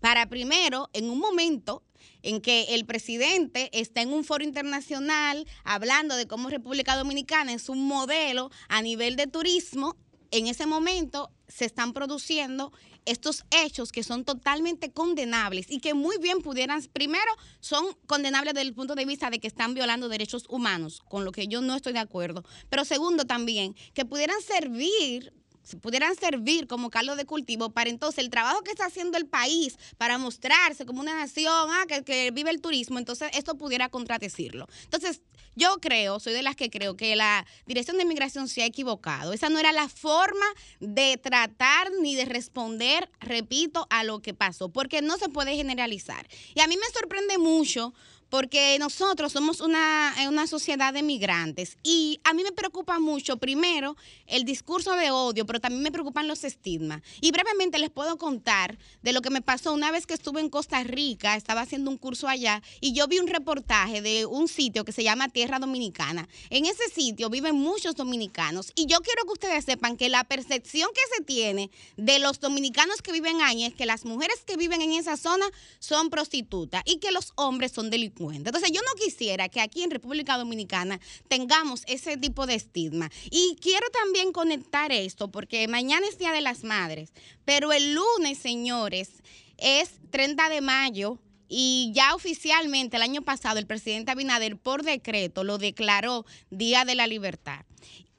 para 0.00 0.26
primero, 0.26 0.90
en 0.94 1.08
un 1.08 1.20
momento 1.20 1.84
en 2.22 2.40
que 2.40 2.74
el 2.74 2.84
presidente 2.84 3.70
está 3.72 4.02
en 4.02 4.12
un 4.12 4.24
foro 4.24 4.42
internacional 4.42 5.46
hablando 5.62 6.16
de 6.16 6.26
cómo 6.26 6.50
República 6.50 6.96
Dominicana 6.96 7.52
es 7.52 7.68
un 7.68 7.86
modelo 7.86 8.50
a 8.68 8.82
nivel 8.82 9.14
de 9.14 9.28
turismo, 9.28 9.96
en 10.32 10.48
ese 10.48 10.66
momento 10.66 11.30
se 11.46 11.66
están 11.66 11.92
produciendo 11.92 12.72
estos 13.04 13.44
hechos 13.50 13.92
que 13.92 14.02
son 14.02 14.24
totalmente 14.24 14.92
condenables 14.92 15.70
y 15.70 15.80
que 15.80 15.94
muy 15.94 16.18
bien 16.18 16.40
pudieran, 16.40 16.82
primero, 16.92 17.30
son 17.60 17.84
condenables 18.06 18.54
desde 18.54 18.68
el 18.68 18.74
punto 18.74 18.94
de 18.94 19.04
vista 19.04 19.30
de 19.30 19.38
que 19.38 19.48
están 19.48 19.74
violando 19.74 20.08
derechos 20.08 20.46
humanos, 20.48 21.02
con 21.08 21.24
lo 21.24 21.32
que 21.32 21.48
yo 21.48 21.60
no 21.60 21.74
estoy 21.76 21.92
de 21.92 21.98
acuerdo, 21.98 22.44
pero 22.68 22.84
segundo 22.84 23.24
también, 23.24 23.74
que 23.94 24.04
pudieran 24.04 24.40
servir 24.40 25.32
pudieran 25.80 26.14
servir 26.16 26.66
como 26.66 26.90
caldo 26.90 27.16
de 27.16 27.24
cultivo 27.24 27.70
para 27.70 27.90
entonces 27.90 28.24
el 28.24 28.30
trabajo 28.30 28.62
que 28.62 28.70
está 28.70 28.86
haciendo 28.86 29.18
el 29.18 29.26
país 29.26 29.76
para 29.98 30.18
mostrarse 30.18 30.86
como 30.86 31.00
una 31.00 31.14
nación 31.14 31.68
ah, 31.70 31.84
que, 31.86 32.02
que 32.02 32.30
vive 32.30 32.50
el 32.50 32.60
turismo, 32.60 32.98
entonces 32.98 33.30
esto 33.34 33.56
pudiera 33.56 33.88
contradecirlo. 33.88 34.66
Entonces, 34.84 35.20
yo 35.54 35.78
creo, 35.80 36.18
soy 36.18 36.32
de 36.32 36.42
las 36.42 36.56
que 36.56 36.70
creo 36.70 36.96
que 36.96 37.14
la 37.14 37.46
Dirección 37.66 37.98
de 37.98 38.06
Migración 38.06 38.48
se 38.48 38.62
ha 38.62 38.66
equivocado. 38.66 39.32
Esa 39.32 39.50
no 39.50 39.58
era 39.58 39.72
la 39.72 39.88
forma 39.88 40.46
de 40.80 41.18
tratar 41.18 41.90
ni 42.00 42.14
de 42.14 42.24
responder, 42.24 43.10
repito, 43.20 43.86
a 43.90 44.02
lo 44.02 44.20
que 44.20 44.32
pasó, 44.32 44.70
porque 44.70 45.02
no 45.02 45.18
se 45.18 45.28
puede 45.28 45.54
generalizar. 45.54 46.26
Y 46.54 46.60
a 46.60 46.66
mí 46.66 46.76
me 46.76 46.98
sorprende 46.98 47.36
mucho 47.36 47.92
porque 48.32 48.78
nosotros 48.78 49.30
somos 49.30 49.60
una, 49.60 50.14
eh, 50.18 50.26
una 50.26 50.46
sociedad 50.46 50.94
de 50.94 51.02
migrantes 51.02 51.76
y 51.82 52.18
a 52.24 52.32
mí 52.32 52.42
me 52.42 52.52
preocupa 52.52 52.98
mucho, 52.98 53.36
primero, 53.36 53.94
el 54.26 54.44
discurso 54.44 54.96
de 54.96 55.10
odio, 55.10 55.44
pero 55.44 55.60
también 55.60 55.82
me 55.82 55.92
preocupan 55.92 56.26
los 56.26 56.42
estigmas. 56.42 57.02
Y 57.20 57.30
brevemente 57.30 57.78
les 57.78 57.90
puedo 57.90 58.16
contar 58.16 58.78
de 59.02 59.12
lo 59.12 59.20
que 59.20 59.28
me 59.28 59.42
pasó 59.42 59.74
una 59.74 59.90
vez 59.90 60.06
que 60.06 60.14
estuve 60.14 60.40
en 60.40 60.48
Costa 60.48 60.82
Rica, 60.82 61.36
estaba 61.36 61.60
haciendo 61.60 61.90
un 61.90 61.98
curso 61.98 62.26
allá 62.26 62.62
y 62.80 62.94
yo 62.94 63.06
vi 63.06 63.18
un 63.18 63.26
reportaje 63.26 64.00
de 64.00 64.24
un 64.24 64.48
sitio 64.48 64.86
que 64.86 64.92
se 64.92 65.04
llama 65.04 65.28
Tierra 65.28 65.58
Dominicana. 65.58 66.26
En 66.48 66.64
ese 66.64 66.88
sitio 66.88 67.28
viven 67.28 67.56
muchos 67.56 67.96
dominicanos 67.96 68.72
y 68.74 68.86
yo 68.86 69.00
quiero 69.00 69.24
que 69.24 69.32
ustedes 69.32 69.66
sepan 69.66 69.98
que 69.98 70.08
la 70.08 70.24
percepción 70.24 70.88
que 70.94 71.18
se 71.18 71.24
tiene 71.24 71.70
de 71.98 72.18
los 72.18 72.40
dominicanos 72.40 73.02
que 73.02 73.12
viven 73.12 73.42
ahí 73.42 73.64
es 73.64 73.74
que 73.74 73.84
las 73.84 74.06
mujeres 74.06 74.42
que 74.46 74.56
viven 74.56 74.80
en 74.80 74.94
esa 74.94 75.18
zona 75.18 75.44
son 75.80 76.08
prostitutas 76.08 76.82
y 76.86 76.96
que 76.96 77.12
los 77.12 77.34
hombres 77.36 77.72
son 77.72 77.90
delincuentes. 77.90 78.21
Entonces 78.30 78.70
yo 78.70 78.80
no 78.80 79.00
quisiera 79.02 79.48
que 79.48 79.60
aquí 79.60 79.82
en 79.82 79.90
República 79.90 80.38
Dominicana 80.38 81.00
tengamos 81.28 81.82
ese 81.86 82.16
tipo 82.16 82.46
de 82.46 82.54
estigma. 82.54 83.10
Y 83.30 83.56
quiero 83.60 83.86
también 83.90 84.32
conectar 84.32 84.92
esto 84.92 85.30
porque 85.30 85.66
mañana 85.66 86.06
es 86.06 86.18
Día 86.18 86.32
de 86.32 86.42
las 86.42 86.62
Madres, 86.62 87.12
pero 87.44 87.72
el 87.72 87.94
lunes, 87.94 88.38
señores, 88.38 89.10
es 89.58 89.90
30 90.10 90.48
de 90.48 90.60
mayo. 90.60 91.18
Y 91.54 91.92
ya 91.94 92.14
oficialmente 92.14 92.96
el 92.96 93.02
año 93.02 93.20
pasado 93.20 93.58
el 93.58 93.66
presidente 93.66 94.10
Abinader 94.10 94.56
por 94.56 94.84
decreto 94.84 95.44
lo 95.44 95.58
declaró 95.58 96.24
Día 96.50 96.86
de 96.86 96.94
la 96.94 97.06
Libertad. 97.06 97.66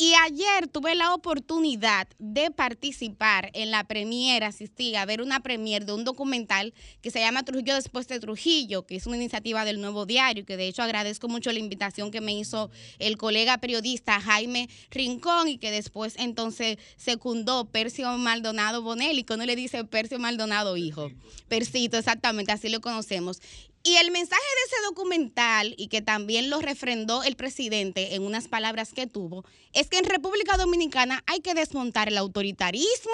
Y 0.06 0.16
ayer 0.16 0.68
tuve 0.68 0.96
la 0.96 1.14
oportunidad 1.14 2.10
de 2.20 2.52
participar 2.52 3.52
en 3.54 3.72
la 3.72 3.86
premiere, 3.86 4.46
asistí 4.46 4.94
a 4.98 5.06
ver 5.06 5.22
una 5.22 5.40
premiere 5.40 5.86
de 5.86 5.94
un 5.94 6.04
documental 6.04 6.74
que 7.02 7.10
se 7.10 7.22
llama 7.22 7.44
Trujillo 7.44 7.74
después 7.74 8.10
de 8.10 8.20
Trujillo, 8.20 8.86
que 8.86 8.98
es 8.98 9.08
una 9.08 9.16
iniciativa 9.16 9.64
del 9.64 9.80
Nuevo 9.80 10.06
Diario, 10.06 10.46
que 10.46 10.58
de 10.58 10.68
hecho 10.68 10.84
agradezco 10.84 11.30
mucho 11.30 11.54
la 11.54 11.60
invitación 11.60 12.12
que 12.12 12.20
me 12.20 12.38
hizo 12.38 12.70
el 13.00 13.16
colega 13.16 13.60
periodista 13.60 14.20
Jaime 14.20 14.68
Rincón 14.92 15.48
y 15.48 15.58
que 15.58 15.72
después 15.72 16.16
entonces 16.18 16.80
secundó 16.98 17.64
Percio 17.72 18.12
Maldonado 18.18 18.82
Bonelli, 18.82 19.24
que 19.24 19.36
uno 19.36 19.46
le 19.46 19.56
dice 19.56 19.86
Percio 19.86 20.20
Maldonado 20.20 20.76
hijo. 20.76 21.14
Persito, 21.48 21.98
exactamente, 21.98 22.52
así 22.52 22.68
lo 22.68 22.82
conocemos. 22.82 23.40
Y 23.86 23.98
el 23.98 24.12
mensaje 24.12 24.42
de 24.42 24.76
ese 24.76 24.86
documental, 24.86 25.76
y 25.78 25.90
que 25.90 26.02
también 26.02 26.50
lo 26.50 26.62
refrendó 26.62 27.22
el 27.24 27.36
presidente 27.36 28.16
en 28.16 28.24
unas 28.24 28.48
palabras 28.48 28.94
que 28.94 29.08
tuvo, 29.08 29.44
es 29.74 29.90
que 29.90 29.98
en 29.98 30.06
República 30.06 30.56
Dominicana 30.56 31.22
hay 31.28 31.42
que 31.42 31.54
desmontar 31.54 32.08
el 32.08 32.18
autoritarismo. 32.18 33.12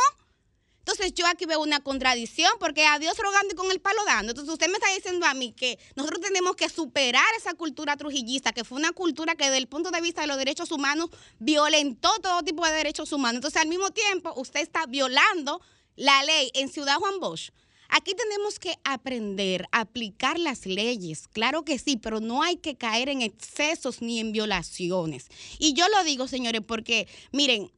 Entonces 0.78 1.14
yo 1.16 1.26
aquí 1.26 1.46
veo 1.46 1.60
una 1.60 1.80
contradicción 1.80 2.52
porque 2.60 2.86
a 2.86 3.00
Dios 3.00 3.18
rogando 3.18 3.54
y 3.54 3.56
con 3.56 3.72
el 3.72 3.82
palo 3.82 4.04
dando. 4.06 4.32
Entonces 4.32 4.54
usted 4.54 4.68
me 4.68 4.74
está 4.74 4.94
diciendo 4.94 5.26
a 5.26 5.34
mí 5.34 5.54
que 5.54 5.80
nosotros 5.96 6.22
tenemos 6.22 6.56
que 6.56 6.70
superar 6.70 7.26
esa 7.36 7.56
cultura 7.56 7.98
trujillista, 7.98 8.54
que 8.54 8.64
fue 8.64 8.78
una 8.78 8.92
cultura 8.92 9.34
que 9.34 9.46
desde 9.46 9.58
el 9.58 9.68
punto 9.68 9.90
de 9.90 10.02
vista 10.02 10.22
de 10.22 10.28
los 10.28 10.38
derechos 10.38 10.72
humanos 10.72 11.10
violentó 11.40 12.12
todo 12.22 12.44
tipo 12.44 12.64
de 12.66 12.74
derechos 12.74 13.12
humanos. 13.12 13.38
Entonces 13.38 13.60
al 13.60 13.68
mismo 13.68 13.90
tiempo 13.90 14.34
usted 14.36 14.62
está 14.62 14.86
violando 14.86 15.62
la 15.96 16.24
ley 16.24 16.52
en 16.54 16.70
Ciudad 16.70 16.98
Juan 16.98 17.20
Bosch 17.20 17.50
Aquí 17.90 18.14
tenemos 18.14 18.60
que 18.60 18.76
aprender 18.84 19.68
a 19.72 19.82
aplicar 19.82 20.38
las 20.38 20.66
leyes, 20.66 21.28
claro 21.28 21.66
que 21.66 21.80
sí, 21.80 21.98
pero 21.98 22.20
no 22.20 22.44
hay 22.44 22.58
que 22.58 22.76
caer 22.76 23.10
en 23.10 23.22
excesos 23.24 24.02
ni 24.02 24.20
en 24.20 24.32
violaciones. 24.32 25.28
Y 25.58 25.74
yo 25.74 25.88
lo 25.90 26.04
digo, 26.04 26.28
señores, 26.28 26.62
porque 26.66 27.08
miren, 27.32 27.72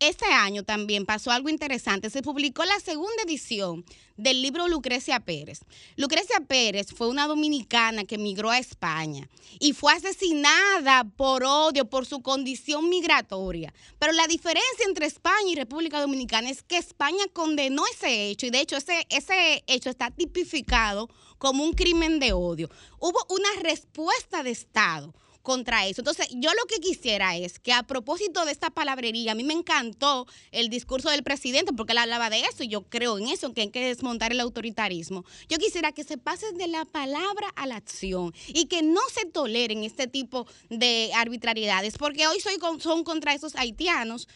este 0.00 0.24
año 0.26 0.64
también 0.64 1.06
pasó 1.06 1.30
algo 1.30 1.48
interesante. 1.48 2.10
Se 2.10 2.22
publicó 2.22 2.64
la 2.64 2.80
segunda 2.80 3.22
edición 3.24 3.84
del 4.16 4.42
libro 4.42 4.66
Lucrecia 4.68 5.20
Pérez. 5.20 5.60
Lucrecia 5.96 6.40
Pérez 6.40 6.88
fue 6.94 7.08
una 7.08 7.26
dominicana 7.26 8.04
que 8.04 8.16
emigró 8.16 8.50
a 8.50 8.58
España 8.58 9.28
y 9.58 9.72
fue 9.72 9.92
asesinada 9.92 11.04
por 11.04 11.44
odio, 11.44 11.84
por 11.88 12.06
su 12.06 12.22
condición 12.22 12.88
migratoria. 12.88 13.72
Pero 13.98 14.12
la 14.12 14.26
diferencia 14.26 14.86
entre 14.86 15.06
España 15.06 15.50
y 15.50 15.54
República 15.54 16.00
Dominicana 16.00 16.50
es 16.50 16.62
que 16.62 16.78
España 16.78 17.24
condenó 17.32 17.84
ese 17.86 18.28
hecho 18.28 18.46
y 18.46 18.50
de 18.50 18.60
hecho 18.60 18.76
ese, 18.76 19.06
ese 19.10 19.64
hecho 19.66 19.90
está 19.90 20.10
tipificado 20.10 21.08
como 21.38 21.64
un 21.64 21.72
crimen 21.72 22.18
de 22.18 22.32
odio. 22.32 22.70
Hubo 22.98 23.18
una 23.28 23.48
respuesta 23.62 24.42
de 24.42 24.50
Estado 24.50 25.14
contra 25.42 25.86
eso. 25.86 26.00
Entonces, 26.02 26.28
yo 26.32 26.50
lo 26.50 26.66
que 26.68 26.80
quisiera 26.80 27.36
es 27.36 27.58
que 27.58 27.72
a 27.72 27.82
propósito 27.82 28.44
de 28.44 28.52
esta 28.52 28.70
palabrería, 28.70 29.32
a 29.32 29.34
mí 29.34 29.42
me 29.44 29.54
encantó 29.54 30.26
el 30.52 30.68
discurso 30.68 31.10
del 31.10 31.22
presidente 31.22 31.72
porque 31.72 31.92
él 31.92 31.98
hablaba 31.98 32.28
de 32.30 32.40
eso 32.40 32.62
y 32.62 32.68
yo 32.68 32.82
creo 32.82 33.18
en 33.18 33.28
eso, 33.28 33.52
que 33.54 33.62
hay 33.62 33.70
que 33.70 33.84
desmontar 33.86 34.32
el 34.32 34.40
autoritarismo. 34.40 35.24
Yo 35.48 35.58
quisiera 35.58 35.92
que 35.92 36.04
se 36.04 36.18
pase 36.18 36.52
de 36.52 36.66
la 36.66 36.84
palabra 36.84 37.48
a 37.56 37.66
la 37.66 37.76
acción 37.76 38.34
y 38.48 38.66
que 38.66 38.82
no 38.82 39.00
se 39.14 39.24
toleren 39.26 39.84
este 39.84 40.06
tipo 40.06 40.46
de 40.68 41.10
arbitrariedades, 41.14 41.96
porque 41.98 42.26
hoy 42.26 42.40
soy 42.40 42.58
con- 42.58 42.80
son 42.80 43.04
contra 43.04 43.34
esos 43.34 43.56
haitianos. 43.56 44.28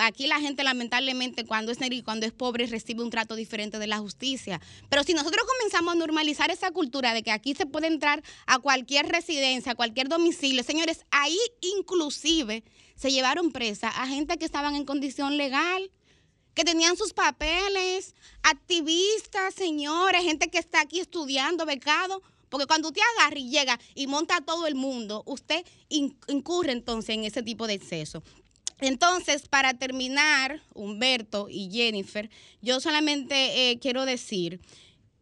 Aquí 0.00 0.26
la 0.26 0.40
gente 0.40 0.64
lamentablemente 0.64 1.44
cuando 1.44 1.70
es 1.70 1.80
negro 1.80 1.96
y 1.98 2.02
cuando 2.02 2.24
es 2.24 2.32
pobre 2.32 2.66
recibe 2.66 3.02
un 3.02 3.10
trato 3.10 3.34
diferente 3.36 3.78
de 3.78 3.86
la 3.86 3.98
justicia. 3.98 4.60
Pero 4.88 5.04
si 5.04 5.12
nosotros 5.12 5.44
comenzamos 5.46 5.92
a 5.94 5.98
normalizar 5.98 6.50
esa 6.50 6.70
cultura 6.70 7.12
de 7.12 7.22
que 7.22 7.30
aquí 7.30 7.54
se 7.54 7.66
puede 7.66 7.86
entrar 7.88 8.22
a 8.46 8.58
cualquier 8.58 9.06
residencia, 9.06 9.72
a 9.72 9.74
cualquier 9.74 10.08
domicilio, 10.08 10.62
señores, 10.62 11.04
ahí 11.10 11.38
inclusive 11.78 12.64
se 12.94 13.10
llevaron 13.10 13.52
presa 13.52 13.88
a 13.88 14.06
gente 14.06 14.38
que 14.38 14.46
estaban 14.46 14.74
en 14.76 14.84
condición 14.86 15.36
legal 15.36 15.90
que 16.54 16.64
tenían 16.64 16.96
sus 16.96 17.12
papeles, 17.12 18.14
activistas, 18.42 19.54
señores, 19.54 20.22
gente 20.22 20.48
que 20.48 20.56
está 20.58 20.80
aquí 20.80 21.00
estudiando, 21.00 21.66
becado, 21.66 22.22
porque 22.48 22.66
cuando 22.66 22.88
usted 22.88 23.02
agarra 23.18 23.38
y 23.38 23.50
llega 23.50 23.78
y 23.94 24.06
monta 24.06 24.36
a 24.36 24.40
todo 24.40 24.66
el 24.66 24.74
mundo, 24.74 25.22
usted 25.26 25.62
in- 25.90 26.18
incurre 26.28 26.72
entonces 26.72 27.10
en 27.14 27.24
ese 27.24 27.42
tipo 27.42 27.66
de 27.66 27.74
exceso. 27.74 28.22
Entonces, 28.80 29.48
para 29.48 29.74
terminar, 29.74 30.62
Humberto 30.74 31.48
y 31.48 31.70
Jennifer, 31.70 32.30
yo 32.60 32.80
solamente 32.80 33.70
eh, 33.70 33.78
quiero 33.78 34.04
decir 34.04 34.60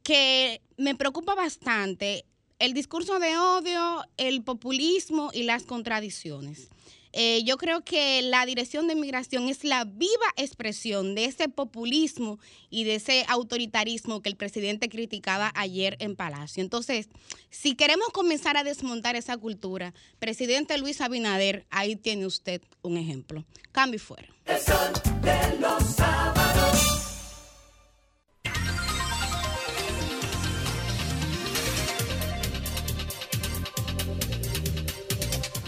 que 0.02 0.60
me 0.76 0.94
preocupa 0.94 1.34
bastante 1.34 2.24
el 2.58 2.74
discurso 2.74 3.18
de 3.18 3.36
odio, 3.36 4.04
el 4.16 4.42
populismo 4.42 5.30
y 5.32 5.44
las 5.44 5.64
contradicciones. 5.64 6.68
Eh, 7.16 7.44
yo 7.44 7.58
creo 7.58 7.84
que 7.84 8.22
la 8.22 8.44
Dirección 8.44 8.88
de 8.88 8.96
Migración 8.96 9.48
es 9.48 9.62
la 9.62 9.84
viva 9.84 10.26
expresión 10.36 11.14
de 11.14 11.26
ese 11.26 11.48
populismo 11.48 12.40
y 12.70 12.82
de 12.82 12.96
ese 12.96 13.24
autoritarismo 13.28 14.20
que 14.20 14.30
el 14.30 14.36
presidente 14.36 14.88
criticaba 14.88 15.52
ayer 15.54 15.96
en 16.00 16.16
Palacio. 16.16 16.60
Entonces, 16.60 17.08
si 17.50 17.76
queremos 17.76 18.08
comenzar 18.08 18.56
a 18.56 18.64
desmontar 18.64 19.14
esa 19.14 19.36
cultura, 19.36 19.94
presidente 20.18 20.76
Luis 20.76 21.00
Abinader, 21.00 21.66
ahí 21.70 21.94
tiene 21.94 22.26
usted 22.26 22.60
un 22.82 22.96
ejemplo. 22.96 23.44
Cambio 23.70 23.96
y 23.96 24.00
fuera. 24.00 24.28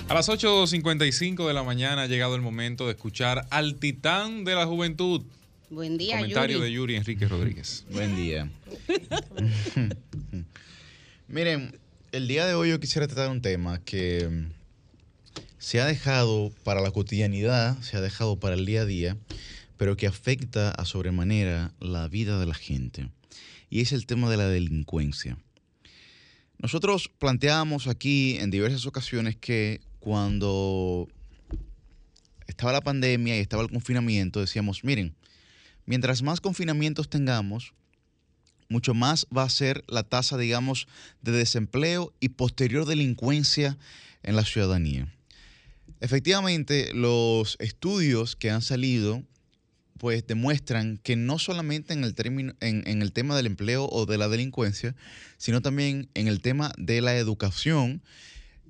A 0.09 0.15
las 0.15 0.28
8.55 0.28 1.49
de 1.49 1.53
la 1.53 1.65
mañana 1.65 2.03
ha 2.03 2.07
llegado 2.07 2.37
el 2.37 2.41
momento 2.41 2.87
de 2.87 2.93
escuchar 2.93 3.45
al 3.51 3.74
titán 3.74 4.45
de 4.45 4.55
la 4.55 4.65
juventud. 4.65 5.23
Buen 5.69 5.99
día, 5.99 6.19
Comentario 6.19 6.59
Yuri. 6.59 6.65
de 6.65 6.73
Yuri 6.73 6.95
Enrique 6.95 7.27
Rodríguez. 7.27 7.85
Buen 7.91 8.15
día. 8.15 8.49
Miren, 11.28 11.77
el 12.12 12.28
día 12.28 12.47
de 12.47 12.55
hoy 12.55 12.69
yo 12.69 12.78
quisiera 12.78 13.09
tratar 13.09 13.31
un 13.31 13.43
tema 13.43 13.81
que 13.81 14.28
mm, 14.31 15.41
se 15.59 15.81
ha 15.81 15.87
dejado 15.87 16.53
para 16.62 16.81
la 16.81 16.93
cotidianidad, 16.93 17.77
se 17.83 17.97
ha 17.97 18.01
dejado 18.01 18.39
para 18.39 18.55
el 18.55 18.65
día 18.65 18.83
a 18.83 18.87
día, 18.87 19.16
pero 19.77 19.97
que 19.97 20.07
afecta 20.07 20.70
a 20.70 20.85
sobremanera 20.85 21.73
la 21.81 22.07
vida 22.07 22.39
de 22.39 22.47
la 22.47 22.55
gente. 22.55 23.11
Y 23.70 23.81
es 23.81 23.91
el 23.91 24.07
tema 24.07 24.31
de 24.31 24.37
la 24.37 24.47
delincuencia. 24.47 25.37
Nosotros 26.59 27.11
planteábamos 27.19 27.89
aquí 27.89 28.39
en 28.39 28.53
diversas 28.53 28.87
ocasiones 28.87 29.37
que 29.37 29.81
cuando 30.07 31.09
estaba 32.47 32.70
la 32.70 32.81
pandemia 32.81 33.37
y 33.37 33.41
estaba 33.41 33.65
el 33.65 33.70
confinamiento, 33.70 34.39
decíamos, 34.39 34.85
miren, 34.85 35.16
mientras 35.85 36.23
más 36.23 36.41
confinamientos 36.41 37.11
tengamos, 37.11 37.74
mucho 38.69 38.95
más 38.95 39.27
va 39.37 39.43
a 39.43 39.51
ser 39.51 39.83
la 39.89 40.05
tasa, 40.05 40.39
digamos, 40.39 40.87
de 41.23 41.33
desempleo 41.33 42.15
y 42.20 42.28
posterior 42.28 42.85
delincuencia 42.85 43.78
en 44.23 44.37
la 44.37 44.45
ciudadanía. 44.45 45.12
Efectivamente, 46.01 46.95
los 46.95 47.57
estudios 47.59 48.37
que 48.37 48.53
han 48.53 48.62
salido 48.62 49.24
pues 49.99 50.24
demuestran 50.24 50.99
que 50.99 51.16
no 51.16 51.41
solamente 51.41 51.95
en 51.95 52.05
el, 52.05 52.15
término, 52.15 52.55
en, 52.61 52.87
en 52.87 53.03
el 53.03 53.11
tema 53.11 53.35
del 53.35 53.47
empleo 53.47 53.89
o 53.91 54.07
de 54.07 54.19
la 54.19 54.28
delincuencia, 54.28 54.95
sino 55.37 55.62
también 55.62 56.09
en 56.15 56.28
el 56.28 56.43
tema 56.43 56.70
de 56.78 57.01
la 57.01 57.16
educación, 57.16 58.03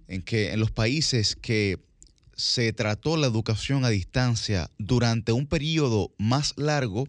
en 0.08 0.22
que 0.22 0.52
en 0.52 0.60
los 0.60 0.70
países 0.70 1.36
que 1.36 1.78
se 2.36 2.72
trató 2.72 3.16
la 3.16 3.26
educación 3.26 3.84
a 3.84 3.88
distancia 3.88 4.70
durante 4.78 5.32
un 5.32 5.46
periodo 5.46 6.12
más 6.18 6.52
largo, 6.56 7.08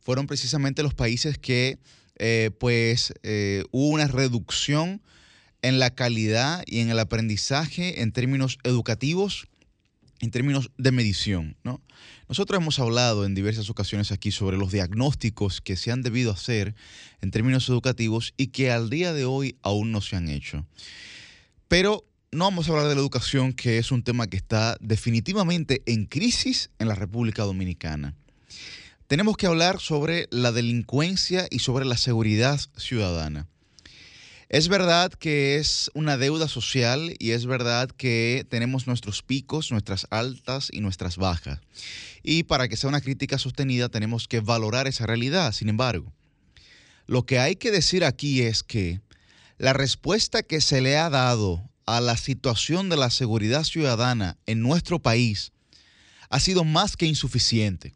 fueron 0.00 0.26
precisamente 0.26 0.82
los 0.82 0.94
países 0.94 1.38
que 1.38 1.78
eh, 2.16 2.50
pues 2.58 3.12
eh, 3.22 3.64
hubo 3.72 3.88
una 3.88 4.06
reducción 4.06 5.02
en 5.62 5.78
la 5.78 5.94
calidad 5.94 6.62
y 6.66 6.80
en 6.80 6.90
el 6.90 6.98
aprendizaje 6.98 8.02
en 8.02 8.12
términos 8.12 8.58
educativos, 8.64 9.48
en 10.20 10.30
términos 10.30 10.70
de 10.76 10.92
medición. 10.92 11.56
¿no? 11.64 11.80
Nosotros 12.28 12.60
hemos 12.60 12.78
hablado 12.78 13.24
en 13.24 13.34
diversas 13.34 13.68
ocasiones 13.70 14.12
aquí 14.12 14.30
sobre 14.30 14.56
los 14.56 14.72
diagnósticos 14.72 15.60
que 15.60 15.76
se 15.76 15.90
han 15.90 16.02
debido 16.02 16.32
hacer 16.32 16.74
en 17.20 17.30
términos 17.30 17.68
educativos 17.68 18.34
y 18.36 18.48
que 18.48 18.70
al 18.70 18.90
día 18.90 19.12
de 19.12 19.24
hoy 19.24 19.56
aún 19.62 19.90
no 19.90 20.00
se 20.00 20.16
han 20.16 20.28
hecho. 20.28 20.66
Pero 21.68 22.04
no 22.34 22.46
vamos 22.46 22.68
a 22.68 22.72
hablar 22.72 22.88
de 22.88 22.96
la 22.96 23.00
educación, 23.00 23.52
que 23.52 23.78
es 23.78 23.92
un 23.92 24.02
tema 24.02 24.26
que 24.26 24.36
está 24.36 24.76
definitivamente 24.80 25.82
en 25.86 26.06
crisis 26.06 26.70
en 26.80 26.88
la 26.88 26.96
República 26.96 27.44
Dominicana. 27.44 28.16
Tenemos 29.06 29.36
que 29.36 29.46
hablar 29.46 29.78
sobre 29.78 30.26
la 30.30 30.50
delincuencia 30.50 31.46
y 31.50 31.60
sobre 31.60 31.84
la 31.84 31.96
seguridad 31.96 32.60
ciudadana. 32.76 33.46
Es 34.48 34.68
verdad 34.68 35.12
que 35.12 35.56
es 35.56 35.92
una 35.94 36.16
deuda 36.16 36.48
social 36.48 37.14
y 37.20 37.30
es 37.30 37.46
verdad 37.46 37.88
que 37.90 38.44
tenemos 38.48 38.88
nuestros 38.88 39.22
picos, 39.22 39.70
nuestras 39.70 40.06
altas 40.10 40.70
y 40.72 40.80
nuestras 40.80 41.16
bajas. 41.16 41.60
Y 42.24 42.42
para 42.42 42.68
que 42.68 42.76
sea 42.76 42.88
una 42.88 43.00
crítica 43.00 43.38
sostenida 43.38 43.88
tenemos 43.88 44.26
que 44.26 44.40
valorar 44.40 44.88
esa 44.88 45.06
realidad. 45.06 45.52
Sin 45.52 45.68
embargo, 45.68 46.12
lo 47.06 47.26
que 47.26 47.38
hay 47.38 47.54
que 47.54 47.70
decir 47.70 48.04
aquí 48.04 48.42
es 48.42 48.64
que 48.64 49.00
la 49.56 49.72
respuesta 49.72 50.42
que 50.42 50.60
se 50.60 50.80
le 50.80 50.96
ha 50.96 51.10
dado 51.10 51.70
a 51.86 52.00
la 52.00 52.16
situación 52.16 52.88
de 52.88 52.96
la 52.96 53.10
seguridad 53.10 53.64
ciudadana 53.64 54.36
en 54.46 54.60
nuestro 54.60 55.00
país 55.00 55.52
ha 56.30 56.40
sido 56.40 56.64
más 56.64 56.96
que 56.96 57.06
insuficiente. 57.06 57.94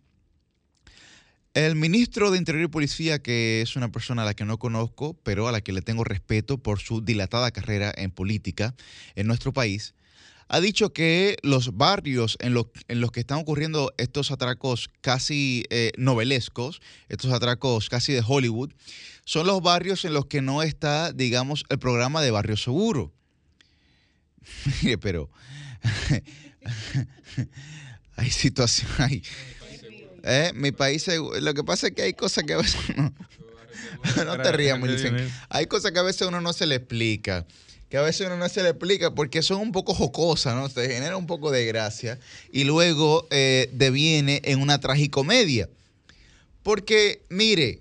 El 1.55 1.74
ministro 1.74 2.31
de 2.31 2.39
Interior 2.39 2.65
y 2.65 2.69
Policía, 2.69 3.20
que 3.20 3.62
es 3.62 3.74
una 3.74 3.90
persona 3.90 4.23
a 4.23 4.24
la 4.27 4.35
que 4.35 4.44
no 4.44 4.59
conozco, 4.59 5.15
pero 5.24 5.48
a 5.48 5.52
la 5.52 5.60
que 5.60 5.73
le 5.73 5.82
tengo 5.82 6.05
respeto 6.05 6.59
por 6.59 6.78
su 6.78 7.01
dilatada 7.01 7.51
carrera 7.51 7.93
en 7.97 8.10
política 8.10 8.74
en 9.16 9.27
nuestro 9.27 9.52
país, 9.52 9.94
ha 10.48 10.60
dicho 10.60 10.93
que 10.93 11.36
los 11.43 11.77
barrios 11.77 12.36
en 12.40 12.55
los, 12.55 12.66
en 12.89 13.01
los 13.01 13.10
que 13.12 13.20
están 13.20 13.39
ocurriendo 13.39 13.93
estos 13.98 14.31
atracos 14.31 14.89
casi 15.01 15.65
eh, 15.70 15.93
novelescos, 15.97 16.81
estos 17.09 17.32
atracos 17.32 17.89
casi 17.89 18.12
de 18.12 18.23
Hollywood, 18.27 18.70
son 19.24 19.47
los 19.47 19.60
barrios 19.60 20.05
en 20.05 20.15
los 20.15 20.27
que 20.27 20.40
no 20.40 20.62
está, 20.62 21.12
digamos, 21.12 21.65
el 21.69 21.78
programa 21.78 22.23
de 22.23 22.31
Barrio 22.31 22.56
Seguro. 22.56 23.12
Mire, 24.82 24.98
pero 24.98 25.30
hay 28.16 28.30
situaciones, 28.30 29.00
hay, 29.00 29.22
eh, 30.24 30.52
mi 30.54 30.72
país, 30.72 31.06
lo 31.40 31.54
que 31.54 31.64
pasa 31.64 31.88
es 31.88 31.94
que 31.94 32.02
hay 32.02 32.14
cosas 32.14 32.44
que 32.44 32.54
a 32.54 32.58
veces 32.58 32.80
uno, 32.96 33.12
no 34.24 34.42
te 34.42 34.52
rías, 34.52 34.78
Millicent. 34.78 35.30
Hay 35.48 35.66
cosas 35.66 35.92
que 35.92 35.98
a 35.98 36.02
veces 36.02 36.26
uno 36.26 36.40
no 36.40 36.52
se 36.52 36.66
le 36.66 36.76
explica, 36.76 37.46
que 37.88 37.96
a 37.96 38.02
veces 38.02 38.26
uno 38.26 38.36
no 38.36 38.48
se 38.48 38.62
le 38.62 38.70
explica 38.70 39.14
porque 39.14 39.42
son 39.42 39.60
un 39.60 39.72
poco 39.72 39.94
jocosas, 39.94 40.54
¿no? 40.54 40.68
Se 40.68 40.88
genera 40.88 41.16
un 41.16 41.26
poco 41.26 41.50
de 41.50 41.64
gracia 41.64 42.18
y 42.52 42.64
luego 42.64 43.26
eh, 43.30 43.70
deviene 43.72 44.40
en 44.44 44.60
una 44.60 44.80
tragicomedia. 44.80 45.68
Porque, 46.62 47.22
mire, 47.30 47.80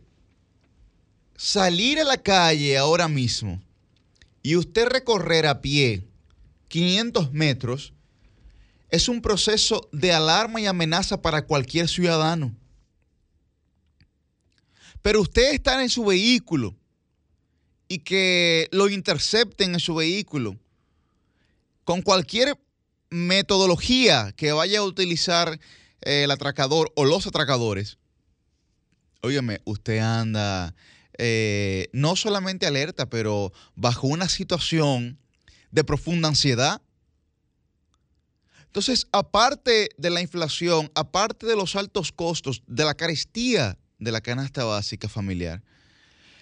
salir 1.35 1.99
a 1.99 2.03
la 2.03 2.17
calle 2.17 2.77
ahora 2.77 3.07
mismo 3.07 3.61
y 4.41 4.55
usted 4.55 4.87
recorrer 4.87 5.45
a 5.45 5.61
pie 5.61 6.06
500 6.67 7.31
metros 7.31 7.93
es 8.89 9.09
un 9.09 9.21
proceso 9.21 9.89
de 9.91 10.11
alarma 10.13 10.61
y 10.61 10.65
amenaza 10.65 11.21
para 11.21 11.45
cualquier 11.45 11.87
ciudadano. 11.87 12.55
Pero 15.01 15.21
usted 15.21 15.53
estar 15.53 15.81
en 15.81 15.89
su 15.89 16.05
vehículo 16.05 16.75
y 17.87 17.99
que 17.99 18.67
lo 18.71 18.89
intercepten 18.89 19.73
en 19.73 19.79
su 19.79 19.95
vehículo 19.95 20.57
con 21.83 22.01
cualquier 22.01 22.59
metodología 23.09 24.33
que 24.35 24.51
vaya 24.51 24.79
a 24.79 24.83
utilizar 24.83 25.59
eh, 26.01 26.23
el 26.23 26.31
atracador 26.31 26.91
o 26.95 27.05
los 27.05 27.27
atracadores, 27.27 27.97
óyeme, 29.21 29.61
usted 29.63 29.99
anda 29.99 30.75
eh, 31.17 31.89
no 31.93 32.15
solamente 32.15 32.67
alerta, 32.67 33.09
pero 33.09 33.53
bajo 33.75 34.07
una 34.07 34.27
situación 34.27 35.17
de 35.71 35.83
profunda 35.83 36.29
ansiedad. 36.29 36.81
Entonces, 38.65 39.07
aparte 39.11 39.89
de 39.97 40.09
la 40.09 40.21
inflación, 40.21 40.91
aparte 40.93 41.45
de 41.45 41.55
los 41.55 41.75
altos 41.75 42.11
costos, 42.11 42.61
de 42.67 42.85
la 42.85 42.93
carestía 42.93 43.77
de 43.97 44.11
la 44.11 44.21
canasta 44.21 44.63
básica 44.63 45.09
familiar, 45.09 45.63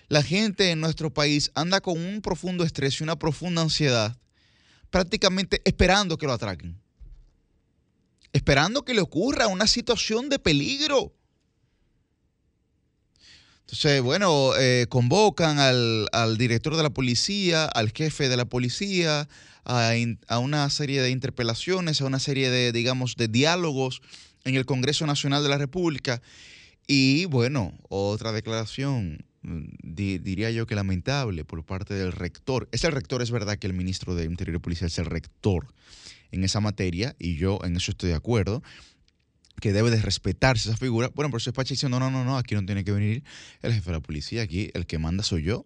la 0.08 0.22
gente 0.22 0.70
en 0.72 0.82
nuestro 0.82 1.14
país 1.14 1.52
anda 1.56 1.82
con 1.82 1.98
un 1.98 2.22
profundo 2.22 2.64
estrés 2.64 3.00
y 3.00 3.04
una 3.04 3.18
profunda 3.18 3.62
ansiedad, 3.62 4.18
prácticamente 4.90 5.62
esperando 5.66 6.18
que 6.18 6.28
lo 6.28 6.34
atraquen. 6.34 6.80
Esperando 8.34 8.84
que 8.84 8.94
le 8.94 9.02
ocurra 9.02 9.48
una 9.48 9.66
situación 9.66 10.30
de 10.30 10.40
peligro. 10.40 11.14
Entonces, 13.76 14.02
bueno, 14.02 14.54
eh, 14.58 14.86
convocan 14.88 15.60
al, 15.60 16.08
al 16.14 16.38
director 16.38 16.78
de 16.78 16.84
la 16.84 16.92
policía, 16.92 17.66
al 17.66 17.92
jefe 17.92 18.30
de 18.30 18.38
la 18.38 18.46
policía, 18.46 19.28
a, 19.66 19.92
a 20.30 20.40
una 20.40 20.70
serie 20.70 21.02
de 21.02 21.10
interpelaciones, 21.10 22.00
a 22.00 22.06
una 22.06 22.20
serie 22.20 22.50
de, 22.50 22.72
digamos, 22.72 23.18
de 23.18 23.28
diálogos 23.28 24.02
en 24.46 24.56
el 24.56 24.66
Congreso 24.66 25.06
Nacional 25.06 25.44
de 25.44 25.50
la 25.50 25.58
República. 25.58 26.22
Y 26.88 27.26
bueno, 27.26 27.74
otra 27.90 28.32
declaración, 28.32 29.26
mm, 29.42 29.64
di- 29.84 30.20
diría 30.20 30.52
yo 30.52 30.66
que 30.68 30.76
lamentable 30.76 31.44
por 31.44 31.66
parte 31.66 31.96
del 31.96 32.14
rector. 32.14 32.70
Es 32.72 32.86
el 32.86 32.94
rector, 32.94 33.22
es 33.22 33.30
verdad 33.32 33.58
que 33.58 33.68
el 33.68 33.74
ministro 33.74 34.16
de 34.16 34.24
Interior 34.24 34.56
y 34.56 34.60
Policía 34.60 34.88
es 34.88 34.98
el 35.00 35.06
rector 35.06 35.68
en 36.32 36.46
esa 36.46 36.62
materia, 36.62 37.14
y 37.20 37.36
yo 37.36 37.60
en 37.66 37.76
eso 37.76 37.92
estoy 37.92 38.12
de 38.12 38.16
acuerdo 38.16 38.64
que 39.60 39.74
debe 39.74 39.92
de 39.92 40.02
respetarse 40.02 40.70
esa 40.70 40.78
figura. 40.78 41.10
Bueno, 41.14 41.30
pero 41.30 41.40
se 41.40 41.52
despacha 41.52 41.74
diciendo, 41.74 42.00
no, 42.00 42.12
no, 42.12 42.24
no, 42.24 42.38
aquí 42.38 42.56
no 42.56 42.66
tiene 42.66 42.84
que 42.84 42.92
venir 42.92 43.24
el 43.62 43.74
jefe 43.74 43.86
de 43.86 43.98
la 43.98 44.02
policía, 44.02 44.42
aquí 44.42 44.70
el 44.74 44.86
que 44.86 44.98
manda 44.98 45.24
soy 45.24 45.44
yo. 45.44 45.66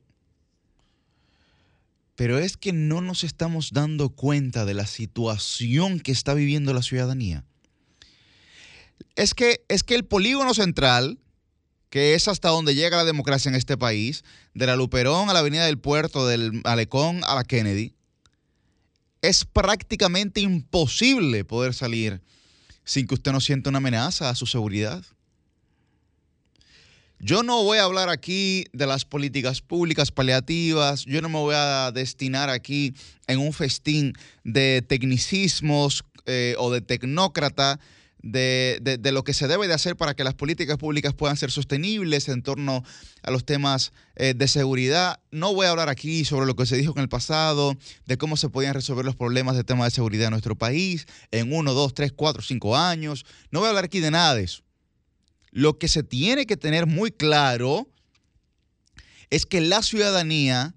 Pero 2.16 2.38
es 2.38 2.58
que 2.58 2.74
no 2.74 3.02
nos 3.02 3.24
estamos 3.24 3.72
dando 3.72 4.10
cuenta 4.10 4.66
de 4.66 4.74
la 4.74 4.86
situación 4.86 6.00
que 6.00 6.12
está 6.12 6.34
viviendo 6.34 6.74
la 6.74 6.84
ciudadanía. 6.84 7.46
Es 9.16 9.34
que, 9.34 9.64
es 9.70 9.84
que 9.84 9.96
el 9.96 10.06
polígono 10.06 10.54
central, 10.54 11.20
que 11.90 12.16
es 12.16 12.28
hasta 12.28 12.50
donde 12.50 12.76
llega 12.76 12.98
la 12.98 13.06
democracia 13.06 13.50
en 13.50 13.56
este 13.56 13.78
país, 13.78 14.24
de 14.54 14.66
la 14.66 14.76
Luperón 14.76 15.30
a 15.30 15.34
la 15.34 15.40
Avenida 15.40 15.66
del 15.66 15.80
Puerto, 15.80 16.28
del 16.28 16.62
Malecón 16.64 17.22
a 17.24 17.36
la 17.36 17.44
Kennedy, 17.44 17.96
es 19.22 19.46
prácticamente 19.46 20.42
imposible 20.42 21.46
poder 21.46 21.74
salir 21.74 22.22
sin 22.90 23.06
que 23.06 23.14
usted 23.14 23.32
no 23.32 23.40
sienta 23.40 23.70
una 23.70 23.78
amenaza 23.78 24.32
a 24.32 24.36
su 24.36 24.48
seguridad. 24.48 25.06
Yo 27.20 27.44
no 27.44 27.64
voy 27.64 27.78
a 27.78 27.84
hablar 27.84 28.10
aquí 28.10 28.66
de 28.74 28.88
las 28.88 29.06
políticas 29.06 29.62
públicas 29.62 30.10
paliativas, 30.10 31.06
yo 31.06 31.22
no 31.22 31.30
me 31.30 31.38
voy 31.38 31.54
a 31.56 31.92
destinar 31.92 32.50
aquí 32.50 32.96
en 33.28 33.38
un 33.38 33.54
festín 33.54 34.14
de 34.44 34.82
tecnicismos 34.82 36.04
eh, 36.26 36.56
o 36.58 36.72
de 36.72 36.82
tecnócrata 36.82 37.80
de, 38.22 38.80
de- 38.82 38.98
de 38.98 39.12
lo 39.12 39.24
que 39.24 39.34
se 39.34 39.48
debe 39.48 39.68
de 39.68 39.74
hacer 39.74 39.96
para 39.96 40.14
que 40.14 40.24
las 40.24 40.34
políticas 40.34 40.78
públicas 40.78 41.14
puedan 41.14 41.38
ser 41.38 41.52
sostenibles 41.52 42.28
en 42.28 42.42
torno 42.44 42.84
a 43.24 43.32
los 43.32 43.46
temas 43.46 43.94
eh, 44.16 44.34
de 44.36 44.48
seguridad. 44.48 45.20
No 45.32 45.54
voy 45.54 45.68
a 45.68 45.70
hablar 45.72 45.90
aquí 45.90 46.26
sobre 46.26 46.46
lo 46.46 46.56
que 46.56 46.66
se 46.66 46.76
dijo 46.78 46.94
en 46.96 47.02
el 47.02 47.10
pasado, 47.10 47.76
de 48.06 48.18
cómo 48.18 48.36
se 48.38 48.50
podían 48.50 48.74
resolver 48.74 49.06
los 49.06 49.16
problemas 49.16 49.56
de 49.56 49.64
tema 49.64 49.86
de 49.86 49.92
seguridad 49.92 50.26
en 50.26 50.32
nuestro 50.32 50.56
país 50.58 51.06
en 51.32 51.54
uno, 51.54 51.74
dos, 51.74 51.94
tres, 51.94 52.12
cuatro, 52.12 52.42
cinco 52.42 52.76
años. 52.76 53.26
No 53.52 53.60
voy 53.60 53.68
a 53.68 53.70
hablar 53.70 53.86
aquí 53.86 54.00
de 54.00 54.12
nada 54.12 54.36
de 54.36 54.44
eso. 54.44 54.64
Lo 55.52 55.80
que 55.80 55.88
se 55.88 56.04
tiene 56.04 56.46
que 56.46 56.58
tener 56.58 56.86
muy 56.88 57.12
claro 57.12 57.88
es 59.30 59.46
que 59.46 59.62
la 59.62 59.82
ciudadanía 59.82 60.76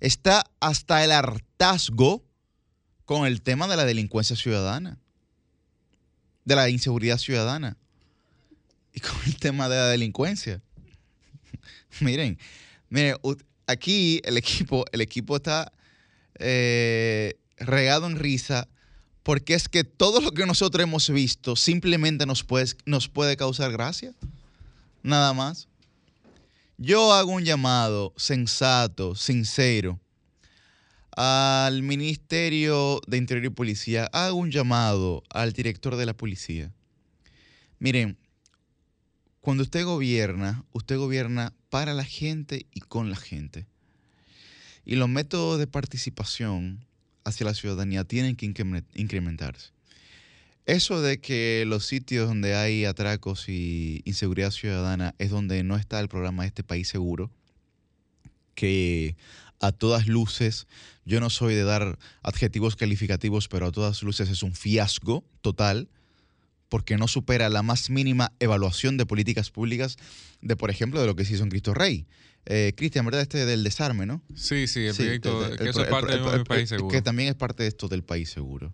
está 0.00 0.44
hasta 0.60 1.04
el 1.04 1.12
hartazgo 1.12 2.24
con 3.04 3.26
el 3.26 3.42
tema 3.42 3.66
de 3.68 3.76
la 3.76 3.84
delincuencia 3.84 4.36
ciudadana, 4.36 4.98
de 6.44 6.56
la 6.56 6.68
inseguridad 6.68 7.18
ciudadana 7.18 7.76
y 8.92 9.00
con 9.00 9.16
el 9.26 9.36
tema 9.36 9.68
de 9.68 9.76
la 9.76 9.88
delincuencia. 9.88 10.62
miren, 12.00 12.38
miren, 12.88 13.16
aquí 13.66 14.20
el 14.24 14.36
equipo, 14.36 14.84
el 14.92 15.00
equipo 15.00 15.36
está 15.36 15.72
eh, 16.38 17.38
regado 17.58 18.06
en 18.06 18.16
risa 18.16 18.68
porque 19.22 19.54
es 19.54 19.68
que 19.68 19.84
todo 19.84 20.20
lo 20.20 20.32
que 20.32 20.46
nosotros 20.46 20.82
hemos 20.82 21.10
visto 21.10 21.54
simplemente 21.54 22.26
nos 22.26 22.42
puede, 22.42 22.72
nos 22.86 23.08
puede 23.08 23.36
causar 23.36 23.70
gracia. 23.70 24.12
Nada 25.02 25.32
más. 25.32 25.68
Yo 26.78 27.12
hago 27.12 27.32
un 27.32 27.44
llamado 27.44 28.14
sensato, 28.16 29.14
sincero, 29.14 30.00
al 31.22 31.82
Ministerio 31.82 33.02
de 33.06 33.18
Interior 33.18 33.44
y 33.44 33.50
Policía. 33.50 34.06
Hago 34.06 34.38
un 34.38 34.50
llamado 34.50 35.22
al 35.28 35.52
director 35.52 35.96
de 35.96 36.06
la 36.06 36.16
policía. 36.16 36.72
Miren, 37.78 38.16
cuando 39.42 39.62
usted 39.62 39.84
gobierna, 39.84 40.64
usted 40.72 40.96
gobierna 40.96 41.52
para 41.68 41.92
la 41.92 42.04
gente 42.04 42.64
y 42.72 42.80
con 42.80 43.10
la 43.10 43.16
gente. 43.16 43.66
Y 44.86 44.96
los 44.96 45.10
métodos 45.10 45.58
de 45.58 45.66
participación 45.66 46.86
hacia 47.24 47.44
la 47.44 47.52
ciudadanía 47.52 48.04
tienen 48.04 48.34
que 48.34 48.46
incremen- 48.46 48.86
incrementarse. 48.94 49.72
Eso 50.64 51.02
de 51.02 51.20
que 51.20 51.64
los 51.66 51.84
sitios 51.84 52.28
donde 52.28 52.54
hay 52.54 52.86
atracos 52.86 53.46
y 53.50 54.00
inseguridad 54.06 54.52
ciudadana 54.52 55.14
es 55.18 55.28
donde 55.28 55.64
no 55.64 55.76
está 55.76 56.00
el 56.00 56.08
programa 56.08 56.46
Este 56.46 56.64
País 56.64 56.88
Seguro, 56.88 57.30
que 58.54 59.16
a 59.60 59.72
todas 59.72 60.06
luces, 60.06 60.66
yo 61.04 61.20
no 61.20 61.30
soy 61.30 61.54
de 61.54 61.64
dar 61.64 61.98
adjetivos 62.22 62.76
calificativos, 62.76 63.48
pero 63.48 63.66
a 63.66 63.72
todas 63.72 64.02
luces 64.02 64.28
es 64.30 64.42
un 64.42 64.54
fiasco 64.54 65.24
total, 65.42 65.88
porque 66.68 66.96
no 66.96 67.08
supera 67.08 67.48
la 67.48 67.62
más 67.62 67.90
mínima 67.90 68.32
evaluación 68.38 68.96
de 68.96 69.04
políticas 69.06 69.50
públicas 69.50 69.96
de, 70.40 70.56
por 70.56 70.70
ejemplo, 70.70 71.00
de 71.00 71.06
lo 71.06 71.16
que 71.16 71.24
se 71.24 71.34
hizo 71.34 71.42
en 71.42 71.50
Cristo 71.50 71.74
Rey. 71.74 72.06
Eh, 72.46 72.72
Cristian, 72.76 73.04
¿verdad? 73.04 73.20
Este 73.22 73.44
del 73.44 73.62
desarme, 73.64 74.06
¿no? 74.06 74.22
Sí, 74.34 74.66
sí, 74.66 74.86
el 74.86 74.94
proyecto, 74.96 75.56
que 75.56 75.62
el- 75.64 75.68
eso 75.68 75.82
es 75.82 75.88
parte 75.90 76.14
el- 76.14 76.22
del 76.24 76.34
el- 76.40 76.44
país 76.44 76.62
el- 76.62 76.78
seguro. 76.78 76.88
Que 76.92 77.02
también 77.02 77.28
es 77.28 77.34
parte 77.34 77.64
de 77.64 77.68
esto 77.68 77.88
del 77.88 78.02
país 78.02 78.30
seguro. 78.30 78.72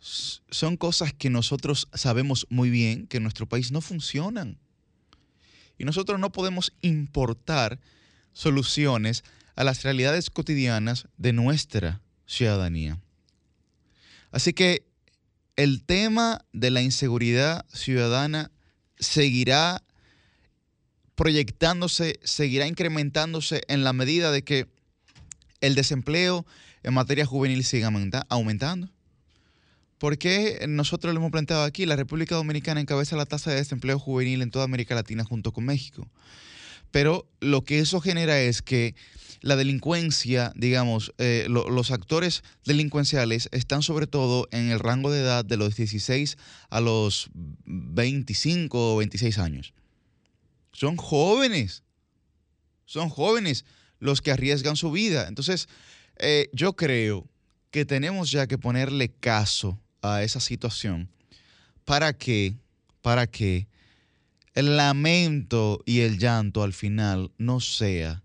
Son 0.00 0.76
cosas 0.76 1.12
que 1.12 1.28
nosotros 1.28 1.88
sabemos 1.92 2.46
muy 2.48 2.70
bien 2.70 3.06
que 3.06 3.16
en 3.18 3.24
nuestro 3.24 3.46
país 3.48 3.72
no 3.72 3.80
funcionan. 3.80 4.56
Y 5.76 5.84
nosotros 5.84 6.18
no 6.20 6.30
podemos 6.32 6.72
importar 6.80 7.80
soluciones 8.32 9.24
a 9.58 9.64
las 9.64 9.82
realidades 9.82 10.30
cotidianas 10.30 11.08
de 11.16 11.32
nuestra 11.32 12.00
ciudadanía. 12.26 13.00
Así 14.30 14.52
que 14.52 14.86
el 15.56 15.82
tema 15.82 16.44
de 16.52 16.70
la 16.70 16.80
inseguridad 16.80 17.66
ciudadana 17.74 18.52
seguirá 19.00 19.82
proyectándose, 21.16 22.20
seguirá 22.22 22.68
incrementándose 22.68 23.62
en 23.66 23.82
la 23.82 23.92
medida 23.92 24.30
de 24.30 24.44
que 24.44 24.68
el 25.60 25.74
desempleo 25.74 26.46
en 26.84 26.94
materia 26.94 27.26
juvenil 27.26 27.64
siga 27.64 27.88
aumenta- 27.88 28.26
aumentando. 28.28 28.88
Porque 29.98 30.64
nosotros 30.68 31.12
lo 31.12 31.18
hemos 31.18 31.32
planteado 31.32 31.64
aquí, 31.64 31.84
la 31.84 31.96
República 31.96 32.36
Dominicana 32.36 32.80
encabeza 32.80 33.16
la 33.16 33.26
tasa 33.26 33.50
de 33.50 33.56
desempleo 33.56 33.98
juvenil 33.98 34.40
en 34.42 34.52
toda 34.52 34.66
América 34.66 34.94
Latina 34.94 35.24
junto 35.24 35.52
con 35.52 35.64
México. 35.64 36.08
Pero 36.92 37.28
lo 37.40 37.64
que 37.64 37.80
eso 37.80 38.00
genera 38.00 38.38
es 38.40 38.62
que 38.62 38.94
la 39.40 39.56
delincuencia, 39.56 40.52
digamos, 40.56 41.12
eh, 41.18 41.46
lo- 41.48 41.70
los 41.70 41.90
actores 41.90 42.42
delincuenciales 42.64 43.48
están 43.52 43.82
sobre 43.82 44.06
todo 44.06 44.48
en 44.50 44.70
el 44.70 44.78
rango 44.78 45.10
de 45.10 45.20
edad 45.20 45.44
de 45.44 45.56
los 45.56 45.76
16 45.76 46.36
a 46.70 46.80
los 46.80 47.28
25 47.34 48.94
o 48.94 48.96
26 48.98 49.38
años. 49.38 49.72
Son 50.72 50.96
jóvenes, 50.96 51.82
son 52.84 53.08
jóvenes 53.08 53.64
los 54.00 54.20
que 54.22 54.30
arriesgan 54.30 54.76
su 54.76 54.90
vida. 54.90 55.26
Entonces, 55.28 55.68
eh, 56.18 56.48
yo 56.52 56.74
creo 56.74 57.26
que 57.70 57.84
tenemos 57.84 58.30
ya 58.30 58.46
que 58.46 58.58
ponerle 58.58 59.08
caso 59.10 59.78
a 60.02 60.22
esa 60.22 60.40
situación 60.40 61.08
para 61.84 62.12
que, 62.12 62.54
para 63.02 63.26
que 63.26 63.66
el 64.54 64.76
lamento 64.76 65.80
y 65.84 66.00
el 66.00 66.18
llanto 66.18 66.62
al 66.62 66.72
final 66.72 67.30
no 67.38 67.60
sea 67.60 68.22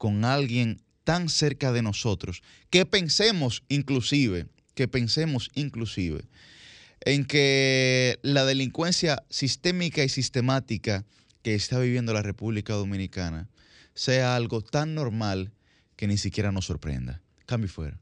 con 0.00 0.24
alguien 0.24 0.80
tan 1.04 1.28
cerca 1.28 1.72
de 1.72 1.82
nosotros, 1.82 2.42
que 2.70 2.86
pensemos 2.86 3.64
inclusive, 3.68 4.46
que 4.74 4.88
pensemos 4.88 5.50
inclusive 5.54 6.22
en 7.02 7.26
que 7.26 8.18
la 8.22 8.46
delincuencia 8.46 9.22
sistémica 9.28 10.02
y 10.02 10.08
sistemática 10.08 11.04
que 11.42 11.54
está 11.54 11.78
viviendo 11.78 12.14
la 12.14 12.22
República 12.22 12.72
Dominicana 12.72 13.50
sea 13.92 14.36
algo 14.36 14.62
tan 14.62 14.94
normal 14.94 15.52
que 15.96 16.06
ni 16.06 16.16
siquiera 16.16 16.50
nos 16.50 16.64
sorprenda. 16.64 17.20
Cambio 17.44 17.68
fuera. 17.68 18.00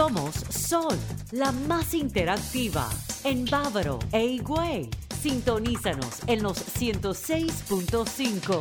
Somos 0.00 0.32
Sol, 0.48 0.96
la 1.30 1.52
más 1.52 1.92
interactiva 1.92 2.88
en 3.22 3.44
Bávaro 3.44 3.98
e 4.12 4.24
Higüey. 4.24 4.88
Sintonízanos 5.20 6.20
en 6.26 6.42
los 6.42 6.56
106.5. 6.56 8.58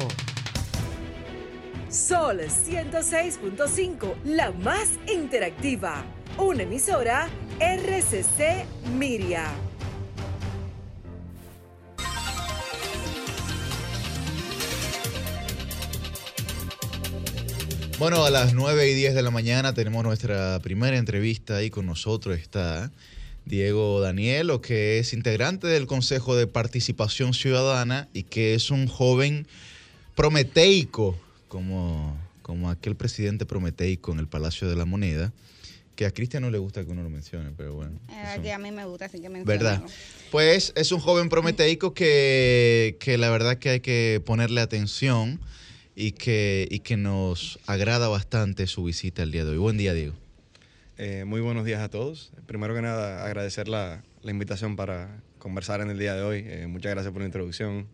Sol 1.89 2.41
106.5, 2.41 4.15
la 4.25 4.51
más 4.51 4.89
interactiva. 5.09 6.03
Una 6.37 6.63
emisora 6.63 7.29
RCC 7.61 8.65
Miria. 8.97 9.45
Bueno, 17.99 18.23
a 18.23 18.29
las 18.29 18.53
9 18.53 18.89
y 18.89 18.93
10 18.93 19.13
de 19.13 19.21
la 19.21 19.29
mañana 19.29 19.73
tenemos 19.73 20.05
nuestra 20.05 20.57
primera 20.61 20.97
entrevista 20.97 21.61
y 21.63 21.69
con 21.69 21.85
nosotros 21.85 22.39
está 22.39 22.93
Diego 23.43 23.99
Danielo, 23.99 24.61
que 24.61 24.99
es 24.99 25.11
integrante 25.11 25.67
del 25.67 25.85
Consejo 25.85 26.37
de 26.37 26.47
Participación 26.47 27.33
Ciudadana 27.33 28.07
y 28.13 28.23
que 28.23 28.53
es 28.53 28.71
un 28.71 28.87
joven 28.87 29.47
prometeico, 30.15 31.19
como, 31.49 32.17
como 32.41 32.69
aquel 32.69 32.95
presidente 32.95 33.45
prometeico 33.45 34.13
en 34.13 34.19
el 34.19 34.29
Palacio 34.29 34.69
de 34.69 34.77
la 34.77 34.85
Moneda, 34.85 35.33
que 35.97 36.05
a 36.05 36.11
Cristian 36.11 36.43
no 36.43 36.51
le 36.51 36.57
gusta 36.57 36.85
que 36.85 36.91
uno 36.91 37.03
lo 37.03 37.09
mencione, 37.09 37.51
pero 37.57 37.73
bueno. 37.73 37.99
Eh, 38.09 38.39
que 38.41 38.53
a 38.53 38.59
mí 38.59 38.71
me 38.71 38.85
gusta, 38.85 39.05
así 39.07 39.19
que 39.19 39.27
¿Verdad? 39.27 39.83
Pues 40.31 40.71
es 40.77 40.93
un 40.93 41.01
joven 41.01 41.27
prometeico 41.27 41.93
que, 41.93 42.95
que 43.01 43.17
la 43.17 43.29
verdad 43.29 43.57
que 43.57 43.69
hay 43.71 43.79
que 43.81 44.21
ponerle 44.25 44.61
atención 44.61 45.41
y 45.99 46.13
que, 46.13 46.65
y 46.71 46.79
que 46.79 46.95
nos 46.95 47.59
agrada 47.65 48.07
bastante 48.07 48.67
su 48.67 48.85
visita 48.85 49.21
el 49.21 49.31
día 49.31 49.43
de 49.43 49.51
hoy. 49.51 49.57
Buen 49.57 49.77
día, 49.77 49.93
Diego. 49.93 50.15
Eh, 50.97 51.25
muy 51.25 51.41
buenos 51.41 51.65
días 51.65 51.81
a 51.81 51.89
todos. 51.89 52.31
Primero 52.45 52.73
que 52.73 52.81
nada, 52.81 53.25
agradecer 53.25 53.67
la, 53.67 54.01
la 54.21 54.31
invitación 54.31 54.77
para 54.77 55.21
conversar 55.39 55.81
en 55.81 55.89
el 55.89 55.99
día 55.99 56.15
de 56.15 56.21
hoy. 56.21 56.45
Eh, 56.47 56.67
muchas 56.67 56.91
gracias 56.93 57.11
por 57.11 57.21
la 57.21 57.25
introducción. 57.25 57.85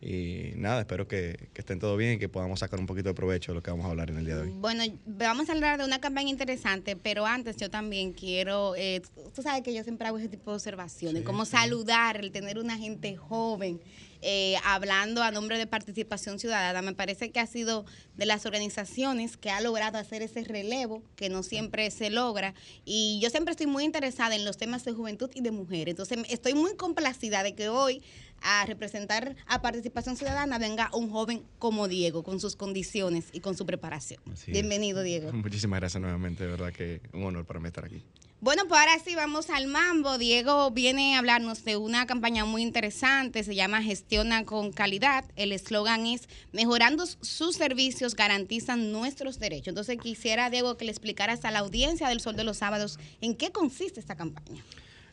Y 0.00 0.52
nada, 0.56 0.80
espero 0.80 1.06
que, 1.06 1.50
que 1.52 1.60
estén 1.60 1.78
todo 1.78 1.98
bien 1.98 2.14
y 2.14 2.18
que 2.18 2.30
podamos 2.30 2.60
sacar 2.60 2.80
un 2.80 2.86
poquito 2.86 3.10
de 3.10 3.14
provecho 3.14 3.52
de 3.52 3.56
lo 3.56 3.62
que 3.62 3.72
vamos 3.72 3.84
a 3.84 3.90
hablar 3.90 4.08
en 4.08 4.16
el 4.16 4.24
día 4.24 4.36
de 4.36 4.42
hoy. 4.44 4.50
Bueno, 4.54 4.84
vamos 5.04 5.50
a 5.50 5.52
hablar 5.52 5.78
de 5.78 5.84
una 5.84 6.00
campaña 6.00 6.30
interesante, 6.30 6.96
pero 6.96 7.26
antes 7.26 7.58
yo 7.58 7.68
también 7.68 8.14
quiero, 8.14 8.74
eh, 8.74 9.02
tú 9.34 9.42
sabes 9.42 9.62
que 9.62 9.74
yo 9.74 9.84
siempre 9.84 10.08
hago 10.08 10.16
ese 10.16 10.28
tipo 10.28 10.52
de 10.52 10.54
observaciones, 10.54 11.24
como 11.24 11.44
saludar, 11.44 12.16
el 12.24 12.32
tener 12.32 12.58
una 12.58 12.78
gente 12.78 13.18
joven. 13.18 13.80
Eh, 14.20 14.56
hablando 14.64 15.22
a 15.22 15.30
nombre 15.30 15.58
de 15.58 15.66
Participación 15.66 16.38
Ciudadana, 16.38 16.82
me 16.82 16.94
parece 16.94 17.30
que 17.30 17.40
ha 17.40 17.46
sido 17.46 17.84
de 18.16 18.26
las 18.26 18.46
organizaciones 18.46 19.36
que 19.36 19.50
ha 19.50 19.60
logrado 19.60 19.98
hacer 19.98 20.22
ese 20.22 20.42
relevo 20.44 21.02
que 21.16 21.28
no 21.28 21.42
siempre 21.42 21.90
se 21.90 22.10
logra. 22.10 22.54
Y 22.84 23.20
yo 23.22 23.30
siempre 23.30 23.52
estoy 23.52 23.66
muy 23.66 23.84
interesada 23.84 24.34
en 24.34 24.44
los 24.44 24.56
temas 24.56 24.84
de 24.84 24.92
juventud 24.92 25.30
y 25.34 25.40
de 25.40 25.50
mujer. 25.50 25.88
Entonces, 25.88 26.18
estoy 26.28 26.54
muy 26.54 26.74
complacida 26.76 27.42
de 27.42 27.54
que 27.54 27.68
hoy 27.68 28.02
a 28.42 28.64
representar 28.66 29.36
a 29.46 29.62
Participación 29.62 30.16
Ciudadana 30.16 30.58
venga 30.58 30.90
un 30.92 31.10
joven 31.10 31.42
como 31.58 31.88
Diego, 31.88 32.22
con 32.22 32.40
sus 32.40 32.56
condiciones 32.56 33.26
y 33.32 33.40
con 33.40 33.56
su 33.56 33.66
preparación. 33.66 34.20
Así 34.32 34.50
es. 34.50 34.52
Bienvenido, 34.52 35.02
Diego. 35.02 35.32
Muchísimas 35.32 35.80
gracias 35.80 36.00
nuevamente, 36.00 36.44
de 36.44 36.50
verdad 36.50 36.72
que 36.72 37.00
un 37.12 37.24
honor 37.24 37.44
para 37.44 37.60
mí 37.60 37.68
estar 37.68 37.84
aquí. 37.84 38.02
Bueno, 38.40 38.68
pues 38.68 38.80
ahora 38.80 38.96
sí 39.04 39.16
vamos 39.16 39.50
al 39.50 39.66
mambo. 39.66 40.16
Diego 40.16 40.70
viene 40.70 41.16
a 41.16 41.18
hablarnos 41.18 41.64
de 41.64 41.76
una 41.76 42.06
campaña 42.06 42.44
muy 42.44 42.62
interesante, 42.62 43.42
se 43.42 43.56
llama 43.56 43.82
Gestiona 43.82 44.44
con 44.44 44.70
calidad. 44.70 45.24
El 45.34 45.50
eslogan 45.50 46.06
es 46.06 46.28
Mejorando 46.52 47.04
sus 47.06 47.56
servicios 47.56 48.14
garantizan 48.14 48.92
nuestros 48.92 49.40
derechos. 49.40 49.68
Entonces 49.68 49.98
quisiera, 50.00 50.50
Diego, 50.50 50.76
que 50.76 50.84
le 50.84 50.92
explicaras 50.92 51.44
a 51.44 51.50
la 51.50 51.58
audiencia 51.58 52.08
del 52.08 52.20
Sol 52.20 52.36
de 52.36 52.44
los 52.44 52.58
Sábados 52.58 53.00
en 53.20 53.34
qué 53.34 53.50
consiste 53.50 53.98
esta 53.98 54.14
campaña. 54.14 54.62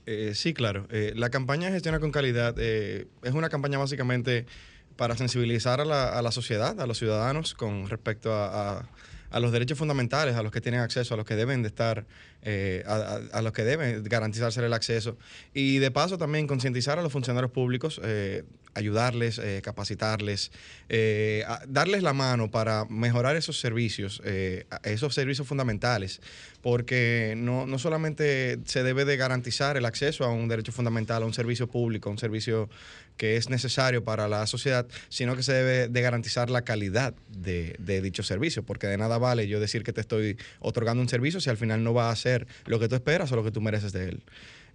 Eh, 0.06 0.34
sí, 0.36 0.53
claro. 0.53 0.88
Eh, 0.91 1.14
la 1.15 1.30
campaña 1.30 1.69
Gestiona 1.72 1.99
con 1.99 2.11
Calidad 2.11 2.56
eh, 2.60 3.07
es 3.23 3.34
una 3.34 3.49
campaña 3.49 3.77
básicamente 3.80 4.45
para 4.98 5.18
sensibilizar 5.18 5.82
a 5.82 5.86
la, 5.86 6.10
a 6.18 6.22
la 6.22 6.32
sociedad, 6.32 6.80
a 6.80 6.86
los 6.88 6.98
ciudadanos 6.99 7.53
con 7.53 7.90
respecto 7.90 8.34
a, 8.34 8.88
a- 9.32 9.40
los 9.40 9.52
derechos 9.52 9.77
fundamentales, 9.77 10.36
a 10.36 10.44
los 10.44 10.52
que 10.53 10.61
tienen 10.61 10.80
acceso, 10.80 11.14
a 11.14 11.18
los 11.18 11.26
que 11.26 11.36
deben 11.36 11.61
de 11.61 11.68
estar, 11.68 12.06
eh, 12.44 12.84
a 12.88 13.41
los 13.41 13.52
que 13.52 13.64
deben 13.65 14.02
garantizarse 14.06 14.64
el 14.65 14.72
acceso. 14.72 15.18
Y 15.53 15.80
de 15.80 15.91
paso 15.91 16.18
también 16.18 16.48
concientizar 16.48 16.99
a 16.99 17.02
los 17.02 17.11
funcionarios 17.11 17.52
públicos, 17.52 17.99
eh, 18.03 18.44
ayudarles, 18.76 19.40
eh, 19.40 19.62
capacitarles, 19.64 20.52
eh, 20.90 21.44
darles 21.68 22.04
la 22.04 22.14
mano 22.14 22.52
para 22.52 22.86
mejorar 22.86 23.36
esos 23.36 23.60
servicios, 23.60 24.22
eh, 24.26 24.66
esos 24.84 25.16
servicios 25.16 25.48
fundamentales, 25.48 26.22
porque 26.62 27.34
no, 27.38 27.66
no 27.66 27.80
solamente 27.80 28.60
se 28.66 28.84
debe 28.84 29.06
de 29.06 29.18
garantizar 29.18 29.78
el 29.78 29.86
acceso 29.86 30.26
a 30.26 30.30
un 30.30 30.48
derecho 30.50 30.74
fundamental, 30.74 31.24
a 31.24 31.26
un 31.26 31.34
servicio 31.34 31.68
público, 31.68 32.10
a 32.10 32.12
un 32.12 32.18
servicio 32.18 32.70
que 33.16 33.38
es 33.38 33.50
necesario 33.50 34.04
para 34.04 34.28
la 34.28 34.46
sociedad, 34.46 34.86
sino 35.08 35.38
que 35.38 35.44
se 35.44 35.54
debe 35.54 35.88
de 35.88 36.02
garantizar 36.02 36.50
la 36.50 36.64
calidad 36.64 37.14
de, 37.30 38.02
dicho 38.02 38.24
servicio, 38.24 38.64
porque 38.64 38.88
de 38.88 38.98
nada 38.98 39.18
vale 39.18 39.48
yo 39.48 39.62
decir 39.62 39.84
que 39.84 39.94
te 39.94 40.02
estoy 40.02 40.38
otorgando 40.60 41.02
un 41.02 41.08
servicio 41.08 41.40
si 41.40 41.50
al 41.50 41.56
final 41.56 41.82
no 41.82 41.94
va 41.94 42.10
a 42.10 42.16
ser 42.18 42.46
lo 42.66 42.78
que 42.78 42.90
tú 42.90 42.96
esperas 42.96 43.32
o 43.32 43.38
lo 43.38 43.44
que 43.46 43.52
tú 43.52 43.62
mereces 43.62 43.94
de 43.94 44.10
él. 44.10 44.24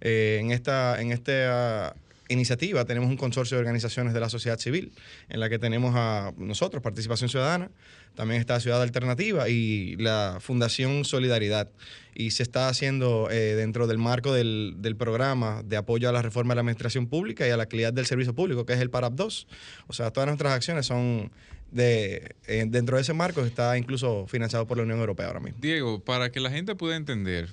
En 0.01 0.49
esta, 0.49 0.99
en 0.99 1.11
esta 1.11 1.95
iniciativa 2.31 2.85
tenemos 2.85 3.09
un 3.09 3.17
consorcio 3.17 3.57
de 3.57 3.59
organizaciones 3.59 4.13
de 4.13 4.19
la 4.19 4.29
sociedad 4.29 4.57
civil, 4.57 4.93
en 5.29 5.39
la 5.39 5.49
que 5.49 5.59
tenemos 5.59 5.93
a 5.95 6.33
nosotros, 6.37 6.81
Participación 6.81 7.29
Ciudadana, 7.29 7.71
también 8.15 8.41
está 8.41 8.59
Ciudad 8.59 8.81
Alternativa 8.81 9.49
y 9.49 9.95
la 9.97 10.37
Fundación 10.39 11.05
Solidaridad. 11.05 11.69
Y 12.13 12.31
se 12.31 12.43
está 12.43 12.67
haciendo 12.67 13.29
eh, 13.31 13.55
dentro 13.55 13.87
del 13.87 13.97
marco 13.97 14.33
del, 14.33 14.75
del 14.79 14.97
programa 14.97 15.63
de 15.63 15.77
apoyo 15.77 16.09
a 16.09 16.11
la 16.11 16.21
reforma 16.21 16.53
de 16.53 16.55
la 16.55 16.61
administración 16.61 17.07
pública 17.07 17.47
y 17.47 17.51
a 17.51 17.57
la 17.57 17.67
calidad 17.67 17.93
del 17.93 18.05
servicio 18.05 18.35
público, 18.35 18.65
que 18.65 18.73
es 18.73 18.79
el 18.79 18.89
PARAP 18.89 19.13
2. 19.13 19.47
O 19.87 19.93
sea, 19.93 20.11
todas 20.11 20.27
nuestras 20.27 20.53
acciones 20.53 20.85
son 20.85 21.31
de, 21.71 22.35
eh, 22.47 22.65
dentro 22.67 22.97
de 22.97 23.03
ese 23.03 23.13
marco, 23.13 23.41
está 23.41 23.77
incluso 23.77 24.27
financiado 24.27 24.67
por 24.67 24.77
la 24.77 24.83
Unión 24.83 24.99
Europea 24.99 25.27
ahora 25.27 25.39
mismo. 25.39 25.59
Diego, 25.61 25.99
para 26.03 26.31
que 26.31 26.39
la 26.39 26.51
gente 26.51 26.75
pueda 26.75 26.97
entender, 26.97 27.49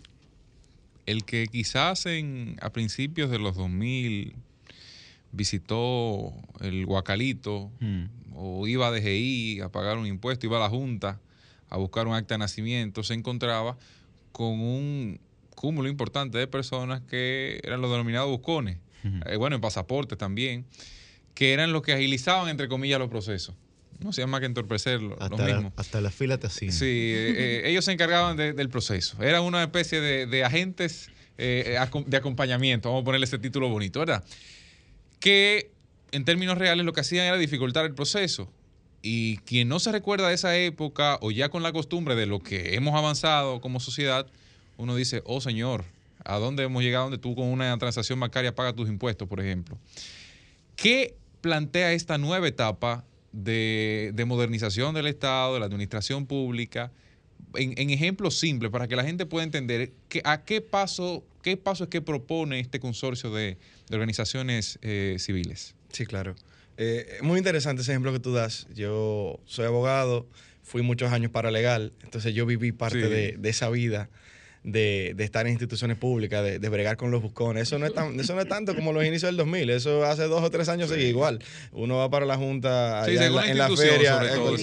el 1.06 1.24
que 1.24 1.46
quizás 1.46 2.04
en, 2.06 2.56
a 2.60 2.70
principios 2.70 3.30
de 3.30 3.38
los 3.38 3.56
2000 3.56 4.34
visitó 5.32 6.32
el 6.60 6.86
Guacalito 6.86 7.70
o 8.34 8.66
iba 8.66 8.86
a 8.88 8.90
DGI 8.90 9.60
a 9.60 9.68
pagar 9.70 9.98
un 9.98 10.06
impuesto, 10.06 10.46
iba 10.46 10.56
a 10.58 10.60
la 10.60 10.68
Junta 10.68 11.20
a 11.68 11.76
buscar 11.76 12.06
un 12.06 12.14
acta 12.14 12.34
de 12.34 12.38
nacimiento, 12.38 13.02
se 13.02 13.14
encontraba 13.14 13.76
con 14.32 14.60
un 14.60 15.20
cúmulo 15.54 15.88
importante 15.88 16.38
de 16.38 16.46
personas 16.46 17.00
que 17.02 17.60
eran 17.64 17.80
los 17.80 17.90
denominados 17.90 18.30
buscones, 18.30 18.78
eh, 19.26 19.36
bueno, 19.36 19.56
en 19.56 19.60
pasaportes 19.62 20.16
también, 20.18 20.64
que 21.34 21.52
eran 21.52 21.72
los 21.72 21.82
que 21.82 21.92
agilizaban, 21.92 22.48
entre 22.48 22.68
comillas, 22.68 22.98
los 22.98 23.08
procesos. 23.08 23.54
No 24.00 24.10
hacían 24.10 24.30
más 24.30 24.40
que 24.40 24.46
entorpecer 24.46 25.00
Hasta, 25.18 25.28
la, 25.62 25.72
hasta 25.76 26.00
la 26.00 26.10
fila 26.10 26.38
te 26.38 26.46
hacían. 26.46 26.72
Sí, 26.72 26.84
eh, 26.86 27.34
eh, 27.36 27.62
ellos 27.70 27.84
se 27.84 27.92
encargaban 27.92 28.36
de- 28.36 28.52
del 28.52 28.68
proceso. 28.68 29.20
Era 29.22 29.40
una 29.40 29.62
especie 29.62 30.00
de, 30.00 30.26
de 30.26 30.44
agentes 30.44 31.10
de 31.36 32.16
acompañamiento, 32.16 32.88
vamos 32.88 33.02
a 33.02 33.04
ponerle 33.04 33.24
ese 33.26 33.38
título 33.38 33.68
bonito, 33.68 34.00
¿verdad? 34.00 34.24
Que 35.20 35.70
en 36.12 36.24
términos 36.24 36.58
reales 36.58 36.84
lo 36.84 36.92
que 36.92 37.00
hacían 37.00 37.26
era 37.26 37.36
dificultar 37.36 37.84
el 37.84 37.94
proceso. 37.94 38.50
Y 39.02 39.38
quien 39.38 39.68
no 39.68 39.78
se 39.78 39.92
recuerda 39.92 40.28
de 40.28 40.34
esa 40.34 40.56
época 40.56 41.18
o 41.20 41.30
ya 41.30 41.48
con 41.48 41.62
la 41.62 41.72
costumbre 41.72 42.16
de 42.16 42.26
lo 42.26 42.40
que 42.40 42.74
hemos 42.74 42.94
avanzado 42.94 43.60
como 43.60 43.80
sociedad, 43.80 44.26
uno 44.76 44.96
dice, 44.96 45.22
oh 45.24 45.40
señor, 45.40 45.84
¿a 46.24 46.38
dónde 46.38 46.64
hemos 46.64 46.82
llegado 46.82 47.04
donde 47.04 47.18
tú 47.18 47.34
con 47.34 47.46
una 47.46 47.76
transacción 47.78 48.18
bancaria 48.18 48.54
pagas 48.54 48.74
tus 48.74 48.88
impuestos, 48.88 49.28
por 49.28 49.40
ejemplo? 49.40 49.78
¿Qué 50.74 51.14
plantea 51.40 51.92
esta 51.92 52.18
nueva 52.18 52.48
etapa 52.48 53.04
de, 53.32 54.10
de 54.14 54.24
modernización 54.24 54.94
del 54.94 55.06
Estado, 55.06 55.54
de 55.54 55.60
la 55.60 55.66
administración 55.66 56.26
pública? 56.26 56.90
En, 57.54 57.74
en 57.78 57.90
ejemplos 57.90 58.38
simples, 58.38 58.70
para 58.70 58.88
que 58.88 58.96
la 58.96 59.04
gente 59.04 59.24
pueda 59.26 59.44
entender 59.44 59.92
que, 60.08 60.20
a 60.24 60.44
qué 60.44 60.60
paso, 60.60 61.24
qué 61.42 61.56
paso 61.56 61.84
es 61.84 61.90
que 61.90 62.00
propone 62.02 62.60
este 62.60 62.78
consorcio 62.80 63.30
de, 63.32 63.56
de 63.88 63.94
organizaciones 63.96 64.78
eh, 64.82 65.16
civiles. 65.18 65.74
Sí, 65.92 66.04
claro. 66.04 66.34
Eh, 66.76 67.18
muy 67.22 67.38
interesante 67.38 67.82
ese 67.82 67.92
ejemplo 67.92 68.12
que 68.12 68.20
tú 68.20 68.32
das. 68.32 68.66
Yo 68.74 69.40
soy 69.46 69.64
abogado, 69.66 70.28
fui 70.62 70.82
muchos 70.82 71.10
años 71.10 71.30
paralegal, 71.32 71.92
entonces 72.04 72.34
yo 72.34 72.44
viví 72.46 72.70
parte 72.72 73.02
Sí. 73.04 73.08
de, 73.10 73.32
de 73.38 73.48
esa 73.48 73.70
vida. 73.70 74.10
De, 74.70 75.14
de 75.16 75.24
estar 75.24 75.46
en 75.46 75.52
instituciones 75.52 75.96
públicas, 75.96 76.44
de, 76.44 76.58
de 76.58 76.68
bregar 76.68 76.96
con 76.98 77.10
los 77.10 77.22
buscones. 77.22 77.62
Eso 77.62 77.78
no, 77.78 77.86
es 77.86 77.94
tan- 77.94 78.18
eso 78.20 78.34
no 78.34 78.40
es 78.42 78.48
tanto 78.48 78.74
como 78.74 78.92
los 78.92 79.02
inicios 79.04 79.28
del 79.30 79.36
2000. 79.38 79.70
Eso 79.70 80.04
hace 80.04 80.24
dos 80.24 80.42
o 80.42 80.50
tres 80.50 80.68
años 80.68 80.90
sigue 80.90 81.08
igual. 81.08 81.38
Uno 81.72 81.96
va 81.96 82.10
para 82.10 82.26
la 82.26 82.36
Junta 82.36 83.02
Sí, 83.06 83.12
en 83.12 83.34
la, 83.34 83.46
en 83.46 83.76
feria. 83.76 84.14
sobre 84.18 84.28
eh, 84.28 84.34
todo, 84.34 84.56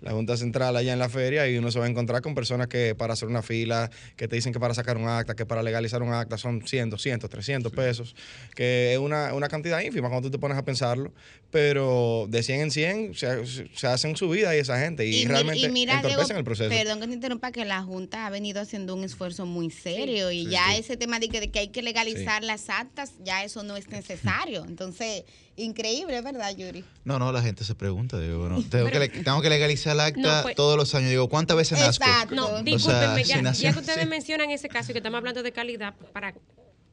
la 0.00 0.10
Junta 0.10 0.36
Central 0.36 0.76
allá 0.76 0.92
en 0.92 0.98
la 0.98 1.08
feria 1.08 1.48
y 1.48 1.56
uno 1.56 1.70
se 1.70 1.78
va 1.78 1.84
a 1.84 1.88
encontrar 1.88 2.22
con 2.22 2.34
personas 2.34 2.66
que 2.66 2.96
para 2.96 3.12
hacer 3.12 3.28
una 3.28 3.40
fila, 3.42 3.88
que 4.16 4.26
te 4.26 4.34
dicen 4.34 4.52
que 4.52 4.58
para 4.58 4.74
sacar 4.74 4.96
un 4.96 5.06
acta, 5.06 5.36
que 5.36 5.46
para 5.46 5.62
legalizar 5.62 6.02
un 6.02 6.12
acta 6.12 6.36
son 6.38 6.66
100, 6.66 6.90
200, 6.90 7.30
300 7.30 7.70
pesos, 7.70 8.16
que 8.56 8.94
es 8.94 8.98
una, 8.98 9.32
una 9.32 9.46
cantidad 9.48 9.80
ínfima 9.80 10.08
cuando 10.08 10.26
tú 10.28 10.32
te 10.32 10.40
pones 10.40 10.58
a 10.58 10.64
pensarlo, 10.64 11.12
pero 11.52 12.26
de 12.28 12.42
100 12.42 12.60
en 12.62 12.70
100 12.72 13.14
se, 13.14 13.46
se 13.74 13.86
hacen 13.86 14.16
su 14.16 14.28
vida 14.28 14.56
y 14.56 14.58
esa 14.58 14.80
gente 14.80 15.06
y, 15.06 15.10
mi- 15.20 15.24
realmente 15.26 15.68
mira, 15.68 15.94
entorpecen 15.94 16.26
Diego, 16.26 16.38
el 16.40 16.44
proceso. 16.44 16.70
Perdón 16.70 17.00
que 17.00 17.06
te 17.06 17.12
interrumpa, 17.12 17.52
que 17.52 17.64
la 17.64 17.82
Junta 17.82 18.26
ha 18.26 18.30
venido 18.30 18.60
haciendo 18.60 18.94
un 18.96 19.04
esfuerzo 19.12 19.46
muy 19.46 19.70
serio 19.70 20.30
y 20.30 20.44
sí, 20.46 20.50
ya 20.50 20.66
sí. 20.72 20.80
ese 20.80 20.96
tema 20.96 21.18
de 21.20 21.28
que, 21.28 21.40
de 21.40 21.50
que 21.50 21.58
hay 21.60 21.68
que 21.68 21.82
legalizar 21.82 22.42
las 22.42 22.68
actas, 22.70 23.12
ya 23.22 23.44
eso 23.44 23.62
no 23.62 23.76
es 23.76 23.88
necesario. 23.88 24.64
Entonces, 24.64 25.24
increíble, 25.56 26.20
¿verdad, 26.22 26.56
Yuri? 26.56 26.84
No, 27.04 27.18
no, 27.18 27.30
la 27.32 27.42
gente 27.42 27.64
se 27.64 27.74
pregunta. 27.74 28.18
Digo, 28.18 28.48
no, 28.48 28.62
tengo, 28.70 28.90
que, 28.90 28.98
le- 28.98 29.08
tengo 29.08 29.40
que 29.42 29.50
legalizar 29.50 29.94
el 29.94 30.00
acta 30.00 30.20
No, 30.38 30.42
pues- 30.42 30.56
todos 30.56 30.76
los 30.76 30.94
años. 30.94 31.10
Digo, 31.10 31.28
¿cuántas 31.28 31.56
veces 31.56 31.78
nazco? 31.78 32.04
No, 32.34 32.46
O 32.46 32.48
sea, 32.50 32.62
discúlpenme, 32.62 33.24
ya, 33.24 33.72
que 33.72 33.78
ustedes 33.78 34.02
sí. 34.02 34.08
mencionan 34.08 34.50
ese 34.50 34.68
caso 34.68 34.90
y 34.90 34.94
que 34.94 34.98
estamos 34.98 35.18
hablando 35.18 35.42
de 35.42 35.52
calidad, 35.52 35.94
para 36.12 36.34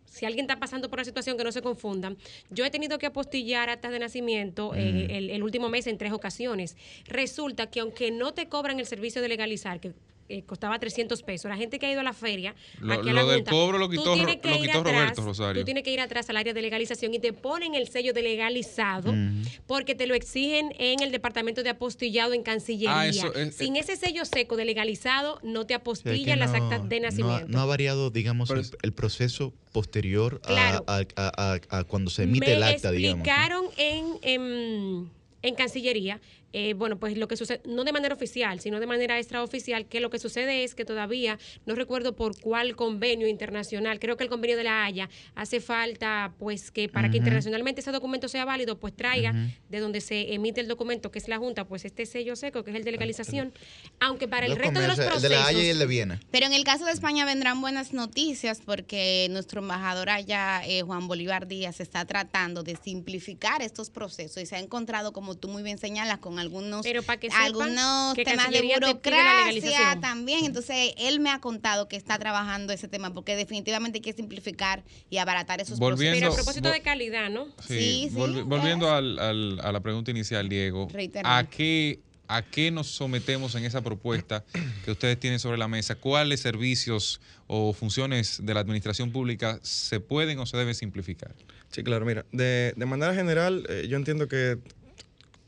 si 0.06 0.26
alguien 0.26 0.46
está 0.46 0.60
pasando 0.60 0.90
por 0.90 0.98
una 0.98 1.06
situación 1.06 1.38
que 1.38 1.44
no 1.44 1.52
se 1.52 1.62
confundan, 1.62 2.18
yo 2.50 2.66
he 2.66 2.72
tenido 2.72 2.98
que 2.98 3.06
apostillar 3.06 3.70
actas 3.70 3.92
de 3.92 4.00
nacimiento 4.00 4.74
eh, 4.76 4.92
Mm. 5.08 5.12
el, 5.12 5.30
el 5.30 5.44
último 5.44 5.70
mes 5.70 5.86
en 5.88 5.98
tres 6.00 6.12
ocasiones. 6.12 6.76
Resulta 7.06 7.68
que 7.70 7.80
aunque 7.80 8.10
no 8.12 8.34
te 8.34 8.50
cobran 8.50 8.80
el 8.80 8.88
servicio 8.88 9.22
de 9.22 9.30
legalizar, 9.30 9.80
que 9.80 9.94
eh, 10.30 10.44
costaba 10.44 10.78
300 10.80 11.22
pesos, 11.24 11.50
la 11.50 11.58
gente 11.58 11.80
que 11.80 11.88
ha 11.88 11.92
ido 11.92 12.02
a 12.02 12.04
la 12.04 12.14
feria, 12.14 12.56
Lo- 12.80 12.94
aquí 12.94 13.10
a 13.10 13.14
lo 13.14 13.22
la 13.22 13.26
del 13.26 13.36
Junta, 13.38 13.52
cobro 13.52 13.78
lo 13.80 13.86
tú 13.88 13.92
quitó 13.98 14.14
tienes 14.14 14.36
Ro- 14.36 14.42
que 14.42 14.50
lo 14.50 14.56
ir 14.56 14.62
quitó 14.62 14.80
atrás, 14.80 14.94
Roberto 14.96 15.22
Rosario. 15.24 15.62
Tú 15.62 15.66
tienes 15.66 15.84
que 15.84 15.92
ir 15.92 16.00
atrás 16.00 16.30
al 16.30 16.38
área 16.38 16.54
de 16.54 16.62
legalización 16.62 17.14
y 17.14 17.20
te 17.20 17.34
ponen 17.34 17.74
el 17.76 17.88
sello 17.88 18.14
de 18.14 18.22
legalizado 18.22 19.10
Ujú. 19.12 19.50
porque 19.68 19.96
te 19.96 20.06
lo 20.08 20.14
exigen 20.16 20.74
en 20.78 21.02
el 21.02 21.12
departamento 21.12 21.64
de 21.64 21.70
apostillado 21.72 22.34
en 22.34 22.44
Cancillería. 22.44 22.92
Ah, 22.96 23.08
eso 23.08 23.34
es- 23.34 23.56
Sin 23.56 23.76
ese 23.76 23.96
sello 23.96 24.24
seco 24.26 24.56
de 24.56 24.66
legalizado, 24.66 25.40
no 25.44 25.66
te 25.66 25.74
O 25.76 25.76
sea, 25.76 25.78
que 25.78 25.82
apostillan 25.82 26.40
las 26.40 26.54
actas 26.54 26.88
de 26.88 27.00
no 27.00 27.08
ha- 27.08 27.10
nacimiento. 27.10 27.48
No 27.48 27.60
ha, 27.62 27.66
variado, 27.66 28.10
digamos, 28.12 28.50
el, 28.52 28.66
el 28.84 28.94
proceso 28.94 29.54
posterior 29.72 30.40
a- 30.44 30.48
Claro. 30.48 30.84
a, 30.88 30.98
a- 31.16 31.60
a- 31.72 31.78
a 31.80 31.84
cuando 31.86 32.12
se 32.12 32.24
emite 32.24 32.48
Me 32.48 32.54
el 32.54 32.64
acta, 32.64 32.92
digamos. 32.92 33.18
¿no? 33.18 33.24
explicaron 33.24 33.66
en, 33.78 34.06
en, 34.22 35.10
en 35.42 35.56
Cancillería, 35.56 36.20
eh, 36.54 36.74
bueno, 36.74 37.00
pues 37.00 37.18
lo 37.18 37.28
que 37.28 37.38
sucede, 37.38 37.62
no 37.66 37.84
de 37.84 37.92
manera 37.92 38.14
oficial, 38.14 38.60
sino 38.60 38.80
de 38.80 38.88
manera 38.88 39.18
extraoficial, 39.18 39.86
que 39.86 40.00
lo 40.00 40.10
que 40.10 40.20
sucede 40.20 40.64
es 40.64 40.76
que 40.76 40.86
todavía, 40.86 41.38
no 41.66 41.76
recuerdo 41.76 42.16
por 42.16 42.40
cuál 42.40 42.76
convenio 42.76 43.28
internacional, 43.28 44.00
creo 44.00 44.18
que 44.18 44.24
el 44.24 44.30
convenio 44.30 44.58
de 44.58 44.64
la 44.64 44.84
Haya, 44.84 45.10
hace 45.36 45.60
falta 45.60 46.34
pues 46.40 46.72
que 46.72 46.90
para 46.90 47.10
que 47.12 47.18
internacionalmente 47.18 47.82
ese 47.82 47.92
documento 47.92 48.28
sea 48.28 48.46
válido, 48.46 48.80
pues 48.80 48.96
traiga 48.96 49.34
de 49.70 49.80
donde 49.80 50.02
se 50.02 50.34
emite 50.34 50.62
el 50.62 50.68
documento, 50.68 51.12
que 51.12 51.20
es 51.20 51.28
la 51.28 51.38
Junta, 51.38 51.66
pues 51.66 51.86
este 51.86 52.06
sello 52.06 52.36
seco, 52.36 52.64
que 52.64 52.72
es 52.72 52.78
el 52.78 52.84
de 52.84 52.92
legalización, 52.92 53.54
aunque 54.00 54.28
para 54.28 54.46
el 54.46 54.56
resto 54.56 54.80
de 54.80 54.88
los 54.88 54.96
procesos... 54.96 55.24
el 55.24 55.30
de 55.30 55.36
la 55.36 55.46
Haya 55.46 55.64
y 55.64 55.68
el 55.68 55.80
de 55.80 55.86
Viena. 55.86 56.20
Pero 56.32 56.46
en 56.46 56.54
el 56.54 56.64
caso 56.64 56.86
de 56.86 56.92
España 56.92 57.26
vendrán 57.26 57.62
buenas 57.62 57.94
noticias 57.94 58.62
porque 58.66 59.28
nuestro 59.30 59.62
embajador 59.62 60.10
allá, 60.10 60.62
eh, 60.66 60.82
Juan 60.82 61.08
Bolívar 61.08 61.48
Díaz, 61.48 61.80
está 61.80 62.06
tratando 62.06 62.64
de 62.64 62.76
simplificar 62.76 63.62
estos 63.62 63.90
procesos 63.90 64.42
y 64.42 64.46
se 64.46 64.56
ha 64.56 64.60
encontrado, 64.60 65.14
como 65.14 65.36
tú 65.36 65.48
muy 65.48 65.64
bien 65.64 65.78
señalas, 65.78 66.20
con 66.20 66.39
algunos, 66.40 66.84
Pero 66.84 67.04
para 67.04 67.20
que 67.20 67.28
sepan 67.30 67.44
algunos 67.46 68.14
que 68.16 68.24
temas 68.26 68.50
de 68.50 68.62
te 68.62 68.74
burocracia 68.76 70.00
también. 70.02 70.46
Entonces, 70.46 70.94
él 70.98 71.20
me 71.20 71.30
ha 71.30 71.40
contado 71.40 71.88
que 71.88 71.96
está 71.96 72.18
trabajando 72.18 72.74
ese 72.74 72.88
tema 72.88 73.14
porque 73.14 73.36
definitivamente 73.36 73.98
hay 73.98 74.02
que 74.02 74.14
simplificar 74.14 74.84
y 75.10 75.18
abaratar 75.18 75.62
esos 75.62 75.80
Volviendo- 75.80 76.16
Pero 76.16 76.28
a 76.28 76.30
procesos. 76.30 76.46
propósito 76.46 76.72
de 76.72 76.82
calidad, 76.82 77.30
¿no? 77.30 77.48
Sí, 77.68 78.10
volvi- 78.14 78.44
volviendo 78.44 78.92
al- 78.92 79.20
al- 79.20 79.60
a 79.62 79.72
la 79.72 79.80
pregunta 79.82 80.12
inicial, 80.12 80.50
Diego, 80.50 80.88
Reiterando. 80.92 81.30
¿a 81.36 81.44
qué, 81.50 82.00
¿a 82.28 82.42
qué 82.44 82.72
nos 82.72 82.88
sometemos 82.88 83.56
en 83.56 83.66
esa 83.66 83.82
propuesta 83.82 84.44
que 84.86 84.92
ustedes 84.92 85.20
tienen 85.20 85.40
sobre 85.40 85.58
la 85.58 85.68
mesa? 85.68 85.96
¿Cuáles 85.96 86.40
servicios 86.42 87.20
o 87.48 87.74
funciones 87.74 88.46
de 88.46 88.54
la 88.54 88.60
administración 88.60 89.12
pública 89.12 89.60
se 89.64 90.00
pueden 90.00 90.38
o 90.40 90.46
se 90.46 90.56
deben 90.58 90.76
simplificar? 90.76 91.34
Sí, 91.72 91.84
claro, 91.84 92.06
mira, 92.06 92.26
de, 92.32 92.74
de 92.76 92.86
manera 92.86 93.14
general, 93.14 93.64
eh, 93.70 93.86
yo 93.90 93.98
entiendo 93.98 94.28
que 94.28 94.58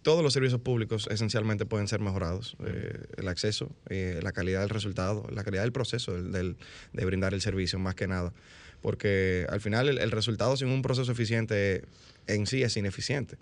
todos 0.01 0.23
los 0.23 0.33
servicios 0.33 0.59
públicos 0.61 1.07
esencialmente 1.11 1.65
pueden 1.65 1.87
ser 1.87 1.99
mejorados. 1.99 2.55
Eh, 2.65 3.05
el 3.17 3.27
acceso, 3.27 3.69
eh, 3.89 4.19
la 4.23 4.31
calidad 4.31 4.61
del 4.61 4.69
resultado, 4.69 5.27
la 5.31 5.43
calidad 5.43 5.63
del 5.63 5.71
proceso 5.71 6.13
del- 6.13 6.31
del- 6.31 6.57
de 6.93 7.05
brindar 7.05 7.33
el 7.33 7.41
servicio, 7.41 7.77
más 7.79 7.95
que 7.95 8.07
nada. 8.07 8.33
Porque 8.81 9.45
al 9.49 9.61
final 9.61 9.89
el, 9.89 9.99
el 9.99 10.09
resultado 10.11 10.57
sin 10.57 10.69
un 10.69 10.81
proceso 10.81 11.11
eficiente 11.11 11.83
en 12.27 12.45
sí 12.47 12.63
es 12.63 12.77
ineficiente. 12.77 13.37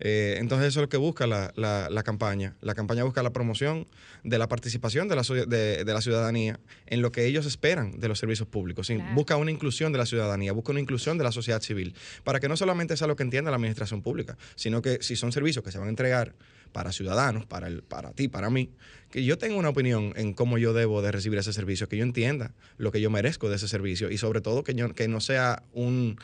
Eh, 0.00 0.36
entonces 0.38 0.68
eso 0.68 0.80
es 0.80 0.82
lo 0.84 0.88
que 0.88 0.96
busca 0.96 1.26
la, 1.26 1.52
la- 1.56 1.88
la 1.90 2.02
campaña. 2.02 2.56
La 2.60 2.74
campaña 2.74 3.04
busca 3.04 3.22
la 3.22 3.30
promoción 3.32 3.86
de 4.22 4.38
la 4.38 4.48
participación 4.48 5.08
de 5.08 5.16
la, 5.16 5.22
de, 5.22 5.84
de 5.84 5.92
la 5.94 6.00
ciudadanía 6.00 6.58
en 6.86 7.00
lo 7.02 7.12
que 7.12 7.26
ellos 7.26 7.46
esperan 7.46 7.98
de 8.00 8.08
los 8.08 8.18
servicios 8.18 8.48
públicos. 8.48 8.86
Claro. 8.88 9.14
Busca 9.14 9.36
una 9.36 9.50
inclusión 9.50 9.92
de 9.92 9.98
la 9.98 10.06
ciudadanía, 10.06 10.52
busca 10.52 10.72
una 10.72 10.80
inclusión 10.80 11.16
de 11.18 11.24
la 11.24 11.32
sociedad 11.32 11.60
civil, 11.62 11.94
para 12.24 12.40
que 12.40 12.48
no 12.48 12.56
solamente 12.56 12.96
sea 12.96 13.06
lo 13.06 13.16
que 13.16 13.22
entienda 13.22 13.50
la 13.50 13.56
administración 13.56 14.02
pública, 14.02 14.36
sino 14.56 14.82
que 14.82 14.98
si 15.00 15.16
son 15.16 15.32
servicios 15.32 15.64
que 15.64 15.70
se 15.72 15.78
van 15.78 15.86
a 15.88 15.90
entregar 15.90 16.34
para 16.72 16.90
ciudadanos, 16.90 17.46
para, 17.46 17.68
el, 17.68 17.82
para 17.84 18.12
ti, 18.12 18.26
para 18.26 18.50
mí, 18.50 18.70
que 19.10 19.24
yo 19.24 19.38
tenga 19.38 19.54
una 19.56 19.68
opinión 19.68 20.12
en 20.16 20.32
cómo 20.34 20.58
yo 20.58 20.72
debo 20.72 21.02
de 21.02 21.12
recibir 21.12 21.38
ese 21.38 21.52
servicio, 21.52 21.88
que 21.88 21.96
yo 21.96 22.02
entienda 22.02 22.52
lo 22.78 22.90
que 22.90 23.00
yo 23.00 23.10
merezco 23.10 23.48
de 23.48 23.56
ese 23.56 23.68
servicio 23.68 24.10
y 24.10 24.18
sobre 24.18 24.40
todo 24.40 24.64
que, 24.64 24.74
yo, 24.74 24.92
que 24.92 25.06
no 25.06 25.20
sea 25.20 25.62
un, 25.72 26.18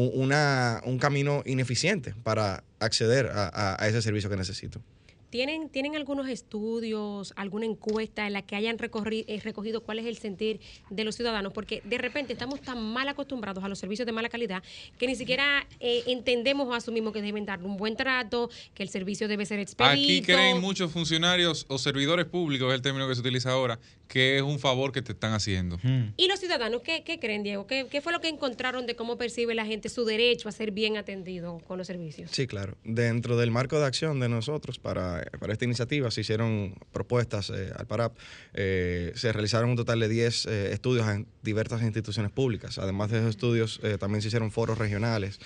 una- 0.00 0.80
un 0.84 0.98
camino 0.98 1.42
ineficiente 1.46 2.14
para 2.22 2.64
acceder 2.80 3.26
a, 3.26 3.48
a- 3.48 3.76
a 3.82 3.88
ese 3.88 4.00
servicio 4.02 4.28
que 4.30 4.36
necesito. 4.36 4.80
¿Tienen, 5.32 5.70
¿Tienen 5.70 5.96
algunos 5.96 6.28
estudios, 6.28 7.32
alguna 7.36 7.64
encuesta 7.64 8.26
en 8.26 8.34
la 8.34 8.42
que 8.42 8.54
hayan 8.54 8.76
recorri- 8.76 9.24
eh, 9.26 9.40
recogido 9.42 9.82
cuál 9.82 9.98
es 9.98 10.04
el 10.04 10.18
sentir 10.18 10.60
de 10.90 11.04
los 11.04 11.16
ciudadanos? 11.16 11.54
Porque 11.54 11.80
de 11.84 11.96
repente 11.96 12.34
estamos 12.34 12.60
tan 12.60 12.82
mal 12.92 13.08
acostumbrados 13.08 13.64
a 13.64 13.68
los 13.68 13.78
servicios 13.78 14.04
de 14.04 14.12
mala 14.12 14.28
calidad 14.28 14.62
que 14.98 15.06
ni 15.06 15.16
siquiera 15.16 15.66
eh, 15.80 16.02
entendemos 16.06 16.68
o 16.68 16.74
asumimos 16.74 17.14
que 17.14 17.22
deben 17.22 17.46
dar 17.46 17.62
un 17.62 17.78
buen 17.78 17.96
trato, 17.96 18.50
que 18.74 18.82
el 18.82 18.90
servicio 18.90 19.26
debe 19.26 19.46
ser 19.46 19.58
expedito. 19.58 19.90
Aquí 19.94 20.20
creen 20.20 20.60
muchos 20.60 20.92
funcionarios 20.92 21.64
o 21.70 21.78
servidores 21.78 22.26
públicos, 22.26 22.68
es 22.68 22.74
el 22.74 22.82
término 22.82 23.08
que 23.08 23.14
se 23.14 23.22
utiliza 23.22 23.52
ahora, 23.52 23.78
que 24.08 24.36
es 24.36 24.42
un 24.42 24.58
favor 24.58 24.92
que 24.92 25.00
te 25.00 25.12
están 25.12 25.32
haciendo. 25.32 25.78
¿Y 26.18 26.28
los 26.28 26.40
ciudadanos 26.40 26.82
qué, 26.82 27.04
qué 27.04 27.18
creen, 27.18 27.42
Diego? 27.42 27.66
¿Qué, 27.66 27.86
¿Qué 27.90 28.02
fue 28.02 28.12
lo 28.12 28.20
que 28.20 28.28
encontraron 28.28 28.84
de 28.84 28.96
cómo 28.96 29.16
percibe 29.16 29.54
la 29.54 29.64
gente 29.64 29.88
su 29.88 30.04
derecho 30.04 30.50
a 30.50 30.52
ser 30.52 30.72
bien 30.72 30.98
atendido 30.98 31.58
con 31.66 31.78
los 31.78 31.86
servicios? 31.86 32.30
Sí, 32.30 32.46
claro. 32.46 32.76
Dentro 32.84 33.38
del 33.38 33.50
marco 33.50 33.80
de 33.80 33.86
acción 33.86 34.20
de 34.20 34.28
nosotros 34.28 34.78
para, 34.78 35.21
para 35.38 35.52
esta 35.52 35.64
iniciativa 35.64 36.10
se 36.10 36.20
hicieron 36.20 36.74
propuestas 36.92 37.50
eh, 37.50 37.72
al 37.76 37.86
PARAP. 37.86 38.16
Eh, 38.54 39.12
se 39.14 39.32
realizaron 39.32 39.70
un 39.70 39.76
total 39.76 40.00
de 40.00 40.08
10 40.08 40.46
eh, 40.46 40.72
estudios 40.72 41.08
en 41.08 41.26
diversas 41.42 41.82
instituciones 41.82 42.30
públicas. 42.30 42.78
Además 42.78 43.10
de 43.10 43.18
esos 43.18 43.30
estudios, 43.30 43.80
eh, 43.82 43.98
también 43.98 44.22
se 44.22 44.28
hicieron 44.28 44.50
foros 44.50 44.78
regionales 44.78 45.38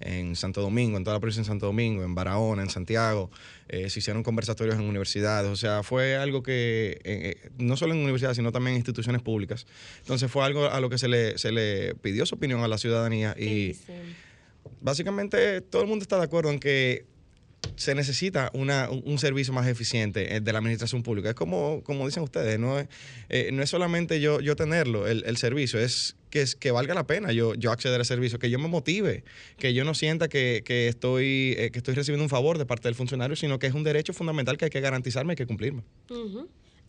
en 0.00 0.36
Santo 0.36 0.60
Domingo, 0.60 0.96
en 0.96 1.04
toda 1.04 1.16
la 1.16 1.20
provincia 1.20 1.42
de 1.42 1.46
Santo 1.46 1.66
Domingo, 1.66 2.02
en 2.02 2.14
Barahona, 2.14 2.62
en 2.62 2.70
Santiago. 2.70 3.30
Eh, 3.68 3.88
se 3.90 3.98
hicieron 4.00 4.22
conversatorios 4.22 4.76
en 4.76 4.82
universidades. 4.82 5.50
O 5.50 5.56
sea, 5.56 5.82
fue 5.82 6.16
algo 6.16 6.42
que, 6.42 7.00
eh, 7.04 7.36
eh, 7.44 7.50
no 7.58 7.76
solo 7.76 7.94
en 7.94 8.00
universidades, 8.00 8.36
sino 8.36 8.52
también 8.52 8.74
en 8.74 8.78
instituciones 8.78 9.22
públicas. 9.22 9.66
Entonces 10.00 10.30
fue 10.30 10.44
algo 10.44 10.66
a 10.66 10.80
lo 10.80 10.90
que 10.90 10.98
se 10.98 11.08
le, 11.08 11.38
se 11.38 11.52
le 11.52 11.94
pidió 11.96 12.26
su 12.26 12.34
opinión 12.34 12.60
a 12.60 12.68
la 12.68 12.78
ciudadanía 12.78 13.34
y 13.38 13.76
básicamente 14.80 15.60
todo 15.60 15.82
el 15.82 15.88
mundo 15.88 16.02
está 16.02 16.18
de 16.18 16.24
acuerdo 16.24 16.50
en 16.50 16.58
que 16.58 17.06
se 17.76 17.94
necesita 17.94 18.50
una, 18.54 18.88
un, 18.90 19.18
servicio 19.18 19.52
más 19.52 19.66
eficiente 19.66 20.36
eh, 20.36 20.40
de 20.40 20.52
la 20.52 20.58
administración 20.58 21.02
pública. 21.02 21.30
Es 21.30 21.34
como, 21.34 21.82
como 21.82 22.06
dicen 22.06 22.22
ustedes, 22.22 22.58
no 22.58 22.78
es, 22.78 22.88
eh, 23.28 23.50
no 23.52 23.62
es 23.62 23.70
solamente 23.70 24.20
yo, 24.20 24.40
yo 24.40 24.56
tenerlo, 24.56 25.06
el, 25.06 25.24
el 25.26 25.36
servicio, 25.36 25.78
es 25.80 26.16
que, 26.30 26.42
es 26.42 26.54
que 26.54 26.70
valga 26.70 26.94
la 26.94 27.06
pena 27.06 27.32
yo, 27.32 27.54
yo 27.54 27.70
acceder 27.70 28.00
al 28.00 28.06
servicio, 28.06 28.38
que 28.38 28.50
yo 28.50 28.58
me 28.58 28.68
motive, 28.68 29.24
que 29.56 29.74
yo 29.74 29.84
no 29.84 29.94
sienta 29.94 30.28
que, 30.28 30.62
que 30.64 30.88
estoy, 30.88 31.54
eh, 31.58 31.70
que 31.70 31.78
estoy 31.78 31.94
recibiendo 31.94 32.24
un 32.24 32.30
favor 32.30 32.58
de 32.58 32.66
parte 32.66 32.88
del 32.88 32.94
funcionario, 32.94 33.36
sino 33.36 33.58
que 33.58 33.66
es 33.66 33.74
un 33.74 33.84
derecho 33.84 34.12
fundamental 34.12 34.56
que 34.56 34.66
hay 34.66 34.70
que 34.70 34.80
garantizarme 34.80 35.34
y 35.34 35.36
que 35.36 35.46
cumplirme. 35.46 35.82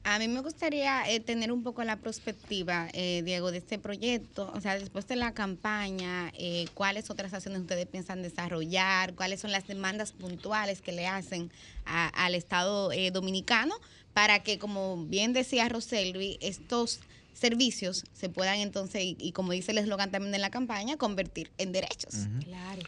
A 0.08 0.20
mí 0.20 0.28
me 0.28 0.40
gustaría 0.42 1.10
eh, 1.10 1.20
tener 1.20 1.52
un 1.52 1.64
poco 1.64 1.84
la 1.84 1.96
perspectiva, 1.98 2.90
eh, 2.94 3.24
Diego, 3.26 3.50
de 3.52 3.58
este 3.58 3.80
proyecto. 3.80 4.52
O 4.54 4.62
sea, 4.62 4.78
después 4.78 5.08
de 5.08 5.16
la 5.16 5.34
campaña, 5.34 6.32
eh, 6.38 6.68
¿cuáles 6.76 7.10
otras 7.10 7.34
acciones 7.34 7.62
ustedes 7.62 7.88
piensan 7.88 8.22
desarrollar? 8.22 9.16
¿Cuáles 9.16 9.40
son 9.40 9.52
las 9.52 9.66
demandas 9.66 10.12
puntuales 10.12 10.82
que 10.82 10.92
le 10.92 11.08
hacen 11.08 11.50
a- 11.86 12.10
al 12.24 12.36
Estado 12.36 12.92
eh, 12.92 13.10
dominicano 13.10 13.74
para 14.14 14.44
que, 14.44 14.60
como 14.60 15.04
bien 15.08 15.34
decía 15.34 15.68
Roselvi, 15.70 16.38
estos 16.40 17.00
servicios 17.34 18.04
se 18.14 18.30
puedan 18.30 18.60
entonces, 18.60 19.02
y, 19.02 19.18
y 19.20 19.32
como 19.32 19.54
dice 19.54 19.72
el 19.72 19.80
eslogan 19.80 20.12
también 20.12 20.32
de 20.32 20.38
la 20.38 20.52
campaña, 20.52 20.98
convertir 20.98 21.50
en 21.58 21.72
derechos? 21.72 22.28
Claro. 22.44 22.82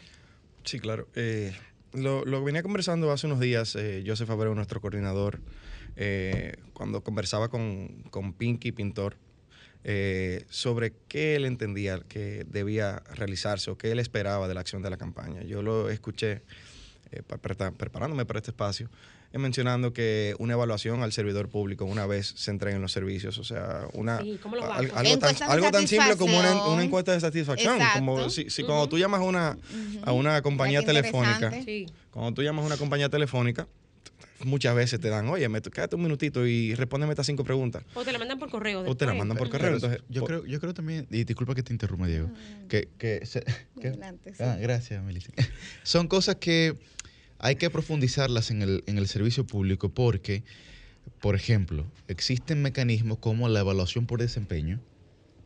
Sí, 0.64 0.78
claro. 0.78 1.08
Eh, 1.16 1.52
lo, 1.92 2.24
lo 2.24 2.44
venía 2.44 2.62
conversando 2.62 3.10
hace 3.10 3.26
unos 3.26 3.40
días, 3.40 3.74
eh, 3.74 4.04
Joseph 4.06 4.30
Abreu, 4.30 4.54
nuestro 4.54 4.80
coordinador, 4.80 5.40
eh, 6.00 6.54
cuando 6.72 7.02
conversaba 7.02 7.48
con, 7.48 8.04
con 8.10 8.32
Pinky 8.32 8.70
Pintor, 8.72 9.16
eh, 9.84 10.44
sobre 10.48 10.92
qué 11.08 11.34
él 11.36 11.44
entendía 11.44 12.00
que 12.08 12.44
debía 12.48 13.02
realizarse 13.14 13.70
o 13.70 13.76
qué 13.78 13.90
él 13.92 13.98
esperaba 13.98 14.46
de 14.48 14.54
la 14.54 14.60
acción 14.60 14.82
de 14.82 14.90
la 14.90 14.96
campaña. 14.96 15.42
Yo 15.42 15.62
lo 15.62 15.90
escuché 15.90 16.42
eh, 17.10 17.22
pa- 17.26 17.38
pre- 17.38 17.72
preparándome 17.72 18.26
para 18.26 18.38
este 18.38 18.50
espacio, 18.50 18.90
eh, 19.32 19.38
mencionando 19.38 19.92
que 19.92 20.34
una 20.38 20.52
evaluación 20.54 21.02
al 21.02 21.12
servidor 21.12 21.48
público 21.48 21.84
una 21.84 22.06
vez 22.06 22.26
se 22.36 22.50
entreguen 22.50 22.82
los 22.82 22.92
servicios, 22.92 23.38
o 23.38 23.44
sea, 23.44 23.86
una, 23.94 24.20
Sí, 24.20 24.38
¿cómo 24.42 24.56
lo 24.56 24.70
al- 24.72 24.90
algo, 24.94 25.18
tan, 25.18 25.34
algo 25.50 25.70
tan 25.70 25.86
simple 25.88 26.16
como 26.16 26.38
una, 26.38 26.66
una 26.66 26.82
encuesta 26.84 27.12
de 27.12 27.20
satisfacción. 27.20 27.76
Exacto. 27.76 27.98
Como 28.00 28.30
si, 28.30 28.50
si 28.50 28.62
cuando 28.64 28.88
tú 28.88 28.98
llamas 28.98 29.20
a 29.20 29.24
una, 29.24 29.58
a 30.02 30.12
una 30.12 30.42
compañía 30.42 30.82
telefónica. 30.82 31.50
Sí. 31.64 31.86
cuando 32.10 32.32
tú 32.34 32.42
llamas 32.42 32.62
a 32.64 32.66
una 32.66 32.76
compañía 32.76 33.08
telefónica, 33.08 33.66
muchas 34.44 34.74
veces 34.74 35.00
te 35.00 35.08
dan, 35.08 35.28
oye, 35.28 35.48
me, 35.48 35.60
quédate 35.60 35.96
un 35.96 36.02
minutito 36.02 36.46
y 36.46 36.74
respóndeme 36.74 37.12
estas 37.12 37.26
cinco 37.26 37.44
preguntas. 37.44 37.82
O 37.94 38.04
te 38.04 38.12
la 38.12 38.18
mandan 38.18 38.38
por 38.38 38.50
correo. 38.50 38.80
O 38.80 38.96
te 38.96 39.04
la 39.06 39.12
después. 39.12 39.18
mandan 39.18 39.36
por 39.38 39.48
correo. 39.50 39.74
Entonces, 39.74 40.00
yo, 40.08 40.24
creo, 40.24 40.44
yo 40.46 40.60
creo 40.60 40.74
también, 40.74 41.06
y 41.10 41.24
disculpa 41.24 41.54
que 41.54 41.62
te 41.62 41.72
interrumpa, 41.72 42.06
Diego, 42.06 42.30
que, 42.68 42.88
que 42.98 43.24
se- 43.26 43.44
que- 43.80 43.88
Adelante, 43.88 44.34
sí. 44.34 44.42
ah, 44.42 44.56
gracias, 44.60 45.02
Melissa. 45.02 45.32
Son 45.82 46.06
cosas 46.08 46.36
que 46.36 46.78
hay 47.38 47.56
que 47.56 47.70
profundizarlas 47.70 48.50
en 48.50 48.62
el, 48.62 48.84
en 48.86 48.98
el 48.98 49.06
servicio 49.08 49.44
público 49.46 49.88
porque, 49.88 50.42
por 51.20 51.34
ejemplo, 51.34 51.86
existen 52.08 52.62
mecanismos 52.62 53.18
como 53.18 53.48
la 53.48 53.60
evaluación 53.60 54.06
por 54.06 54.20
desempeño, 54.20 54.80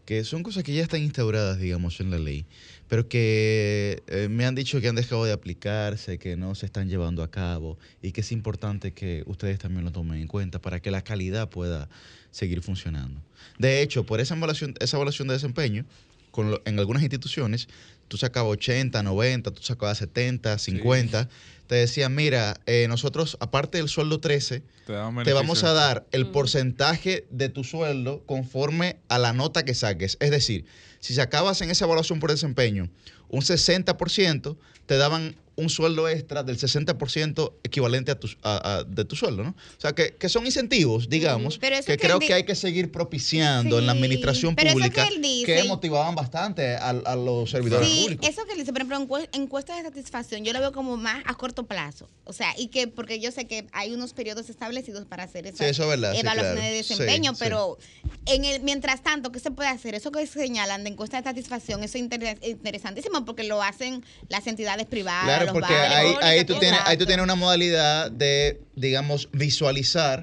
que 0.05 0.25
son 0.25 0.43
cosas 0.43 0.65
que 0.65 0.75
ya 0.75 0.83
están 0.83 1.01
instauradas, 1.03 1.59
digamos, 1.61 2.01
en 2.01 2.11
la 2.11 2.19
ley, 2.19 2.45
pero 2.93 3.09
que 3.09 4.03
eh, 4.07 4.29
me 4.29 4.45
han 4.45 4.55
dicho 4.55 4.79
que 4.83 4.87
han 4.87 4.95
dejado 4.95 5.25
de 5.25 5.33
aplicarse, 5.33 6.19
que 6.19 6.37
no 6.37 6.55
se 6.55 6.67
están 6.67 6.91
llevando 6.91 7.23
a 7.23 7.31
cabo 7.31 7.79
y 8.03 8.13
que 8.13 8.21
es 8.21 8.33
importante 8.33 8.93
que 8.93 9.23
ustedes 9.25 9.59
también 9.59 9.83
lo 9.87 9.93
tomen 9.93 10.21
en 10.21 10.27
cuenta 10.27 10.59
para 10.61 10.79
que 10.81 10.91
la 10.91 11.01
calidad 11.01 11.49
pueda 11.49 11.89
seguir 12.33 12.61
funcionando. 12.61 13.23
De 13.59 13.81
hecho, 13.81 14.05
por 14.05 14.21
esa 14.21 14.37
evaluación, 14.37 14.75
esa 14.79 14.99
evaluación 14.99 15.27
de 15.27 15.33
desempeño, 15.33 15.87
con 16.33 16.51
lo- 16.51 16.61
en 16.67 16.79
algunas 16.79 17.03
instituciones, 17.03 17.67
tú 18.13 18.19
sacabas 18.19 18.53
80, 18.53 19.03
90, 19.03 19.53
tú 19.53 19.63
sacabas 19.63 19.97
70, 19.97 20.59
50, 20.59 21.31
te 21.67 21.75
decían, 21.77 22.15
mira, 22.15 22.61
eh, 22.67 22.85
nosotros, 22.87 23.39
aparte 23.41 23.79
del 23.79 23.89
sueldo 23.89 24.21
13, 24.21 24.63
Te, 24.85 24.93
te 25.25 25.33
vamos 25.33 25.65
a 25.65 25.73
dar 25.73 26.07
el 26.13 26.27
porcentaje 26.27 27.27
de 27.31 27.49
tu 27.49 27.65
sueldo 27.65 28.23
conforme 28.27 28.99
a 29.09 29.19
la 29.19 29.33
nota 29.33 29.65
que 29.65 29.73
saques. 29.73 30.19
Es 30.21 30.31
decir, 30.31 30.67
si 31.01 31.15
sacabas 31.15 31.63
en 31.63 31.71
esa 31.71 31.87
evaluación 31.87 32.21
por 32.21 32.31
desempeño 32.31 32.91
un 33.33 33.41
60%, 33.43 34.57
te 34.87 34.97
daban 34.97 35.35
un 35.55 35.69
sueldo 35.69 36.09
extra 36.09 36.43
del 36.43 36.57
60% 36.59 37.53
equivalente 37.63 38.11
a 38.11 38.19
tu, 38.19 38.27
a- 38.43 38.79
a- 38.79 38.85
de 38.85 39.05
tu 39.05 39.17
sueldo, 39.17 39.45
¿no? 39.45 39.51
O 39.51 39.81
sea, 39.81 39.93
que, 39.93 40.15
que 40.15 40.31
son 40.31 40.47
incentivos, 40.47 41.11
digamos, 41.11 41.59
que, 41.59 41.69
que 41.87 41.99
creo 41.99 42.19
él 42.19 42.27
que 42.27 42.33
hay 42.33 42.45
que 42.45 42.55
seguir 42.55 42.91
propiciando 42.91 43.79
en 43.79 43.85
la 43.85 43.93
administración 43.93 44.57
pública 44.57 45.07
que 45.07 45.15
él 45.15 45.21
dice- 45.21 45.45
que 45.45 45.65
motivaban 45.65 46.15
bastante 46.15 46.75
a, 46.77 46.89
a 46.89 47.17
los 47.17 47.51
servidores 47.51 47.87
Sí, 47.87 48.03
públicos. 48.05 48.29
eso 48.31 48.45
que 48.47 48.55
le 48.55 48.61
dice, 48.61 48.73
por 48.73 48.81
ejemplo, 48.81 48.99
encue- 48.99 49.29
encuesta 49.33 49.77
de 49.77 49.83
satisfacción, 49.83 50.43
yo 50.43 50.55
lo 50.55 50.61
veo 50.61 50.73
como 50.73 50.97
más 50.97 51.23
a 51.27 51.35
corto 51.35 51.65
plazo. 51.67 52.09
O 52.25 52.33
sea, 52.33 52.55
y 52.57 52.69
que, 52.69 52.89
porque 52.89 53.21
yo 53.21 53.31
sé 53.31 53.47
que 53.47 53.67
hay 53.73 53.93
unos 53.93 54.15
periodos 54.15 54.49
establecidos 54.49 55.05
para 55.05 55.25
hacer 55.25 55.47
esas 55.47 55.59
Sí, 55.59 55.65
eso 55.67 55.83
es 55.83 55.89
verdad, 55.91 56.15
evaluaciones 56.19 56.53
claro. 56.55 56.67
de 56.71 56.77
desempeño, 56.77 57.33
pero 57.39 57.77
en 58.25 58.47
el 58.47 58.63
mientras 58.63 59.03
tanto, 59.03 59.31
¿qué 59.33 59.39
se 59.39 59.51
puede 59.51 59.69
hacer? 59.69 59.95
Eso 59.95 60.11
que 60.13 60.27
señalan 60.27 60.83
de 60.83 60.91
encuesta 60.91 61.19
de 61.19 61.25
satisfacción, 61.25 61.85
eso 61.85 61.99
es 61.99 62.03
inter- 62.05 62.39
interesantísimo 62.43 63.22
porque 63.25 63.45
lo 63.45 63.63
hacen 63.63 64.05
las 64.29 64.47
entidades 64.47 64.87
privadas. 64.87 65.25
Claro, 65.25 65.45
los 65.47 65.53
porque 65.53 65.73
bares, 65.73 65.93
ahí, 65.93 66.39
ahí, 66.39 66.45
tú 66.45 66.59
tienes, 66.59 66.81
ahí 66.85 66.97
tú 66.97 67.07
tienes 67.07 67.23
una 67.23 67.35
modalidad 67.35 68.11
de, 68.11 68.61
digamos, 68.75 69.29
visualizar 69.33 70.23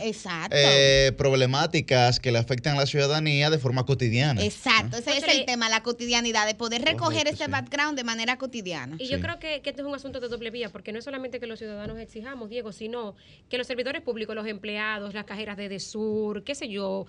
eh, 0.52 1.12
problemáticas 1.18 2.20
que 2.20 2.32
le 2.32 2.40
afectan 2.40 2.76
a 2.76 2.80
la 2.82 2.86
ciudadanía 2.86 3.50
de 3.50 3.60
forma 3.60 3.86
cotidiana. 3.86 4.44
Exacto, 4.44 4.98
ese 4.98 5.18
es 5.18 5.24
el 5.24 5.46
tema, 5.46 5.70
la 5.70 5.84
cotidianidad, 5.84 6.48
de 6.48 6.56
poder 6.56 6.82
recoger 6.82 7.00
Correcto, 7.00 7.30
ese 7.36 7.46
sí. 7.46 7.52
background 7.52 7.98
de 7.98 8.04
manera 8.04 8.38
cotidiana. 8.38 8.96
Y 9.00 9.08
yo 9.08 9.20
creo 9.20 9.40
que, 9.40 9.62
que 9.62 9.70
este 9.70 9.82
es 9.82 9.88
un 9.88 9.96
asunto 9.96 10.20
de 10.20 10.28
doble 10.28 10.52
vía, 10.52 10.70
porque 10.70 10.92
no 10.92 11.00
es 11.00 11.06
solamente 11.06 11.40
que 11.40 11.48
los 11.48 11.60
ciudadanos 11.60 12.00
exijamos, 12.00 12.50
Diego, 12.50 12.72
sino 12.72 13.16
que 13.50 13.58
los 13.58 13.68
servidores 13.68 14.02
públicos, 14.02 14.36
los 14.36 14.48
empleados, 14.48 15.14
las 15.14 15.26
cajeras 15.26 15.58
de 15.58 15.70
DESUR, 15.70 16.44
qué 16.44 16.56
sé 16.56 16.70
yo, 16.70 17.06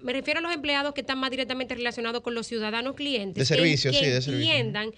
me 0.00 0.12
refiero 0.12 0.38
a 0.38 0.42
los 0.42 0.52
empleados 0.52 0.94
que 0.94 1.00
están 1.00 1.18
más 1.18 1.30
directamente 1.30 1.74
relacionados 1.74 2.22
con 2.22 2.34
los 2.34 2.46
ciudadanos 2.46 2.94
clientes. 2.94 3.48
De 3.48 3.56
servicio, 3.56 3.90
que, 3.90 3.98
sí, 3.98 4.06
de 4.06 4.16
entiendan, 4.18 4.92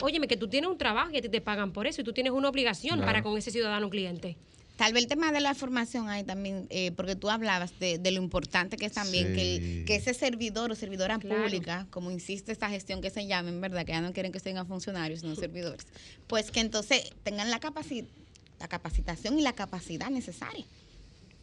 óyeme, 0.00 0.26
que 0.28 0.36
tú 0.36 0.48
tienes 0.48 0.70
un 0.70 0.78
trabajo 0.78 1.10
y 1.12 1.18
a 1.18 1.22
ti 1.22 1.28
te 1.28 1.40
pagan 1.40 1.72
por 1.72 1.86
eso 1.86 2.00
y 2.00 2.04
tú 2.04 2.12
tienes 2.12 2.32
una 2.32 2.48
obligación 2.48 2.96
Claro. 2.96 3.06
para 3.06 3.22
con 3.22 3.36
ese 3.38 3.50
ciudadano 3.50 3.88
cliente. 3.90 4.36
Tal 4.76 4.94
vez 4.94 5.02
el 5.02 5.08
tema 5.10 5.30
de 5.30 5.40
la 5.40 5.54
formación 5.54 6.08
hay 6.08 6.24
también, 6.24 6.66
eh, 6.70 6.90
porque 6.92 7.14
tú 7.14 7.28
hablabas 7.28 7.78
de, 7.78 7.98
de 7.98 8.10
lo 8.12 8.22
importante 8.22 8.78
que 8.78 8.86
es 8.86 8.92
también 8.92 9.34
que, 9.34 9.56
el- 9.56 9.84
que 9.84 9.96
ese 9.96 10.14
servidor 10.14 10.70
o 10.70 10.74
servidora 10.74 11.18
Claro. 11.18 11.42
pública, 11.42 11.86
como 11.90 12.10
insiste 12.10 12.50
esta 12.50 12.70
gestión 12.70 13.02
que 13.02 13.10
se 13.10 13.26
llama, 13.26 13.50
en 13.50 13.60
verdad, 13.60 13.84
que 13.84 13.92
ya 13.92 14.00
no 14.00 14.14
quieren 14.14 14.32
que 14.32 14.40
tengan 14.40 14.66
funcionarios, 14.66 15.20
sino 15.20 15.34
servidores, 15.36 15.86
pues 16.26 16.50
que 16.50 16.60
entonces 16.60 17.12
tengan 17.24 17.50
la, 17.50 17.60
capaci- 17.60 18.06
la 18.58 18.68
capacitación 18.68 19.38
y 19.38 19.42
la 19.42 19.52
capacidad 19.52 20.08
necesaria. 20.08 20.64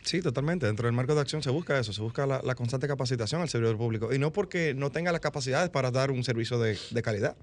Sí, 0.08 0.22
totalmente. 0.22 0.66
Dentro 0.66 0.86
del 0.88 0.94
marco 0.96 1.14
de 1.16 1.20
acción 1.22 1.44
se 1.44 1.50
busca 1.50 1.78
eso, 1.78 1.92
se 1.92 2.02
busca 2.02 2.26
la, 2.26 2.42
la 2.42 2.56
constante 2.56 2.88
capacitación 2.88 3.42
al 3.42 3.50
servidor 3.50 3.76
público. 3.78 4.14
Y 4.14 4.20
no 4.20 4.32
porque 4.32 4.74
no 4.74 4.90
tenga 4.90 5.12
las 5.12 5.20
capacidades 5.20 5.70
para 5.70 5.92
dar 5.92 6.12
un 6.12 6.24
servicio 6.24 6.58
de, 6.60 6.78
de 6.92 7.02
calidad. 7.02 7.36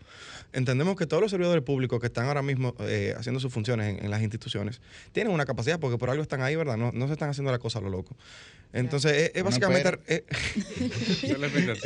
Entendemos 0.54 0.96
que 0.96 1.06
todos 1.06 1.20
los 1.20 1.30
servidores 1.30 1.62
públicos 1.62 2.00
que 2.00 2.06
están 2.06 2.26
ahora 2.26 2.40
mismo 2.40 2.74
eh, 2.80 3.14
haciendo 3.18 3.38
sus 3.38 3.52
funciones 3.52 3.98
en, 3.98 4.04
en 4.06 4.10
las 4.10 4.22
instituciones 4.22 4.80
tienen 5.12 5.32
una 5.32 5.44
capacidad 5.44 5.78
porque 5.78 5.98
por 5.98 6.08
algo 6.08 6.22
están 6.22 6.40
ahí, 6.40 6.56
¿verdad? 6.56 6.78
No, 6.78 6.90
no 6.92 7.06
se 7.06 7.12
están 7.12 7.28
haciendo 7.28 7.52
la 7.52 7.58
cosa 7.58 7.80
a 7.80 7.82
lo 7.82 7.90
loco. 7.90 8.16
Entonces, 8.72 9.12
es, 9.12 9.32
es 9.34 9.44
básicamente... 9.44 10.02
es- 10.06 10.22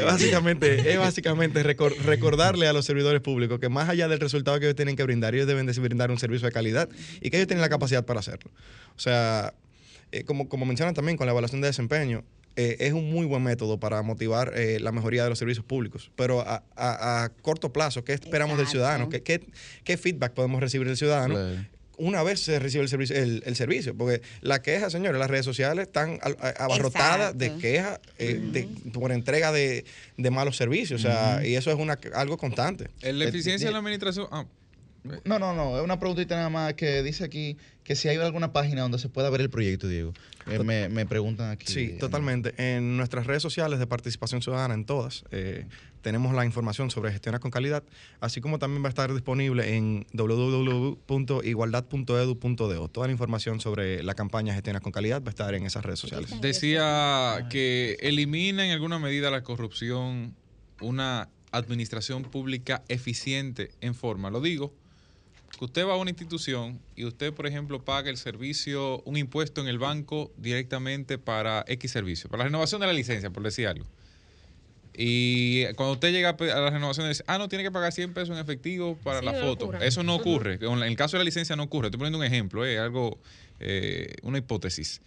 básicamente, 0.05 0.93
es 0.93 0.99
básicamente 0.99 1.63
recor- 1.65 1.97
recordarle 2.05 2.69
a 2.69 2.73
los 2.73 2.85
servidores 2.85 3.21
públicos 3.21 3.59
que 3.59 3.69
más 3.69 3.89
allá 3.89 4.09
del 4.09 4.21
resultado 4.21 4.59
que 4.61 4.67
ellos 4.67 4.77
tienen 4.77 4.97
que 4.97 5.03
brindar, 5.03 5.35
ellos 5.35 5.47
deben 5.47 5.67
de 5.67 5.73
brindar 5.81 6.11
un 6.11 6.19
servicio 6.19 6.47
de 6.47 6.53
calidad 6.53 6.89
y 7.21 7.31
que 7.31 7.37
ellos 7.39 7.49
tienen 7.49 7.63
la 7.63 7.69
capacidad 7.69 8.05
para 8.05 8.21
hacerlo. 8.21 8.51
O 8.97 9.01
sea, 9.01 9.55
eh, 10.13 10.25
como, 10.25 10.49
como 10.49 10.65
mencionan 10.67 10.95
también 10.95 11.17
con 11.17 11.27
la 11.27 11.33
evaluación 11.33 11.61
de 11.61 11.69
desempeño, 11.69 12.25
eh, 12.57 12.77
es 12.81 12.93
un 12.93 13.09
muy 13.11 13.25
buen 13.27 13.43
método 13.43 13.79
para 13.79 14.03
motivar 14.03 14.53
eh, 14.57 14.81
la 14.81 14.91
mejoría 14.91 15.23
de 15.23 15.29
los 15.31 15.39
servicios 15.39 15.65
públicos. 15.65 16.11
Pero 16.17 16.41
a, 16.41 16.65
a- 16.77 17.25
a 17.25 17.29
corto 17.29 17.73
plazo, 17.73 18.03
¿qué 18.05 18.13
esperamos 18.15 18.57
del 18.59 18.67
ciudadano? 18.67 19.09
¿Qué, 19.11 19.23
qué, 19.23 19.47
qué 19.85 19.97
feedback 19.97 20.33
podemos 20.33 20.61
recibir 20.61 20.87
del 20.89 20.97
ciudadano? 20.97 21.35
Una 22.01 22.23
vez 22.23 22.39
se 22.41 22.61
recibe 22.61 22.85
el 22.85 22.89
servicio, 22.89 23.17
el, 23.17 23.43
el 23.45 23.57
servicio, 23.57 23.93
porque 23.97 24.23
la 24.41 24.63
queja, 24.63 24.89
señores, 24.89 25.19
las 25.19 25.29
redes 25.29 25.45
sociales 25.45 25.89
están 25.89 26.21
abarrotadas 26.59 27.37
de 27.37 27.57
quejas 27.57 27.99
eh, 28.19 28.41
de- 28.53 28.69
por 28.93 29.11
entrega 29.13 29.51
de, 29.53 29.85
de 30.17 30.31
malos 30.31 30.57
servicios, 30.57 31.01
o 31.01 31.03
sea, 31.03 31.45
y 31.45 31.55
eso 31.57 31.71
es 31.73 31.77
una, 31.77 31.99
algo 32.15 32.37
constante. 32.39 32.89
La 33.03 33.25
eficiencia 33.25 33.67
de 33.69 33.73
la 33.73 33.79
administración. 33.79 34.27
ah, 34.31 34.47
No, 35.25 35.39
no, 35.39 35.55
no, 35.55 35.79
es 35.79 35.85
una 35.85 35.99
preguntita 35.99 36.37
nada 36.37 36.51
más 36.51 36.75
que 36.75 37.03
dice 37.03 37.25
aquí 37.25 37.57
que 37.85 37.97
si 37.97 38.09
hay 38.09 38.19
alguna 38.19 38.53
página 38.53 38.83
donde 38.83 38.99
se 38.99 39.09
pueda 39.09 39.31
ver 39.31 39.41
el 39.41 39.51
proyecto, 39.51 39.89
Diego. 39.89 40.13
Eh, 40.47 40.59
me, 40.61 40.89
me 40.89 41.07
preguntan 41.07 41.51
aquí. 41.51 41.73
Sí, 41.73 41.97
totalmente. 41.99 42.55
En 42.59 42.97
nuestras 42.97 43.27
redes 43.27 43.43
sociales 43.43 43.79
de 43.79 43.87
participación 43.87 44.43
ciudadana, 44.43 44.75
en 44.75 44.85
todas, 44.85 45.25
eh, 45.31 45.67
tenemos 46.03 46.35
la 46.35 46.45
información 46.45 46.91
sobre 46.91 47.13
Gestiona 47.13 47.39
con 47.39 47.51
Calidad, 47.51 47.83
así 48.21 48.41
como 48.41 48.59
también 48.59 48.83
va 48.83 48.89
a 48.89 48.91
estar 48.91 49.13
disponible 49.13 49.77
en 49.77 50.07
www.igualdad.edu.do. 50.13 52.89
Toda 52.89 53.07
la 53.07 53.13
información 53.13 53.61
sobre 53.61 54.03
la 54.03 54.15
campaña 54.15 54.55
Gestiona 54.55 54.81
con 54.81 54.93
Calidad 54.93 55.23
va 55.23 55.29
a 55.29 55.31
estar 55.31 55.55
en 55.55 55.67
esas 55.67 55.85
redes 55.85 55.99
sociales. 55.99 56.31
Decía 56.41 57.47
que 57.51 57.97
elimina 58.01 58.67
en 58.67 58.73
alguna 58.73 58.99
medida 58.99 59.31
la 59.31 59.43
corrupción 59.43 60.35
una 60.81 61.29
administración 61.51 62.23
pública 62.23 62.85
eficiente 62.89 63.71
en 63.81 63.95
forma. 63.95 64.31
Lo 64.31 64.41
digo, 64.41 64.73
que 65.57 65.65
usted 65.65 65.87
va 65.87 65.95
a 65.95 65.97
una 65.97 66.11
institución 66.11 66.81
y 66.97 67.05
usted, 67.05 67.33
por 67.33 67.47
ejemplo, 67.47 67.85
paga 67.85 68.11
el 68.11 68.17
servicio, 68.17 69.03
un 69.05 69.17
impuesto 69.17 69.61
en 69.61 69.69
el 69.69 69.79
banco 69.79 70.33
directamente 70.37 71.19
para 71.19 71.65
X 71.67 71.91
servicio, 71.91 72.29
para 72.29 72.39
la 72.43 72.45
renovación 72.45 72.81
de 72.81 72.87
la 72.87 72.93
licencia, 72.93 73.31
por 73.31 73.43
decir 73.43 73.67
algo. 73.67 73.87
Y 75.01 75.65
cuando 75.75 75.93
usted 75.93 76.11
llega 76.11 76.31
a 76.31 76.61
la 76.61 76.71
renovación, 76.71 77.09
dice, 77.09 77.23
ah, 77.29 77.39
no, 77.39 77.49
tiene 77.49 77.63
que 77.63 77.71
pagar 77.71 77.93
100 77.93 78.15
pesos 78.15 78.31
en 78.31 78.43
efectivo 78.43 78.99
para 79.05 79.21
Sí, 79.21 79.27
la 79.27 79.35
foto. 79.35 79.73
Eso 79.75 80.03
no 80.03 80.17
ocurre. 80.17 80.59
En 80.61 80.83
el 80.83 80.97
caso 80.97 81.17
de 81.17 81.21
la 81.21 81.25
licencia 81.25 81.55
no 81.55 81.63
ocurre. 81.63 81.87
Estoy 81.87 81.99
poniendo 81.99 82.19
un 82.19 82.25
ejemplo, 82.25 82.67
eh, 82.67 82.81
algo, 82.81 83.17
eh, 83.61 84.17
una 84.23 84.39
hipótesis. 84.39 85.01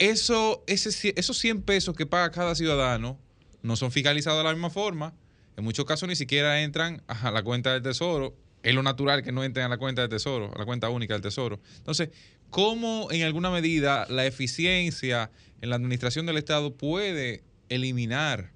Eso, 0.00 0.64
ese, 0.66 1.14
esos 1.16 1.38
100 1.38 1.62
pesos 1.62 1.94
que 1.94 2.04
paga 2.04 2.32
cada 2.32 2.56
ciudadano 2.56 3.16
no 3.62 3.76
son 3.76 3.92
fiscalizados 3.92 4.40
de 4.40 4.44
la 4.44 4.52
misma 4.52 4.70
forma. 4.70 5.14
En 5.56 5.62
muchos 5.62 5.84
casos 5.84 6.08
ni 6.08 6.16
siquiera 6.16 6.62
entran 6.62 7.00
a 7.06 7.30
la 7.30 7.44
cuenta 7.44 7.72
del 7.72 7.82
tesoro. 7.82 8.34
Es 8.62 8.74
lo 8.74 8.82
natural 8.82 9.22
que 9.22 9.32
no 9.32 9.42
entren 9.44 9.66
a 9.66 9.68
la 9.68 9.78
cuenta 9.78 10.02
del 10.02 10.10
tesoro, 10.10 10.52
a 10.54 10.58
la 10.58 10.64
cuenta 10.64 10.88
única 10.88 11.14
del 11.14 11.22
tesoro. 11.22 11.60
Entonces, 11.78 12.10
¿cómo 12.50 13.08
en 13.10 13.22
alguna 13.22 13.50
medida 13.50 14.06
la 14.08 14.26
eficiencia 14.26 15.30
en 15.60 15.70
la 15.70 15.76
administración 15.76 16.26
del 16.26 16.36
Estado 16.36 16.74
puede 16.74 17.42
eliminar 17.68 18.50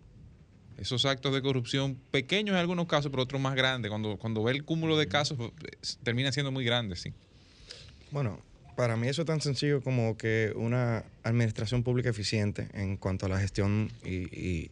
esos 0.79 1.07
actos 1.07 1.33
de 1.33 1.41
corrupción, 1.41 1.97
pequeños 2.11 2.55
en 2.55 2.61
algunos 2.61 2.87
casos, 2.87 3.11
pero 3.11 3.23
otros 3.23 3.41
más 3.41 3.55
grandes, 3.55 3.91
cuando, 3.91 4.19
cuando 4.19 4.43
ve 4.43 4.53
el 4.53 4.65
cúmulo 4.65 4.99
de 4.99 5.09
casos, 5.09 5.39
pues, 5.39 5.99
terminan 6.03 6.33
siendo 6.33 6.53
muy 6.53 6.65
grandes, 6.65 7.01
sí. 7.01 7.15
Bueno, 8.11 8.43
para 8.77 8.97
mí 8.97 9.09
eso 9.09 9.23
es 9.23 9.27
tan 9.27 9.41
sencillo 9.41 9.81
como 9.81 10.19
que 10.19 10.53
una 10.55 11.05
administración 11.23 11.83
pública 11.83 12.11
eficiente 12.11 12.69
en 12.75 12.99
cuanto 12.99 13.27
a 13.27 13.29
la 13.31 13.41
gestión 13.41 13.91
y, 14.05 14.29
y 14.39 14.71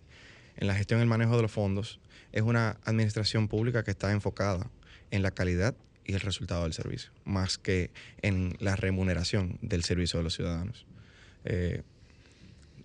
en 0.56 0.66
la 0.66 0.74
gestión 0.74 1.00
y 1.00 1.02
el 1.02 1.08
manejo 1.08 1.36
de 1.36 1.42
los 1.42 1.50
fondos 1.50 2.00
es 2.32 2.42
una 2.42 2.76
administración 2.84 3.48
pública 3.48 3.82
que 3.82 3.92
está 3.92 4.12
enfocada 4.12 4.68
en 5.10 5.22
la 5.22 5.30
calidad 5.30 5.74
y 6.04 6.12
el 6.14 6.20
resultado 6.20 6.64
del 6.64 6.72
servicio, 6.72 7.10
más 7.24 7.56
que 7.58 7.90
en 8.22 8.56
la 8.60 8.76
remuneración 8.76 9.58
del 9.62 9.84
servicio 9.84 10.18
de 10.18 10.24
los 10.24 10.34
ciudadanos. 10.34 10.86
Eh, 11.44 11.82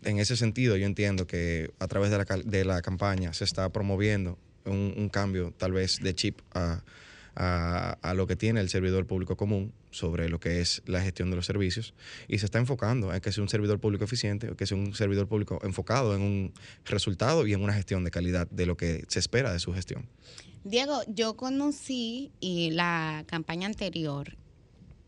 en 0.04 0.20
ese 0.20 0.38
sentido, 0.38 0.78
yo 0.78 0.86
entiendo 0.86 1.28
que 1.28 1.72
a 1.80 1.88
través 1.88 2.12
de 2.12 2.18
la, 2.18 2.26
de 2.26 2.64
la 2.66 2.82
campaña 2.82 3.34
se 3.34 3.44
está 3.44 3.70
promoviendo 3.70 4.38
un, 4.66 4.94
un 4.96 5.10
cambio 5.10 5.54
tal 5.58 5.74
vez 5.74 6.00
de 6.00 6.16
chip 6.16 6.40
a, 6.54 6.82
a- 7.36 7.98
a 8.02 8.14
lo 8.14 8.26
que 8.28 8.36
tiene 8.38 8.62
el 8.62 8.70
servidor 8.70 9.06
público 9.06 9.36
común 9.36 9.74
sobre 9.91 10.30
lo 10.30 10.40
que 10.40 10.62
es 10.62 10.82
la 10.86 11.02
gestión 11.02 11.30
de 11.32 11.36
los 11.36 11.46
servicios 11.46 11.94
y 12.28 12.38
se 12.38 12.46
está 12.46 12.60
enfocando 12.60 13.14
en 13.14 13.20
que 13.22 13.32
sea 13.32 13.41
un 13.41 13.50
servidor 13.50 13.80
público 13.80 14.06
eficiente, 14.06 14.56
que 14.56 14.66
sea 14.66 14.78
un 14.78 14.94
servidor 14.94 15.28
público 15.28 15.60
enfocado 15.64 16.16
en 16.16 16.22
un 16.22 16.54
resultado 16.86 17.46
y 17.48 17.54
en 17.54 17.62
una 17.62 17.74
gestión 17.74 18.04
de 18.06 18.12
calidad 18.12 18.48
de 18.52 18.66
lo 18.66 18.78
que 18.78 19.04
se 19.10 19.20
espera 19.20 19.52
de 19.52 19.60
su 19.60 19.74
gestión. 19.74 20.06
Diego, 20.64 21.02
yo 21.07 21.38
conocí 21.38 22.31
eh, 22.41 22.69
la 22.72 23.23
campaña 23.27 23.65
anterior 23.65 24.38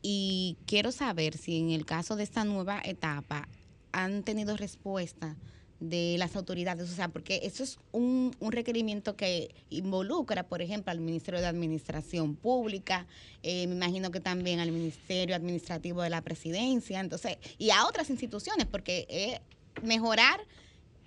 y 0.02 0.58
quiero 0.66 0.92
saber 0.92 1.38
si 1.38 1.60
en 1.60 1.72
el 1.72 1.86
caso 1.86 2.16
de 2.16 2.24
esta 2.24 2.46
nueva 2.46 2.82
etapa 2.84 3.50
han 3.92 4.24
tenido 4.24 4.56
respuesta 4.56 5.36
de 5.82 6.16
las 6.20 6.36
autoridades, 6.36 6.90
o 6.90 6.94
sea, 6.94 7.10
porque 7.10 7.42
eso 7.44 7.64
es 7.64 7.80
un, 7.92 8.36
un 8.40 8.52
requerimiento 8.52 9.16
que 9.16 9.54
involucra, 9.70 10.44
por 10.44 10.62
ejemplo, 10.62 10.92
al 10.92 11.00
Ministerio 11.00 11.42
de 11.42 11.48
Administración 11.48 12.36
Pública, 12.36 13.08
eh, 13.44 13.68
me 13.68 13.76
imagino 13.76 14.12
que 14.12 14.20
también 14.20 14.60
al 14.60 14.72
Ministerio 14.72 15.36
Administrativo 15.36 16.04
de 16.04 16.12
la 16.12 16.22
Presidencia, 16.22 17.00
entonces, 17.00 17.38
y 17.58 17.72
a 17.72 17.88
otras 17.88 18.12
instituciones, 18.12 18.68
porque 18.68 19.08
es 19.10 19.84
mejorar 19.84 20.40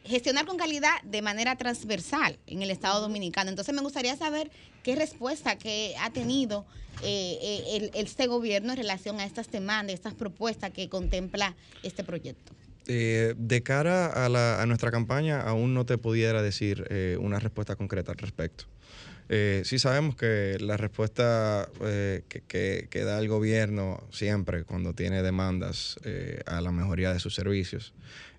gestionar 0.04 0.46
con 0.46 0.56
calidad 0.58 1.02
de 1.02 1.22
manera 1.22 1.56
transversal 1.56 2.38
en 2.46 2.62
el 2.62 2.70
Estado 2.70 3.00
Dominicano. 3.00 3.50
Entonces 3.50 3.74
me 3.74 3.80
gustaría 3.80 4.16
saber 4.16 4.50
qué 4.82 4.96
respuesta 4.96 5.56
que 5.56 5.94
ha 6.00 6.10
tenido 6.10 6.66
eh, 7.02 7.38
eh, 7.42 7.62
el- 7.76 7.90
este 7.94 8.26
gobierno 8.28 8.72
en 8.72 8.76
relación 8.78 9.18
a 9.18 9.24
estas 9.24 9.50
demandas, 9.50 9.94
estas 9.94 10.14
propuestas 10.14 10.70
que 10.70 10.88
contempla 10.88 11.56
este 11.82 12.04
proyecto. 12.04 12.52
Eh, 12.86 13.34
de 13.36 13.62
cara 13.62 14.06
a, 14.06 14.28
la- 14.28 14.60
a 14.62 14.66
nuestra 14.66 14.90
campaña, 14.90 15.40
aún 15.40 15.74
no 15.74 15.86
te 15.86 15.98
pudiera 15.98 16.42
decir 16.42 16.86
eh, 16.90 17.16
una 17.20 17.40
respuesta 17.40 17.74
concreta 17.76 18.12
al 18.12 18.18
respecto. 18.18 18.66
Eh, 19.30 19.62
sí 19.64 19.78
sabemos 19.78 20.16
que 20.16 20.58
la 20.60 20.76
respuesta 20.76 21.66
eh, 21.80 22.22
que, 22.28 22.42
que- 22.42 22.88
que 22.90 23.04
da 23.04 23.18
el 23.18 23.26
gobierno 23.28 24.06
siempre 24.12 24.64
cuando 24.64 24.92
tiene 24.92 25.22
demandas 25.22 25.96
eh, 26.04 26.42
a 26.46 26.60
la 26.60 26.70
mejoría 26.72 27.10
de 27.12 27.20
sus 27.20 27.34
servicios 27.34 27.94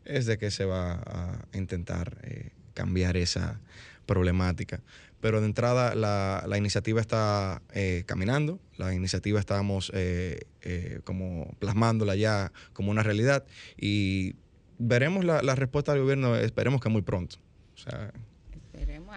es 0.06 0.26
de 0.26 0.38
que 0.38 0.52
se 0.52 0.66
va 0.66 0.94
a 1.06 1.46
intentar 1.54 2.18
eh, 2.24 2.52
cambiar 2.74 3.18
esa 3.18 3.60
problemática. 4.06 4.82
Pero 5.22 5.40
de 5.40 5.48
entrada 5.48 5.96
la, 5.96 6.44
la 6.48 6.58
iniciativa 6.58 7.02
está 7.02 7.62
eh, 7.74 8.04
caminando, 8.06 8.60
la 8.78 8.94
iniciativa 8.94 9.40
estamos 9.40 9.92
eh, 9.96 10.42
eh, 10.62 11.00
como 11.04 11.56
plasmándola 11.60 12.16
ya 12.16 12.52
como 12.74 12.92
una 12.92 13.02
realidad 13.02 13.44
y 13.76 14.36
veremos 14.78 15.26
la, 15.26 15.42
la 15.42 15.56
respuesta 15.56 15.94
del 15.94 16.04
gobierno, 16.04 16.36
esperemos 16.36 16.82
que 16.82 16.90
muy 16.90 17.02
pronto. 17.02 17.38
O 17.74 17.78
sea. 17.78 18.12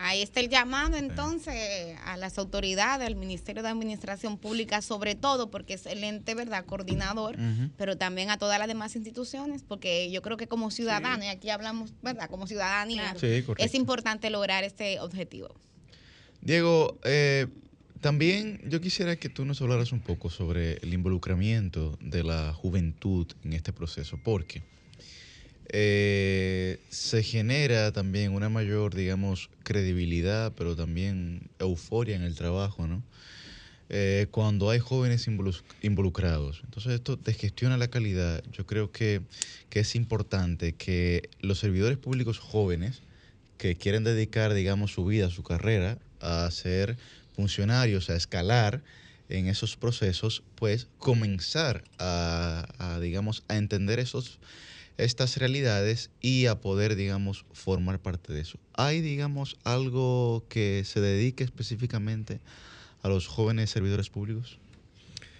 Ahí 0.01 0.23
está 0.23 0.39
el 0.39 0.49
llamado 0.49 0.97
entonces 0.97 1.97
a 2.05 2.17
las 2.17 2.39
autoridades, 2.39 3.05
al 3.05 3.17
Ministerio 3.17 3.65
de 3.65 3.69
Administración 3.69 4.39
Pública, 4.39 4.81
sobre 4.81 5.17
todo 5.17 5.51
porque 5.51 5.75
es 5.75 5.87
el 5.87 6.05
ente, 6.05 6.37
¿verdad?, 6.37 6.65
coordinador, 6.65 7.37
pero 7.77 7.97
también 7.97 8.31
a 8.31 8.39
todas 8.39 8.61
las 8.61 8.69
demás 8.69 8.95
instituciones, 8.95 9.65
porque 9.65 10.09
yo 10.13 10.23
creo 10.23 10.37
que 10.37 10.47
como 10.47 10.71
ciudadanos, 10.71 11.25
y 11.25 11.29
aquí 11.29 11.51
hablamos, 11.51 11.95
¿verdad?, 12.01 12.31
como 12.31 12.47
ciudadanía, 12.47 13.17
es 13.59 13.75
importante 13.75 14.31
lograr 14.31 14.63
este 14.63 15.01
objetivo. 15.01 15.55
Diego, 16.41 17.01
eh, 17.03 17.49
también 18.01 18.61
yo 18.69 18.81
quisiera 18.81 19.17
que 19.17 19.29
tú 19.29 19.45
nos 19.45 19.61
hablaras 19.61 19.91
un 19.91 20.01
poco 20.01 20.31
sobre 20.31 20.75
el 20.75 20.95
involucramiento 20.95 21.99
de 22.01 22.23
la 22.23 22.53
juventud 22.53 23.27
en 23.43 23.53
este 23.53 23.73
proceso, 23.73 24.17
porque 24.23 24.63
eh, 25.69 26.79
se 26.91 27.23
genera 27.23 27.93
también 27.93 28.33
una 28.33 28.49
mayor, 28.49 28.95
digamos, 28.95 29.51
credibilidad, 29.63 30.53
pero 30.57 30.77
también 30.77 31.51
euforia 31.59 32.17
en 32.17 32.23
el 32.23 32.35
trabajo, 32.35 32.87
¿no? 32.87 33.03
Eh, 33.91 34.27
cuando 34.31 34.69
hay 34.69 34.81
jóvenes 34.81 35.27
involu- 35.29 35.63
involucrados. 35.81 36.61
Entonces 36.65 36.93
esto 36.93 37.17
desgestiona 37.17 37.79
la 37.79 37.89
calidad. 37.89 38.43
Yo 38.53 38.67
creo 38.67 38.93
que, 38.93 39.23
que 39.71 39.81
es 39.81 39.95
importante 39.95 40.75
que 40.75 41.31
los 41.41 41.59
servidores 41.59 41.97
públicos 41.97 42.39
jóvenes 42.39 43.01
que 43.57 43.77
quieren 43.77 44.05
dedicar, 44.05 44.53
digamos, 44.53 44.93
su 44.93 45.05
vida, 45.07 45.31
su 45.31 45.43
carrera 45.43 45.99
a 46.21 46.51
ser 46.51 46.99
funcionarios, 47.35 48.11
a 48.11 48.17
escalar 48.17 48.83
en 49.29 49.47
esos 49.47 49.77
procesos, 49.77 50.43
pues 50.55 50.89
comenzar 50.99 51.85
a, 51.99 52.99
digamos, 53.01 53.43
a 53.49 53.57
entender 53.57 53.99
esos, 53.99 54.39
estas 54.99 55.37
realidades 55.37 56.11
y 56.21 56.47
a 56.47 56.61
poder, 56.61 56.97
digamos, 56.97 57.47
formar 57.53 58.01
parte 58.01 58.33
de 58.33 58.41
eso. 58.41 58.59
¿Hay, 58.75 59.01
digamos, 59.01 59.57
algo 59.65 60.45
que 60.49 60.83
se 60.85 61.01
dedique 61.01 61.45
específicamente 61.45 62.41
a 63.03 63.09
los 63.09 63.27
jóvenes 63.27 63.71
servidores 63.71 64.11
públicos? 64.11 64.59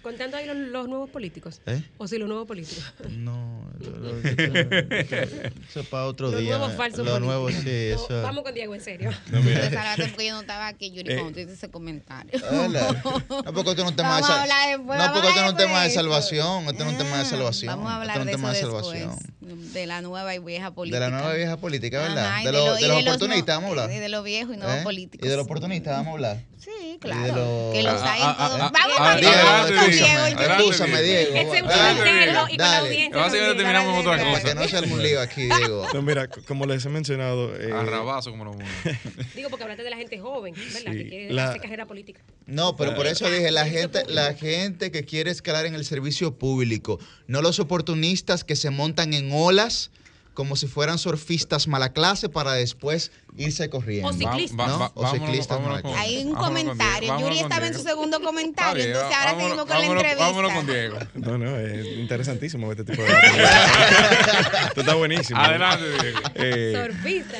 Contando 0.09 0.37
ahí 0.37 0.45
los, 0.47 0.57
los 0.57 0.87
nuevos 0.87 1.09
políticos. 1.09 1.61
¿Eh? 1.67 1.83
O 1.99 2.07
si 2.07 2.17
los 2.17 2.27
nuevos 2.27 2.47
políticos. 2.47 2.83
No, 3.09 3.69
lo- 3.79 3.97
lo- 3.97 4.17
eso 4.19 5.79
es 5.81 5.87
para 5.87 6.05
otro 6.05 6.31
Los 6.31 6.39
día. 6.41 6.57
nuevos 6.57 6.75
falsos 6.75 7.05
Lo 7.05 7.11
políticos. 7.13 7.25
nuevo, 7.25 7.49
sí, 7.51 7.89
No, 7.93 7.95
eso. 8.15 8.21
Vamos 8.23 8.43
con 8.43 8.53
Diego, 8.53 8.73
en 8.75 8.81
serio. 8.81 9.11
No, 9.31 9.41
mira. 9.41 9.69
Porque 10.09 10.25
yo 10.27 10.33
no 10.33 10.41
estaba 10.41 10.67
aquí, 10.67 10.91
Yuri, 10.91 11.11
Eh, 11.11 11.15
cuando 11.15 11.33
tú 11.33 11.39
hiciste 11.39 11.53
ese 11.53 11.69
comentario. 11.69 12.31
Hola. 12.51 13.03
No, 13.29 13.53
porque 13.53 13.69
esto 13.71 13.75
no 13.75 13.83
es 13.83 13.89
un 13.89 13.95
tema 13.95 14.15
de 14.15 14.21
Vamos 14.21 14.29
a 14.29 14.33
sal- 14.33 14.41
hablar 14.41 14.77
después, 14.77 14.99
No, 14.99 15.13
porque 15.13 15.27
esto 15.29 15.39
no 15.41 15.45
es 15.47 15.51
un 15.51 15.57
tema 15.57 15.81
de 15.81 15.87
de 15.89 15.93
salvación. 15.93 16.63
Esto 16.65 16.83
no 16.83 16.89
es 16.89 16.91
un 16.91 16.97
tema 16.97 17.17
de 17.19 17.25
salvación. 17.25 17.67
Vamos 17.75 17.91
a 17.91 17.95
hablar 17.97 18.17
esto 18.17 18.19
no 18.19 18.25
de 18.25 18.31
es 18.31 18.35
un 18.37 18.41
tema 18.41 18.51
eso 18.57 18.67
de 18.67 18.73
después, 18.73 18.99
salvación. 19.01 19.73
de 19.73 19.85
la 19.87 20.01
nueva 20.01 20.35
y 20.35 20.39
vieja 20.39 20.65
De 20.65 20.71
política. 20.71 20.99
la 20.99 21.09
nueva 21.09 21.33
vieja 21.33 21.57
política, 21.57 21.99
¿verdad? 22.01 22.25
Ajá, 22.25 22.41
y 22.41 22.45
de, 22.45 22.51
de 22.51 22.57
lo- 22.57 22.65
lo- 22.65 22.75
de 22.75 22.81
y 22.81 22.87
los 22.87 22.97
de 22.97 23.03
los 23.03 23.15
oportunistas, 23.15 23.55
no- 23.55 23.61
vamos 23.61 23.77
a 23.77 23.81
hablar. 23.83 23.97
y 23.97 23.99
de 23.99 24.09
los 24.09 24.23
viejos 24.23 24.55
y 24.55 24.57
nuevos 24.57 24.75
¿Eh? 24.77 24.83
políticos. 24.83 25.25
Y 25.27 25.29
de 25.29 25.35
los 25.37 25.45
oportunistas, 25.45 25.93
vamos 25.93 26.07
a 26.07 26.13
hablar. 26.13 26.37
Sí, 26.59 26.97
claro. 26.99 27.69
Que 27.73 27.83
los 27.83 28.01
hay 28.03 28.19
en 28.19 28.25
Ah, 28.27 28.35
ah, 28.37 28.47
todos. 28.49 28.61
ah, 28.61 28.71
Vamos, 28.73 28.95
ah, 28.97 29.03
vamos, 29.03 29.21
Diego, 29.21 29.35
vamos 29.43 29.71
con 29.71 29.77
escúchame, 29.91 30.31
Diego. 30.31 30.53
escúchame, 30.53 31.01
Diego. 31.01 31.35
Es 31.35 31.61
un 31.61 31.67
Dale, 31.69 32.43
y 32.51 32.57
con 32.57 32.57
la 32.57 32.79
audiencia. 32.79 33.55
Terminamos 33.55 33.99
otra 33.99 34.17
Para 34.17 34.29
cosa. 34.31 34.43
que 34.43 34.55
no 34.55 34.67
se 34.67 34.77
arme 34.77 34.93
un 34.93 35.01
lío 35.03 35.21
aquí, 35.21 35.43
Diego. 35.43 35.87
no, 35.93 36.01
mira, 36.01 36.27
como 36.27 36.65
les 36.65 36.85
he 36.85 36.89
mencionado... 36.89 37.55
eh, 37.55 37.71
Arrabazo 37.71 38.31
como 38.31 38.43
lo 38.45 38.51
Digo, 39.35 39.49
porque 39.49 39.63
hablaste 39.63 39.83
de 39.83 39.89
la 39.89 39.97
gente 39.97 40.19
joven, 40.19 40.53
¿verdad? 40.53 40.91
Sí, 40.91 40.97
que 40.97 41.09
quiere 41.09 41.33
la- 41.33 41.49
hacer 41.49 41.61
carrera 41.61 41.85
política. 41.85 42.21
No, 42.45 42.75
pero 42.75 42.93
por 42.95 43.07
eso 43.07 43.29
dije, 43.31 43.51
la 43.51 43.65
gente, 43.65 44.03
la 44.07 44.33
gente 44.33 44.91
que 44.91 45.05
quiere 45.05 45.31
escalar 45.31 45.65
en 45.65 45.75
el 45.75 45.85
servicio 45.85 46.35
público, 46.37 46.99
no 47.27 47.41
los 47.41 47.59
oportunistas 47.59 48.43
que 48.43 48.55
se 48.57 48.69
montan 48.69 49.13
en 49.13 49.31
olas 49.31 49.91
como 50.39 50.55
si 50.55 50.67
fueran 50.67 50.97
surfistas 50.97 51.67
mala 51.67 51.91
clase 51.91 52.29
para 52.29 52.53
después 52.53 53.11
irse 53.35 53.69
corriendo. 53.69 54.07
O 54.07 54.13
ciclistas. 54.13 54.67
¿no? 54.69 54.79
Va- 54.79 54.87
va- 54.87 54.91
O 54.95 55.01
vámonos- 55.03 55.11
ciclistas 55.27 55.57
vámonos 55.57 55.83
mala 55.83 55.95
clase. 55.95 55.97
Hay 56.15 56.23
un 56.25 56.33
comentario. 56.33 57.13
Diego, 57.13 57.19
Yuri 57.19 57.39
estaba 57.39 57.67
en 57.67 57.73
su 57.73 57.83
segundo 57.83 58.21
comentario, 58.21 58.81
Está 58.81 58.85
bien, 58.85 58.87
entonces 58.95 59.17
ahora 59.17 59.31
vámonos- 59.33 59.43
seguimos 59.49 59.65
con 59.65 59.77
la 59.79 59.85
entrevista. 59.85 60.25
vámonos 60.25 60.53
con 60.53 60.65
Diego. 60.67 60.97
No, 61.15 61.37
no, 61.37 61.57
es 61.59 61.85
interesantísimo 61.97 62.71
este 62.71 62.85
tipo 62.85 63.01
de 63.03 63.09
Esto 63.09 64.79
está 64.79 64.93
buenísimo. 64.95 65.41
Adelante, 65.41 65.83
Diego. 66.01 66.19
Eh, 66.35 66.87
Surfista. 66.87 67.37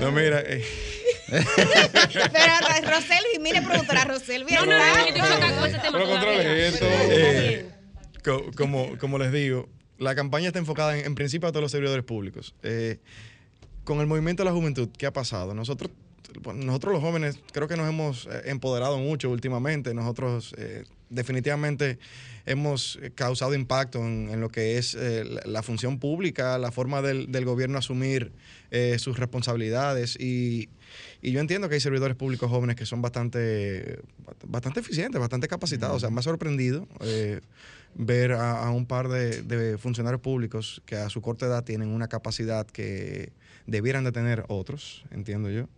no, 0.00 0.10
mira, 0.10 0.40
eh, 0.44 0.64
Pero 1.30 2.90
Roselvi, 2.90 3.38
mire, 3.40 3.62
productora 3.62 4.02
Roselvi. 4.06 4.54
No, 4.54 4.66
no, 4.66 4.76
no, 4.76 4.84
Eh, 7.22 7.64
como 8.98 9.18
les 9.18 9.30
digo, 9.30 9.68
la 10.00 10.14
campaña 10.16 10.48
está 10.48 10.58
enfocada 10.58 10.98
en, 10.98 11.06
en 11.06 11.14
principio 11.14 11.48
a 11.48 11.52
todos 11.52 11.62
los 11.62 11.70
servidores 11.70 12.04
públicos. 12.04 12.54
Eh, 12.64 12.98
con 13.84 14.00
el 14.00 14.06
movimiento 14.06 14.42
de 14.42 14.50
la 14.50 14.56
juventud, 14.56 14.88
¿qué 14.98 15.06
ha 15.06 15.12
pasado? 15.12 15.54
Nosotros, 15.54 15.90
nosotros 16.54 16.94
los 16.94 17.02
jóvenes 17.02 17.38
creo 17.52 17.68
que 17.68 17.76
nos 17.76 17.88
hemos 17.88 18.26
eh, 18.26 18.42
empoderado 18.46 18.98
mucho 18.98 19.30
últimamente. 19.30 19.94
Nosotros 19.94 20.54
eh, 20.58 20.84
definitivamente 21.10 21.98
hemos 22.46 22.98
causado 23.14 23.54
impacto 23.54 23.98
en, 23.98 24.30
en 24.30 24.40
lo 24.40 24.48
que 24.48 24.78
es 24.78 24.94
eh, 24.94 25.24
la, 25.24 25.42
la 25.44 25.62
función 25.62 25.98
pública, 25.98 26.58
la 26.58 26.72
forma 26.72 27.02
del, 27.02 27.30
del 27.30 27.44
gobierno 27.44 27.78
asumir 27.78 28.32
eh, 28.70 28.98
sus 28.98 29.18
responsabilidades 29.18 30.16
y, 30.18 30.68
y 31.20 31.32
yo 31.32 31.40
entiendo 31.40 31.68
que 31.68 31.74
hay 31.74 31.80
servidores 31.80 32.16
públicos 32.16 32.48
jóvenes 32.48 32.76
que 32.76 32.86
son 32.86 33.02
bastante, 33.02 34.00
bastante 34.46 34.80
eficientes, 34.80 35.20
bastante 35.20 35.48
capacitados. 35.48 35.96
O 35.96 36.00
sea, 36.00 36.10
me 36.10 36.20
ha 36.20 36.22
sorprendido 36.22 36.88
eh, 37.00 37.40
ver 37.94 38.32
a, 38.32 38.64
a 38.64 38.70
un 38.70 38.86
par 38.86 39.08
de, 39.08 39.42
de 39.42 39.78
funcionarios 39.78 40.20
públicos 40.20 40.82
que 40.86 40.96
a 40.96 41.08
su 41.08 41.20
corta 41.20 41.46
edad 41.46 41.64
tienen 41.64 41.88
una 41.88 42.08
capacidad 42.08 42.66
que 42.66 43.32
debieran 43.66 44.04
de 44.04 44.12
tener 44.12 44.44
otros, 44.48 45.04
entiendo 45.10 45.50
yo. 45.50 45.68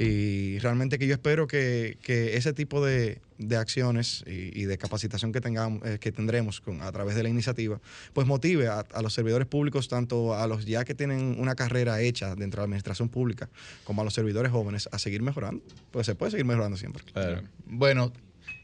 Y 0.00 0.60
realmente 0.60 0.96
que 0.96 1.08
yo 1.08 1.14
espero 1.14 1.48
que, 1.48 1.98
que 2.02 2.36
ese 2.36 2.52
tipo 2.52 2.84
de, 2.86 3.20
de 3.36 3.56
acciones 3.56 4.22
y, 4.28 4.56
y 4.60 4.64
de 4.66 4.78
capacitación 4.78 5.32
que 5.32 5.40
tengamos, 5.40 5.84
eh, 5.84 5.98
que 5.98 6.12
tendremos 6.12 6.60
con, 6.60 6.82
a 6.82 6.92
través 6.92 7.16
de 7.16 7.24
la 7.24 7.28
iniciativa, 7.28 7.80
pues 8.12 8.24
motive 8.24 8.68
a, 8.68 8.84
a 8.92 9.02
los 9.02 9.12
servidores 9.12 9.48
públicos, 9.48 9.88
tanto 9.88 10.36
a 10.36 10.46
los 10.46 10.66
ya 10.66 10.84
que 10.84 10.94
tienen 10.94 11.34
una 11.40 11.56
carrera 11.56 12.00
hecha 12.00 12.36
dentro 12.36 12.60
de 12.60 12.62
la 12.62 12.64
administración 12.66 13.08
pública, 13.08 13.48
como 13.82 14.02
a 14.02 14.04
los 14.04 14.14
servidores 14.14 14.52
jóvenes, 14.52 14.88
a 14.92 15.00
seguir 15.00 15.20
mejorando. 15.20 15.64
Pues 15.90 16.06
se 16.06 16.14
puede 16.14 16.30
seguir 16.30 16.46
mejorando 16.46 16.76
siempre. 16.76 17.02
Claro. 17.12 17.42
Bueno, 17.66 18.12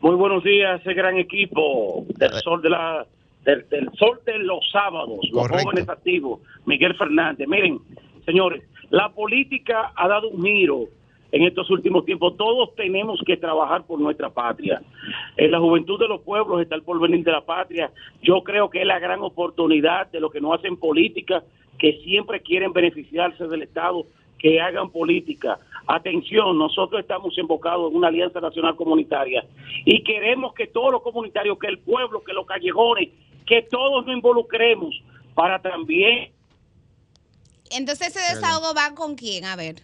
Muy 0.00 0.16
buenos 0.16 0.42
días, 0.42 0.80
ese 0.80 0.94
gran 0.94 1.16
equipo 1.18 2.04
del 2.16 2.32
sol 2.42 2.62
de 2.62 2.70
la 2.70 3.06
del, 3.44 3.68
del 3.68 3.90
sol 3.98 4.20
de 4.24 4.38
los 4.38 4.60
sábados, 4.70 5.18
los 5.32 5.42
Correcto. 5.42 5.64
jóvenes 5.64 5.88
activos, 5.88 6.40
Miguel 6.66 6.94
Fernández. 6.94 7.48
Miren, 7.48 7.78
señores, 8.24 8.62
la 8.90 9.08
política 9.10 9.92
ha 9.96 10.08
dado 10.08 10.28
un 10.28 10.42
giro 10.42 10.88
en 11.32 11.44
estos 11.44 11.70
últimos 11.70 12.04
tiempos. 12.04 12.36
Todos 12.36 12.74
tenemos 12.74 13.20
que 13.24 13.36
trabajar 13.36 13.86
por 13.86 14.00
nuestra 14.00 14.30
patria. 14.30 14.82
En 15.36 15.50
la 15.50 15.60
juventud 15.60 15.98
de 15.98 16.08
los 16.08 16.20
pueblos 16.22 16.60
está 16.60 16.74
el 16.74 16.82
porvenir 16.82 17.24
de 17.24 17.32
la 17.32 17.44
patria. 17.44 17.90
Yo 18.22 18.42
creo 18.42 18.68
que 18.68 18.80
es 18.80 18.86
la 18.86 18.98
gran 18.98 19.20
oportunidad 19.20 20.10
de 20.10 20.20
los 20.20 20.32
que 20.32 20.40
no 20.40 20.52
hacen 20.52 20.76
política, 20.76 21.42
que 21.78 22.00
siempre 22.04 22.40
quieren 22.40 22.72
beneficiarse 22.72 23.46
del 23.46 23.62
Estado, 23.62 24.06
que 24.38 24.60
hagan 24.60 24.90
política. 24.90 25.58
Atención, 25.86 26.58
nosotros 26.58 27.00
estamos 27.00 27.36
invocados 27.38 27.90
en 27.90 27.96
una 27.96 28.08
alianza 28.08 28.40
nacional 28.40 28.76
comunitaria 28.76 29.44
y 29.84 30.02
queremos 30.02 30.54
que 30.54 30.66
todos 30.66 30.92
los 30.92 31.02
comunitarios, 31.02 31.58
que 31.58 31.66
el 31.66 31.78
pueblo, 31.78 32.22
que 32.22 32.32
los 32.32 32.46
callejones, 32.46 33.08
que 33.46 33.62
todos 33.62 34.06
nos 34.06 34.14
involucremos 34.14 34.94
para 35.34 35.60
también 35.60 36.32
Entonces, 37.70 38.08
ese 38.08 38.34
desahogo 38.34 38.74
va 38.74 38.94
con 38.94 39.14
quién? 39.14 39.44
A 39.44 39.56
ver. 39.56 39.76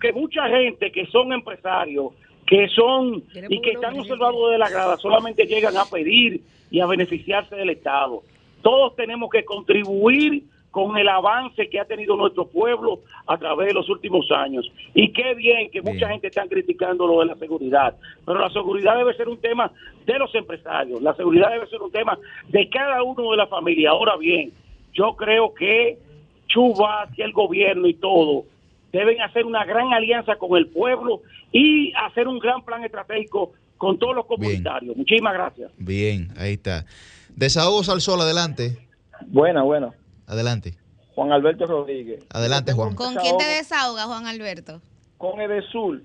que 0.00 0.12
mucha 0.12 0.48
gente 0.48 0.92
que 0.92 1.06
son 1.06 1.32
empresarios, 1.32 2.12
que 2.46 2.68
son 2.68 3.24
y 3.48 3.60
que 3.60 3.72
están 3.72 3.98
observados 3.98 4.50
de 4.52 4.58
la 4.58 4.70
grada, 4.70 4.96
solamente 4.96 5.44
llegan 5.44 5.76
a 5.76 5.84
pedir 5.84 6.42
y 6.70 6.80
a 6.80 6.86
beneficiarse 6.86 7.56
del 7.56 7.70
Estado. 7.70 8.22
Todos 8.62 8.96
tenemos 8.96 9.30
que 9.30 9.44
contribuir 9.44 10.44
con 10.78 10.96
el 10.96 11.08
avance 11.08 11.68
que 11.68 11.80
ha 11.80 11.84
tenido 11.84 12.16
nuestro 12.16 12.46
pueblo 12.46 13.00
a 13.26 13.36
través 13.36 13.66
de 13.66 13.74
los 13.74 13.88
últimos 13.88 14.30
años. 14.30 14.70
Y 14.94 15.12
qué 15.12 15.34
bien 15.34 15.72
que 15.72 15.82
mucha 15.82 16.08
gente 16.08 16.28
está 16.28 16.46
criticando 16.46 17.04
lo 17.04 17.18
de 17.18 17.26
la 17.26 17.34
seguridad, 17.34 17.96
pero 18.24 18.38
la 18.38 18.48
seguridad 18.50 18.96
debe 18.96 19.12
ser 19.14 19.28
un 19.28 19.38
tema 19.38 19.72
de 20.06 20.18
los 20.20 20.32
empresarios, 20.36 21.02
la 21.02 21.16
seguridad 21.16 21.50
debe 21.50 21.66
ser 21.66 21.82
un 21.82 21.90
tema 21.90 22.16
de 22.46 22.68
cada 22.68 23.02
uno 23.02 23.28
de 23.32 23.36
la 23.38 23.48
familia. 23.48 23.90
Ahora 23.90 24.16
bien, 24.16 24.52
yo 24.94 25.16
creo 25.16 25.52
que 25.52 25.98
Chubas 26.46 27.10
y 27.18 27.22
el 27.22 27.32
gobierno 27.32 27.88
y 27.88 27.94
todo 27.94 28.44
deben 28.92 29.20
hacer 29.20 29.46
una 29.46 29.64
gran 29.64 29.92
alianza 29.92 30.36
con 30.36 30.56
el 30.56 30.68
pueblo 30.68 31.22
y 31.50 31.92
hacer 32.06 32.28
un 32.28 32.38
gran 32.38 32.62
plan 32.62 32.84
estratégico 32.84 33.50
con 33.78 33.98
todos 33.98 34.14
los 34.14 34.26
comunitarios. 34.26 34.96
Muchísimas 34.96 35.34
gracias. 35.34 35.72
Bien, 35.76 36.28
ahí 36.36 36.52
está. 36.52 36.86
Desahogos 37.34 37.88
al 37.88 38.00
sol, 38.00 38.20
adelante. 38.20 38.78
Buena, 39.26 39.62
buena. 39.62 39.92
Adelante. 40.28 40.74
Juan 41.14 41.32
Alberto 41.32 41.66
Rodríguez. 41.66 42.24
Adelante, 42.30 42.72
Juan. 42.72 42.94
¿Con 42.94 43.16
quién 43.16 43.36
te 43.38 43.44
desahoga, 43.44 44.04
Juan 44.04 44.26
Alberto? 44.26 44.80
Con 45.16 45.40
Edesul. 45.40 46.04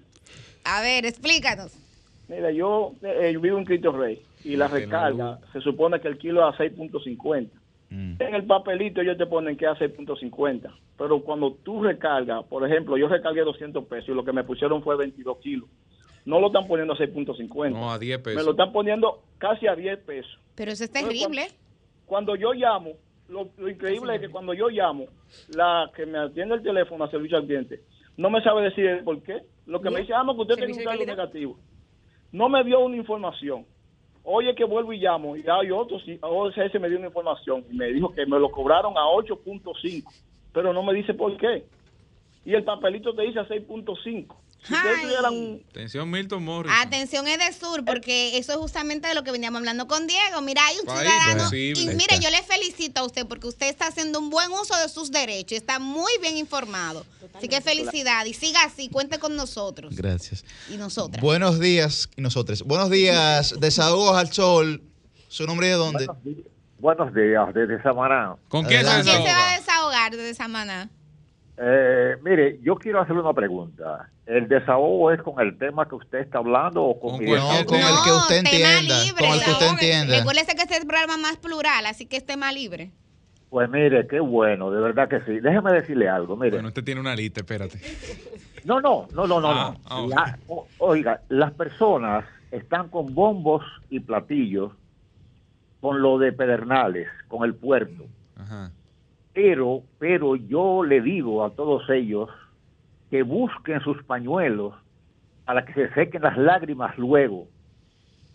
A 0.63 0.81
ver, 0.81 1.05
explícanos. 1.05 1.73
Mira, 2.27 2.51
yo, 2.51 2.93
eh, 3.03 3.31
yo 3.33 3.41
vivo 3.41 3.59
en 3.59 3.65
Cristo 3.65 3.91
Rey 3.91 4.23
y 4.43 4.55
la 4.55 4.67
recarga 4.67 5.39
se 5.51 5.59
supone 5.61 5.99
que 5.99 6.07
el 6.07 6.17
kilo 6.17 6.49
es 6.49 6.55
a 6.55 6.63
6.50. 6.63 7.49
En 7.91 8.33
el 8.33 8.45
papelito 8.45 9.01
ellos 9.01 9.19
te 9.19 9.27
ponen 9.27 9.55
que 9.55 9.65
es 9.65 9.71
a 9.71 9.75
6.50. 9.75 10.73
Pero 10.97 11.21
cuando 11.21 11.53
tú 11.63 11.83
recargas, 11.83 12.43
por 12.45 12.67
ejemplo, 12.67 12.97
yo 12.97 13.07
recargué 13.07 13.41
200 13.41 13.85
pesos 13.85 14.09
y 14.09 14.13
lo 14.13 14.25
que 14.25 14.31
me 14.31 14.43
pusieron 14.43 14.81
fue 14.81 14.95
22 14.97 15.37
kilos. 15.39 15.69
No 16.25 16.39
lo 16.39 16.47
están 16.47 16.65
poniendo 16.65 16.93
a 16.93 16.97
6.50. 16.97 17.71
No, 17.71 17.91
a 17.91 17.99
10 17.99 18.19
pesos. 18.19 18.37
Me 18.37 18.43
lo 18.43 18.51
están 18.51 18.71
poniendo 18.71 19.21
casi 19.37 19.67
a 19.67 19.75
10 19.75 19.99
pesos. 19.99 20.39
Pero 20.55 20.71
eso 20.71 20.85
es 20.85 20.89
Entonces, 20.89 21.19
terrible. 21.19 21.47
Cuando 22.07 22.35
yo 22.35 22.53
llamo, 22.53 22.93
lo, 23.29 23.49
lo 23.57 23.69
increíble 23.69 24.15
es 24.15 24.21
que 24.21 24.29
cuando 24.29 24.53
yo 24.53 24.69
llamo, 24.69 25.05
la 25.55 25.89
que 25.95 26.05
me 26.05 26.19
atiende 26.19 26.55
el 26.55 26.63
teléfono 26.63 27.03
a 27.03 27.11
servicio 27.11 27.37
al 27.37 27.45
cliente, 27.45 27.81
no 28.17 28.29
me 28.29 28.41
sabe 28.41 28.63
decir 28.63 28.85
el 28.85 29.03
por 29.03 29.21
qué. 29.23 29.41
Lo 29.65 29.81
que 29.81 29.89
me 29.89 30.01
dice, 30.01 30.13
ah, 30.13 30.23
no, 30.23 30.35
que 30.35 30.41
usted 30.41 30.55
tiene 30.55 30.73
un 30.73 30.83
cargo 30.83 31.05
negativo. 31.05 31.59
No 32.31 32.49
me 32.49 32.63
dio 32.63 32.79
una 32.79 32.97
información. 32.97 33.65
Oye, 34.23 34.55
que 34.55 34.63
vuelvo 34.63 34.93
y 34.93 34.99
llamo, 34.99 35.35
y 35.35 35.43
hay 35.47 35.71
otro, 35.71 35.99
sí, 35.99 36.17
OCS 36.21 36.79
me 36.79 36.87
dio 36.87 36.97
una 36.97 37.07
información 37.07 37.65
y 37.69 37.75
me 37.75 37.87
dijo 37.87 38.13
que 38.13 38.25
me 38.25 38.39
lo 38.39 38.49
cobraron 38.51 38.97
a 38.97 39.01
8.5, 39.01 40.03
pero 40.53 40.71
no 40.71 40.81
me 40.81 40.93
dice 40.93 41.13
por 41.13 41.35
qué. 41.37 41.65
Y 42.45 42.53
el 42.53 42.63
papelito 42.63 43.13
te 43.13 43.23
dice 43.23 43.39
a 43.39 43.47
6.5. 43.47 44.35
Si 44.65 44.73
tuvieran 44.73 45.61
Atención, 45.69 46.09
Milton 46.09 46.43
Morris. 46.43 46.71
Atención 46.79 47.27
es 47.27 47.37
de 47.37 47.51
sur, 47.53 47.83
porque 47.83 48.37
eso 48.37 48.53
es 48.53 48.57
justamente 48.57 49.07
de 49.09 49.13
lo 49.13 49.23
que 49.23 49.31
veníamos 49.31 49.59
hablando 49.59 49.87
con 49.87 50.07
Diego. 50.07 50.41
Mira, 50.41 50.65
hay 50.65 50.77
un 50.79 50.85
País 50.85 51.01
ciudadano. 51.01 51.43
posible. 51.43 51.81
Y 51.81 51.87
mire, 51.95 52.19
yo 52.21 52.29
le 52.29 52.41
felicito 52.43 53.01
a 53.01 53.05
usted 53.05 53.25
porque 53.25 53.47
usted 53.47 53.67
está 53.67 53.87
haciendo 53.87 54.19
un 54.19 54.29
buen 54.29 54.51
uso 54.51 54.75
de 54.81 54.87
sus 54.87 55.11
derechos 55.11 55.51
y 55.51 55.55
está 55.55 55.79
muy 55.79 56.11
bien 56.21 56.37
informado. 56.37 57.05
Así 57.33 57.47
que 57.49 57.59
felicidad 57.61 58.25
y 58.25 58.33
siga 58.33 58.63
así, 58.63 58.89
cuente 58.89 59.19
con 59.19 59.35
nosotros 59.35 59.95
Gracias. 59.95 60.45
y 60.69 60.77
nosotras. 60.77 61.21
Buenos 61.21 61.59
días, 61.59 62.09
y 62.15 62.21
nosotros. 62.21 62.63
Buenos 62.63 62.89
días, 62.89 63.55
desahogos 63.59 64.15
al 64.15 64.31
sol. 64.31 64.81
¿Su 65.27 65.45
nombre 65.45 65.67
de 65.67 65.73
dónde? 65.73 66.07
Buenos 66.77 67.13
días, 67.13 67.53
desde 67.53 67.81
Samaná. 67.81 68.35
¿Con 68.49 68.65
¿Quién 68.65 68.81
se 68.81 68.85
va 68.85 69.53
a 69.53 69.57
desahogar 69.57 70.15
de 70.15 70.33
Samaná? 70.33 70.89
Eh, 71.57 72.15
mire, 72.23 72.59
yo 72.63 72.75
quiero 72.75 72.99
hacerle 73.01 73.21
una 73.21 73.33
pregunta. 73.33 74.09
¿El 74.25 74.47
desahogo 74.47 75.11
es 75.11 75.21
con 75.21 75.39
el 75.39 75.57
tema 75.57 75.87
que 75.87 75.95
usted 75.95 76.19
está 76.19 76.39
hablando 76.39 76.83
o 76.83 76.99
con, 76.99 77.19
mi- 77.19 77.25
No, 77.31 77.47
con 77.65 77.77
el 77.77 77.85
que 78.03 78.11
usted 78.11 78.43
tema 78.43 78.73
entienda. 78.79 79.03
libre. 79.03 79.25
Con 79.27 79.35
el 79.37 79.43
que 79.43 79.51
usted 79.51 79.67
entienda. 79.69 80.17
Recuérdese 80.17 80.55
que 80.55 80.61
este 80.63 80.73
es 80.75 80.81
el 80.81 80.87
programa 80.87 81.17
más 81.17 81.37
plural, 81.37 81.85
así 81.85 82.05
que 82.07 82.17
es 82.17 82.25
tema 82.25 82.51
libre. 82.51 82.91
Pues 83.49 83.69
mire, 83.69 84.07
qué 84.07 84.19
bueno, 84.19 84.71
de 84.71 84.81
verdad 84.81 85.07
que 85.07 85.19
sí. 85.21 85.39
Déjeme 85.39 85.71
decirle 85.73 86.09
algo, 86.09 86.35
mire. 86.35 86.51
Bueno, 86.57 86.69
usted 86.69 86.83
tiene 86.83 87.01
una 87.01 87.15
lista, 87.15 87.41
espérate. 87.41 87.79
No, 88.65 88.81
no, 88.81 89.07
no, 89.13 89.27
no, 89.27 89.39
no. 89.39 89.49
Ah, 89.51 89.73
no. 89.73 89.79
ah, 89.85 90.01
ok. 90.01 90.09
La- 90.09 90.39
o- 90.47 90.67
oiga, 90.79 91.21
las 91.29 91.51
personas 91.51 92.25
están 92.49 92.89
con 92.89 93.13
bombos 93.13 93.63
y 93.91 93.99
platillos 93.99 94.71
con 95.81 96.01
lo 96.01 96.17
de 96.17 96.31
Pedernales, 96.31 97.09
con 97.27 97.43
el 97.43 97.53
puerto. 97.53 98.05
Ajá. 98.37 98.71
Pero, 99.33 99.81
pero 99.97 100.35
yo 100.35 100.83
le 100.83 101.01
digo 101.01 101.43
a 101.43 101.49
todos 101.49 101.89
ellos 101.89 102.29
que 103.09 103.23
busquen 103.23 103.81
sus 103.81 104.01
pañuelos 104.03 104.75
para 105.45 105.65
que 105.65 105.73
se 105.73 105.93
sequen 105.93 106.21
las 106.21 106.37
lágrimas 106.37 106.97
luego. 106.97 107.47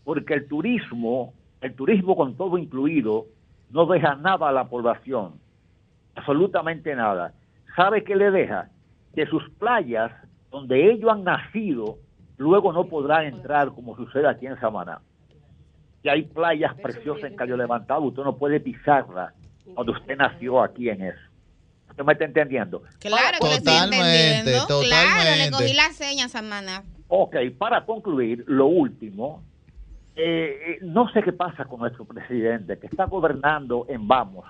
Porque 0.04 0.34
el 0.34 0.48
turismo, 0.48 1.34
el 1.60 1.74
turismo 1.74 2.16
con 2.16 2.36
todo 2.36 2.58
incluido, 2.58 3.26
no 3.70 3.86
deja 3.86 4.16
nada 4.16 4.48
a 4.48 4.52
la 4.52 4.68
población. 4.68 5.34
Absolutamente 6.16 6.94
nada. 6.96 7.32
¿Sabe 7.76 8.02
qué 8.02 8.16
le 8.16 8.30
deja? 8.32 8.68
Que 9.14 9.26
sus 9.26 9.48
playas, 9.50 10.10
donde 10.50 10.90
ellos 10.90 11.10
han 11.12 11.22
nacido, 11.22 11.98
luego 12.38 12.72
no 12.72 12.84
podrán 12.84 13.26
entrar 13.26 13.70
como 13.70 13.96
sucede 13.96 14.26
aquí 14.26 14.46
en 14.46 14.58
Samaná. 14.58 15.00
Y 16.02 16.08
hay 16.08 16.22
playas 16.22 16.74
preciosas 16.74 17.24
en 17.24 17.36
Cayo 17.36 17.56
Levantado, 17.56 18.02
usted 18.02 18.24
no 18.24 18.36
puede 18.36 18.60
pisarla 18.60 19.34
cuando 19.74 19.92
usted 19.92 20.16
nació 20.16 20.62
aquí 20.62 20.88
en 20.88 21.02
eso. 21.02 21.20
¿Usted 21.90 22.04
me 22.04 22.12
está 22.12 22.24
entendiendo? 22.24 22.82
Claro 23.00 23.38
que 23.40 23.54
estoy 23.54 23.74
entendiendo. 23.74 24.66
Claro, 24.66 25.30
le 25.36 25.50
cogí 25.50 25.74
la 25.74 25.90
seña, 25.92 26.28
Samana. 26.28 26.84
Ok, 27.08 27.36
para 27.58 27.84
concluir, 27.84 28.44
lo 28.46 28.66
último, 28.66 29.42
eh, 30.14 30.58
eh, 30.66 30.78
no 30.82 31.08
sé 31.12 31.22
qué 31.22 31.32
pasa 31.32 31.64
con 31.64 31.80
nuestro 31.80 32.04
presidente, 32.04 32.78
que 32.78 32.86
está 32.86 33.06
gobernando 33.06 33.86
en 33.88 34.06
vamos, 34.06 34.44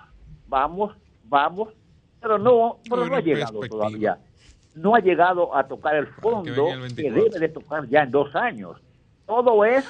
vamos, 0.48 0.96
vamos, 1.24 1.68
pero 2.20 2.38
no, 2.38 2.78
pero 2.88 3.06
no 3.06 3.16
ha 3.16 3.20
llegado 3.20 3.60
todavía. 3.60 4.18
No 4.74 4.94
ha 4.94 5.00
llegado 5.00 5.54
a 5.54 5.66
tocar 5.66 5.96
el 5.96 6.06
fondo 6.06 6.68
el 6.68 6.94
que 6.94 7.10
24. 7.10 7.24
debe 7.24 7.38
de 7.38 7.48
tocar 7.48 7.88
ya 7.88 8.02
en 8.02 8.10
dos 8.10 8.34
años. 8.34 8.76
Todo 9.26 9.64
es 9.64 9.84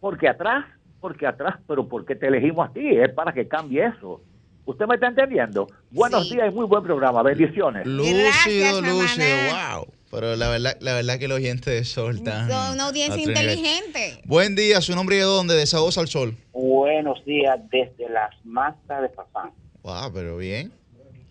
porque 0.00 0.28
atrás, 0.28 0.64
porque 1.00 1.26
atrás, 1.26 1.56
pero 1.66 1.88
porque 1.88 2.14
te 2.14 2.28
elegimos 2.28 2.68
a 2.68 2.72
ti, 2.72 2.88
es 2.88 3.12
para 3.12 3.32
que 3.32 3.46
cambie 3.46 3.84
eso. 3.84 4.20
¿Usted 4.68 4.84
me 4.84 4.96
está 4.96 5.06
entendiendo? 5.06 5.66
Buenos 5.90 6.28
días 6.28 6.52
y 6.52 6.54
muy 6.54 6.66
buen 6.66 6.82
programa. 6.82 7.22
Bendiciones. 7.22 7.86
Lúcido, 7.86 8.82
lúcido, 8.82 9.26
wow. 9.48 9.86
Pero 10.10 10.36
la 10.36 10.50
verdad, 10.50 10.76
la 10.80 10.92
verdad 10.92 11.18
que 11.18 11.26
los 11.26 11.38
oyentes 11.38 11.72
de 11.72 11.84
Sol 11.84 12.16
están. 12.16 12.50
Son 12.50 12.74
una 12.74 12.88
audiencia 12.88 13.16
nivel. 13.16 13.30
inteligente. 13.34 14.20
Buen 14.26 14.54
día, 14.56 14.82
su 14.82 14.94
nombre 14.94 15.16
y 15.16 15.20
de 15.20 15.24
dónde, 15.24 15.54
de 15.54 15.64
Saoz 15.64 15.96
al 15.96 16.08
Sol. 16.08 16.34
Buenos 16.52 17.24
días 17.24 17.58
desde 17.70 18.10
las 18.10 18.28
masas 18.44 19.00
de 19.00 19.08
Fafán. 19.08 19.52
Wow, 19.84 20.12
pero 20.12 20.36
bien. 20.36 20.70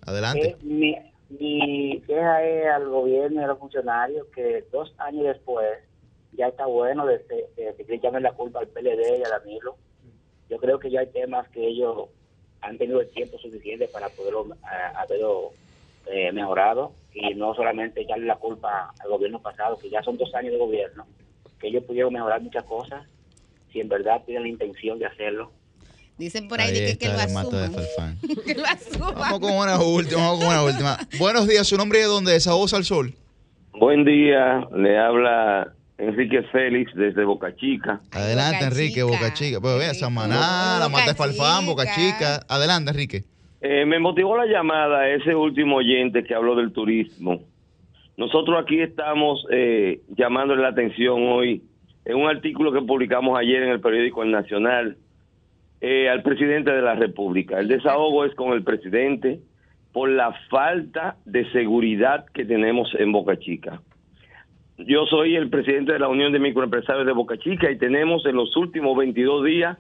Adelante. 0.07 0.47
Eh, 0.47 0.57
mi, 0.63 0.95
mi 1.29 2.01
queja 2.07 2.43
es 2.43 2.67
al 2.69 2.89
gobierno 2.89 3.39
y 3.39 3.43
a 3.43 3.47
los 3.49 3.59
funcionarios 3.59 4.25
que 4.33 4.65
dos 4.71 4.95
años 4.97 5.25
después 5.25 5.77
ya 6.31 6.47
está 6.47 6.65
bueno 6.65 7.05
de, 7.05 7.23
seguir 7.77 7.93
echarle 7.93 8.21
la 8.21 8.31
culpa 8.31 8.61
al 8.61 8.67
PLD 8.69 9.19
y 9.19 9.23
a 9.23 9.29
Danilo. 9.29 9.77
Yo 10.49 10.57
creo 10.57 10.79
que 10.79 10.89
ya 10.89 11.01
hay 11.01 11.07
temas 11.11 11.47
que 11.49 11.67
ellos 11.67 12.07
han 12.67 12.77
tenido 12.77 13.01
el 13.01 13.09
tiempo 13.09 13.37
suficiente 13.39 13.87
para 13.87 14.09
poderlo 14.09 14.47
eh, 14.53 14.95
haberlo 14.95 15.51
eh, 16.05 16.31
mejorado 16.31 16.91
y 17.13 17.33
no 17.33 17.53
solamente 17.55 18.01
echarle 18.01 18.25
la 18.25 18.35
culpa 18.35 18.93
al 18.99 19.09
gobierno 19.09 19.41
pasado, 19.41 19.77
que 19.77 19.89
ya 19.89 20.03
son 20.03 20.17
dos 20.17 20.33
años 20.35 20.51
de 20.51 20.59
gobierno, 20.59 21.05
que 21.59 21.67
ellos 21.67 21.83
pudieron 21.83 22.13
mejorar 22.13 22.41
muchas 22.41 22.63
cosas 22.63 23.05
si 23.71 23.79
en 23.79 23.89
verdad 23.89 24.21
tienen 24.25 24.43
la 24.43 24.49
intención 24.49 24.99
de 24.99 25.05
hacerlo. 25.05 25.51
Dicen 26.17 26.47
por 26.47 26.59
ahí, 26.59 26.69
Ahí 26.69 26.81
de 26.81 26.87
que, 26.87 26.97
que 26.97 27.07
lo 27.07 27.13
de 27.13 27.21
asuman. 27.21 27.73
Farfán. 27.73 28.17
que 28.45 28.55
lo 28.55 28.65
asuman. 28.65 29.15
Vamos 29.15 29.39
con 29.39 29.51
una 29.51 29.81
última, 29.81 30.21
vamos 30.21 30.39
con 30.39 30.47
una 30.47 30.63
última. 30.63 30.97
Buenos 31.19 31.47
días, 31.47 31.67
su 31.67 31.77
nombre 31.77 31.99
y 31.99 32.01
de 32.01 32.07
dónde, 32.07 32.31
de 32.33 32.39
Saoz 32.39 32.73
al 32.73 32.85
Sol. 32.85 33.13
Buen 33.73 34.03
día, 34.03 34.67
le 34.75 34.97
habla 34.97 35.73
Enrique 35.97 36.43
Félix 36.51 36.93
desde 36.93 37.23
Boca 37.25 37.55
Chica. 37.55 38.01
Adelante, 38.11 38.65
Enrique, 38.65 39.03
Boca 39.03 39.33
Chica. 39.33 39.59
Pues 39.59 39.79
vea, 39.79 39.93
Samaná, 39.93 40.77
la 40.79 40.89
mata 40.89 41.11
de 41.11 41.15
Farfán, 41.15 41.65
Boca 41.65 41.85
Chica. 41.95 42.41
Adelante, 42.47 42.91
Enrique. 42.91 43.23
Eh, 43.61 43.85
me 43.85 43.99
motivó 43.99 44.37
la 44.37 44.45
llamada 44.45 45.09
ese 45.09 45.33
último 45.33 45.77
oyente 45.77 46.23
que 46.23 46.35
habló 46.35 46.55
del 46.55 46.71
turismo. 46.71 47.41
Nosotros 48.15 48.59
aquí 48.61 48.79
estamos 48.79 49.45
eh, 49.51 50.01
llamándole 50.15 50.61
la 50.61 50.69
atención 50.69 51.23
hoy 51.23 51.63
en 52.05 52.15
un 52.15 52.29
artículo 52.29 52.71
que 52.71 52.81
publicamos 52.81 53.37
ayer 53.37 53.63
en 53.63 53.69
el 53.69 53.79
periódico 53.79 54.23
El 54.23 54.31
Nacional 54.31 54.97
eh, 55.81 56.09
al 56.09 56.21
presidente 56.21 56.71
de 56.71 56.81
la 56.81 56.95
República. 56.95 57.59
El 57.59 57.67
desahogo 57.67 58.25
es 58.25 58.33
con 58.35 58.53
el 58.53 58.63
presidente 58.63 59.39
por 59.91 60.09
la 60.09 60.33
falta 60.49 61.17
de 61.25 61.49
seguridad 61.51 62.25
que 62.33 62.45
tenemos 62.45 62.89
en 62.97 63.11
Boca 63.11 63.37
Chica. 63.37 63.81
Yo 64.77 65.05
soy 65.07 65.35
el 65.35 65.49
presidente 65.49 65.93
de 65.93 65.99
la 65.99 66.07
Unión 66.07 66.31
de 66.31 66.39
Microempresarios 66.39 67.05
de 67.05 67.11
Boca 67.13 67.37
Chica 67.39 67.71
y 67.71 67.77
tenemos 67.77 68.25
en 68.25 68.35
los 68.35 68.55
últimos 68.55 68.95
22 68.97 69.43
días 69.45 69.77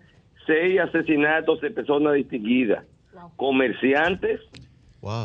seis 0.47 0.79
asesinatos 0.79 1.61
de 1.61 1.69
personas 1.71 2.13
distinguidas, 2.15 2.83
comerciantes, 3.35 4.39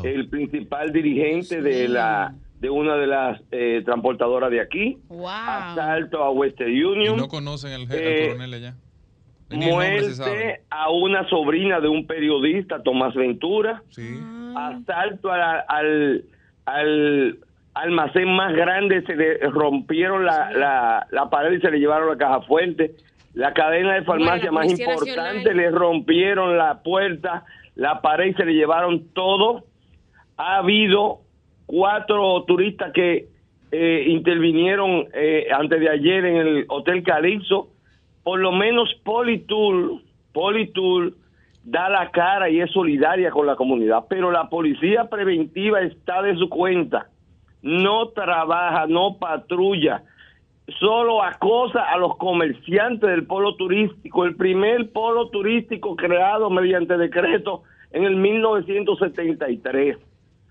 el 0.05 0.29
principal 0.29 0.93
dirigente 0.93 1.63
de 1.63 1.89
la 1.89 2.35
de 2.61 2.71
una 2.71 2.95
de 2.97 3.07
las 3.09 3.41
eh, 3.51 3.83
transportadoras 3.85 4.49
de 4.51 4.61
aquí, 4.61 4.97
asalto 5.73 6.23
a 6.23 6.31
Western 6.31 6.71
Y 6.71 6.85
Union, 6.85 7.17
no 7.17 7.27
conocen 7.27 7.73
al, 7.73 7.89
je- 7.89 7.93
al 7.93 7.99
Eh, 7.99 8.27
coronel 8.29 8.55
allá. 8.55 8.75
El 9.51 9.59
muerte 9.59 10.61
a 10.71 10.89
una 10.91 11.29
sobrina 11.29 11.81
de 11.81 11.89
un 11.89 12.07
periodista, 12.07 12.81
Tomás 12.83 13.15
Ventura, 13.15 13.83
asalto 14.57 15.33
a 15.33 15.37
la- 15.39 15.65
al, 15.69 16.25
al 16.67 17.39
almacén 17.75 18.29
más 18.35 18.53
grande, 18.55 19.03
se 19.03 19.17
le 19.17 19.39
rompieron 19.49 20.25
la, 20.25 20.51
la, 20.53 21.07
la 21.11 21.31
pared 21.31 21.53
y 21.53 21.61
se 21.61 21.71
le 21.71 21.79
llevaron 21.79 22.09
la 22.09 22.19
caja 22.19 22.41
fuerte, 22.43 22.93
la 23.35 23.53
cadena 23.55 23.95
de 23.95 24.03
farmacia 24.03 24.51
Bueno, 24.51 24.69
más 24.69 24.79
importante, 24.79 25.37
Nacional. 25.37 25.57
le 25.57 25.71
rompieron 25.71 26.59
la 26.59 26.83
puerta, 26.83 27.45
la 27.75 28.01
pared 28.03 28.27
y 28.27 28.35
se 28.35 28.45
le 28.45 28.55
llevaron 28.55 29.09
todo. 29.15 29.65
Ha 30.37 30.57
habido 30.59 31.21
cuatro 31.67 32.45
turistas 32.45 32.93
que 32.93 33.29
eh, 33.71 34.05
intervinieron 34.09 35.07
eh, 35.15 35.47
antes 35.51 35.81
de 35.81 35.89
ayer 35.89 36.25
en 36.27 36.37
el 36.37 36.65
Hotel 36.69 37.03
Calixto. 37.03 37.69
Por 38.23 38.39
lo 38.39 38.53
menos 38.53 38.95
Politour, 39.03 40.03
Politour 40.35 41.15
da 41.65 41.89
la 41.89 42.11
cara 42.11 42.51
y 42.51 42.61
es 42.61 42.71
solidaria 42.71 43.31
con 43.31 43.47
la 43.47 43.57
comunidad, 43.57 44.05
pero 44.09 44.31
la 44.31 44.49
policía 44.51 45.05
preventiva 45.09 45.81
está 45.81 46.21
de 46.23 46.37
su 46.37 46.49
cuenta. 46.49 47.07
No 47.63 48.09
trabaja, 48.09 48.87
no 48.87 49.19
patrulla, 49.19 50.03
solo 50.79 51.23
acosa 51.23 51.83
a 51.83 51.97
los 51.97 52.17
comerciantes 52.17 53.09
del 53.09 53.27
polo 53.27 53.57
turístico, 53.57 54.25
el 54.25 54.37
primer 54.37 54.91
polo 54.91 55.29
turístico 55.29 55.97
creado 55.97 56.51
mediante 56.51 56.97
decreto 56.97 57.63
en 57.93 58.05
el 58.05 58.17
1973. 58.17 59.97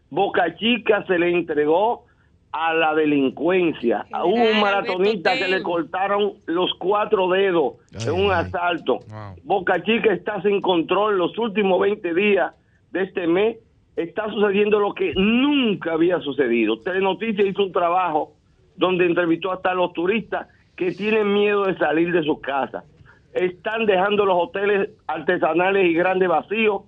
Boca 0.09 0.55
Chica 0.55 1.05
se 1.07 1.17
le 1.17 1.31
entregó 1.31 2.05
a 2.51 2.73
la 2.73 2.93
delincuencia, 2.93 4.05
a 4.11 4.25
un 4.25 4.59
maratonista 4.59 5.37
que 5.37 5.47
le 5.47 5.63
cortaron 5.63 6.33
los 6.45 6.73
cuatro 6.75 7.29
dedos 7.29 7.75
en 8.05 8.11
un 8.11 8.31
asalto. 8.31 8.99
Boca 9.43 9.81
Chica 9.83 10.13
está 10.13 10.41
sin 10.41 10.59
control 10.59 11.17
los 11.17 11.37
últimos 11.37 11.79
20 11.79 12.13
días 12.13 12.53
de 12.91 13.03
este 13.03 13.25
mes. 13.25 13.57
Está 14.01 14.27
sucediendo 14.31 14.79
lo 14.79 14.95
que 14.95 15.13
nunca 15.15 15.93
había 15.93 16.19
sucedido. 16.21 16.79
Telenoticias 16.79 17.47
hizo 17.47 17.63
un 17.63 17.71
trabajo 17.71 18.33
donde 18.75 19.05
entrevistó 19.05 19.51
hasta 19.51 19.71
a 19.71 19.75
los 19.75 19.93
turistas 19.93 20.47
que 20.75 20.91
tienen 20.91 21.31
miedo 21.31 21.65
de 21.65 21.77
salir 21.77 22.11
de 22.11 22.23
sus 22.23 22.39
casas. 22.39 22.83
Están 23.31 23.85
dejando 23.85 24.25
los 24.25 24.35
hoteles 24.39 24.89
artesanales 25.05 25.85
y 25.85 25.93
grandes 25.93 26.27
vacíos 26.27 26.81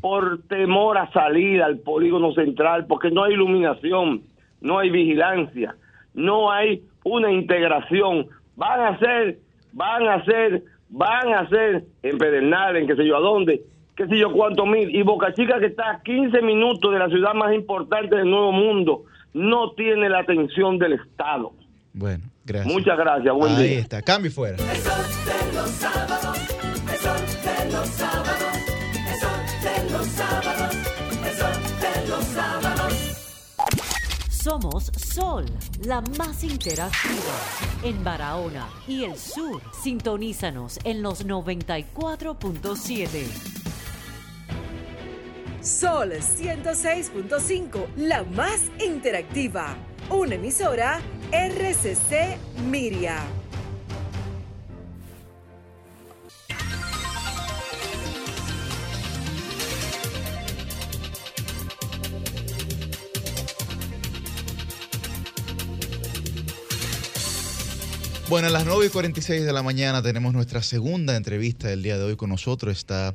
por 0.00 0.42
temor 0.44 0.96
a 0.96 1.10
salir 1.10 1.60
al 1.60 1.80
polígono 1.80 2.32
central, 2.34 2.86
porque 2.86 3.10
no 3.10 3.24
hay 3.24 3.32
iluminación, 3.32 4.22
no 4.60 4.78
hay 4.78 4.90
vigilancia, 4.90 5.74
no 6.14 6.52
hay 6.52 6.84
una 7.02 7.32
integración. 7.32 8.28
Van 8.54 8.80
a 8.80 8.88
hacer, 8.90 9.38
van 9.72 10.06
a 10.06 10.14
hacer, 10.14 10.62
van 10.88 11.32
a 11.34 11.40
hacer 11.40 11.84
en 12.04 12.16
Pedernales, 12.16 12.82
en 12.82 12.88
qué 12.88 12.94
sé 12.94 13.04
yo 13.04 13.16
a 13.16 13.20
dónde, 13.20 13.60
qué 13.96 14.06
sé 14.06 14.18
yo 14.18 14.32
cuántos 14.32 14.66
mil. 14.66 14.94
Y 14.94 15.02
Boca 15.02 15.32
Chica, 15.34 15.58
que 15.60 15.66
está 15.66 15.90
a 15.90 16.02
15 16.02 16.40
minutos 16.42 16.92
de 16.92 16.98
la 16.98 17.08
ciudad 17.08 17.34
más 17.34 17.52
importante 17.54 18.16
del 18.16 18.28
Nuevo 18.30 18.52
Mundo, 18.52 19.02
no 19.34 19.72
tiene 19.72 20.08
la 20.08 20.20
atención 20.20 20.78
del 20.78 20.94
Estado. 20.94 21.52
Bueno, 21.92 22.24
gracias. 22.44 22.72
Muchas 22.72 22.96
gracias, 22.98 23.34
buen 23.34 23.54
Ahí 23.56 23.68
día. 23.68 23.78
está, 23.80 24.00
cambio 24.02 24.30
fuera. 24.30 24.56
El 24.56 24.76
sol 24.78 25.04
de 25.26 25.52
los 25.54 25.68
sábados, 25.70 26.38
el 26.90 26.98
sol 26.98 27.20
de 27.44 27.64
los 27.72 27.88
sábados, 27.88 28.56
el 28.94 29.14
sol 29.20 29.40
de 29.62 29.90
los 29.92 30.06
sábados, 30.06 30.76
el 31.24 31.32
sol 31.34 31.56
de 31.80 32.08
los 32.08 32.24
sábados. 32.24 32.94
Somos 34.30 34.84
Sol, 34.96 35.44
la 35.84 36.00
más 36.16 36.42
interactiva 36.44 37.36
en 37.84 38.02
Barahona 38.02 38.66
y 38.88 39.04
el 39.04 39.14
sur. 39.16 39.60
Sintonízanos 39.82 40.78
en 40.84 41.02
los 41.02 41.26
94.7. 41.26 43.59
Sol 45.62 46.12
106.5, 46.12 47.94
la 47.96 48.24
más 48.24 48.62
interactiva. 48.82 49.76
Una 50.08 50.36
emisora 50.36 51.02
RCC 51.32 52.38
Miria. 52.70 53.22
Bueno, 68.30 68.46
a 68.46 68.50
las 68.50 68.64
9 68.64 68.86
y 68.86 68.88
46 68.88 69.44
de 69.44 69.52
la 69.52 69.62
mañana 69.62 70.02
tenemos 70.02 70.32
nuestra 70.32 70.62
segunda 70.62 71.16
entrevista 71.16 71.68
del 71.68 71.82
día 71.82 71.98
de 71.98 72.04
hoy. 72.04 72.16
Con 72.16 72.30
nosotros 72.30 72.78
está 72.78 73.14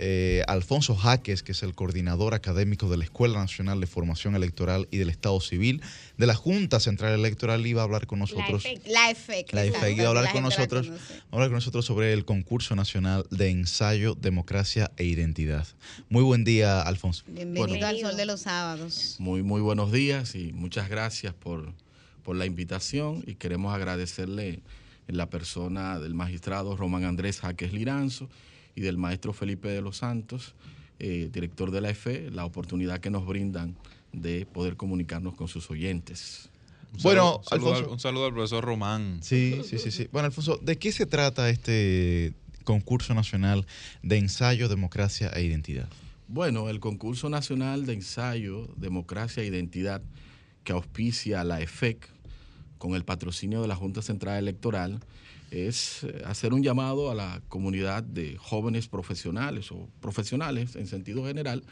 eh, 0.00 0.44
Alfonso 0.46 0.94
Jaques, 0.94 1.42
que 1.42 1.50
es 1.50 1.62
el 1.64 1.74
coordinador 1.74 2.32
académico 2.32 2.88
de 2.88 2.96
la 2.96 3.04
Escuela 3.04 3.40
Nacional 3.40 3.80
de 3.80 3.88
Formación 3.88 4.36
Electoral 4.36 4.86
y 4.92 4.98
del 4.98 5.10
Estado 5.10 5.40
Civil 5.40 5.82
de 6.16 6.26
la 6.26 6.36
Junta 6.36 6.78
Central 6.78 7.14
Electoral. 7.14 7.66
Iba 7.66 7.82
a 7.82 7.84
hablar 7.84 8.06
con 8.06 8.20
nosotros. 8.20 8.62
La 8.86 9.10
EFEC. 9.10 9.52
La 9.52 9.64
EFEC 9.64 9.96
iba 9.96 10.06
a 10.06 10.08
hablar 10.10 10.32
con 10.32 10.44
nosotros, 10.44 10.88
hablar 11.32 11.48
con 11.48 11.56
nosotros 11.56 11.84
sobre 11.84 12.12
el 12.12 12.24
concurso 12.24 12.76
nacional 12.76 13.26
de 13.30 13.50
ensayo, 13.50 14.14
democracia 14.14 14.92
e 14.96 15.04
identidad. 15.04 15.66
Muy 16.08 16.22
buen 16.22 16.44
día, 16.44 16.80
Alfonso. 16.80 17.24
Bienvenido 17.26 17.86
al 17.88 17.98
Sol 17.98 18.16
de 18.16 18.24
los 18.24 18.42
Sábados. 18.42 19.16
Muy, 19.18 19.42
muy 19.42 19.60
buenos 19.60 19.90
días 19.90 20.36
y 20.36 20.52
muchas 20.52 20.88
gracias 20.88 21.34
por, 21.34 21.72
por 22.22 22.36
la 22.36 22.46
invitación 22.46 23.24
y 23.26 23.34
queremos 23.34 23.74
agradecerle 23.74 24.60
en 25.08 25.16
la 25.16 25.28
persona 25.28 25.98
del 25.98 26.14
magistrado 26.14 26.76
Román 26.76 27.04
Andrés 27.04 27.40
Jaques 27.40 27.72
Liranzo 27.72 28.28
y 28.78 28.80
del 28.80 28.96
maestro 28.96 29.32
Felipe 29.32 29.66
de 29.68 29.80
los 29.82 29.96
Santos, 29.96 30.54
eh, 31.00 31.30
director 31.32 31.72
de 31.72 31.80
la 31.80 31.90
EFE, 31.90 32.30
la 32.30 32.44
oportunidad 32.44 33.00
que 33.00 33.10
nos 33.10 33.26
brindan 33.26 33.74
de 34.12 34.46
poder 34.46 34.76
comunicarnos 34.76 35.34
con 35.34 35.48
sus 35.48 35.68
oyentes. 35.70 36.48
Un 36.94 37.02
Bueno, 37.02 37.42
saludo- 37.42 37.42
saludo 37.44 37.66
al- 37.70 37.74
Alfonso. 37.74 37.92
un 37.92 38.00
saludo 38.00 38.26
al 38.26 38.32
profesor 38.32 38.64
Román. 38.64 39.18
Sí, 39.22 39.60
sí, 39.64 39.78
sí, 39.78 39.90
sí. 39.90 40.08
Bueno, 40.12 40.26
Alfonso, 40.26 40.58
¿de 40.62 40.78
qué 40.78 40.92
se 40.92 41.06
trata 41.06 41.50
este 41.50 42.34
concurso 42.64 43.14
nacional 43.14 43.66
de 44.04 44.16
ensayo, 44.18 44.68
democracia 44.68 45.28
e 45.34 45.42
identidad? 45.42 45.88
Bueno, 46.28 46.68
el 46.68 46.78
concurso 46.78 47.28
nacional 47.28 47.84
de 47.84 47.94
ensayo, 47.94 48.68
democracia 48.76 49.42
e 49.42 49.46
identidad 49.46 50.02
que 50.62 50.72
auspicia 50.72 51.42
la 51.42 51.60
EFEC 51.60 52.08
con 52.78 52.94
el 52.94 53.04
patrocinio 53.04 53.60
de 53.60 53.68
la 53.68 53.76
Junta 53.76 54.02
Central 54.02 54.38
Electoral 54.38 55.00
es 55.50 56.04
eh, 56.04 56.22
hacer 56.24 56.52
un 56.52 56.62
llamado 56.62 57.10
a 57.10 57.14
la 57.14 57.42
comunidad 57.48 58.02
de 58.02 58.36
jóvenes 58.36 58.88
profesionales 58.88 59.72
o 59.72 59.88
profesionales 60.00 60.76
en 60.76 60.86
sentido 60.86 61.24
general 61.24 61.64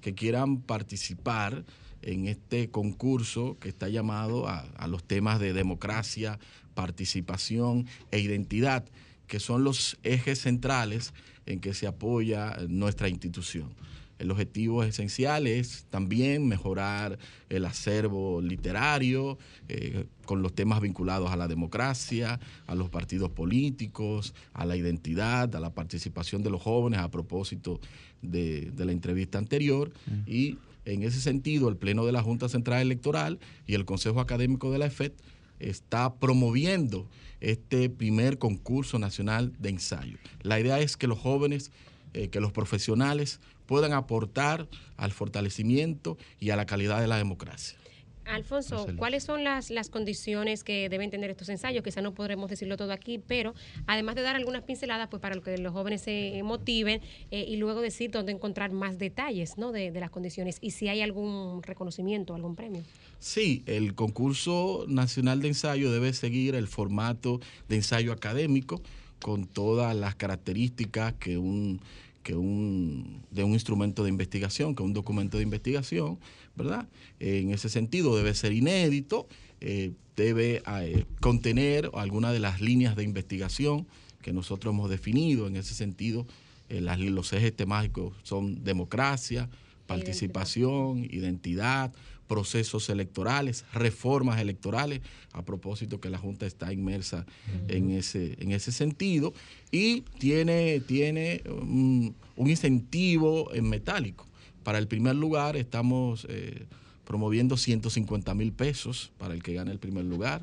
que 0.00 0.14
quieran 0.14 0.60
participar 0.60 1.64
en 2.02 2.26
este 2.26 2.70
concurso 2.70 3.56
que 3.58 3.68
está 3.68 3.88
llamado 3.88 4.48
a, 4.48 4.60
a 4.76 4.86
los 4.86 5.04
temas 5.04 5.40
de 5.40 5.52
democracia, 5.52 6.38
participación 6.74 7.86
e 8.10 8.20
identidad, 8.20 8.84
que 9.26 9.40
son 9.40 9.64
los 9.64 9.98
ejes 10.02 10.40
centrales 10.40 11.12
en 11.46 11.60
que 11.60 11.74
se 11.74 11.86
apoya 11.86 12.56
nuestra 12.68 13.08
institución. 13.08 13.74
El 14.18 14.30
objetivo 14.30 14.82
esencial 14.82 15.46
es 15.46 15.86
también 15.90 16.46
mejorar 16.46 17.18
el 17.48 17.64
acervo 17.64 18.40
literario 18.40 19.38
eh, 19.68 20.06
con 20.24 20.42
los 20.42 20.54
temas 20.54 20.80
vinculados 20.80 21.30
a 21.30 21.36
la 21.36 21.48
democracia, 21.48 22.40
a 22.66 22.74
los 22.74 22.88
partidos 22.88 23.30
políticos, 23.30 24.34
a 24.54 24.64
la 24.64 24.76
identidad, 24.76 25.54
a 25.54 25.60
la 25.60 25.74
participación 25.74 26.42
de 26.42 26.50
los 26.50 26.62
jóvenes 26.62 27.00
a 27.00 27.10
propósito 27.10 27.80
de, 28.22 28.70
de 28.72 28.84
la 28.84 28.92
entrevista 28.92 29.38
anterior. 29.38 29.92
Y 30.26 30.58
en 30.84 31.02
ese 31.02 31.20
sentido, 31.20 31.68
el 31.68 31.76
Pleno 31.76 32.06
de 32.06 32.12
la 32.12 32.22
Junta 32.22 32.48
Central 32.48 32.80
Electoral 32.80 33.38
y 33.66 33.74
el 33.74 33.84
Consejo 33.84 34.20
Académico 34.20 34.70
de 34.70 34.78
la 34.78 34.86
EFET 34.86 35.14
está 35.58 36.14
promoviendo 36.14 37.08
este 37.40 37.90
primer 37.90 38.38
concurso 38.38 38.98
nacional 38.98 39.52
de 39.58 39.70
ensayo. 39.70 40.16
La 40.42 40.60
idea 40.60 40.80
es 40.80 40.96
que 40.96 41.06
los 41.06 41.18
jóvenes, 41.18 41.70
eh, 42.14 42.28
que 42.28 42.40
los 42.40 42.52
profesionales 42.52 43.40
puedan 43.66 43.92
aportar 43.92 44.68
al 44.96 45.12
fortalecimiento 45.12 46.16
y 46.40 46.50
a 46.50 46.56
la 46.56 46.66
calidad 46.66 47.00
de 47.00 47.08
la 47.08 47.16
democracia. 47.16 47.78
Alfonso. 48.26 48.86
¿cuáles 48.96 49.24
son 49.24 49.44
las, 49.44 49.70
las 49.70 49.88
condiciones 49.88 50.64
que 50.64 50.88
deben 50.88 51.10
tener 51.10 51.30
estos 51.30 51.48
ensayos? 51.48 51.82
Quizá 51.82 52.02
no 52.02 52.14
podremos 52.14 52.50
decirlo 52.50 52.76
todo 52.76 52.92
aquí, 52.92 53.18
pero 53.18 53.54
además 53.86 54.14
de 54.16 54.22
dar 54.22 54.36
algunas 54.36 54.62
pinceladas 54.62 55.08
pues 55.08 55.20
para 55.22 55.40
que 55.40 55.58
los 55.58 55.72
jóvenes 55.72 56.02
se 56.02 56.42
motiven 56.42 57.00
eh, 57.30 57.44
y 57.46 57.56
luego 57.56 57.80
decir 57.80 58.10
dónde 58.10 58.32
encontrar 58.32 58.72
más 58.72 58.98
detalles 58.98 59.58
¿no? 59.58 59.72
de, 59.72 59.92
de 59.92 60.00
las 60.00 60.10
condiciones 60.10 60.58
y 60.60 60.72
si 60.72 60.88
hay 60.88 61.02
algún 61.02 61.62
reconocimiento, 61.62 62.34
algún 62.34 62.56
premio. 62.56 62.82
Sí, 63.18 63.62
el 63.66 63.94
concurso 63.94 64.84
nacional 64.88 65.40
de 65.40 65.48
ensayo 65.48 65.90
debe 65.90 66.12
seguir 66.12 66.54
el 66.54 66.66
formato 66.66 67.40
de 67.68 67.76
ensayo 67.76 68.12
académico 68.12 68.82
con 69.20 69.46
todas 69.46 69.96
las 69.96 70.14
características 70.14 71.14
que 71.14 71.38
un 71.38 71.80
que 72.26 72.34
un 72.34 73.22
de 73.30 73.44
un 73.44 73.52
instrumento 73.52 74.02
de 74.02 74.08
investigación, 74.10 74.74
que 74.74 74.82
un 74.82 74.92
documento 74.92 75.36
de 75.36 75.44
investigación, 75.44 76.18
¿verdad? 76.56 76.88
En 77.20 77.50
ese 77.50 77.68
sentido 77.68 78.16
debe 78.16 78.34
ser 78.34 78.52
inédito, 78.52 79.28
eh, 79.60 79.92
debe 80.16 80.60
eh, 80.66 81.04
contener 81.20 81.88
algunas 81.94 82.32
de 82.32 82.40
las 82.40 82.60
líneas 82.60 82.96
de 82.96 83.04
investigación 83.04 83.86
que 84.22 84.32
nosotros 84.32 84.74
hemos 84.74 84.90
definido. 84.90 85.46
En 85.46 85.54
ese 85.54 85.74
sentido, 85.74 86.26
eh, 86.68 86.80
las- 86.80 86.98
los 86.98 87.32
ejes 87.32 87.54
temáticos 87.54 88.12
son 88.24 88.64
democracia, 88.64 89.48
participación, 89.86 91.04
identidad, 91.04 91.92
procesos 92.26 92.88
electorales, 92.88 93.64
reformas 93.72 94.40
electorales, 94.40 95.00
a 95.32 95.42
propósito 95.42 96.00
que 96.00 96.10
la 96.10 96.18
Junta 96.18 96.46
está 96.46 96.72
inmersa 96.72 97.26
en, 97.68 97.90
ese, 97.90 98.36
en 98.38 98.52
ese 98.52 98.72
sentido, 98.72 99.32
y 99.70 100.02
tiene, 100.18 100.80
tiene 100.80 101.42
um, 101.48 102.12
un 102.36 102.50
incentivo 102.50 103.52
en 103.54 103.68
metálico. 103.68 104.26
Para 104.62 104.78
el 104.78 104.88
primer 104.88 105.14
lugar 105.14 105.56
estamos 105.56 106.26
eh, 106.28 106.66
promoviendo 107.04 107.56
150 107.56 108.34
mil 108.34 108.52
pesos 108.52 109.12
para 109.16 109.34
el 109.34 109.42
que 109.42 109.54
gane 109.54 109.70
el 109.70 109.78
primer 109.78 110.04
lugar, 110.04 110.42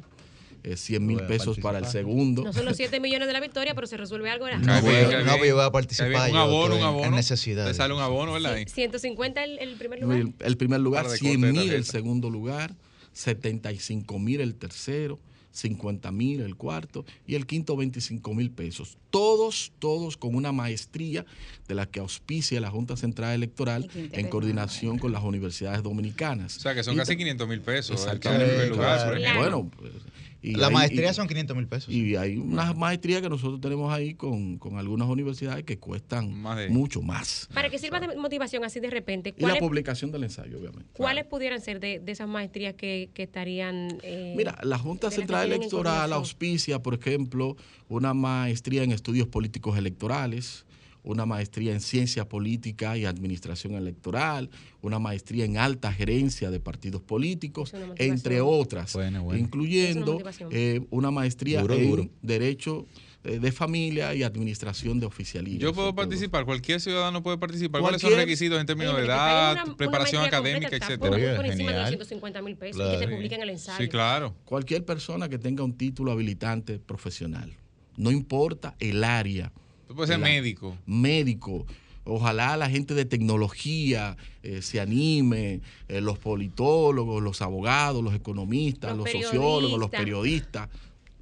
eh, 0.64 0.77
100 0.77 1.06
mil 1.06 1.17
Voy 1.17 1.27
pesos 1.27 1.59
para 1.59 1.80
el 1.80 1.85
segundo. 1.85 2.43
No 2.43 2.53
son 2.53 2.66
los 2.66 2.77
7 2.77 3.00
millones 3.00 3.27
de 3.27 3.33
la 3.33 3.40
victoria, 3.42 3.75
pero 3.75 3.85
se 3.88 3.98
resuelve 3.98 4.30
algo. 4.30 4.45
¿verdad? 4.45 4.59
No, 4.59 4.82
pero 4.82 5.45
yo 5.45 5.56
voy 5.56 5.66
a 5.66 5.72
participar. 5.72 6.32
Un 6.32 6.38
abono, 6.38 6.75
un 6.77 6.83
abono. 6.83 7.06
En 7.06 7.16
necesidad. 7.16 7.66
Te 7.66 7.74
sale 7.74 7.93
un 7.93 8.01
abono, 8.01 8.33
¿verdad? 8.33 8.56
Sí, 8.58 8.66
150 8.74 9.43
el, 9.43 9.59
el 9.59 9.75
primer 9.75 10.00
lugar. 10.01 10.17
El, 10.19 10.33
el 10.40 10.58
primer 10.58 10.80
lugar, 10.80 11.03
Par 11.03 11.11
de 11.11 11.17
100 11.17 11.42
cortes 11.42 11.53
de 11.53 11.59
mil 11.61 11.74
el 11.74 11.85
segundo 11.85 12.30
lugar, 12.30 12.74
75 13.11 14.19
mil 14.19 14.42
el 14.42 14.56
tercero, 14.56 15.19
50 15.51 16.11
mil 16.11 16.42
el 16.42 16.56
cuarto 16.56 17.06
y 17.27 17.35
el 17.35 17.45
quinto 17.45 17.75
25 17.77 18.33
mil 18.33 18.50
pesos. 18.50 18.98
Todos, 19.11 19.72
todos 19.77 20.17
con 20.17 20.33
una 20.33 20.51
maestría 20.51 21.25
de 21.67 21.75
la 21.75 21.85
que 21.85 22.00
auspicia 22.00 22.59
la 22.59 22.72
Junta 22.72 22.98
Central 22.98 23.35
Electoral 23.35 23.88
en 23.93 24.27
coordinación 24.30 24.98
con 24.98 25.11
las 25.11 25.24
universidades 25.24 25.83
dominicanas. 25.83 26.58
O 26.58 26.59
sea, 26.59 26.74
que 26.74 26.83
son 26.83 26.95
Y 26.95 26.98
casi 26.98 27.11
ta- 27.14 27.17
500 27.17 27.48
mil 27.48 27.61
pesos. 27.61 28.08
el 28.11 28.19
primer 28.19 28.69
lugar, 28.69 28.98
claro. 28.98 29.09
por 29.11 29.17
ejemplo. 29.19 29.42
Bueno, 29.42 29.72
pues, 29.77 29.93
y 30.43 30.55
La 30.55 30.67
hay- 30.67 30.73
maestría 30.73 31.09
y- 31.09 31.13
son 31.13 31.27
500 31.27 31.55
mil 31.57 31.67
pesos. 31.67 31.93
y 31.93 32.15
hay 32.17 32.35
unas 32.38 32.75
maestrías 32.77 33.22
que 33.22 33.30
nosotros 33.30 33.61
tenemos 33.61 33.91
ahí 33.93 34.13
con, 34.13 34.57
con 34.57 34.77
algunas 34.77 35.07
universidades 35.07 35.63
que 35.63 35.80
cuestan 35.80 36.43
mucho 36.69 37.01
más. 37.01 37.47
Para 37.53 37.69
que 37.69 37.80
sirva 37.80 37.99
de 38.01 38.15
motivación 38.17 38.63
así 38.65 38.80
de 38.81 38.89
repente, 38.89 39.30
Y 39.30 39.41
la 39.41 39.47
¿cuáles, 39.47 39.59
publicación 39.61 40.11
del 40.11 40.23
ensayo, 40.25 40.59
obviamente. 40.59 40.89
¿cuáles 40.93 41.23
pudieran 41.25 41.61
ser 41.61 41.80
de, 41.80 41.99
de 41.99 42.11
esas 42.11 42.27
maestrías 42.27 42.73
que, 42.75 43.09
que 43.13 43.23
estarían... 43.23 43.97
eh, 44.03 44.33
Mira, 44.38 44.57
la 44.63 44.77
Junta 44.77 45.09
Central 45.09 45.51
Electoral 45.51 46.11
auspicia, 46.13 46.83
por 46.83 46.93
ejemplo, 46.95 47.55
una 47.88 48.13
maestría 48.13 48.83
en 48.83 48.91
estudios 48.91 49.27
políticos 49.27 49.77
electorales, 49.77 50.65
una 51.03 51.25
maestría 51.25 51.73
en 51.73 51.82
ciencia 51.82 52.27
política 52.27 52.98
y 52.98 53.06
administración 53.06 53.73
electoral, 53.75 54.49
una 54.82 54.99
maestría 54.99 55.45
en 55.45 55.57
alta 55.57 55.91
gerencia 55.93 56.49
de 56.49 56.59
partidos 56.59 57.01
políticos, 57.01 57.73
entre 57.98 58.41
otras, 58.41 58.93
Bueno, 58.93 59.23
bueno. 59.23 59.40
incluyendo 59.40 60.17
una 60.17 60.32
eh, 60.51 60.82
una 60.90 61.11
maestría 61.11 61.61
Duro, 61.61 61.75
en 61.75 61.90
duro. 61.90 62.09
derecho 62.22 62.85
eh, 63.25 63.40
de 63.40 63.51
familia 63.53 64.14
y 64.14 64.23
administración 64.23 64.99
de 64.99 65.06
oficialismo. 65.06 65.59
Yo 65.59 65.73
puedo 65.73 65.88
todo. 65.90 65.95
participar, 65.95 66.43
cualquier 66.45 66.82
ciudadano 66.82 67.23
puede 67.23 67.38
participar. 67.38 67.80
¿Cuáles 67.82 68.01
son 68.01 68.14
requisitos 68.15 68.59
en 68.59 68.65
términos 68.65 68.98
de 68.98 69.03
edad, 69.03 69.53
una- 69.65 69.77
preparación 69.77 70.23
académica, 70.25 70.67
etcétera? 70.75 70.98
por- 70.98 71.35
por 71.38 71.45
encima 71.45 71.72
de 71.72 71.80
los 71.80 71.88
150 71.90 72.41
mil 72.41 72.56
pesos 72.57 72.82
y 72.85 72.99
que 72.99 73.06
te 73.06 73.14
publiquen 73.14 73.41
el 73.41 73.49
ensayo. 73.49 73.77
Sí, 73.77 73.88
claro. 73.90 74.35
Cualquier 74.45 74.83
persona 74.85 75.30
que 75.30 75.38
tenga 75.38 75.64
un 75.64 75.73
título 75.77 76.11
habilitante 76.11 76.80
profesional, 76.80 77.53
no 77.98 78.11
importa 78.11 78.75
el 78.80 79.03
área. 79.06 79.51
Tú 79.93 79.97
puedes 79.97 80.09
ser 80.09 80.17
médico. 80.17 80.75
Médico. 80.88 81.67
Ojalá 82.03 82.57
la 82.57 82.67
gente 82.67 82.95
de 82.95 83.05
tecnología 83.05 84.17
eh, 84.41 84.63
se 84.63 84.81
anime, 84.81 85.61
eh, 85.88 86.01
los 86.01 86.17
politólogos, 86.17 87.22
los 87.22 87.43
abogados, 87.43 88.03
los 88.03 88.15
economistas, 88.15 88.97
Los 88.97 89.13
los, 89.13 89.23
sociólogos, 89.23 89.80
los 89.80 89.91
periodistas. 89.91 90.67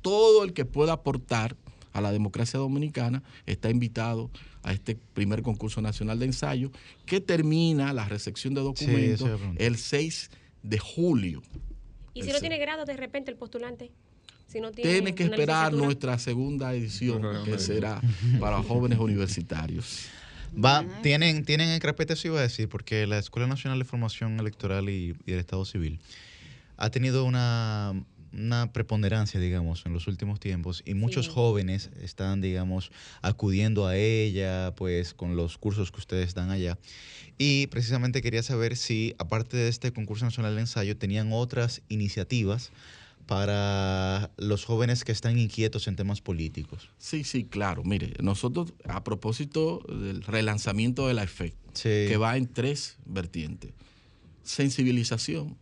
todo 0.01 0.45
el 0.45 0.53
que 0.53 0.63
pueda 0.63 0.93
aportar 0.93 1.57
a 1.91 1.99
la 1.99 2.13
democracia 2.13 2.59
dominicana 2.59 3.23
está 3.45 3.69
invitado 3.69 4.31
a 4.63 4.71
este 4.71 4.95
primer 4.95 5.41
concurso 5.41 5.81
nacional 5.81 6.19
de 6.19 6.27
ensayo 6.27 6.71
que 7.05 7.19
termina 7.19 7.91
la 7.91 8.07
recepción 8.07 8.53
de 8.53 8.61
documentos 8.61 9.29
el 9.57 9.75
6 9.75 10.31
de 10.63 10.79
julio. 10.79 11.41
¿Y 12.13 12.23
si 12.23 12.31
no 12.31 12.39
tiene 12.39 12.57
grado 12.57 12.85
de 12.85 12.95
repente 12.95 13.31
el 13.31 13.37
postulante? 13.37 13.91
Si 14.51 14.59
no 14.59 14.71
tiene, 14.71 14.91
Tiene 14.91 15.15
que 15.15 15.23
esperar 15.23 15.71
nuestra 15.73 16.19
segunda 16.19 16.73
edición, 16.73 17.21
que 17.45 17.57
será 17.57 18.01
para 18.39 18.61
jóvenes 18.61 18.99
universitarios. 18.99 20.07
Va, 20.53 20.85
tienen, 21.01 21.45
tienen 21.45 21.69
en 21.69 21.79
carpeta, 21.79 22.13
eso 22.13 22.27
iba 22.27 22.39
a 22.39 22.41
decir, 22.41 22.67
porque 22.67 23.07
la 23.07 23.17
Escuela 23.17 23.47
Nacional 23.47 23.79
de 23.79 23.85
Formación 23.85 24.37
Electoral 24.39 24.89
y, 24.89 25.15
y 25.25 25.31
del 25.31 25.39
Estado 25.39 25.63
Civil 25.63 26.01
ha 26.75 26.89
tenido 26.89 27.23
una, 27.23 27.93
una 28.33 28.73
preponderancia, 28.73 29.39
digamos, 29.39 29.85
en 29.85 29.93
los 29.93 30.07
últimos 30.07 30.39
tiempos 30.39 30.83
y 30.85 30.93
muchos 30.93 31.29
jóvenes 31.29 31.89
están, 32.01 32.41
digamos, 32.41 32.91
acudiendo 33.21 33.87
a 33.87 33.95
ella, 33.95 34.73
pues, 34.75 35.13
con 35.13 35.35
los 35.35 35.57
cursos 35.57 35.91
que 35.91 35.99
ustedes 35.99 36.33
dan 36.33 36.49
allá. 36.49 36.77
Y 37.37 37.67
precisamente 37.67 38.21
quería 38.21 38.43
saber 38.43 38.75
si, 38.77 39.15
aparte 39.17 39.57
de 39.57 39.69
este 39.69 39.93
concurso 39.93 40.25
nacional 40.25 40.55
de 40.55 40.61
ensayo, 40.61 40.97
tenían 40.97 41.31
otras 41.31 41.81
iniciativas 41.87 42.71
para 43.31 44.29
los 44.35 44.65
jóvenes 44.65 45.05
que 45.05 45.13
están 45.13 45.39
inquietos 45.39 45.87
en 45.87 45.95
temas 45.95 46.19
políticos. 46.19 46.89
Sí, 46.97 47.23
sí, 47.23 47.45
claro. 47.45 47.81
Mire, 47.81 48.11
nosotros, 48.21 48.73
a 48.83 49.05
propósito 49.05 49.79
del 49.87 50.21
relanzamiento 50.21 51.07
de 51.07 51.13
la 51.13 51.23
EFEC, 51.23 51.55
que 51.81 52.17
va 52.17 52.35
en 52.35 52.51
tres 52.51 52.97
vertientes. 53.05 53.71
Sensibilización, 54.43 55.55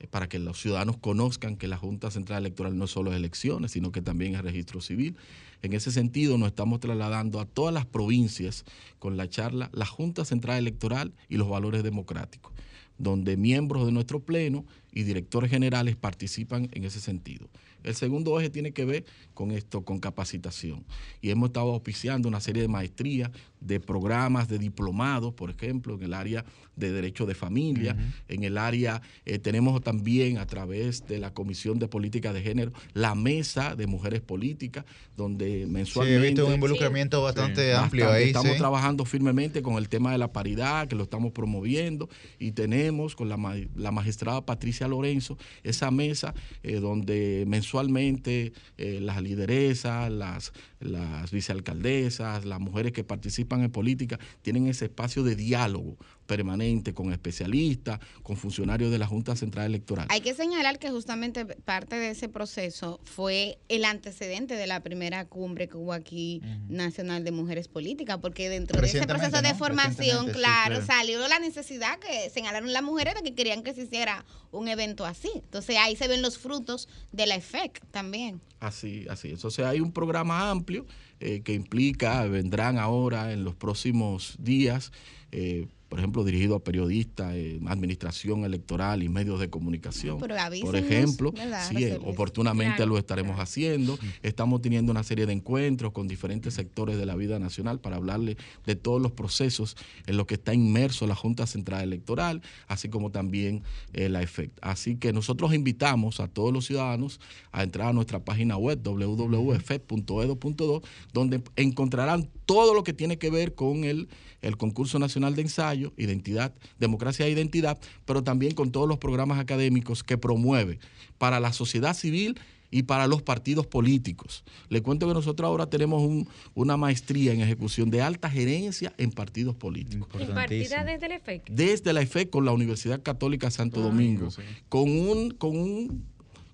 eh, 0.00 0.08
para 0.08 0.28
que 0.28 0.40
los 0.40 0.60
ciudadanos 0.60 0.96
conozcan 0.96 1.56
que 1.56 1.68
la 1.68 1.76
Junta 1.76 2.10
Central 2.10 2.38
Electoral 2.44 2.76
no 2.76 2.88
solo 2.88 3.12
es 3.12 3.16
elecciones, 3.16 3.70
sino 3.70 3.92
que 3.92 4.02
también 4.02 4.34
es 4.34 4.42
registro 4.42 4.80
civil. 4.80 5.14
En 5.62 5.74
ese 5.74 5.92
sentido, 5.92 6.36
nos 6.36 6.48
estamos 6.48 6.80
trasladando 6.80 7.38
a 7.38 7.46
todas 7.46 7.72
las 7.72 7.86
provincias 7.86 8.64
con 8.98 9.16
la 9.16 9.28
charla 9.28 9.70
La 9.72 9.86
Junta 9.86 10.24
Central 10.24 10.58
Electoral 10.58 11.14
y 11.28 11.36
los 11.36 11.48
valores 11.48 11.84
democráticos, 11.84 12.52
donde 12.98 13.36
miembros 13.36 13.86
de 13.86 13.92
nuestro 13.92 14.18
pleno 14.18 14.64
y 14.98 15.04
directores 15.04 15.48
generales 15.48 15.94
participan 15.94 16.68
en 16.72 16.82
ese 16.82 16.98
sentido. 16.98 17.48
El 17.84 17.94
segundo 17.94 18.40
eje 18.40 18.50
tiene 18.50 18.72
que 18.72 18.84
ver 18.84 19.04
con 19.32 19.52
esto, 19.52 19.84
con 19.84 20.00
capacitación. 20.00 20.84
Y 21.20 21.30
hemos 21.30 21.50
estado 21.50 21.70
auspiciando 21.70 22.28
una 22.28 22.40
serie 22.40 22.62
de 22.62 22.68
maestrías, 22.68 23.30
de 23.60 23.80
programas, 23.80 24.48
de 24.48 24.58
diplomados, 24.58 25.34
por 25.34 25.50
ejemplo, 25.50 25.94
en 25.94 26.02
el 26.02 26.14
área 26.14 26.44
de 26.76 26.92
derecho 26.92 27.26
de 27.26 27.34
familia, 27.34 27.96
en 28.28 28.44
el 28.44 28.56
área, 28.56 29.02
eh, 29.24 29.38
tenemos 29.38 29.80
también 29.82 30.38
a 30.38 30.46
través 30.46 31.06
de 31.06 31.18
la 31.18 31.34
Comisión 31.34 31.78
de 31.78 31.88
Política 31.88 32.32
de 32.32 32.42
Género, 32.42 32.72
la 32.94 33.14
Mesa 33.14 33.74
de 33.74 33.86
Mujeres 33.86 34.20
Políticas, 34.20 34.84
donde 35.16 35.66
mensualmente... 35.66 36.28
visto 36.28 36.46
un 36.46 36.54
involucramiento 36.54 37.22
bastante 37.22 37.74
amplio 37.74 38.10
ahí, 38.10 38.28
Estamos 38.28 38.52
sí. 38.52 38.58
trabajando 38.58 39.04
firmemente 39.04 39.62
con 39.62 39.74
el 39.74 39.88
tema 39.88 40.12
de 40.12 40.18
la 40.18 40.32
paridad, 40.32 40.86
que 40.86 40.94
lo 40.94 41.04
estamos 41.04 41.32
promoviendo, 41.32 42.08
y 42.38 42.52
tenemos 42.52 43.16
con 43.16 43.28
la, 43.28 43.38
la 43.74 43.90
magistrada 43.90 44.44
Patricia 44.46 44.86
Lorenzo 44.86 45.36
esa 45.62 45.90
mesa 45.90 46.34
eh, 46.62 46.76
donde 46.76 47.44
mensualmente 47.46 48.52
eh, 48.76 48.98
las 49.00 49.22
lideresas, 49.22 50.10
las, 50.10 50.52
las 50.80 51.30
vicealcaldesas, 51.30 52.44
las 52.44 52.60
mujeres 52.60 52.92
que 52.92 53.04
participan 53.04 53.62
en 53.62 53.70
política, 53.70 54.18
tienen 54.42 54.66
ese 54.66 54.86
espacio 54.86 55.22
de 55.22 55.36
diálogo 55.36 55.96
permanente 56.28 56.92
con 56.92 57.10
especialistas, 57.10 57.98
con 58.22 58.36
funcionarios 58.36 58.92
de 58.92 58.98
la 58.98 59.06
Junta 59.06 59.34
Central 59.34 59.64
Electoral. 59.66 60.06
Hay 60.10 60.20
que 60.20 60.34
señalar 60.34 60.78
que 60.78 60.90
justamente 60.90 61.46
parte 61.46 61.96
de 61.96 62.10
ese 62.10 62.28
proceso 62.28 63.00
fue 63.02 63.58
el 63.68 63.86
antecedente 63.86 64.54
de 64.54 64.66
la 64.66 64.80
primera 64.80 65.24
cumbre 65.24 65.68
que 65.68 65.78
hubo 65.78 65.94
aquí 65.94 66.42
nacional 66.68 67.24
de 67.24 67.32
mujeres 67.32 67.66
políticas, 67.66 68.18
porque 68.18 68.50
dentro 68.50 68.80
de 68.80 68.86
ese 68.86 69.06
proceso 69.06 69.40
de 69.40 69.52
¿no? 69.52 69.58
formación, 69.58 70.26
sí, 70.26 70.32
claro, 70.32 70.84
salió 70.84 71.26
la 71.26 71.38
necesidad 71.38 71.98
que 71.98 72.28
señalaron 72.28 72.72
las 72.72 72.82
mujeres 72.82 73.14
de 73.14 73.22
que 73.22 73.34
querían 73.34 73.62
que 73.62 73.72
se 73.72 73.84
hiciera 73.84 74.26
un 74.52 74.68
evento 74.68 75.06
así. 75.06 75.30
Entonces 75.34 75.76
ahí 75.78 75.96
se 75.96 76.08
ven 76.08 76.20
los 76.20 76.36
frutos 76.38 76.88
de 77.10 77.26
la 77.26 77.36
EFEC 77.36 77.80
también. 77.90 78.42
Así, 78.60 79.06
así 79.08 79.30
es. 79.30 79.44
O 79.46 79.50
sea, 79.50 79.70
hay 79.70 79.80
un 79.80 79.92
programa 79.92 80.50
amplio 80.50 80.84
eh, 81.20 81.40
que 81.42 81.54
implica, 81.54 82.24
vendrán 82.26 82.76
ahora 82.78 83.32
en 83.32 83.44
los 83.44 83.54
próximos 83.54 84.36
días, 84.38 84.92
eh, 85.32 85.66
por 85.88 85.98
ejemplo, 85.98 86.22
dirigido 86.22 86.54
a 86.54 86.62
periodistas, 86.62 87.32
eh, 87.34 87.58
administración 87.66 88.44
electoral 88.44 89.02
y 89.02 89.08
medios 89.08 89.40
de 89.40 89.48
comunicación. 89.48 90.18
Pero 90.18 90.34
por 90.62 90.76
ejemplo, 90.76 91.32
¿verdad, 91.32 91.66
sí, 91.68 91.84
eh, 91.84 91.98
oportunamente 92.04 92.76
Claro, 92.76 92.92
lo 92.92 92.98
estaremos 92.98 93.40
haciendo. 93.40 93.98
Estamos 94.22 94.60
teniendo 94.60 94.92
una 94.92 95.02
serie 95.02 95.24
de 95.26 95.32
encuentros 95.32 95.92
con 95.92 96.06
diferentes 96.06 96.52
sectores 96.54 96.98
de 96.98 97.06
la 97.06 97.16
vida 97.16 97.38
nacional 97.38 97.80
para 97.80 97.96
hablarle 97.96 98.36
de 98.66 98.76
todos 98.76 99.00
los 99.00 99.12
procesos 99.12 99.76
en 100.06 100.18
los 100.18 100.26
que 100.26 100.34
está 100.34 100.52
inmerso 100.52 101.06
la 101.06 101.14
Junta 101.14 101.46
Central 101.46 101.84
Electoral, 101.84 102.42
así 102.66 102.90
como 102.90 103.10
también 103.10 103.62
eh, 103.94 104.10
la 104.10 104.22
EFEC. 104.22 104.50
Así 104.60 104.96
que 104.96 105.12
nosotros 105.12 105.54
invitamos 105.54 106.18
a 106.20 106.28
todos 106.28 106.52
los 106.52 106.66
ciudadanos 106.66 107.20
a 107.50 107.62
entrar 107.62 107.88
a 107.88 107.92
nuestra 107.92 108.24
página 108.24 108.56
web 108.56 108.80
www.efec.edo.do, 108.82 110.82
donde 111.12 111.42
encontrarán 111.56 112.30
todo 112.48 112.72
lo 112.72 112.82
que 112.82 112.94
tiene 112.94 113.18
que 113.18 113.28
ver 113.28 113.54
con 113.54 113.84
el, 113.84 114.08
el 114.40 114.56
concurso 114.56 114.98
nacional 114.98 115.34
de 115.36 115.42
ensayo, 115.42 115.92
identidad, 115.98 116.54
democracia 116.78 117.26
e 117.26 117.30
identidad, 117.30 117.78
pero 118.06 118.24
también 118.24 118.54
con 118.54 118.72
todos 118.72 118.88
los 118.88 118.96
programas 118.96 119.38
académicos 119.38 120.02
que 120.02 120.16
promueve 120.16 120.78
para 121.18 121.40
la 121.40 121.52
sociedad 121.52 121.92
civil 121.94 122.40
y 122.70 122.84
para 122.84 123.06
los 123.06 123.20
partidos 123.20 123.66
políticos. 123.66 124.44
Le 124.70 124.80
cuento 124.80 125.06
que 125.06 125.12
nosotros 125.12 125.46
ahora 125.46 125.66
tenemos 125.68 126.02
un- 126.02 126.26
una 126.54 126.78
maestría 126.78 127.34
en 127.34 127.42
ejecución 127.42 127.90
de 127.90 128.00
alta 128.00 128.30
gerencia 128.30 128.94
en 128.96 129.10
partidos 129.10 129.54
políticos. 129.54 130.08
Impartida 130.30 130.84
desde 130.84 131.04
el 131.06 131.12
EFEC. 131.12 131.50
Desde 131.50 131.92
la 131.92 132.00
EFE 132.00 132.30
con 132.30 132.46
la 132.46 132.52
Universidad 132.52 133.02
Católica 133.02 133.50
Santo 133.50 133.80
Domingo, 133.82 134.28
con 134.70 134.88
un, 134.90 135.30
con 135.32 135.54
un 135.54 136.04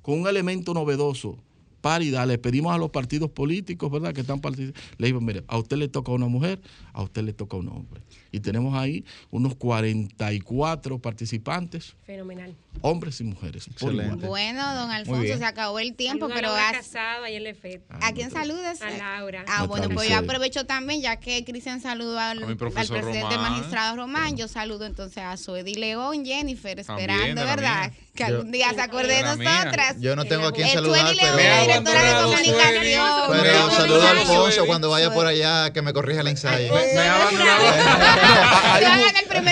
con 0.02 0.20
un 0.20 0.26
elemento 0.26 0.74
novedoso, 0.74 1.38
paridad. 1.84 2.26
Le 2.26 2.38
pedimos 2.38 2.74
a 2.74 2.78
los 2.78 2.88
partidos 2.88 3.30
políticos, 3.30 3.90
¿verdad?, 3.90 4.14
que 4.14 4.22
están 4.22 4.40
participando. 4.40 4.80
Le 4.96 5.06
digo, 5.06 5.20
mire, 5.20 5.44
a 5.48 5.58
usted 5.58 5.76
le 5.76 5.88
toca 5.88 6.12
una 6.12 6.28
mujer, 6.28 6.62
a 6.94 7.02
usted 7.02 7.22
le 7.22 7.34
toca 7.34 7.58
un 7.58 7.68
hombre. 7.68 8.00
Y 8.34 8.40
tenemos 8.40 8.74
ahí 8.76 9.04
unos 9.30 9.54
44 9.54 10.98
participantes, 10.98 11.94
Fenomenal. 12.04 12.56
hombres 12.80 13.20
y 13.20 13.24
mujeres. 13.24 13.68
igual. 13.80 14.16
Bueno, 14.16 14.74
don 14.74 14.90
Alfonso, 14.90 15.38
se 15.38 15.44
acabó 15.44 15.78
el 15.78 15.94
tiempo, 15.94 16.26
a 16.26 16.28
pero 16.34 16.48
haz- 16.52 16.72
Casado 16.72 17.22
ahí 17.24 17.36
en 17.36 17.46
el. 17.46 17.56
¿a 18.00 18.12
quién 18.12 18.32
saludas? 18.32 18.82
A 18.82 18.90
Laura. 18.90 19.44
Ah, 19.46 19.66
bueno, 19.66 19.88
pues 19.90 20.08
yo 20.08 20.16
aprovecho 20.18 20.66
también, 20.66 21.00
ya 21.00 21.16
que 21.20 21.44
Cristian 21.44 21.80
saludó 21.80 22.18
al, 22.18 22.42
A 22.42 22.46
al 22.48 22.56
presidente 22.56 23.22
Román. 23.36 23.52
magistrado 23.52 23.94
Román, 23.96 24.36
yo 24.36 24.48
saludo 24.48 24.84
entonces 24.86 25.18
a 25.22 25.36
Suedi 25.36 25.74
León, 25.76 26.24
Jennifer, 26.24 26.84
También, 26.84 27.10
esperando, 27.10 27.44
la 27.44 27.54
¿verdad? 27.54 27.90
mía. 27.90 27.98
Que 28.16 28.22
algún 28.24 28.52
día 28.52 28.72
se 28.72 28.80
acuerde 28.80 29.14
de 29.14 29.22
nosotras. 29.22 29.96
Yo 30.00 30.14
no 30.16 30.24
tengo 30.24 30.46
a 30.46 30.52
quién 30.52 30.68
saludar, 30.68 31.00
Suedi 31.02 31.16
León, 31.20 31.32
pero- 31.36 31.48
la 31.50 31.62
directora 31.62 32.02
de 32.04 32.22
comunicación. 32.24 33.06
Pero 33.42 33.70
saludo 33.70 34.02
a. 34.02 34.10
Alfonso 34.10 34.66
cuando 34.66 34.90
vaya 34.90 35.12
por 35.12 35.26
allá 35.26 35.72
que 35.72 35.82
me 35.82 35.92
corrija 35.92 36.20
el 36.22 36.28
ensayo. 36.28 36.66
en 36.78 36.98
el 36.98 37.26
primer 37.28 38.23
hay 38.24 38.84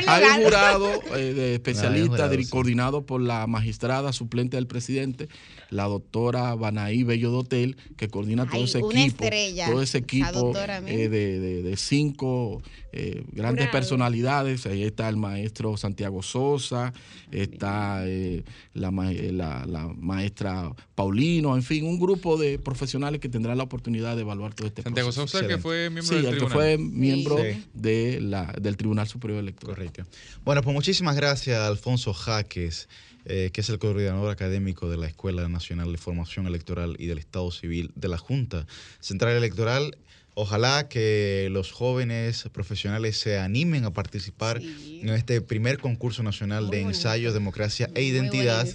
lugar. 0.05 0.39
un 0.39 0.45
jurado 0.45 0.91
eh, 1.17 1.35
de 1.35 1.55
especialistas 1.55 2.31
hay 2.31 2.49
coordinado 2.49 3.05
por 3.07 3.21
la 3.21 3.47
magistrada 3.47 4.13
suplente 4.13 4.57
del 4.57 4.67
presidente, 4.67 5.29
la 5.73 5.85
doctora 5.85 6.55
Banaí 6.55 7.03
Bello 7.03 7.31
Dotel, 7.31 7.77
que 7.97 8.09
coordina 8.09 8.45
todo 8.47 8.57
Ay, 8.59 8.65
ese 8.65 8.79
una 8.83 9.01
equipo, 9.01 9.25
estrella, 9.25 9.71
todo 9.71 9.83
ese 9.83 9.99
equipo 9.99 10.53
eh, 10.87 11.09
de, 11.09 11.41
de- 11.41 11.63
de 11.63 11.77
cinco 11.77 12.63
eh, 12.93 13.25
grandes 13.33 13.69
personalidades. 13.69 14.67
Ahí 14.67 14.83
está 14.83 15.09
el 15.09 15.17
maestro 15.17 15.77
Santiago 15.77 16.23
Sosa, 16.23 16.93
está 17.31 18.03
eh, 18.07 18.45
la, 18.75 18.91
ma- 18.91 19.11
eh, 19.13 19.33
la- 19.33 19.65
la 19.67 19.89
maestra 19.89 20.71
Paulino, 20.95 21.57
en 21.57 21.63
fin, 21.63 21.87
un 21.87 21.99
grupo 21.99 22.37
de 22.37 22.59
profesionales 22.59 23.21
que 23.21 23.29
tendrán 23.31 23.57
la 23.57 23.65
oportunidad 23.65 24.15
de 24.17 24.23
evaluar 24.23 24.55
todo 24.55 24.67
este 24.69 24.83
Santiago 24.83 25.09
proceso. 25.11 25.27
Sosa, 25.27 25.49
que 25.49 25.59
fue 25.59 25.89
miembro 25.91 26.17
Sí, 26.19 26.23
del 26.23 26.35
el 26.35 26.39
que 26.41 26.47
fue 26.49 26.77
miembro 26.79 27.39
Sí. 27.39 27.65
de 27.73 28.21
la, 28.21 28.53
del 28.61 28.77
Tribunal 28.77 29.09
Superior 29.09 29.41
Electoral. 29.41 29.75
Correcto. 29.77 30.05
Bueno, 30.45 30.63
pues 30.63 30.75
muchísimas 30.75 31.17
gracias 31.17 31.59
Alfonso 31.59 32.13
Jaques, 32.13 32.89
eh, 33.25 33.51
que 33.53 33.61
es 33.61 33.69
el 33.69 33.79
coordinador 33.79 34.31
académico 34.31 34.91
de 34.91 34.97
la 34.97 35.07
Escuela 35.07 35.49
Nacional 35.49 35.93
de 35.93 35.99
Formación 35.99 36.47
Electoral 36.47 36.97
y 36.99 37.07
del 37.07 37.19
Estado 37.19 37.51
Civil 37.51 37.93
de 37.95 38.09
la 38.09 38.19
Junta 38.19 38.67
Central 39.01 39.37
Electoral. 39.37 39.97
Ojalá 40.35 40.89
que 40.89 41.49
los 41.51 41.73
jóvenes 41.73 42.49
profesionales 42.53 43.19
se 43.19 43.39
animen 43.39 43.85
a 43.85 43.93
participar 43.93 44.63
en 44.63 45.09
este 45.11 45.43
primer 45.43 45.79
concurso 45.79 46.23
nacional 46.23 46.71
de 46.71 46.81
ensayo, 46.81 47.35
democracia 47.35 47.91
e 47.95 48.03
identidad, 48.03 48.67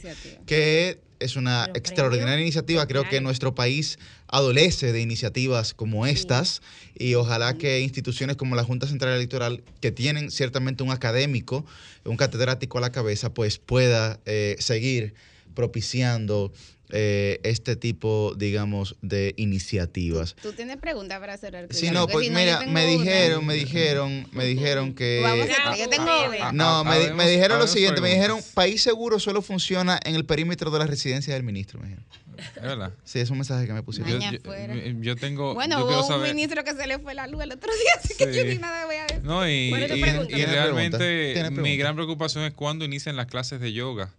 que 0.46 1.00
es 1.20 1.36
una 1.36 1.66
extraordinaria 1.74 2.42
iniciativa. 2.42 2.86
Creo 2.88 3.10
que 3.10 3.22
nuestro 3.22 3.56
país 3.56 3.98
adolece 4.28 4.92
de 4.92 5.02
iniciativas 5.02 5.74
como 5.74 6.06
estas 6.06 6.62
y 6.98 7.16
ojalá 7.16 7.58
que 7.58 7.80
instituciones 7.80 8.36
como 8.36 8.56
la 8.56 8.64
Junta 8.64 8.88
Central 8.88 9.14
Electoral, 9.14 9.64
que 9.82 9.92
tienen 9.92 10.32
ciertamente 10.32 10.84
un 10.84 10.92
académico, 10.92 11.66
un 12.06 12.18
catedrático 12.18 12.78
a 12.78 12.82
la 12.82 12.92
cabeza, 12.92 13.34
pues 13.34 13.58
pueda 13.58 14.20
eh, 14.26 14.56
seguir 14.60 15.14
propiciando 15.56 16.52
eh, 16.90 17.40
este 17.44 17.76
tipo, 17.76 18.34
digamos, 18.38 18.96
de 19.02 19.34
iniciativas. 19.38 20.36
Tú 20.42 20.54
tienes 20.54 20.78
preguntas 20.78 21.20
para 21.20 21.36
cerrar. 21.38 21.68
Sí, 21.72 21.90
no, 21.92 22.08
pues 22.08 22.30
mira, 22.32 22.62
me 22.66 22.86
dijeron, 22.86 23.46
me 23.46 23.56
dijeron, 23.56 24.26
me 24.32 24.46
dijeron 24.46 24.94
que... 24.94 25.20
Vamos 25.22 25.50
a 25.50 25.72
hacer, 25.72 25.84
yo 25.84 25.90
tengo 25.90 26.06
No, 26.54 26.84
me, 26.86 26.92
di- 27.00 27.06
me 27.08 27.24
Habemos- 27.24 27.28
dijeron 27.30 27.60
lo 27.60 27.68
siguiente, 27.68 28.00
me 28.00 28.10
dijeron, 28.10 28.40
país 28.54 28.82
seguro 28.82 29.20
solo 29.20 29.42
funciona 29.42 30.00
en 30.06 30.16
el 30.16 30.26
perímetro 30.26 30.72
de 30.72 30.80
la 30.80 30.88
residencia 30.88 31.34
del 31.34 31.44
ministro, 31.44 31.80
me 31.80 31.88
dijeron. 31.88 32.06
Es 32.56 32.62
verdad. 32.62 32.92
Sí, 33.04 33.20
es 33.20 33.30
un 33.30 33.38
mensaje 33.38 33.66
que 33.68 33.74
me 33.74 33.84
pusieron. 33.84 34.20
Yo, 34.20 34.32
yo- 34.32 35.02
yo 35.02 35.16
tengo. 35.16 35.54
Bueno, 35.54 35.80
yo 35.80 35.86
hubo 35.88 36.02
un 36.02 36.08
saber. 36.08 36.34
ministro 36.34 36.64
que 36.64 36.74
se 36.74 36.88
le 36.88 37.00
fue 37.00 37.14
la 37.14 37.28
luz 37.28 37.42
el 37.44 37.52
otro 37.52 37.72
día, 37.72 37.92
así 38.04 38.14
que 38.18 38.34
yo 38.34 38.44
ni 38.46 38.58
nada 38.58 38.86
voy 38.86 38.96
a 38.96 39.04
decir. 39.06 39.24
No, 39.24 39.48
y, 39.48 39.70
¿Cuál 39.70 39.84
es 39.84 39.90
tu 39.90 39.96
y- 40.38 40.46
realmente 40.46 41.50
mi 41.52 41.78
gran 41.78 41.96
preocupación 41.96 42.44
es 42.44 42.54
cuándo 42.54 42.86
inician 42.86 43.16
las 43.16 43.28
clases 43.28 43.60
de 43.60 43.74
yoga 43.74 44.12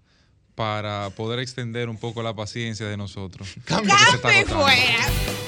para 0.55 1.11
poder 1.11 1.39
extender 1.39 1.89
un 1.89 1.99
poco 1.99 2.23
la 2.23 2.35
paciencia 2.35 2.87
de 2.87 2.97
nosotros. 2.97 3.49
Porque 3.67 3.89
se 4.11 4.17
está 4.17 4.29
¡Café 4.29 4.39
agotando. 4.41 4.65
fuera! 4.65 5.48